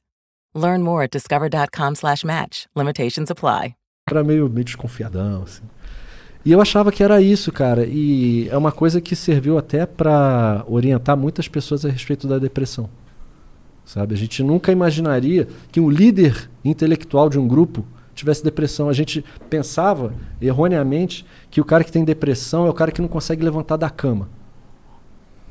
Learn 0.53 0.83
more 0.83 1.03
at 1.03 1.11
discover.com 1.11 1.95
slash 1.95 2.23
match. 2.23 2.67
Limitations 2.75 3.31
apply. 3.31 3.75
era 4.09 4.23
meio, 4.23 4.49
meio 4.49 4.65
desconfiadão, 4.65 5.43
assim. 5.43 5.63
E 6.45 6.51
eu 6.51 6.61
achava 6.61 6.91
que 6.91 7.03
era 7.03 7.21
isso, 7.21 7.51
cara. 7.51 7.85
E 7.85 8.47
é 8.49 8.57
uma 8.57 8.71
coisa 8.71 9.01
que 9.01 9.15
serviu 9.15 9.57
até 9.57 9.85
para 9.85 10.63
orientar 10.67 11.17
muitas 11.17 11.47
pessoas 11.47 11.85
a 11.85 11.89
respeito 11.89 12.27
da 12.27 12.39
depressão. 12.39 12.89
Sabe? 13.89 14.13
A 14.13 14.17
gente 14.17 14.43
nunca 14.43 14.71
imaginaria 14.71 15.47
que 15.71 15.79
um 15.79 15.89
líder 15.89 16.47
intelectual 16.63 17.27
de 17.27 17.39
um 17.39 17.47
grupo 17.47 17.83
tivesse 18.13 18.43
depressão. 18.43 18.87
A 18.87 18.93
gente 18.93 19.25
pensava 19.49 20.13
erroneamente 20.39 21.25
que 21.49 21.59
o 21.59 21.65
cara 21.65 21.83
que 21.83 21.91
tem 21.91 22.05
depressão 22.05 22.67
é 22.67 22.69
o 22.69 22.73
cara 22.73 22.91
que 22.91 23.01
não 23.01 23.07
consegue 23.07 23.43
levantar 23.43 23.77
da 23.77 23.89
cama. 23.89 24.29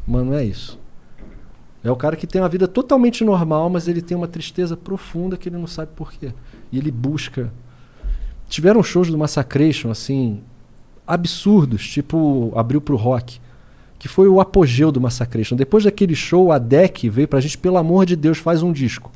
Mas 0.06 0.24
não 0.24 0.35
é 0.35 0.44
isso. 0.44 0.78
É 1.82 1.90
o 1.90 1.97
cara 1.97 2.15
que 2.15 2.28
tem 2.28 2.40
uma 2.40 2.48
vida 2.48 2.69
totalmente 2.69 3.24
normal, 3.24 3.69
mas 3.69 3.89
ele 3.89 4.01
tem 4.01 4.16
uma 4.16 4.28
tristeza 4.28 4.77
profunda 4.77 5.36
que 5.36 5.48
ele 5.48 5.56
não 5.56 5.66
sabe 5.66 5.90
por 5.97 6.12
quê. 6.12 6.32
E 6.70 6.78
ele 6.78 6.93
busca 6.93 7.52
tiveram 8.48 8.85
shows 8.85 9.10
do 9.10 9.19
Massacration, 9.19 9.90
assim, 9.90 10.44
absurdos, 11.05 11.89
tipo, 11.89 12.52
abriu 12.55 12.81
pro 12.81 12.94
rock, 12.94 13.40
que 13.99 14.07
foi 14.09 14.29
o 14.29 14.41
apogeu 14.41 14.93
do 14.93 15.01
Massacration. 15.01 15.57
Depois 15.57 15.85
daquele 15.85 16.15
show, 16.15 16.53
a 16.53 16.59
DEC 16.59 17.09
veio 17.09 17.27
pra 17.27 17.41
gente, 17.41 17.59
pelo 17.59 17.77
amor 17.77 18.07
de 18.07 18.15
Deus, 18.15 18.39
faz 18.39 18.62
um 18.62 18.73
disco. 18.73 19.11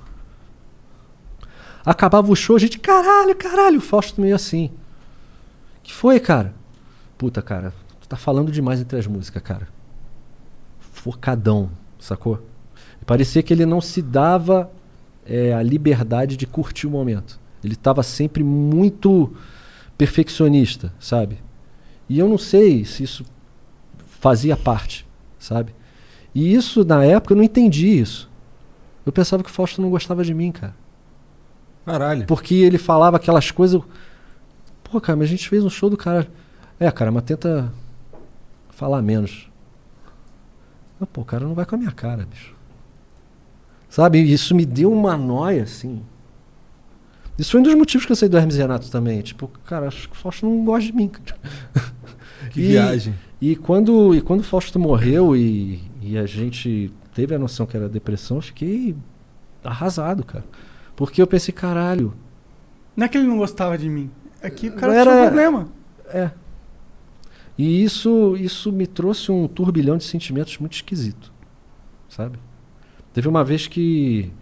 Acabava 1.85 2.31
o 2.31 2.37
show, 2.37 2.57
a 2.57 2.59
gente, 2.59 2.79
caralho, 2.79 3.35
caralho, 3.35 3.79
o 3.79 3.81
Fausto 3.81 4.21
meio 4.21 4.35
assim. 4.35 4.71
Que 5.83 5.93
foi, 5.93 6.19
cara? 6.19 6.55
Puta, 7.17 7.43
cara, 7.43 7.73
tu 8.01 8.09
tá 8.09 8.17
falando 8.17 8.51
demais 8.51 8.81
entre 8.81 8.99
as 8.99 9.07
músicas, 9.07 9.43
cara. 9.43 9.69
Focadão, 10.81 11.71
sacou? 11.99 12.45
Parecia 13.07 13.43
que 13.43 13.53
ele 13.53 13.67
não 13.67 13.81
se 13.81 14.01
dava 14.01 14.71
é, 15.27 15.53
a 15.53 15.63
liberdade 15.63 16.37
de 16.37 16.47
curtir 16.47 16.87
o 16.87 16.91
momento. 16.91 17.39
Ele 17.63 17.75
estava 17.75 18.03
sempre 18.03 18.45
muito 18.45 19.33
perfeccionista, 19.97 20.93
sabe? 20.99 21.39
E 22.09 22.19
eu 22.19 22.29
não 22.29 22.39
sei 22.39 22.85
se 22.85 23.03
isso 23.03 23.25
fazia 24.23 24.57
parte, 24.57 25.05
sabe? 25.37 25.75
E 26.33 26.55
isso, 26.55 26.85
na 26.85 27.05
época, 27.05 27.35
eu 27.35 27.37
não 27.37 27.43
entendi 27.43 27.89
isso. 27.89 28.31
Eu 29.05 29.11
pensava 29.11 29.43
que 29.43 29.51
o 29.51 29.53
Fausto 29.53 29.83
não 29.83 29.91
gostava 29.91 30.23
de 30.23 30.33
mim, 30.33 30.53
cara. 30.53 30.77
Caralho. 31.85 32.25
Porque 32.27 32.55
ele 32.55 32.79
falava 32.79 33.17
aquelas 33.17 33.51
coisas. 33.51 33.83
Pô, 34.85 35.01
cara, 35.01 35.17
mas 35.17 35.27
a 35.27 35.31
gente 35.31 35.49
fez 35.49 35.65
um 35.65 35.69
show 35.69 35.91
do 35.91 35.97
cara. 35.97 36.31
É, 36.79 36.89
cara, 36.93 37.11
mas 37.11 37.25
tenta 37.25 37.73
falar 38.71 39.03
menos. 39.03 39.51
Não, 41.01 41.07
pô, 41.07 41.23
o 41.23 41.25
cara 41.25 41.45
não 41.45 41.55
vai 41.55 41.67
com 41.67 41.75
a 41.75 41.79
minha 41.79 41.91
cara, 41.91 42.25
bicho. 42.25 42.55
Sabe? 43.89 44.21
Isso 44.23 44.55
me 44.55 44.65
deu 44.65 44.93
uma 44.93 45.17
noia, 45.17 45.65
assim. 45.65 46.01
Isso 47.37 47.51
foi 47.51 47.61
um 47.61 47.65
dos 47.65 47.75
motivos 47.75 48.07
que 48.07 48.13
eu 48.13 48.17
saí 48.17 48.29
do 48.29 48.39
Hermes 48.39 48.57
Renato 48.57 48.89
também. 48.89 49.21
Tipo, 49.21 49.49
cara, 49.67 49.89
acho 49.89 50.09
que 50.09 50.15
o 50.15 50.19
Fausto 50.19 50.47
não 50.47 50.65
gosta 50.65 50.87
de 50.87 50.93
mim. 50.93 51.09
cara. 51.09 51.41
Que 52.51 52.61
viagem. 52.61 53.15
E 53.41 53.57
quando, 53.57 54.15
e 54.15 54.21
quando 54.21 54.41
o 54.41 54.45
Fausto 54.45 54.79
morreu 54.79 55.37
e, 55.37 55.81
e 56.01 56.17
a 56.17 56.27
gente 56.27 56.93
teve 57.15 57.35
a 57.35 57.39
noção 57.39 57.67
que 57.67 57.77
era 57.77 57.89
depressão, 57.89 58.39
eu 58.39 58.43
fiquei 58.43 58.95
arrasado, 59.65 60.25
cara. 60.25 60.45
Porque 60.97 61.21
eu 61.21 61.27
pensei, 61.27 61.53
caralho. 61.53 62.15
Não 62.97 63.07
é 63.07 63.09
que 63.09 63.17
ele 63.19 63.27
não 63.27 63.39
gostava 63.39 63.77
de 63.79 63.89
mim. 63.89 64.11
É 64.41 64.51
que 64.51 64.69
o 64.69 64.73
cara 64.75 64.95
Era- 64.95 65.11
tinha 65.11 65.23
um 65.23 65.27
problema. 65.27 65.69
É. 66.07 66.31
E 67.57 67.83
isso, 67.83 68.37
isso 68.37 68.73
me 68.73 68.87
trouxe 68.87 69.31
um 69.31 69.47
turbilhão 69.47 69.97
de 69.97 70.05
sentimentos 70.05 70.59
muito 70.59 70.75
esquisito. 70.75 71.33
Sabe? 72.09 72.39
Teve 73.13 73.29
uma 73.29 73.45
vez 73.45 73.67
que. 73.67 74.33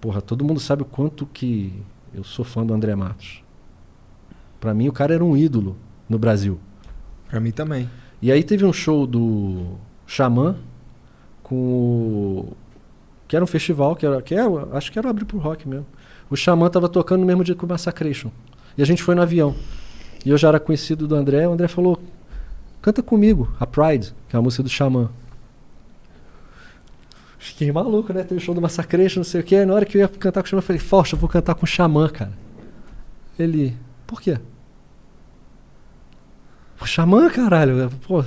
Porra, 0.00 0.20
todo 0.20 0.44
mundo 0.44 0.58
sabe 0.60 0.82
o 0.82 0.84
quanto 0.86 1.26
que 1.26 1.72
eu 2.14 2.24
sou 2.24 2.44
fã 2.44 2.64
do 2.64 2.72
André 2.72 2.94
Matos. 2.94 3.42
Pra 4.58 4.74
mim, 4.74 4.88
o 4.88 4.92
cara 4.92 5.14
era 5.14 5.24
um 5.24 5.36
ídolo 5.36 5.76
no 6.08 6.18
Brasil. 6.18 6.58
Pra 7.30 7.40
mim 7.40 7.52
também. 7.52 7.88
E 8.20 8.30
aí 8.30 8.42
teve 8.42 8.64
um 8.64 8.72
show 8.72 9.06
do 9.06 9.76
Xamã 10.06 10.56
com 11.42 11.56
o. 11.56 12.56
Que 13.26 13.36
era 13.36 13.44
um 13.44 13.48
festival, 13.48 13.94
que 13.94 14.04
era. 14.04 14.20
Que 14.20 14.34
era 14.34 14.46
acho 14.72 14.90
que 14.90 14.98
era 14.98 15.08
abrir 15.08 15.24
pro 15.24 15.38
rock 15.38 15.66
mesmo. 15.68 15.86
O 16.28 16.36
Xamã 16.36 16.68
tava 16.68 16.88
tocando 16.88 17.20
no 17.20 17.26
mesmo 17.26 17.44
dia 17.44 17.54
que 17.54 17.64
o 17.64 17.68
Massacration. 17.68 18.30
E 18.76 18.82
a 18.82 18.84
gente 18.84 19.02
foi 19.02 19.14
no 19.14 19.22
avião. 19.22 19.54
E 20.24 20.30
eu 20.30 20.36
já 20.36 20.48
era 20.48 20.60
conhecido 20.60 21.06
do 21.08 21.14
André, 21.14 21.46
o 21.48 21.52
André 21.52 21.68
falou: 21.68 22.00
canta 22.82 23.02
comigo, 23.02 23.50
a 23.58 23.66
Pride, 23.66 24.12
que 24.28 24.36
é 24.36 24.38
a 24.38 24.42
música 24.42 24.62
do 24.62 24.68
Xamã. 24.68 25.08
Fiquei 27.38 27.72
maluco, 27.72 28.12
né? 28.12 28.22
Teve 28.22 28.40
o 28.40 28.44
show 28.44 28.54
do 28.54 28.60
Massacration, 28.60 29.20
não 29.20 29.24
sei 29.24 29.40
o 29.40 29.44
quê. 29.44 29.64
Na 29.64 29.74
hora 29.74 29.86
que 29.86 29.96
eu 29.96 30.00
ia 30.00 30.08
cantar 30.08 30.42
com 30.42 30.46
o 30.46 30.50
Xamã, 30.50 30.58
eu 30.58 30.62
falei: 30.62 30.80
Fausto, 30.80 31.14
eu 31.14 31.18
vou 31.18 31.28
cantar 31.28 31.54
com 31.54 31.64
o 31.64 31.68
Xamã, 31.68 32.08
cara. 32.08 32.32
Ele. 33.38 33.76
Por 34.06 34.20
quê? 34.20 34.38
Xamã, 36.86 37.28
caralho. 37.30 37.90
Pô. 38.06 38.24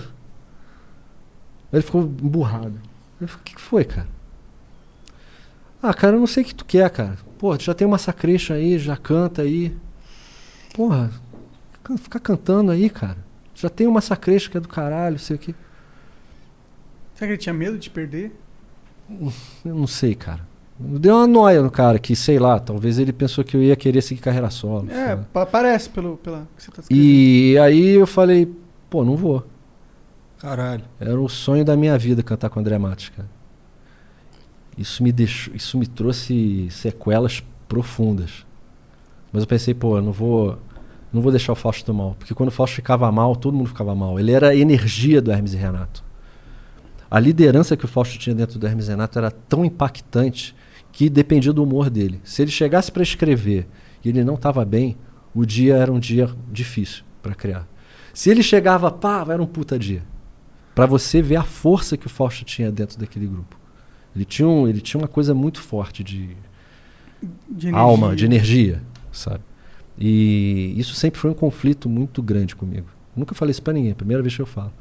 Ele 1.71 1.81
ficou 1.81 2.01
emburrado. 2.03 2.79
Eu 3.19 3.27
falei, 3.27 3.41
o 3.41 3.45
que 3.45 3.55
que 3.55 3.61
foi, 3.61 3.83
cara? 3.83 4.07
Ah, 5.81 5.93
cara, 5.93 6.15
eu 6.15 6.19
não 6.19 6.27
sei 6.27 6.43
o 6.43 6.45
que 6.45 6.55
tu 6.55 6.63
quer, 6.65 6.89
cara. 6.89 7.17
Pô, 7.37 7.57
tu 7.57 7.63
já 7.63 7.73
tem 7.73 7.85
uma 7.85 7.97
sacrecha 7.97 8.53
aí, 8.53 8.77
já 8.79 8.95
canta 8.95 9.41
aí. 9.41 9.75
Porra, 10.73 11.11
fica- 11.73 11.97
fica 11.97 12.19
cantando 12.19 12.71
aí, 12.71 12.89
cara. 12.89 13.17
Já 13.55 13.69
tem 13.69 13.85
uma 13.87 14.01
sacrecha 14.01 14.49
que 14.49 14.57
é 14.57 14.59
do 14.59 14.67
caralho, 14.67 15.19
sei 15.19 15.35
o 15.35 15.39
que. 15.39 15.53
Será 17.15 17.27
que 17.27 17.33
ele 17.33 17.37
tinha 17.37 17.53
medo 17.53 17.77
de 17.77 17.89
perder? 17.89 18.35
Eu 19.65 19.75
não 19.75 19.87
sei, 19.87 20.15
cara. 20.15 20.47
Deu 20.79 21.15
uma 21.15 21.27
noia 21.27 21.61
no 21.61 21.69
cara 21.69 21.99
que, 21.99 22.15
sei 22.15 22.39
lá, 22.39 22.59
talvez 22.59 22.97
ele 22.97 23.13
pensou 23.13 23.43
que 23.43 23.55
eu 23.55 23.61
ia 23.63 23.75
querer 23.75 24.01
seguir 24.01 24.21
carreira 24.21 24.49
solo. 24.49 24.89
É, 24.91 25.15
pa- 25.31 25.45
parece 25.45 25.89
pelo, 25.89 26.17
pela 26.17 26.47
que 26.57 26.63
você 26.63 26.71
tá 26.71 26.81
escrevendo. 26.81 27.05
E 27.05 27.57
aí 27.59 27.89
eu 27.91 28.07
falei, 28.07 28.51
pô, 28.89 29.05
não 29.05 29.15
vou. 29.15 29.45
Caralho. 30.39 30.83
Era 30.99 31.19
o 31.21 31.29
sonho 31.29 31.63
da 31.63 31.77
minha 31.77 31.97
vida 31.97 32.21
cantar 32.23 32.49
com 32.49 32.59
o 32.59 32.61
André 32.61 32.77
Matos, 32.77 33.09
cara. 33.09 33.29
Isso 34.77 35.03
me 35.03 35.11
deixou, 35.11 35.53
isso 35.55 35.77
me 35.77 35.85
trouxe 35.85 36.67
sequelas 36.71 37.43
profundas. 37.67 38.45
Mas 39.31 39.43
eu 39.43 39.47
pensei, 39.47 39.73
pô, 39.73 39.97
eu 39.97 40.01
não 40.01 40.11
vou, 40.11 40.57
não 41.13 41.21
vou 41.21 41.31
deixar 41.31 41.53
o 41.53 41.55
Fausto 41.55 41.93
mal, 41.93 42.15
porque 42.17 42.33
quando 42.33 42.49
o 42.49 42.51
Fausto 42.51 42.75
ficava 42.75 43.09
mal, 43.11 43.35
todo 43.35 43.55
mundo 43.55 43.67
ficava 43.67 43.93
mal. 43.95 44.19
Ele 44.19 44.31
era 44.31 44.49
a 44.49 44.55
energia 44.55 45.21
do 45.21 45.31
Hermes 45.31 45.53
e 45.53 45.57
Renato. 45.57 46.03
A 47.09 47.19
liderança 47.19 47.77
que 47.77 47.85
o 47.85 47.87
Fausto 47.87 48.17
tinha 48.17 48.35
dentro 48.35 48.57
do 48.57 48.65
Hermes 48.65 48.87
Renato 48.87 49.19
era 49.19 49.29
tão 49.29 49.63
impactante 49.63 50.55
que 50.93 51.09
dependia 51.09 51.51
do 51.51 51.63
humor 51.63 51.89
dele. 51.89 52.21
Se 52.23 52.43
ele 52.43 52.51
chegasse 52.51 52.91
para 52.91 53.01
escrever 53.01 53.67
e 54.05 54.09
ele 54.09 54.23
não 54.23 54.35
estava 54.35 54.63
bem, 54.63 54.95
o 55.33 55.43
dia 55.43 55.75
era 55.75 55.91
um 55.91 55.99
dia 55.99 56.29
difícil 56.49 57.03
para 57.21 57.33
criar. 57.33 57.67
Se 58.13 58.29
ele 58.29 58.43
chegava, 58.43 58.91
pá, 58.91 59.25
era 59.27 59.41
um 59.41 59.47
puta 59.47 59.77
dia. 59.77 60.03
Para 60.75 60.85
você 60.85 61.19
ver 61.21 61.37
a 61.37 61.43
força 61.43 61.97
que 61.97 62.05
o 62.05 62.09
Fausto 62.09 62.45
tinha 62.45 62.71
dentro 62.71 62.99
daquele 62.99 63.25
grupo. 63.25 63.57
Ele 64.15 64.23
tinha, 64.23 64.47
um, 64.47 64.67
ele 64.67 64.79
tinha 64.79 65.01
uma 65.01 65.07
coisa 65.07 65.33
muito 65.33 65.59
forte 65.59 66.03
de, 66.03 66.37
De 67.49 67.69
alma, 67.71 68.15
de 68.15 68.25
energia, 68.25 68.79
sabe? 69.11 69.43
E 69.97 70.75
isso 70.77 70.93
sempre 70.93 71.19
foi 71.19 71.31
um 71.31 71.35
conflito 71.35 71.89
muito 71.89 72.21
grande 72.21 72.55
comigo. 72.55 72.87
Nunca 73.15 73.33
falei 73.33 73.51
isso 73.51 73.63
pra 73.63 73.73
ninguém, 73.73 73.95
primeira 73.95 74.21
vez 74.21 74.35
que 74.35 74.41
eu 74.41 74.45
falo. 74.45 74.71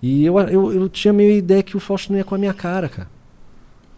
E 0.00 0.24
eu, 0.24 0.38
eu, 0.38 0.72
eu 0.72 0.88
tinha 0.88 1.12
meio 1.12 1.32
ideia 1.32 1.64
que 1.64 1.76
o 1.76 1.80
Fausto 1.80 2.12
não 2.12 2.18
ia 2.18 2.24
com 2.24 2.36
a 2.36 2.38
minha 2.38 2.54
cara, 2.54 2.88
cara. 2.88 3.17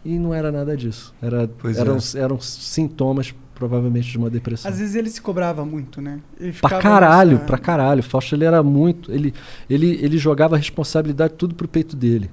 E 0.04 0.18
não 0.18 0.32
era 0.32 0.50
nada 0.50 0.76
disso. 0.76 1.14
Era, 1.20 1.46
Pois 1.58 1.76
eram, 1.76 1.96
é. 1.96 2.18
eram 2.18 2.40
sintomas, 2.40 3.34
provavelmente, 3.54 4.10
de 4.10 4.16
uma 4.16 4.30
depressão. 4.30 4.70
Às 4.70 4.78
vezes 4.78 4.94
ele 4.94 5.10
se 5.10 5.20
cobrava 5.20 5.64
muito, 5.64 6.00
né? 6.00 6.20
Ele 6.38 6.52
Pra 6.52 6.78
caralho, 6.80 7.32
nessa- 7.32 7.44
pra 7.44 7.58
caralho. 7.58 8.00
O 8.00 8.02
Fausto 8.02 8.34
ele 8.34 8.44
era 8.46 8.62
muito. 8.62 9.12
Ele, 9.12 9.34
ele, 9.68 9.98
ele 10.02 10.16
jogava 10.16 10.54
a 10.54 10.58
responsabilidade 10.58 11.34
tudo 11.34 11.54
pro 11.54 11.68
peito 11.68 11.94
dele, 11.94 12.30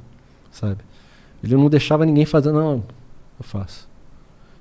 sabe? 0.51 0.77
Ele 1.43 1.55
não 1.55 1.69
deixava 1.69 2.05
ninguém 2.05 2.25
fazer, 2.25 2.51
não, 2.53 2.83
eu 3.37 3.43
faço. 3.43 3.87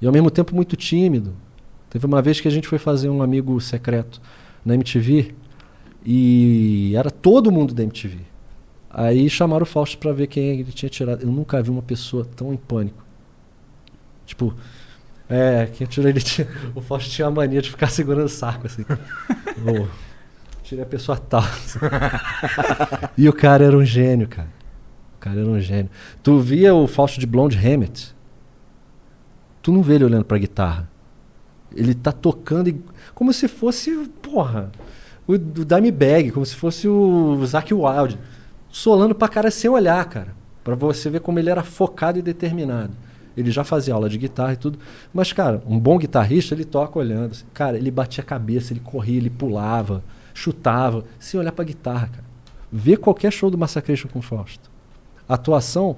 E 0.02 0.06
ao 0.06 0.12
mesmo 0.12 0.30
tempo 0.30 0.54
muito 0.54 0.74
tímido. 0.76 1.32
Teve 1.88 2.04
uma 2.04 2.20
vez 2.20 2.40
que 2.40 2.48
a 2.48 2.50
gente 2.50 2.66
foi 2.66 2.78
fazer 2.78 3.08
um 3.08 3.22
amigo 3.22 3.58
secreto 3.60 4.20
na 4.64 4.74
MTV 4.74 5.32
e 6.04 6.92
era 6.96 7.10
todo 7.10 7.50
mundo 7.50 7.72
da 7.72 7.82
MTV. 7.82 8.18
Aí 8.98 9.28
chamaram 9.28 9.64
o 9.64 9.66
Fausto 9.66 9.98
pra 9.98 10.10
ver 10.10 10.26
quem 10.26 10.60
ele 10.60 10.72
tinha 10.72 10.88
tirado. 10.88 11.22
Eu 11.22 11.30
nunca 11.30 11.62
vi 11.62 11.68
uma 11.68 11.82
pessoa 11.82 12.24
tão 12.24 12.50
em 12.50 12.56
pânico. 12.56 13.04
Tipo, 14.24 14.54
é, 15.28 15.66
quem 15.66 15.86
tirou 15.86 16.08
ele 16.08 16.18
tinha. 16.22 16.48
O 16.74 16.80
Fausto 16.80 17.10
tinha 17.10 17.28
a 17.28 17.30
mania 17.30 17.60
de 17.60 17.68
ficar 17.70 17.88
segurando 17.90 18.24
o 18.24 18.30
saco 18.30 18.66
assim. 18.66 18.82
Ô, 19.68 19.86
tirei 20.62 20.82
a 20.82 20.86
pessoa 20.86 21.18
tal. 21.18 21.42
e 23.18 23.28
o 23.28 23.34
cara 23.34 23.66
era 23.66 23.76
um 23.76 23.84
gênio, 23.84 24.26
cara. 24.28 24.48
O 25.16 25.18
cara 25.20 25.40
era 25.40 25.48
um 25.50 25.60
gênio. 25.60 25.90
Tu 26.22 26.38
via 26.40 26.74
o 26.74 26.86
Fausto 26.86 27.20
de 27.20 27.26
Blonde 27.26 27.58
Hammett? 27.58 28.14
Tu 29.60 29.72
não 29.72 29.82
vê 29.82 29.96
ele 29.96 30.04
olhando 30.04 30.24
pra 30.24 30.38
guitarra. 30.38 30.88
Ele 31.74 31.94
tá 31.94 32.12
tocando 32.12 32.68
e- 32.70 32.80
como 33.14 33.30
se 33.30 33.46
fosse, 33.46 33.90
porra, 34.22 34.72
o, 35.26 35.34
o 35.34 35.38
Dimebag, 35.38 36.30
como 36.30 36.46
se 36.46 36.54
fosse 36.56 36.88
o 36.88 37.44
Zac 37.44 37.74
Wild. 37.74 38.18
Solando 38.76 39.14
pra 39.14 39.26
cara 39.26 39.50
sem 39.50 39.70
olhar, 39.70 40.04
cara. 40.04 40.36
Pra 40.62 40.74
você 40.74 41.08
ver 41.08 41.20
como 41.20 41.38
ele 41.38 41.48
era 41.48 41.62
focado 41.62 42.18
e 42.18 42.22
determinado. 42.22 42.92
Ele 43.34 43.50
já 43.50 43.64
fazia 43.64 43.94
aula 43.94 44.06
de 44.06 44.18
guitarra 44.18 44.52
e 44.52 44.56
tudo. 44.56 44.78
Mas, 45.14 45.32
cara, 45.32 45.62
um 45.66 45.80
bom 45.80 45.96
guitarrista, 45.96 46.54
ele 46.54 46.66
toca 46.66 46.98
olhando. 46.98 47.30
assim. 47.30 47.46
Cara, 47.54 47.78
ele 47.78 47.90
batia 47.90 48.22
a 48.22 48.26
cabeça, 48.26 48.74
ele 48.74 48.80
corria, 48.80 49.16
ele 49.16 49.30
pulava, 49.30 50.04
chutava, 50.34 51.06
sem 51.18 51.40
olhar 51.40 51.52
pra 51.52 51.64
guitarra, 51.64 52.08
cara. 52.08 52.24
Vê 52.70 52.98
qualquer 52.98 53.32
show 53.32 53.50
do 53.50 53.56
Massacration 53.56 54.10
com 54.10 54.18
o 54.18 54.22
Fausto. 54.22 54.70
Atuação, 55.26 55.96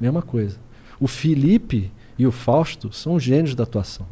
mesma 0.00 0.22
coisa. 0.22 0.56
O 0.98 1.06
Felipe 1.06 1.92
e 2.18 2.26
o 2.26 2.32
Fausto 2.32 2.90
são 2.90 3.20
gênios 3.20 3.54
da 3.54 3.64
atuação. 3.64 4.06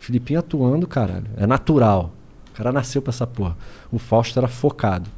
O 0.00 0.04
Filipinho 0.04 0.40
atuando, 0.40 0.88
caralho, 0.88 1.28
é 1.36 1.46
natural. 1.46 2.12
O 2.50 2.56
cara 2.56 2.72
nasceu 2.72 3.00
pra 3.00 3.12
essa 3.12 3.24
porra. 3.24 3.56
O 3.92 4.00
Fausto 4.00 4.36
era 4.36 4.48
focado. 4.48 5.08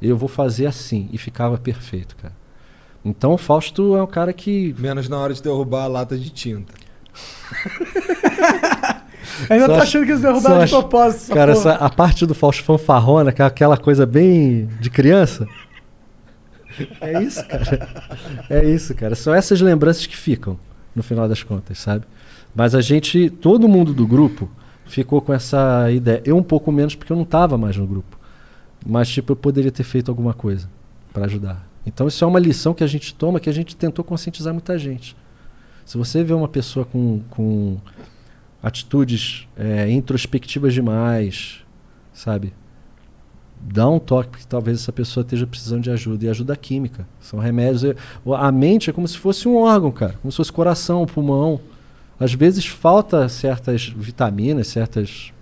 Eu 0.00 0.16
vou 0.16 0.28
fazer 0.28 0.66
assim. 0.66 1.08
E 1.12 1.18
ficava 1.18 1.56
perfeito, 1.58 2.16
cara. 2.16 2.34
Então 3.04 3.32
o 3.32 3.38
Fausto 3.38 3.96
é 3.96 4.02
um 4.02 4.06
cara 4.06 4.32
que. 4.32 4.74
Menos 4.78 5.08
na 5.08 5.18
hora 5.18 5.32
de 5.32 5.42
derrubar 5.42 5.84
a 5.84 5.86
lata 5.86 6.16
de 6.18 6.30
tinta. 6.30 6.74
Ainda 9.50 9.66
Só 9.66 9.72
tô 9.72 9.72
acho- 9.74 9.82
achando 9.82 10.04
que 10.04 10.10
eles 10.12 10.22
derrubaram 10.22 10.64
de 10.64 10.70
propósito. 10.70 11.22
essa 11.24 11.34
Cara, 11.34 11.52
essa, 11.52 11.72
a 11.74 11.90
parte 11.90 12.24
do 12.26 12.34
Fausto 12.34 12.64
fanfarrona, 12.64 13.32
que 13.32 13.42
é 13.42 13.44
aquela 13.44 13.76
coisa 13.76 14.06
bem 14.06 14.66
de 14.80 14.88
criança. 14.90 15.46
É 17.00 17.22
isso, 17.22 17.46
cara. 17.46 17.88
É 18.50 18.64
isso, 18.64 18.94
cara. 18.94 19.14
São 19.14 19.34
essas 19.34 19.60
lembranças 19.60 20.06
que 20.06 20.16
ficam, 20.16 20.58
no 20.94 21.02
final 21.02 21.28
das 21.28 21.42
contas, 21.42 21.78
sabe? 21.78 22.04
Mas 22.54 22.74
a 22.74 22.80
gente, 22.80 23.28
todo 23.30 23.68
mundo 23.68 23.92
do 23.92 24.06
grupo, 24.06 24.48
ficou 24.86 25.20
com 25.20 25.32
essa 25.32 25.90
ideia. 25.90 26.22
Eu 26.24 26.36
um 26.36 26.42
pouco 26.42 26.70
menos, 26.72 26.94
porque 26.94 27.12
eu 27.12 27.16
não 27.16 27.24
estava 27.24 27.58
mais 27.58 27.76
no 27.76 27.86
grupo. 27.86 28.15
Mas, 28.86 29.08
tipo, 29.08 29.32
eu 29.32 29.36
poderia 29.36 29.72
ter 29.72 29.82
feito 29.82 30.10
alguma 30.10 30.32
coisa 30.32 30.70
para 31.12 31.24
ajudar. 31.24 31.68
Então, 31.84 32.06
isso 32.06 32.22
é 32.22 32.26
uma 32.26 32.38
lição 32.38 32.72
que 32.72 32.84
a 32.84 32.86
gente 32.86 33.12
toma, 33.12 33.40
que 33.40 33.50
a 33.50 33.52
gente 33.52 33.74
tentou 33.74 34.04
conscientizar 34.04 34.52
muita 34.52 34.78
gente. 34.78 35.16
Se 35.84 35.98
você 35.98 36.22
vê 36.22 36.32
uma 36.32 36.46
pessoa 36.46 36.84
com, 36.84 37.20
com 37.30 37.78
atitudes 38.62 39.48
é, 39.56 39.90
introspectivas 39.90 40.72
demais, 40.72 41.64
sabe? 42.12 42.54
Dá 43.60 43.88
um 43.88 43.98
toque, 43.98 44.30
porque 44.30 44.44
talvez 44.48 44.80
essa 44.80 44.92
pessoa 44.92 45.22
esteja 45.22 45.46
precisando 45.46 45.82
de 45.82 45.90
ajuda. 45.90 46.24
E 46.24 46.28
ajuda 46.28 46.56
química. 46.56 47.08
São 47.20 47.40
remédios. 47.40 47.82
A 48.38 48.52
mente 48.52 48.90
é 48.90 48.92
como 48.92 49.08
se 49.08 49.18
fosse 49.18 49.48
um 49.48 49.56
órgão, 49.56 49.90
cara. 49.90 50.14
Como 50.22 50.30
se 50.30 50.36
fosse 50.36 50.52
coração, 50.52 51.06
pulmão. 51.06 51.60
Às 52.20 52.34
vezes 52.34 52.66
falta 52.66 53.28
certas 53.28 53.88
vitaminas, 53.88 54.68
certas 54.68 55.32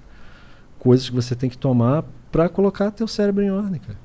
coisas 0.79 1.09
que 1.09 1.15
você 1.15 1.35
tem 1.35 1.51
que 1.51 1.59
tomar 1.59 2.05
para 2.35 2.49
colocar 2.49 2.91
teu 2.91 3.07
cérebro 3.07 3.45
em 3.45 3.51
ordem, 3.53 3.81
cara. 3.81 3.97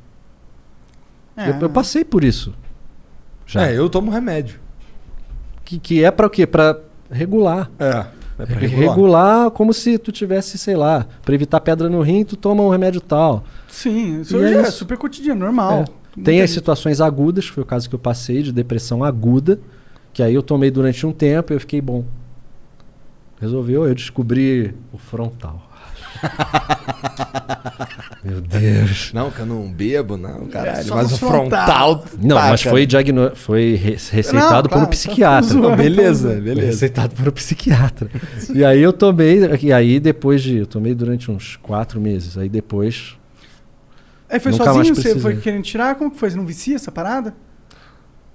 É. 1.36 1.50
Eu, 1.50 1.62
eu 1.64 1.70
passei 1.72 2.06
por 2.06 2.24
isso. 2.24 2.54
Já. 3.48 3.66
É, 3.66 3.76
eu 3.76 3.90
tomo 3.90 4.12
remédio. 4.12 4.60
Que, 5.66 5.80
que 5.80 6.04
é 6.04 6.12
para 6.12 6.28
o 6.28 6.30
quê? 6.30 6.46
Para 6.46 6.80
regular. 7.10 7.72
É. 7.80 8.06
É 8.38 8.46
pra 8.46 8.60
regular. 8.60 8.90
regular 8.96 9.52
como 9.52 9.74
se 9.74 9.98
tu 9.98 10.12
tivesse, 10.12 10.60
sei 10.60 10.76
lá, 10.76 11.08
para 11.24 11.34
evitar 11.34 11.60
pedra 11.60 11.90
no 11.90 12.02
rim, 12.04 12.24
tu 12.24 12.38
toma 12.38 12.62
um 12.62 12.70
remédio 12.70 13.02
tal. 13.02 13.44
Sim, 13.68 14.22
isso 14.22 14.38
é 14.38 14.54
é 14.54 14.62
isso. 14.62 14.74
super 14.74 14.96
cotidiano, 14.96 15.40
normal. 15.40 15.86
É. 16.16 16.22
Tem 16.22 16.40
as 16.40 16.50
gente- 16.52 16.60
situações 16.60 17.02
agudas, 17.02 17.48
que 17.48 17.52
foi 17.56 17.64
o 17.64 17.66
caso 17.66 17.90
que 17.90 17.96
eu 17.96 18.00
passei, 18.00 18.44
de 18.44 18.52
depressão 18.52 19.04
aguda, 19.04 19.60
que 20.14 20.22
aí 20.22 20.36
eu 20.36 20.44
tomei 20.44 20.70
durante 20.70 21.04
um 21.04 21.12
tempo 21.12 21.52
e 21.52 21.56
eu 21.56 21.60
fiquei 21.60 21.82
bom. 21.82 22.06
Resolveu, 23.42 23.88
eu 23.88 23.96
descobri 23.96 24.76
o 24.94 25.00
frontal. 25.00 25.69
Meu 28.24 28.42
Deus. 28.42 29.12
Não, 29.14 29.32
que 29.32 29.40
eu 29.40 29.46
não 29.46 29.72
bebo, 29.72 30.18
não, 30.18 30.46
caralho. 30.48 30.84
só 30.86 30.96
mas 30.96 31.12
o 31.14 31.18
frontal. 31.18 32.04
Não, 32.22 32.36
tá, 32.36 32.50
mas 32.50 32.64
cara. 32.64 32.76
foi, 32.76 32.86
diagno... 32.86 33.32
foi 33.36 33.76
re- 33.76 33.98
receitado 34.12 34.64
Não, 34.64 34.70
por 34.70 34.78
um 34.78 34.82
tá 34.86 34.88
psiquiatra. 34.88 35.50
zoando, 35.50 35.76
beleza, 35.78 36.30
Foi 36.32 36.42
beleza. 36.42 36.68
Receitado 36.68 37.16
por 37.16 37.28
um 37.28 37.32
psiquiatra. 37.32 38.10
e 38.54 38.64
aí 38.64 38.82
eu 38.82 38.92
tomei, 38.92 39.40
e 39.62 39.72
aí 39.74 40.00
depois 40.00 40.42
de. 40.44 40.58
Eu 40.58 40.66
tomei 40.66 40.94
durante 40.94 41.32
uns 41.32 41.56
quatro 41.58 42.00
meses. 42.00 42.38
Aí 42.38 42.50
depois. 42.50 43.16
Aí 44.30 44.40
foi 44.40 44.52
Nunca 44.52 44.66
mais 44.74 44.88
sozinho? 44.88 44.96
Você 44.96 45.20
foi 45.20 45.38
querendo 45.38 45.64
tirar? 45.64 45.96
Como 45.96 46.12
que 46.12 46.18
foi? 46.18 46.30
Você 46.30 46.38
não 46.38 46.46
vicia 46.46 46.76
essa 46.76 46.92
parada? 46.92 47.34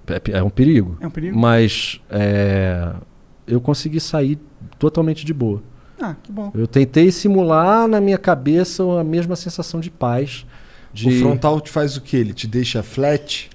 É, 0.07 0.37
é 0.37 0.43
um 0.43 0.49
perigo. 0.49 0.97
É 0.99 1.07
um 1.07 1.11
perigo? 1.11 1.37
Mas 1.37 2.01
é, 2.09 2.91
eu 3.47 3.61
consegui 3.61 3.99
sair 3.99 4.37
totalmente 4.77 5.25
de 5.25 5.33
boa. 5.33 5.63
Ah, 5.99 6.15
que 6.21 6.31
bom. 6.31 6.51
Eu 6.53 6.67
tentei 6.67 7.11
simular 7.11 7.87
na 7.87 8.01
minha 8.01 8.17
cabeça 8.17 8.83
a 8.99 9.03
mesma 9.03 9.35
sensação 9.35 9.79
de 9.79 9.89
paz. 9.89 10.45
De, 10.93 11.09
O 11.09 11.19
frontal 11.19 11.59
te 11.59 11.69
faz 11.69 11.97
o 11.97 12.01
quê? 12.01 12.17
Ele 12.17 12.33
te 12.33 12.47
deixa 12.47 12.83
flat? 12.83 13.49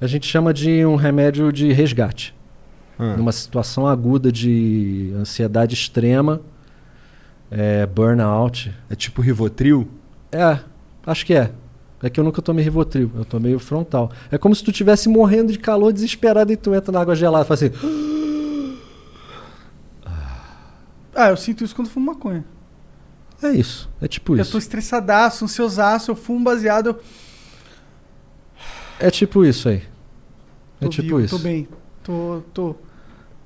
A 0.00 0.06
gente 0.06 0.26
chama 0.26 0.52
de 0.52 0.84
um 0.84 0.96
remédio 0.96 1.52
de 1.52 1.72
resgate. 1.72 2.34
Ah. 2.98 3.16
Numa 3.16 3.32
situação 3.32 3.86
aguda 3.86 4.30
de 4.30 5.12
ansiedade 5.16 5.74
extrema, 5.74 6.40
é, 7.50 7.86
burnout. 7.86 8.72
É 8.90 8.94
tipo 8.94 9.22
Rivotril? 9.22 9.88
É, 10.30 10.58
acho 11.06 11.24
que 11.24 11.34
é. 11.34 11.50
É 12.02 12.10
que 12.10 12.18
eu 12.18 12.24
nunca 12.24 12.42
tomei 12.42 12.64
Rivotril, 12.64 13.10
eu 13.14 13.24
tomei 13.24 13.54
o 13.54 13.60
frontal. 13.60 14.10
É 14.30 14.36
como 14.36 14.54
se 14.54 14.64
tu 14.64 14.70
estivesse 14.70 15.08
morrendo 15.08 15.52
de 15.52 15.58
calor, 15.58 15.92
desesperado, 15.92 16.52
e 16.52 16.56
tu 16.56 16.74
entra 16.74 16.90
na 16.90 17.00
água 17.00 17.14
gelada 17.14 17.44
e 17.44 17.48
faz 17.48 17.62
assim. 17.62 17.72
Ah, 21.14 21.28
eu 21.30 21.36
sinto 21.36 21.62
isso 21.64 21.74
quando 21.74 21.88
fumo 21.88 22.06
maconha. 22.06 22.44
É 23.42 23.50
isso, 23.50 23.90
é 24.00 24.06
tipo 24.06 24.36
Eu 24.36 24.42
isso. 24.42 24.52
tô 24.52 24.58
estressadaço, 24.58 25.44
ansiosaço, 25.44 26.10
eu 26.10 26.14
fumo 26.16 26.44
baseado, 26.44 26.86
eu 26.90 27.00
É 29.00 29.10
tipo 29.10 29.44
isso 29.44 29.68
aí. 29.68 29.82
É 30.80 30.84
tô 30.84 30.88
tipo 30.88 31.02
vivo, 31.16 31.20
isso. 31.20 31.36
tô 31.36 31.42
bem, 31.42 31.68
tô, 32.02 32.42
tô, 32.54 32.74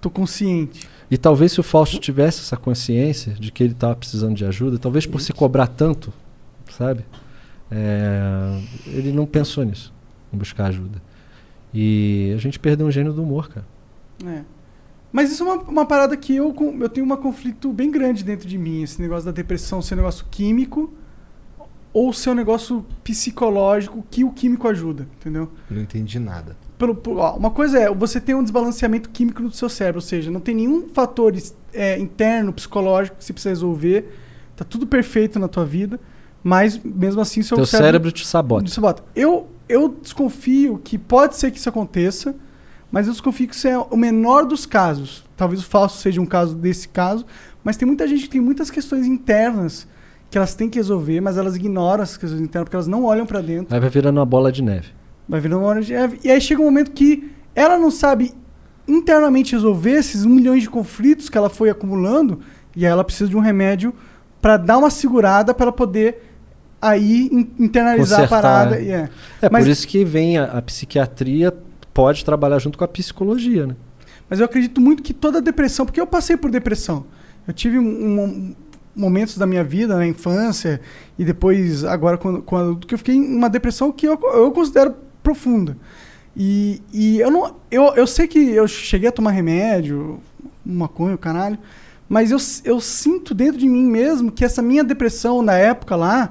tô 0.00 0.10
consciente. 0.10 0.88
E 1.10 1.16
talvez 1.16 1.52
se 1.52 1.60
o 1.60 1.62
Fausto 1.62 1.98
tivesse 1.98 2.40
essa 2.40 2.56
consciência 2.56 3.32
de 3.34 3.50
que 3.50 3.62
ele 3.62 3.72
estava 3.72 3.94
precisando 3.96 4.34
de 4.34 4.44
ajuda, 4.44 4.78
talvez 4.78 5.06
por 5.06 5.20
se 5.20 5.32
cobrar 5.32 5.66
tanto, 5.66 6.12
sabe? 6.70 7.04
É, 7.70 8.60
ele 8.86 9.12
não 9.12 9.24
pensou 9.26 9.64
nisso, 9.64 9.92
em 10.32 10.36
buscar 10.36 10.66
ajuda. 10.66 11.00
E 11.72 12.32
a 12.34 12.38
gente 12.38 12.58
perdeu 12.58 12.86
um 12.86 12.90
gênio 12.90 13.12
do 13.12 13.22
humor, 13.22 13.48
cara. 13.48 13.66
É. 14.26 14.42
Mas 15.16 15.32
isso 15.32 15.44
é 15.44 15.46
uma, 15.46 15.62
uma 15.62 15.86
parada 15.86 16.14
que 16.14 16.36
eu, 16.36 16.54
eu 16.78 16.88
tenho 16.90 17.10
um 17.10 17.16
conflito 17.16 17.72
bem 17.72 17.90
grande 17.90 18.22
dentro 18.22 18.46
de 18.46 18.58
mim. 18.58 18.82
Esse 18.82 19.00
negócio 19.00 19.24
da 19.24 19.32
depressão 19.32 19.80
ser 19.80 19.94
um 19.94 19.96
negócio 19.96 20.26
químico 20.30 20.92
ou 21.90 22.12
ser 22.12 22.28
um 22.28 22.34
negócio 22.34 22.84
psicológico 23.02 24.04
que 24.10 24.24
o 24.24 24.30
químico 24.30 24.68
ajuda, 24.68 25.08
entendeu? 25.18 25.50
Não 25.70 25.80
entendi 25.80 26.18
nada. 26.18 26.54
pelo, 26.76 27.00
ó, 27.16 27.34
uma 27.34 27.50
coisa 27.50 27.78
é 27.78 27.90
você 27.90 28.20
tem 28.20 28.34
um 28.34 28.42
desbalanceamento 28.42 29.08
químico 29.08 29.40
no 29.40 29.50
seu 29.50 29.70
cérebro, 29.70 30.00
ou 30.00 30.06
seja, 30.06 30.30
não 30.30 30.38
tem 30.38 30.54
nenhum 30.54 30.90
fator 30.90 31.32
é, 31.72 31.98
interno, 31.98 32.52
psicológico 32.52 33.16
que 33.16 33.24
você 33.24 33.32
precisa 33.32 33.48
resolver. 33.48 34.14
Tá 34.54 34.66
tudo 34.66 34.86
perfeito 34.86 35.38
na 35.38 35.48
tua 35.48 35.64
vida, 35.64 35.98
mas 36.44 36.78
mesmo 36.84 37.22
assim 37.22 37.40
seu 37.40 37.56
Teu 37.56 37.64
cérebro 37.64 38.12
te 38.12 38.26
sabota. 38.26 38.66
te 38.66 38.70
sabota. 38.70 39.02
Eu, 39.14 39.48
eu 39.66 39.88
desconfio 39.88 40.76
que 40.84 40.98
pode 40.98 41.36
ser 41.36 41.50
que 41.50 41.56
isso 41.56 41.70
aconteça, 41.70 42.36
mas 42.90 43.06
eu 43.06 43.12
desconfio 43.12 43.48
que 43.48 43.54
isso 43.54 43.66
é 43.68 43.76
o 43.78 43.96
menor 43.96 44.44
dos 44.46 44.64
casos. 44.66 45.24
Talvez 45.36 45.60
o 45.60 45.64
falso 45.66 45.98
seja 46.00 46.20
um 46.20 46.26
caso 46.26 46.54
desse 46.54 46.88
caso, 46.88 47.26
mas 47.62 47.76
tem 47.76 47.86
muita 47.86 48.06
gente 48.08 48.22
que 48.24 48.30
tem 48.30 48.40
muitas 48.40 48.70
questões 48.70 49.06
internas 49.06 49.86
que 50.30 50.36
elas 50.38 50.54
têm 50.54 50.68
que 50.68 50.78
resolver, 50.78 51.20
mas 51.20 51.36
elas 51.36 51.54
ignoram 51.56 52.02
essas 52.02 52.16
questões 52.16 52.40
internas 52.42 52.64
porque 52.64 52.76
elas 52.76 52.86
não 52.88 53.04
olham 53.04 53.26
pra 53.26 53.40
dentro. 53.40 53.74
Aí 53.74 53.80
vai 53.80 53.90
virando 53.90 54.18
uma 54.18 54.26
bola 54.26 54.50
de 54.50 54.62
neve. 54.62 54.88
Vai 55.28 55.40
virando 55.40 55.60
uma 55.60 55.68
hora 55.68 55.82
de 55.82 55.92
neve. 55.92 56.18
E 56.24 56.30
aí 56.30 56.40
chega 56.40 56.60
um 56.60 56.64
momento 56.64 56.90
que 56.92 57.30
ela 57.54 57.78
não 57.78 57.90
sabe 57.90 58.32
internamente 58.88 59.52
resolver 59.52 59.90
esses 59.92 60.24
um 60.24 60.28
milhão 60.30 60.56
de 60.56 60.68
conflitos 60.68 61.28
que 61.28 61.36
ela 61.36 61.50
foi 61.50 61.70
acumulando, 61.70 62.40
e 62.74 62.84
aí 62.86 62.92
ela 62.92 63.02
precisa 63.04 63.28
de 63.28 63.36
um 63.36 63.40
remédio 63.40 63.92
para 64.40 64.56
dar 64.56 64.78
uma 64.78 64.90
segurada 64.90 65.52
para 65.54 65.64
ela 65.66 65.72
poder 65.72 66.22
aí 66.80 67.28
in- 67.32 67.50
internalizar 67.58 68.20
Consertar, 68.20 68.38
a 68.38 68.42
parada. 68.42 68.76
é. 68.76 68.82
e 68.84 68.90
é. 68.90 69.08
É 69.42 69.48
Mas- 69.50 69.64
por 69.64 69.70
isso 69.70 69.88
que 69.88 70.04
vem 70.04 70.38
a, 70.38 70.44
a 70.44 70.62
psiquiatria 70.62 71.52
pode 71.96 72.22
trabalhar 72.26 72.58
junto 72.58 72.76
com 72.76 72.84
a 72.84 72.88
psicologia, 72.88 73.66
né? 73.66 73.74
Mas 74.28 74.38
eu 74.38 74.44
acredito 74.44 74.82
muito 74.82 75.02
que 75.02 75.14
toda 75.14 75.40
depressão, 75.40 75.86
porque 75.86 75.98
eu 75.98 76.06
passei 76.06 76.36
por 76.36 76.50
depressão. 76.50 77.06
Eu 77.48 77.54
tive 77.54 77.78
um, 77.78 78.20
um- 78.20 78.54
momentos 78.94 79.38
da 79.38 79.46
minha 79.46 79.64
vida, 79.64 79.96
na 79.96 80.06
infância, 80.06 80.78
e 81.18 81.24
depois, 81.24 81.84
agora, 81.84 82.18
quando, 82.18 82.42
quando 82.42 82.86
que 82.86 82.92
eu 82.92 82.98
fiquei 82.98 83.14
em 83.14 83.34
uma 83.34 83.48
depressão 83.48 83.90
que 83.90 84.06
eu, 84.06 84.20
eu 84.34 84.52
considero 84.52 84.94
profunda. 85.22 85.74
E, 86.36 86.82
e 86.92 87.18
eu 87.18 87.30
não. 87.30 87.56
Eu, 87.70 87.94
eu 87.94 88.06
sei 88.06 88.28
que 88.28 88.38
eu 88.50 88.68
cheguei 88.68 89.08
a 89.08 89.12
tomar 89.12 89.30
remédio, 89.30 90.20
maconha, 90.66 91.14
o 91.14 91.18
caralho, 91.18 91.58
mas 92.06 92.30
eu, 92.30 92.38
eu 92.62 92.78
sinto 92.78 93.34
dentro 93.34 93.56
de 93.56 93.66
mim 93.68 93.86
mesmo 93.86 94.30
que 94.30 94.44
essa 94.44 94.60
minha 94.60 94.84
depressão 94.84 95.40
na 95.40 95.54
época 95.54 95.96
lá, 95.96 96.30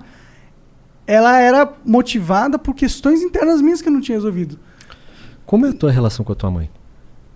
ela 1.08 1.40
era 1.40 1.74
motivada 1.84 2.60
por 2.60 2.76
questões 2.76 3.24
internas 3.24 3.62
minhas 3.62 3.82
que 3.82 3.88
eu 3.90 3.94
não 3.94 4.02
tinha 4.02 4.18
resolvido. 4.18 4.60
Como 5.46 5.66
é 5.66 5.70
a 5.70 5.74
tua 5.74 5.92
relação 5.92 6.26
com 6.26 6.32
a 6.32 6.36
tua 6.36 6.50
mãe? 6.52 6.70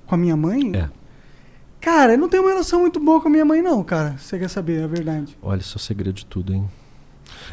Com 0.07 0.15
a 0.15 0.17
minha 0.17 0.35
mãe? 0.35 0.71
É. 0.75 0.89
Cara, 1.81 2.13
eu 2.13 2.17
não 2.17 2.27
tenho 2.27 2.43
uma 2.43 2.49
relação 2.49 2.81
muito 2.81 2.99
boa 2.99 3.21
com 3.21 3.27
a 3.27 3.31
minha 3.31 3.45
mãe, 3.45 3.61
não, 3.61 3.83
cara. 3.83 4.15
Você 4.17 4.37
quer 4.37 4.49
saber, 4.49 4.83
é 4.83 4.87
verdade. 4.87 5.37
Olha, 5.41 5.59
isso 5.59 5.75
é 5.75 5.77
o 5.77 5.79
segredo 5.79 6.15
de 6.15 6.25
tudo, 6.25 6.53
hein? 6.53 6.67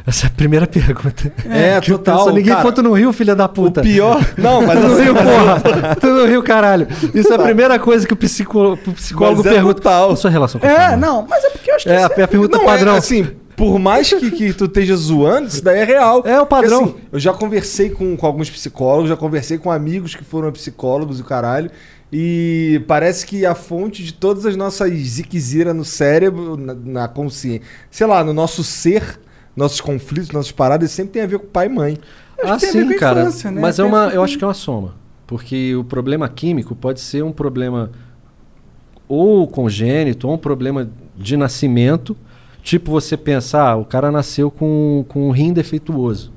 Essa 0.05 0.25
é 0.25 0.27
a 0.27 0.31
primeira 0.31 0.67
pergunta. 0.67 1.31
É, 1.45 1.79
Que 1.79 1.91
eu 1.91 1.97
total, 1.97 2.25
penso, 2.25 2.35
Ninguém 2.35 2.51
cara. 2.53 2.63
conta 2.65 2.81
no 2.83 2.93
Rio, 2.93 3.13
filha 3.13 3.35
da 3.35 3.47
puta. 3.47 3.79
O 3.81 3.83
pior- 3.83 4.19
Não, 4.37 4.65
mas 4.65 4.79
no 4.83 4.93
assim, 4.93 5.03
Rio, 5.03 5.13
porra. 5.15 5.95
Tu 6.01 6.07
no 6.07 6.25
Rio, 6.25 6.43
caralho. 6.43 6.87
Isso 7.13 7.31
é 7.31 7.35
a 7.35 7.39
primeira 7.39 7.79
coisa 7.79 8.05
que 8.05 8.13
o, 8.13 8.17
psicó- 8.17 8.73
o 8.73 8.77
psicólogo 8.93 9.37
Mas 9.43 9.45
é 9.51 9.55
pergunta. 9.55 9.75
total. 9.75 10.11
A 10.11 10.15
sua 10.15 10.29
relação 10.31 10.59
com 10.59 10.67
a 10.67 10.69
É, 10.69 10.95
não, 10.97 11.25
mas 11.27 11.43
é 11.43 11.49
porque 11.51 11.71
eu 11.71 11.75
acho 11.75 11.85
que. 11.85 11.91
É, 11.91 11.97
a, 12.03 12.07
isso 12.07 12.21
a 12.23 12.27
pergunta 12.27 12.57
Não, 12.57 12.65
padrão. 12.65 12.95
É, 12.95 12.97
assim, 12.97 13.31
por 13.57 13.79
mais 13.79 14.07
que, 14.07 14.29
que 14.29 14.53
tu 14.53 14.65
esteja 14.65 14.95
zoando, 14.95 15.47
isso 15.47 15.63
daí 15.63 15.79
é 15.79 15.83
real. 15.83 16.21
É 16.25 16.39
o 16.39 16.45
padrão. 16.45 16.83
Porque, 16.85 16.99
assim, 16.99 17.07
eu 17.11 17.19
já 17.19 17.33
conversei 17.33 17.89
com, 17.89 18.15
com 18.15 18.25
alguns 18.27 18.51
psicólogos, 18.51 19.09
já 19.09 19.17
conversei 19.17 19.57
com 19.57 19.71
amigos 19.71 20.13
que 20.15 20.23
foram 20.23 20.51
psicólogos 20.51 21.17
e 21.17 21.23
o 21.23 21.25
caralho. 21.25 21.71
E 22.13 22.81
parece 22.87 23.25
que 23.25 23.45
a 23.47 23.55
fonte 23.55 24.03
de 24.03 24.13
todas 24.13 24.45
as 24.45 24.55
nossas 24.55 24.93
ziquezira 24.93 25.73
no 25.73 25.83
cérebro, 25.83 26.55
na, 26.55 26.73
na 26.75 27.07
consciência, 27.07 27.63
sei 27.89 28.05
lá, 28.05 28.23
no 28.23 28.31
nosso 28.31 28.63
ser, 28.63 29.19
nossos 29.55 29.81
conflitos, 29.81 30.29
nossas 30.31 30.51
paradas, 30.51 30.91
sempre 30.91 31.13
tem 31.13 31.23
a 31.23 31.27
ver 31.27 31.39
com 31.39 31.47
pai 31.47 31.65
e 31.65 31.69
mãe. 31.69 31.97
Acho 32.39 32.53
Ah, 32.53 32.57
que 32.57 32.71
tem 32.71 32.81
a 32.81 32.85
ver 32.85 32.93
sim, 32.93 32.99
cara. 32.99 33.21
infância, 33.21 33.49
né? 33.51 33.59
Mas 33.59 33.79
é 33.79 33.83
uma, 33.83 34.09
eu 34.09 34.23
acho 34.23 34.37
que 34.37 34.43
é 34.43 34.47
uma 34.47 34.53
soma. 34.53 34.93
Porque 35.25 35.75
o 35.75 35.83
problema 35.83 36.29
químico 36.29 36.75
pode 36.75 37.01
ser 37.01 37.23
um 37.23 37.31
problema 37.31 37.91
ou 39.07 39.47
congênito, 39.47 40.27
ou 40.27 40.35
um 40.35 40.37
problema 40.37 40.87
de 41.17 41.35
nascimento. 41.35 42.15
Tipo, 42.67 42.91
você 42.91 43.15
pensar, 43.15 43.69
ah, 43.69 43.75
o 43.77 43.85
cara 43.85 44.11
nasceu 44.11 44.51
com, 44.51 45.05
com 45.07 45.29
um 45.29 45.31
rim 45.31 45.53
defeituoso. 45.53 46.33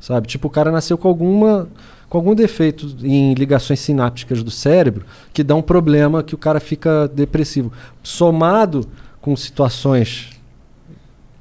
Sabe? 0.00 0.26
Tipo, 0.26 0.48
o 0.48 0.50
cara 0.50 0.72
nasceu 0.72 0.98
com 0.98 1.06
alguma 1.06 1.68
com 2.08 2.18
algum 2.18 2.34
defeito 2.34 2.96
em 3.04 3.32
ligações 3.34 3.78
sinápticas 3.78 4.42
do 4.42 4.50
cérebro 4.50 5.06
que 5.32 5.44
dá 5.44 5.54
um 5.54 5.62
problema 5.62 6.20
que 6.24 6.34
o 6.34 6.38
cara 6.38 6.58
fica 6.58 7.06
depressivo. 7.06 7.70
Somado 8.02 8.88
com 9.20 9.36
situações 9.36 10.30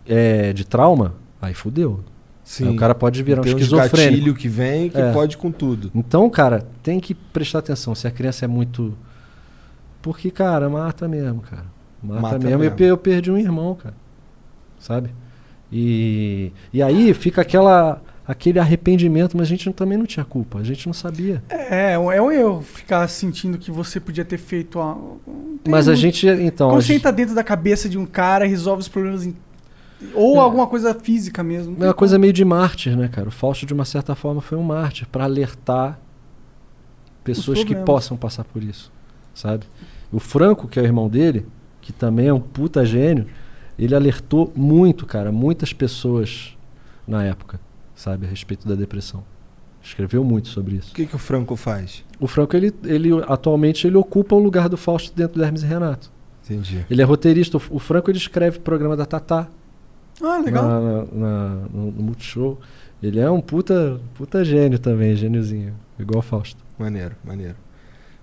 é, 0.05 0.53
de 0.53 0.63
trauma, 0.63 1.15
aí 1.41 1.55
fudeu. 1.55 2.01
Aí 2.61 2.69
o 2.69 2.75
cara 2.75 2.93
pode 2.93 3.23
virar 3.23 3.41
um 3.41 3.43
tem 3.43 3.55
uns 3.55 3.61
esquizofrênico. 3.61 4.11
gatilho 4.17 4.35
que 4.35 4.47
vem 4.47 4.91
que 4.91 4.99
É. 4.99 5.11
pode 5.13 5.35
com 5.35 5.51
tudo. 5.51 5.89
Então, 5.95 6.29
cara, 6.29 6.63
tem 6.83 6.99
que 6.99 7.15
prestar 7.15 7.57
atenção 7.57 7.95
se 7.95 8.05
a 8.05 8.11
criança 8.11 8.45
é 8.45 8.47
muito. 8.47 8.95
Porque, 9.99 10.29
cara, 10.29 10.69
mata 10.69 11.07
mesmo, 11.07 11.41
cara. 11.41 11.65
Mata, 12.03 12.21
Mata 12.21 12.39
mesmo. 12.39 12.59
Mesmo. 12.59 12.83
eu 12.83 12.97
perdi 12.97 13.31
um 13.31 13.37
irmão, 13.39 13.73
cara. 13.73 13.95
Sabe? 14.79 15.09
E, 15.71 16.51
e 16.71 16.81
aí 16.81 17.13
fica 17.13 17.41
aquela, 17.41 18.01
aquele 18.25 18.57
arrependimento, 18.59 19.35
mas 19.35 19.47
a 19.47 19.49
gente 19.49 19.71
também 19.73 19.97
não 19.97 20.05
tinha 20.05 20.23
culpa, 20.23 20.59
a 20.59 20.63
gente 20.63 20.85
não 20.87 20.93
sabia. 20.93 21.43
É, 21.49 21.93
é 21.93 21.99
um 21.99 22.11
é 22.11 22.19
eu 22.41 22.61
ficar 22.61 23.07
sentindo 23.09 23.57
que 23.57 23.69
você 23.71 23.99
podia 23.99 24.23
ter 24.23 24.37
feito. 24.37 24.79
A, 24.79 24.97
Mas 25.67 25.87
a 25.89 25.91
um- 25.91 25.95
gente, 25.95 26.25
então. 26.27 26.69
Quando 26.69 26.77
a 26.77 26.81
você 26.81 26.87
gente- 26.93 26.97
entra 27.01 27.11
dentro 27.11 27.35
da 27.35 27.43
cabeça 27.43 27.89
de 27.89 27.97
um 27.97 28.05
cara 28.05 28.45
resolve 28.45 28.81
os 28.81 28.87
problemas. 28.87 29.25
em- 29.25 29.35
Ou 30.13 30.39
alguma 30.39 30.67
coisa 30.67 30.93
física 30.93 31.41
mesmo. 31.43 31.75
É 31.83 31.87
uma 31.87 31.93
coisa 31.93 32.19
meio 32.19 32.31
de 32.31 32.45
mártir, 32.45 32.95
né, 32.95 33.07
cara? 33.07 33.29
O 33.29 33.31
Fausto, 33.31 33.65
de 33.65 33.73
uma 33.73 33.83
certa 33.83 34.13
forma, 34.15 34.41
foi 34.41 34.57
um 34.57 34.63
mártir 34.63 35.07
para 35.11 35.23
alertar 35.23 35.99
pessoas 37.23 37.63
que 37.63 37.75
possam 37.75 38.15
passar 38.15 38.43
por 38.43 38.63
isso, 38.63 38.91
sabe? 39.33 39.65
O 40.11 40.19
Franco, 40.19 40.67
que 40.67 40.79
é 40.79 40.81
o 40.81 40.85
irmão 40.85 41.09
dele, 41.09 41.45
que 41.81 41.91
também 41.91 42.27
é 42.27 42.33
um 42.33 42.39
puta 42.39 42.85
gênio, 42.85 43.27
ele 43.77 43.95
alertou 43.95 44.51
muito, 44.55 45.05
cara, 45.05 45.31
muitas 45.31 45.73
pessoas 45.73 46.57
na 47.07 47.23
época, 47.23 47.59
sabe, 47.95 48.25
a 48.25 48.29
respeito 48.29 48.67
da 48.67 48.75
depressão. 48.75 49.23
Escreveu 49.81 50.23
muito 50.23 50.49
sobre 50.49 50.75
isso. 50.75 50.91
O 50.91 50.95
que, 50.95 51.05
que 51.05 51.15
o 51.15 51.19
Franco 51.19 51.55
faz? 51.55 52.03
O 52.19 52.27
Franco, 52.27 52.55
ele, 52.57 52.73
ele 52.83 53.09
atualmente, 53.27 53.87
ele 53.87 53.95
ocupa 53.95 54.35
o 54.35 54.39
lugar 54.39 54.67
do 54.67 54.75
Fausto 54.75 55.15
dentro 55.15 55.37
do 55.39 55.43
Hermes 55.43 55.63
e 55.63 55.65
Renato. 55.65 56.11
Entendi. 56.43 56.85
Ele 56.89 57.01
é 57.01 57.05
roteirista. 57.05 57.57
O, 57.69 57.79
Franco, 57.79 58.09
ele 58.11 58.17
escreve 58.17 58.57
o 58.57 58.61
programa 58.61 58.97
da 58.97 59.05
Tatá. 59.05 59.47
Ah, 60.21 60.39
legal. 60.43 60.63
Na, 60.63 60.79
na- 60.81 61.05
na- 61.13 61.55
no, 61.73 61.91
no 61.91 62.03
Multishow. 62.03 62.59
Ele 63.01 63.19
é 63.19 63.29
um 63.29 63.39
puta, 63.39 64.01
puta 64.15 64.43
gênio 64.43 64.79
também, 64.79 65.15
gêniozinho. 65.15 65.73
Igual 65.99 66.19
o 66.19 66.21
Fausto. 66.23 66.61
Maneiro, 66.79 67.15
maneiro. 67.23 67.55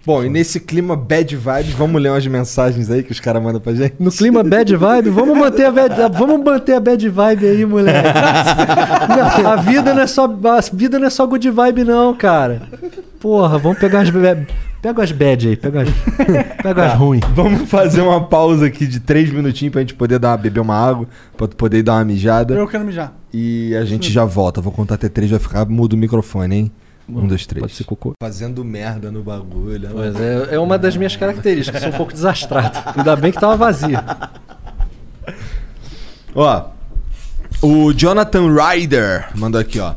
Bom, 0.07 0.23
e 0.23 0.29
nesse 0.29 0.61
clima 0.61 0.95
bad 0.95 1.35
vibes, 1.35 1.73
vamos 1.73 2.01
ler 2.01 2.11
umas 2.11 2.27
mensagens 2.27 2.91
aí 2.91 3.03
que 3.03 3.11
os 3.11 3.21
caras 3.21 3.43
mandam 3.43 3.59
pra 3.59 3.75
gente? 3.75 3.95
No 3.99 4.13
clima 4.13 4.43
bad 4.43 4.77
vibe, 4.77 5.09
vamos 5.09 5.39
manter 5.39 5.65
a 5.65 5.73
bad, 5.73 5.95
vamos 6.13 6.45
manter 6.45 6.75
a 6.75 6.81
bad 6.81 7.09
vibe 7.09 7.47
aí, 7.47 7.65
moleque. 7.65 8.09
Não, 9.43 9.51
a 9.51 9.57
vida 9.57 9.95
não 9.95 10.03
é 10.03 10.07
só 10.07 10.25
a 10.25 10.61
vida 10.77 10.99
não 10.99 11.07
é 11.07 11.11
só 11.11 11.27
good 11.27 11.51
vibe 11.51 11.85
não, 11.85 12.15
cara. 12.15 12.69
Porra, 13.19 13.57
vamos 13.57 13.79
pegar 13.79 14.03
as 14.03 14.11
pega 14.83 15.03
as 15.03 15.11
bad 15.11 15.49
aí, 15.49 15.57
pega 15.57 15.81
as, 15.81 15.89
pega 16.63 16.85
as 16.85 16.93
Tá, 16.93 16.99
ruim. 16.99 17.21
Vamos 17.35 17.71
fazer 17.71 18.03
uma 18.03 18.23
pausa 18.23 18.67
aqui 18.67 18.87
de 18.87 19.01
três 19.01 19.31
minutinhos 19.31 19.73
pra 19.73 19.81
gente 19.81 19.95
poder 19.95 20.19
dar, 20.19 20.37
beber 20.37 20.61
uma 20.61 20.77
água, 20.77 21.09
pra 21.35 21.49
tu 21.49 21.57
poder 21.57 21.83
dar 21.83 21.95
uma 21.95 22.05
mijada. 22.05 22.53
Eu 22.53 22.69
quero 22.69 22.85
mijar. 22.85 23.15
E 23.33 23.75
a 23.75 23.87
gente 23.87 24.13
já 24.13 24.27
volta. 24.27 24.61
Vou 24.61 24.71
contar 24.71 24.97
até 24.97 25.09
três, 25.09 25.31
vai 25.31 25.41
ficar 25.41 25.65
mudo 25.65 25.95
o 25.95 25.97
microfone, 25.97 26.57
hein? 26.57 26.73
Um, 27.09 27.27
dois, 27.27 27.47
três. 27.47 27.61
Pode 27.63 27.75
ser 27.75 27.85
cocô. 27.85 28.13
Fazendo 28.21 28.65
merda 28.65 29.11
no 29.11 29.23
bagulho. 29.23 29.89
Pois 29.93 30.15
é, 30.17 30.55
é 30.55 30.59
uma 30.59 30.79
das 30.79 30.97
minhas 30.97 31.17
características, 31.17 31.83
sou 31.83 31.91
um 31.91 31.97
pouco 31.97 32.13
desastrado. 32.13 32.79
Ainda 32.97 33.15
bem 33.17 33.31
que 33.31 33.41
tava 33.41 33.57
vazio. 33.57 33.99
Ó, 36.35 36.71
o 37.63 37.93
Jonathan 37.93 38.53
Ryder 38.53 39.29
mandou 39.37 39.61
aqui, 39.61 39.79
ó. 39.79 39.95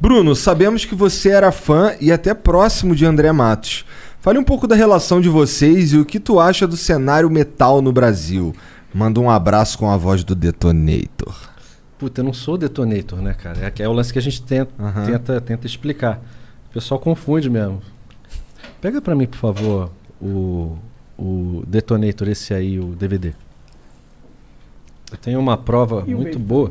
Bruno, 0.00 0.34
sabemos 0.34 0.84
que 0.84 0.94
você 0.94 1.30
era 1.30 1.52
fã 1.52 1.94
e 2.00 2.10
até 2.12 2.34
próximo 2.34 2.94
de 2.94 3.06
André 3.06 3.30
Matos. 3.32 3.84
Fale 4.20 4.38
um 4.38 4.44
pouco 4.44 4.66
da 4.66 4.74
relação 4.74 5.20
de 5.20 5.28
vocês 5.28 5.92
e 5.92 5.98
o 5.98 6.04
que 6.04 6.18
tu 6.18 6.40
acha 6.40 6.66
do 6.66 6.76
cenário 6.76 7.30
metal 7.30 7.80
no 7.80 7.92
Brasil. 7.92 8.52
Manda 8.92 9.20
um 9.20 9.30
abraço 9.30 9.78
com 9.78 9.88
a 9.88 9.96
voz 9.96 10.24
do 10.24 10.34
Detonator. 10.34 11.34
Puta, 11.98 12.20
eu 12.20 12.24
não 12.24 12.32
sou 12.32 12.58
detonator, 12.58 13.22
né, 13.22 13.32
cara? 13.32 13.72
É, 13.74 13.82
é 13.82 13.88
o 13.88 13.92
lance 13.92 14.12
que 14.12 14.18
a 14.18 14.22
gente 14.22 14.42
tenta, 14.42 14.70
Aham. 14.78 15.06
tenta, 15.06 15.40
tenta 15.40 15.66
explicar. 15.66 16.20
O 16.76 16.78
pessoal 16.78 17.00
confunde 17.00 17.48
mesmo. 17.48 17.80
Pega 18.82 19.00
pra 19.00 19.14
mim, 19.14 19.26
por 19.26 19.38
favor, 19.38 19.90
o, 20.20 20.76
o 21.16 21.64
detonator, 21.66 22.28
esse 22.28 22.52
aí, 22.52 22.78
o 22.78 22.94
DVD. 22.94 23.32
Eu 25.10 25.16
tenho 25.16 25.40
uma 25.40 25.56
prova 25.56 26.04
E 26.06 26.14
muito 26.14 26.38
boa. 26.38 26.70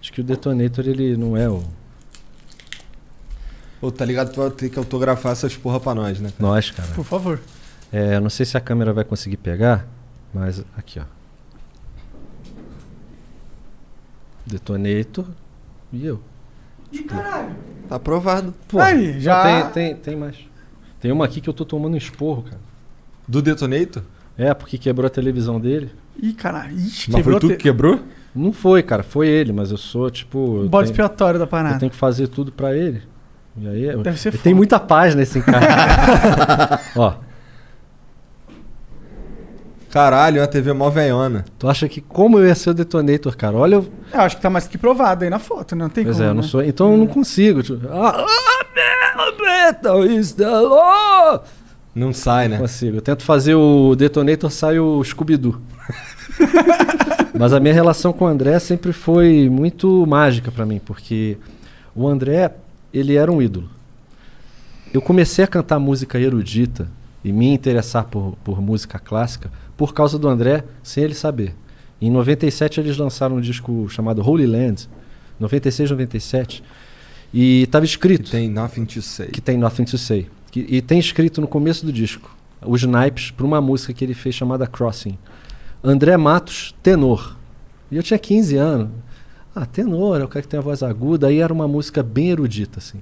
Acho 0.00 0.12
que 0.12 0.20
o 0.20 0.24
detonator, 0.24 0.88
ele 0.88 1.16
não 1.16 1.36
é 1.36 1.48
o. 1.48 1.62
Ô, 3.80 3.92
tá 3.92 4.04
ligado? 4.04 4.32
Tu 4.32 4.40
vai 4.40 4.50
ter 4.50 4.68
que 4.68 4.80
autografar 4.80 5.30
essas 5.30 5.56
porra 5.56 5.78
pra 5.78 5.94
nós, 5.94 6.18
né? 6.18 6.32
Nós, 6.40 6.72
cara. 6.72 6.92
Por 6.92 7.04
favor. 7.04 7.40
É, 7.92 8.18
não 8.18 8.28
sei 8.28 8.44
se 8.44 8.56
a 8.56 8.60
câmera 8.60 8.92
vai 8.92 9.04
conseguir 9.04 9.36
pegar, 9.36 9.86
mas 10.34 10.64
aqui, 10.76 10.98
ó. 10.98 11.04
Detonator 14.44 15.26
e 15.92 16.04
eu. 16.04 16.20
De 16.90 17.04
caralho. 17.04 17.75
Tá 17.88 17.96
aprovado. 17.96 18.52
Pô, 18.68 18.78
Aí, 18.80 19.20
já- 19.20 19.42
Tem, 19.70 19.94
tem, 19.94 19.96
tem 19.96 20.16
mais. 20.16 20.36
Tem 21.00 21.12
uma 21.12 21.24
aqui 21.24 21.40
que 21.40 21.48
eu 21.48 21.54
tô 21.54 21.64
tomando 21.64 21.94
um 21.94 21.96
esporro, 21.98 22.42
cara. 22.42 22.60
Do 23.28 23.40
Detonator? 23.42 24.02
É, 24.38 24.52
porque 24.54 24.76
quebrou 24.78 25.06
a 25.06 25.10
televisão 25.10 25.60
dele. 25.60 25.90
Ih, 26.22 26.32
caralho. 26.32 26.76
Ixi, 26.76 27.10
Mas 27.12 27.22
foi 27.24 27.38
tu 27.38 27.48
te- 27.48 27.56
que 27.56 27.62
quebrou? 27.64 28.00
Não 28.34 28.52
foi, 28.52 28.82
cara, 28.82 29.02
foi 29.02 29.28
ele, 29.28 29.52
mas 29.52 29.70
eu 29.70 29.76
sou, 29.76 30.10
tipo. 30.10 30.38
O 30.38 30.62
eu 30.64 30.68
bode 30.68 30.90
expiatório 30.90 31.38
da 31.38 31.46
parada. 31.46 31.76
Eu 31.76 31.80
tenho 31.80 31.90
que 31.90 31.96
fazer 31.96 32.28
tudo 32.28 32.52
pra 32.52 32.74
ele. 32.76 33.02
E 33.58 33.66
aí, 33.68 33.84
eu- 33.84 34.02
Deve 34.02 34.18
ser 34.18 34.36
tem 34.38 34.52
muita 34.52 34.78
paz 34.78 35.14
nesse 35.14 35.40
cara. 35.40 36.80
Ó, 36.96 37.14
Caralho, 39.96 40.36
é 40.36 40.40
uma 40.42 40.46
TV 40.46 40.74
mó 40.74 40.90
veiona. 40.90 41.42
tu 41.58 41.66
acha 41.66 41.88
que 41.88 42.02
como 42.02 42.38
eu 42.38 42.46
ia 42.46 42.54
ser 42.54 42.68
o 42.68 42.74
detonator, 42.74 43.34
cara? 43.34 43.56
Olha, 43.56 43.76
eu, 43.76 43.88
Eu 44.12 44.20
acho 44.20 44.36
que 44.36 44.42
tá 44.42 44.50
mais 44.50 44.68
que 44.68 44.76
provado 44.76 45.24
aí 45.24 45.30
na 45.30 45.38
foto, 45.38 45.74
né? 45.74 45.84
não 45.84 45.88
tem 45.88 46.04
pois 46.04 46.18
como. 46.18 46.26
é, 46.26 46.30
eu 46.30 46.34
não 46.34 46.42
né? 46.42 46.48
sou, 46.48 46.62
então 46.62 46.92
eu 46.92 46.98
não 46.98 47.06
consigo. 47.06 47.62
Tipo, 47.62 47.88
ah, 47.88 48.26
ah, 48.26 49.32
metal 49.40 50.04
is 50.04 50.32
the 50.32 50.46
law. 50.46 51.42
Não 51.94 52.12
sai, 52.12 52.46
né? 52.46 52.56
Não 52.56 52.64
consigo. 52.64 52.98
Eu 52.98 53.00
tento 53.00 53.22
fazer 53.22 53.54
o 53.54 53.96
detonator, 53.96 54.50
sai 54.50 54.78
o 54.78 55.02
Scooby-Doo. 55.02 55.58
Mas 57.32 57.54
a 57.54 57.58
minha 57.58 57.72
relação 57.72 58.12
com 58.12 58.26
o 58.26 58.28
André 58.28 58.58
sempre 58.58 58.92
foi 58.92 59.48
muito 59.50 60.04
mágica 60.06 60.52
pra 60.52 60.66
mim, 60.66 60.78
porque 60.78 61.38
o 61.94 62.06
André, 62.06 62.52
ele 62.92 63.16
era 63.16 63.32
um 63.32 63.40
ídolo. 63.40 63.70
Eu 64.92 65.00
comecei 65.00 65.42
a 65.42 65.48
cantar 65.48 65.78
música 65.78 66.20
erudita 66.20 66.86
e 67.24 67.32
me 67.32 67.48
interessar 67.48 68.04
por, 68.04 68.36
por 68.44 68.60
música 68.60 68.98
clássica 68.98 69.50
por 69.76 69.92
causa 69.94 70.18
do 70.18 70.28
André, 70.28 70.64
sem 70.82 71.04
ele 71.04 71.14
saber. 71.14 71.54
Em 72.00 72.10
97 72.10 72.80
eles 72.80 72.96
lançaram 72.96 73.36
um 73.36 73.40
disco 73.40 73.88
chamado 73.88 74.22
Holy 74.26 74.46
Land, 74.46 74.88
96, 75.40 75.90
97, 75.90 76.62
e 77.32 77.62
estava 77.62 77.84
escrito 77.84 78.30
Tem 78.30 78.48
Nothing 78.50 78.84
to 78.84 79.02
Say. 79.02 79.28
que 79.28 79.40
tem 79.40 79.56
Nothing 79.58 79.84
to 79.84 79.98
Say. 79.98 80.28
Que- 80.50 80.66
e 80.68 80.80
tem 80.80 80.98
escrito 80.98 81.40
no 81.40 81.48
começo 81.48 81.84
do 81.84 81.92
disco 81.92 82.34
os 82.64 82.82
naipes 82.84 83.30
para 83.30 83.44
uma 83.46 83.60
música 83.60 83.92
que 83.92 84.04
ele 84.04 84.14
fez 84.14 84.34
chamada 84.34 84.66
Crossing. 84.66 85.18
André 85.84 86.16
Matos, 86.16 86.74
tenor. 86.82 87.36
E 87.90 87.96
eu 87.96 88.02
tinha 88.02 88.18
15 88.18 88.56
anos. 88.56 88.88
Ah, 89.54 89.64
tenor, 89.66 90.20
é 90.20 90.24
o 90.24 90.28
cara 90.28 90.42
que 90.42 90.48
tem 90.48 90.58
a 90.58 90.62
voz 90.62 90.82
aguda. 90.82 91.28
Aí 91.28 91.38
era 91.38 91.52
uma 91.52 91.68
música 91.68 92.02
bem 92.02 92.30
erudita, 92.30 92.78
assim. 92.78 93.00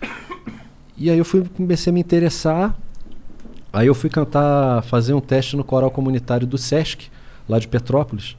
E 0.96 1.10
aí 1.10 1.18
eu 1.18 1.24
fui, 1.24 1.44
comecei 1.56 1.90
a 1.90 1.94
me 1.94 2.00
interessar. 2.00 2.76
Aí 3.74 3.88
eu 3.88 3.94
fui 3.94 4.08
cantar, 4.08 4.84
fazer 4.84 5.14
um 5.14 5.20
teste 5.20 5.56
no 5.56 5.64
coral 5.64 5.90
comunitário 5.90 6.46
do 6.46 6.56
Sesc, 6.56 7.10
lá 7.48 7.58
de 7.58 7.66
Petrópolis. 7.66 8.36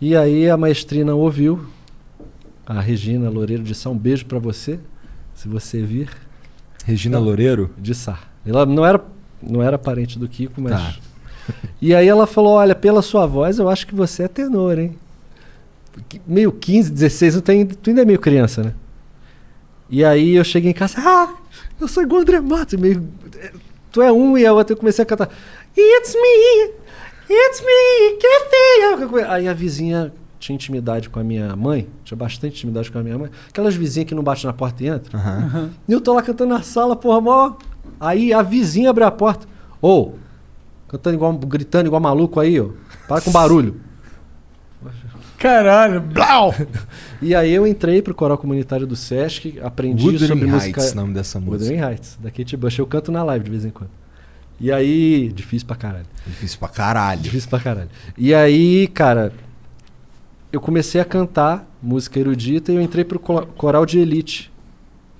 E 0.00 0.14
aí 0.14 0.48
a 0.48 0.56
maestrina 0.56 1.16
ouviu. 1.16 1.66
A 2.64 2.80
Regina 2.80 3.28
Loureiro 3.28 3.64
disse: 3.64 3.88
"Ah, 3.88 3.90
um 3.90 3.98
beijo 3.98 4.24
para 4.24 4.38
você, 4.38 4.78
se 5.34 5.48
você 5.48 5.82
vir. 5.82 6.08
Regina 6.84 7.18
Loureiro? 7.18 7.70
De 7.76 7.92
Sá. 7.92 8.20
Ela 8.46 8.64
não 8.64 8.86
era, 8.86 9.04
não 9.42 9.60
era 9.60 9.76
parente 9.76 10.16
do 10.16 10.28
Kiko, 10.28 10.60
mas. 10.60 10.72
Tá. 10.72 10.94
E 11.80 11.94
aí 11.94 12.08
ela 12.08 12.26
falou: 12.26 12.54
Olha, 12.54 12.74
pela 12.74 13.02
sua 13.02 13.26
voz, 13.26 13.58
eu 13.58 13.68
acho 13.68 13.86
que 13.86 13.94
você 13.94 14.24
é 14.24 14.28
tenor, 14.28 14.78
hein? 14.78 14.96
Meio 16.26 16.50
15, 16.50 16.90
16, 16.90 17.34
tu, 17.34 17.40
tem, 17.40 17.66
tu 17.66 17.90
ainda 17.90 18.02
é 18.02 18.04
meio 18.04 18.18
criança, 18.18 18.64
né? 18.64 18.74
E 19.88 20.04
aí 20.04 20.34
eu 20.34 20.42
cheguei 20.42 20.70
em 20.70 20.74
casa, 20.74 20.96
ah, 20.98 21.32
eu 21.80 21.86
sou 21.86 22.02
igual 22.02 22.22
André 22.22 22.40
Matos, 22.40 22.78
meio. 22.78 23.08
Tu 23.96 24.02
é 24.02 24.12
um 24.12 24.36
e 24.36 24.44
a 24.44 24.52
outra 24.52 24.74
eu 24.74 24.76
comecei 24.76 25.02
a 25.02 25.06
cantar. 25.06 25.30
It's 25.74 26.14
me! 26.14 26.70
It's 27.30 27.62
me! 27.62 28.18
Que 28.18 29.24
Aí 29.26 29.48
a 29.48 29.54
vizinha 29.54 30.12
tinha 30.38 30.54
intimidade 30.54 31.08
com 31.08 31.18
a 31.18 31.24
minha 31.24 31.56
mãe, 31.56 31.88
tinha 32.04 32.14
bastante 32.14 32.56
intimidade 32.56 32.92
com 32.92 32.98
a 32.98 33.02
minha 33.02 33.16
mãe. 33.16 33.30
Aquelas 33.48 33.74
vizinhas 33.74 34.06
que 34.06 34.14
não 34.14 34.22
batem 34.22 34.44
na 34.44 34.52
porta 34.52 34.84
e 34.84 34.88
entram. 34.88 35.18
Aham. 35.18 35.70
E 35.88 35.92
eu 35.94 35.98
tô 36.02 36.12
lá 36.12 36.20
cantando 36.20 36.52
na 36.52 36.60
sala, 36.60 36.94
porra, 36.94 37.22
mó. 37.22 37.56
Aí 37.98 38.34
a 38.34 38.42
vizinha 38.42 38.90
abre 38.90 39.02
a 39.02 39.10
porta. 39.10 39.46
Ô, 39.80 40.10
cantando 40.86 41.16
igual, 41.16 41.32
gritando 41.32 41.86
igual 41.86 41.98
maluco 41.98 42.38
aí, 42.38 42.60
ó. 42.60 42.68
Para 43.08 43.22
com 43.22 43.30
barulho. 43.30 43.80
Caralho, 45.38 46.00
blau! 46.00 46.54
E 47.22 47.34
aí 47.34 47.50
eu 47.50 47.66
entrei 47.66 48.02
pro 48.02 48.14
coral 48.14 48.36
comunitário 48.36 48.86
do 48.86 48.94
Sesc, 48.94 49.58
aprendi 49.62 50.04
Wuthering 50.04 50.26
sobre 50.28 50.48
Heights, 50.50 50.76
música. 50.76 50.94
nome 50.94 51.14
dessa 51.14 51.40
música. 51.40 51.64
Wuthering 51.72 51.80
Heights, 51.90 52.18
da 52.22 52.30
Kate 52.30 52.56
Bush. 52.58 52.78
Eu 52.78 52.86
canto 52.86 53.10
na 53.10 53.22
live 53.24 53.44
de 53.46 53.50
vez 53.50 53.64
em 53.64 53.70
quando. 53.70 53.88
E 54.60 54.70
aí, 54.70 55.32
difícil 55.34 55.66
pra 55.66 55.76
caralho. 55.76 56.04
Difícil 56.26 56.58
pra 56.58 56.68
caralho. 56.68 57.20
Difícil 57.20 57.48
pra 57.48 57.58
caralho. 57.58 57.88
E 58.18 58.34
aí, 58.34 58.86
cara, 58.88 59.32
eu 60.52 60.60
comecei 60.60 61.00
a 61.00 61.06
cantar 61.06 61.66
música 61.82 62.20
erudita 62.20 62.70
e 62.70 62.74
eu 62.76 62.82
entrei 62.82 63.02
pro 63.04 63.18
co- 63.18 63.46
coral 63.56 63.86
de 63.86 63.98
elite, 63.98 64.52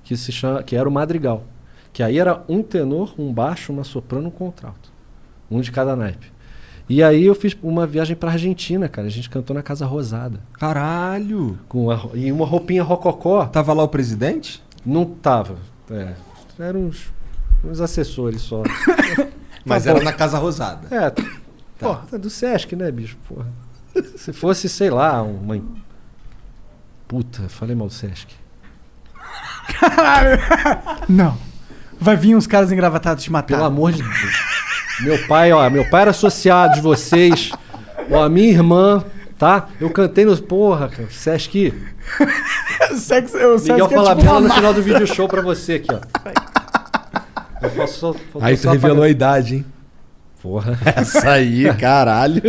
que 0.03 0.15
se 0.15 0.31
chama, 0.31 0.61
que 0.61 0.75
era 0.75 0.87
o 0.87 0.91
Madrigal. 0.91 1.43
Que 1.91 2.03
aí 2.03 2.19
era 2.19 2.43
um 2.47 2.61
tenor, 2.61 3.15
um 3.17 3.33
baixo, 3.33 3.73
uma 3.73 3.83
soprano, 3.83 4.27
um 4.27 4.31
contralto. 4.31 4.91
Um 5.49 5.61
de 5.61 5.71
cada 5.71 5.95
naipe. 5.95 6.31
E 6.89 7.03
aí 7.03 7.25
eu 7.25 7.35
fiz 7.35 7.55
uma 7.61 7.85
viagem 7.85 8.15
pra 8.15 8.31
Argentina, 8.31 8.87
cara. 8.87 9.07
A 9.07 9.11
gente 9.11 9.29
cantou 9.29 9.53
na 9.53 9.61
Casa 9.61 9.85
Rosada. 9.85 10.39
Caralho! 10.53 11.57
Com 11.67 11.85
uma, 11.87 12.09
e 12.13 12.31
uma 12.31 12.45
roupinha 12.45 12.81
rococó. 12.81 13.45
Tava 13.45 13.73
lá 13.73 13.83
o 13.83 13.87
presidente? 13.89 14.63
Não 14.85 15.03
tava. 15.05 15.57
É. 15.91 16.13
Eram 16.57 16.85
uns, 16.85 17.11
uns 17.63 17.81
assessores 17.81 18.41
só. 18.41 18.63
Mas 19.65 19.83
Tá 19.83 19.89
era 19.89 19.99
bom. 19.99 20.05
na 20.05 20.13
Casa 20.13 20.37
Rosada. 20.37 20.87
É, 20.95 21.11
porra, 21.77 22.05
é 22.13 22.17
do 22.17 22.29
Sesc, 22.29 22.73
né, 22.75 22.89
bicho? 22.89 23.17
Porra. 23.27 23.47
Se 24.15 24.31
fosse, 24.31 24.69
sei 24.69 24.89
lá, 24.89 25.21
uma. 25.21 25.61
Puta, 27.05 27.49
falei 27.49 27.75
mal 27.75 27.87
do 27.87 27.93
Sesc. 27.93 28.33
Caralho! 29.79 30.39
Não. 31.09 31.37
Vai 31.99 32.15
vir 32.15 32.35
uns 32.35 32.47
caras 32.47 32.71
engravatados 32.71 33.23
te 33.23 33.31
matar. 33.31 33.55
Pelo 33.55 33.65
amor 33.65 33.91
de 33.91 34.01
Deus. 34.03 34.56
Meu 35.01 35.27
pai, 35.27 35.51
ó, 35.51 35.69
meu 35.69 35.89
pai 35.89 36.01
era 36.03 36.11
associado 36.11 36.75
de 36.75 36.81
vocês. 36.81 37.51
Ó, 38.09 38.23
a 38.23 38.29
minha 38.29 38.49
irmã, 38.49 39.03
tá? 39.37 39.67
Eu 39.79 39.89
cantei 39.89 40.25
nos. 40.25 40.39
Porra, 40.39 40.89
cara, 40.89 41.09
Sesc. 41.09 41.73
Sexo, 42.97 43.37
o 43.37 43.59
Miguel 43.59 43.59
Sesc 43.59 43.71
é 43.81 43.89
fala 43.89 44.15
tipo 44.15 44.39
no 44.39 44.49
final 44.53 44.73
do 44.73 44.81
vídeo 44.81 45.07
show 45.07 45.27
pra 45.27 45.41
você 45.41 45.73
aqui, 45.73 45.89
ó. 45.91 45.99
Eu 47.61 47.69
posso 47.71 47.99
só, 47.99 48.13
faltou 48.13 48.43
Aí 48.43 48.57
tu 48.57 48.69
revelou 48.69 49.03
a 49.03 49.09
idade, 49.09 49.55
hein? 49.57 49.65
Porra. 50.47 50.79
Essa 50.95 51.31
aí, 51.31 51.65
caralho. 51.75 52.41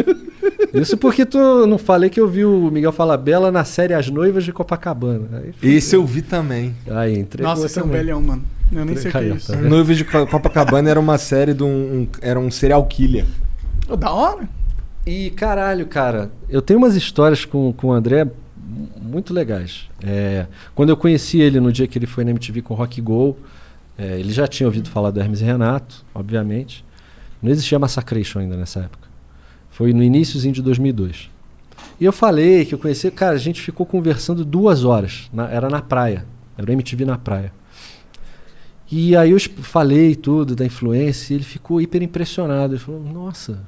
Isso 0.72 0.96
porque 0.96 1.26
tu 1.26 1.66
não 1.66 1.78
falei 1.78 2.08
que 2.10 2.20
eu 2.20 2.28
vi 2.28 2.44
o 2.44 2.70
Miguel 2.70 2.92
Falabella 2.92 3.50
na 3.50 3.64
série 3.64 3.92
As 3.94 4.08
Noivas 4.08 4.44
de 4.44 4.52
Copacabana. 4.52 5.42
Aí, 5.42 5.52
Esse 5.76 5.96
eu 5.96 6.04
vi 6.06 6.22
também. 6.22 6.74
Aí, 6.88 7.18
entregou 7.18 7.50
Nossa, 7.50 7.66
esse 7.66 7.78
é 7.78 7.82
um 7.82 7.86
também. 7.86 8.00
velhão, 8.00 8.20
mano. 8.22 8.42
Eu 8.70 8.84
nem 8.84 8.94
sei 8.96 9.08
o 9.10 9.12
que 9.12 9.18
é 9.18 9.28
isso. 9.30 9.52
tá? 9.52 9.58
Noivos 9.58 9.96
de 9.96 10.04
Co- 10.04 10.26
Copacabana 10.26 10.90
era 10.90 11.00
uma 11.00 11.18
série 11.18 11.54
de 11.54 11.62
um, 11.64 11.66
um- 12.02 12.08
Era 12.20 12.38
um 12.38 12.50
serial 12.50 12.84
killer. 12.86 13.24
Ô, 13.88 13.96
da 13.96 14.10
hora? 14.12 14.48
E 15.06 15.30
caralho, 15.30 15.86
cara, 15.86 16.30
eu 16.50 16.60
tenho 16.62 16.78
umas 16.78 16.94
histórias 16.94 17.44
com, 17.44 17.72
com 17.72 17.88
o 17.88 17.92
André 17.92 18.28
muito 19.00 19.32
legais. 19.32 19.88
É, 20.04 20.46
quando 20.74 20.90
eu 20.90 20.96
conheci 20.96 21.40
ele 21.40 21.58
no 21.60 21.72
dia 21.72 21.86
que 21.88 21.98
ele 21.98 22.06
foi 22.06 22.24
na 22.24 22.30
MTV 22.30 22.60
com 22.62 22.74
Rock 22.74 23.00
Go, 23.00 23.36
é, 23.96 24.20
ele 24.20 24.30
já 24.32 24.46
tinha 24.46 24.66
ouvido 24.66 24.88
falar 24.90 25.10
do 25.10 25.18
Hermes 25.18 25.40
e 25.40 25.44
Renato, 25.44 26.04
obviamente. 26.14 26.84
Não 27.42 27.50
existia 27.50 27.78
Massacration 27.78 28.40
ainda 28.40 28.56
nessa 28.56 28.80
época. 28.80 29.08
Foi 29.70 29.92
no 29.92 30.02
iníciozinho 30.02 30.52
de 30.54 30.62
2002. 30.62 31.30
E 32.00 32.04
eu 32.04 32.12
falei 32.12 32.64
que 32.64 32.74
eu 32.74 32.78
conheci, 32.78 33.10
cara, 33.10 33.34
a 33.34 33.38
gente 33.38 33.60
ficou 33.60 33.86
conversando 33.86 34.44
duas 34.44 34.84
horas. 34.84 35.28
na- 35.32 35.48
era 35.50 35.68
na 35.68 35.80
praia. 35.80 36.24
Era 36.56 36.68
o 36.68 36.72
MTV 36.72 37.04
na 37.04 37.16
praia. 37.18 37.52
E 38.90 39.14
aí 39.14 39.30
eu 39.32 39.38
falei 39.62 40.14
tudo 40.14 40.56
da 40.56 40.64
influência 40.64 41.32
e 41.32 41.36
ele 41.36 41.44
ficou 41.44 41.80
hiper 41.80 42.02
impressionado. 42.02 42.72
Ele 42.74 42.80
falou, 42.80 43.02
nossa, 43.02 43.60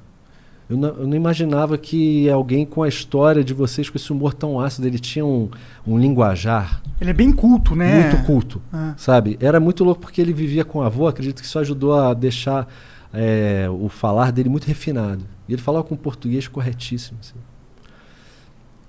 eu 0.69 0.77
não, 0.77 0.89
eu 0.91 1.07
não 1.07 1.15
imaginava 1.17 1.77
que 1.77 2.29
alguém 2.31 2.65
com 2.65 2.83
a 2.83 2.89
história 2.89 3.45
de 3.45 3.53
vocês, 3.53 3.91
com 3.91 3.99
esse 3.99 4.11
humor 4.13 4.33
tão 4.33 4.59
ácido, 4.59 4.87
ele 4.87 4.99
tinha 4.99 5.25
um, 5.25 5.51
um 5.87 5.99
linguajar 5.99 6.81
Ele 7.01 7.11
é 7.11 7.13
bem 7.13 7.31
culto, 7.33 7.77
né? 7.77 8.09
muito 8.11 8.25
culto, 8.25 8.63
Ah. 8.73 8.95
sabe? 8.97 9.37
Era 9.41 9.61
muito 9.61 9.85
louco 9.85 10.01
porque 10.01 10.21
ele 10.21 10.33
vivia 10.33 10.65
com 10.65 10.81
a 10.83 10.87
avó, 10.87 11.09
acredito 11.09 11.41
que 11.41 11.47
isso 11.47 11.59
ajudou 11.59 11.95
a 11.95 12.15
deixar 12.15 12.67
é, 13.13 13.69
o 13.71 13.89
falar 13.89 14.33
dele 14.33 14.49
muito 14.49 14.65
refinado. 14.65 15.25
E 15.49 15.53
ele 15.53 15.63
falava 15.63 15.85
com 15.85 15.97
português 15.97 16.47
corretíssimo. 16.49 17.19
assim. 17.21 17.35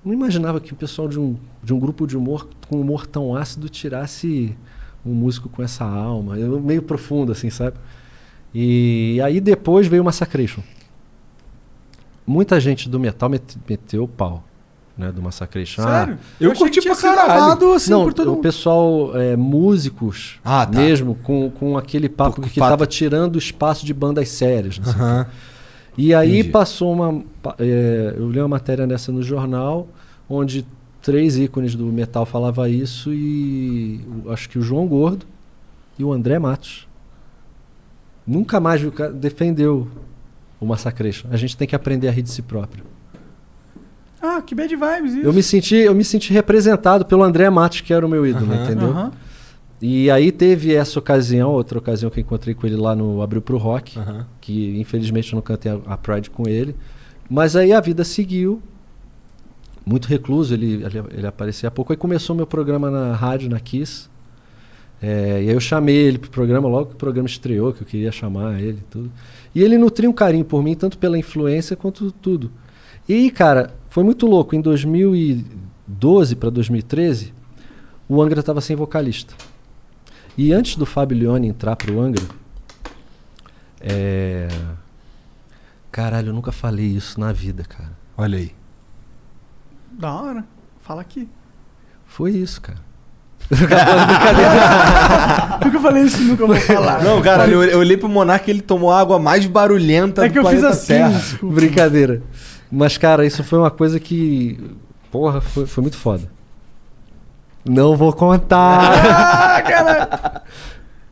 Não 0.03 0.14
imaginava 0.14 0.59
que 0.59 0.74
o 0.74 0.75
pessoal 0.75 1.08
de 1.08 1.19
um, 1.19 1.35
de 1.64 1.74
um 1.74 1.80
grupo 1.80 2.08
de 2.08 2.17
humor 2.17 2.48
com 2.67 2.80
humor 2.82 3.06
tão 3.06 3.35
ácido 3.35 3.69
tirasse 3.69 4.56
um 5.06 5.14
músico 5.14 5.50
com 5.50 5.61
essa 5.61 5.85
alma. 5.85 6.38
Eu, 6.38 6.59
meio 6.59 6.82
profundo, 6.82 7.32
assim, 7.32 7.50
sabe? 7.50 7.77
E 8.53 9.19
aí 9.24 9.40
depois 9.40 9.88
veio 9.88 10.01
o 10.01 10.06
Massacration. 10.06 10.61
Muita 12.25 12.59
gente 12.59 12.90
do 12.90 13.00
metal 13.00 13.30
met- 13.30 13.58
meteu 13.67 14.03
o 14.03 14.08
pau. 14.08 14.43
Né, 15.01 15.11
do 15.11 15.21
Massacration. 15.21 15.81
Sério? 15.83 16.17
eu 16.39 16.51
achei 16.51 16.63
curti 16.63 16.81
pra 16.81 16.95
caralho. 16.95 17.73
assim, 17.73 17.89
não, 17.89 18.05
o 18.07 18.38
pessoal, 18.38 19.17
é, 19.17 19.35
músicos 19.35 20.39
Ah, 20.45 20.65
tá. 20.65 20.80
mesmo, 20.80 21.15
com, 21.15 21.49
com 21.49 21.75
aquele 21.77 22.07
papo 22.07 22.39
Por 22.41 22.47
que 22.49 22.59
fato- 22.59 22.69
tava 22.69 22.85
tirando 22.85 23.38
espaço 23.39 23.85
de 23.85 23.93
bandas 23.93 24.30
sérias. 24.30 24.77
não 24.77 24.85
sei. 24.85 25.01
E 25.97 26.13
aí 26.13 26.35
Entendi. 26.39 26.49
passou 26.51 26.93
uma. 26.93 27.23
é, 27.59 28.13
eu 28.15 28.30
li 28.30 28.39
uma 28.39 28.47
matéria 28.47 28.85
nessa 28.88 29.11
no 29.11 29.21
jornal, 29.23 29.88
onde 30.30 30.65
três 31.01 31.38
ícones 31.38 31.73
do 31.75 31.85
metal 31.88 32.25
falava 32.25 32.69
isso 32.69 33.11
e 33.11 33.99
acho 34.30 34.47
que 34.47 34.59
o 34.59 34.61
João 34.61 34.88
Gordo 34.88 35.25
e 35.97 36.03
o 36.03 36.13
André 36.13 36.38
Matos 36.39 36.88
Nunca 38.25 38.59
mais 38.59 38.83
o 38.83 38.91
cara 38.91 39.11
defendeu 39.11 39.88
o 40.59 40.65
Massacration. 40.65 41.27
A 41.31 41.38
gente 41.38 41.57
tem 41.57 41.67
que 41.67 41.75
aprender 41.75 42.07
a 42.07 42.11
rir 42.11 42.21
de 42.21 42.30
si 42.30 42.41
próprio. 42.43 42.83
Ah, 44.22 44.41
que 44.41 44.53
bad 44.53 44.75
vibes 44.75 45.14
isso. 45.16 45.25
Eu 45.25 45.33
me 45.33 45.41
senti, 45.41 45.75
eu 45.75 45.95
me 45.95 46.03
senti 46.03 46.32
representado 46.32 47.06
pelo 47.06 47.24
André 47.24 47.50
Matos, 47.50 47.82
que 47.82 47.93
era 47.93 48.06
o 48.06 48.09
meu 48.09 48.25
ídolo, 48.25 48.53
Aham. 48.53 48.64
entendeu? 48.64 48.90
Aham. 48.90 49.11
E 49.82 50.11
aí 50.11 50.32
teve 50.32 50.75
essa 50.75 51.00
ocasião, 51.00 51.50
outra 51.50 51.80
ocasião 51.80 52.11
que 52.11 52.19
eu 52.19 52.22
encontrei 52.22 52.53
com 52.53 52.67
ele 52.67 52.75
lá 52.75 52.95
no 52.95 53.19
Abril 53.22 53.41
pro 53.41 53.58
Rock, 53.58 53.98
Aham. 53.98 54.27
que 54.40 54.80
infelizmente 54.80 55.33
eu 55.33 55.38
não 55.38 55.41
cantei 55.41 55.72
a, 55.88 55.98
Pride 55.98 56.30
com 56.30 56.48
ele. 56.48 56.75
Mas 57.27 57.56
aí 57.56 57.74
a 57.74 57.80
vida 57.80 58.03
seguiu, 58.03 58.61
muito 59.83 60.08
recluso, 60.08 60.53
ele, 60.53 60.83
ele, 60.83 61.03
ele 61.17 61.25
aparecia 61.27 61.67
há 61.69 61.72
pouco. 61.72 61.91
Aí 61.91 61.98
começou 61.98 62.35
meu 62.35 62.45
programa 62.45 62.91
na 62.91 63.16
rádio, 63.16 63.50
na 63.50 63.59
Kiss. 63.59 64.08
É, 65.01 65.41
e 65.43 65.50
aí 65.50 65.56
eu 65.56 65.59
chamei 65.59 65.95
ele 65.95 66.19
pro 66.19 66.30
programa, 66.30 66.67
logo 66.69 66.88
que 66.90 66.93
o 66.93 66.98
programa 66.98 67.27
estreou, 67.27 67.74
que 67.74 67.82
eu 67.82 67.88
queria 67.88 68.11
chamar 68.11 68.61
ele 68.61 68.77
e 68.77 68.91
tudo. 68.91 69.11
E 69.56 69.64
ele 69.64 69.80
nutria 69.80 70.08
um 70.08 70.14
carinho 70.14 70.45
por 70.45 70.61
mim, 70.61 70.75
tanto 70.75 70.95
pela 71.00 71.17
influência 71.17 71.75
quanto 71.75 72.11
tudo. 72.11 72.51
E 73.09 73.14
aí, 73.16 73.32
cara, 73.32 73.74
foi 73.92 74.06
muito 74.06 74.26
louco. 74.26 74.56
Em 74.56 74.61
2012 74.61 76.38
para 76.38 76.50
2013, 76.50 77.34
o 78.08 78.22
Angra 78.22 78.40
estava 78.40 78.61
sem 78.61 78.74
vocalista. 78.74 79.34
E 80.38 80.53
antes 80.53 80.78
do 80.78 80.86
Fábio 80.86 81.18
Leone 81.18 81.50
entrar 81.50 81.76
pro 81.76 82.00
Angra, 82.00 82.24
é... 83.82 84.48
Caralho, 85.92 86.30
eu 86.30 86.34
nunca 86.34 86.53
falei 86.53 86.86
isso 86.86 87.20
na 87.20 87.34
vida, 87.34 87.66
cara. 87.68 87.92
Olha 88.18 88.38
aí. 88.38 88.53
Da 89.92 90.14
hora. 90.14 90.45
Fala 90.80 91.02
aqui. 91.02 91.28
Foi 92.06 92.32
isso, 92.32 92.61
cara. 92.61 92.80
Nunca 95.66 95.80
falei 95.82 96.03
isso, 96.03 96.24
nunca 96.24 96.45
vou 96.48 96.56
falar. 96.56 97.03
Não, 97.03 97.22
cara, 97.22 97.45
eu, 97.48 97.61
eu 97.64 97.80
olhei 97.80 97.98
pro 97.98 98.08
Monark 98.08 98.48
e 98.48 98.52
ele 98.53 98.61
tomou 98.61 98.90
a 98.92 99.00
água 99.02 99.20
mais 99.20 99.45
barulhenta 99.45 100.26
É 100.26 100.30
do 100.30 100.34
que 100.34 100.40
eu 100.40 100.45
fiz 100.45 100.64
assim, 100.64 100.88
Terra. 100.94 101.10
desculpa. 101.10 101.56
Brincadeira. 101.56 102.22
Mas, 102.72 102.98
cara, 102.98 103.25
isso 103.25 103.43
foi 103.43 103.59
uma 103.59 103.72
coisa 103.72 104.00
que. 104.00 104.59
Porra, 105.11 105.41
foi, 105.41 105.66
foi 105.66 105.82
muito 105.82 105.98
foda. 105.98 106.30
Não 107.66 107.95
vou 107.95 108.14
contar. 108.14 108.93
Ah, 108.93 109.61
caralho. 109.61 110.41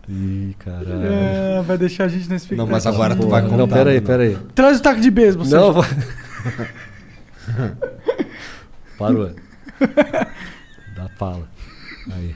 Ih, 0.07 0.55
caralho. 0.57 1.05
É, 1.05 1.61
vai 1.61 1.77
deixar 1.77 2.05
a 2.05 2.07
gente 2.07 2.27
na 2.29 2.37
expectativa. 2.37 2.63
Não, 2.63 2.71
mas 2.71 2.87
agora 2.87 3.15
tu 3.15 3.27
vai 3.27 3.43
contar. 3.43 3.57
Não, 3.57 3.67
pera 3.67 3.91
aí, 3.91 4.01
pera 4.01 4.23
aí. 4.23 4.37
Traz 4.55 4.79
o 4.79 4.81
taco 4.81 4.99
de 4.99 5.11
beisebol. 5.11 5.45
Não, 5.45 5.73
vou... 5.73 5.85
Parou. 8.97 9.31
Dá 10.95 11.09
pala. 11.17 11.47
Aí. 12.11 12.35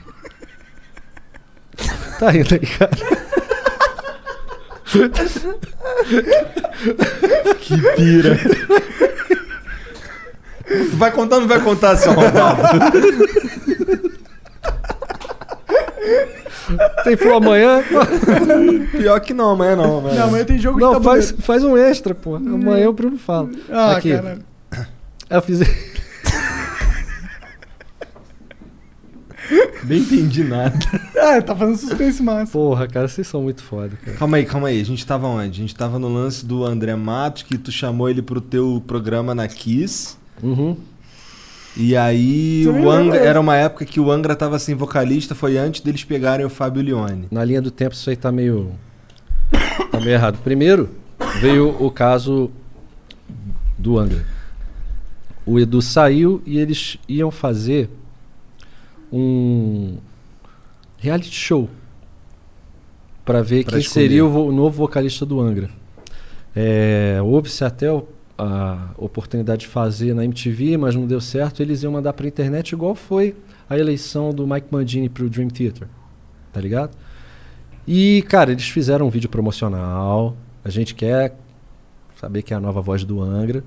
Tá 2.18 2.30
rindo 2.30 2.54
aí, 2.54 2.60
cara. 2.60 2.92
Que 7.60 7.76
pira. 7.96 8.38
tu 10.66 10.96
vai 10.96 11.10
contar 11.10 11.36
ou 11.36 11.40
não 11.42 11.48
vai 11.48 11.60
contar, 11.60 11.96
seu 11.96 12.12
arrombado? 12.12 12.62
Tem 17.04 17.16
flow 17.16 17.36
amanhã? 17.36 17.82
Pior 18.92 19.20
que 19.20 19.34
não, 19.34 19.50
amanhã 19.50 19.76
não. 19.76 19.98
Amanhã. 19.98 20.20
Não, 20.20 20.28
amanhã 20.28 20.44
tem 20.44 20.58
jogo 20.58 20.78
de 20.78 20.84
Não, 20.84 21.02
faz, 21.02 21.34
faz 21.40 21.62
um 21.64 21.76
extra, 21.76 22.14
pô. 22.14 22.36
Amanhã 22.36 22.88
o 22.88 22.92
Bruno 22.92 23.18
fala. 23.18 23.50
Ah, 23.70 23.96
Aqui. 23.96 24.14
caralho. 24.14 24.42
Eu 25.28 25.42
fiz. 25.42 25.60
Nem 29.84 30.00
entendi 30.00 30.44
nada. 30.44 30.78
Ah, 31.24 31.40
tá 31.40 31.56
fazendo 31.56 31.78
suspense 31.78 32.22
massa. 32.22 32.52
Porra, 32.52 32.86
cara, 32.86 33.08
vocês 33.08 33.26
são 33.26 33.40
muito 33.40 33.62
foda, 33.62 33.96
cara. 34.04 34.14
Calma 34.18 34.36
aí, 34.36 34.44
calma 34.44 34.68
aí. 34.68 34.78
A 34.78 34.84
gente 34.84 35.06
tava 35.06 35.26
onde? 35.26 35.58
A 35.58 35.62
gente 35.62 35.74
tava 35.74 35.98
no 35.98 36.06
lance 36.12 36.44
do 36.44 36.62
André 36.64 36.94
Matos, 36.96 37.44
que 37.44 37.56
tu 37.56 37.72
chamou 37.72 38.10
ele 38.10 38.20
pro 38.20 38.42
teu 38.42 38.82
programa 38.86 39.34
na 39.34 39.48
Kiss. 39.48 40.18
Uhum. 40.42 40.76
E 41.76 41.96
aí 41.96 42.66
o 42.68 42.90
Angra, 42.90 43.16
era 43.16 43.40
uma 43.40 43.56
época 43.56 43.86
que 43.86 43.98
o 43.98 44.12
Angra 44.12 44.36
tava 44.36 44.58
sem 44.58 44.74
vocalista, 44.74 45.34
foi 45.34 45.56
antes 45.56 45.80
deles 45.80 46.04
pegarem 46.04 46.44
o 46.44 46.50
Fábio 46.50 46.82
Leone. 46.82 47.26
Na 47.30 47.42
linha 47.42 47.62
do 47.62 47.70
tempo, 47.70 47.94
isso 47.94 48.10
aí 48.10 48.16
tá 48.16 48.30
meio. 48.30 48.72
tá 49.90 49.98
meio 49.98 50.12
errado. 50.12 50.38
Primeiro, 50.44 50.90
veio 51.40 51.74
o 51.82 51.90
caso 51.90 52.50
do 53.78 53.98
Angra. 53.98 54.26
O 55.46 55.58
Edu 55.58 55.80
saiu 55.80 56.42
e 56.44 56.58
eles 56.58 56.98
iam 57.08 57.30
fazer 57.30 57.88
um 59.16 59.96
reality 60.98 61.30
show 61.30 61.68
para 63.24 63.42
ver 63.42 63.64
Pra 63.64 63.72
quem 63.72 63.80
escolher. 63.80 64.06
seria 64.08 64.24
o, 64.24 64.30
vo- 64.30 64.46
o 64.46 64.52
novo 64.52 64.76
vocalista 64.76 65.24
do 65.24 65.40
Angra. 65.40 65.70
É, 66.54 67.18
Houve-se 67.22 67.64
até 67.64 67.90
o- 67.92 68.06
a 68.36 68.90
oportunidade 68.98 69.60
de 69.62 69.66
fazer 69.68 70.14
na 70.14 70.24
MTV, 70.24 70.76
mas 70.76 70.94
não 70.94 71.06
deu 71.06 71.20
certo. 71.20 71.62
Eles 71.62 71.82
iam 71.82 71.92
mandar 71.92 72.12
pra 72.12 72.26
internet, 72.26 72.72
igual 72.72 72.94
foi 72.94 73.34
a 73.70 73.78
eleição 73.78 74.30
do 74.30 74.46
Mike 74.46 74.66
Mandini 74.70 75.08
pro 75.08 75.30
Dream 75.30 75.48
Theater. 75.48 75.86
Tá 76.52 76.60
ligado? 76.60 76.96
E, 77.86 78.22
cara, 78.28 78.50
eles 78.52 78.68
fizeram 78.68 79.06
um 79.06 79.10
vídeo 79.10 79.28
promocional. 79.28 80.36
A 80.64 80.70
gente 80.70 80.94
quer 80.94 81.36
saber 82.20 82.42
que 82.42 82.52
é 82.52 82.56
a 82.56 82.60
nova 82.60 82.80
voz 82.80 83.04
do 83.04 83.20
Angra. 83.20 83.62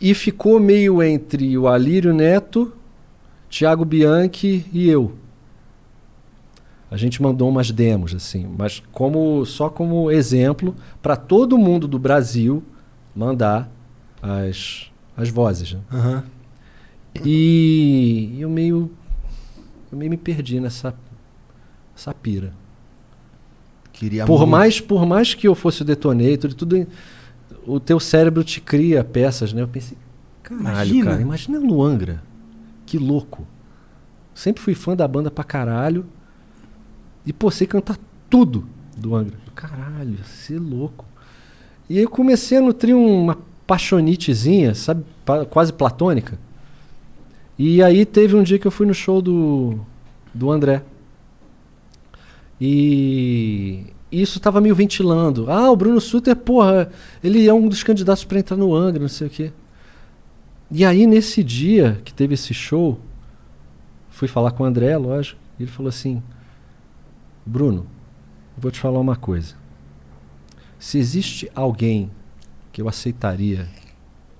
E 0.00 0.14
ficou 0.14 0.58
meio 0.58 1.02
entre 1.02 1.56
o 1.58 1.68
Alírio 1.68 2.12
Neto, 2.14 2.72
Thiago 3.50 3.84
Bianchi 3.84 4.64
e 4.72 4.88
eu. 4.88 5.12
A 6.90 6.96
gente 6.96 7.20
mandou 7.22 7.48
umas 7.48 7.70
demos, 7.70 8.14
assim, 8.14 8.46
mas 8.58 8.82
como 8.90 9.44
só 9.44 9.68
como 9.68 10.10
exemplo 10.10 10.74
para 11.02 11.14
todo 11.16 11.56
mundo 11.58 11.86
do 11.86 11.98
Brasil 11.98 12.62
mandar 13.14 13.70
as, 14.22 14.90
as 15.16 15.28
vozes. 15.28 15.72
né? 15.74 15.80
Aham. 15.92 16.24
E 17.24 18.36
eu 18.38 18.48
meio. 18.48 18.90
Eu 19.90 19.98
meio 19.98 20.10
me 20.10 20.16
perdi 20.16 20.58
nessa. 20.60 20.94
Essa 21.96 22.14
pira. 22.14 22.52
Queria 23.92 24.24
Por 24.24 24.38
muito. 24.38 24.50
mais, 24.50 24.80
por 24.80 25.04
mais 25.04 25.34
que 25.34 25.46
eu 25.46 25.54
fosse 25.54 25.82
o 25.82 25.84
detonator 25.84 26.50
e 26.50 26.54
tudo, 26.54 26.86
o 27.66 27.78
teu 27.78 28.00
cérebro 28.00 28.42
te 28.42 28.60
cria 28.60 29.04
peças, 29.04 29.52
né? 29.52 29.60
Eu 29.62 29.68
pensei, 29.68 29.98
caralho, 30.42 30.64
Imagina. 30.70 31.10
cara, 31.10 31.22
imagina 31.22 31.60
no 31.60 31.82
Angra. 31.82 32.22
Que 32.90 32.98
louco. 32.98 33.46
Sempre 34.34 34.60
fui 34.60 34.74
fã 34.74 34.96
da 34.96 35.06
banda 35.06 35.30
pra 35.30 35.44
caralho. 35.44 36.04
E, 37.24 37.32
pô, 37.32 37.48
sei 37.48 37.64
cantar 37.64 37.96
tudo 38.28 38.66
do 38.96 39.14
Angra. 39.14 39.38
Caralho, 39.54 40.18
ser 40.24 40.58
louco. 40.58 41.04
E 41.88 41.98
aí 41.98 42.02
eu 42.02 42.10
comecei 42.10 42.58
a 42.58 42.60
nutrir 42.60 42.96
uma 42.96 43.38
paixonitezinha, 43.64 44.74
sabe? 44.74 45.04
Quase 45.50 45.72
platônica. 45.72 46.36
E 47.56 47.80
aí 47.80 48.04
teve 48.04 48.34
um 48.34 48.42
dia 48.42 48.58
que 48.58 48.66
eu 48.66 48.72
fui 48.72 48.86
no 48.86 48.94
show 48.94 49.22
do, 49.22 49.78
do 50.34 50.50
André. 50.50 50.82
E 52.60 53.84
isso 54.10 54.40
tava 54.40 54.60
meio 54.60 54.74
ventilando. 54.74 55.48
Ah, 55.48 55.70
o 55.70 55.76
Bruno 55.76 56.00
Suter, 56.00 56.34
porra, 56.34 56.90
ele 57.22 57.46
é 57.46 57.54
um 57.54 57.68
dos 57.68 57.84
candidatos 57.84 58.24
para 58.24 58.40
entrar 58.40 58.56
no 58.56 58.74
Angra, 58.74 59.00
não 59.00 59.08
sei 59.08 59.28
o 59.28 59.30
quê. 59.30 59.52
E 60.70 60.84
aí, 60.84 61.06
nesse 61.06 61.42
dia 61.42 62.00
que 62.04 62.14
teve 62.14 62.34
esse 62.34 62.54
show, 62.54 63.00
fui 64.08 64.28
falar 64.28 64.52
com 64.52 64.62
o 64.62 64.66
André, 64.66 64.96
lógico, 64.96 65.40
e 65.58 65.64
ele 65.64 65.70
falou 65.70 65.88
assim: 65.88 66.22
Bruno, 67.44 67.86
vou 68.56 68.70
te 68.70 68.78
falar 68.78 69.00
uma 69.00 69.16
coisa. 69.16 69.54
Se 70.78 70.98
existe 70.98 71.50
alguém 71.54 72.10
que 72.72 72.80
eu 72.80 72.88
aceitaria 72.88 73.68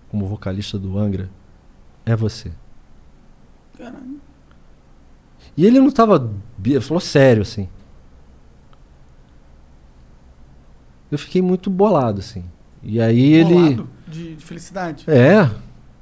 como 0.08 0.26
vocalista 0.26 0.78
do 0.78 0.98
Angra, 0.98 1.28
é 2.06 2.14
você. 2.14 2.52
Caralho. 3.76 4.20
E 5.56 5.66
ele 5.66 5.80
não 5.80 5.90
tava. 5.90 6.32
Ele 6.64 6.80
falou 6.80 7.00
sério, 7.00 7.42
assim. 7.42 7.68
Eu 11.10 11.18
fiquei 11.18 11.42
muito 11.42 11.68
bolado, 11.68 12.20
assim. 12.20 12.44
E 12.82 13.00
aí 13.00 13.32
ele. 13.32 13.54
Bolado 13.54 13.88
De, 14.06 14.36
de 14.36 14.44
felicidade. 14.44 15.04
É, 15.10 15.50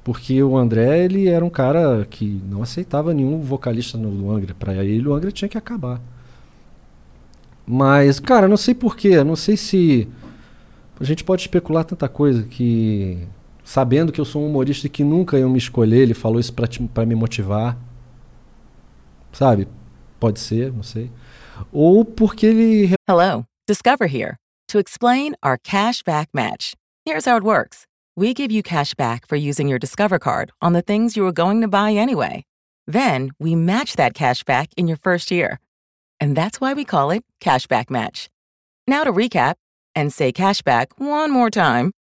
porque 0.09 0.41
o 0.41 0.57
André, 0.57 1.03
ele 1.05 1.29
era 1.29 1.45
um 1.45 1.51
cara 1.51 2.03
que 2.09 2.41
não 2.49 2.63
aceitava 2.63 3.13
nenhum 3.13 3.41
vocalista 3.41 3.95
no 3.95 4.31
Angra. 4.31 4.55
Pra 4.55 4.83
ele, 4.83 5.07
o 5.07 5.13
Angra 5.13 5.31
tinha 5.31 5.47
que 5.47 5.55
acabar. 5.55 6.01
Mas, 7.63 8.19
cara, 8.19 8.47
não 8.47 8.57
sei 8.57 8.73
porquê, 8.73 9.23
não 9.23 9.35
sei 9.35 9.55
se. 9.55 10.07
A 10.99 11.03
gente 11.03 11.23
pode 11.23 11.43
especular 11.43 11.83
tanta 11.83 12.09
coisa 12.09 12.41
que. 12.41 13.19
Sabendo 13.63 14.11
que 14.11 14.19
eu 14.19 14.25
sou 14.25 14.41
um 14.41 14.49
humorista 14.49 14.87
e 14.87 14.89
que 14.89 15.03
nunca 15.03 15.37
iam 15.37 15.47
me 15.47 15.59
escolher, 15.59 15.99
ele 15.99 16.15
falou 16.15 16.39
isso 16.39 16.55
pra 16.91 17.05
me 17.05 17.13
motivar. 17.13 17.77
Sabe? 19.31 19.67
Pode 20.19 20.39
ser, 20.39 20.73
não 20.73 20.81
sei. 20.81 21.11
Ou 21.71 22.03
porque 22.03 22.47
ele 22.47 22.93
Hello, 23.07 23.45
Discover 23.67 24.07
here 24.11 24.37
to 24.69 24.79
explain 24.79 25.35
our 25.45 25.59
cash 25.63 26.01
back 26.03 26.29
match. 26.33 26.73
Here's 27.05 27.27
how 27.27 27.37
it 27.37 27.45
works 27.45 27.85
we 28.19 28.33
give 28.33 28.51
you 28.51 28.61
cash 28.61 28.93
back 28.95 29.25
for 29.25 29.37
using 29.37 29.69
your 29.69 29.79
Discover 29.79 30.19
card 30.19 30.51
on 30.61 30.73
the 30.73 30.81
things 30.81 31.15
you 31.15 31.23
were 31.23 31.31
going 31.31 31.61
to 31.61 31.69
buy 31.69 31.93
anyway. 31.93 32.43
Then 32.85 33.31
we 33.39 33.55
match 33.55 33.95
that 33.95 34.13
cash 34.13 34.43
back 34.43 34.71
in 34.75 34.89
your 34.89 34.97
first 34.97 35.31
year. 35.31 35.61
And 36.19 36.35
that's 36.35 36.59
why 36.59 36.73
we 36.73 36.83
call 36.83 37.11
it 37.11 37.23
Cashback 37.39 37.89
Match. 37.89 38.29
Now 38.85 39.05
to 39.05 39.13
recap 39.13 39.55
and 39.95 40.11
say 40.11 40.33
cashback 40.33 40.87
one 40.97 41.31
more 41.31 41.49
time. 41.49 41.93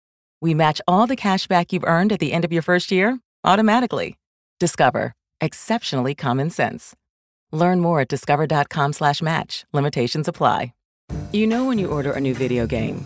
We 0.41 0.55
match 0.55 0.81
all 0.87 1.05
the 1.05 1.15
cashback 1.15 1.71
you've 1.71 1.83
earned 1.83 2.11
at 2.11 2.19
the 2.19 2.33
end 2.33 2.43
of 2.43 2.51
your 2.51 2.63
first 2.63 2.91
year 2.91 3.19
automatically. 3.43 4.17
Discover. 4.59 5.13
Exceptionally 5.39 6.15
common 6.15 6.49
sense. 6.49 6.95
Learn 7.51 7.79
more 7.79 7.99
at 7.99 8.07
discover.com 8.07 8.93
slash 8.93 9.21
match. 9.21 9.65
Limitations 9.71 10.27
apply. 10.27 10.73
You 11.31 11.45
know 11.47 11.65
when 11.65 11.77
you 11.77 11.87
order 11.87 12.11
a 12.11 12.19
new 12.19 12.33
video 12.33 12.65
game, 12.65 13.05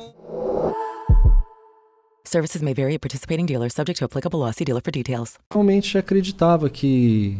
Services 2.31 2.61
may 2.61 2.73
vary 2.73 2.93
at 2.93 3.01
participating 3.01 3.45
dealers, 3.45 3.73
subject 3.73 3.99
to 3.99 4.05
applicable 4.05 4.39
law. 4.39 4.51
See 4.53 4.63
dealer 4.63 4.81
for 4.81 4.89
details. 4.89 5.33
realmente 5.51 5.97
acreditava 5.97 6.69
que 6.69 7.37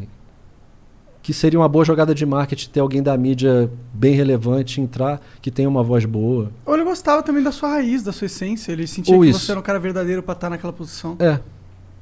que 1.22 1.34
seria 1.34 1.58
uma 1.58 1.70
boa 1.70 1.86
jogada 1.86 2.14
de 2.14 2.26
marketing 2.26 2.70
ter 2.72 2.80
alguém 2.82 3.02
da 3.02 3.16
mídia 3.16 3.72
bem 3.94 4.16
relevante 4.16 4.82
entrar, 4.82 5.22
que 5.42 5.50
tenha 5.50 5.70
uma 5.70 5.82
voz 5.82 6.04
boa. 6.04 6.52
Ou 6.66 6.74
ele 6.74 6.84
gostava 6.84 7.24
também 7.24 7.42
da 7.42 7.54
sua 7.54 7.70
raiz, 7.70 8.04
da 8.04 8.12
sua 8.12 8.26
essência. 8.26 8.72
Ele 8.74 8.86
sentia 8.86 9.16
Ou 9.16 9.22
que 9.22 9.30
isso. 9.30 9.40
você 9.40 9.52
era 9.52 9.60
um 9.60 9.64
cara 9.64 9.80
verdadeiro 9.80 10.22
pra 10.22 10.34
estar 10.34 10.50
naquela 10.50 10.74
posição. 10.74 11.16
É. 11.20 11.40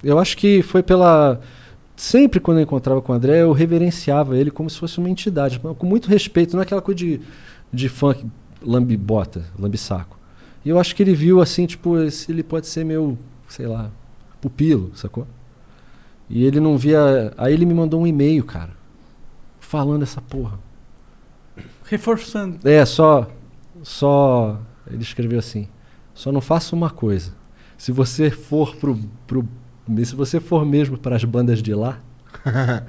Eu 0.03 0.18
acho 0.18 0.35
que 0.35 0.64
foi 0.64 0.82
pela. 0.82 1.40
Sempre 1.95 2.40
quando 2.40 2.58
eu 2.58 2.64
encontrava 2.64 3.01
com 3.03 3.11
o 3.11 3.16
André, 3.16 3.42
eu 3.43 3.51
reverenciava 3.51 4.35
ele 4.35 4.50
como 4.50 4.68
se 4.68 4.80
fosse 4.80 4.98
uma 4.98 5.09
entidade, 5.09 5.59
com 5.59 5.85
muito 5.85 6.08
respeito, 6.08 6.53
não 6.53 6.61
é 6.61 6.64
aquela 6.64 6.82
coisa 6.82 6.98
de, 6.98 7.22
de 7.72 7.88
funk 7.88 8.26
lambibota, 8.64 9.45
lambisaco. 9.59 10.18
E 10.63 10.69
eu 10.69 10.79
acho 10.79 10.95
que 10.95 11.03
ele 11.03 11.13
viu 11.13 11.41
assim, 11.41 11.65
tipo, 11.65 11.97
esse, 11.99 12.31
ele 12.31 12.43
pode 12.43 12.67
ser 12.67 12.83
meu, 12.83 13.17
sei 13.47 13.67
lá, 13.67 13.91
pupilo, 14.41 14.91
sacou? 14.95 15.27
E 16.29 16.43
ele 16.43 16.59
não 16.59 16.77
via. 16.77 17.33
Aí 17.38 17.53
ele 17.53 17.65
me 17.65 17.73
mandou 17.73 18.01
um 18.01 18.07
e-mail, 18.07 18.43
cara, 18.43 18.71
falando 19.59 20.03
essa 20.03 20.21
porra. 20.21 20.59
Reforçando. 21.85 22.59
É, 22.67 22.85
só. 22.85 23.27
Só. 23.81 24.59
Ele 24.89 25.01
escreveu 25.01 25.39
assim: 25.39 25.67
só 26.13 26.31
não 26.31 26.41
faça 26.41 26.75
uma 26.75 26.89
coisa. 26.89 27.33
Se 27.77 27.91
você 27.91 28.29
for 28.29 28.75
pro. 28.75 28.99
pro 29.25 29.47
se 30.03 30.15
você 30.15 30.39
for 30.39 30.63
mesmo 30.65 30.97
para 30.97 31.15
as 31.15 31.23
bandas 31.23 31.63
de 31.63 31.73
lá, 31.73 31.99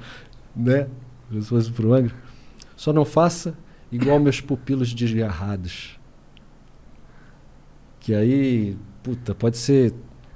né? 0.55 0.87
Se 1.31 1.41
fosse 1.41 1.71
pro 1.71 1.93
Angra, 1.93 2.13
só 2.75 2.93
não 2.93 3.05
faça 3.05 3.57
igual 3.91 4.19
meus 4.19 4.39
pupilos 4.39 4.93
desgarrados. 4.93 5.97
Que 8.01 8.13
aí, 8.13 8.75
puta, 9.01 9.33
pode 9.33 9.57
ser. 9.57 9.93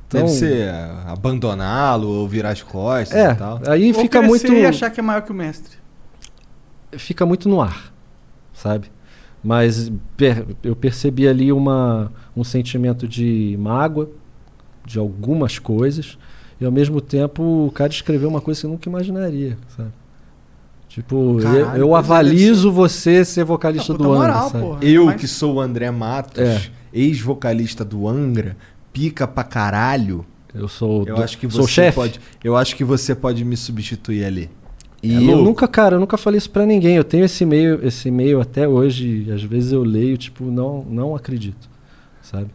Tão... 0.08 0.22
Deve 0.22 0.32
ser 0.34 0.54
é, 0.68 0.90
abandoná-lo 1.08 2.08
ou 2.08 2.28
virar 2.28 2.52
as 2.52 2.62
costas 2.62 3.18
É, 3.18 3.32
e 3.32 3.36
tal. 3.36 3.60
aí 3.68 3.92
Ou 3.92 4.00
fica 4.02 4.22
muito. 4.22 4.54
e 4.54 4.66
achar 4.66 4.90
que 4.92 5.00
é 5.00 5.04
maior 5.04 5.22
que 5.24 5.32
o 5.32 5.36
mestre. 5.36 5.78
fica 6.98 7.26
muito 7.26 7.50
no 7.50 7.60
ar, 7.62 7.92
sabe? 8.54 8.90
Mas 9.44 9.92
per- 10.16 10.46
eu 10.64 10.76
percebi 10.76 11.28
ali 11.28 11.52
uma, 11.52 12.12
um 12.36 12.44
sentimento 12.44 13.08
de 13.08 13.56
mágoa 13.60 14.10
de 14.86 14.98
algumas 15.00 15.58
coisas 15.60 16.18
e 16.62 16.66
ao 16.66 16.72
mesmo 16.72 17.02
tempo 17.02 17.66
o 17.68 17.72
cara 17.72 17.92
escreveu 17.92 18.30
uma 18.30 18.42
coisa 18.42 18.62
que 18.62 18.66
eu 18.68 18.72
nunca 18.72 18.88
imaginaria, 18.88 19.58
sabe? 19.76 19.90
Tipo, 20.88 21.40
eu- 21.40 21.44
Caralho, 21.44 21.80
eu, 21.82 21.96
é, 21.96 22.00
avalizo 22.00 22.72
você 22.72 23.26
ser 23.26 23.44
vocalista 23.44 23.94
Ah, 23.94 23.98
do 23.98 24.04
Angra, 24.14 24.18
moral, 24.34 24.50
sabe? 24.50 24.64
porra. 24.64 24.80
Eu, 24.84 25.06
Mas- 25.08 25.20
que 25.22 25.28
sou 25.28 25.56
o 25.56 25.60
André 25.62 25.92
Matos, 25.92 26.42
É. 26.42 26.62
ex-vocalista 26.96 27.84
do 27.86 28.08
Angra, 28.08 28.56
pica 28.94 29.28
pra 29.28 29.44
caralho. 29.44 30.26
Eu 30.54 30.68
sou 30.70 31.06
Eu 31.06 31.16
do- 31.18 31.22
acho 31.24 31.38
que 31.38 31.50
sou 31.50 31.64
você 31.68 31.72
chefe. 31.74 31.96
pode. 31.96 32.20
Eu 32.44 32.56
acho 32.56 32.76
que 32.76 32.84
você 32.84 33.14
pode 33.14 33.44
me 33.44 33.58
substituir 33.58 34.24
ali. 34.24 34.50
E 35.04 35.14
É 35.14 35.34
eu 35.34 35.44
nunca, 35.44 35.68
cara, 35.68 35.98
eu 35.98 36.00
nunca 36.00 36.18
falei 36.18 36.38
isso 36.38 36.50
pra 36.50 36.66
ninguém. 36.66 36.96
Eu 36.96 37.04
tenho 37.04 37.26
esse 37.26 37.44
e-mail, 37.44 37.86
esse 37.86 38.08
e-mail 38.08 38.40
até 38.42 38.68
hoje, 38.68 39.30
às 39.32 39.44
vezes 39.44 39.72
eu 39.74 39.84
leio, 39.84 40.18
tipo, 40.18 40.46
não, 40.46 40.84
não 40.90 41.16
acredito, 41.16 41.70
sabe? 42.24 42.48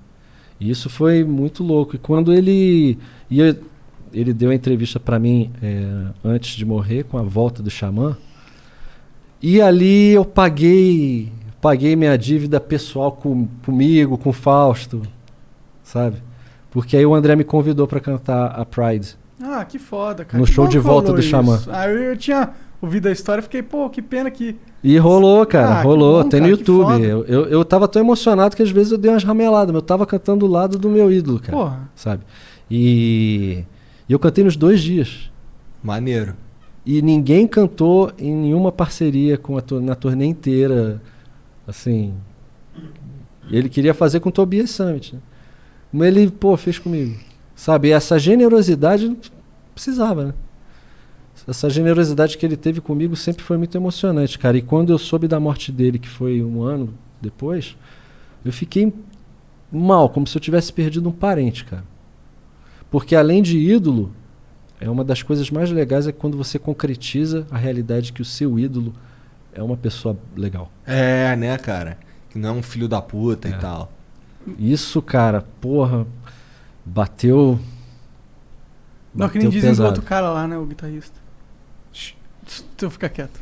E 0.58 0.68
isso 0.70 0.88
foi 0.90 1.22
muito 1.22 1.62
louco. 1.62 1.94
E 1.94 1.98
quando 1.98 2.32
ele 2.32 2.98
ia, 3.30 3.56
ele 4.12 4.32
deu 4.32 4.50
a 4.50 4.54
entrevista 4.54 4.98
pra 4.98 5.18
mim 5.18 5.50
é, 5.62 6.06
antes 6.24 6.56
de 6.56 6.64
morrer, 6.64 7.04
com 7.04 7.18
a 7.18 7.22
volta 7.22 7.62
do 7.62 7.70
Xamã, 7.70 8.16
e 9.42 9.60
ali 9.60 10.08
eu 10.12 10.24
paguei, 10.24 11.30
paguei 11.60 11.94
minha 11.96 12.16
dívida 12.16 12.58
pessoal 12.60 13.12
com, 13.12 13.46
comigo, 13.64 14.16
com 14.18 14.30
o 14.30 14.32
Fausto, 14.32 15.02
sabe? 15.82 16.16
Porque 16.70 16.96
aí 16.96 17.04
o 17.04 17.14
André 17.14 17.34
me 17.36 17.44
convidou 17.44 17.86
pra 17.86 18.00
cantar 18.00 18.46
a 18.46 18.64
Pride. 18.64 19.16
Ah, 19.42 19.64
que 19.64 19.78
foda, 19.78 20.24
cara. 20.24 20.38
No 20.38 20.46
Que 20.46 20.52
show 20.52 20.68
de 20.68 20.78
volta 20.78 21.12
do 21.12 21.22
Xamã. 21.22 21.56
isso. 21.56 21.70
Ah, 21.72 21.88
eu, 21.88 21.98
eu 21.98 22.16
tinha 22.16 22.50
ouvido 22.80 23.08
a 23.08 23.12
história 23.12 23.40
e 23.40 23.42
fiquei, 23.42 23.62
pô, 23.62 23.88
que 23.90 24.00
pena 24.02 24.30
que. 24.30 24.56
E 24.84 24.96
rolou, 24.98 25.44
cara, 25.46 25.78
Ah, 25.78 25.82
rolou. 25.82 26.22
bom, 26.22 26.28
tem 26.28 26.40
no 26.40 26.46
cara, 26.46 26.56
que 26.56 26.70
YouTube. 26.70 27.02
Eu, 27.02 27.24
eu, 27.24 27.46
eu 27.46 27.64
tava 27.64 27.88
tão 27.88 28.00
emocionado 28.02 28.54
que 28.54 28.62
às 28.62 28.70
vezes 28.70 28.92
eu 28.92 28.98
dei 28.98 29.10
umas 29.10 29.24
rameladas, 29.24 29.68
mas 29.72 29.76
eu 29.82 29.86
tava 29.86 30.06
cantando 30.06 30.46
do 30.46 30.52
lado 30.52 30.78
do 30.78 30.88
meu 30.88 31.10
ídolo, 31.10 31.40
cara. 31.40 31.56
Porra. 31.56 31.90
Sabe? 31.96 32.22
E, 32.70 33.64
e 34.08 34.12
eu 34.12 34.18
cantei 34.18 34.44
nos 34.44 34.56
dois 34.56 34.80
dias. 34.80 35.30
Maneiro. 35.82 36.34
E 36.86 37.02
ninguém 37.02 37.46
cantou 37.46 38.12
em 38.18 38.32
nenhuma 38.34 38.70
parceria 38.70 39.36
com 39.36 39.58
a 39.58 39.62
na 39.80 39.94
turnê 39.94 40.26
inteira. 40.26 41.00
Assim. 41.70 42.14
Ele 43.50 43.68
queria 43.68 43.94
fazer 43.94 44.20
com 44.20 44.28
o 44.28 44.32
Tobias 44.32 44.70
Summit. 44.70 45.14
Né? 45.14 45.20
Mas 45.92 46.08
ele, 46.08 46.30
pô, 46.30 46.56
fez 46.56 46.78
comigo. 46.78 47.18
Sabe? 47.54 47.88
E 47.88 47.92
essa 47.92 48.18
generosidade 48.18 49.16
precisava, 49.74 50.26
né? 50.26 50.34
Essa 51.48 51.70
generosidade 51.70 52.36
que 52.36 52.44
ele 52.44 52.56
teve 52.56 52.80
comigo 52.80 53.16
sempre 53.16 53.42
foi 53.42 53.56
muito 53.56 53.76
emocionante, 53.76 54.38
cara. 54.38 54.58
E 54.58 54.62
quando 54.62 54.92
eu 54.92 54.98
soube 54.98 55.26
da 55.26 55.40
morte 55.40 55.72
dele, 55.72 55.98
que 55.98 56.08
foi 56.08 56.42
um 56.42 56.62
ano 56.62 56.92
depois, 57.20 57.76
eu 58.44 58.52
fiquei 58.52 58.92
mal, 59.72 60.08
como 60.10 60.26
se 60.26 60.36
eu 60.36 60.40
tivesse 60.40 60.72
perdido 60.72 61.08
um 61.08 61.12
parente, 61.12 61.64
cara. 61.64 61.84
Porque 62.90 63.16
além 63.16 63.42
de 63.42 63.58
ídolo, 63.58 64.12
é 64.80 64.88
uma 64.90 65.04
das 65.04 65.22
coisas 65.22 65.50
mais 65.50 65.70
legais 65.70 66.06
é 66.06 66.12
quando 66.12 66.36
você 66.36 66.58
concretiza 66.58 67.46
a 67.50 67.56
realidade 67.56 68.12
que 68.12 68.22
o 68.22 68.24
seu 68.24 68.58
ídolo 68.58 68.92
é 69.52 69.62
uma 69.62 69.76
pessoa 69.76 70.16
legal. 70.36 70.70
É, 70.86 71.34
né, 71.36 71.56
cara? 71.58 71.98
Que 72.28 72.38
não 72.38 72.48
é 72.50 72.52
um 72.52 72.62
filho 72.62 72.88
da 72.88 73.00
puta 73.02 73.48
e 73.48 73.52
tal. 73.54 73.90
Isso, 74.58 75.02
cara, 75.02 75.44
porra, 75.60 76.06
bateu. 76.84 77.58
Não, 79.14 79.28
que 79.28 79.38
nem 79.38 79.48
dizem 79.48 79.74
do 79.74 79.84
outro 79.84 80.02
cara 80.02 80.30
lá, 80.30 80.46
né, 80.46 80.56
o 80.56 80.64
guitarrista. 80.64 81.18
Tu 82.76 82.90
fica 82.90 83.08
quieto. 83.08 83.40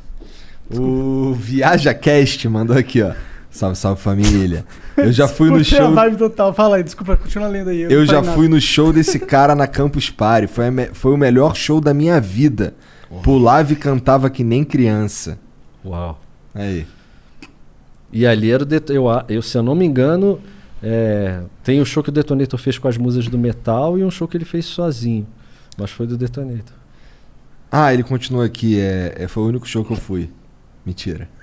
O 0.71 1.33
Viaja 1.35 1.95
Cast 1.95 2.47
mandou 2.49 2.77
aqui, 2.77 3.01
ó. 3.03 3.15
Salve, 3.51 3.77
salve 3.77 4.01
família. 4.03 4.65
Eu 4.97 5.11
já 5.11 5.27
fui 5.27 5.49
no 5.49 5.57
Curti 5.57 5.75
a 5.77 5.79
show. 5.79 5.95
vibe 5.95 6.17
total. 6.17 6.53
Fala 6.53 6.77
aí, 6.77 6.83
desculpa, 6.83 7.17
continua 7.17 7.49
lendo 7.49 7.71
aí. 7.71 7.83
Eu 7.83 8.01
não 8.01 8.07
já 8.07 8.17
falei 8.23 8.35
fui 8.35 8.45
nada. 8.45 8.55
no 8.57 8.61
show 8.61 8.93
desse 8.93 9.19
cara 9.25 9.55
na 9.55 9.67
Campus 9.67 10.11
Party. 10.11 10.47
Foi, 10.47 10.71
me- 10.71 10.91
foi 10.93 11.13
o 11.13 11.17
melhor 11.17 11.57
show 11.57 11.81
da 11.81 11.95
minha 11.95 12.21
vida. 12.21 12.75
Pulava 13.23 13.73
e 13.73 13.77
cantava 13.77 14.29
que 14.29 14.45
nem 14.45 14.63
criança. 14.65 15.39
Uau. 15.85 16.21
Aí. 16.55 16.87
E 18.13 18.27
ali 18.27 18.51
era 18.51 18.63
o 18.63 18.67
Det- 18.67 18.91
eu, 18.95 19.07
eu, 19.29 19.43
se 19.43 19.57
eu 19.57 19.63
não 19.63 19.75
me 19.75 19.85
engano, 19.85 20.41
é, 20.83 21.41
tem 21.63 21.81
o 21.81 21.85
show 21.87 22.03
que 22.03 22.09
o 22.09 22.13
Detonator 22.13 22.59
fez 22.59 22.79
com 22.79 22.89
as 22.89 22.97
musas 22.97 23.27
do 23.29 23.39
metal 23.39 23.99
e 23.99 24.05
um 24.05 24.11
show 24.11 24.27
que 24.27 24.37
ele 24.37 24.45
fez 24.45 24.65
sozinho. 24.65 25.27
Mas 25.77 25.91
foi 25.91 26.07
do 26.07 26.17
Detonator. 26.17 26.75
Ah, 27.71 27.93
ele 27.93 28.03
continua 28.03 28.47
aqui. 28.47 28.81
É, 28.81 29.15
é- 29.17 29.29
foi 29.29 29.43
o 29.43 29.47
único 29.47 29.67
show 29.69 29.85
que 29.85 29.93
eu 29.93 29.97
fui. 29.97 30.31
Mentira. 30.87 31.29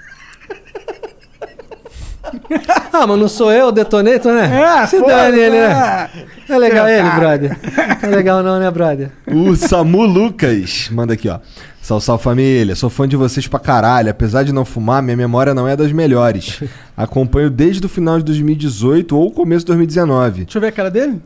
Ah, 2.91 3.05
mas 3.05 3.19
não 3.19 3.27
sou 3.27 3.51
eu 3.51 3.67
o 3.67 3.71
Detonator, 3.71 4.33
né? 4.33 4.61
É, 4.61 4.87
Se 4.87 4.99
dane 4.99 5.37
ele, 5.37 5.57
é. 5.57 5.67
né? 5.69 6.09
É 6.49 6.57
legal 6.57 6.87
ele, 6.87 7.09
brother. 7.11 7.57
Não 8.01 8.09
é 8.09 8.15
legal 8.15 8.43
não, 8.43 8.59
né, 8.59 8.71
brother? 8.71 9.11
O 9.27 9.55
Samu 9.55 10.03
Lucas 10.05 10.89
manda 10.91 11.13
aqui, 11.13 11.29
ó. 11.29 11.39
Salve, 11.85 12.03
salve 12.03 12.23
família. 12.23 12.75
Sou 12.75 12.89
fã 12.89 13.07
de 13.07 13.15
vocês 13.15 13.47
pra 13.47 13.59
caralho. 13.59 14.09
Apesar 14.09 14.41
de 14.41 14.51
não 14.51 14.65
fumar, 14.65 15.03
minha 15.03 15.15
memória 15.15 15.53
não 15.53 15.67
é 15.67 15.75
das 15.75 15.91
melhores. 15.91 16.63
Acompanho 16.97 17.47
desde 17.47 17.85
o 17.85 17.87
final 17.87 18.17
de 18.17 18.25
2018 18.25 19.15
ou 19.15 19.29
começo 19.31 19.59
de 19.59 19.67
2019. 19.67 20.45
Deixa 20.45 20.57
eu 20.57 20.61
ver 20.61 20.69
a 20.69 20.71
cara 20.71 20.89
dele. 20.89 21.21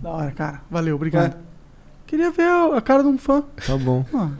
Da 0.00 0.10
hora, 0.10 0.32
cara. 0.32 0.60
Valeu, 0.68 0.96
obrigado. 0.96 1.36
Queria 2.04 2.32
ver 2.32 2.48
a 2.74 2.80
cara 2.80 3.04
de 3.04 3.08
um 3.10 3.16
fã. 3.16 3.44
Tá 3.64 3.76
bom. 3.76 4.04
Ah. 4.12 4.30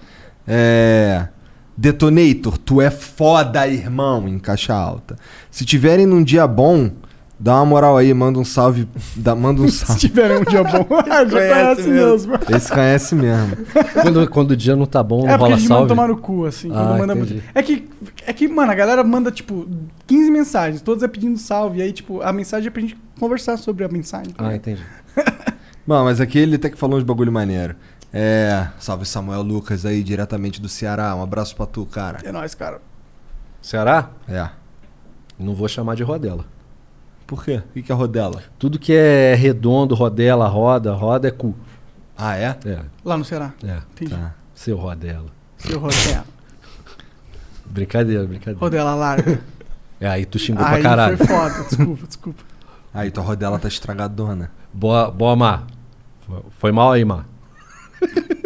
É. 0.45 1.29
Detonator, 1.77 2.59
tu 2.59 2.81
é 2.81 2.91
foda, 2.91 3.69
irmão, 3.69 4.27
em 4.27 4.41
caixa 4.41 4.75
alta. 4.75 5.15
Se 5.49 5.65
tiverem 5.65 6.07
num 6.07 6.25
dia 6.25 6.45
bom, 6.49 6.91
Dá 7.39 7.57
uma 7.57 7.67
moral 7.67 7.99
aí, 7.99 8.15
manda 8.15 8.39
um 8.39 8.45
salve. 8.45 8.89
Dá, 9.15 9.35
manda 9.35 9.61
um 9.61 9.69
Se 9.69 9.85
salve. 9.85 10.01
tiver 10.01 10.39
um 10.41 10.45
dia 10.45 10.65
bom, 10.65 10.87
já 11.07 11.27
conhece 11.29 11.89
mesmo. 11.89 12.35
Esse 12.49 12.73
conhece 12.73 13.15
mesmo. 13.15 13.57
quando, 14.01 14.29
quando 14.31 14.51
o 14.53 14.57
dia 14.57 14.75
não 14.75 14.87
tá 14.87 15.03
bom, 15.03 15.25
não 15.27 15.29
É 15.29 15.33
porque 15.33 15.45
a 15.45 15.47
rola 15.49 15.57
gente 15.59 15.69
salve. 15.69 15.83
manda 15.83 15.95
tomar 15.95 16.09
no 16.09 16.17
cu, 16.17 16.47
assim. 16.47 16.71
Ah, 16.73 16.97
manda 16.99 17.15
muito. 17.15 17.43
É 17.55 17.63
que, 17.63 17.89
é 18.27 18.33
que, 18.33 18.49
mano, 18.49 18.73
a 18.73 18.75
galera 18.75 19.05
manda, 19.05 19.31
tipo, 19.31 19.69
15 20.07 20.31
mensagens, 20.31 20.81
todas 20.81 21.03
é 21.03 21.09
pedindo 21.09 21.37
salve. 21.39 21.81
E 21.81 21.83
aí, 21.83 21.93
tipo, 21.93 22.23
a 22.23 22.33
mensagem 22.33 22.69
é 22.69 22.71
pra 22.71 22.81
gente 22.81 22.97
conversar 23.21 23.59
sobre 23.59 23.85
a 23.85 23.89
mensagem. 23.89 24.33
tá 24.33 24.49
Ah, 24.49 24.57
entendi. 24.57 24.83
Mano, 25.87 26.05
mas 26.07 26.21
aqui 26.21 26.39
ele 26.39 26.57
até 26.57 26.71
que 26.71 26.77
falou 26.79 26.97
uns 26.99 27.05
bagulho 27.05 27.31
maneiro. 27.31 27.77
É. 28.13 28.69
Salve 28.79 29.05
Samuel 29.05 29.43
Lucas 29.43 29.85
aí, 29.85 30.03
diretamente 30.03 30.59
do 30.61 30.69
Ceará. 30.71 31.15
Um 31.15 31.23
abraço 31.23 31.55
pra 31.55 31.67
tu, 31.67 31.85
cara. 31.85 32.19
É 32.25 32.33
nóis, 32.33 32.55
cara. 32.55 32.81
Ceará? 33.61 34.11
É. 34.27 34.49
Não 35.39 35.55
vou 35.55 35.69
chamar 35.69 35.95
de 35.97 36.03
rodela. 36.03 36.45
Por 37.27 37.45
quê? 37.45 37.63
O 37.75 37.83
que 37.83 37.91
é 37.91 37.95
rodela? 37.95 38.43
Tudo 38.59 38.79
que 38.79 38.93
é 38.93 39.35
redondo, 39.35 39.95
rodela, 39.95 40.47
roda, 40.47 40.93
roda 40.93 41.27
é 41.29 41.31
cu. 41.31 41.55
Ah, 42.17 42.37
é? 42.37 42.57
É. 42.65 42.81
Lá 43.05 43.17
no 43.17 43.25
Ceará. 43.25 43.53
É. 43.65 43.79
Entendi. 43.93 44.17
Seu 44.55 44.77
rodela. 44.77 45.27
Seu 45.59 45.79
Rodela. 45.79 46.25
Brincadeira, 47.67 48.25
brincadeira. 48.25 48.61
Rodela 48.61 48.95
larga. 48.95 49.41
É, 49.99 50.07
aí 50.07 50.27
tu 50.27 50.39
xingou 50.39 50.63
Aí 50.63 50.83
pra 50.83 50.91
caralho. 50.91 51.17
foi 51.17 51.27
foda. 51.27 51.65
Desculpa, 51.65 52.05
desculpa. 52.07 52.43
Aí 52.93 53.11
tua 53.11 53.25
rodela 53.25 53.59
tá 53.59 53.67
estragadona. 53.67 54.51
Boa, 54.71 55.11
boa, 55.11 55.35
Mar. 55.35 55.67
Foi 56.59 56.71
mal 56.71 56.93
aí, 56.93 57.03
Mar. 57.03 57.27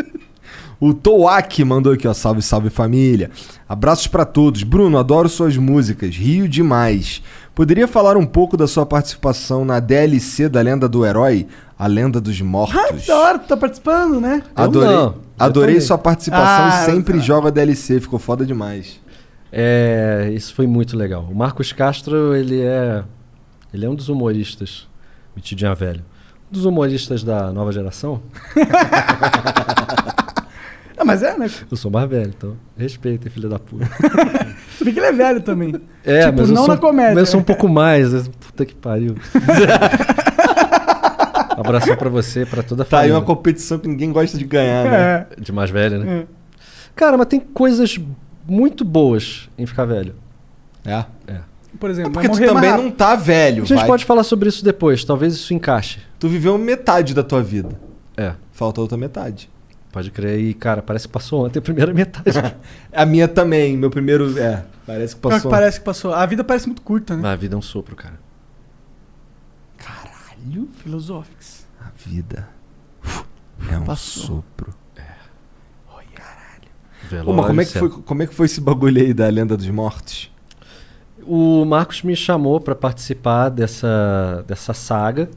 O 0.78 0.94
Toak 0.94 1.62
mandou 1.62 1.92
aqui, 1.92 2.08
ó. 2.08 2.14
Salve, 2.14 2.40
salve 2.40 2.70
família. 2.70 3.30
Abraços 3.68 4.06
pra 4.06 4.24
todos. 4.24 4.62
Bruno, 4.62 4.96
adoro 4.96 5.28
suas 5.28 5.54
músicas. 5.58 6.16
Rio 6.16 6.48
demais. 6.48 7.22
Poderia 7.60 7.86
falar 7.86 8.16
um 8.16 8.24
pouco 8.24 8.56
da 8.56 8.66
sua 8.66 8.86
participação 8.86 9.66
na 9.66 9.80
DLC 9.80 10.48
da 10.48 10.62
Lenda 10.62 10.88
do 10.88 11.04
Herói, 11.04 11.46
A 11.78 11.86
Lenda 11.86 12.18
dos 12.18 12.40
Ah, 12.40 12.44
Mortos? 12.44 13.02
que 13.02 13.06
da 13.06 13.18
hora, 13.18 13.38
tu 13.38 13.48
tá 13.48 13.54
participando, 13.54 14.18
né? 14.18 14.42
Adorei, 14.56 14.88
não, 14.96 15.14
adorei 15.38 15.78
sua 15.82 15.98
participação 15.98 16.64
Ah, 16.64 16.68
e 16.70 16.86
sempre 16.86 17.18
tá. 17.18 17.22
joga 17.22 17.50
DLC. 17.50 18.00
Ficou 18.00 18.18
foda 18.18 18.46
demais. 18.46 18.98
É, 19.52 20.30
isso 20.32 20.54
foi 20.54 20.66
muito 20.66 20.96
legal. 20.96 21.28
O 21.30 21.34
Marcos 21.34 21.70
Castro, 21.70 22.34
ele 22.34 22.62
é 22.62 23.04
ele 23.74 23.84
é 23.84 23.90
um 23.90 23.94
dos 23.94 24.08
humoristas, 24.08 24.88
metidinha 25.36 25.74
velho. 25.74 26.00
Um 26.50 26.54
dos 26.54 26.64
humoristas 26.64 27.22
da 27.22 27.52
nova 27.52 27.72
geração. 27.72 28.22
Mas 31.10 31.22
é, 31.22 31.36
né? 31.36 31.50
Eu 31.70 31.76
sou 31.76 31.90
mais 31.90 32.08
velho, 32.08 32.32
então 32.36 32.56
respeita, 32.76 33.28
filho 33.30 33.48
da 33.48 33.58
puta. 33.58 33.86
Tu 34.78 34.84
vê 34.84 34.92
que 34.92 34.98
ele 34.98 35.06
é 35.06 35.12
velho 35.12 35.40
também. 35.42 35.74
É, 36.04 36.24
tipo, 36.26 36.38
mas 36.38 36.48
eu 36.48 36.54
não 36.54 36.64
sou, 36.64 36.74
na 36.74 36.80
comédia. 36.80 37.14
mas 37.14 37.18
eu 37.20 37.26
sou 37.26 37.40
um 37.40 37.44
pouco 37.44 37.68
mais. 37.68 38.12
né? 38.14 38.22
Puta 38.40 38.64
que 38.64 38.74
pariu. 38.74 39.14
Abração 41.56 41.96
pra 41.96 42.08
você, 42.08 42.46
pra 42.46 42.62
toda 42.62 42.82
a 42.82 42.86
Tá 42.86 42.98
aí 42.98 43.02
família. 43.10 43.18
uma 43.18 43.24
competição 43.24 43.78
que 43.78 43.88
ninguém 43.88 44.12
gosta 44.12 44.38
de 44.38 44.44
ganhar, 44.44 44.84
né? 44.84 45.26
É. 45.36 45.40
De 45.40 45.52
mais 45.52 45.70
velho, 45.70 45.98
né? 45.98 46.20
É. 46.20 46.26
Cara, 46.96 47.16
mas 47.18 47.26
tem 47.26 47.40
coisas 47.40 47.98
muito 48.46 48.84
boas 48.84 49.48
em 49.58 49.66
ficar 49.66 49.84
velho. 49.84 50.14
É. 50.84 51.04
É. 51.26 51.36
Por 51.78 51.90
exemplo, 51.90 52.12
Porque 52.12 52.28
vai 52.28 52.36
tu 52.38 52.46
também 52.54 52.70
não 52.72 52.90
tá 52.90 53.14
velho, 53.14 53.62
A 53.62 53.66
gente 53.66 53.76
vai. 53.78 53.86
pode 53.86 54.04
falar 54.04 54.22
sobre 54.24 54.48
isso 54.48 54.64
depois, 54.64 55.04
talvez 55.04 55.34
isso 55.34 55.54
encaixe. 55.54 56.00
Tu 56.18 56.28
viveu 56.28 56.56
metade 56.58 57.14
da 57.14 57.22
tua 57.22 57.42
vida. 57.42 57.78
É. 58.16 58.32
Falta 58.52 58.80
outra 58.80 58.98
metade. 58.98 59.48
Pode 59.92 60.10
crer. 60.10 60.38
E, 60.38 60.54
cara, 60.54 60.82
parece 60.82 61.06
que 61.08 61.12
passou 61.12 61.46
ontem 61.46 61.58
a 61.58 61.62
primeira 61.62 61.92
metade. 61.94 62.56
A 62.92 63.04
minha 63.04 63.26
também, 63.26 63.76
meu 63.76 63.90
primeiro. 63.90 64.38
É, 64.38 64.64
parece 64.86 65.14
que 65.14 65.20
Pior 65.20 65.30
que 65.30 65.36
passou. 65.36 65.50
parece 65.50 65.78
que 65.78 65.84
passou. 65.84 66.14
A 66.14 66.24
vida 66.26 66.44
parece 66.44 66.66
muito 66.66 66.82
curta, 66.82 67.16
né? 67.16 67.28
A 67.28 67.36
vida 67.36 67.54
é 67.54 67.58
um 67.58 67.62
sopro, 67.62 67.96
cara. 67.96 68.18
Caralho. 69.76 70.68
Filosóficos. 70.82 71.66
A 71.80 71.90
vida 71.96 72.48
é 73.70 73.78
um 73.78 73.84
Passou. 73.84 74.22
sopro. 74.24 74.80
Velório, 77.10 77.24
Pô, 77.24 77.32
mas 77.32 77.46
como 77.46 77.60
é, 77.60 77.64
que 77.64 77.78
foi, 77.78 77.88
como 77.90 78.22
é 78.22 78.26
que 78.26 78.34
foi 78.34 78.46
esse 78.46 78.60
bagulho 78.60 79.02
aí 79.02 79.12
da 79.12 79.28
Lenda 79.28 79.56
dos 79.56 79.68
Mortos? 79.68 80.30
O 81.26 81.64
Marcos 81.64 82.02
me 82.02 82.14
chamou 82.14 82.60
pra 82.60 82.74
participar 82.74 83.48
dessa, 83.48 84.44
dessa 84.46 84.72
saga, 84.72 85.28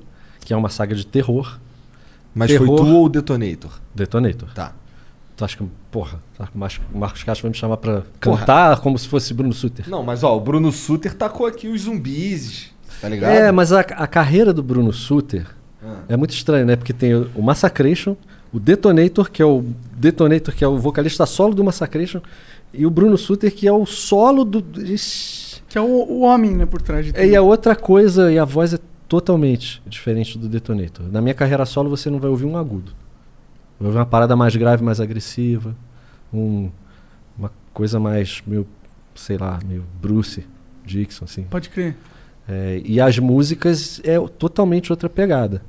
que 0.41 0.53
é 0.53 0.57
uma 0.57 0.69
saga 0.69 0.93
de 0.93 1.03
terror. 1.05 1.59
Mas 2.35 2.49
Terror. 2.51 2.67
foi 2.67 2.75
tu 2.77 2.85
ou 2.87 3.05
o 3.05 3.09
Detonator? 3.09 3.71
Detonator. 3.93 4.49
Tá. 4.53 4.73
Tu 5.35 5.43
acha 5.45 5.57
que, 5.57 5.65
porra, 5.91 6.19
o 6.53 6.57
Marcos- 6.99 7.23
Castro 7.23 7.43
vai 7.43 7.51
me 7.51 7.57
chamar 7.57 7.77
pra 7.77 8.03
cantar 8.19 8.79
como 8.81 8.97
se 8.97 9.07
fosse 9.07 9.33
Bruno 9.33 9.53
Suter? 9.53 9.89
Não, 9.89 10.03
mas 10.03 10.23
ó, 10.23 10.37
o 10.37 10.39
Bruno 10.39 10.71
Suter 10.71 11.13
tacou 11.15 11.45
aqui 11.47 11.67
os 11.67 11.81
zumbis, 11.81 12.71
tá 13.01 13.09
ligado? 13.09 13.31
É, 13.31 13.51
mas 13.51 13.71
a, 13.71 13.79
a 13.79 14.07
carreira 14.07 14.53
do 14.53 14.61
Bruno 14.61 14.93
Suter 14.93 15.47
Ah. 15.83 16.01
é 16.07 16.15
muito 16.15 16.31
estranha, 16.35 16.65
né? 16.65 16.75
Porque 16.75 16.93
tem 16.93 17.15
o, 17.15 17.29
o 17.35 17.41
Massacration, 17.41 18.15
o 18.53 18.59
Detonator, 18.59 19.29
que 19.31 19.41
é 19.41 19.45
o 19.45 19.63
Detonator, 19.97 20.53
que 20.53 20.63
é 20.63 20.67
o 20.67 20.77
vocalista 20.77 21.25
solo 21.25 21.55
do 21.55 21.63
Massacration, 21.63 22.21
e 22.71 22.85
o 22.85 22.89
Bruno 22.91 23.17
Suter, 23.17 23.51
que 23.53 23.67
é 23.67 23.71
o 23.73 23.85
solo 23.87 24.45
do. 24.45 24.63
Ixi. 24.83 25.61
Que 25.67 25.77
é 25.79 25.81
o, 25.81 25.85
o 25.85 26.21
homem, 26.21 26.51
né, 26.51 26.65
por 26.67 26.79
trás 26.81 27.05
de 27.07 27.11
tudo. 27.13 27.23
E 27.25 27.33
é 27.33 27.41
outra 27.41 27.75
coisa, 27.75 28.31
e 28.31 28.37
a 28.37 28.45
voz 28.45 28.75
é 28.75 28.79
totalmente 29.07 29.81
diferente 29.85 30.37
do 30.37 30.47
Detonator. 30.47 31.05
Na 31.11 31.21
minha 31.21 31.33
carreira 31.33 31.65
solo 31.65 31.89
você 31.89 32.09
não 32.09 32.19
vai 32.19 32.29
ouvir 32.29 32.45
um 32.45 32.57
agudo. 32.57 32.91
Vai 33.79 33.87
ouvir 33.87 33.99
uma 33.99 34.05
parada 34.05 34.35
mais 34.35 34.55
grave, 34.55 34.83
mais 34.83 34.99
agressiva, 34.99 35.75
um- 36.33 36.69
uma 37.37 37.51
coisa 37.73 37.99
mais 37.99 38.41
meio, 38.45 38.65
sei 39.15 39.37
lá, 39.37 39.59
meio 39.65 39.83
Bruce 40.01 40.45
Dixon, 40.85 41.25
assim. 41.25 41.43
Pode 41.43 41.69
crer. 41.69 41.95
É, 42.47 42.81
e 42.83 42.99
as 42.99 43.17
músicas 43.19 44.01
é 44.03 44.19
totalmente 44.37 44.91
outra 44.91 45.09
pegada. 45.09 45.61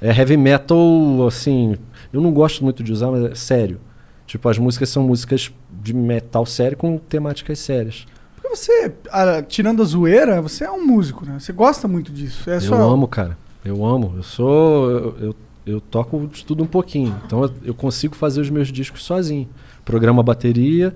É 0.00 0.08
heavy 0.16 0.36
metal, 0.36 0.78
assim, 1.26 1.76
eu 2.12 2.20
não 2.20 2.32
gosto 2.32 2.64
muito 2.64 2.82
de 2.82 2.92
usar, 2.92 3.10
mas 3.10 3.24
é 3.24 3.34
sério. 3.34 3.80
Tipo, 4.26 4.48
as 4.48 4.56
músicas 4.58 4.88
são 4.88 5.02
músicas 5.02 5.52
de 5.82 5.92
metal 5.92 6.46
sério 6.46 6.76
com 6.76 6.96
temáticas 6.98 7.58
sérias. 7.58 8.06
Porque 8.40 8.56
você, 8.56 8.92
ah, 9.10 9.42
tirando 9.42 9.82
a 9.82 9.84
zoeira, 9.84 10.40
você 10.40 10.64
é 10.64 10.70
um 10.70 10.84
músico, 10.84 11.26
né? 11.26 11.38
Você 11.38 11.52
gosta 11.52 11.86
muito 11.86 12.10
disso. 12.10 12.48
É 12.48 12.56
eu 12.56 12.60
só... 12.60 12.74
amo, 12.90 13.06
cara. 13.06 13.36
Eu 13.64 13.84
amo. 13.84 14.14
Eu 14.16 14.22
sou. 14.22 14.90
Eu, 14.90 15.16
eu, 15.20 15.36
eu 15.66 15.80
toco 15.80 16.26
de 16.32 16.44
tudo 16.44 16.62
um 16.62 16.66
pouquinho. 16.66 17.14
Então 17.26 17.42
eu, 17.42 17.52
eu 17.66 17.74
consigo 17.74 18.14
fazer 18.14 18.40
os 18.40 18.48
meus 18.48 18.68
discos 18.68 19.02
sozinho. 19.02 19.48
Programo 19.84 20.20
a 20.20 20.22
bateria, 20.22 20.94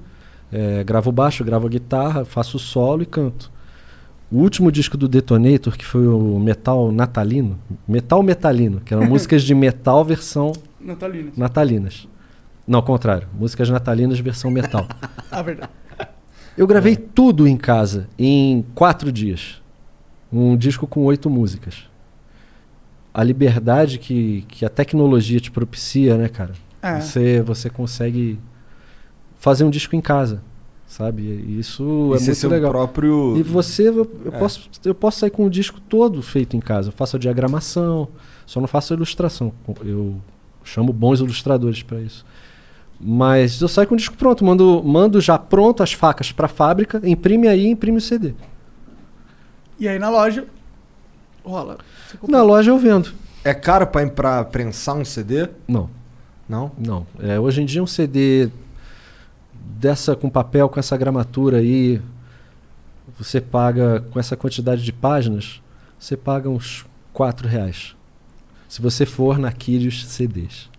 é, 0.50 0.82
gravo 0.82 1.12
baixo, 1.12 1.44
gravo 1.44 1.66
a 1.66 1.70
guitarra, 1.70 2.24
faço 2.24 2.58
solo 2.58 3.02
e 3.02 3.06
canto. 3.06 3.52
O 4.32 4.38
último 4.38 4.72
disco 4.72 4.96
do 4.96 5.06
Detonator, 5.06 5.76
que 5.76 5.84
foi 5.84 6.06
o 6.06 6.38
Metal 6.38 6.90
Natalino, 6.90 7.58
Metal 7.86 8.22
Metalino, 8.22 8.80
que 8.80 8.94
eram 8.94 9.04
músicas 9.06 9.42
de 9.42 9.54
metal 9.54 10.02
versão 10.04 10.52
Natalina. 10.80 11.30
natalinas. 11.36 12.08
Não, 12.66 12.78
ao 12.78 12.82
contrário. 12.82 13.28
Músicas 13.38 13.68
natalinas 13.68 14.18
versão 14.18 14.50
metal. 14.50 14.86
Ah, 15.30 15.42
verdade. 15.42 15.72
Eu 16.56 16.66
gravei 16.66 16.96
tudo 16.96 17.46
em 17.48 17.56
casa 17.56 18.08
em 18.18 18.64
quatro 18.74 19.10
dias. 19.10 19.60
Um 20.32 20.56
disco 20.56 20.86
com 20.86 21.04
oito 21.04 21.28
músicas. 21.28 21.84
A 23.12 23.22
liberdade 23.22 23.98
que, 23.98 24.44
que 24.48 24.64
a 24.64 24.68
tecnologia 24.68 25.38
te 25.40 25.50
propicia, 25.50 26.16
né, 26.16 26.28
cara? 26.28 26.52
É. 26.82 27.00
Você, 27.00 27.42
você 27.42 27.70
consegue 27.70 28.38
fazer 29.38 29.64
um 29.64 29.70
disco 29.70 29.94
em 29.94 30.00
casa, 30.00 30.42
sabe? 30.86 31.22
E 31.22 31.58
isso 31.58 31.82
E 32.12 32.16
é 32.16 32.20
muito 32.20 32.34
seu 32.34 32.50
legal. 32.50 32.70
próprio- 32.70 33.36
E 33.36 33.42
você, 33.42 33.88
eu, 33.88 34.10
eu 34.24 34.32
É. 34.34 34.38
posso, 34.38 34.68
eu 34.84 34.94
posso 34.94 35.20
sair 35.20 35.30
com 35.30 35.46
o 35.46 35.50
disco 35.50 35.80
todo 35.80 36.20
feito 36.22 36.56
em 36.56 36.60
casa. 36.60 36.88
Eu 36.88 36.92
faço 36.92 37.16
a 37.16 37.18
diagramação, 37.18 38.08
só 38.46 38.60
não 38.60 38.66
faço 38.68 38.92
a 38.92 38.96
ilustração. 38.96 39.52
Eu 39.84 40.20
chamo 40.64 40.92
bons 40.92 41.20
ilustradores 41.20 41.82
para 41.82 42.00
isso. 42.00 42.24
Mas 43.00 43.60
eu 43.60 43.68
saio 43.68 43.88
com 43.88 43.94
o 43.94 43.98
disco 43.98 44.16
pronto, 44.16 44.44
mando, 44.44 44.82
mando 44.84 45.20
já 45.20 45.38
pronto 45.38 45.82
as 45.82 45.92
facas 45.92 46.32
para 46.32 46.46
a 46.46 46.48
fábrica, 46.48 47.00
imprime 47.04 47.48
aí 47.48 47.66
e 47.66 47.70
imprime 47.70 47.98
o 47.98 48.00
CD. 48.00 48.34
E 49.78 49.88
aí 49.88 49.98
na 49.98 50.08
loja, 50.08 50.46
rola. 51.44 51.78
Na 52.28 52.42
loja 52.42 52.70
eu 52.70 52.78
vendo. 52.78 53.12
É 53.44 53.52
caro 53.52 53.86
pra 53.86 54.44
prensar 54.44 54.96
um 54.96 55.04
CD? 55.04 55.48
Não. 55.68 55.90
Não? 56.48 56.72
Não. 56.78 57.06
É, 57.20 57.38
hoje 57.38 57.62
em 57.62 57.66
dia 57.66 57.82
um 57.82 57.86
CD 57.86 58.48
dessa 59.52 60.14
com 60.16 60.30
papel, 60.30 60.68
com 60.68 60.78
essa 60.78 60.96
gramatura 60.96 61.58
aí, 61.58 62.00
você 63.18 63.40
paga 63.40 64.04
com 64.10 64.18
essa 64.18 64.36
quantidade 64.36 64.82
de 64.82 64.92
páginas, 64.92 65.60
você 65.98 66.16
paga 66.16 66.48
uns 66.48 66.86
4 67.12 67.46
reais. 67.48 67.94
Se 68.68 68.80
você 68.80 69.04
for 69.04 69.38
na 69.38 69.52
Quirios 69.52 70.06
CDs. 70.06 70.70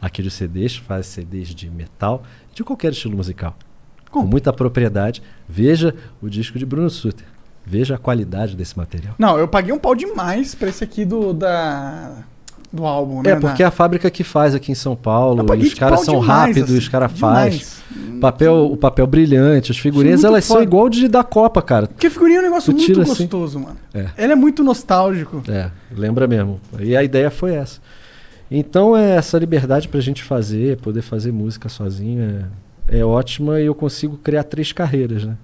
A 0.00 0.08
Quirios 0.08 0.34
CDs 0.34 0.76
faz 0.76 1.06
CDs 1.06 1.48
de 1.48 1.70
metal, 1.70 2.22
de 2.54 2.64
qualquer 2.64 2.92
estilo 2.92 3.16
musical. 3.16 3.54
Com 4.10 4.22
muita 4.22 4.52
propriedade. 4.52 5.22
Veja 5.48 5.94
o 6.20 6.28
disco 6.28 6.58
de 6.58 6.66
Bruno 6.66 6.90
Suter. 6.90 7.26
Veja 7.64 7.94
a 7.94 7.98
qualidade 7.98 8.56
desse 8.56 8.76
material. 8.76 9.14
Não, 9.18 9.38
eu 9.38 9.46
paguei 9.46 9.72
um 9.72 9.78
pau 9.78 9.94
demais 9.94 10.54
pra 10.54 10.68
esse 10.68 10.82
aqui 10.82 11.04
do 11.04 11.32
da 11.32 12.24
do 12.72 12.86
álbum, 12.86 13.22
né? 13.22 13.30
É, 13.32 13.36
porque 13.36 13.62
é 13.62 13.66
a 13.66 13.70
fábrica 13.70 14.08
que 14.10 14.22
faz 14.22 14.54
aqui 14.54 14.70
em 14.70 14.76
São 14.76 14.94
Paulo. 14.94 15.44
Os 15.52 15.74
caras 15.74 16.00
são 16.00 16.20
demais, 16.20 16.40
rápidos, 16.40 16.70
assim, 16.70 16.78
os 16.78 16.88
caras 16.88 17.12
fazem. 17.12 17.60
Papel, 18.20 18.70
o 18.70 18.76
papel 18.76 19.06
brilhante, 19.06 19.72
as 19.72 19.78
figurinhas, 19.78 20.22
elas 20.24 20.44
são 20.44 20.56
foda. 20.56 20.64
igual 20.66 20.88
de 20.88 21.08
da 21.08 21.24
Copa, 21.24 21.60
cara. 21.62 21.86
Porque 21.88 22.08
figurinha 22.08 22.38
é 22.38 22.42
um 22.42 22.44
negócio 22.44 22.72
Tu 22.72 22.76
muito 22.78 23.00
assim. 23.00 23.22
gostoso, 23.22 23.58
mano. 23.58 23.76
É. 23.92 24.06
Ele 24.16 24.32
é 24.32 24.36
muito 24.36 24.62
nostálgico. 24.62 25.42
É, 25.48 25.70
lembra 25.90 26.28
mesmo. 26.28 26.60
E 26.78 26.96
a 26.96 27.02
ideia 27.02 27.30
foi 27.30 27.54
essa. 27.54 27.80
Então, 28.50 28.96
é 28.96 29.16
essa 29.16 29.38
liberdade 29.38 29.88
pra 29.88 30.00
gente 30.00 30.22
fazer, 30.24 30.76
poder 30.78 31.02
fazer 31.02 31.30
música 31.32 31.68
sozinho 31.68 32.44
é, 32.88 32.98
é 32.98 33.04
ótima 33.04 33.60
e 33.60 33.66
eu 33.66 33.74
consigo 33.74 34.16
criar 34.16 34.42
três 34.44 34.72
carreiras, 34.72 35.24
né? 35.24 35.36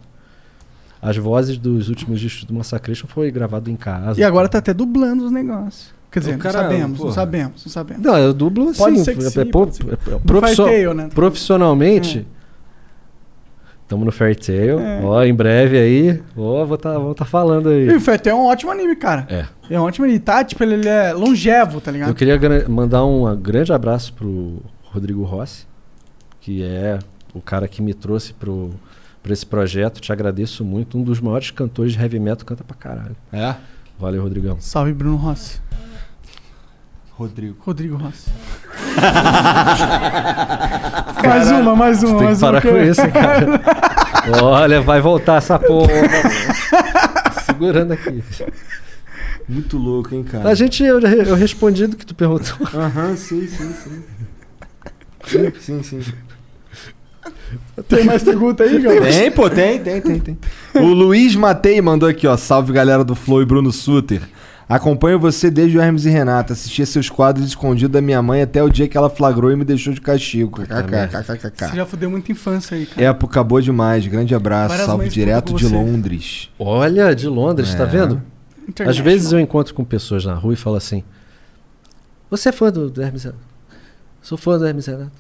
As 1.01 1.17
vozes 1.17 1.57
dos 1.57 1.89
últimos 1.89 2.19
discos 2.21 2.45
do 2.45 2.53
Massacration 2.55 3.07
foi 3.07 3.31
gravado 3.31 3.71
em 3.71 3.77
casa. 3.77 4.21
E 4.21 4.25
agora 4.25 4.49
tá 4.49 4.59
até 4.59 4.75
dublando 4.75 5.25
os 5.25 5.31
negócios. 5.31 5.95
Quer 6.11 6.21
dizer, 6.21 6.31
O 6.33 6.35
não 6.35 6.41
cara, 6.41 6.59
sabemos, 6.63 6.91
não 6.91 6.97
porra. 6.97 7.13
sabemos, 7.13 7.65
não 7.65 7.73
sabemos. 7.73 8.03
Não, 8.03 8.19
eu 8.19 8.33
dublo 8.35 8.71
assim. 8.71 8.79
Pode 8.79 8.99
ser 9.01 9.17
que 9.17 9.25
é- 9.25 9.31
sim, 9.31 9.39
é- 9.39 9.43
é- 9.43 10.15
é- 10.15 10.41
Fairtail, 10.41 10.95
né? 10.95 11.09
Profissionalmente, 11.15 12.27
estamos 13.87 14.05
no 14.05 14.13
Fairtail. 14.13 14.81
É. 14.81 15.01
Ó, 15.03 15.23
em 15.23 15.35
breve 15.35 15.79
aí, 15.79 16.23
ó, 16.37 16.65
vou 16.65 16.77
tá, 16.77 16.99
vou 16.99 17.15
tá 17.15 17.25
falando 17.25 17.69
aí. 17.69 17.87
E 17.87 17.95
o 17.95 18.01
Fete 18.01 18.29
é 18.29 18.35
um 18.35 18.47
ótimo 18.47 18.73
anime, 18.73 18.97
cara. 18.97 19.27
É. 19.31 19.47
É 19.71 19.81
um 19.81 19.85
ótimo 19.85 20.05
anime. 20.05 20.19
Tá, 20.19 20.45
tipo, 20.45 20.63
ele, 20.63 20.75
ele 20.75 20.89
é 20.89 21.13
longevo, 21.13 21.81
tá 21.81 21.91
ligado? 21.91 22.09
Eu 22.09 22.15
queria 22.15 22.39
mandar 22.69 23.05
um 23.05 23.35
grande 23.37 23.73
abraço 23.73 24.13
pro 24.13 24.61
Rodrigo 24.83 25.23
Rossi, 25.23 25.67
que 26.41 26.63
é 26.63 26.99
o 27.33 27.41
cara 27.41 27.69
que 27.69 27.81
me 27.81 27.95
trouxe 27.95 28.35
pro, 28.35 28.71
pra 29.23 29.33
esse 29.33 29.47
projeto. 29.47 30.01
Te 30.01 30.13
agradeço 30.13 30.65
muito. 30.65 30.99
Um 30.99 31.03
dos 31.03 31.21
maiores 31.21 31.51
cantores 31.53 31.93
de 31.93 32.01
heavy 32.01 32.19
metal, 32.19 32.45
canta 32.45 32.65
pra 32.65 32.77
caralho. 32.77 33.17
É? 33.33 33.55
Valeu, 33.99 34.23
Rodrigão. 34.23 34.57
Salve, 34.59 34.93
Bruno 34.93 35.17
Rossi. 35.17 35.61
Rodrigo. 37.17 37.57
Rodrigo 37.61 37.97
Rossi. 37.97 38.29
mais 41.27 41.51
uma, 41.51 41.75
mais 41.75 42.03
uma, 42.03 42.19
Tem 42.19 42.27
mais 42.27 42.37
que 42.37 42.41
parar 42.45 42.63
uma. 42.63 42.73
com 42.73 42.77
isso, 42.83 43.01
cara. 43.11 43.61
Olha, 44.45 44.83
vai 44.83 45.01
voltar 45.01 45.37
essa 45.37 45.59
porra. 45.59 45.89
Segurando 47.47 47.93
aqui. 47.93 48.23
Muito 49.49 49.79
louco, 49.79 50.15
hein, 50.15 50.25
cara? 50.25 50.51
A 50.51 50.55
gente, 50.55 50.85
eu, 50.85 51.01
eu 51.01 51.35
respondi 51.37 51.87
do 51.87 51.97
que 51.97 52.05
tu 52.05 52.15
perguntou. 52.15 52.55
Aham, 52.75 53.17
sim, 53.17 53.47
sim, 53.47 53.73
sim. 53.73 54.03
Sim, 55.25 55.53
sim, 55.59 55.83
sim. 55.83 56.03
Tem 57.89 58.05
mais 58.05 58.23
pergunta 58.23 58.65
aí, 58.65 58.81
João? 58.81 59.01
Tem, 59.01 59.31
pô, 59.31 59.49
tem, 59.49 59.79
tem, 59.79 60.01
tem, 60.03 60.19
tem. 60.19 60.39
O 60.75 60.89
Luiz 60.89 61.35
Matei 61.35 61.81
mandou 61.81 62.09
aqui, 62.09 62.27
ó. 62.27 62.37
Salve 62.37 62.73
galera 62.73 63.05
do 63.05 63.15
Flow 63.15 63.41
e 63.41 63.47
Bruno 63.47 63.73
Suter. 63.73 64.21
Acompanho 64.69 65.19
você 65.21 65.49
desde 65.49 65.79
o 65.79 65.81
Hermes 65.81 66.05
e 66.07 66.11
Renata. 66.11 66.53
Assistia 66.53 66.85
seus 66.85 67.09
quadros 67.09 67.47
escondidos 67.47 67.93
da 67.93 68.01
minha 68.01 68.21
mãe 68.21 68.43
até 68.43 68.61
o 68.63 68.69
dia 68.69 68.89
que 68.89 68.97
ela 68.97 69.09
flagrou 69.09 69.53
e 69.53 69.57
me 69.57 69.65
deixou 69.65 69.93
de 69.93 70.01
castigo. 70.01 70.63
KKKKKK. 70.63 71.69
Você 71.69 71.77
já 71.77 71.87
fudeu 71.87 72.11
muita 72.11 72.33
infância 72.33 72.77
aí, 72.77 72.85
cara. 72.85 73.07
Época 73.07 73.45
boa 73.45 73.63
demais. 73.63 74.05
Grande 74.09 74.35
abraço. 74.35 74.71
Várias 74.71 74.87
Salve 74.87 75.05
mães 75.05 75.15
direto 75.15 75.55
de 75.55 75.67
você. 75.69 75.75
Londres. 75.75 76.51
Olha, 76.59 77.15
de 77.15 77.29
Londres, 77.29 77.73
tá 77.77 77.85
É. 77.85 77.87
vendo? 77.87 78.21
Às 78.85 78.99
vezes 78.99 79.31
eu 79.31 79.39
encontro 79.39 79.73
com 79.73 79.85
pessoas 79.85 80.25
na 80.25 80.35
rua 80.35 80.53
e 80.55 80.57
falo 80.57 80.75
assim: 80.75 81.05
Você 82.29 82.49
é 82.49 82.53
fã 82.53 82.73
do, 82.73 82.91
do 82.91 83.01
Hermes 83.01 83.23
Renato? 83.23 83.41
Sou 84.21 84.37
fã 84.37 84.59
do 84.59 84.67
Hermes 84.67 84.87
Renato. 84.87 85.13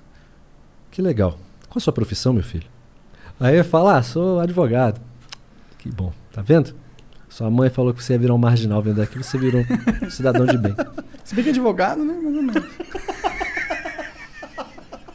Que 0.90 1.00
legal. 1.00 1.38
Qual 1.68 1.76
a 1.76 1.80
sua 1.80 1.92
profissão, 1.92 2.32
meu 2.32 2.42
filho? 2.42 2.66
Aí 3.38 3.56
eu 3.56 3.64
falo: 3.64 3.86
Ah, 3.86 4.02
sou 4.02 4.40
advogado. 4.40 5.00
Que 5.78 5.88
bom, 5.88 6.12
tá 6.32 6.42
vendo? 6.42 6.74
Sua 7.36 7.50
mãe 7.50 7.68
falou 7.68 7.92
que 7.92 8.02
você 8.02 8.14
ia 8.14 8.18
virar 8.18 8.32
um 8.32 8.38
marginal 8.38 8.80
vendo 8.80 9.02
aqui, 9.02 9.18
você 9.18 9.36
virou 9.36 9.62
um 10.02 10.08
cidadão 10.08 10.46
de 10.46 10.56
bem. 10.56 10.74
Se 11.22 11.34
bem 11.34 11.44
que 11.44 11.50
é 11.50 11.52
advogado, 11.52 12.02
né? 12.02 12.14
Mais 12.14 12.34
ou 12.34 12.42
menos. 12.42 12.62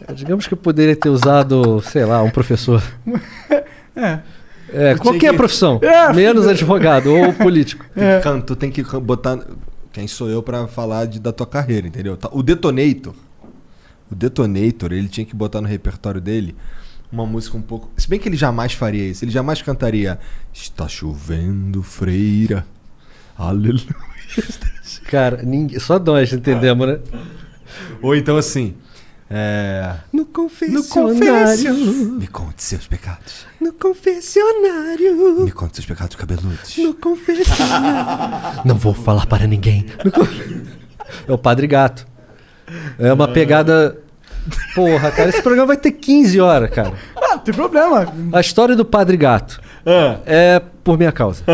É, 0.08 0.14
Digamos 0.14 0.48
que 0.48 0.54
eu 0.54 0.58
poderia 0.58 0.96
ter 0.96 1.10
usado, 1.10 1.82
sei 1.82 2.06
lá, 2.06 2.22
um 2.22 2.30
professor. 2.30 2.82
É. 3.94 4.20
É, 4.74 4.96
qualquer 4.96 5.20
tinha 5.20 5.32
que- 5.32 5.38
profissão. 5.38 5.78
É, 5.84 6.14
menos 6.14 6.44
filho. 6.44 6.52
advogado 6.56 7.14
ou 7.14 7.34
político. 7.34 7.86
É. 7.94 8.22
Can- 8.22 8.40
Tu 8.40 8.56
tem 8.56 8.72
que 8.72 8.82
botar. 9.02 9.38
Quem 9.92 10.08
sou 10.08 10.30
eu 10.30 10.42
pra 10.42 10.66
falar 10.66 11.06
de, 11.08 11.20
da 11.20 11.34
tua 11.34 11.46
carreira, 11.46 11.86
entendeu? 11.88 12.16
Tá- 12.16 12.30
O 12.32 12.42
Detonator. 12.42 13.14
O 14.10 14.16
Detonator, 14.16 14.94
ele 14.94 15.10
tinha 15.10 15.26
que 15.26 15.36
botar 15.36 15.60
no 15.60 15.68
repertório 15.68 16.22
dele 16.22 16.56
uma 17.12 17.26
música 17.26 17.58
um 17.58 17.62
pouco. 17.62 17.90
Se 17.98 18.08
bem 18.08 18.20
que 18.20 18.30
ele 18.30 18.38
jamais 18.38 18.74
faria 18.74 19.10
isso. 19.10 19.26
Ele 19.26 19.32
jamais 19.32 19.62
cantaria 19.62 20.20
Está 20.54 20.88
chovendo, 20.88 21.84
freira. 21.84 22.66
Aleluia. 23.38 23.96
Cara, 25.10 25.42
ninguém, 25.44 25.80
só 25.80 26.00
nós 26.00 26.32
entendemos, 26.32 26.88
né? 26.88 27.00
Ou 28.02 28.16
então 28.16 28.38
assim. 28.38 28.76
É. 29.34 29.96
No 30.12 30.26
confessionário. 30.26 31.74
Me 31.74 32.28
conte 32.28 32.62
seus 32.64 32.86
pecados. 32.86 33.46
No 33.62 33.72
confessionário. 33.72 35.46
Me 35.46 35.52
conte 35.52 35.78
seus 35.78 35.86
pecados 35.86 36.18
cabeludos. 36.18 36.76
No 36.78 36.94
confessionário. 36.94 38.62
Não 38.66 38.76
vou 38.76 38.94
falar 38.94 39.26
para 39.28 39.48
ninguém. 39.48 39.86
No 40.04 40.12
É 41.28 41.32
o 41.32 41.38
Padre 41.38 41.68
Gato. 41.68 42.06
É 43.00 43.12
uma 43.12 43.28
pegada. 43.28 43.98
Porra, 44.74 45.12
cara, 45.12 45.30
esse 45.30 45.42
programa 45.42 45.68
vai 45.68 45.78
ter 45.78 45.92
15 45.92 46.40
horas, 46.40 46.70
cara. 46.70 46.94
Ah, 47.16 47.36
não 47.36 47.40
tem 47.40 47.54
problema. 47.54 48.12
A 48.34 48.40
história 48.42 48.76
do 48.76 48.84
Padre 48.86 49.18
Gato 49.18 49.62
é 50.26 50.62
por 50.84 50.98
minha 50.98 51.12
causa. 51.12 51.44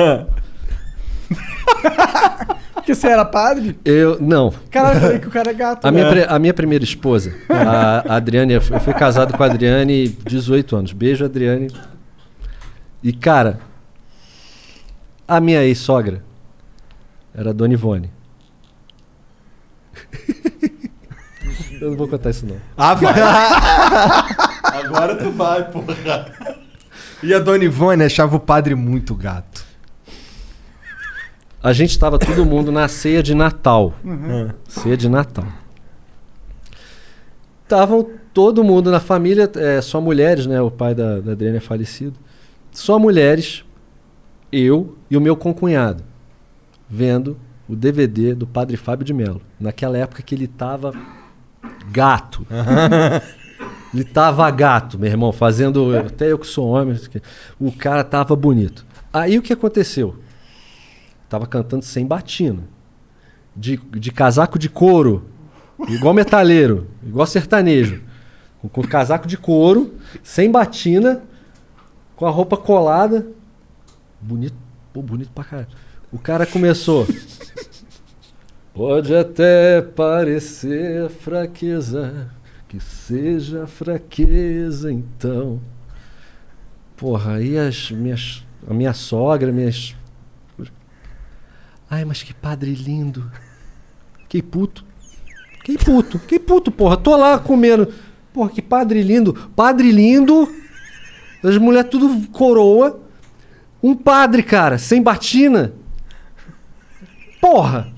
Porque 2.73 2.95
você 2.95 3.07
era 3.07 3.25
padre? 3.25 3.77
Eu. 3.83 4.17
Não. 4.21 4.53
Caralho, 4.71 4.95
eu 4.95 5.01
falei 5.01 5.19
que 5.19 5.27
o 5.27 5.31
cara 5.31 5.51
é 5.51 5.53
gato. 5.53 5.85
A 5.85 5.91
minha, 5.91 6.05
né? 6.05 6.09
pre- 6.09 6.25
a 6.33 6.39
minha 6.39 6.53
primeira 6.53 6.85
esposa, 6.85 7.35
a 7.49 8.15
Adriane, 8.15 8.53
eu 8.53 8.61
fui 8.61 8.77
eu 8.77 8.79
fui 8.79 8.93
casado 8.93 9.35
com 9.35 9.43
a 9.43 9.45
Adriane 9.47 10.07
18 10.07 10.73
anos. 10.77 10.93
Beijo, 10.93 11.25
Adriane. 11.25 11.67
E, 13.03 13.11
cara, 13.11 13.59
a 15.27 15.41
minha 15.41 15.61
ex-sogra 15.65 16.23
era 17.35 17.49
a 17.49 17.53
Dona 17.53 17.73
Ivone. 17.73 18.09
Eu 21.81 21.91
não 21.91 21.97
vou 21.97 22.07
contar 22.07 22.29
isso, 22.29 22.45
não. 22.45 22.57
Ah, 22.75 22.93
vai. 22.93 23.13
Agora 24.85 25.15
tu 25.15 25.31
vai, 25.31 25.69
porra. 25.71 26.31
E 27.23 27.33
a 27.33 27.39
Dona 27.39 27.63
Ivone 27.63 28.03
achava 28.03 28.35
o 28.35 28.39
padre 28.39 28.75
muito 28.75 29.15
gato. 29.15 29.65
A 31.61 31.73
gente 31.73 31.97
tava 31.97 32.19
todo 32.19 32.45
mundo 32.45 32.71
na 32.71 32.87
ceia 32.87 33.23
de 33.23 33.33
Natal. 33.33 33.93
Uhum. 34.03 34.49
Ceia 34.67 34.95
de 34.95 35.09
Natal. 35.09 35.45
Estavam 37.63 38.07
todo 38.33 38.63
mundo 38.63 38.91
na 38.91 38.99
família, 38.99 39.49
é, 39.55 39.81
só 39.81 39.99
mulheres, 39.99 40.45
né? 40.45 40.61
O 40.61 40.71
pai 40.71 40.93
da, 40.93 41.19
da 41.19 41.31
Adriana 41.31 41.57
é 41.57 41.59
falecido. 41.59 42.13
Só 42.71 42.99
mulheres, 42.99 43.65
eu 44.51 44.95
e 45.09 45.17
o 45.17 45.21
meu 45.21 45.35
concunhado, 45.35 46.03
vendo 46.87 47.37
o 47.67 47.75
DVD 47.75 48.33
do 48.35 48.47
Padre 48.47 48.77
Fábio 48.77 49.03
de 49.03 49.13
Mello. 49.13 49.41
Naquela 49.59 49.97
época 49.97 50.21
que 50.21 50.35
ele 50.35 50.47
tava 50.47 50.93
gato. 51.89 52.45
ele 53.93 54.03
tava 54.03 54.49
gato, 54.51 54.99
meu 54.99 55.09
irmão, 55.09 55.31
fazendo. 55.31 55.97
Até 55.97 56.31
eu 56.31 56.39
que 56.39 56.47
sou 56.47 56.67
homem, 56.67 56.99
o 57.59 57.71
cara 57.71 58.03
tava 58.03 58.35
bonito. 58.35 58.85
Aí 59.11 59.37
o 59.37 59.41
que 59.41 59.53
aconteceu? 59.53 60.15
Tava 61.29 61.47
cantando 61.47 61.83
sem 61.83 62.05
batina. 62.05 62.63
De, 63.55 63.77
de 63.77 64.11
casaco 64.11 64.59
de 64.59 64.69
couro. 64.69 65.25
Igual 65.87 66.13
metaleiro. 66.13 66.87
Igual 67.03 67.25
sertanejo. 67.25 68.01
Com, 68.61 68.69
com 68.69 68.81
casaco 68.81 69.27
de 69.27 69.37
couro, 69.37 69.95
sem 70.23 70.49
batina, 70.49 71.21
com 72.15 72.25
a 72.25 72.29
roupa 72.29 72.57
colada. 72.57 73.27
Bonito. 74.19 74.55
Pô, 74.93 75.01
bonito 75.01 75.31
pra 75.33 75.43
caralho. 75.43 75.67
O 76.11 76.17
cara 76.17 76.45
começou. 76.45 77.07
Pode 78.77 79.15
até 79.15 79.81
parecer 79.81 81.09
fraqueza, 81.09 82.29
que 82.67 82.79
seja 82.79 83.65
fraqueza 83.65 84.91
então. 84.91 85.59
Porra, 86.95 87.37
aí 87.37 87.57
as 87.57 87.89
minhas, 87.89 88.45
a 88.69 88.75
minha 88.75 88.93
sogra, 88.93 89.51
minhas. 89.51 89.95
Ai, 91.89 92.05
mas 92.05 92.21
que 92.21 92.35
padre 92.35 92.75
lindo. 92.75 93.31
Que 94.29 94.43
puto. 94.43 94.85
Que 95.63 95.75
puto, 95.75 96.19
que 96.19 96.37
puto, 96.37 96.71
porra. 96.71 96.97
Tô 96.97 97.17
lá 97.17 97.39
comendo. 97.39 97.91
Porra, 98.31 98.51
que 98.51 98.61
padre 98.61 99.01
lindo. 99.01 99.33
Padre 99.55 99.91
lindo. 99.91 100.53
As 101.43 101.57
mulheres 101.57 101.89
tudo 101.89 102.27
coroa. 102.27 103.01
Um 103.81 103.95
padre, 103.95 104.43
cara, 104.43 104.77
sem 104.77 105.01
batina. 105.01 105.73
Porra. 107.41 107.96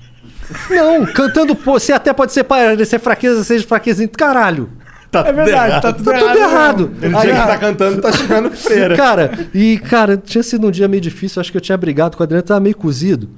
Não, 0.68 1.06
cantando, 1.06 1.54
pô, 1.56 1.78
você 1.78 1.92
até 1.92 2.12
pode 2.12 2.32
ser 2.32 2.44
parecer 2.44 2.98
fraqueza, 2.98 3.42
seja 3.44 3.66
fraqueza. 3.66 4.06
Caralho. 4.08 4.70
é 5.12 5.32
verdade, 5.32 5.82
tá 5.82 5.92
tudo 5.92 6.04
Tá 6.10 6.16
errado. 6.18 6.28
tudo 6.28 6.38
errado. 6.38 6.88
mesmo. 6.90 7.04
Ele 7.06 7.16
Aí- 7.16 7.20
tinha 7.22 7.40
que 7.42 7.46
tá 7.48 7.58
cantando, 7.58 8.00
tá 8.00 8.12
chegando 8.12 8.50
freira. 8.56 8.96
Cara, 8.96 9.48
e 9.54 9.78
cara, 9.78 10.16
tinha 10.16 10.42
sido 10.42 10.66
um 10.66 10.70
dia 10.70 10.86
meio 10.88 11.00
difícil, 11.00 11.40
acho 11.40 11.50
que 11.50 11.56
eu 11.56 11.60
tinha 11.60 11.76
brigado 11.78 12.16
com 12.16 12.22
a 12.22 12.24
Adriana, 12.24 12.42
tava 12.42 12.60
meio 12.60 12.76
cozido. 12.76 13.28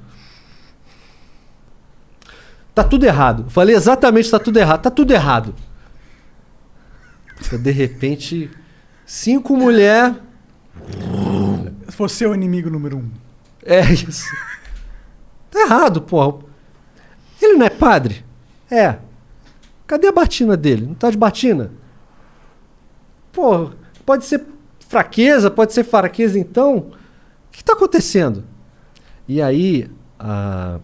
Tá 2.75 2.83
tudo 2.83 3.05
errado. 3.05 3.45
Falei 3.49 3.75
exatamente, 3.75 4.29
tá 4.31 4.39
tudo 4.39 4.57
errado. 4.57 4.81
Tá 4.81 4.89
tudo 4.89 5.11
errado. 5.13 5.53
De 7.59 7.71
repente, 7.71 8.49
cinco 9.05 9.55
mulheres. 9.55 10.15
Você 11.97 12.25
é 12.25 12.27
o 12.27 12.33
inimigo 12.33 12.69
número 12.69 12.97
um. 12.97 13.09
É 13.63 13.81
isso. 13.91 14.25
Tá 15.51 15.61
errado, 15.61 16.01
porra. 16.01 16.39
Ele 17.43 17.55
não 17.55 17.65
é 17.65 17.69
padre? 17.69 18.23
É. 18.71 18.97
Cadê 19.85 20.07
a 20.07 20.11
batina 20.11 20.55
dele? 20.55 20.85
Não 20.85 20.93
tá 20.93 21.11
de 21.11 21.17
batina? 21.17 21.71
Pô, 23.31 23.71
pode 24.05 24.25
ser 24.25 24.45
fraqueza, 24.87 25.51
pode 25.51 25.73
ser 25.73 25.83
fraqueza 25.83 26.39
então. 26.39 26.77
O 26.77 27.51
que 27.51 27.63
tá 27.63 27.73
acontecendo? 27.73 28.45
E 29.27 29.41
aí, 29.41 29.89
a, 30.17 30.79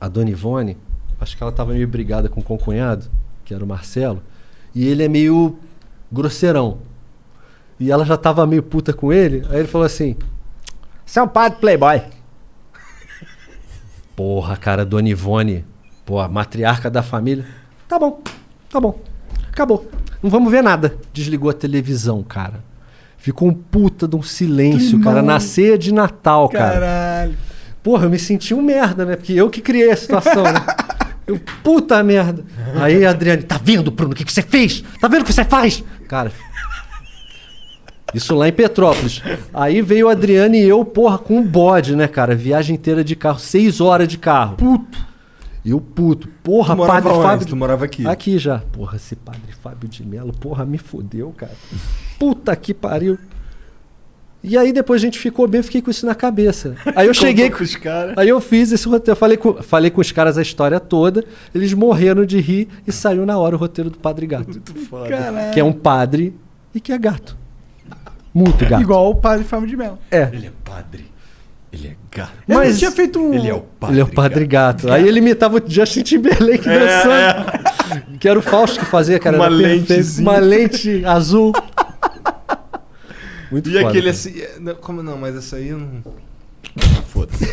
a 0.00 0.08
Dona 0.08 0.30
Ivone, 0.30 0.76
acho 1.20 1.36
que 1.36 1.42
ela 1.42 1.52
tava 1.52 1.72
meio 1.72 1.86
brigada 1.86 2.28
com 2.28 2.40
o 2.40 2.44
concunhado, 2.44 3.06
que 3.44 3.54
era 3.54 3.64
o 3.64 3.66
Marcelo, 3.66 4.22
e 4.74 4.86
ele 4.86 5.04
é 5.04 5.08
meio 5.08 5.58
grosseirão. 6.10 6.78
E 7.78 7.90
ela 7.90 8.04
já 8.04 8.16
tava 8.16 8.46
meio 8.46 8.62
puta 8.62 8.92
com 8.92 9.12
ele, 9.12 9.46
aí 9.48 9.60
ele 9.60 9.68
falou 9.68 9.86
assim: 9.86 10.16
Você 11.06 11.20
é 11.20 11.22
um 11.22 11.28
padre 11.28 11.60
playboy. 11.60 12.02
Porra, 14.18 14.56
cara, 14.56 14.84
Dona 14.84 15.08
Ivone, 15.08 15.64
pô, 16.04 16.18
a 16.18 16.26
matriarca 16.26 16.90
da 16.90 17.04
família. 17.04 17.46
Tá 17.86 18.00
bom, 18.00 18.20
tá 18.68 18.80
bom. 18.80 19.00
Acabou. 19.48 19.88
Não 20.20 20.28
vamos 20.28 20.50
ver 20.50 20.60
nada. 20.60 20.96
Desligou 21.12 21.48
a 21.48 21.52
televisão, 21.52 22.20
cara. 22.24 22.64
Ficou 23.16 23.46
um 23.46 23.54
puta 23.54 24.08
de 24.08 24.16
um 24.16 24.22
silêncio, 24.22 25.00
cara. 25.00 25.22
Na 25.22 25.38
ceia 25.38 25.78
de 25.78 25.94
Natal, 25.94 26.48
cara. 26.48 26.80
Caralho. 26.80 27.36
Porra, 27.80 28.06
eu 28.06 28.10
me 28.10 28.18
senti 28.18 28.52
um 28.52 28.60
merda, 28.60 29.04
né? 29.04 29.14
Porque 29.14 29.34
eu 29.34 29.48
que 29.48 29.60
criei 29.60 29.92
a 29.92 29.96
situação, 29.96 30.42
né? 30.42 30.66
Eu, 31.24 31.38
puta 31.62 32.02
merda. 32.02 32.42
Aí 32.80 33.06
a 33.06 33.10
Adriane, 33.10 33.44
tá 33.44 33.60
vendo, 33.62 33.88
Bruno, 33.92 34.14
o 34.14 34.16
que, 34.16 34.24
que 34.24 34.32
você 34.32 34.42
fez? 34.42 34.82
Tá 35.00 35.06
vendo 35.06 35.22
o 35.22 35.24
que 35.24 35.32
você 35.32 35.44
faz? 35.44 35.84
Cara. 36.08 36.32
Isso 38.14 38.34
lá 38.34 38.48
em 38.48 38.52
Petrópolis. 38.52 39.22
Aí 39.52 39.82
veio 39.82 40.08
a 40.08 40.12
Adriane 40.12 40.58
e 40.58 40.68
eu, 40.68 40.84
porra, 40.84 41.18
com 41.18 41.38
um 41.38 41.42
bode, 41.42 41.94
né, 41.94 42.08
cara? 42.08 42.34
Viagem 42.34 42.74
inteira 42.74 43.04
de 43.04 43.14
carro, 43.14 43.38
seis 43.38 43.80
horas 43.80 44.08
de 44.08 44.16
carro. 44.16 44.56
Puto. 44.56 45.06
E 45.64 45.74
o 45.74 45.80
puto. 45.80 46.28
Porra, 46.42 46.74
Tu 46.74 46.86
padre 46.86 47.12
onde? 47.12 47.22
Fábio. 47.22 47.46
Tu 47.46 47.56
morava 47.56 47.84
aqui? 47.84 48.06
Aqui 48.06 48.38
já. 48.38 48.60
Porra, 48.72 48.96
esse 48.96 49.14
padre 49.14 49.52
Fábio 49.62 49.88
de 49.88 50.04
Melo, 50.06 50.32
porra, 50.32 50.64
me 50.64 50.78
fodeu, 50.78 51.32
cara. 51.36 51.52
Puta 52.18 52.56
que 52.56 52.72
pariu. 52.72 53.18
E 54.42 54.56
aí 54.56 54.72
depois 54.72 55.02
a 55.02 55.04
gente 55.04 55.18
ficou 55.18 55.48
bem, 55.48 55.58
eu 55.58 55.64
fiquei 55.64 55.82
com 55.82 55.90
isso 55.90 56.06
na 56.06 56.14
cabeça. 56.14 56.76
Aí 56.94 57.08
eu 57.08 57.12
cheguei 57.12 57.50
com 57.50 57.62
os 57.62 57.74
caras. 57.74 58.16
Aí 58.16 58.28
eu 58.28 58.40
fiz 58.40 58.70
esse 58.70 58.88
roteiro, 58.88 59.18
falei 59.18 59.36
com, 59.36 59.60
falei 59.62 59.90
com 59.90 60.00
os 60.00 60.12
caras 60.12 60.38
a 60.38 60.42
história 60.42 60.78
toda, 60.78 61.24
eles 61.52 61.74
morreram 61.74 62.24
de 62.24 62.40
rir 62.40 62.68
e 62.86 62.92
saiu 62.92 63.26
na 63.26 63.36
hora 63.36 63.56
o 63.56 63.58
roteiro 63.58 63.90
do 63.90 63.98
Padre 63.98 64.26
Gato. 64.26 64.48
Muito 64.48 64.74
foda. 64.86 65.08
Caralho. 65.08 65.52
Que 65.52 65.60
é 65.60 65.64
um 65.64 65.72
padre 65.72 66.34
e 66.72 66.80
que 66.80 66.92
é 66.92 66.98
gato. 66.98 67.36
Muito 68.38 68.64
gato. 68.66 68.82
Igual 68.82 69.10
o 69.10 69.14
padre 69.16 69.44
Fábio 69.44 69.66
de 69.68 69.76
Melo. 69.76 69.98
É. 70.10 70.28
Ele 70.32 70.46
é 70.46 70.52
padre. 70.64 71.06
Ele 71.72 71.88
é 71.88 71.96
gato. 72.16 72.32
Ele 72.48 72.58
não 72.68 72.76
tinha 72.76 72.90
feito 72.90 73.18
um. 73.20 73.34
Ele 73.34 73.48
é 73.48 73.54
o 73.54 73.60
padre. 73.60 73.94
Ele 73.94 74.00
é 74.00 74.04
o 74.04 74.08
Padre 74.08 74.46
Gato. 74.46 74.90
Aí 74.90 75.06
ele 75.06 75.18
imitava 75.18 75.58
o 75.58 75.62
Justin 75.66 76.02
Timberlake 76.02 76.66
É, 76.68 76.78
dançando. 76.78 78.18
Que 78.18 78.26
era 78.28 78.38
o 78.38 78.42
Fausto 78.42 78.78
que 78.78 78.86
fazia, 78.86 79.18
cara. 79.18 79.36
Uma 79.36 79.48
lentezinha. 79.48 80.28
Uma 80.30 80.38
lente 80.38 81.04
azul. 81.04 81.52
Muito 83.50 83.68
E 83.68 83.72
foda, 83.74 83.88
aquele 83.88 84.00
cara. 84.02 84.10
assim. 84.10 84.40
é, 84.40 84.56
não, 84.60 84.74
Como 84.76 85.02
não? 85.02 85.16
Mas 85.18 85.36
essa 85.36 85.56
aí 85.56 85.68
eu 85.68 85.78
não. 85.78 85.88
Ah, 86.76 87.02
Foda-se. 87.06 87.44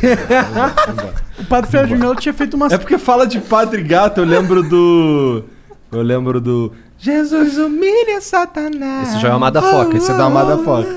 O 1.40 1.46
padre 1.46 1.72
Fábio 1.72 1.88
de 1.88 1.96
Melo 1.96 2.16
tinha 2.16 2.34
feito 2.34 2.54
uma. 2.56 2.68
É 2.68 2.78
porque 2.78 2.98
fala 2.98 3.26
de 3.26 3.40
Padre 3.40 3.82
Gato, 3.84 4.20
eu 4.22 4.26
lembro 4.26 4.62
do. 4.64 5.44
Eu 5.92 6.02
lembro 6.02 6.40
do. 6.42 6.72
Jesus 6.98 7.58
humilha 7.58 8.20
Satanás. 8.22 9.10
Esse 9.10 9.22
já 9.22 9.28
é 9.28 9.32
uma 9.32 9.40
Madafoca. 9.40 9.98
Esse 9.98 10.12
é 10.12 10.18
da 10.18 10.30
Madafoca. 10.30 10.88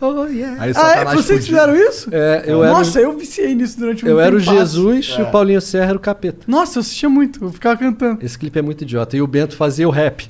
Oh, 0.00 0.24
yeah. 0.26 0.62
Aí 0.62 0.68
Ah, 0.68 0.70
é? 0.70 0.72
Satanás 0.72 1.14
Vocês 1.14 1.40
fugiu. 1.40 1.58
fizeram 1.58 1.76
isso? 1.76 2.08
É, 2.12 2.44
eu 2.46 2.62
era, 2.64 2.72
Nossa, 2.72 3.00
eu 3.00 3.16
viciei 3.18 3.54
nisso 3.54 3.78
durante 3.78 4.04
um 4.04 4.08
eu 4.08 4.20
era 4.20 4.34
o. 4.34 4.38
Jesus 4.38 5.16
e 5.18 5.22
o 5.22 5.30
Paulinho 5.30 5.60
Serra 5.60 5.88
era 5.88 5.96
o 5.96 6.00
capeta. 6.00 6.38
Nossa, 6.46 6.78
eu 6.78 6.80
assistia 6.80 7.08
muito, 7.08 7.44
eu 7.44 7.52
ficava 7.52 7.76
cantando. 7.76 8.24
Esse 8.24 8.38
clipe 8.38 8.58
é 8.58 8.62
muito 8.62 8.82
idiota. 8.82 9.16
E 9.16 9.20
o 9.20 9.26
Bento 9.26 9.56
fazia 9.56 9.86
o 9.86 9.90
rap. 9.90 10.26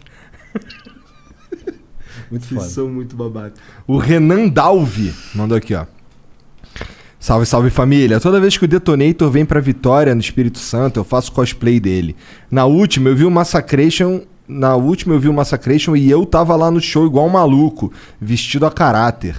muito 2.30 2.46
Vocês 2.46 2.60
foda. 2.60 2.72
são 2.72 2.88
muito 2.88 3.14
babaca. 3.14 3.52
O 3.86 3.98
Renan 3.98 4.48
Dalvi 4.48 5.12
mandou 5.34 5.56
aqui, 5.56 5.74
ó. 5.74 5.84
Salve, 7.18 7.44
salve 7.44 7.68
família. 7.68 8.18
Toda 8.18 8.40
vez 8.40 8.56
que 8.56 8.64
o 8.64 8.68
Detonator 8.68 9.30
vem 9.30 9.44
pra 9.44 9.60
Vitória 9.60 10.14
no 10.14 10.20
Espírito 10.22 10.58
Santo, 10.58 10.98
eu 10.98 11.04
faço 11.04 11.30
cosplay 11.32 11.78
dele. 11.78 12.16
Na 12.50 12.64
última, 12.64 13.10
eu 13.10 13.14
vi 13.16 13.24
o 13.26 13.30
Massacration. 13.30 14.22
Na 14.50 14.74
última, 14.74 15.14
eu 15.14 15.20
vi 15.20 15.28
o 15.28 15.32
Massacration 15.32 15.94
e 15.94 16.10
eu 16.10 16.26
tava 16.26 16.56
lá 16.56 16.70
no 16.70 16.80
show 16.80 17.06
igual 17.06 17.26
um 17.26 17.30
maluco, 17.30 17.92
vestido 18.20 18.66
a 18.66 18.70
caráter. 18.70 19.36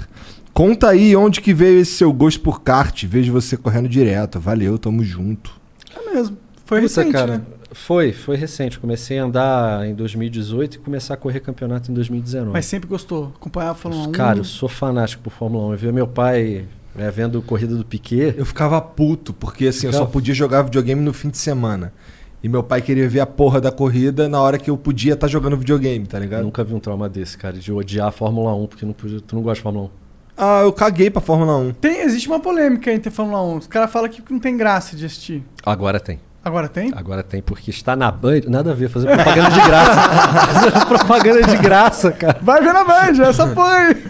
Conta 0.53 0.89
aí 0.89 1.15
onde 1.15 1.41
que 1.41 1.53
veio 1.53 1.79
esse 1.79 1.93
seu 1.93 2.11
gosto 2.13 2.39
por 2.41 2.61
kart. 2.61 3.03
Vejo 3.05 3.31
você 3.31 3.57
correndo 3.57 3.89
direto. 3.89 4.39
Valeu, 4.39 4.77
tamo 4.77 5.03
junto. 5.03 5.51
É 5.95 6.13
mesmo. 6.13 6.37
Foi 6.65 6.81
Puta, 6.81 7.01
recente, 7.01 7.11
cara. 7.13 7.37
né? 7.39 7.41
Foi, 7.73 8.11
foi 8.11 8.35
recente. 8.37 8.79
Comecei 8.79 9.19
a 9.19 9.23
andar 9.25 9.85
em 9.85 9.93
2018 9.93 10.75
e 10.75 10.79
começar 10.79 11.13
a 11.13 11.17
correr 11.17 11.39
campeonato 11.39 11.91
em 11.91 11.93
2019. 11.93 12.51
Mas 12.51 12.65
sempre 12.65 12.87
gostou. 12.87 13.33
Acompanhar 13.35 13.71
a 13.71 13.75
Fórmula 13.75 14.07
1. 14.07 14.11
Cara, 14.11 14.39
eu 14.39 14.43
sou 14.43 14.67
fanático 14.69 15.23
por 15.23 15.31
Fórmula 15.31 15.67
1. 15.67 15.71
Eu 15.73 15.77
vi 15.77 15.91
meu 15.91 16.07
pai 16.07 16.65
né, 16.95 17.09
vendo 17.11 17.41
corrida 17.41 17.75
do 17.75 17.85
Piquet. 17.85 18.35
Eu 18.37 18.45
ficava 18.45 18.79
puto, 18.81 19.33
porque 19.33 19.67
assim, 19.67 19.87
eu 19.87 19.93
só 19.93 19.99
Ficava? 19.99 20.11
podia 20.11 20.33
jogar 20.33 20.63
videogame 20.63 21.01
no 21.01 21.13
fim 21.13 21.29
de 21.29 21.37
semana. 21.37 21.93
E 22.43 22.49
meu 22.49 22.63
pai 22.63 22.81
queria 22.81 23.07
ver 23.07 23.19
a 23.19 23.25
porra 23.25 23.61
da 23.61 23.71
corrida 23.71 24.27
na 24.27 24.41
hora 24.41 24.57
que 24.57 24.69
eu 24.69 24.77
podia 24.77 25.13
estar 25.13 25.27
jogando 25.27 25.55
videogame, 25.57 26.07
tá 26.07 26.17
ligado? 26.17 26.43
Nunca 26.43 26.63
vi 26.63 26.73
um 26.73 26.79
trauma 26.79 27.07
desse, 27.07 27.37
cara, 27.37 27.55
de 27.57 27.71
odiar 27.71 28.07
a 28.07 28.11
Fórmula 28.11 28.53
1, 28.55 28.67
porque 28.67 28.85
não 28.85 28.93
podia, 28.93 29.21
tu 29.21 29.35
não 29.35 29.43
gosta 29.43 29.55
de 29.57 29.61
Fórmula 29.61 29.85
1. 29.85 29.89
Ah, 30.37 30.61
eu 30.63 30.73
caguei 30.73 31.11
pra 31.11 31.21
Fórmula 31.21 31.55
1. 31.57 31.73
Tem, 31.73 32.01
existe 32.01 32.27
uma 32.27 32.39
polêmica 32.39 32.91
entre 32.91 33.09
a 33.09 33.11
Fórmula 33.11 33.43
1. 33.43 33.57
Os 33.57 33.67
caras 33.67 33.91
falam 33.91 34.09
que 34.09 34.23
não 34.31 34.39
tem 34.39 34.57
graça 34.57 34.95
de 34.95 35.05
assistir. 35.05 35.43
Agora 35.63 35.99
tem. 35.99 36.19
Agora 36.43 36.67
tem? 36.67 36.91
Agora 36.95 37.21
tem, 37.21 37.43
porque 37.43 37.69
está 37.69 37.95
na 37.95 38.09
Band. 38.09 38.41
Nada 38.47 38.71
a 38.71 38.73
ver, 38.73 38.89
fazer 38.89 39.05
propaganda 39.05 39.51
de 39.51 39.61
graça. 39.61 40.01
fazer 40.53 40.85
propaganda 40.87 41.43
de 41.43 41.57
graça, 41.57 42.11
cara. 42.11 42.39
Vai 42.41 42.63
ver 42.63 42.73
na 42.73 42.83
Band, 42.83 43.23
essa 43.23 43.47
porra 43.47 43.75
aí. 43.75 44.03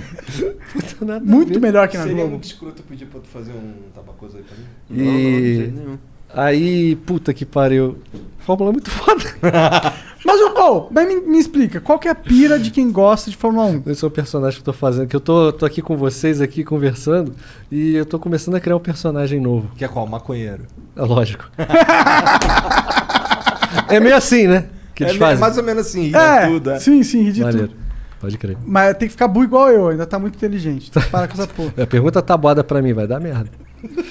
Muito 1.21 1.59
melhor 1.59 1.89
que 1.89 1.97
na 1.97 2.03
Seria 2.03 2.19
Globo. 2.19 2.31
muito 2.31 2.45
escroto 2.45 2.81
pedir 2.83 3.07
pra 3.07 3.19
tu 3.19 3.27
fazer 3.27 3.51
um 3.51 3.73
tabacoso 3.93 4.37
aí 4.37 4.43
pra 4.43 4.55
mim? 4.55 4.63
E. 4.89 5.99
Aí, 6.33 6.95
puta 6.95 7.33
que 7.33 7.45
pariu. 7.45 7.97
Fórmula 8.39 8.69
1 8.69 8.71
é 8.71 8.73
muito 8.73 8.89
foda. 8.91 9.23
Mas, 10.23 10.39
ô, 10.39 10.87
mas 10.91 11.07
me, 11.07 11.15
me 11.21 11.39
explica, 11.39 11.81
qual 11.81 11.97
que 11.97 12.07
é 12.07 12.11
a 12.11 12.15
pira 12.15 12.59
de 12.59 12.69
quem 12.69 12.91
gosta 12.91 13.31
de 13.31 13.35
Fórmula 13.35 13.65
1? 13.65 13.83
Esse 13.87 14.05
é 14.05 14.07
o 14.07 14.11
personagem 14.11 14.61
que 14.61 14.69
eu 14.69 14.71
tô 14.71 14.79
fazendo. 14.79 15.07
Que 15.07 15.15
eu 15.15 15.19
tô, 15.19 15.51
tô 15.51 15.65
aqui 15.65 15.81
com 15.81 15.97
vocês, 15.97 16.39
aqui 16.39 16.63
conversando. 16.63 17.33
E 17.71 17.95
eu 17.95 18.05
tô 18.05 18.19
começando 18.19 18.53
a 18.53 18.59
criar 18.59 18.75
um 18.75 18.79
personagem 18.79 19.39
novo. 19.39 19.71
Que 19.75 19.83
é 19.83 19.87
qual? 19.87 20.05
Maconheiro. 20.05 20.67
É 20.95 21.01
lógico. 21.01 21.49
é 23.89 23.99
meio 23.99 24.15
assim, 24.15 24.47
né? 24.47 24.65
Que 24.93 25.05
eles 25.05 25.15
é 25.15 25.19
fazem. 25.19 25.39
mais 25.39 25.57
ou 25.57 25.63
menos 25.63 25.87
assim, 25.87 26.09
ri 26.09 26.15
É, 26.15 26.45
de 26.45 26.51
tudo. 26.53 26.69
É. 26.71 26.79
sim, 26.79 27.01
sim, 27.03 27.23
ri 27.23 27.31
de 27.31 27.41
Maneiro. 27.41 27.67
tudo. 27.69 27.79
Pode 28.19 28.37
crer. 28.37 28.55
Mas 28.63 28.95
tem 28.97 29.07
que 29.07 29.13
ficar 29.13 29.27
burro 29.27 29.45
igual 29.45 29.69
eu, 29.69 29.87
ainda 29.87 30.05
tá 30.05 30.19
muito 30.19 30.35
inteligente. 30.35 30.91
Para 31.11 31.27
com 31.27 31.33
essa 31.33 31.47
porra. 31.47 31.73
A 31.81 31.87
pergunta 31.87 32.21
tabuada 32.21 32.63
pra 32.63 32.79
mim, 32.79 32.93
vai 32.93 33.07
dar 33.07 33.19
merda. 33.19 33.49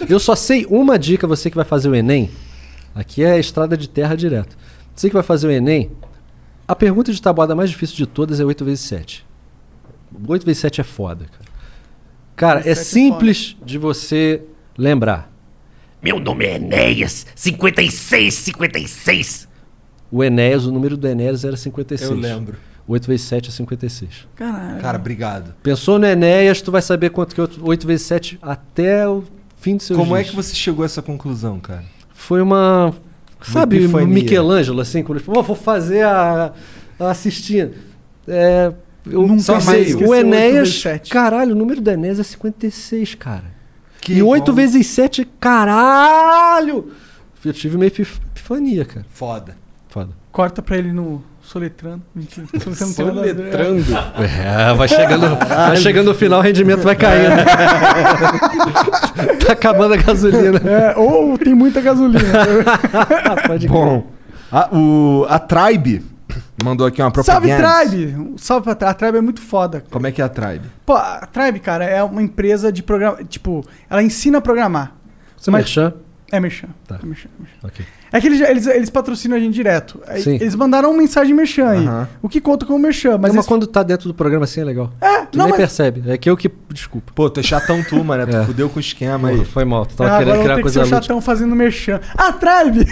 Eu 0.08 0.18
só 0.18 0.34
sei 0.34 0.66
uma 0.66 0.98
dica, 0.98 1.26
você 1.26 1.50
que 1.50 1.56
vai 1.56 1.64
fazer 1.64 1.88
o 1.88 1.94
Enem. 1.94 2.30
Aqui 2.94 3.22
é 3.22 3.38
estrada 3.38 3.76
de 3.76 3.88
terra 3.88 4.16
direto. 4.16 4.56
Você 4.94 5.08
que 5.08 5.14
vai 5.14 5.22
fazer 5.22 5.46
o 5.46 5.50
Enem, 5.50 5.90
a 6.66 6.74
pergunta 6.74 7.12
de 7.12 7.20
tabuada 7.20 7.54
mais 7.54 7.70
difícil 7.70 7.96
de 7.96 8.06
todas 8.06 8.40
é 8.40 8.44
8 8.44 8.64
vezes 8.64 8.84
7. 8.84 9.26
8 10.26 10.44
vezes 10.44 10.60
7 10.60 10.80
é 10.80 10.84
foda, 10.84 11.26
cara. 11.26 11.50
Cara, 12.36 12.60
é 12.60 12.62
7 12.62 12.68
é 12.70 12.74
simples 12.74 13.56
de 13.64 13.78
você 13.78 14.42
lembrar. 14.76 15.30
Meu 16.02 16.18
nome 16.18 16.46
é 16.46 16.56
Enéas, 16.56 17.26
56, 17.34 18.32
56. 18.32 19.48
O 20.10 20.24
Enéas, 20.24 20.64
o 20.64 20.72
número 20.72 20.96
do 20.96 21.06
Enéas 21.06 21.44
era 21.44 21.56
56. 21.56 22.10
Eu 22.10 22.16
lembro. 22.16 22.56
8 22.88 23.06
vezes 23.06 23.26
7 23.26 23.48
é 23.48 23.52
56. 23.52 24.28
Caralho. 24.34 24.80
Cara, 24.80 24.98
obrigado. 24.98 25.54
Pensou 25.62 25.98
no 25.98 26.06
Enéas, 26.06 26.60
tu 26.60 26.72
vai 26.72 26.82
saber 26.82 27.10
quanto 27.10 27.34
que 27.34 27.40
é 27.40 27.48
8 27.62 27.86
vezes 27.86 28.06
7 28.06 28.38
até 28.42 29.08
o 29.08 29.22
fim 29.60 29.76
do 29.76 29.82
seu 29.82 29.96
Como 29.96 30.16
é 30.16 30.24
que 30.24 30.34
você 30.34 30.54
chegou 30.54 30.82
a 30.82 30.86
essa 30.86 31.02
conclusão, 31.02 31.60
cara? 31.60 31.84
Foi 32.14 32.40
uma. 32.40 32.94
Sabe, 33.42 33.76
epifania. 33.78 34.06
Michelangelo, 34.06 34.80
assim, 34.80 35.02
quando 35.02 35.18
ele 35.18 35.24
falou, 35.24 35.40
"Ó, 35.40 35.42
vou 35.42 35.56
fazer 35.56 36.02
a, 36.04 36.52
a 36.98 37.14
Sistina. 37.14 37.70
É, 38.28 38.72
eu 39.06 39.26
Nunca 39.26 39.42
só 39.42 39.52
mais 39.60 39.88
sei, 39.92 39.94
o 39.94 40.14
Enéas. 40.14 40.82
Caralho, 41.08 41.54
o 41.54 41.58
número 41.58 41.80
do 41.80 41.90
Enéas 41.90 42.18
é 42.20 42.22
56, 42.22 43.14
cara. 43.14 43.44
Que 44.00 44.12
e 44.14 44.22
8 44.22 44.42
igual- 44.44 44.56
vezes 44.56 44.86
7, 44.88 45.26
caralho! 45.38 46.92
Eu 47.44 47.52
tive 47.54 47.76
uma 47.76 47.86
epif- 47.86 48.20
epifania, 48.32 48.84
cara. 48.84 49.06
Foda. 49.10 49.56
Foda. 49.88 50.10
Corta 50.30 50.60
pra 50.62 50.76
ele 50.76 50.92
no 50.92 51.22
soletrando. 51.50 52.02
Mentira, 52.14 52.46
soletrando. 52.86 53.84
É, 54.16 54.72
vai 54.74 54.86
chegando, 54.86 55.36
vai 55.36 55.76
chegando 55.76 56.10
o 56.12 56.14
final, 56.14 56.38
o 56.38 56.42
rendimento 56.42 56.82
vai 56.82 56.94
caindo. 56.94 57.30
Tá 59.46 59.52
acabando 59.54 59.94
a 59.94 59.96
gasolina. 59.96 60.60
É, 60.64 60.96
ou 60.96 61.36
tem 61.36 61.54
muita 61.54 61.80
gasolina. 61.80 62.22
Pode 63.46 63.66
Bom, 63.66 64.06
a, 64.50 64.68
o, 64.74 65.26
a 65.28 65.38
Tribe 65.38 66.04
mandou 66.62 66.86
aqui 66.86 67.02
uma 67.02 67.12
Salve, 67.22 67.48
propaganda. 67.48 67.80
Tribe! 67.88 68.16
Um 68.16 68.38
Salve 68.38 68.64
pra 68.64 68.74
Tribe. 68.74 68.90
A 68.90 68.94
Tribe 68.94 69.18
é 69.18 69.20
muito 69.20 69.40
foda. 69.40 69.82
Como 69.90 70.06
é 70.06 70.12
que 70.12 70.22
é 70.22 70.24
a 70.24 70.28
Tribe? 70.28 70.68
Pô, 70.86 70.94
a 70.94 71.26
Tribe, 71.30 71.58
cara, 71.58 71.84
é 71.84 72.02
uma 72.02 72.22
empresa 72.22 72.70
de 72.70 72.82
programa. 72.82 73.18
Tipo, 73.24 73.64
ela 73.88 74.02
ensina 74.02 74.38
a 74.38 74.40
programar. 74.40 74.92
Você 75.36 75.50
Mas- 75.50 75.62
merchan? 75.62 75.94
É 76.32 76.38
merchan. 76.38 76.68
Tá. 76.86 76.98
É 77.02 77.06
merchan, 77.06 77.28
merchan. 77.38 77.56
Ok. 77.64 77.84
É 78.12 78.20
que 78.20 78.26
eles, 78.26 78.40
eles, 78.40 78.66
eles 78.66 78.90
patrocinam 78.90 79.36
a 79.36 79.40
gente 79.40 79.52
direto. 79.54 80.00
Aí 80.06 80.22
Sim. 80.22 80.34
Eles 80.34 80.54
mandaram 80.54 80.90
uma 80.90 80.98
mensagem 80.98 81.34
merchan 81.34 81.66
aí. 81.68 81.86
Aham. 81.86 82.08
O 82.22 82.28
que 82.28 82.40
conta 82.40 82.64
como 82.66 82.78
merchan. 82.78 83.12
Mas 83.12 83.20
Mas, 83.22 83.34
eles- 83.34 83.46
quando 83.46 83.66
tá 83.66 83.82
dentro 83.82 84.08
do 84.08 84.14
programa 84.14 84.44
assim 84.44 84.60
é 84.60 84.64
legal. 84.64 84.92
É, 85.00 85.22
Tu 85.26 85.36
não, 85.38 85.46
nem 85.46 85.50
mas- 85.52 85.60
percebe. 85.60 86.02
É 86.10 86.16
que 86.18 86.28
eu 86.30 86.36
que. 86.36 86.50
Desculpa. 86.72 87.12
Pô, 87.14 87.28
tu 87.30 87.40
é 87.40 87.42
chatão 87.42 87.82
tu, 87.82 88.02
mano. 88.04 88.26
Tu 88.26 88.36
É. 88.36 88.44
fudeu 88.44 88.68
com 88.68 88.78
o 88.78 88.80
esquema 88.80 89.28
aí. 89.28 89.36
Porra, 89.38 89.48
foi 89.48 89.64
mal. 89.64 89.86
Tu 89.86 89.94
tava 89.96 90.10
Ah, 90.10 90.18
querendo 90.18 90.32
agora 90.34 90.38
eu 90.38 90.42
criar 90.42 90.54
vou 90.54 90.62
ter 90.64 90.68
que 90.70 90.74
coisa 90.78 90.84
ser 90.96 91.02
chatão 91.02 91.20
fazendo 91.20 91.54
merchan. 91.56 92.00
Ah, 92.16 92.32
Tribe! 92.32 92.86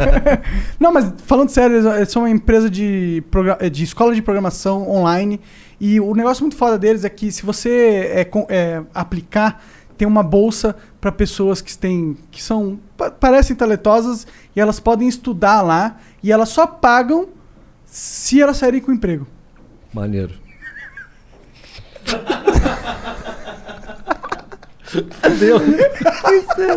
Não, 0.78 0.92
mas 0.92 1.12
falando 1.24 1.48
sério, 1.50 1.76
eles- 1.76 1.94
eles 1.96 2.08
são 2.10 2.22
uma 2.22 2.30
empresa 2.30 2.68
de, 2.70 3.22
progra- 3.30 3.70
de 3.70 3.84
escola 3.84 4.14
de 4.14 4.22
programação 4.22 4.88
online. 4.90 5.40
E 5.80 6.00
o 6.00 6.14
negócio 6.14 6.42
muito 6.42 6.56
foda 6.56 6.78
deles 6.78 7.04
é 7.04 7.08
que 7.10 7.30
se 7.30 7.44
você 7.44 8.10
é, 8.14 8.24
com- 8.24 8.46
é, 8.48 8.80
aplicar, 8.94 9.62
tem 9.96 10.06
uma 10.06 10.22
bolsa 10.22 10.76
para 11.00 11.10
pessoas 11.10 11.60
que 11.60 11.76
têm 11.76 12.16
que 12.30 12.42
são 12.42 12.78
pa- 12.96 13.10
parecem 13.10 13.56
talentosas 13.56 14.26
e 14.54 14.60
elas 14.60 14.78
podem 14.80 15.08
estudar 15.08 15.62
lá 15.62 15.96
e 16.22 16.30
elas 16.32 16.48
só 16.50 16.66
pagam 16.66 17.28
se 17.84 18.40
elas 18.42 18.56
saírem 18.58 18.80
com 18.80 18.92
emprego. 18.92 19.26
Maneiro. 19.92 20.34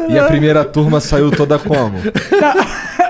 E 0.10 0.18
a 0.20 0.26
primeira 0.26 0.66
turma 0.66 1.00
saiu 1.00 1.32
toda 1.32 1.60
como? 1.60 1.98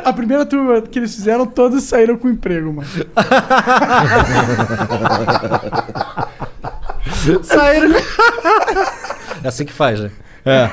A 0.03 0.11
primeira 0.13 0.45
turma 0.45 0.81
que 0.81 0.99
eles 0.99 1.15
fizeram, 1.15 1.45
todos 1.45 1.83
saíram 1.83 2.17
com 2.17 2.29
emprego, 2.29 2.73
mano. 2.73 2.87
Saíram. 7.43 7.89
É 9.43 9.47
assim 9.47 9.65
que 9.65 9.73
faz, 9.73 9.99
né? 9.99 10.11
É. 10.45 10.63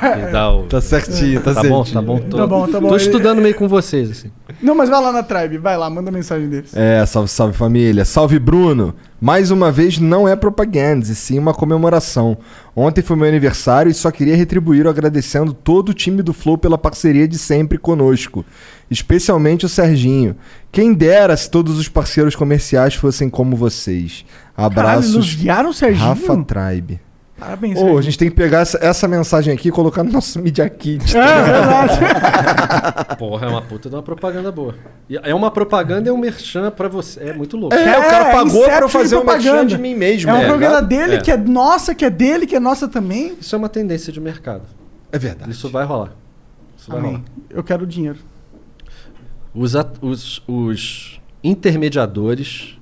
O- 0.49 0.63
Tá 0.63 0.79
certinho, 0.79 1.41
tá 1.41 1.53
Tá 1.53 1.61
bom, 1.63 1.83
certinho. 1.83 1.93
tá 1.93 2.01
bom. 2.01 2.19
Tô, 2.19 2.37
Tá 2.37 2.47
bom, 2.47 2.67
tá 2.67 2.79
bom. 2.79 2.87
Tô 2.87 2.95
estudando 2.95 3.41
meio 3.41 3.53
com 3.53 3.67
vocês, 3.67 4.09
assim. 4.09 4.31
Não, 4.61 4.73
mas 4.73 4.89
vai 4.89 5.01
lá 5.01 5.11
na 5.11 5.21
Tribe, 5.23 5.57
vai 5.57 5.77
lá, 5.77 5.89
manda 5.89 6.09
mensagem 6.09 6.47
deles. 6.47 6.71
É, 6.73 7.05
salve, 7.05 7.29
salve 7.29 7.53
família. 7.55 8.05
Salve 8.05 8.39
Bruno. 8.39 8.95
Mais 9.19 9.51
uma 9.51 9.71
vez, 9.71 9.97
não 9.99 10.27
é 10.27 10.35
propaganda, 10.35 11.03
e 11.05 11.13
sim 11.15 11.37
uma 11.37 11.53
comemoração. 11.53 12.37
Ontem 12.75 13.01
foi 13.01 13.15
meu 13.17 13.27
aniversário 13.27 13.89
e 13.89 13.93
só 13.93 14.09
queria 14.09 14.35
retribuir 14.37 14.87
agradecendo 14.87 15.53
todo 15.53 15.89
o 15.89 15.93
time 15.93 16.21
do 16.21 16.33
Flow 16.33 16.57
pela 16.57 16.77
parceria 16.77 17.27
de 17.27 17.37
sempre 17.37 17.77
conosco. 17.77 18.45
Especialmente 18.89 19.65
o 19.65 19.69
Serginho. 19.69 20.35
Quem 20.71 20.93
dera 20.93 21.35
se 21.35 21.49
todos 21.51 21.77
os 21.77 21.89
parceiros 21.89 22.35
comerciais 22.35 22.93
fossem 22.95 23.29
como 23.29 23.55
vocês. 23.55 24.23
Caralho, 24.55 24.71
Abraços. 24.79 25.13
elogiaram 25.13 25.69
o 25.71 25.73
Serginho? 25.73 26.07
Rafa 26.07 26.37
Tribe. 26.43 27.01
Parabéns, 27.39 27.77
Ô, 27.79 27.97
a 27.97 28.01
gente 28.01 28.17
tem 28.17 28.29
que 28.29 28.35
pegar 28.35 28.61
essa, 28.61 28.79
essa 28.81 29.07
mensagem 29.07 29.53
aqui 29.53 29.67
e 29.67 29.71
colocar 29.71 30.03
no 30.03 30.11
nosso 30.11 30.41
Media 30.41 30.67
Kit. 30.67 31.13
tá 31.13 31.19
É 31.19 31.43
verdade. 31.43 31.99
Porra, 33.19 33.45
é 33.45 33.49
uma 33.49 33.61
puta 33.61 33.89
de 33.89 33.95
uma 33.95 34.01
propaganda 34.01 34.51
boa. 34.51 34.73
É 35.09 35.35
uma 35.35 35.51
propaganda 35.51 36.09
e 36.09 36.11
um 36.11 36.17
merchan 36.17 36.71
pra 36.71 36.87
você. 36.87 37.19
É 37.29 37.33
muito 37.33 37.55
louco. 37.55 37.75
É, 37.75 37.99
o 37.99 38.01
cara 38.09 38.31
pagou 38.31 38.63
pra 38.63 38.79
eu 38.79 38.85
Inception 38.85 38.89
fazer 38.89 39.09
de 39.09 39.21
um 39.21 39.23
merchan 39.25 39.41
propaganda. 39.43 39.65
de 39.75 39.77
mim 39.77 39.93
mesmo. 39.95 40.29
É 40.29 40.33
uma 40.33 40.41
né? 40.41 40.47
propaganda 40.47 40.81
dele, 40.81 41.15
É. 41.15 41.21
que 41.21 41.31
é 41.31 41.37
nossa, 41.37 41.93
que 41.93 42.03
é 42.05 42.09
dele, 42.09 42.47
que 42.47 42.55
é 42.55 42.59
nossa 42.59 42.87
também. 42.87 43.37
Isso 43.39 43.53
é 43.53 43.57
uma 43.57 43.69
tendência 43.69 44.11
de 44.11 44.19
mercado. 44.19 44.63
É 45.11 45.19
verdade. 45.19 45.51
Isso 45.51 45.69
vai 45.69 45.85
rolar. 45.85 46.13
Isso 46.75 46.89
vai 46.89 46.99
Amém. 46.99 47.11
rolar. 47.11 47.23
Eu 47.51 47.63
quero 47.63 47.85
dinheiro. 47.85 48.17
Os, 49.53 49.73
os, 50.01 50.41
os 50.47 51.21
intermediadores 51.43 52.77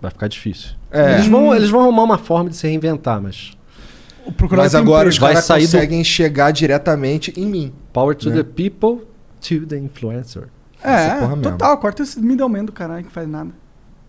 vai 0.00 0.10
ficar 0.10 0.28
difícil. 0.28 0.72
É. 0.90 1.14
Eles, 1.14 1.26
vão, 1.28 1.54
eles 1.54 1.70
vão 1.70 1.80
arrumar 1.80 2.02
uma 2.02 2.18
forma 2.18 2.50
de 2.50 2.56
se 2.56 2.66
reinventar, 2.66 3.20
mas 3.20 3.52
procurar 4.36 4.62
Mas 4.62 4.74
outro 4.74 4.88
agora 4.88 5.08
os 5.08 5.18
Vai 5.18 5.32
caras 5.32 5.44
sair 5.46 5.66
do- 5.66 5.72
conseguem 5.72 6.04
chegar 6.04 6.50
diretamente 6.50 7.32
em 7.36 7.46
mim. 7.46 7.72
power 7.92 8.14
to 8.14 8.30
Né? 8.30 8.36
the 8.36 8.42
people, 8.44 9.06
to 9.40 9.66
the 9.66 9.78
influencer. 9.78 10.48
É, 10.82 11.20
mesmo. 11.20 11.42
total. 11.42 11.76
Corta 11.78 12.02
esse 12.02 12.18
middleman 12.20 12.64
do 12.64 12.72
caralho 12.72 13.04
que 13.04 13.10
faz 13.12 13.28
nada. 13.28 13.50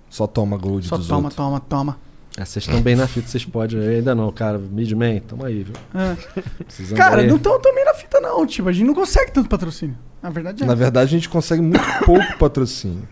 Só 0.10 0.26
toma 0.28 0.58
gold 0.58 0.88
Só 0.88 0.98
dos 0.98 1.08
toma, 1.08 1.20
outros. 1.28 1.36
toma, 1.36 1.60
toma. 1.60 1.98
É, 2.38 2.46
vocês 2.46 2.66
estão 2.66 2.82
bem 2.82 2.96
na 2.96 3.08
fita, 3.08 3.28
vocês 3.28 3.44
podem. 3.44 3.78
Eu 3.82 3.90
ainda 3.92 4.16
não, 4.16 4.32
cara. 4.32 4.58
Midman, 4.58 5.20
tamo 5.20 5.44
aí, 5.44 5.64
viu? 5.64 5.74
É. 5.94 6.96
Cara, 6.96 7.22
aí. 7.22 7.28
não 7.28 7.36
estão 7.36 7.60
também 7.60 7.84
na 7.84 7.94
fita, 7.94 8.22
não. 8.22 8.46
Tipo, 8.46 8.70
a 8.70 8.72
gente 8.72 8.86
não 8.88 8.94
consegue 8.94 9.32
tanto 9.34 9.50
patrocínio. 9.50 9.98
Na 10.22 10.30
verdade 10.30 10.64
é. 10.64 10.66
Na 10.66 10.76
verdade, 10.76 11.10
a 11.10 11.12
gente 11.18 11.28
consegue 11.28 11.62
muito 11.62 11.82
pouco 12.06 12.38
patrocínio. 12.40 13.06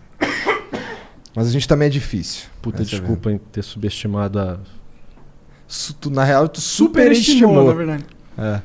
Mas 1.34 1.46
a 1.48 1.50
gente 1.50 1.68
também 1.68 1.86
é 1.86 1.90
difícil. 1.90 2.48
Puta, 2.62 2.80
é 2.82 2.84
desculpa 2.84 3.30
em 3.30 3.36
ter 3.38 3.62
subestimado 3.62 4.38
a. 4.38 4.58
Tu, 6.00 6.10
na 6.10 6.24
real, 6.24 6.48
tu 6.48 6.60
Superestimou, 6.60 7.64
superestimou. 7.64 7.66
na 7.66 7.72
verdade. 7.74 8.04
É. 8.36 8.62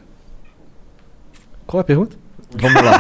Qual 1.68 1.82
a 1.82 1.84
pergunta? 1.84 2.18
Vamos 2.52 2.82
lá. 2.82 3.00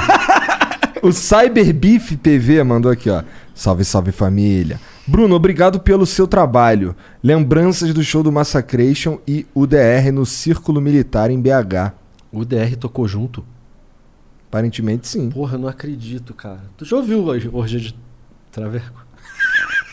o 1.01 1.11
Cyberbeef 1.11 2.16
TV 2.17 2.64
mandou 2.64 2.92
aqui, 2.92 3.09
ó. 3.09 3.24
Salve, 3.53 3.84
salve 3.84 4.11
família. 4.11 4.80
Bruno, 5.08 5.34
obrigado 5.35 5.80
pelo 5.80 6.06
seu 6.06 6.27
trabalho. 6.27 6.95
Lembranças 7.24 7.93
do 7.93 8.03
show 8.03 8.22
do 8.22 8.32
Massacration 8.32 9.19
e 9.27 9.45
UDR 9.56 10.11
no 10.14 10.25
Círculo 10.25 10.82
Militar 10.82 11.30
em 11.32 11.40
BH. 11.40 11.93
O 12.32 12.43
DR 12.43 12.75
tocou 12.77 13.08
junto? 13.08 13.45
Aparentemente 14.50 15.08
sim. 15.08 15.30
Porra, 15.30 15.56
eu 15.56 15.59
não 15.59 15.67
acredito, 15.69 16.34
cara. 16.34 16.61
Tu 16.77 16.85
já 16.85 16.95
ouviu 16.98 17.19
o 17.24 17.58
Orgia 17.58 17.80
de 17.80 17.95
Traveco? 18.51 19.05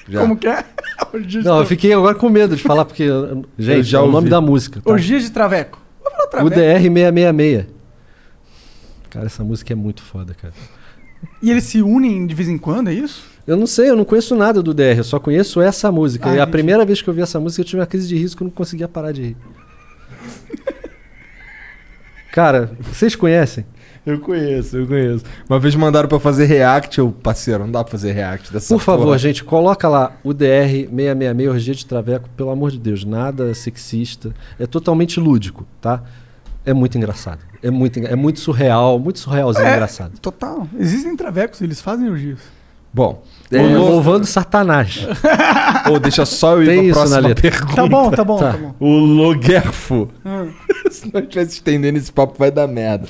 Já. 0.09 0.21
Como 0.21 0.37
que 0.37 0.47
é? 0.49 0.65
Não, 1.45 1.59
eu 1.61 1.67
fiquei 1.67 1.93
agora 1.93 2.15
com 2.15 2.29
medo 2.29 2.57
de 2.57 2.63
falar, 2.63 2.85
porque. 2.85 3.03
eu- 3.05 3.45
Gente, 3.59 3.85
já 3.85 3.99
é 3.99 4.01
o 4.01 4.05
ouvi. 4.05 4.15
nome 4.15 4.29
da 4.31 4.41
música. 4.41 4.81
Tá? 4.81 4.91
Orgia 4.91 5.21
de 5.21 5.31
Traveco. 5.31 5.81
Vou 6.03 6.11
falar 6.13 6.27
Traveco. 6.29 6.47
UDR 6.55 6.81
666. 6.83 7.67
Cara, 9.11 9.27
essa 9.27 9.45
música 9.45 9.73
é 9.73 9.77
muito 9.77 10.03
foda, 10.03 10.35
cara. 10.35 10.55
E 11.43 11.51
eles 11.51 11.65
se 11.65 11.83
unem 11.83 12.27
de 12.27 12.35
vez 12.35 12.49
em 12.49 12.57
quando, 12.59 12.89
é 12.89 12.95
isso? 12.95 13.31
Eu 13.47 13.57
não 13.57 13.67
sei, 13.67 13.91
eu 13.91 13.97
não 13.97 14.05
conheço 14.05 14.35
nada 14.37 14.63
do 14.63 14.73
DR, 14.73 14.97
eu 14.99 15.05
só 15.05 15.19
conheço 15.19 15.61
essa 15.61 15.91
música. 15.93 16.31
Ah, 16.31 16.37
e 16.37 16.41
a 16.41 16.47
primeira 16.47 16.85
vez 16.85 17.03
que 17.03 17.09
eu 17.09 17.15
vi 17.15 17.21
essa 17.21 17.39
música, 17.41 17.61
eu 17.61 17.65
tive 17.67 17.81
uma 17.81 17.87
crise 17.87 18.09
de 18.09 18.17
riso 18.17 18.37
que 18.37 18.43
eu 18.43 18.47
não 18.47 18.53
conseguia 18.53 18.89
parar 18.89 19.13
de 19.13 19.23
rir. 19.23 19.37
Cara, 22.33 22.71
vocês 22.81 23.15
conhecem? 23.15 23.67
Eu 24.05 24.19
conheço, 24.19 24.77
eu 24.79 24.87
conheço. 24.87 25.25
Uma 25.49 25.61
vez 25.61 25.75
mandaram 25.77 26.09
pra 26.09 26.19
fazer 26.19 26.47
react, 26.47 26.99
eu, 26.99 27.13
parceiro, 27.13 27.65
não 27.65 27.71
dá 27.71 27.85
pra 27.85 27.91
fazer 27.93 28.11
react 28.13 28.53
dessa 28.53 28.75
Por 28.75 28.81
favor, 28.81 29.05
porra. 29.07 29.19
gente, 29.19 29.45
coloca 29.45 29.89
lá 29.89 30.13
o 30.25 30.35
DR 30.35 30.89
666 30.91 31.49
Orgia 31.49 31.75
de 31.75 31.87
Traveco, 31.87 32.29
pelo 32.37 32.51
amor 32.51 32.73
de 32.73 32.79
Deus, 32.81 33.05
nada 33.05 33.55
sexista, 33.55 34.35
é 34.59 34.67
totalmente 34.67 35.21
lúdico, 35.21 35.65
tá? 35.81 36.03
É 36.67 36.73
muito 36.75 36.99
engraçado. 36.99 37.39
É 37.63 37.71
muito, 37.71 38.01
é 38.01 38.17
muito 38.17 38.41
surreal, 38.41 38.99
muito 38.99 39.21
surrealzinho 39.21 39.67
É, 39.67 39.73
engraçado. 39.75 40.19
Total. 40.21 40.67
Existem 40.79 41.15
travecos, 41.17 41.61
eles 41.61 41.81
fazem 41.81 42.09
orgias. 42.11 42.41
Bom, 42.95 43.23
É, 43.51 43.59
louvando 43.77 44.27
Satanás. 44.27 45.07
Ô, 45.91 45.99
deixa 45.99 46.27
só 46.27 46.57
eu 46.57 46.63
ir 46.63 46.67
Tem 46.67 46.85
pra 46.93 46.95
próxima 46.95 47.35
pergunta. 47.35 47.75
Tá 47.75 47.87
bom, 47.87 48.11
tá 48.11 48.25
bom, 48.25 48.39
tá, 48.39 48.53
Tá. 48.53 48.59
bom. 48.59 48.75
O 48.81 48.99
Logerfo. 48.99 50.09
Ah. 50.25 50.47
Se 50.91 51.11
não 51.13 51.23
tivesse 51.25 51.53
estendendo 51.53 51.97
esse 51.99 52.13
papo, 52.13 52.35
vai 52.39 52.51
dar 52.51 52.67
merda. 52.69 53.07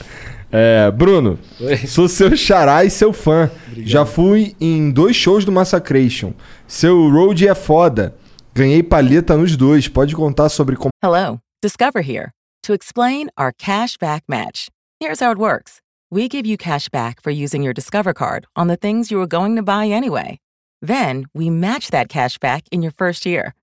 É, 0.53 0.91
Bruno, 0.91 1.39
Oi. 1.59 1.79
sou 1.87 2.07
seu 2.07 2.37
xará 2.37 2.85
e 2.85 2.91
seu 2.91 3.13
fã. 3.13 3.51
Já 3.79 4.05
fui 4.05 4.55
em 4.61 4.91
dois 4.91 5.17
shows 5.17 5.47
do 5.47 5.51
Massacration. 5.51 6.35
Seu 6.69 7.09
road 7.11 7.49
é 7.49 7.55
foda. 7.55 8.15
Ganhei 8.55 8.83
palheta 8.83 9.35
nos 9.35 9.57
dois. 9.57 9.89
Pode 9.89 10.15
contar 10.15 10.51
sobre 10.51 10.77
como. 10.77 10.91
Hello, 11.03 11.41
Discover 11.63 12.03
here 12.03 12.33
to 12.63 12.75
explain 12.75 13.31
our 13.39 13.53
cash 13.57 13.97
back 13.97 14.25
match. 14.29 14.69
Here's 15.01 15.21
how 15.21 15.33
it 15.33 15.39
works 15.39 15.81
we 16.11 16.29
give 16.29 16.47
you 16.47 16.59
cash 16.59 16.91
back 16.91 17.23
for 17.23 17.31
using 17.31 17.63
your 17.63 17.73
Discover 17.73 18.13
card 18.13 18.45
on 18.55 18.69
the 18.69 18.77
things 18.77 19.11
you 19.11 19.17
were 19.19 19.27
going 19.27 19.57
to 19.57 19.63
buy 19.63 19.87
anyway. 19.87 20.39
Then 20.83 21.25
we 21.33 21.49
match 21.49 21.91
that 21.91 22.11
cash 22.11 22.37
back 22.39 22.65
in 22.71 22.83
your 22.83 22.93
first 22.93 23.25
year. 23.25 23.55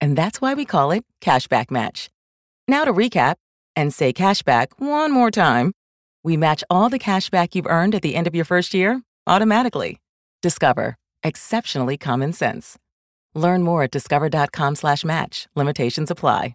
And 0.00 0.16
that's 0.16 0.40
why 0.40 0.54
we 0.54 0.64
call 0.64 0.92
it 0.92 1.04
Cashback 1.20 1.72
Match. 1.72 2.08
Now 2.68 2.84
to 2.84 2.92
recap 2.92 3.34
and 3.74 3.92
say 3.92 4.12
cashback 4.12 4.68
one 4.78 5.10
more 5.10 5.32
time. 5.32 5.72
We 6.28 6.36
match 6.36 6.62
all 6.68 6.90
the 6.90 6.98
cash 6.98 7.30
back 7.30 7.54
you've 7.54 7.72
earned 7.78 7.94
at 7.94 8.02
the 8.02 8.14
end 8.14 8.26
of 8.26 8.34
your 8.34 8.44
first 8.44 8.74
year 8.74 9.00
automatically. 9.26 9.98
Discover. 10.42 10.96
Exceptionally 11.22 11.96
common 11.96 12.34
sense. 12.34 12.76
Learn 13.34 13.62
more 13.62 13.84
at 13.84 13.90
discover.com 13.90 14.74
slash 14.74 15.06
match. 15.06 15.46
Limitations 15.56 16.10
apply. 16.10 16.54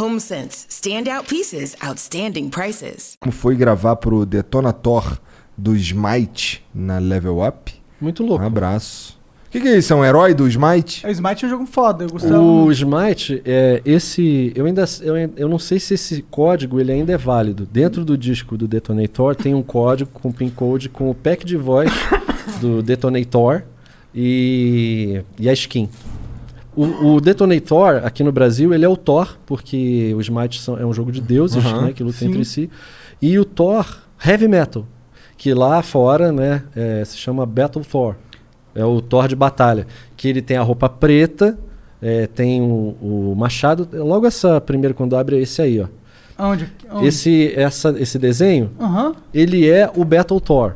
HomeSense. 0.00 0.66
Standout 0.68 1.28
pieces, 1.28 1.76
outstanding 1.80 2.48
prices. 2.48 3.16
Como 3.20 3.32
foi 3.32 3.54
gravar 3.54 3.96
pro 3.96 4.24
Detonator 4.24 5.18
do 5.56 5.76
Smite 5.76 6.64
na 6.74 6.98
Level 6.98 7.46
Up. 7.46 7.72
Muito 8.00 8.22
louco. 8.22 8.42
Um 8.42 8.46
abraço. 8.46 9.20
O 9.48 9.50
que, 9.50 9.60
que 9.60 9.68
é 9.68 9.78
isso? 9.78 9.92
É 9.92 9.96
um 9.96 10.04
herói 10.04 10.32
do 10.32 10.46
Smite? 10.46 11.04
O 11.04 11.10
Smite 11.10 11.44
é 11.44 11.48
um 11.48 11.50
jogo 11.50 11.66
foda, 11.66 12.04
eu 12.04 12.08
gostava. 12.08 12.40
O 12.40 12.70
Smite, 12.70 13.42
é, 13.44 13.82
esse. 13.84 14.52
Eu 14.54 14.64
ainda. 14.64 14.84
Eu, 15.02 15.16
eu 15.36 15.48
não 15.48 15.58
sei 15.58 15.80
se 15.80 15.94
esse 15.94 16.22
código 16.30 16.80
ele 16.80 16.92
ainda 16.92 17.12
é 17.12 17.18
válido. 17.18 17.66
Dentro 17.66 18.04
do 18.04 18.16
disco 18.16 18.56
do 18.56 18.68
Detonator 18.68 19.34
tem 19.34 19.52
um 19.52 19.62
código 19.62 20.08
com 20.12 20.30
pin 20.30 20.48
code 20.50 20.88
com 20.88 21.10
o 21.10 21.14
pack 21.14 21.44
de 21.44 21.56
voz 21.56 21.90
do 22.60 22.80
Detonator 22.80 23.64
e, 24.14 25.22
e 25.36 25.48
a 25.48 25.52
skin. 25.52 25.88
O, 26.76 27.14
o, 27.14 27.20
Detonator, 27.20 28.00
aqui 28.04 28.22
no 28.22 28.30
Brasil, 28.30 28.72
ele 28.72 28.84
é 28.84 28.88
o 28.88 28.96
Thor, 28.96 29.36
porque 29.44 30.12
o 30.16 30.20
Smite 30.20 30.60
são, 30.60 30.78
é 30.78 30.86
um 30.86 30.92
jogo 30.92 31.10
de 31.10 31.20
deuses, 31.20 31.64
Uhum. 31.64 31.86
né, 31.86 31.92
que 31.92 32.02
lutam 32.02 32.28
entre 32.28 32.44
si. 32.44 32.70
E 33.20 33.38
o 33.38 33.44
Thor 33.44 33.84
Heavy 34.24 34.46
Metal, 34.46 34.86
que 35.36 35.52
lá 35.52 35.82
fora 35.82 36.30
né, 36.30 36.62
é, 36.76 37.04
se 37.04 37.16
chama 37.16 37.44
Battle 37.44 37.84
Thor. 37.84 38.14
É 38.74 38.84
o 38.84 39.00
Thor 39.00 39.26
de 39.26 39.34
batalha. 39.34 39.86
Que 40.16 40.28
ele 40.28 40.40
tem 40.40 40.56
a 40.56 40.62
roupa 40.62 40.88
preta, 40.88 41.58
é, 42.00 42.26
tem 42.28 42.62
o, 42.62 42.96
o 43.02 43.34
machado. 43.36 43.88
Logo 43.92 44.26
essa 44.26 44.60
primeira, 44.60 44.94
quando 44.94 45.16
abre, 45.16 45.38
é 45.38 45.40
esse 45.40 45.60
aí, 45.60 45.80
ó. 45.80 45.86
Aonde? 46.38 46.72
Aonde? 46.88 47.06
Esse, 47.08 47.52
essa, 47.54 47.94
esse 47.98 48.18
desenho, 48.18 48.70
Aham. 48.80 49.14
ele 49.34 49.68
é 49.68 49.90
o 49.94 50.04
Battle 50.04 50.40
Thor. 50.40 50.74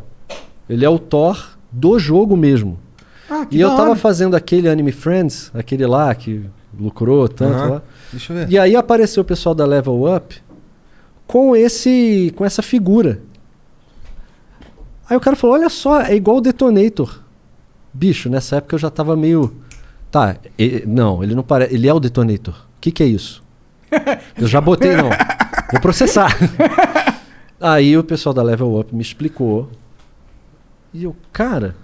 Ele 0.69 0.85
é 0.85 0.89
o 0.89 0.99
Thor 0.99 1.57
do 1.71 1.99
jogo 1.99 2.37
mesmo. 2.37 2.79
Ah, 3.31 3.47
E 3.51 3.61
eu 3.61 3.71
tava 3.71 3.91
hora. 3.91 3.97
fazendo 3.97 4.37
aquele 4.37 4.69
Anime 4.69 4.93
Friends, 4.93 5.51
aquele 5.55 5.87
lá 5.87 6.15
que 6.15 6.45
lucrou 6.79 7.29
tanto 7.29 7.55
Aham. 7.57 7.69
lá. 7.71 7.83
Deixa 8.13 8.33
eu 8.33 8.37
ver. 8.39 8.51
E 8.51 8.59
aí 8.59 8.77
apareceu 8.77 9.23
o 9.23 9.25
pessoal 9.27 9.55
da 9.55 9.65
Level 9.65 10.15
Up 10.15 10.43
com 11.27 11.57
esse 11.57 12.33
com 12.37 12.45
essa 12.45 12.63
figura. 12.63 13.21
Aí 15.09 15.17
o 15.17 15.21
cara 15.21 15.37
falou: 15.37 15.57
"Olha 15.57 15.69
só, 15.69 16.01
é 16.03 16.15
igual 16.15 16.39
o 16.39 16.41
Detonator". 16.41 17.21
Bicho, 17.93 18.29
nessa 18.29 18.57
época 18.57 18.75
eu 18.75 18.79
já 18.79 18.91
tava 18.91 19.17
meio 19.17 19.55
Tá, 20.11 20.37
não, 20.87 21.25
ele 21.25 21.35
não 21.35 21.43
parece, 21.43 21.75
ele 21.75 21.89
é 21.89 21.93
o 21.95 21.99
Detonator. 21.99 22.55
O 22.55 22.81
que 22.81 22.93
que 22.93 23.03
é 23.03 23.07
isso? 23.07 23.43
Eu 24.39 24.47
já 24.47 24.61
botei 24.61 24.95
não. 24.97 25.09
Vou 25.73 25.81
processar. 25.81 26.31
Aí 27.61 27.97
o 27.99 28.05
pessoal 28.05 28.33
da 28.33 28.41
Level 28.43 28.79
Up 28.79 28.95
me 28.95 29.03
explicou. 29.03 29.69
E 30.93 31.03
eu, 31.05 31.17
cara, 31.33 31.75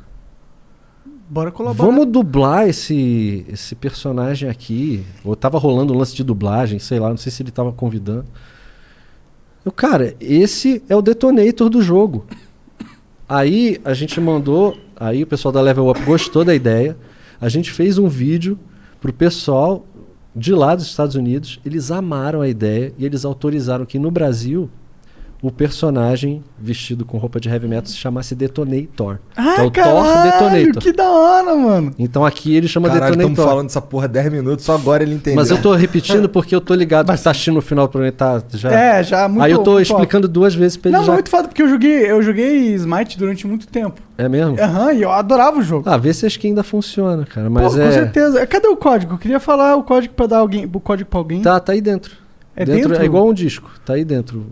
Bora 1.31 1.53
colaborar. 1.53 1.89
Vamos 1.89 2.07
dublar 2.07 2.69
esse, 2.69 3.47
esse 3.49 3.77
personagem 3.77 4.49
aqui. 4.49 5.05
Ou 5.25 5.37
tava 5.37 5.59
rolando 5.59 5.95
um 5.95 5.97
lance 5.97 6.13
de 6.13 6.25
dublagem, 6.25 6.81
sei 6.81 6.99
lá, 6.99 7.09
não 7.09 7.17
sei 7.17 7.31
se 7.31 7.41
ele 7.41 7.53
tava 7.53 7.71
convidando. 7.71 8.27
Eu, 9.65 9.71
cara, 9.71 10.17
esse 10.21 10.83
é 10.89 10.97
o 10.97 11.01
detonator 11.01 11.71
do 11.71 11.81
jogo. 11.81 12.27
Aí 13.29 13.81
a 13.85 13.95
gente 13.95 14.21
mandou, 14.21 14.77
aí 14.97 15.23
o 15.23 15.27
pessoal 15.27 15.53
da 15.53 15.61
Level 15.61 15.89
Up 15.89 16.03
gostou 16.03 16.45
da 16.45 16.53
ideia. 16.53 16.97
A 17.41 17.49
gente 17.49 17.71
fez 17.71 17.97
um 17.97 18.09
vídeo 18.09 18.59
pro 19.01 19.13
pessoal 19.13 19.87
de 20.35 20.53
lá 20.53 20.75
dos 20.75 20.87
Estados 20.87 21.15
Unidos. 21.15 21.61
Eles 21.65 21.93
amaram 21.93 22.41
a 22.41 22.49
ideia 22.49 22.93
e 22.99 23.07
eles 23.07 23.25
autorizaram 23.25 23.87
que 23.87 24.01
no 24.01 24.11
Brasil 24.11 24.69
o 25.43 25.51
personagem 25.51 26.43
vestido 26.59 27.05
com 27.05 27.17
roupa 27.17 27.41
de 27.41 27.49
heavy 27.49 27.67
metal 27.67 27.87
se 27.87 27.97
chamasse 27.97 28.35
Detonator. 28.35 29.19
Ah, 29.35 29.55
que 29.55 29.61
é 29.61 29.65
o 29.65 29.71
Thor 29.71 29.73
caralho, 29.73 30.33
Detonator. 30.33 30.83
que 30.83 30.93
da 30.93 31.09
hora, 31.11 31.57
mano. 31.57 31.95
Então 31.99 32.25
aqui 32.25 32.55
ele 32.55 32.69
chama 32.69 32.89
Caralho, 32.89 33.13
Detonator. 33.17 33.31
estamos 33.33 33.51
falando 33.51 33.67
dessa 33.69 33.81
porra 33.81 34.07
10 34.07 34.31
minutos, 34.33 34.65
só 34.65 34.75
agora 34.75 35.03
ele 35.03 35.15
entendeu. 35.15 35.37
Mas 35.37 35.51
eu 35.51 35.61
tô 35.61 35.75
repetindo 35.75 36.29
porque 36.29 36.55
eu 36.55 36.61
tô 36.61 36.75
ligado 36.75 37.11
que 37.13 37.23
tá 37.23 37.31
assistindo 37.31 37.55
no 37.55 37.63
final 37.63 37.91
mim 37.95 38.13
tá 38.13 38.43
já. 38.53 38.71
É, 38.71 39.03
já 39.03 39.27
muito- 39.29 39.43
Aí 39.43 39.53
eu 39.53 39.63
tô 39.63 39.81
explicando 39.81 40.29
duas 40.29 40.55
vezes 40.55 40.77
pra 40.77 40.91
ele 40.91 40.99
Não, 40.99 41.05
já. 41.05 41.13
muito 41.15 41.31
foda, 41.31 41.49
porque 41.49 41.63
eu 41.63 41.69
joguei, 41.69 42.11
eu 42.11 42.23
joguei 42.23 42.75
Smite 42.75 43.17
durante 43.19 43.47
muito 43.47 43.67
tempo. 43.67 44.01
É 44.19 44.29
mesmo? 44.29 44.61
Aham, 44.61 44.93
e 44.93 45.01
eu 45.03 45.11
adorava 45.11 45.59
o 45.59 45.63
jogo. 45.63 45.89
Ah, 45.89 45.97
vê 45.97 46.13
se 46.13 46.27
a 46.27 46.29
skin 46.29 46.49
ainda 46.49 46.63
funciona, 46.63 47.25
cara. 47.25 47.47
Pô, 47.47 47.55
Mas 47.55 47.75
com 47.75 47.81
é. 47.81 47.91
certeza. 47.93 48.47
Cadê 48.47 48.69
o 48.69 48.77
código? 48.77 49.15
Eu 49.15 49.19
queria 49.19 49.41
falar 49.41 49.75
o 49.77 49.83
código 49.83 50.13
pra 50.13 50.27
dar 50.27 50.39
alguém, 50.39 50.69
o 50.71 50.81
código 50.81 51.09
pra 51.09 51.19
alguém. 51.19 51.41
Tá, 51.41 51.59
tá 51.59 51.73
aí 51.73 51.81
dentro. 51.81 52.13
É 52.55 52.67
dentro? 52.67 52.95
É 52.95 53.05
igual 53.07 53.27
um 53.27 53.33
disco. 53.33 53.71
Tá 53.87 53.95
aí 53.95 54.05
dentro. 54.05 54.45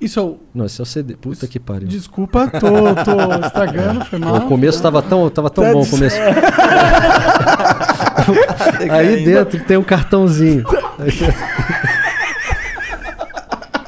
Isso 0.00 0.20
é 0.20 0.22
o. 0.22 0.38
Não, 0.54 0.64
esse 0.66 0.80
é 0.80 0.82
o 0.82 0.86
CD. 0.86 1.16
Puta 1.16 1.46
que 1.48 1.58
pariu. 1.58 1.88
Desculpa, 1.88 2.46
tô, 2.48 2.60
tô 3.04 3.44
estragando, 3.46 4.04
foi 4.04 4.18
mal. 4.20 4.36
O 4.36 4.40
começo 4.42 4.80
tava 4.80 5.02
tão, 5.02 5.28
tava 5.28 5.50
tão 5.50 5.64
Tá 5.64 5.72
bom 5.72 5.82
o 5.82 5.86
começo. 5.90 6.16
aí 8.90 9.24
dentro 9.24 9.58
tem 9.64 9.76
um 9.76 9.82
cartãozinho. 9.82 10.64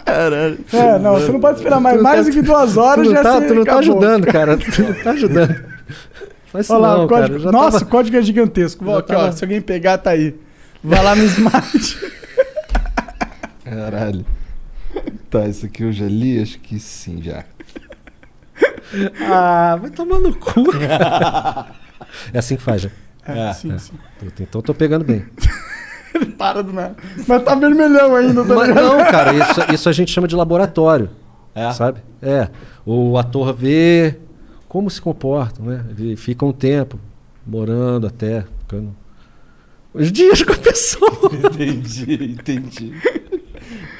Caralho. 0.04 0.58
É, 0.72 0.98
não, 0.98 1.12
você 1.14 1.32
não 1.32 1.40
pode 1.40 1.58
esperar 1.58 1.80
mais, 1.80 1.96
Tu 1.98 2.02
mais 2.02 2.16
tá- 2.16 2.22
do 2.24 2.30
que 2.32 2.42
duas 2.42 2.76
horas 2.76 3.06
tu 3.06 3.12
não 3.12 3.16
já 3.16 3.22
tá, 3.22 3.40
se 3.40 3.46
Tu 3.46 3.54
não 3.54 3.64
tá 3.64 3.72
acabou. 3.72 3.98
ajudando, 3.98 4.26
cara. 4.26 4.56
Tu 4.56 4.82
não 4.82 4.94
tá 4.94 5.10
ajudando. 5.12 5.64
Faz 6.52 6.66
isso 6.66 6.74
Olha 6.74 6.82
lá, 6.82 6.96
não, 6.96 7.04
o 7.04 7.08
código. 7.08 7.38
cara. 7.38 7.52
Nossa, 7.52 7.72
tava- 7.78 7.84
o 7.84 7.88
código 7.88 8.16
é 8.16 8.22
gigantesco. 8.22 8.84
Vou 8.84 8.96
aqui, 8.98 9.12
ó. 9.14 9.18
tava- 9.18 9.32
Se 9.32 9.44
alguém 9.44 9.60
pegar, 9.60 9.98
tá 9.98 10.10
aí. 10.10 10.34
Vai 10.82 11.02
lá 11.04 11.14
no 11.14 11.22
Smite. 11.24 11.98
Caralho. 13.64 14.26
Tá, 15.28 15.46
isso 15.46 15.66
aqui 15.66 15.84
eu 15.84 15.92
já 15.92 16.06
li? 16.06 16.40
Acho 16.42 16.58
que 16.58 16.78
sim, 16.80 17.22
já. 17.22 17.44
Ah, 19.28 19.76
vai 19.80 19.90
tomar 19.90 20.18
no 20.18 20.34
cu. 20.34 20.64
é 22.32 22.38
assim 22.38 22.56
que 22.56 22.62
faz, 22.62 22.82
já. 22.82 22.90
É, 23.24 23.52
sim, 23.52 23.78
sim. 23.78 23.92
Puta, 24.18 24.42
Então 24.42 24.58
eu 24.58 24.62
tô 24.64 24.74
pegando 24.74 25.04
bem. 25.04 25.24
Ele 26.14 26.26
para 26.34 26.62
do 26.62 26.72
nada. 26.72 26.96
Mas 27.28 27.42
tá 27.44 27.54
vermelhão 27.54 28.16
ainda, 28.16 28.44
tá 28.44 28.54
Mas 28.54 28.68
ligado? 28.68 28.84
não, 28.84 28.98
cara, 29.10 29.32
isso, 29.34 29.72
isso 29.72 29.88
a 29.88 29.92
gente 29.92 30.10
chama 30.10 30.26
de 30.26 30.34
laboratório. 30.34 31.10
É? 31.54 31.70
Sabe? 31.72 32.00
É. 32.20 32.48
O 32.84 33.16
ator 33.16 33.54
vê 33.54 34.16
como 34.68 34.90
se 34.90 35.00
comportam, 35.00 35.66
né? 35.66 35.84
Ele 35.90 36.16
fica 36.16 36.44
um 36.44 36.52
tempo 36.52 36.98
morando 37.46 38.06
até, 38.06 38.44
ficando. 38.60 38.94
Os 39.92 40.10
dias 40.10 40.42
com 40.42 40.52
a 40.52 40.56
pessoa. 40.56 41.10
Entendi, 41.32 42.32
entendi. 42.38 42.94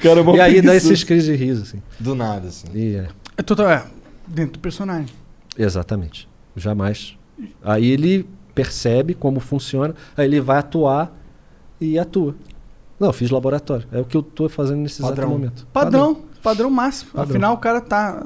Cara, 0.01 0.19
é 0.19 0.35
e 0.35 0.39
aí 0.39 0.61
dá 0.61 0.75
esses 0.75 1.03
crises 1.03 1.25
de 1.25 1.35
riso, 1.35 1.63
assim. 1.63 1.81
Do 1.99 2.15
nada, 2.15 2.47
assim. 2.47 2.67
E 2.73 2.95
é. 2.95 3.07
É 3.37 3.43
total, 3.43 3.69
é. 3.69 3.85
Dentro 4.27 4.53
do 4.53 4.59
personagem. 4.59 5.13
Exatamente. 5.57 6.27
Jamais. 6.55 7.15
Aí 7.63 7.89
ele 7.89 8.27
percebe 8.53 9.13
como 9.13 9.39
funciona, 9.39 9.95
aí 10.15 10.25
ele 10.25 10.41
vai 10.41 10.57
atuar 10.57 11.15
e 11.79 11.97
atua. 11.97 12.35
Não, 12.99 13.09
eu 13.09 13.13
fiz 13.13 13.29
laboratório. 13.31 13.87
É 13.91 13.99
o 13.99 14.05
que 14.05 14.15
eu 14.15 14.21
tô 14.21 14.47
fazendo 14.47 14.79
nesse 14.81 15.01
Padrão. 15.01 15.27
exato 15.27 15.29
momento. 15.29 15.67
Padrão. 15.73 16.21
Padrão 16.43 16.69
máximo. 16.69 17.11
Padrão. 17.11 17.29
Afinal, 17.29 17.53
o 17.53 17.57
cara 17.57 17.81
tá 17.81 18.25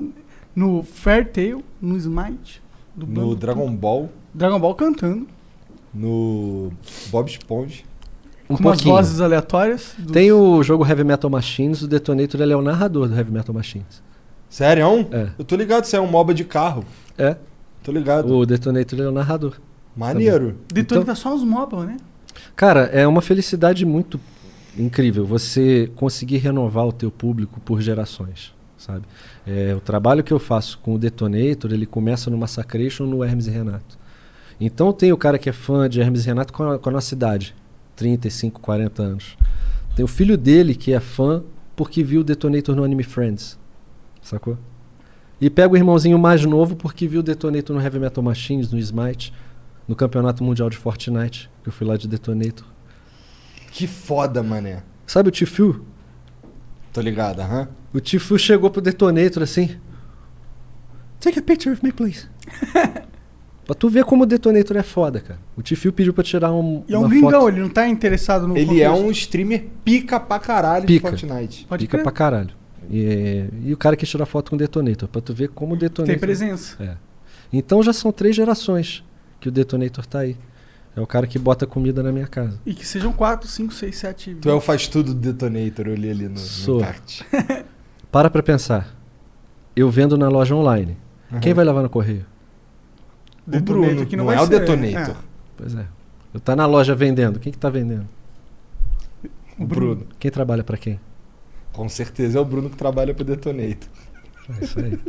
no 0.56 0.84
Fair 0.84 1.32
Tail, 1.32 1.64
no 1.82 1.98
Smite. 1.98 2.62
No 2.96 3.36
Dragon 3.36 3.70
Ball, 3.76 4.10
Dragon 4.34 4.60
Ball 4.60 4.74
cantando. 4.76 5.28
no 5.94 6.72
Bob 7.10 7.30
Esponja. 7.30 7.84
Um 8.50 8.56
com 8.58 8.64
umas 8.64 8.78
pouquinho. 8.78 8.96
vozes 8.96 9.22
aleatórias. 9.22 9.94
dos- 9.98 10.12
Tem 10.12 10.32
o 10.32 10.62
jogo 10.62 10.86
Heavy 10.86 11.04
Metal 11.04 11.30
Machines, 11.30 11.82
o 11.82 11.88
Detonator 11.88 12.40
ele 12.42 12.54
é 12.54 12.56
o 12.56 12.62
narrador 12.62 13.08
do 13.08 13.16
Heavy 13.16 13.32
Metal 13.32 13.54
Machines. 13.54 14.04
Sério? 14.50 15.08
É. 15.12 15.30
Eu 15.38 15.44
tô 15.46 15.56
ligado, 15.56 15.86
você 15.86 15.98
é 15.98 16.02
um 16.02 16.08
MOBA 16.08 16.34
de 16.34 16.44
carro. 16.46 16.86
É. 17.18 17.36
Tô 17.84 17.92
ligado. 17.92 18.32
O 18.34 18.46
Detonator 18.46 18.98
ele 19.00 19.08
é 19.08 19.10
o 19.10 19.14
narrador. 19.14 19.54
Maneiro. 19.96 20.58
Detone 20.74 21.02
Então- 21.02 21.14
tá 21.14 21.16
só 21.20 21.34
os 21.34 21.44
mobile, 21.44 21.84
né? 21.86 21.98
Cara, 22.56 22.82
é 22.94 23.08
uma 23.08 23.22
felicidade 23.22 23.86
muito 23.86 24.20
incrível 24.78 25.26
você 25.26 25.90
conseguir 25.96 26.38
renovar 26.38 26.86
o 26.86 26.92
teu 26.92 27.10
público 27.10 27.60
por 27.62 27.82
gerações, 27.82 28.54
sabe? 28.78 29.04
É, 29.48 29.74
o 29.76 29.80
trabalho 29.80 30.24
que 30.24 30.34
eu 30.34 30.40
faço 30.40 30.78
com 30.80 30.96
o 30.96 31.00
Detonator, 31.00 31.72
ele 31.72 31.86
começa 31.86 32.30
no 32.30 32.38
Massacration 32.38 33.06
no 33.06 33.24
Hermes 33.24 33.48
e 33.48 33.52
Renato. 33.52 33.98
Então 34.60 34.92
tem 34.94 35.12
o 35.12 35.18
cara 35.18 35.38
que 35.38 35.50
é 35.50 35.54
fã 35.54 35.88
de 35.90 36.00
Hermes 36.02 36.24
e 36.24 36.28
Renato 36.28 36.52
com 36.54 36.64
a, 36.72 36.80
com 36.80 36.90
a 36.90 36.92
nossa 36.92 37.14
idade, 37.14 37.56
35, 37.96 38.60
40 38.62 39.02
anos. 39.02 39.38
Tem 39.96 40.04
o 40.04 40.08
filho 40.08 40.38
dele 40.38 40.76
que 40.76 40.94
é 40.94 41.00
fã 41.00 41.44
porque 41.76 42.04
viu 42.04 42.22
o 42.22 42.24
Detonator 42.24 42.76
no 42.76 42.84
Anime 42.84 43.04
Friends, 43.04 43.58
sacou? 44.22 44.58
E 45.40 45.50
pega 45.50 45.74
o 45.74 45.78
irmãozinho 45.78 46.18
mais 46.18 46.46
novo 46.46 46.76
porque 46.76 47.08
viu 47.08 47.20
o 47.20 47.24
Detonator 47.24 47.76
no 47.76 47.82
Heavy 47.82 48.00
Metal 48.00 48.24
Machines, 48.24 48.72
no 48.72 48.80
Smite, 48.80 49.34
no 49.88 49.96
Campeonato 49.96 50.44
Mundial 50.44 50.70
de 50.70 50.78
Fortnite, 50.78 51.50
que 51.64 51.70
eu 51.70 51.74
fui 51.74 51.86
lá 51.86 51.98
de 51.98 52.08
Detonator. 52.08 52.66
Que 53.72 53.88
foda, 53.88 54.42
mané. 54.42 54.84
Sabe 55.06 55.30
o 55.30 55.32
Tifu? 55.32 55.86
Tô 56.94 57.02
ligado, 57.02 57.42
aham. 57.42 57.68
O 57.94 58.00
Tifu 58.00 58.40
chegou 58.40 58.70
pro 58.70 58.82
Detonator 58.82 59.44
assim. 59.44 59.78
Take 61.20 61.40
a 61.40 61.42
picture 61.42 61.74
of 61.74 61.84
me, 61.84 61.92
please. 61.92 62.28
pra 63.66 63.76
tu 63.76 63.90
ver 63.90 64.04
como 64.06 64.24
o 64.24 64.26
Detonator 64.26 64.78
é 64.78 64.84
foda, 64.84 65.20
cara. 65.20 65.40
O 65.58 65.62
Tifu 65.62 65.92
pediu 65.92 66.14
pra 66.14 66.24
tirar 66.24 66.52
um, 66.54 66.84
E 66.88 66.94
é 66.94 66.98
um 66.98 67.08
gringão, 67.10 67.32
foto. 67.42 67.50
ele 67.50 67.62
não 67.62 67.70
tá 67.70 67.88
interessado 67.88 68.48
no 68.48 68.58
Ele 68.58 68.82
é 68.82 68.88
contexto. 68.88 69.06
um 69.08 69.12
streamer 69.12 69.66
pica 69.84 70.20
pra 70.20 70.40
caralho 70.40 70.86
Pica. 70.86 71.12
de 71.12 71.20
Fortnite. 71.28 71.66
Pode 71.68 71.84
Pica 71.86 71.92
crer. 71.98 72.04
pra 72.04 72.12
caralho. 72.12 72.50
E, 72.90 73.04
é- 73.06 73.50
e 73.64 73.74
o 73.74 73.78
cara 73.78 73.96
quis 73.96 74.08
tirar 74.08 74.26
foto 74.26 74.52
com 74.52 74.56
o 74.56 74.60
Detonator, 74.60 75.10
pra 75.10 75.20
tu 75.22 75.34
ver 75.34 75.50
como 75.50 75.74
o 75.74 75.78
Detonator... 75.78 76.06
Tem 76.14 76.20
presença. 76.20 76.76
É. 76.84 76.96
Então 77.52 77.82
já 77.82 77.92
são 77.94 78.12
três 78.12 78.36
gerações 78.36 79.04
que 79.40 79.50
o 79.50 79.52
Detonator 79.52 80.06
tá 80.06 80.20
aí. 80.20 80.36
É 80.96 81.02
o 81.02 81.08
cara 81.08 81.28
que 81.28 81.38
bota 81.38 81.66
comida 81.68 82.02
na 82.02 82.10
minha 82.12 82.26
casa. 82.28 82.58
E 82.66 82.74
que 82.74 82.86
sejam 82.88 83.12
4, 83.12 83.50
5, 83.50 83.74
6, 83.74 83.96
7. 83.98 84.36
Tu 84.36 84.50
é 84.50 84.54
o 84.54 84.62
faz 84.62 84.88
tudo 84.88 85.14
do 85.14 85.20
Detonator, 85.20 85.88
eu 85.88 85.96
li 85.96 86.10
ali 86.10 86.24
no, 86.26 86.32
no 86.32 86.38
Sou. 86.38 86.80
kart. 86.80 87.22
Para 88.12 88.30
pra 88.30 88.42
pensar. 88.42 88.96
Eu 89.76 89.90
vendo 89.90 90.18
na 90.18 90.30
loja 90.30 90.56
online. 90.56 90.96
Quem 91.42 91.54
vai 91.54 91.66
levar 91.66 91.82
no 91.82 91.90
correio? 91.90 92.26
O 93.48 93.60
Bruno, 93.60 94.06
que 94.06 94.16
não, 94.16 94.26
não 94.26 94.32
vai 94.32 94.38
é 94.38 94.42
o 94.42 94.48
ser, 94.48 94.60
Detonator. 94.60 95.16
Pois 95.56 95.76
é. 95.76 95.86
Eu 96.34 96.40
tá 96.40 96.56
na 96.56 96.66
loja 96.66 96.96
vendendo. 96.96 97.40
Quem 97.40 97.52
que 97.52 97.58
tá 97.58 97.70
vendendo? 97.70 98.08
O 99.58 99.66
Bruno. 99.66 100.06
Quem 100.20 100.32
trabalha 100.32 100.64
pra 100.64 100.78
quem? 100.78 101.00
Com 101.72 101.88
certeza 101.88 102.38
é 102.38 102.42
o 102.42 102.46
Bruno 102.46 102.70
que 102.70 102.76
trabalha 102.76 103.14
pro 103.14 103.24
Detonator. 103.24 103.90
É 104.60 104.64
isso 104.66 104.80
aí. 104.80 105.00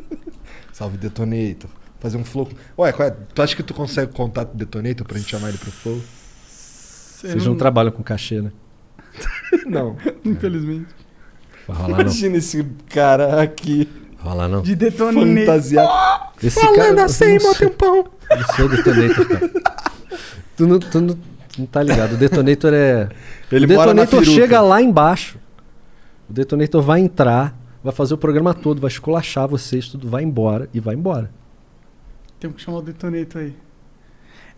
Salve 0.72 0.98
Detonator. 0.98 1.70
Fazer 1.98 2.16
um 2.18 2.24
flow. 2.24 2.48
Ué, 2.78 2.92
qual 2.92 3.08
é? 3.08 3.10
tu 3.10 3.42
acha 3.42 3.56
que 3.56 3.62
tu 3.62 3.74
consegue 3.74 4.12
o 4.12 4.14
contato 4.14 4.52
do 4.52 4.58
Detonator 4.58 5.06
pra 5.06 5.18
gente 5.18 5.30
chamar 5.30 5.48
ele 5.48 5.58
pro 5.58 5.70
flow? 5.70 6.00
Vocês 6.46 7.46
não 7.46 7.56
trabalham 7.56 7.90
com 7.90 8.02
cachê, 8.02 8.42
né? 8.42 8.52
Não. 9.66 9.96
Infelizmente. 10.24 10.94
Não. 11.66 11.88
Imagina 11.88 12.36
esse 12.36 12.62
cara 12.88 13.42
aqui. 13.42 13.88
Rolar 14.26 14.48
não. 14.48 14.62
De 14.62 14.74
Detonator. 14.74 15.26
Fantasiado. 15.36 16.32
Esse 16.42 16.60
Falando 16.60 16.76
cara- 16.76 17.04
assim, 17.04 17.38
não 17.38 17.46
mó 17.46 17.54
tempão. 17.54 18.06
Eu 18.30 18.54
sou 18.56 18.66
o 18.66 18.68
Detonator, 18.68 19.26
cara. 19.28 19.50
Tu 20.56 20.66
não, 20.66 20.78
tu 20.78 21.00
não, 21.00 21.18
não 21.58 21.66
tá 21.66 21.82
ligado. 21.82 22.12
O 22.14 22.16
Detonator 22.16 22.72
é. 22.74 23.08
Ele 23.52 23.64
o 23.64 23.68
Detonator 23.68 24.24
chega 24.24 24.60
lá 24.60 24.80
embaixo. 24.82 25.38
O 26.28 26.32
Detonator 26.32 26.82
vai 26.82 27.00
entrar, 27.00 27.54
vai 27.84 27.92
fazer 27.92 28.14
o 28.14 28.18
programa 28.18 28.52
todo, 28.52 28.80
vai 28.80 28.88
esculachar 28.90 29.46
vocês, 29.46 29.88
tudo 29.88 30.08
vai 30.08 30.22
embora 30.24 30.68
e 30.74 30.80
vai 30.80 30.94
embora. 30.94 31.30
Temos 32.40 32.56
que 32.56 32.62
chamar 32.62 32.78
o 32.78 32.82
Detonator 32.82 33.42
aí. 33.42 33.54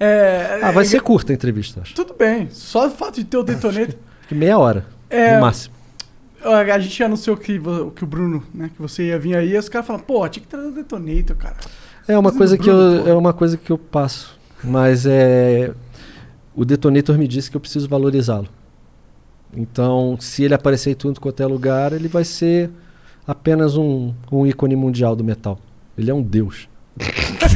É, 0.01 0.61
Ah, 0.63 0.71
vai 0.71 0.85
é- 0.85 0.87
ser 0.87 1.01
curta 1.03 1.33
a 1.33 1.35
entrevista, 1.35 1.81
acho. 1.83 1.95
Tudo 1.95 2.15
bem. 2.15 2.49
Só 2.51 2.87
o 2.87 2.91
fato 2.91 3.17
de 3.17 3.25
ter 3.25 3.37
o 3.37 3.43
Detonator. 3.43 3.95
Meia 4.31 4.59
hora, 4.59 4.87
É, 5.11 5.35
no 5.35 5.41
máximo. 5.43 5.75
A 6.43 6.79
gente 6.79 7.03
anunciou 7.03 7.37
que, 7.37 7.61
que 7.95 8.05
o 8.05 8.07
Bruno, 8.07 8.43
né? 8.55 8.71
Que 8.75 8.81
você 8.81 9.09
ia 9.09 9.19
vir 9.19 9.37
aí, 9.37 9.55
e 9.55 9.59
os 9.59 9.69
caras 9.69 9.87
falaram, 9.87 10.05
pô, 10.05 10.29
tinha 10.29 10.43
que 10.43 10.49
trazer 10.49 10.69
o 10.69 10.73
Detonator, 10.73 11.37
cara. 11.37 11.57
É 12.07 12.17
uma 12.17 12.33
coisa 12.33 12.57
do 12.57 12.63
que 12.63 12.71
Bruno, 12.71 12.95
eu 12.97 13.03
pô. 13.03 13.09
é 13.11 13.15
uma 13.15 13.33
coisa 13.33 13.57
que 13.57 13.71
eu 13.71 13.79
passo, 13.79 14.39
mas 14.63 15.05
é 15.07 15.73
o 16.59 16.65
Detonator 16.65 17.17
me 17.17 17.29
disse 17.29 17.49
que 17.49 17.57
eu 17.57 17.61
preciso 17.61 17.89
valorizá-lo. 17.89 18.49
Então, 19.57 20.17
se 20.19 20.43
ele 20.43 20.55
aparecer 20.55 20.91
em 20.91 20.95
tudo 20.95 21.21
quanto 21.21 21.41
é 21.41 21.47
lugar, 21.47 21.93
ele 21.93 22.09
vai 22.09 22.25
ser 22.25 22.69
apenas 23.25 23.77
um, 23.77 24.13
um 24.31 24.45
ícone 24.45 24.75
mundial 24.75 25.15
do 25.15 25.23
metal. 25.23 25.57
Ele 25.97 26.11
é 26.11 26.15
um 26.15 26.21
deus. 26.21 26.69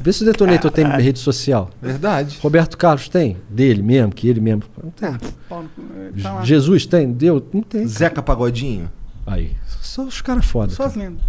Vê 0.00 0.12
se 0.12 0.22
o 0.22 0.26
Detonator 0.26 0.70
tem 0.70 0.86
rede 0.86 1.18
social. 1.18 1.70
Verdade. 1.82 2.38
Roberto 2.40 2.76
Carlos 2.78 3.08
tem? 3.08 3.36
Dele 3.50 3.82
mesmo, 3.82 4.12
que 4.12 4.28
ele 4.28 4.40
mesmo. 4.40 4.62
Não 4.82 4.90
tem. 4.90 5.16
Tá. 6.22 6.44
Jesus 6.44 6.86
tem? 6.86 7.12
Deu? 7.12 7.44
Não 7.52 7.62
tem. 7.62 7.86
Zeca 7.86 8.22
Pagodinho? 8.22 8.90
Aí. 9.26 9.56
Só 9.82 10.04
os 10.04 10.20
caras 10.20 10.46
foda. 10.46 10.72
Só 10.72 10.84
as 10.84 10.94
lendas. 10.94 11.22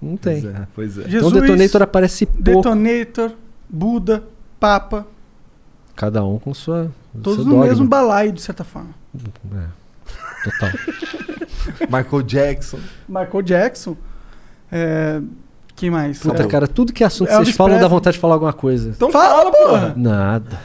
Não 0.00 0.16
tem. 0.16 0.40
Pois 0.42 0.54
é, 0.54 0.68
pois 0.74 0.98
é. 0.98 1.00
Então 1.00 1.10
Jesus, 1.10 1.32
o 1.32 1.40
Detonator 1.40 1.82
aparece 1.82 2.26
pouco. 2.26 2.42
Detonator, 2.42 3.32
Buda, 3.68 4.22
Papa, 4.60 5.06
Cada 5.96 6.22
um 6.22 6.38
com 6.38 6.52
sua. 6.52 6.92
todos 7.22 7.36
seu 7.36 7.44
no 7.44 7.50
dogma. 7.52 7.66
mesmo 7.66 7.86
balaio, 7.86 8.30
de 8.30 8.42
certa 8.42 8.62
forma. 8.62 8.90
É. 9.16 9.66
Total. 10.44 10.70
Michael 11.90 12.22
Jackson. 12.22 12.78
Michael 13.08 13.42
Jackson. 13.42 13.96
É, 14.70 15.20
quem 15.76 15.90
mais? 15.90 16.18
Puta, 16.18 16.42
É, 16.42 16.46
cara, 16.46 16.66
tudo 16.66 16.92
que 16.92 17.04
é 17.04 17.06
assunto 17.06 17.28
que 17.28 17.34
Elvis 17.34 17.48
vocês 17.48 17.56
falam 17.56 17.78
dá 17.78 17.86
vontade 17.86 18.14
de 18.14 18.20
falar 18.20 18.34
alguma 18.34 18.52
coisa. 18.52 18.88
Então 18.90 19.10
Fala, 19.12 19.50
porra! 19.52 19.94
Nada. 19.96 20.58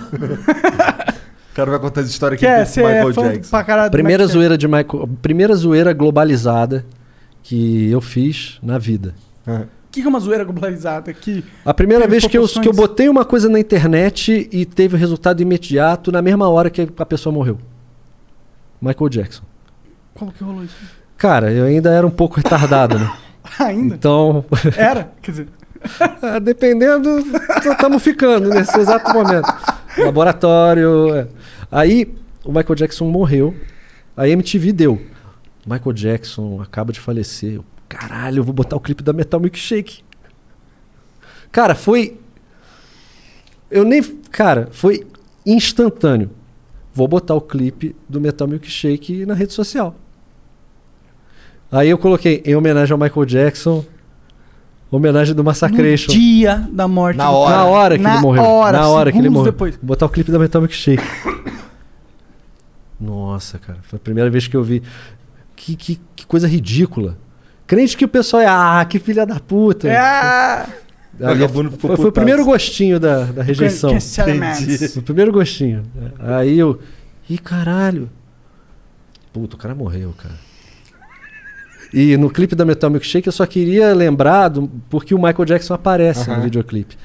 O 1.52 1.54
cara 1.54 1.70
vai 1.70 1.80
contar 1.80 2.02
as 2.02 2.08
histórias 2.08 2.40
que 2.40 2.46
fez 2.46 2.68
com 2.70 2.74
ser 2.74 2.82
Michael 2.86 3.14
fã 3.14 3.24
Jackson. 3.34 3.50
pra 3.50 3.64
caralho 3.64 3.90
do 3.90 3.92
Primeira 3.92 4.24
Michael 4.24 4.34
zoeira 4.34 4.58
de 4.58 4.68
Michael. 4.68 5.10
Primeira 5.22 5.56
zoeira 5.56 5.94
globalizada 5.94 6.86
que 7.44 7.90
eu 7.92 8.00
fiz 8.00 8.58
na 8.64 8.78
vida. 8.78 9.14
O 9.46 9.68
que, 9.92 10.00
que 10.02 10.08
é 10.08 10.10
uma 10.10 10.20
zoeira 10.22 10.46
globalizada? 10.46 11.12
Que 11.14 11.44
A 11.66 11.74
primeira 11.74 12.08
vez 12.08 12.26
que 12.26 12.38
eu, 12.38 12.48
que 12.48 12.70
eu 12.70 12.72
botei 12.74 13.10
uma 13.10 13.26
coisa 13.26 13.50
na 13.50 13.60
internet 13.60 14.48
e 14.50 14.66
teve 14.66 14.96
resultado 14.96 15.42
imediato 15.42 16.10
na 16.12 16.22
mesma 16.22 16.48
hora 16.48 16.70
que 16.70 16.88
a 16.98 17.06
pessoa 17.06 17.34
morreu. 17.34 17.58
Michael 18.82 19.10
Jackson. 19.10 19.44
Como 20.14 20.32
que 20.32 20.42
rolou 20.44 20.64
isso? 20.64 20.76
Cara, 21.18 21.52
eu 21.52 21.66
ainda 21.66 21.92
era 21.92 22.08
um 22.08 22.12
pouco 22.12 22.38
retardado, 22.38 22.98
né? 22.98 23.12
Ainda? 23.60 23.96
Então. 23.96 24.46
Era? 24.78 25.12
Quer 25.22 25.32
dizer, 25.32 25.48
Ah, 26.22 26.40
dependendo, 26.40 27.20
estamos 27.72 28.02
ficando 28.04 28.50
nesse 28.50 28.78
exato 28.80 29.12
momento. 29.14 29.48
Laboratório. 29.98 31.14
é. 31.16 31.28
Aí 31.72 32.14
o 32.44 32.52
Michael 32.52 32.76
Jackson 32.76 33.06
morreu. 33.06 33.56
A 34.16 34.28
MTV 34.28 34.72
deu. 34.74 35.02
Michael 35.66 35.94
Jackson 35.94 36.62
acaba 36.62 36.92
de 36.92 37.00
falecer. 37.00 37.54
Eu, 37.56 37.66
Caralho, 37.88 38.40
eu 38.40 38.44
vou 38.44 38.54
botar 38.54 38.76
o 38.76 38.80
clipe 38.80 39.04
da 39.04 39.14
Metal 39.14 39.40
Milkshake. 39.40 40.04
Cara, 41.52 41.76
foi. 41.76 42.18
Eu 43.70 43.84
nem. 43.84 44.02
Cara, 44.32 44.70
foi 44.72 45.06
instantâneo. 45.46 46.30
Vou 46.94 47.08
botar 47.08 47.36
o 47.36 47.42
clipe 47.42 47.96
do 48.08 48.20
Metal 48.20 48.48
Milkshake 48.48 49.26
na 49.26 49.34
rede 49.34 49.54
social. 49.54 49.96
Aí 51.72 51.90
eu 51.90 51.98
coloquei 51.98 52.42
em 52.46 52.56
homenagem 52.56 52.92
ao 52.92 53.00
Michael 53.00 53.26
Jackson, 53.26 53.86
homenagem 54.92 55.34
do 55.34 55.44
Massacration. 55.44 56.12
no 56.12 56.20
dia 56.20 56.68
da 56.72 56.88
morte. 56.88 57.18
Na 57.18 57.28
do 57.28 57.34
hora. 57.34 57.52
cara. 57.54 57.64
Na 57.64 57.70
hora 57.70 57.98
que 57.98 58.04
Na 58.04 58.14
ele 58.14 58.22
morreu. 58.22 58.44
hora, 58.44 58.78
na 58.78 58.88
hora 58.90 59.12
que 59.12 59.18
ele 59.18 59.30
morreu. 59.30 59.52
depois. 59.52 59.76
Vou 59.78 59.86
botar 59.86 60.06
o 60.06 60.10
clipe 60.10 60.32
da 60.32 60.38
Metal 60.40 60.62
Milkshake. 60.62 61.04
Nossa, 63.00 63.58
cara. 63.58 63.80
Foi 63.84 63.98
a 63.98 64.00
primeira 64.00 64.30
vez 64.30 64.48
que 64.48 64.56
eu 64.56 64.64
vi. 64.64 64.84
Que, 65.56 65.76
que, 65.76 66.00
que 66.16 66.26
coisa 66.26 66.48
ridícula. 66.48 67.18
Crente 67.66 67.96
que 67.96 68.06
o 68.06 68.10
pessoal 68.10 68.42
é. 68.44 68.48
Ah, 68.48 68.86
que 68.88 69.00
filha 69.00 69.26
da 69.26 69.40
puta. 69.40 69.88
É, 69.88 70.66
Ali 71.24 71.48
foi, 71.48 71.96
foi 71.98 72.08
o 72.10 72.12
primeiro 72.12 72.44
gostinho 72.44 73.00
da, 73.00 73.26
da 73.26 73.44
rejeição. 73.44 73.96
O 74.98 75.02
primeiro 75.02 75.32
gostinho. 75.32 75.84
Aí 76.20 76.58
eu. 76.58 76.80
Ih, 77.30 77.38
caralho. 77.38 78.10
Puta, 79.32 79.56
o 79.56 79.60
cara 79.60 79.74
morreu, 79.74 80.14
cara. 80.18 80.36
E 81.94 82.16
no 82.18 82.30
clipe 82.30 82.56
da 82.56 82.64
Metal 82.64 82.90
Milkshake 82.90 83.28
eu 83.28 83.34
só 83.34 83.46
queria 83.46 83.94
lembrar 83.94 84.48
do, 84.48 84.70
porque 84.90 85.14
o 85.14 85.18
Michael 85.18 85.46
Jackson 85.46 85.74
aparece 85.74 86.28
no 86.30 86.36
Aham. 86.36 86.44
videoclipe. 86.44 86.98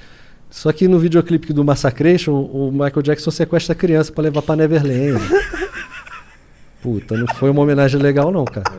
Só 0.48 0.70
que 0.72 0.86
no 0.86 0.98
videoclipe 0.98 1.52
do 1.52 1.64
Massacration, 1.64 2.32
o 2.32 2.70
Michael 2.70 3.02
Jackson 3.02 3.30
sequestra 3.30 3.72
a 3.72 3.76
criança 3.76 4.12
pra 4.12 4.22
levar 4.22 4.42
pra 4.42 4.54
Neverland. 4.56 5.20
Puta, 6.80 7.16
não 7.16 7.26
foi 7.34 7.50
uma 7.50 7.62
homenagem 7.62 8.00
legal 8.00 8.30
não, 8.30 8.44
cara. 8.44 8.70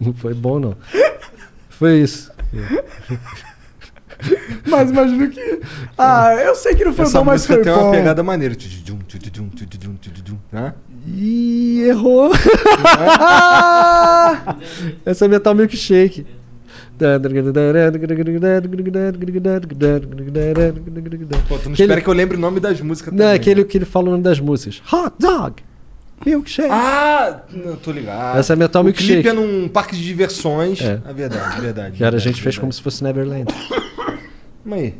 Não 0.00 0.14
foi 0.14 0.32
bom 0.32 0.60
não. 0.60 0.76
Foi 1.70 1.98
isso. 1.98 2.30
Mas 4.66 4.90
imagino 4.90 5.28
que. 5.28 5.60
Ah, 5.98 6.34
eu 6.34 6.54
sei 6.54 6.74
que 6.74 6.84
não 6.84 6.94
foi 6.94 7.04
Essa 7.04 7.18
bom, 7.18 7.24
mas 7.26 7.42
música 7.42 7.54
foi 7.54 7.62
tem 7.64 7.72
bom. 7.72 7.82
uma 7.82 7.90
pegada 7.92 8.22
maneira. 8.22 8.56
Né? 10.52 10.74
Ih, 11.06 11.82
errou. 11.88 12.30
Essa 15.04 15.24
é 15.24 15.28
Metal 15.28 15.54
Milkshake. 15.54 16.26
Pô, 21.48 21.58
tu 21.58 21.66
não 21.66 21.72
espera 21.72 21.92
ele- 21.94 22.02
que 22.02 22.08
eu 22.08 22.14
lembre 22.14 22.36
o 22.36 22.40
nome 22.40 22.60
das 22.60 22.80
músicas 22.80 23.12
Não, 23.12 23.24
é 23.24 23.28
também. 23.28 23.40
aquele 23.40 23.64
que 23.64 23.78
ele 23.78 23.84
fala 23.84 24.08
o 24.08 24.10
nome 24.12 24.22
das 24.22 24.40
músicas. 24.40 24.82
Hot 24.92 25.12
Dog! 25.18 25.54
Milkshake! 26.24 26.70
Ah, 26.72 27.42
não, 27.52 27.76
tô 27.76 27.92
ligado. 27.92 28.38
Essa 28.38 28.54
é 28.54 28.56
Metal 28.56 28.80
o 28.80 28.84
Milkshake. 28.86 29.12
clipe 29.22 29.28
é 29.28 29.32
num 29.34 29.68
parque 29.68 29.94
de 29.94 30.02
diversões. 30.02 30.80
É. 30.80 31.00
É, 31.06 31.12
verdade, 31.12 31.60
verdade. 31.60 31.96
Que 31.98 32.02
era, 32.02 32.16
a 32.16 32.18
verdade, 32.18 32.24
gente 32.24 32.34
fez 32.42 32.54
verdade. 32.54 32.60
como 32.60 32.72
se 32.72 32.80
fosse 32.82 33.04
Neverland. 33.04 33.44
Calma 34.64 34.76
aí. 34.76 34.94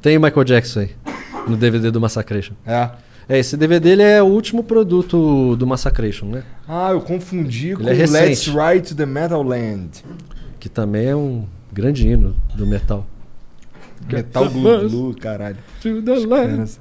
Tem 0.00 0.16
o 0.16 0.20
Michael 0.20 0.44
Jackson 0.44 0.80
aí, 0.80 0.90
no 1.46 1.56
DVD 1.56 1.90
do 1.90 2.00
Massacration. 2.00 2.54
É. 2.66 2.88
É, 3.28 3.38
esse 3.38 3.56
DVD 3.56 3.90
ele 3.90 4.02
é 4.02 4.22
o 4.22 4.26
último 4.26 4.64
produto 4.64 5.54
do 5.56 5.66
Massacration, 5.66 6.26
né? 6.26 6.44
Ah, 6.66 6.90
eu 6.92 7.00
confundi 7.00 7.76
com 7.76 7.88
é 7.88 7.92
Let's. 7.92 8.46
Ride 8.46 8.88
to 8.88 8.94
the 8.94 9.06
Metal 9.06 9.42
Land. 9.42 10.04
Que 10.58 10.68
também 10.68 11.06
é 11.06 11.16
um 11.16 11.44
grande 11.72 12.08
hino 12.08 12.34
do 12.54 12.66
metal. 12.66 13.06
Metal 14.10 14.48
Blue 14.48 14.88
Blue, 14.88 15.14
caralho. 15.14 15.58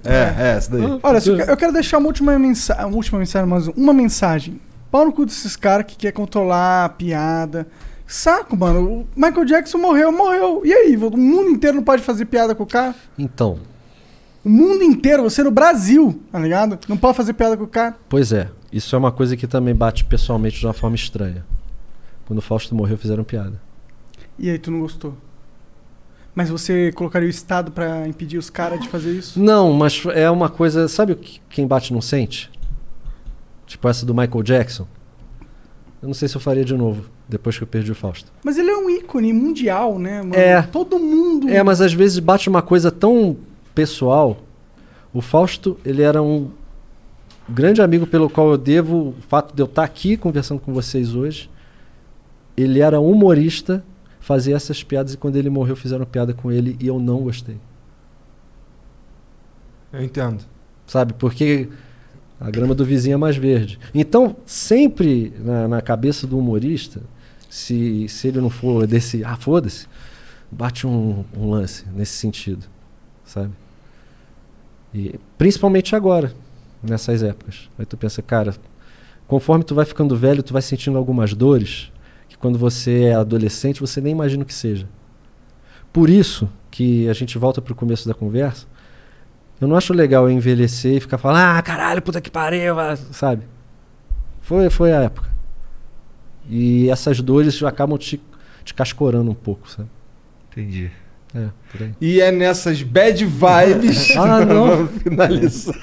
É, 0.06 0.36
é, 0.38 0.48
essa 0.56 0.72
daí. 0.72 1.00
Olha, 1.04 1.20
eu 1.48 1.58
quero 1.58 1.74
deixar 1.74 1.98
uma 1.98 2.08
última 2.08 2.38
mensagem. 2.40 2.86
Uma 2.86 2.96
última 2.96 3.20
mensagem, 3.20 3.50
mas 3.50 3.68
uma 3.68 3.94
mensagem 3.94 4.60
Pau 4.90 5.06
no 5.06 5.12
cu 5.12 5.26
desses 5.26 5.56
caras 5.56 5.86
que 5.86 5.96
quer 5.96 6.12
controlar 6.12 6.86
a 6.86 6.90
piada. 6.90 7.68
Saco, 8.06 8.56
mano. 8.56 9.02
O 9.02 9.08
Michael 9.16 9.46
Jackson 9.46 9.78
morreu, 9.78 10.12
morreu. 10.12 10.62
E 10.66 10.74
aí? 10.74 10.96
O 10.96 11.18
mundo 11.18 11.50
inteiro 11.50 11.76
não 11.76 11.84
pode 11.84 12.02
fazer 12.02 12.26
piada 12.26 12.56
com 12.56 12.64
o 12.64 12.68
cara? 12.68 12.96
Então, 13.18 13.60
O 14.48 14.50
mundo 14.50 14.82
inteiro, 14.82 15.24
você 15.24 15.44
no 15.44 15.52
Brasil, 15.52 16.22
tá 16.32 16.40
ligado? 16.40 16.80
Não 16.88 16.96
pode 16.96 17.18
fazer 17.18 17.34
piada 17.34 17.58
com 17.58 17.66
o 17.66 17.68
cara. 17.68 17.98
pois 18.08 18.32
é. 18.32 18.50
Isso 18.72 18.96
é 18.96 18.98
uma 18.98 19.12
coisa 19.12 19.36
que 19.36 19.46
também 19.46 19.76
bate 19.76 20.06
pessoalmente 20.06 20.58
de 20.58 20.66
uma 20.66 20.72
forma 20.72 20.96
estranha. 20.96 21.46
Quando 22.26 22.40
o 22.40 22.42
Fausto 22.42 22.74
morreu, 22.74 22.98
fizeram 22.98 23.26
piada. 23.26 23.60
E 24.40 24.50
aí, 24.50 24.58
tu 24.58 24.72
não 24.72 24.80
gostou? 24.80 25.14
Mas 26.34 26.50
você 26.50 26.94
colocaria 26.94 27.28
o 27.28 27.30
Estado 27.30 27.74
pra 27.74 28.08
impedir 28.08 28.38
os 28.38 28.50
caras 28.50 28.80
de 28.80 28.88
fazer 28.88 29.12
isso? 29.12 29.38
Não, 29.38 29.74
mas 29.74 30.02
é 30.14 30.30
uma 30.32 30.48
coisa. 30.48 30.88
Sabe 30.88 31.12
o 31.12 31.18
que 31.18 31.42
quem 31.50 31.68
bate 31.68 31.92
não 31.92 32.00
sente? 32.00 32.50
Tipo 33.66 33.90
essa 33.90 34.06
do 34.06 34.16
Michael 34.16 34.44
Jackson. 34.44 34.88
Eu 36.02 36.08
não 36.08 36.14
sei 36.14 36.30
se 36.30 36.38
eu 36.38 36.42
faria 36.42 36.64
de 36.64 36.74
novo, 36.74 37.10
depois 37.28 37.58
que 37.58 37.64
eu 37.64 37.68
perdi 37.68 37.92
o 37.92 37.96
Fausto. 37.96 38.32
Mas 38.46 38.58
ele 38.58 38.70
é 38.70 38.78
um 38.78 38.90
ícone 38.90 39.34
mundial, 39.34 40.00
né, 40.00 40.22
mano? 40.22 40.36
É. 40.36 40.62
Todo 40.62 40.98
mundo. 40.98 41.50
É, 41.50 41.62
mas 41.64 41.82
às 41.82 41.92
vezes 41.92 42.20
bate 42.20 42.48
uma 42.48 42.62
coisa 42.62 42.90
tão 42.90 43.36
pessoal. 43.78 44.40
O 45.14 45.22
Fausto, 45.22 45.78
ele 45.86 46.02
era 46.02 46.20
um 46.20 46.50
grande 47.48 47.80
amigo 47.80 48.08
pelo 48.08 48.28
qual 48.28 48.50
eu 48.50 48.58
devo 48.58 49.10
o 49.10 49.16
fato 49.30 49.56
de 49.56 49.62
eu 49.62 49.68
estar 49.68 49.84
aqui 49.84 50.18
conversando 50.18 50.60
com 50.60 50.74
vocês 50.74 51.14
hoje. 51.14 51.48
Ele 52.58 52.80
era 52.80 53.00
humorista, 53.00 53.84
fazia 54.20 54.56
essas 54.56 54.84
piadas 54.84 55.14
e 55.14 55.18
quando 55.18 55.36
ele 55.36 55.48
morreu 55.48 55.76
fizeram 55.76 56.06
piada 56.06 56.34
com 56.34 56.52
ele 56.52 56.76
e 56.80 56.88
eu 56.88 57.00
não 57.00 57.20
gostei. 57.20 57.58
Eu 59.94 60.02
entendo. 60.04 60.44
Sabe? 60.88 61.14
Porque 61.14 61.70
a 62.40 62.50
grama 62.50 62.74
do 62.74 62.84
vizinho 62.84 63.14
é 63.14 63.18
mais 63.18 63.38
verde. 63.38 63.78
Então, 63.94 64.36
sempre 64.44 65.32
na, 65.40 65.68
na 65.68 65.82
cabeça 65.84 66.26
do 66.26 66.40
humorista, 66.40 67.04
se, 67.48 68.10
se 68.10 68.28
ele 68.28 68.42
não 68.42 68.50
for 68.50 68.88
desse, 68.88 69.24
ah, 69.24 69.36
foda-se, 69.36 69.86
bate 70.52 70.88
um, 70.88 71.24
um 71.38 71.52
lance 71.52 71.86
nesse 71.94 72.14
sentido, 72.14 72.66
sabe? 73.24 73.54
E 74.94 75.20
principalmente 75.38 75.96
agora, 75.96 76.34
nessas 76.82 77.24
épocas. 77.24 77.70
Aí 77.78 77.86
tu 77.86 77.98
pensa, 77.98 78.22
cara, 78.22 78.54
conforme 79.28 79.64
tu 79.64 79.76
vai 79.76 79.86
ficando 79.86 80.16
velho, 80.16 80.44
tu 80.44 80.54
vai 80.54 80.62
sentindo 80.62 80.98
algumas 80.98 81.34
dores 81.34 81.92
que 82.28 82.38
quando 82.38 82.58
você 82.58 83.04
é 83.04 83.14
adolescente 83.14 83.82
você 83.82 84.02
nem 84.02 84.12
imagina 84.12 84.44
o 84.44 84.46
que 84.46 84.54
seja. 84.54 84.88
Por 85.92 86.10
isso 86.10 86.50
que 86.70 87.08
a 87.10 87.14
gente 87.14 87.38
volta 87.38 87.62
pro 87.62 87.76
começo 87.76 88.08
da 88.08 88.14
conversa, 88.14 88.66
eu 89.60 89.68
não 89.68 89.76
acho 89.76 89.94
legal 89.94 90.30
envelhecer 90.30 90.98
e 90.98 91.00
ficar 91.00 91.18
falando, 91.18 91.58
ah, 91.58 91.62
caralho, 91.62 92.02
puta 92.02 92.22
que 92.22 92.30
pariu, 92.30 92.76
vai", 92.76 92.96
sabe? 93.12 93.44
Foi, 94.42 94.70
foi 94.70 94.94
a 94.94 95.02
época. 95.02 95.30
E 96.50 96.90
essas 96.90 97.20
dores 97.20 97.62
acabam 97.64 97.98
te, 97.98 98.22
te 98.64 98.74
cascorando 98.74 99.32
um 99.32 99.36
pouco, 99.36 99.70
sabe? 99.70 99.90
Entendi. 100.52 100.92
É, 101.36 101.48
por 101.72 101.84
aí. 101.84 101.92
E 102.00 102.22
é 102.22 102.32
nessas 102.32 102.82
bad 102.82 103.24
vibes. 103.26 104.10
Ah, 104.18 104.44
não. 104.46 104.68
Vamos 104.68 105.02
finalizar. 105.04 105.76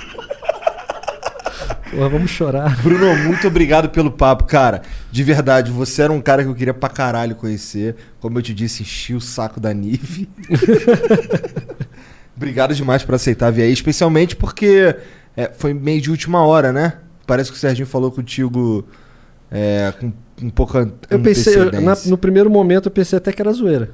Porra, 1.90 2.08
vamos 2.08 2.30
chorar. 2.30 2.82
Bruno, 2.82 3.14
muito 3.24 3.46
obrigado 3.46 3.88
pelo 3.88 4.10
papo, 4.10 4.44
cara. 4.44 4.82
De 5.12 5.22
verdade, 5.22 5.70
você 5.70 6.02
era 6.02 6.12
um 6.12 6.20
cara 6.20 6.42
que 6.42 6.48
eu 6.48 6.54
queria 6.54 6.74
pra 6.74 6.88
caralho 6.88 7.36
conhecer. 7.36 7.94
Como 8.18 8.36
eu 8.38 8.42
te 8.42 8.52
disse, 8.52 8.82
enchi 8.82 9.14
o 9.14 9.20
saco 9.20 9.60
da 9.60 9.72
Nive. 9.72 10.28
obrigado 12.36 12.74
demais 12.74 13.02
por 13.04 13.14
aceitar 13.14 13.50
vir 13.52 13.62
aí, 13.62 13.72
especialmente 13.72 14.34
porque 14.34 14.96
é, 15.36 15.50
foi 15.56 15.72
meio 15.72 16.00
de 16.00 16.10
última 16.10 16.44
hora, 16.44 16.72
né? 16.72 16.94
Parece 17.26 17.50
que 17.50 17.56
o 17.56 17.60
Serginho 17.60 17.86
falou 17.86 18.10
contigo 18.10 18.84
é, 19.50 19.92
com 19.98 20.12
um 20.42 20.50
pouco 20.50 20.76
Eu 21.08 21.20
pensei, 21.20 21.56
na- 21.80 21.96
no 22.06 22.18
primeiro 22.18 22.50
momento 22.50 22.86
eu 22.86 22.90
pensei 22.90 23.16
até 23.16 23.32
que 23.32 23.40
era 23.40 23.52
zoeira. 23.52 23.90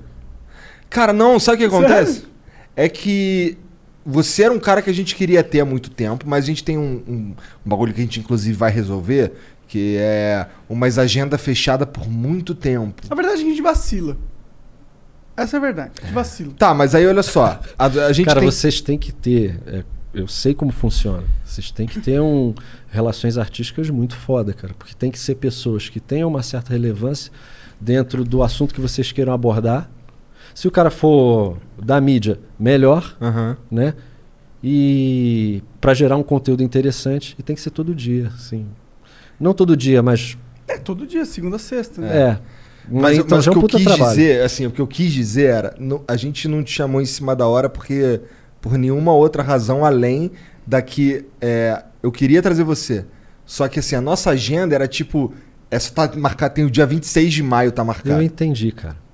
Cara, 0.91 1.12
não, 1.12 1.39
sabe 1.39 1.57
o 1.57 1.59
que 1.60 1.75
acontece? 1.77 2.12
Sério? 2.15 2.28
É 2.77 2.89
que 2.89 3.57
você 4.05 4.43
era 4.43 4.52
um 4.52 4.59
cara 4.59 4.83
que 4.83 4.91
a 4.91 4.93
gente 4.93 5.15
queria 5.15 5.43
ter 5.43 5.60
há 5.60 5.65
muito 5.65 5.91
tempo, 5.91 6.25
mas 6.28 6.44
a 6.44 6.47
gente 6.47 6.65
tem 6.65 6.77
um, 6.77 7.02
um, 7.07 7.35
um 7.65 7.69
bagulho 7.69 7.94
que 7.94 8.01
a 8.01 8.05
gente 8.05 8.19
inclusive 8.19 8.57
vai 8.57 8.70
resolver, 8.70 9.33
que 9.69 9.97
é 9.99 10.47
umas 10.69 10.99
agenda 10.99 11.39
fechada 11.39 11.86
por 11.86 12.09
muito 12.09 12.55
tempo. 12.55 13.02
Na 13.09 13.15
verdade, 13.15 13.41
a 13.41 13.44
gente 13.44 13.62
vacila. 13.62 14.17
Essa 15.36 15.57
é 15.57 15.59
a 15.59 15.60
verdade. 15.60 15.93
A 16.02 16.07
gente 16.07 16.15
vacila. 16.15 16.52
Tá, 16.59 16.75
mas 16.75 16.94
aí 16.94 17.07
olha 17.07 17.23
só. 17.23 17.60
A, 17.78 17.86
a 17.86 18.12
gente 18.12 18.27
Cara, 18.27 18.41
tem... 18.41 18.51
vocês 18.51 18.81
têm 18.81 18.99
que 18.99 19.12
ter. 19.12 19.60
é, 19.67 19.85
eu 20.12 20.27
sei 20.27 20.55
como 20.55 20.73
funciona. 20.73 21.23
Vocês 21.44 21.70
têm 21.70 21.86
que 21.86 22.01
ter 22.01 22.20
um, 22.20 22.52
relações 22.91 23.39
artísticas 23.39 23.89
muito 23.91 24.17
foda, 24.17 24.52
cara. 24.52 24.75
Porque 24.77 24.94
tem 24.94 25.10
que 25.10 25.19
ser 25.19 25.36
pessoas 25.36 25.89
que 25.89 26.01
tenham 26.01 26.28
uma 26.28 26.43
certa 26.43 26.73
relevância 26.73 27.31
dentro 27.81 28.25
do 28.25 28.43
assunto 28.43 28.75
que 28.75 28.81
vocês 28.81 29.12
queiram 29.12 29.33
abordar. 29.33 29.89
Se 30.61 30.69
o 30.69 30.71
cara 30.71 30.91
for 30.91 31.57
da 31.83 31.99
mídia, 32.03 32.39
melhor, 32.59 33.17
né? 33.71 33.95
E 34.63 35.63
para 35.81 35.95
gerar 35.95 36.19
um 36.19 36.23
conteúdo 36.23 36.63
interessante, 36.63 37.35
e 37.39 37.43
tem 37.43 37.57
que 37.57 37.63
ser 37.63 37.71
todo 37.71 37.95
dia, 37.95 38.31
assim. 38.35 38.67
Não 39.41 39.55
todo 39.55 39.75
dia, 39.75 40.03
mas 40.03 40.37
É 40.69 40.77
todo 40.77 41.07
dia, 41.07 41.25
segunda 41.25 41.57
a 41.57 41.59
sexta. 41.59 42.03
né? 42.03 42.15
é. 42.15 42.39
Mas, 42.91 43.17
então 43.17 43.39
mas 43.39 43.47
o 43.47 43.49
é 43.49 43.53
um 43.53 43.59
que 43.59 43.65
eu 43.65 43.69
quis 43.79 43.85
trabalho. 43.85 44.11
dizer, 44.11 44.43
assim, 44.43 44.67
o 44.67 44.71
que 44.71 44.83
eu 44.83 44.87
quis 44.87 45.11
dizer 45.11 45.47
era, 45.47 45.75
não- 45.81 46.03
a 46.07 46.15
gente 46.15 46.47
não 46.47 46.63
te 46.63 46.73
chamou 46.73 47.01
em 47.01 47.07
cima 47.07 47.35
da 47.35 47.47
hora 47.47 47.71
porque 47.71 48.21
por 48.61 48.77
nenhuma 48.77 49.15
outra 49.15 49.43
razão 49.43 49.83
além 49.83 50.31
da 50.67 50.83
que 50.83 51.25
é, 51.41 51.83
eu 52.03 52.13
queria 52.13 52.43
trazer 52.43 52.65
você. 52.65 53.07
Só 53.47 53.67
que 53.67 53.79
assim, 53.79 53.97
a 53.97 54.01
nossa 54.03 54.29
agenda 54.29 54.75
era 54.75 54.87
tipo, 54.87 55.33
essa 55.71 55.91
tá 55.91 56.13
marcada, 56.19 56.53
tem 56.53 56.67
o 56.67 56.71
dia 56.71 56.85
26 56.85 57.33
de 57.33 57.43
maio 57.43 57.73
tá 57.73 57.83
marcado. 57.83 58.21
Eu 58.21 58.23
entendi, 58.23 58.71
cara. 58.73 59.09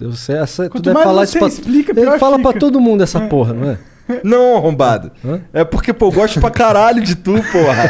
Eu 0.00 0.12
sei, 0.12 0.36
essa, 0.36 0.64
tu 0.64 0.70
Quanto 0.70 0.84
deve 0.84 0.94
mais 0.94 1.06
falar 1.06 1.26
você 1.26 1.38
isso 1.38 1.38
pra, 1.38 1.48
explica, 1.48 2.00
Ele 2.00 2.18
fala 2.18 2.38
pra 2.38 2.48
fica. 2.48 2.60
todo 2.60 2.80
mundo 2.80 3.02
essa 3.02 3.20
porra, 3.20 3.52
não 3.52 3.70
é? 3.70 3.78
Não, 4.24 4.56
arrombado. 4.56 5.12
É 5.52 5.62
porque, 5.62 5.92
pô, 5.92 6.06
eu 6.06 6.10
gosto 6.12 6.40
pra 6.40 6.50
caralho 6.50 7.00
de 7.00 7.14
tu, 7.14 7.32
porra. 7.52 7.88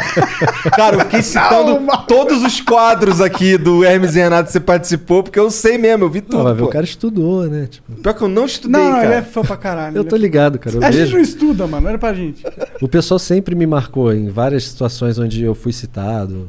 Cara, 0.75 0.97
eu 0.97 0.99
fiquei 1.01 1.23
citando 1.23 1.79
todos 2.07 2.43
os 2.43 2.61
quadros 2.61 3.19
aqui 3.19 3.57
do 3.57 3.83
Hermes 3.83 4.15
e 4.15 4.19
Renato 4.19 4.45
que 4.45 4.51
você 4.51 4.59
participou, 4.59 5.23
porque 5.23 5.39
eu 5.39 5.49
sei 5.49 5.79
mesmo, 5.79 6.03
eu 6.05 6.09
vi 6.11 6.21
tudo. 6.21 6.43
Não, 6.43 6.55
pô. 6.55 6.65
o 6.65 6.67
cara 6.69 6.85
estudou, 6.85 7.47
né? 7.47 7.65
Tipo, 7.65 7.91
Pior 7.93 8.13
que 8.13 8.21
eu 8.21 8.27
não 8.27 8.45
estudei, 8.45 8.79
Não, 8.79 8.91
cara. 8.91 9.05
ele 9.05 9.13
é 9.15 9.21
fã 9.23 9.41
pra 9.41 9.57
caralho. 9.57 9.97
eu 9.97 10.03
tô 10.03 10.15
é 10.15 10.19
ligado, 10.19 10.59
cara. 10.59 10.75
Eu 10.75 10.83
a 10.83 10.91
gente 10.91 10.99
vejo. 11.05 11.15
não 11.15 11.21
estuda, 11.21 11.65
mano. 11.65 11.87
Era 11.89 11.97
pra 11.97 12.13
gente. 12.13 12.43
O 12.79 12.87
pessoal 12.87 13.17
sempre 13.17 13.55
me 13.55 13.65
marcou 13.65 14.13
em 14.13 14.29
várias 14.29 14.65
situações 14.65 15.17
onde 15.17 15.41
eu 15.43 15.55
fui 15.55 15.73
citado. 15.73 16.47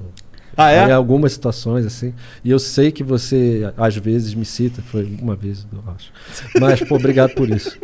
Ah, 0.57 0.71
é? 0.71 0.89
Em 0.89 0.93
algumas 0.93 1.33
situações, 1.33 1.87
assim. 1.87 2.15
E 2.45 2.51
eu 2.51 2.59
sei 2.59 2.93
que 2.93 3.03
você, 3.03 3.73
às 3.77 3.97
vezes, 3.97 4.35
me 4.35 4.45
cita. 4.45 4.83
Foi 4.83 5.17
uma 5.21 5.35
vez, 5.35 5.67
eu 5.73 5.83
acho. 5.95 6.13
Mas, 6.61 6.81
pô, 6.81 6.97
obrigado 6.97 7.35
por 7.35 7.49
isso. 7.49 7.79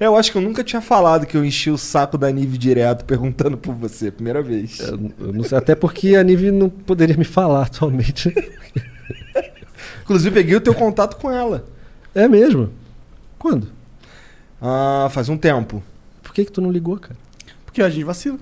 É, 0.00 0.06
Eu 0.06 0.16
acho 0.16 0.32
que 0.32 0.38
eu 0.38 0.42
nunca 0.42 0.64
tinha 0.64 0.80
falado 0.80 1.26
que 1.26 1.36
eu 1.36 1.44
enchi 1.44 1.70
o 1.70 1.76
saco 1.76 2.16
da 2.16 2.30
Nive 2.30 2.56
direto 2.56 3.04
perguntando 3.04 3.58
por 3.58 3.74
você, 3.74 4.10
primeira 4.10 4.40
vez. 4.42 4.80
Eu, 4.80 5.12
eu 5.18 5.32
não 5.34 5.44
sei, 5.44 5.58
até 5.58 5.74
porque 5.74 6.16
a 6.16 6.22
Nive 6.22 6.50
não 6.50 6.70
poderia 6.70 7.16
me 7.16 7.24
falar 7.24 7.62
atualmente. 7.66 8.32
Inclusive, 10.02 10.34
peguei 10.34 10.56
o 10.56 10.60
teu 10.60 10.74
contato 10.74 11.16
com 11.16 11.30
ela. 11.30 11.66
É 12.14 12.26
mesmo? 12.26 12.70
Quando? 13.38 13.68
Ah, 14.62 15.08
faz 15.10 15.28
um 15.28 15.36
tempo. 15.36 15.82
Por 16.22 16.32
que, 16.32 16.44
que 16.44 16.52
tu 16.52 16.60
não 16.60 16.70
ligou, 16.70 16.98
cara? 16.98 17.16
Porque 17.64 17.82
a 17.82 17.90
gente 17.90 18.04
vacila. 18.04 18.38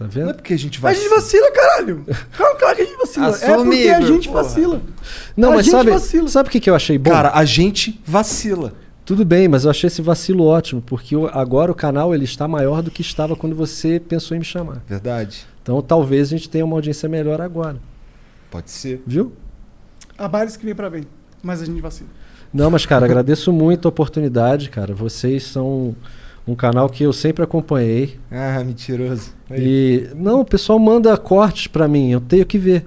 Tá 0.00 0.04
Não 0.04 0.10
vendo? 0.10 0.30
é 0.30 0.32
porque 0.32 0.54
a 0.54 0.58
gente 0.58 0.78
A 0.78 0.80
vai. 0.80 0.94
gente 0.94 1.08
vacila, 1.10 1.52
caralho. 1.52 2.04
Claro, 2.34 2.58
claro 2.58 2.76
que 2.76 2.82
a 2.82 2.84
gente 2.86 2.96
vacila. 2.96 3.26
é 3.28 3.54
porque 3.54 3.88
a 3.90 4.00
gente 4.00 4.28
porra. 4.30 4.42
vacila. 4.42 4.82
Não, 5.36 5.52
A 5.52 5.56
mas 5.56 5.66
gente 5.66 5.72
sabe, 5.74 5.90
vacila. 5.90 6.28
sabe 6.28 6.48
o 6.48 6.52
que, 6.52 6.58
que 6.60 6.70
eu 6.70 6.74
achei 6.74 6.96
bom? 6.96 7.10
Cara, 7.10 7.32
a 7.34 7.44
gente 7.44 8.00
vacila. 8.06 8.72
Tudo 9.04 9.26
bem, 9.26 9.46
mas 9.46 9.64
eu 9.64 9.70
achei 9.70 9.88
esse 9.88 10.00
vacilo 10.00 10.44
ótimo, 10.46 10.80
porque 10.80 11.14
agora 11.32 11.70
o 11.70 11.74
canal 11.74 12.14
ele 12.14 12.24
está 12.24 12.48
maior 12.48 12.80
do 12.80 12.90
que 12.90 13.02
estava 13.02 13.36
quando 13.36 13.54
você 13.54 14.00
pensou 14.00 14.34
em 14.34 14.40
me 14.40 14.44
chamar. 14.46 14.82
Verdade. 14.88 15.46
Então 15.62 15.82
talvez 15.82 16.28
a 16.28 16.30
gente 16.30 16.48
tenha 16.48 16.64
uma 16.64 16.76
audiência 16.76 17.06
melhor 17.06 17.38
agora. 17.40 17.76
Pode 18.50 18.70
ser. 18.70 19.02
Viu? 19.06 19.32
Há 20.16 20.26
bares 20.28 20.56
que 20.56 20.64
vem 20.64 20.74
pra 20.74 20.88
bem. 20.88 21.04
Mas 21.42 21.60
a 21.60 21.66
gente 21.66 21.80
vacila. 21.82 22.08
Não, 22.52 22.70
mas 22.70 22.86
cara, 22.86 23.04
agradeço 23.04 23.52
muito 23.52 23.86
a 23.86 23.90
oportunidade, 23.90 24.70
cara. 24.70 24.94
Vocês 24.94 25.42
são 25.44 25.94
um 26.50 26.54
canal 26.54 26.88
que 26.88 27.04
eu 27.04 27.12
sempre 27.12 27.42
acompanhei. 27.44 28.18
Ah, 28.30 28.62
mentiroso. 28.64 29.32
E 29.50 30.08
não, 30.14 30.40
o 30.40 30.44
pessoal 30.44 30.78
manda 30.78 31.16
cortes 31.16 31.66
pra 31.66 31.86
mim, 31.88 32.10
eu 32.10 32.20
tenho 32.20 32.44
que 32.44 32.58
ver. 32.58 32.84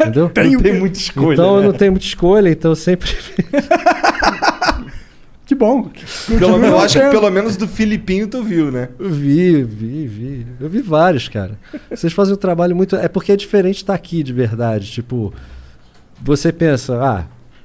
Entendeu? 0.00 0.24
Não 0.24 0.30
tem 0.62 0.78
muita 0.78 0.98
escolha, 0.98 1.34
Então 1.34 1.56
eu 1.56 1.60
né? 1.62 1.66
não 1.68 1.74
tenho 1.74 1.92
muita 1.92 2.06
escolha, 2.06 2.48
então 2.50 2.70
eu 2.72 2.76
sempre 2.76 3.10
Que 5.46 5.54
bom. 5.54 5.90
Pelo, 6.38 6.64
eu 6.64 6.78
acho 6.78 6.98
que 6.98 7.10
pelo 7.10 7.30
menos 7.30 7.56
do 7.58 7.68
Filipinho 7.68 8.26
tu 8.26 8.42
viu, 8.42 8.70
né? 8.72 8.88
Vi, 8.98 9.62
vi, 9.62 10.06
vi. 10.06 10.46
Eu 10.58 10.70
vi 10.70 10.80
vários, 10.80 11.28
cara. 11.28 11.58
Vocês 11.90 12.14
fazem 12.14 12.32
um 12.32 12.38
trabalho 12.38 12.74
muito. 12.74 12.96
É 12.96 13.08
porque 13.08 13.30
é 13.32 13.36
diferente 13.36 13.76
estar 13.76 13.92
aqui 13.92 14.22
de 14.22 14.32
verdade. 14.32 14.90
Tipo, 14.90 15.34
você 16.22 16.50
pensa, 16.50 16.98
ah, 17.02 17.24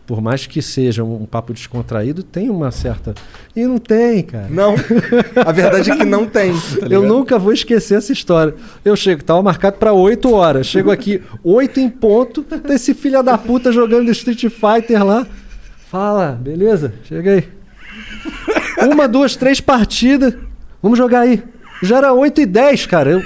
por 0.10 0.24
mais 0.24 0.48
que 0.48 0.60
seja 0.60 1.04
um, 1.04 1.22
um 1.22 1.26
papo 1.28 1.54
descontraído, 1.54 2.24
tem 2.24 2.50
uma 2.50 2.72
certa. 2.72 3.14
E 3.56 3.64
não 3.64 3.78
tem, 3.78 4.24
cara. 4.24 4.48
Não. 4.50 4.74
A 5.46 5.52
verdade 5.52 5.92
é 5.92 5.96
que 5.96 6.04
não 6.04 6.26
tem. 6.26 6.52
tá 6.52 6.88
eu 6.90 7.04
nunca 7.04 7.38
vou 7.38 7.54
esquecer 7.54 8.00
essa 8.00 8.12
história. 8.12 8.56
Eu 8.84 8.96
chego, 8.96 9.24
tava 9.24 9.44
marcado 9.44 9.78
pra 9.78 9.94
8 9.94 10.34
horas. 10.34 10.66
Chego 10.66 10.90
aqui, 10.90 11.22
8 11.44 11.80
em 11.80 11.92
ponto, 11.92 12.42
tem 12.42 12.76
esse 12.76 12.96
filho 12.96 13.22
da 13.22 13.38
puta 13.38 13.72
jogando 13.72 14.10
Street 14.10 14.46
Fighter 14.46 15.06
lá. 15.06 15.28
Fala, 15.92 16.32
beleza? 16.32 16.92
Cheguei. 17.04 17.48
Uma, 18.92 19.08
duas, 19.08 19.36
três 19.36 19.62
partidas. 19.62 20.34
Vamos 20.82 20.98
jogar 20.98 21.20
aí. 21.20 21.44
Já 21.84 21.98
era 21.98 22.14
8 22.14 22.42
e 22.42 22.46
10, 22.48 22.88
cara. 22.88 23.12
Eu, 23.12 23.22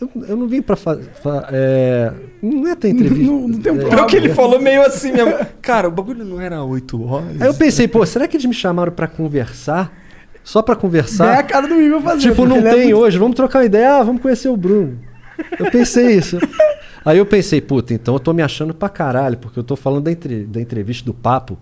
eu, 0.00 0.10
eu 0.28 0.36
não 0.36 0.46
vim 0.46 0.60
pra 0.62 0.76
fazer. 0.76 1.08
é, 1.50 2.12
não 2.42 2.66
é 2.68 2.74
ter 2.74 2.88
entrevista. 2.90 3.24
Não, 3.32 3.48
não 3.48 3.58
tem 3.60 3.72
um 3.72 3.80
É, 3.80 3.88
Pior 3.88 4.06
que 4.06 4.16
ele 4.16 4.28
falou 4.34 4.60
meio 4.60 4.82
assim 4.82 5.12
mesmo. 5.12 5.34
Cara, 5.62 5.88
o 5.88 5.90
bagulho 5.90 6.24
não 6.24 6.40
era 6.40 6.62
8 6.62 7.02
horas. 7.04 7.40
Aí 7.40 7.46
eu 7.48 7.54
pensei, 7.54 7.88
pô, 7.88 8.04
será 8.04 8.28
que 8.28 8.36
eles 8.36 8.44
me 8.46 8.54
chamaram 8.54 8.92
pra 8.92 9.06
conversar? 9.06 9.92
Só 10.44 10.62
pra 10.62 10.76
conversar? 10.76 11.34
É 11.34 11.38
a 11.38 11.42
cara 11.42 11.66
do 11.66 11.80
Igor 11.80 12.00
fazendo. 12.02 12.20
Tipo, 12.30 12.46
não 12.46 12.58
é 12.58 12.70
tem 12.70 12.84
muito- 12.84 12.98
hoje, 12.98 13.18
vamos 13.18 13.34
trocar 13.34 13.60
uma 13.60 13.64
ideia, 13.64 13.96
ah, 13.96 14.02
vamos 14.04 14.22
conhecer 14.22 14.48
o 14.48 14.56
Bruno. 14.56 14.98
Eu 15.58 15.70
pensei 15.70 16.16
isso. 16.16 16.38
Aí 17.04 17.18
eu 17.18 17.26
pensei, 17.26 17.60
puta, 17.60 17.92
então 17.94 18.14
eu 18.14 18.20
tô 18.20 18.32
me 18.32 18.42
achando 18.42 18.72
pra 18.74 18.88
caralho, 18.88 19.38
porque 19.38 19.58
eu 19.58 19.64
tô 19.64 19.76
falando 19.76 20.04
da, 20.04 20.12
entre- 20.12 20.44
da 20.44 20.60
entrevista 20.60 21.04
do 21.04 21.12
papo. 21.14 21.58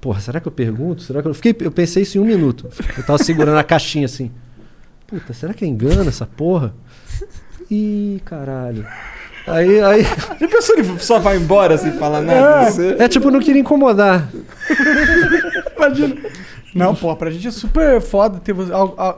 Porra, 0.00 0.20
será 0.20 0.40
que 0.40 0.48
eu 0.48 0.52
pergunto? 0.52 1.02
Será 1.02 1.22
que 1.22 1.28
eu... 1.28 1.34
Fiquei, 1.34 1.54
eu 1.60 1.70
pensei 1.70 2.02
isso 2.02 2.18
em 2.18 2.20
um 2.20 2.24
minuto. 2.24 2.68
Eu 2.96 3.04
tava 3.04 3.22
segurando 3.22 3.56
a 3.58 3.62
caixinha 3.64 4.06
assim. 4.06 4.30
Puta, 5.06 5.32
será 5.32 5.52
que 5.54 5.64
é 5.64 5.68
engano 5.68 6.08
essa 6.08 6.26
porra? 6.26 6.74
Ih, 7.72 8.20
caralho. 8.24 8.86
Aí, 9.46 9.80
aí. 9.82 10.02
Já 10.38 10.46
pensou 10.48 10.76
ele 10.78 10.98
só 11.00 11.18
vai 11.18 11.36
embora 11.36 11.76
sem 11.78 11.92
falar 11.92 12.20
nada? 12.20 12.70
Você... 12.70 12.96
É 12.98 13.08
tipo, 13.08 13.30
não 13.30 13.40
queria 13.40 13.60
incomodar. 13.62 14.28
Imagina. 15.76 16.16
Não, 16.74 16.94
pô, 16.94 17.14
pra 17.14 17.30
gente 17.30 17.46
é 17.48 17.50
super 17.50 18.00
foda 18.00 18.40
ter 18.40 18.54
você. 18.54 18.72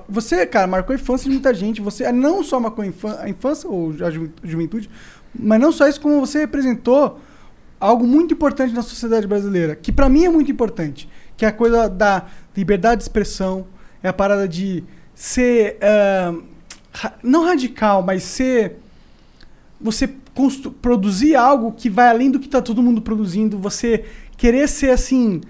Você, 0.09 0.45
cara, 0.45 0.67
marcou 0.67 0.93
a 0.93 0.97
infância 0.97 1.29
de 1.29 1.35
muita 1.35 1.55
gente. 1.55 1.81
Você 1.81 2.11
não 2.11 2.43
só 2.43 2.59
marcou 2.59 2.85
a 2.85 3.29
infância 3.29 3.71
ou 3.71 3.95
a 4.05 4.11
ju- 4.11 4.29
juventude, 4.43 4.91
mas 5.39 5.61
não 5.61 5.71
só 5.71 5.87
isso, 5.87 6.01
como 6.01 6.19
você 6.19 6.41
representou 6.41 7.21
algo 7.79 8.05
muito 8.05 8.35
importante 8.35 8.75
na 8.75 8.83
sociedade 8.83 9.25
brasileira, 9.29 9.77
que 9.77 9.93
pra 9.93 10.09
mim 10.09 10.25
é 10.25 10.29
muito 10.29 10.51
importante, 10.51 11.09
que 11.37 11.45
é 11.45 11.49
a 11.49 11.53
coisa 11.53 11.89
da 11.89 12.25
liberdade 12.57 12.97
de 12.97 13.03
expressão, 13.05 13.67
é 14.03 14.09
a 14.09 14.13
parada 14.13 14.49
de 14.49 14.83
ser 15.15 15.77
ah, 15.81 16.35
ra- 16.35 16.35
não 17.23 17.45
radical, 17.45 18.03
mas 18.03 18.23
ser 18.23 18.79
você 19.81 20.09
produzir 20.81 21.37
algo 21.37 21.73
que 21.73 21.89
vai 21.89 22.09
além 22.09 22.31
do 22.31 22.41
que 22.41 22.49
tá 22.49 22.61
todo 22.61 22.83
mundo 22.83 23.01
produzindo, 23.01 23.59
você 23.59 24.05
querer 24.37 24.69
ser 24.69 24.91
assim, 24.91 25.41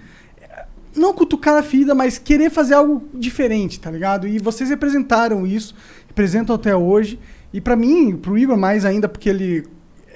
não 0.95 1.13
cutucar 1.13 1.57
a 1.57 1.63
ferida, 1.63 1.95
mas 1.95 2.17
querer 2.17 2.49
fazer 2.49 2.75
algo 2.75 3.07
diferente, 3.13 3.79
tá 3.79 3.89
ligado? 3.89 4.27
E 4.27 4.37
vocês 4.37 4.69
representaram 4.69 5.45
isso, 5.45 5.75
representam 6.07 6.55
até 6.55 6.75
hoje. 6.75 7.19
E 7.51 7.59
pra 7.59 7.75
mim, 7.75 8.15
pro 8.15 8.37
Igor 8.37 8.57
mais 8.57 8.85
ainda, 8.85 9.07
porque 9.07 9.29
ele 9.29 9.65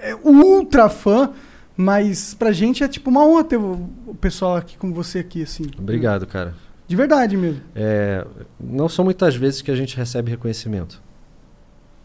é 0.01 0.15
ultra 0.15 0.89
fã, 0.89 1.31
mas 1.75 2.33
pra 2.33 2.51
gente 2.51 2.83
é 2.83 2.87
tipo 2.87 3.09
uma 3.09 3.25
honra 3.25 3.43
ter 3.43 3.57
o 3.57 4.15
pessoal 4.19 4.57
aqui 4.57 4.77
com 4.77 4.93
você 4.93 5.19
aqui, 5.19 5.43
assim. 5.43 5.63
Obrigado, 5.77 6.27
cara. 6.27 6.53
De 6.87 6.95
verdade 6.95 7.37
mesmo. 7.37 7.61
É, 7.75 8.25
não 8.59 8.89
são 8.89 9.05
muitas 9.05 9.35
vezes 9.35 9.61
que 9.61 9.71
a 9.71 9.75
gente 9.75 9.95
recebe 9.95 10.31
reconhecimento 10.31 11.01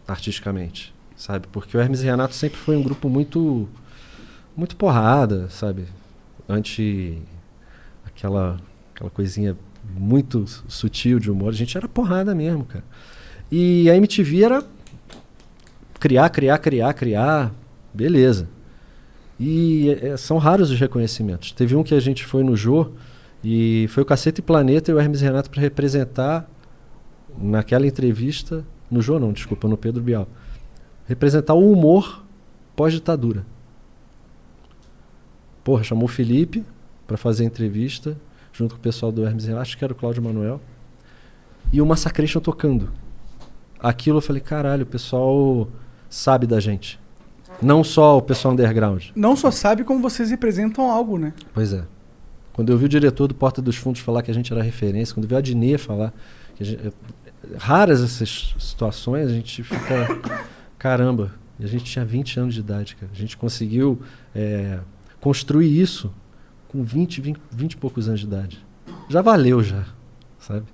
artisticamente, 0.07 0.93
sabe? 1.15 1.47
Porque 1.51 1.75
o 1.77 1.79
Hermes 1.79 2.01
e 2.01 2.05
Renato 2.05 2.35
sempre 2.35 2.57
foi 2.57 2.75
um 2.75 2.83
grupo 2.83 3.09
muito 3.09 3.67
muito 4.55 4.75
porrada, 4.75 5.49
sabe? 5.49 5.85
Anti 6.47 7.21
aquela 8.05 8.59
aquela 8.93 9.09
coisinha 9.09 9.57
muito 9.93 10.45
sutil 10.67 11.19
de 11.19 11.29
humor, 11.29 11.49
a 11.49 11.55
gente 11.55 11.77
era 11.77 11.87
porrada 11.87 12.33
mesmo, 12.33 12.65
cara. 12.65 12.83
E 13.51 13.89
a 13.89 13.95
MTV 13.95 14.43
era 14.43 14.63
criar, 15.99 16.29
criar, 16.29 16.57
criar, 16.57 16.93
criar, 16.93 17.53
beleza. 17.93 18.47
E 19.39 19.89
é, 20.01 20.17
são 20.17 20.37
raros 20.37 20.71
os 20.71 20.79
reconhecimentos. 20.79 21.51
Teve 21.51 21.75
um 21.75 21.83
que 21.83 21.93
a 21.93 21.99
gente 21.99 22.25
foi 22.25 22.43
no 22.43 22.55
Jô 22.55 22.91
e 23.43 23.87
foi 23.89 24.03
o 24.03 24.05
Cacete 24.05 24.41
Planeta 24.41 24.91
e 24.91 24.93
o 24.93 24.99
Hermes 24.99 25.21
e 25.21 25.23
Renato 25.23 25.49
para 25.49 25.61
representar 25.61 26.49
naquela 27.37 27.85
entrevista, 27.85 28.65
no 28.95 29.01
Jô 29.01 29.19
não, 29.19 29.33
desculpa, 29.33 29.67
no 29.67 29.77
Pedro 29.77 30.01
Bial, 30.01 30.27
representar 31.05 31.53
o 31.53 31.71
humor 31.71 32.23
pós-ditadura. 32.75 33.45
Porra, 35.63 35.83
chamou 35.83 36.05
o 36.05 36.07
Felipe 36.07 36.63
para 37.05 37.17
fazer 37.17 37.43
a 37.43 37.47
entrevista 37.47 38.17
junto 38.53 38.75
com 38.75 38.79
o 38.79 38.81
pessoal 38.81 39.11
do 39.11 39.25
Hermes 39.25 39.45
Renato, 39.45 39.63
acho 39.63 39.77
que 39.77 39.83
era 39.83 39.91
o 39.91 39.95
Cláudio 39.95 40.23
Manuel, 40.23 40.61
e 41.73 41.81
o 41.81 41.85
Massacration 41.85 42.39
tocando. 42.39 42.89
Aquilo 43.79 44.19
eu 44.19 44.21
falei, 44.21 44.41
caralho, 44.41 44.83
o 44.83 44.85
pessoal 44.85 45.67
sabe 46.09 46.47
da 46.47 46.59
gente. 46.59 46.97
Não 47.61 47.83
só 47.83 48.17
o 48.17 48.21
pessoal 48.21 48.53
underground. 48.53 49.07
Não 49.13 49.35
só 49.35 49.51
sabe 49.51 49.83
como 49.83 50.01
vocês 50.01 50.29
representam 50.29 50.89
algo, 50.89 51.17
né? 51.17 51.33
Pois 51.53 51.73
é. 51.73 51.83
Quando 52.53 52.71
eu 52.71 52.77
vi 52.77 52.85
o 52.85 52.89
diretor 52.89 53.27
do 53.27 53.35
Porta 53.35 53.61
dos 53.61 53.75
Fundos 53.75 53.99
falar 53.99 54.21
que 54.21 54.31
a 54.31 54.33
gente 54.33 54.53
era 54.53 54.63
referência, 54.63 55.13
quando 55.13 55.25
eu 55.25 55.29
vi 55.29 55.35
a 55.35 55.39
Adnet 55.39 55.77
falar 55.77 56.13
que 56.55 56.63
a 56.63 56.65
gente, 56.65 56.93
raras 57.57 58.01
essas 58.01 58.55
situações, 58.59 59.27
a 59.27 59.33
gente 59.33 59.63
fica 59.63 60.07
caramba. 60.77 61.33
A 61.59 61.65
gente 61.67 61.85
tinha 61.85 62.03
20 62.03 62.39
anos 62.39 62.53
de 62.53 62.59
idade, 62.59 62.95
cara. 62.95 63.11
A 63.13 63.17
gente 63.17 63.37
conseguiu 63.37 64.01
é, 64.35 64.79
construir 65.21 65.79
isso 65.79 66.11
com 66.67 66.83
20, 66.83 67.21
20, 67.21 67.39
20 67.51 67.71
e 67.73 67.77
poucos 67.77 68.07
anos 68.07 68.19
de 68.19 68.25
idade. 68.25 68.65
Já 69.09 69.21
valeu 69.21 69.63
já, 69.63 69.85
sabe? 70.37 70.65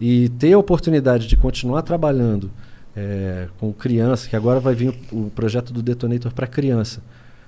E 0.00 0.28
ter 0.30 0.52
a 0.52 0.58
oportunidade 0.58 1.28
de 1.28 1.36
continuar 1.36 1.82
trabalhando 1.82 2.50
é, 2.96 3.48
com 3.58 3.72
criança, 3.72 4.28
que 4.28 4.34
agora 4.34 4.58
vai 4.58 4.74
vir 4.74 4.92
o, 5.12 5.26
o 5.26 5.30
projeto 5.30 5.72
do 5.72 5.80
Detonator 5.82 6.32
para 6.32 6.46
criança. 6.48 7.00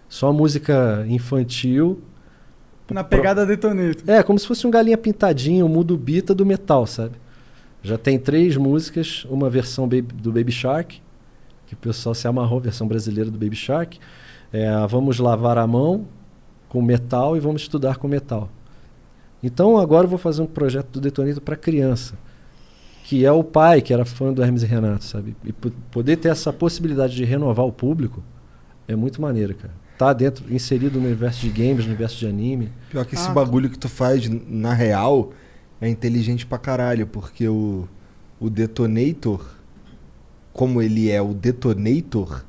Só 0.09 0.33
música 0.33 1.05
infantil, 1.09 2.01
Na 2.89 3.03
pegada 3.03 3.45
detonator. 3.45 4.09
é, 4.09 4.23
como 4.23 4.39
se 4.39 4.47
fosse 4.47 4.65
um 4.65 4.71
galinha 4.71 4.97
pintadinho, 4.97 5.67
um 5.67 5.69
mudo 5.69 5.97
bita 5.99 6.33
do 6.33 6.47
metal, 6.47 6.87
sabe? 6.87 7.17
Já 7.87 7.97
tem 7.97 8.19
três 8.19 8.57
músicas, 8.57 9.25
uma 9.31 9.49
versão 9.49 9.85
baby- 9.87 10.13
do 10.15 10.33
Baby 10.33 10.51
Shark, 10.53 11.01
que 11.67 11.75
o 11.75 11.77
pessoal 11.77 12.15
se 12.15 12.27
amarrou, 12.27 12.61
versão 12.61 12.87
brasileira 12.89 13.31
do 13.31 13.39
Baby 13.39 13.55
Shark. 13.57 13.99
É, 14.53 14.69
vamos 14.89 15.19
lavar 15.19 15.57
a 15.59 15.67
mão 15.67 16.07
com 16.69 16.83
metal 16.83 17.37
e 17.37 17.41
vamos 17.41 17.63
estudar 17.63 17.97
com 17.97 18.09
metal. 18.09 18.49
Então 19.43 19.77
agora 19.79 20.07
eu 20.07 20.11
vou 20.11 20.19
fazer 20.19 20.43
um 20.43 20.47
projeto 20.47 20.89
do 20.93 21.01
Detonito 21.01 21.41
para 21.41 21.55
criança, 21.57 22.15
que 23.05 23.25
é 23.25 23.31
o 23.31 23.45
pai 23.45 23.81
que 23.81 23.93
era 23.93 24.05
fã 24.05 24.33
do 24.33 24.43
Hermes 24.43 24.63
e 24.63 24.67
Renato, 24.67 25.05
sabe? 25.05 25.37
E 25.45 25.53
po- 25.53 25.71
poder 25.91 26.17
ter 26.17 26.29
essa 26.29 26.53
possibilidade 26.53 27.15
de 27.15 27.25
renovar 27.25 27.65
o 27.67 27.73
público 27.73 28.23
é 28.89 28.97
muito 28.97 29.21
maneiro, 29.23 29.55
cara. 29.55 29.73
Tá 29.99 30.13
dentro, 30.13 30.45
inserido 30.53 30.99
no 31.01 31.07
universo 31.07 31.41
de 31.41 31.49
games, 31.51 31.85
no 31.85 31.91
universo 31.93 32.19
de 32.19 32.27
anime. 32.27 32.71
Pior 32.91 33.05
que 33.07 33.15
esse 33.15 33.29
Ah, 33.29 33.33
bagulho 33.33 33.71
que 33.71 33.79
tu 33.79 33.89
faz, 33.89 34.29
na 34.29 34.73
real, 34.75 35.33
é 35.81 35.89
inteligente 35.89 36.47
pra 36.47 36.59
caralho, 36.59 37.07
porque 37.07 37.47
o, 37.49 37.87
o 38.41 38.49
Detonator, 38.51 39.45
como 40.53 40.81
ele 40.81 41.11
é 41.11 41.21
o 41.21 41.35
Detonator, 41.35 42.45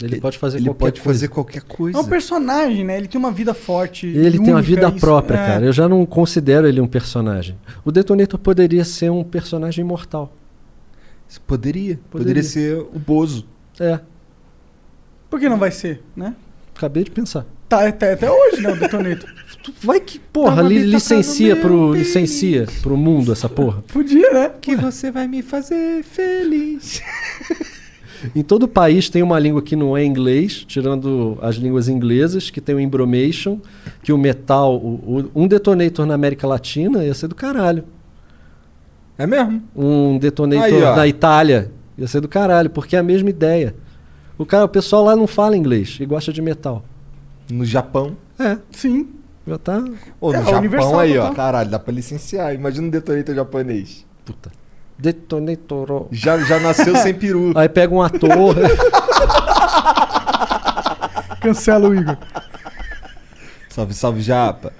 Ele 0.00 0.20
pode 0.20 0.38
fazer 0.38 0.58
ele 0.58 0.66
qualquer 0.66 0.78
pode 0.80 1.00
coisa. 1.00 1.14
fazer 1.18 1.28
qualquer 1.28 1.62
coisa. 1.62 1.98
É 1.98 2.00
um 2.00 2.04
personagem, 2.04 2.84
né? 2.84 2.96
Ele 2.98 3.08
tem 3.08 3.18
uma 3.18 3.30
vida 3.32 3.54
forte. 3.54 4.06
Ele 4.06 4.28
e 4.36 4.40
tem 4.40 4.40
uma 4.40 4.56
única, 4.58 4.62
vida 4.62 4.88
isso- 4.88 4.98
própria, 5.00 5.36
é. 5.36 5.46
cara. 5.46 5.64
Eu 5.66 5.72
já 5.72 5.88
não 5.88 6.04
considero 6.06 6.66
ele 6.68 6.80
um 6.80 6.86
personagem. 6.88 7.56
O 7.84 7.90
Detonator 7.92 8.38
poderia 8.38 8.84
ser 8.84 9.10
um 9.10 9.22
personagem 9.24 9.84
imortal. 9.84 10.32
Poderia. 11.46 11.96
Poderia, 11.96 12.00
Poderia. 12.10 12.42
ser 12.42 12.76
o 12.78 12.98
Bozo. 12.98 13.46
É, 13.80 13.98
Por 15.30 15.40
que 15.40 15.48
não 15.48 15.58
vai 15.58 15.70
ser, 15.70 16.02
né? 16.14 16.34
acabei 16.76 17.04
de 17.04 17.10
pensar. 17.10 17.46
Tá 17.72 17.88
até, 17.88 18.12
até 18.12 18.30
hoje, 18.30 18.60
né? 18.60 18.70
O 18.70 18.76
detonator. 18.78 19.30
Vai 19.82 19.98
que, 19.98 20.18
porra, 20.18 20.56
Tava 20.56 20.68
li, 20.68 20.80
me 20.80 20.84
licencia 20.84 21.56
tocando 21.56 21.66
pro, 21.70 21.94
licencia 21.94 22.66
pro 22.82 22.96
mundo 22.98 23.32
essa 23.32 23.48
porra. 23.48 23.82
Podia, 23.90 24.30
né? 24.30 24.50
Que 24.60 24.76
você 24.76 25.10
vai 25.10 25.26
me 25.26 25.40
fazer 25.40 26.02
feliz. 26.02 27.00
Em 28.36 28.42
todo 28.42 28.68
país 28.68 29.08
tem 29.08 29.22
uma 29.22 29.38
língua 29.38 29.62
que 29.62 29.74
não 29.74 29.96
é 29.96 30.04
inglês, 30.04 30.64
tirando 30.68 31.38
as 31.40 31.56
línguas 31.56 31.88
inglesas, 31.88 32.50
que 32.50 32.60
tem 32.60 32.74
o 32.74 32.78
embromation, 32.80 33.58
que 34.02 34.12
o 34.12 34.18
metal, 34.18 34.76
o- 34.76 35.30
o- 35.34 35.42
um 35.42 35.48
detonator 35.48 36.04
na 36.04 36.12
América 36.14 36.46
Latina 36.46 37.02
ia 37.04 37.14
ser 37.14 37.26
do 37.28 37.34
caralho. 37.34 37.84
É 39.16 39.26
mesmo? 39.26 39.62
Um 39.74 40.18
detonator 40.18 40.64
Aí, 40.66 40.82
ó. 40.82 40.94
na 40.94 41.06
Itália 41.08 41.72
ia 41.96 42.06
ser 42.06 42.20
do 42.20 42.28
caralho, 42.28 42.68
porque 42.68 42.96
é 42.96 42.98
a 42.98 43.02
mesma 43.02 43.30
ideia. 43.30 43.74
O 44.36 44.44
cara, 44.44 44.66
o 44.66 44.68
pessoal 44.68 45.04
lá 45.04 45.16
não 45.16 45.26
fala 45.26 45.56
inglês 45.56 45.96
e 46.00 46.04
gosta 46.04 46.32
de 46.32 46.42
metal. 46.42 46.84
No 47.52 47.64
Japão. 47.64 48.16
É, 48.38 48.56
Sim. 48.70 49.08
já 49.46 49.58
tá. 49.58 49.82
Ô, 50.20 50.32
no 50.32 50.38
É, 50.38 50.44
Japão 50.44 50.58
universal 50.58 51.00
aí, 51.00 51.18
ó. 51.18 51.22
total. 51.28 51.34
Caralho, 51.36 51.70
dá 51.70 51.78
pra 51.78 51.92
licenciar. 51.92 52.54
Imagina 52.54 52.86
um 52.86 52.90
Detonator 52.90 53.34
japonês. 53.34 54.06
Puta. 54.24 54.50
Detonator. 54.98 56.06
Já, 56.10 56.38
já 56.38 56.60
nasceu 56.60 56.96
sem 56.96 57.14
peru. 57.14 57.52
Aí 57.56 57.68
pega 57.68 57.92
um 57.92 58.02
ator. 58.02 58.54
Cancela 61.40 61.88
o 61.88 61.94
Igor. 61.94 62.16
Salve, 63.68 63.94
salve, 63.94 64.20
Japa. 64.22 64.72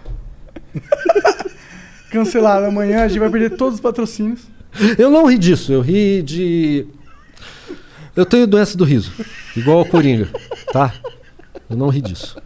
Cancelado. 2.10 2.66
Amanhã 2.66 3.04
a 3.04 3.08
gente 3.08 3.18
vai 3.18 3.30
perder 3.30 3.56
todos 3.56 3.74
os 3.76 3.80
patrocínios. 3.80 4.42
Eu 4.98 5.10
não 5.10 5.26
ri 5.26 5.38
disso, 5.38 5.72
eu 5.72 5.80
ri 5.80 6.22
de. 6.22 6.86
Eu 8.14 8.26
tenho 8.26 8.46
doença 8.46 8.76
do 8.76 8.84
riso, 8.84 9.10
igual 9.56 9.78
ao 9.78 9.86
Coringa, 9.86 10.28
tá? 10.72 10.92
Eu 11.68 11.76
não 11.76 11.88
ri 11.88 12.00
disso. 12.02 12.36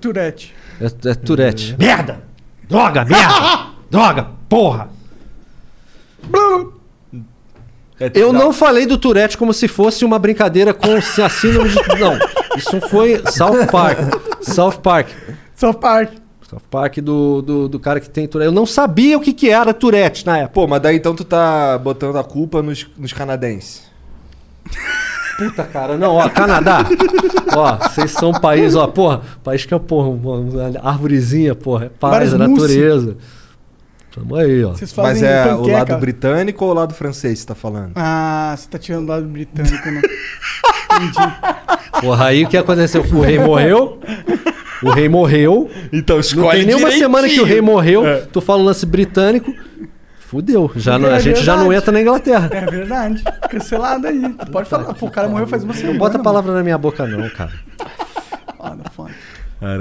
É 0.00 0.12
Tourette. 0.12 0.54
É, 0.80 1.08
é 1.10 1.14
Tourette. 1.14 1.76
Merda! 1.78 2.22
Droga, 2.68 3.04
merda! 3.04 3.66
Droga, 3.90 4.28
porra! 4.48 4.88
Eu 8.14 8.32
não 8.32 8.52
falei 8.52 8.86
do 8.86 8.96
Tourette 8.96 9.36
como 9.36 9.52
se 9.52 9.68
fosse 9.68 10.04
uma 10.04 10.18
brincadeira 10.18 10.72
com 10.72 10.96
a 10.96 11.28
síndrome 11.28 11.68
de... 11.68 12.00
Não, 12.00 12.18
isso 12.56 12.80
foi 12.88 13.22
South 13.30 13.66
Park. 13.70 13.98
South 14.40 14.78
Park. 14.82 15.08
South 15.54 15.74
Park. 15.74 16.12
South 16.48 16.62
Park 16.70 16.98
do, 16.98 17.42
do, 17.42 17.68
do 17.68 17.78
cara 17.78 18.00
que 18.00 18.08
tem 18.08 18.26
Tourette. 18.26 18.46
Eu 18.46 18.54
não 18.54 18.64
sabia 18.64 19.18
o 19.18 19.20
que, 19.20 19.32
que 19.32 19.50
era 19.50 19.74
Tourette 19.74 20.24
na 20.24 20.38
época. 20.38 20.54
Pô, 20.54 20.66
mas 20.66 20.80
daí 20.80 20.96
então 20.96 21.14
tu 21.14 21.24
tá 21.24 21.76
botando 21.78 22.16
a 22.16 22.24
culpa 22.24 22.62
nos, 22.62 22.86
nos 22.96 23.12
canadenses. 23.12 23.82
Puta, 25.48 25.64
cara, 25.64 25.96
não, 25.96 26.14
ó, 26.16 26.28
Canadá. 26.28 26.84
ó, 27.56 27.76
vocês 27.88 28.10
são 28.12 28.30
um 28.30 28.40
país, 28.40 28.74
ó, 28.74 28.86
porra, 28.86 29.22
país 29.42 29.64
que 29.64 29.72
é, 29.74 29.78
porra, 29.78 30.08
uma, 30.08 30.36
uma 30.36 30.80
árvorezinha, 30.82 31.54
porra, 31.54 31.86
é 31.86 31.88
paz, 31.88 32.34
é 32.34 32.36
natureza. 32.38 33.16
Tamo 34.14 34.34
aí, 34.36 34.64
ó. 34.64 34.70
Vocês 34.72 34.92
Mas 34.96 35.22
é 35.22 35.46
o 35.54 35.58
panqueca. 35.58 35.78
lado 35.78 35.96
britânico 36.00 36.64
ou 36.64 36.70
o 36.72 36.74
lado 36.74 36.92
francês 36.94 37.34
que 37.34 37.38
você 37.40 37.46
tá 37.46 37.54
falando? 37.54 37.92
Ah, 37.94 38.54
você 38.58 38.68
tá 38.68 38.76
tirando 38.78 39.04
o 39.04 39.08
lado 39.08 39.24
britânico, 39.26 39.88
né? 39.90 40.02
Porra, 42.00 42.26
aí 42.26 42.44
o 42.44 42.48
que 42.48 42.56
aconteceu? 42.56 43.02
O 43.02 43.20
rei 43.20 43.38
morreu. 43.38 43.98
O 44.82 44.90
rei 44.90 45.08
morreu. 45.08 45.70
Então 45.92 46.16
Não 46.16 46.20
escolhe 46.20 46.58
tem 46.58 46.66
nenhuma 46.66 46.86
direitinho. 46.90 47.04
semana 47.06 47.28
que 47.28 47.40
o 47.40 47.44
rei 47.44 47.60
morreu. 47.60 48.06
É. 48.06 48.16
Tu 48.32 48.40
fala 48.40 48.60
um 48.60 48.64
lance 48.64 48.84
britânico. 48.84 49.54
Fudeu. 50.30 50.70
Já 50.76 50.96
não- 50.96 51.08
É 51.08 51.16
a 51.16 51.18
gente 51.18 51.42
já 51.42 51.56
não 51.56 51.72
entra 51.72 51.90
na 51.90 52.00
Inglaterra. 52.00 52.48
É 52.52 52.64
verdade. 52.64 53.20
Cancelado 53.50 54.06
aí. 54.06 54.28
Pode 54.52 54.68
falar. 54.68 54.94
Pô, 54.94 55.06
o 55.06 55.10
cara 55.10 55.26
morreu 55.28 55.48
faz 55.48 55.64
uma 55.64 55.74
semana. 55.74 55.92
Não 55.94 55.98
bota 55.98 56.18
a 56.18 56.22
palavra 56.22 56.52
na 56.54 56.62
minha 56.62 56.78
boca, 56.78 57.04
não, 57.04 57.28
cara. 57.30 57.50
Foda, 58.56 58.82
foda. 58.94 59.10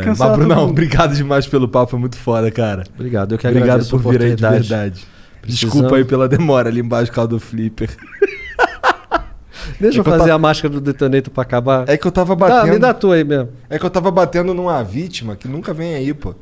Cancela 0.04 0.30
Mas, 0.32 0.40
Brunão, 0.40 0.70
obrigado 0.70 1.16
demais 1.16 1.46
pelo 1.46 1.68
papo, 1.68 1.92
foi 1.92 2.00
muito 2.00 2.18
foda, 2.18 2.50
cara. 2.50 2.84
Obrigado, 2.96 3.34
eu 3.34 3.38
que 3.38 3.48
Obrigado 3.48 3.86
por 3.88 4.00
vir 4.12 4.22
aí 4.24 4.36
de 4.36 4.42
verdade. 4.42 5.06
Precisando- 5.40 5.72
Desculpa 5.72 5.96
aí 5.98 6.04
pela 6.04 6.28
demora 6.28 6.68
ali 6.68 6.80
embaixo 6.82 7.12
por 7.12 7.16
causa 7.16 7.30
do 7.30 7.40
flipper. 7.40 7.90
Deixa 9.80 10.00
É 10.00 10.02
eu 10.02 10.04
eu 10.04 10.04
fazer 10.04 10.30
ta- 10.30 10.34
a 10.34 10.38
máscara 10.40 10.74
do 10.74 10.82
detonator 10.82 11.32
pra 11.32 11.44
acabar. 11.44 11.88
É 11.88 11.96
que 11.96 12.06
eu 12.08 12.12
tava 12.12 12.36
Tá, 12.36 12.48
batendo. 12.48 12.74
me 12.74 12.80
dá 12.80 12.90
a 12.90 12.94
tua 12.94 13.16
aí 13.16 13.24
mesmo. 13.24 13.50
É 13.70 13.78
que 13.78 13.86
eu 13.86 13.90
tava 13.90 14.10
batendo 14.10 14.54
numa 14.54 14.82
vítima 14.84 15.36
que 15.36 15.48
nunca 15.48 15.74
vem 15.74 15.94
aí, 15.96 16.14
pô. 16.14 16.34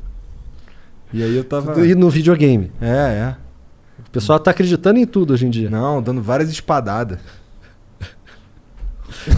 E 1.12 1.22
aí 1.22 1.36
eu 1.36 1.44
tava. 1.44 1.78
E 1.86 1.94
no 1.94 2.08
videogame. 2.10 2.72
É, 2.80 2.86
é. 2.86 3.34
O 4.08 4.10
pessoal 4.10 4.38
tá 4.38 4.50
acreditando 4.50 4.98
em 4.98 5.06
tudo 5.06 5.34
hoje 5.34 5.46
em 5.46 5.50
dia. 5.50 5.68
Não, 5.68 6.02
dando 6.02 6.22
várias 6.22 6.50
espadadas. 6.50 7.18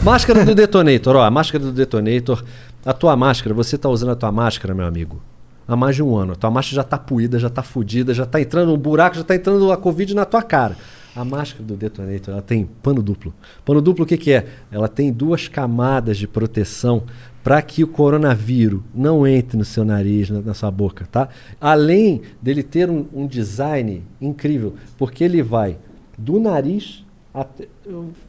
Máscara 0.02 0.44
do 0.44 0.54
Detonator, 0.54 1.16
ó, 1.16 1.22
a 1.22 1.30
máscara 1.30 1.64
do 1.64 1.72
Detonator. 1.72 2.44
A 2.84 2.92
tua 2.92 3.16
máscara, 3.16 3.54
você 3.54 3.76
tá 3.76 3.88
usando 3.88 4.10
a 4.10 4.16
tua 4.16 4.32
máscara, 4.32 4.74
meu 4.74 4.86
amigo, 4.86 5.20
há 5.66 5.76
mais 5.76 5.96
de 5.96 6.02
um 6.02 6.16
ano. 6.16 6.32
A 6.32 6.36
tua 6.36 6.50
máscara 6.50 6.76
já 6.76 6.84
tá 6.84 6.96
puída, 6.96 7.38
já 7.38 7.50
tá 7.50 7.62
fudida, 7.62 8.14
já 8.14 8.24
tá 8.24 8.40
entrando 8.40 8.72
um 8.72 8.78
buraco, 8.78 9.16
já 9.16 9.24
tá 9.24 9.34
entrando 9.34 9.70
a 9.70 9.76
Covid 9.76 10.14
na 10.14 10.24
tua 10.24 10.42
cara. 10.42 10.76
A 11.14 11.24
máscara 11.24 11.64
do 11.64 11.76
Detonator, 11.76 12.34
ela 12.34 12.42
tem 12.42 12.64
pano 12.82 13.02
duplo. 13.02 13.34
Pano 13.64 13.82
duplo 13.82 14.04
o 14.04 14.06
que, 14.06 14.16
que 14.16 14.32
é? 14.32 14.46
Ela 14.70 14.88
tem 14.88 15.12
duas 15.12 15.48
camadas 15.48 16.16
de 16.16 16.28
proteção 16.28 17.02
para 17.42 17.60
que 17.62 17.82
o 17.82 17.88
coronavírus 17.88 18.80
não 18.94 19.26
entre 19.26 19.56
no 19.56 19.64
seu 19.64 19.84
nariz, 19.84 20.30
na, 20.30 20.40
na 20.40 20.54
sua 20.54 20.70
boca, 20.70 21.08
tá? 21.10 21.28
Além 21.60 22.22
dele 22.40 22.62
ter 22.62 22.88
um, 22.88 23.06
um 23.12 23.26
design 23.26 24.04
incrível, 24.20 24.74
porque 24.96 25.24
ele 25.24 25.42
vai 25.42 25.76
do 26.16 26.38
nariz 26.38 27.04
até. 27.32 27.66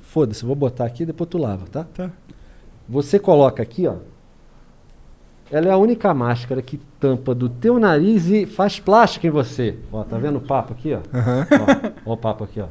Foda-se, 0.01 0.43
vou 0.43 0.55
botar 0.55 0.85
aqui 0.85 1.05
depois 1.05 1.29
tu 1.29 1.37
lava, 1.37 1.65
tá? 1.67 1.83
Tá. 1.83 2.11
Você 2.87 3.19
coloca 3.19 3.61
aqui, 3.61 3.87
ó. 3.87 3.95
Ela 5.51 5.67
é 5.67 5.71
a 5.71 5.77
única 5.77 6.13
máscara 6.13 6.61
que 6.61 6.77
tampa 6.99 7.35
do 7.35 7.49
teu 7.49 7.77
nariz 7.77 8.27
e 8.27 8.45
faz 8.45 8.79
plástica 8.79 9.27
em 9.27 9.29
você. 9.29 9.77
Ó, 9.91 10.03
tá 10.03 10.17
vendo 10.17 10.37
o 10.37 10.41
papo 10.41 10.73
aqui, 10.73 10.93
ó? 10.93 10.99
Aham. 11.13 11.47
Ó, 12.05 12.11
ó 12.11 12.13
o 12.13 12.17
papo 12.17 12.45
aqui, 12.45 12.61
ó. 12.61 12.67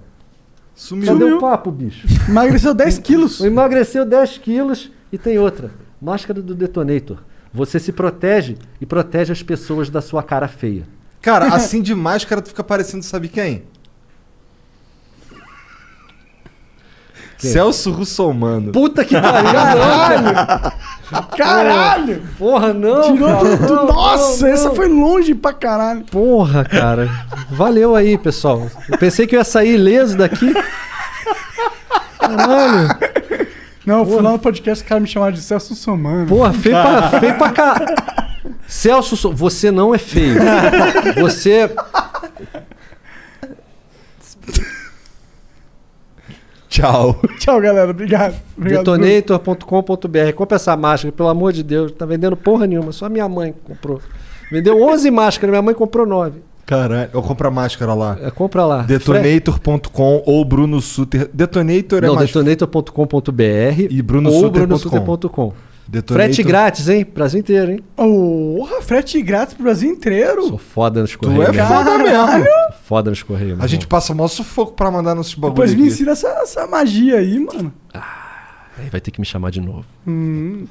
Sumiu. 0.74 1.12
Cadê 1.12 1.24
o 1.24 1.38
papo, 1.38 1.70
bicho? 1.70 2.06
Emagreceu 2.26 2.72
10 2.72 2.98
quilos. 3.00 3.40
Emagreceu 3.44 4.06
10 4.06 4.38
quilos 4.38 4.90
e 5.12 5.18
tem 5.18 5.38
outra. 5.38 5.70
Máscara 6.00 6.40
do 6.40 6.54
Detonator. 6.54 7.18
Você 7.52 7.78
se 7.78 7.92
protege 7.92 8.56
e 8.80 8.86
protege 8.86 9.30
as 9.30 9.42
pessoas 9.42 9.90
da 9.90 10.00
sua 10.00 10.22
cara 10.22 10.48
feia. 10.48 10.84
Cara, 11.20 11.48
assim 11.48 11.82
de 11.82 11.94
máscara 11.94 12.40
tu 12.40 12.48
fica 12.48 12.64
parecendo, 12.64 13.04
sabe 13.04 13.28
quem? 13.28 13.64
Quem? 17.40 17.50
Celso 17.50 17.90
Russomano. 17.90 18.70
Puta 18.70 19.02
que 19.04 19.18
pariu, 19.18 19.50
Caralho! 19.50 20.72
Caralho! 21.36 22.22
Porra, 22.38 22.72
não! 22.74 23.12
Tirou 23.14 23.28
cara, 23.28 23.56
tudo. 23.56 23.74
não, 23.74 23.86
Nossa, 23.86 24.46
não, 24.46 24.52
essa 24.54 24.68
não. 24.68 24.74
foi 24.76 24.88
longe 24.88 25.34
pra 25.34 25.52
caralho. 25.54 26.04
Porra, 26.04 26.64
cara. 26.64 27.08
Valeu 27.50 27.96
aí, 27.96 28.18
pessoal. 28.18 28.66
Eu 28.88 28.98
pensei 28.98 29.26
que 29.26 29.34
eu 29.34 29.40
ia 29.40 29.44
sair 29.44 29.74
ileso 29.74 30.16
daqui. 30.18 30.52
Caralho. 32.18 32.88
Não, 33.86 34.04
fui 34.06 34.20
lá 34.22 34.32
no 34.32 34.38
podcast, 34.38 34.82
os 34.84 34.88
caras 34.88 35.02
me 35.02 35.08
chamaram 35.08 35.32
de 35.32 35.40
Celso 35.40 35.74
Somano. 35.74 36.26
Porra, 36.26 36.52
feio 36.52 36.76
pra, 36.76 37.20
feio 37.20 37.38
pra 37.38 37.50
cá. 37.50 37.80
Celso, 38.68 39.16
So- 39.16 39.32
você 39.32 39.70
não 39.70 39.94
é 39.94 39.98
feio. 39.98 40.36
Você. 41.18 41.70
Tchau. 46.70 47.20
Tchau, 47.38 47.60
galera. 47.60 47.90
Obrigado. 47.90 48.36
Obrigado 48.56 48.84
Bruno. 48.84 49.04
Detonator.com.br. 49.04 50.32
Compra 50.36 50.56
essa 50.56 50.76
máscara, 50.76 51.12
pelo 51.12 51.28
amor 51.28 51.52
de 51.52 51.62
Deus. 51.62 51.90
Tá 51.92 52.06
vendendo 52.06 52.36
porra 52.36 52.66
nenhuma. 52.66 52.92
Só 52.92 53.08
minha 53.08 53.28
mãe 53.28 53.52
comprou. 53.64 54.00
Vendeu 54.50 54.80
11 54.80 55.10
máscaras, 55.12 55.50
minha 55.50 55.62
mãe 55.62 55.74
comprou 55.74 56.06
9. 56.06 56.40
Caralho, 56.64 57.10
eu 57.12 57.20
compro 57.20 57.48
a 57.48 57.50
máscara 57.50 57.92
lá. 57.94 58.16
É, 58.22 58.30
compra 58.30 58.64
lá. 58.64 58.82
Detonator.com 58.82 60.22
ou 60.24 60.44
Bruno 60.44 60.80
Suter. 60.80 61.28
Detonator 61.34 62.04
é 62.04 62.06
Não, 62.06 62.14
mais 62.14 62.28
detonator.com.br 62.28 63.88
E 63.90 64.00
brunosuter.com. 64.00 64.44
ou 64.44 64.50
brunosuter.com. 64.52 65.52
Detonator- 65.90 66.14
Frete 66.34 66.42
grátis, 66.44 66.88
hein? 66.88 67.04
Brasil 67.12 67.40
inteiro, 67.40 67.72
hein? 67.72 67.80
Porra, 67.96 68.80
frete 68.80 69.20
grátis 69.22 69.54
pro 69.54 69.64
Brasil 69.64 69.90
inteiro. 69.90 70.46
Sou 70.48 70.56
foda 70.58 71.00
nos 71.00 71.10
Tu 71.12 71.18
correios. 71.18 71.48
é 71.48 71.52
mesmo. 71.52 71.66
foda 71.68 71.98
mesmo. 71.98 72.44
Sou 72.44 72.72
Foda 72.84 73.10
nos 73.10 73.22
correios. 73.24 73.60
A 73.60 73.66
gente 73.66 73.86
passa 73.88 74.12
o 74.12 74.16
maior 74.16 74.28
sufoco 74.28 74.72
pra 74.72 74.90
mandar 74.90 75.14
nossos 75.16 75.34
bagulhos. 75.34 75.54
Depois 75.54 75.74
me 75.74 75.82
aqui. 75.82 75.90
ensina 75.92 76.12
essa, 76.12 76.28
essa 76.28 76.66
magia 76.66 77.16
aí, 77.18 77.40
mano. 77.40 77.72
Aí 78.78 78.88
vai 78.88 79.00
ter 79.00 79.10
que 79.10 79.20
me 79.20 79.26
chamar 79.26 79.50
de 79.50 79.60
novo. 79.60 79.84
Hum. 80.06 80.66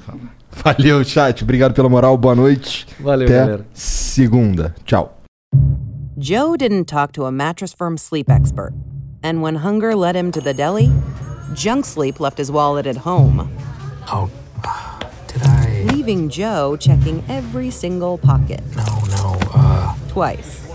Valeu, 0.50 1.04
chat. 1.04 1.42
Obrigado 1.44 1.74
pela 1.74 1.88
moral. 1.88 2.16
Boa 2.16 2.34
noite. 2.34 2.86
Valeu, 2.98 3.26
Até 3.26 3.38
galera. 3.38 3.66
segunda. 3.74 4.74
Tchau. 4.86 5.18
Joe 6.18 6.56
didn't 6.56 6.84
talk 6.86 7.12
to 7.12 7.24
a 7.26 7.30
mattress 7.30 7.72
firm 7.74 7.96
sleep 7.98 8.28
expert. 8.30 8.72
And 9.22 9.42
when 9.42 9.56
hunger 9.56 9.94
led 9.94 10.16
him 10.16 10.30
to 10.32 10.40
the 10.40 10.52
deli, 10.54 10.90
junk 11.54 11.84
sleep 11.86 12.18
left 12.20 12.38
his 12.38 12.50
wallet 12.50 12.86
at 12.86 13.06
home. 13.06 13.48
Oh? 14.12 14.28
Leaving 15.84 16.28
Joe 16.28 16.76
checking 16.76 17.24
every 17.28 17.70
single 17.70 18.18
pocket. 18.18 18.60
No, 18.76 18.84
no, 19.08 19.38
uh. 19.54 19.94
Twice. 20.08 20.66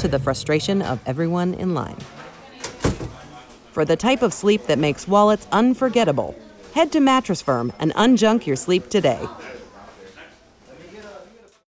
To 0.00 0.08
the 0.08 0.18
frustration 0.18 0.80
of 0.80 0.98
everyone 1.06 1.54
in 1.54 1.74
line. 1.74 1.98
For 3.72 3.84
the 3.84 3.96
type 3.96 4.22
of 4.22 4.32
sleep 4.32 4.66
that 4.66 4.78
makes 4.78 5.06
wallets 5.06 5.46
unforgettable, 5.52 6.34
head 6.74 6.90
to 6.92 7.00
Mattress 7.00 7.42
Firm 7.42 7.72
and 7.78 7.92
unjunk 7.94 8.46
your 8.46 8.56
sleep 8.56 8.88
today. 8.88 9.20